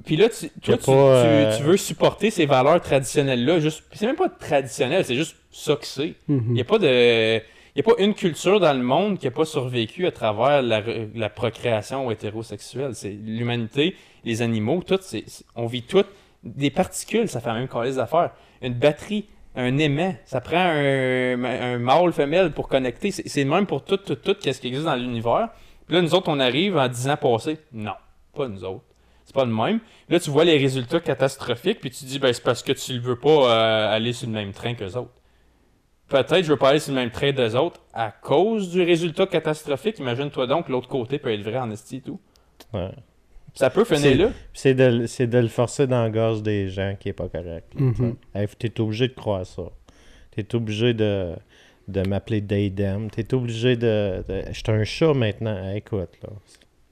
Puis 0.05 0.17
là, 0.17 0.29
tu, 0.29 0.49
toi, 0.61 0.77
tu, 0.79 0.85
pas, 0.87 0.93
tu- 0.93 0.93
euh, 0.93 1.57
tu 1.57 1.63
veux 1.63 1.77
supporter 1.77 2.31
ces 2.31 2.47
valeurs 2.47 2.81
traditionnelles-là. 2.81 3.61
Juste, 3.61 3.85
c'est 3.93 4.07
même 4.07 4.17
pas 4.17 4.29
traditionnel, 4.29 5.05
c'est 5.05 5.15
juste 5.15 5.37
ça 5.53 5.77
que 5.77 5.87
c'est. 5.87 6.15
Il 6.29 6.35
Mhm. 6.35 6.53
n'y 6.55 6.61
a 6.61 6.65
pas 6.65 6.79
de. 6.79 7.41
Il 7.77 7.81
a 7.81 7.83
pas 7.83 8.03
une 8.03 8.15
culture 8.15 8.59
dans 8.59 8.73
le 8.73 8.83
monde 8.83 9.19
qui 9.19 9.27
n'a 9.27 9.31
pas 9.31 9.45
survécu 9.45 10.07
à 10.07 10.11
travers 10.11 10.63
la, 10.63 11.29
procréation 11.29 12.11
hétérosexuelle. 12.11 12.95
C'est 12.95 13.11
l'humanité, 13.11 13.95
les 14.25 14.41
animaux, 14.41 14.83
tout, 14.83 14.99
on 15.55 15.67
vit 15.67 15.83
tout. 15.83 16.05
Des 16.43 16.71
particules, 16.71 17.29
ça 17.29 17.41
fait 17.41 17.53
même 17.53 17.69
calice 17.69 17.97
d'affaires. 17.97 18.31
Une 18.63 18.73
batterie, 18.73 19.27
un 19.55 19.77
aimant, 19.77 20.15
ça 20.25 20.41
prend 20.41 20.57
un, 20.57 21.45
un 21.45 21.79
mâle 21.79 22.15
femelle 22.15 22.53
pour 22.53 22.67
connecter. 22.67 23.11
C'est, 23.11 23.45
le 23.45 23.51
même 23.51 23.67
pour 23.67 23.85
tout, 23.85 23.99
tout, 23.99 24.15
tout, 24.15 24.37
qu'est-ce 24.41 24.63
qui 24.63 24.69
existe 24.69 24.87
dans 24.87 24.97
l'univers. 24.97 25.51
Puis 25.87 25.97
là, 25.97 26.01
nous 26.01 26.15
autres, 26.15 26.31
on 26.31 26.41
arrive 26.41 26.79
en 26.79 26.89
10 26.89 27.11
ans 27.11 27.19
passés. 27.19 27.59
Non, 27.75 27.93
pas 28.35 28.49
nous 28.49 28.65
autres. 28.65 28.85
C'est 29.27 29.35
pas 29.35 29.45
le 29.45 29.53
même. 29.53 29.81
Là, 30.09 30.19
tu 30.19 30.31
vois 30.31 30.45
les 30.45 30.57
résultats 30.57 31.01
catastrophiques, 31.01 31.81
puis 31.81 31.91
tu 31.91 32.07
dis, 32.07 32.19
ben, 32.19 32.33
c'est 32.33 32.43
parce 32.43 32.63
que 32.63 32.73
tu 32.73 32.95
ne 32.95 33.01
veux 33.01 33.19
pas 33.19 33.29
euh, 33.29 33.95
aller 33.95 34.15
sur 34.15 34.29
le 34.29 34.33
même 34.33 34.53
train 34.53 34.73
qu'eux 34.73 34.95
autres. 34.95 35.16
Peut-être 36.09 36.43
je 36.43 36.49
veux 36.53 36.57
pas 36.57 36.69
aller 36.71 36.79
sur 36.79 36.93
le 36.95 37.01
même 37.01 37.11
train 37.11 37.33
d'eux 37.33 37.57
autres 37.57 37.81
à 37.93 38.11
cause 38.13 38.71
du 38.71 38.83
résultat 38.83 39.27
catastrophique. 39.27 39.99
Imagine-toi 39.99 40.47
donc, 40.47 40.69
l'autre 40.69 40.89
côté 40.89 41.19
peut 41.19 41.33
être 41.33 41.43
vrai 41.43 41.59
en 41.59 41.71
esti 41.71 41.97
et 41.97 42.01
tout. 42.01 42.21
Ouais. 42.73 42.91
Ça 43.55 43.71
peut 43.71 43.85
finir 43.85 44.01
C'est- 44.03 44.15
là. 44.15 44.29
C'est 44.53 44.75
de, 44.75 44.85
le- 44.85 45.07
c'est 45.07 45.27
de 45.27 45.39
le 45.39 45.49
forcer 45.49 45.87
dans 45.87 46.03
la 46.03 46.11
gorge 46.11 46.43
des 46.43 46.69
gens 46.69 46.95
qui 47.01 47.09
est 47.09 47.13
pas 47.15 47.29
correct. 47.29 47.73
sais. 47.97 48.15
Hey, 48.41 48.47
T'es 48.59 48.81
obligé 48.81 49.09
de 49.09 49.15
croire 49.15 49.45
ça. 49.47 49.63
T'es 50.31 50.55
obligé 50.55 50.93
de, 50.95 51.35
de 51.89 52.07
m'appeler 52.07 52.41
Daydam. 52.43 53.11
T'es 53.11 53.33
obligé 53.35 53.77
de. 53.77 54.23
de... 54.29 54.43
J'étais 54.53 54.73
un 54.73 54.85
chat 54.85 55.15
maintenant. 55.15 55.57
Hey, 55.65 55.79
écoute, 55.79 56.11
là. 56.23 56.29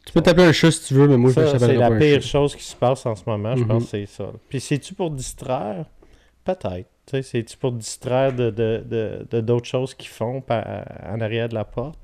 Tu 0.06 0.12
peux 0.12 0.22
t'appeler 0.22 0.46
un 0.46 0.52
chat 0.52 0.70
si 0.70 0.86
tu 0.88 0.94
veux, 0.94 1.06
mais 1.06 1.16
moi, 1.16 1.30
je 1.30 1.34
Ça, 1.34 1.52
t'appellerai 1.52 1.72
c'est 1.74 1.78
pas 1.78 1.88
la 1.90 1.98
pire 1.98 2.22
chose 2.22 2.56
qui 2.56 2.62
se 2.64 2.76
passe 2.76 3.06
en 3.06 3.14
ce 3.14 3.22
moment, 3.26 3.54
je 3.56 3.62
Mhm. 3.62 3.68
pense 3.68 3.84
que 3.84 3.90
c'est 3.90 4.06
ça. 4.06 4.32
Puis 4.48 4.60
c'est-tu 4.60 4.92
pour 4.94 5.10
distraire? 5.10 5.84
Peut-être. 6.44 6.88
Tu 7.06 7.10
sais, 7.16 7.22
C'est-tu 7.22 7.56
pour 7.56 7.72
distraire 7.72 8.32
de, 8.32 8.50
de, 8.50 8.82
de, 8.86 9.26
de 9.30 9.40
d'autres 9.40 9.66
choses 9.66 9.94
qu'ils 9.94 10.08
font 10.08 10.40
par- 10.40 10.84
en 11.06 11.20
arrière 11.20 11.48
de 11.48 11.54
la 11.54 11.64
porte? 11.64 11.98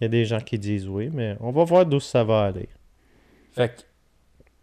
Il 0.00 0.04
y 0.04 0.06
a 0.06 0.08
des 0.08 0.24
gens 0.24 0.40
qui 0.40 0.58
disent 0.58 0.88
oui, 0.88 1.10
mais 1.12 1.36
on 1.40 1.52
va 1.52 1.64
voir 1.64 1.86
d'où 1.86 2.00
ça 2.00 2.24
va 2.24 2.42
aller. 2.44 2.68
Fait 3.52 3.68
que, 3.68 3.82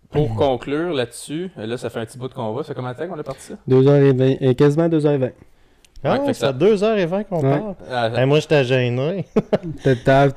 pour 0.10 0.36
conclure 0.36 0.94
là-dessus, 0.94 1.52
euh, 1.58 1.66
là, 1.66 1.78
ça 1.78 1.90
fait 1.90 2.00
un 2.00 2.06
petit 2.06 2.18
bout 2.18 2.28
de 2.28 2.34
combat. 2.34 2.64
Ça 2.64 2.70
fait 2.70 2.76
combien 2.76 2.94
de 2.94 2.98
temps 2.98 3.08
qu'on 3.08 3.20
est 3.20 3.24
parti 3.24 3.46
ça? 3.48 3.58
2h20, 3.68 4.38
euh, 4.42 4.54
quasiment 4.54 4.90
2h20. 4.90 5.34
Ah, 6.04 6.18
Ouais, 6.20 6.26
fait 6.28 6.34
ça- 6.34 6.48
à 6.50 6.54
2h20 6.54 7.24
qu'on 7.26 7.42
Ouais. 7.44 7.60
parle. 7.60 7.76
Ah, 7.92 8.10
Hey, 8.20 8.26
moi, 8.26 8.40
j'étais 8.40 8.64
gêné. 8.64 9.26
T'as- 9.84 10.30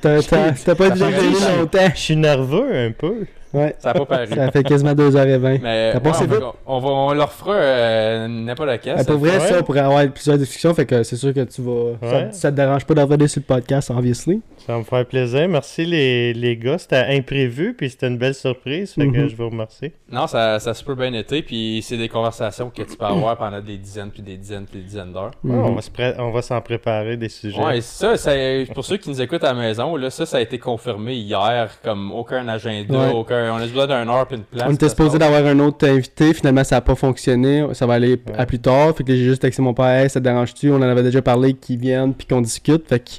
pas 0.75 0.91
fait- 0.91 0.97
gêné 0.97 1.17
longtemps. 1.59 1.79
Je 1.95 2.01
suis 2.01 2.17
nerveux 2.17 2.69
un 2.75 2.91
peu. 2.93 3.27
Ouais. 3.55 3.75
Ça 3.79 3.91
a 3.91 3.95
pas 3.95 4.05
paru. 4.05 4.27
Ça 4.35 4.51
fait 4.51 4.65
quasiment 4.65 4.95
2h20. 4.95 5.61
Mais 5.63 5.93
T'as 5.93 6.01
ouais, 6.01 6.17
on, 6.21 6.27
va- 6.27 6.53
on, 6.67 6.79
va, 6.81 6.89
on 6.89 7.13
leur 7.15 7.33
fera 7.33 7.55
euh, 7.55 8.27
n'importe 8.29 8.69
lequel. 8.69 8.97
Ah, 8.99 9.05
pour 9.05 9.17
vrai, 9.19 9.39
ça, 9.41 9.59
on 9.61 9.63
pourrait 9.63 9.81
avoir 9.81 10.05
plusieurs 10.09 10.37
discussions, 10.39 10.75
fait 10.75 10.87
que 10.87 11.03
c'est 11.05 11.15
sûr 11.17 11.33
que 11.33 11.41
tu 11.45 11.63
vas. 11.63 11.93
Ça, 12.03 12.07
Ouais. 12.17 12.29
ça 12.33 12.51
te 12.51 12.57
dérange 12.57 12.85
pas 12.85 12.95
d'avoir 12.95 13.17
sur 13.29 13.41
le 13.41 13.55
podcast, 13.55 13.91
obviously. 13.97 14.43
Ça 14.67 14.73
va 14.73 14.79
me 14.79 14.85
faire 14.85 15.05
plaisir. 15.05 15.47
Merci 15.47 15.85
les, 15.85 16.33
les 16.33 16.57
gars. 16.57 16.79
C'était 16.79 17.05
imprévu, 17.11 17.75
puis 17.75 17.91
c'était 17.91 18.07
une 18.09 18.17
belle 18.17 18.35
surprise. 18.35 18.95
Fait 18.95 19.07
que 19.07 19.19
Mhm. 19.19 19.29
je 19.29 19.37
vous 19.37 19.51
remercie. 19.51 19.93
Non, 20.11 20.27
ça, 20.27 20.59
ça 20.59 20.71
a 20.71 20.75
super 20.75 20.97
bien 20.97 21.13
été. 21.13 21.43
Puis 21.43 21.83
c'est 21.87 21.99
des 21.99 22.09
conversations 22.09 22.71
que 22.71 22.81
tu 22.83 22.97
peux 22.97 23.05
avoir 23.05 23.37
pendant 23.37 23.61
des 23.61 23.77
dizaines, 23.77 24.11
puis 24.11 24.23
des 24.23 24.39
dizaines, 24.39 24.65
puis 24.65 24.79
des 24.81 24.87
dizaines 24.87 25.13
d'heures. 25.13 25.33
Ouais, 25.45 25.55
on 25.55 25.75
va 25.75 25.83
se 25.83 25.91
pré- 25.91 26.15
on 26.19 26.31
va 26.31 26.41
s'en 26.41 26.61
préparer 26.63 27.19
des 27.19 27.29
sujets. 27.29 27.61
Ouais, 27.63 27.83
ça, 27.83 28.17
ça, 28.17 28.33
pour 28.73 28.87
ceux 28.87 28.97
qui 28.97 29.11
nous 29.11 29.21
écoutent 29.21 29.45
à 29.45 29.53
la 29.53 29.59
maison, 29.61 29.97
là, 29.97 30.09
ça, 30.09 30.25
ça 30.25 30.39
a 30.39 30.41
été 30.41 30.59
confirmé 30.59 31.15
hier, 31.15 31.71
comme 31.83 32.11
aucun 32.13 32.49
agenda, 32.49 32.99
Ouais. 33.09 33.13
aucun. 33.13 33.53
On 33.53 33.57
a 33.57 33.67
besoin 33.67 33.87
d'un 33.87 34.09
heure 34.09 34.27
puis 34.27 34.39
une 34.39 34.45
place. 34.45 34.67
on 34.67 34.73
était 34.73 34.89
supposé 34.89 35.19
d'avoir 35.19 35.45
un 35.45 35.59
autre 35.59 35.87
invité, 35.87 36.33
finalement 36.33 36.65
ça 36.65 36.79
a 36.79 36.81
pas 36.81 36.95
fonctionné, 36.95 37.67
ça 37.75 37.85
va 37.87 37.95
aller 37.95 38.19
à 38.39 38.47
plus 38.47 38.61
tard. 38.61 38.97
Fait 38.97 39.05
que 39.05 39.15
j'ai 39.15 39.25
juste 39.25 39.43
texté 39.43 39.61
mon 39.61 39.75
père, 39.75 39.85
Hey, 40.05 40.09
ça 40.09 40.21
te 40.21 40.25
dérange-tu? 40.25 40.71
On 40.71 40.77
en 40.77 40.83
avait 40.83 41.03
déjà 41.03 41.21
parlé 41.21 41.53
qu'ils 41.53 41.79
viennent 41.79 42.15
puis 42.15 42.27
qu'on 42.27 42.41
discute. 42.41 42.89
Fait 42.89 43.01
que 43.01 43.11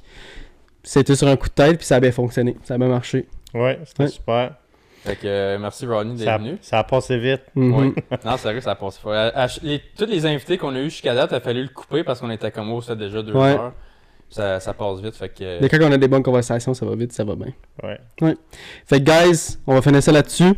c'était 0.86 1.16
sur 1.16 1.28
un 1.28 1.36
coup 1.36 1.48
de 1.50 1.54
tête 1.54 1.78
puis 1.78 1.86
ça 1.86 1.98
a 1.98 2.00
bien 2.00 2.12
fonctionné, 2.12 2.56
ça 2.64 2.76
a 2.76 2.78
bien 2.78 2.88
marché. 2.88 3.28
Ouais, 3.54 3.80
c'était 3.86 4.04
Ouais. 4.04 4.10
super. 4.10 4.52
Fait 5.04 5.16
que 5.18 5.28
euh, 5.28 5.58
merci 5.60 5.86
Ronnie 5.86 6.18
Ça 6.18 6.26
d'être 6.26 6.40
venu. 6.42 6.58
ça 6.62 6.80
a 6.80 6.84
passé 6.84 7.18
vite. 7.20 7.42
Mhm. 7.54 7.76
Ouais. 7.76 7.94
Non, 8.26 8.38
sérieux, 8.38 8.62
ça 8.62 8.72
a 8.72 8.76
passé. 8.76 9.00
fort. 9.02 9.14
Les, 9.62 9.82
tous 9.98 10.06
les 10.06 10.26
invités 10.26 10.58
qu'on 10.58 10.74
a 10.76 10.80
eu 10.80 10.86
jusqu'à 10.90 11.14
date, 11.14 11.30
il 11.32 11.36
a 11.36 11.40
fallu 11.42 11.62
le 11.62 11.70
couper 11.70 12.04
parce 12.04 12.20
qu'on 12.20 12.32
était 12.32 12.50
comme, 12.50 12.72
oh, 12.72 12.82
c'était 12.82 12.96
déjà 12.96 13.22
deux 13.22 13.34
Ouais. 13.34 13.54
heures. 13.54 13.74
Ça, 14.30 14.60
ça 14.60 14.74
passe 14.74 15.00
vite, 15.02 15.16
fait 15.16 15.30
que... 15.30 15.62
Mais 15.62 15.70
quand 15.70 15.78
on 15.82 15.92
a 15.92 15.98
des 15.98 16.08
bonnes 16.08 16.24
conversations, 16.24 16.74
ça 16.74 16.86
va 16.88 16.96
vite, 16.96 17.14
ça 17.14 17.24
va 17.24 17.36
bien. 17.36 17.54
Ouais. 17.84 18.00
Ouais. 18.22 18.36
Fait 18.88 19.00
que, 19.00 19.04
guys, 19.30 19.58
on 19.68 19.76
va 19.76 19.82
finir 19.84 20.02
ça 20.02 20.12
là-dessus. 20.12 20.52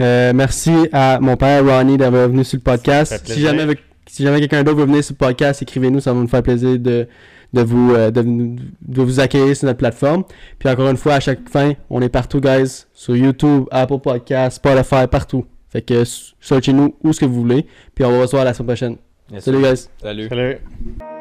Euh, 0.00 0.32
merci 0.34 0.72
à 0.92 1.20
mon 1.20 1.36
père 1.36 1.64
Ronnie 1.64 1.96
d'avoir 1.96 2.28
venu 2.28 2.42
sur 2.44 2.56
le 2.56 2.62
podcast. 2.62 3.12
Ça 3.24 3.32
Si 3.34 3.40
jamais, 3.40 3.66
si 4.08 4.24
jamais 4.24 4.40
quelqu'un 4.40 4.64
d'autre 4.64 4.78
veut 4.78 4.86
venir 4.86 5.04
sur 5.04 5.12
le 5.14 5.18
podcast, 5.24 5.62
écrivez-nous, 5.62 6.00
ça 6.00 6.12
va 6.12 6.18
nous 6.20 6.26
faire 6.26 6.42
plaisir 6.42 6.76
de, 6.78 7.06
de, 7.52 7.62
vous, 7.62 7.94
euh, 7.94 8.10
de, 8.10 8.22
de 8.22 9.02
vous 9.02 9.20
accueillir 9.20 9.56
sur 9.56 9.66
notre 9.66 9.78
plateforme. 9.78 10.24
Puis 10.58 10.68
encore 10.68 10.88
une 10.88 10.96
fois, 10.96 11.14
à 11.14 11.20
chaque 11.20 11.48
fin, 11.48 11.72
on 11.90 12.00
est 12.02 12.08
partout, 12.08 12.40
guys, 12.40 12.86
sur 12.92 13.16
YouTube, 13.16 13.64
Apple 13.70 13.98
Podcast, 13.98 14.56
Spotify, 14.56 15.06
partout. 15.10 15.44
Fait 15.68 15.82
que 15.82 16.02
searchez-nous 16.40 16.94
où 17.02 17.12
ce 17.12 17.20
que 17.20 17.24
vous 17.24 17.40
voulez. 17.40 17.66
Puis 17.94 18.04
on 18.04 18.18
va 18.18 18.26
se 18.26 18.32
voir 18.32 18.44
la 18.44 18.52
semaine 18.54 18.66
prochaine. 18.66 18.96
Yes, 19.32 19.44
Salut, 19.44 19.62
guys. 19.62 19.88
Salut. 20.02 20.28
Salut. 20.28 21.11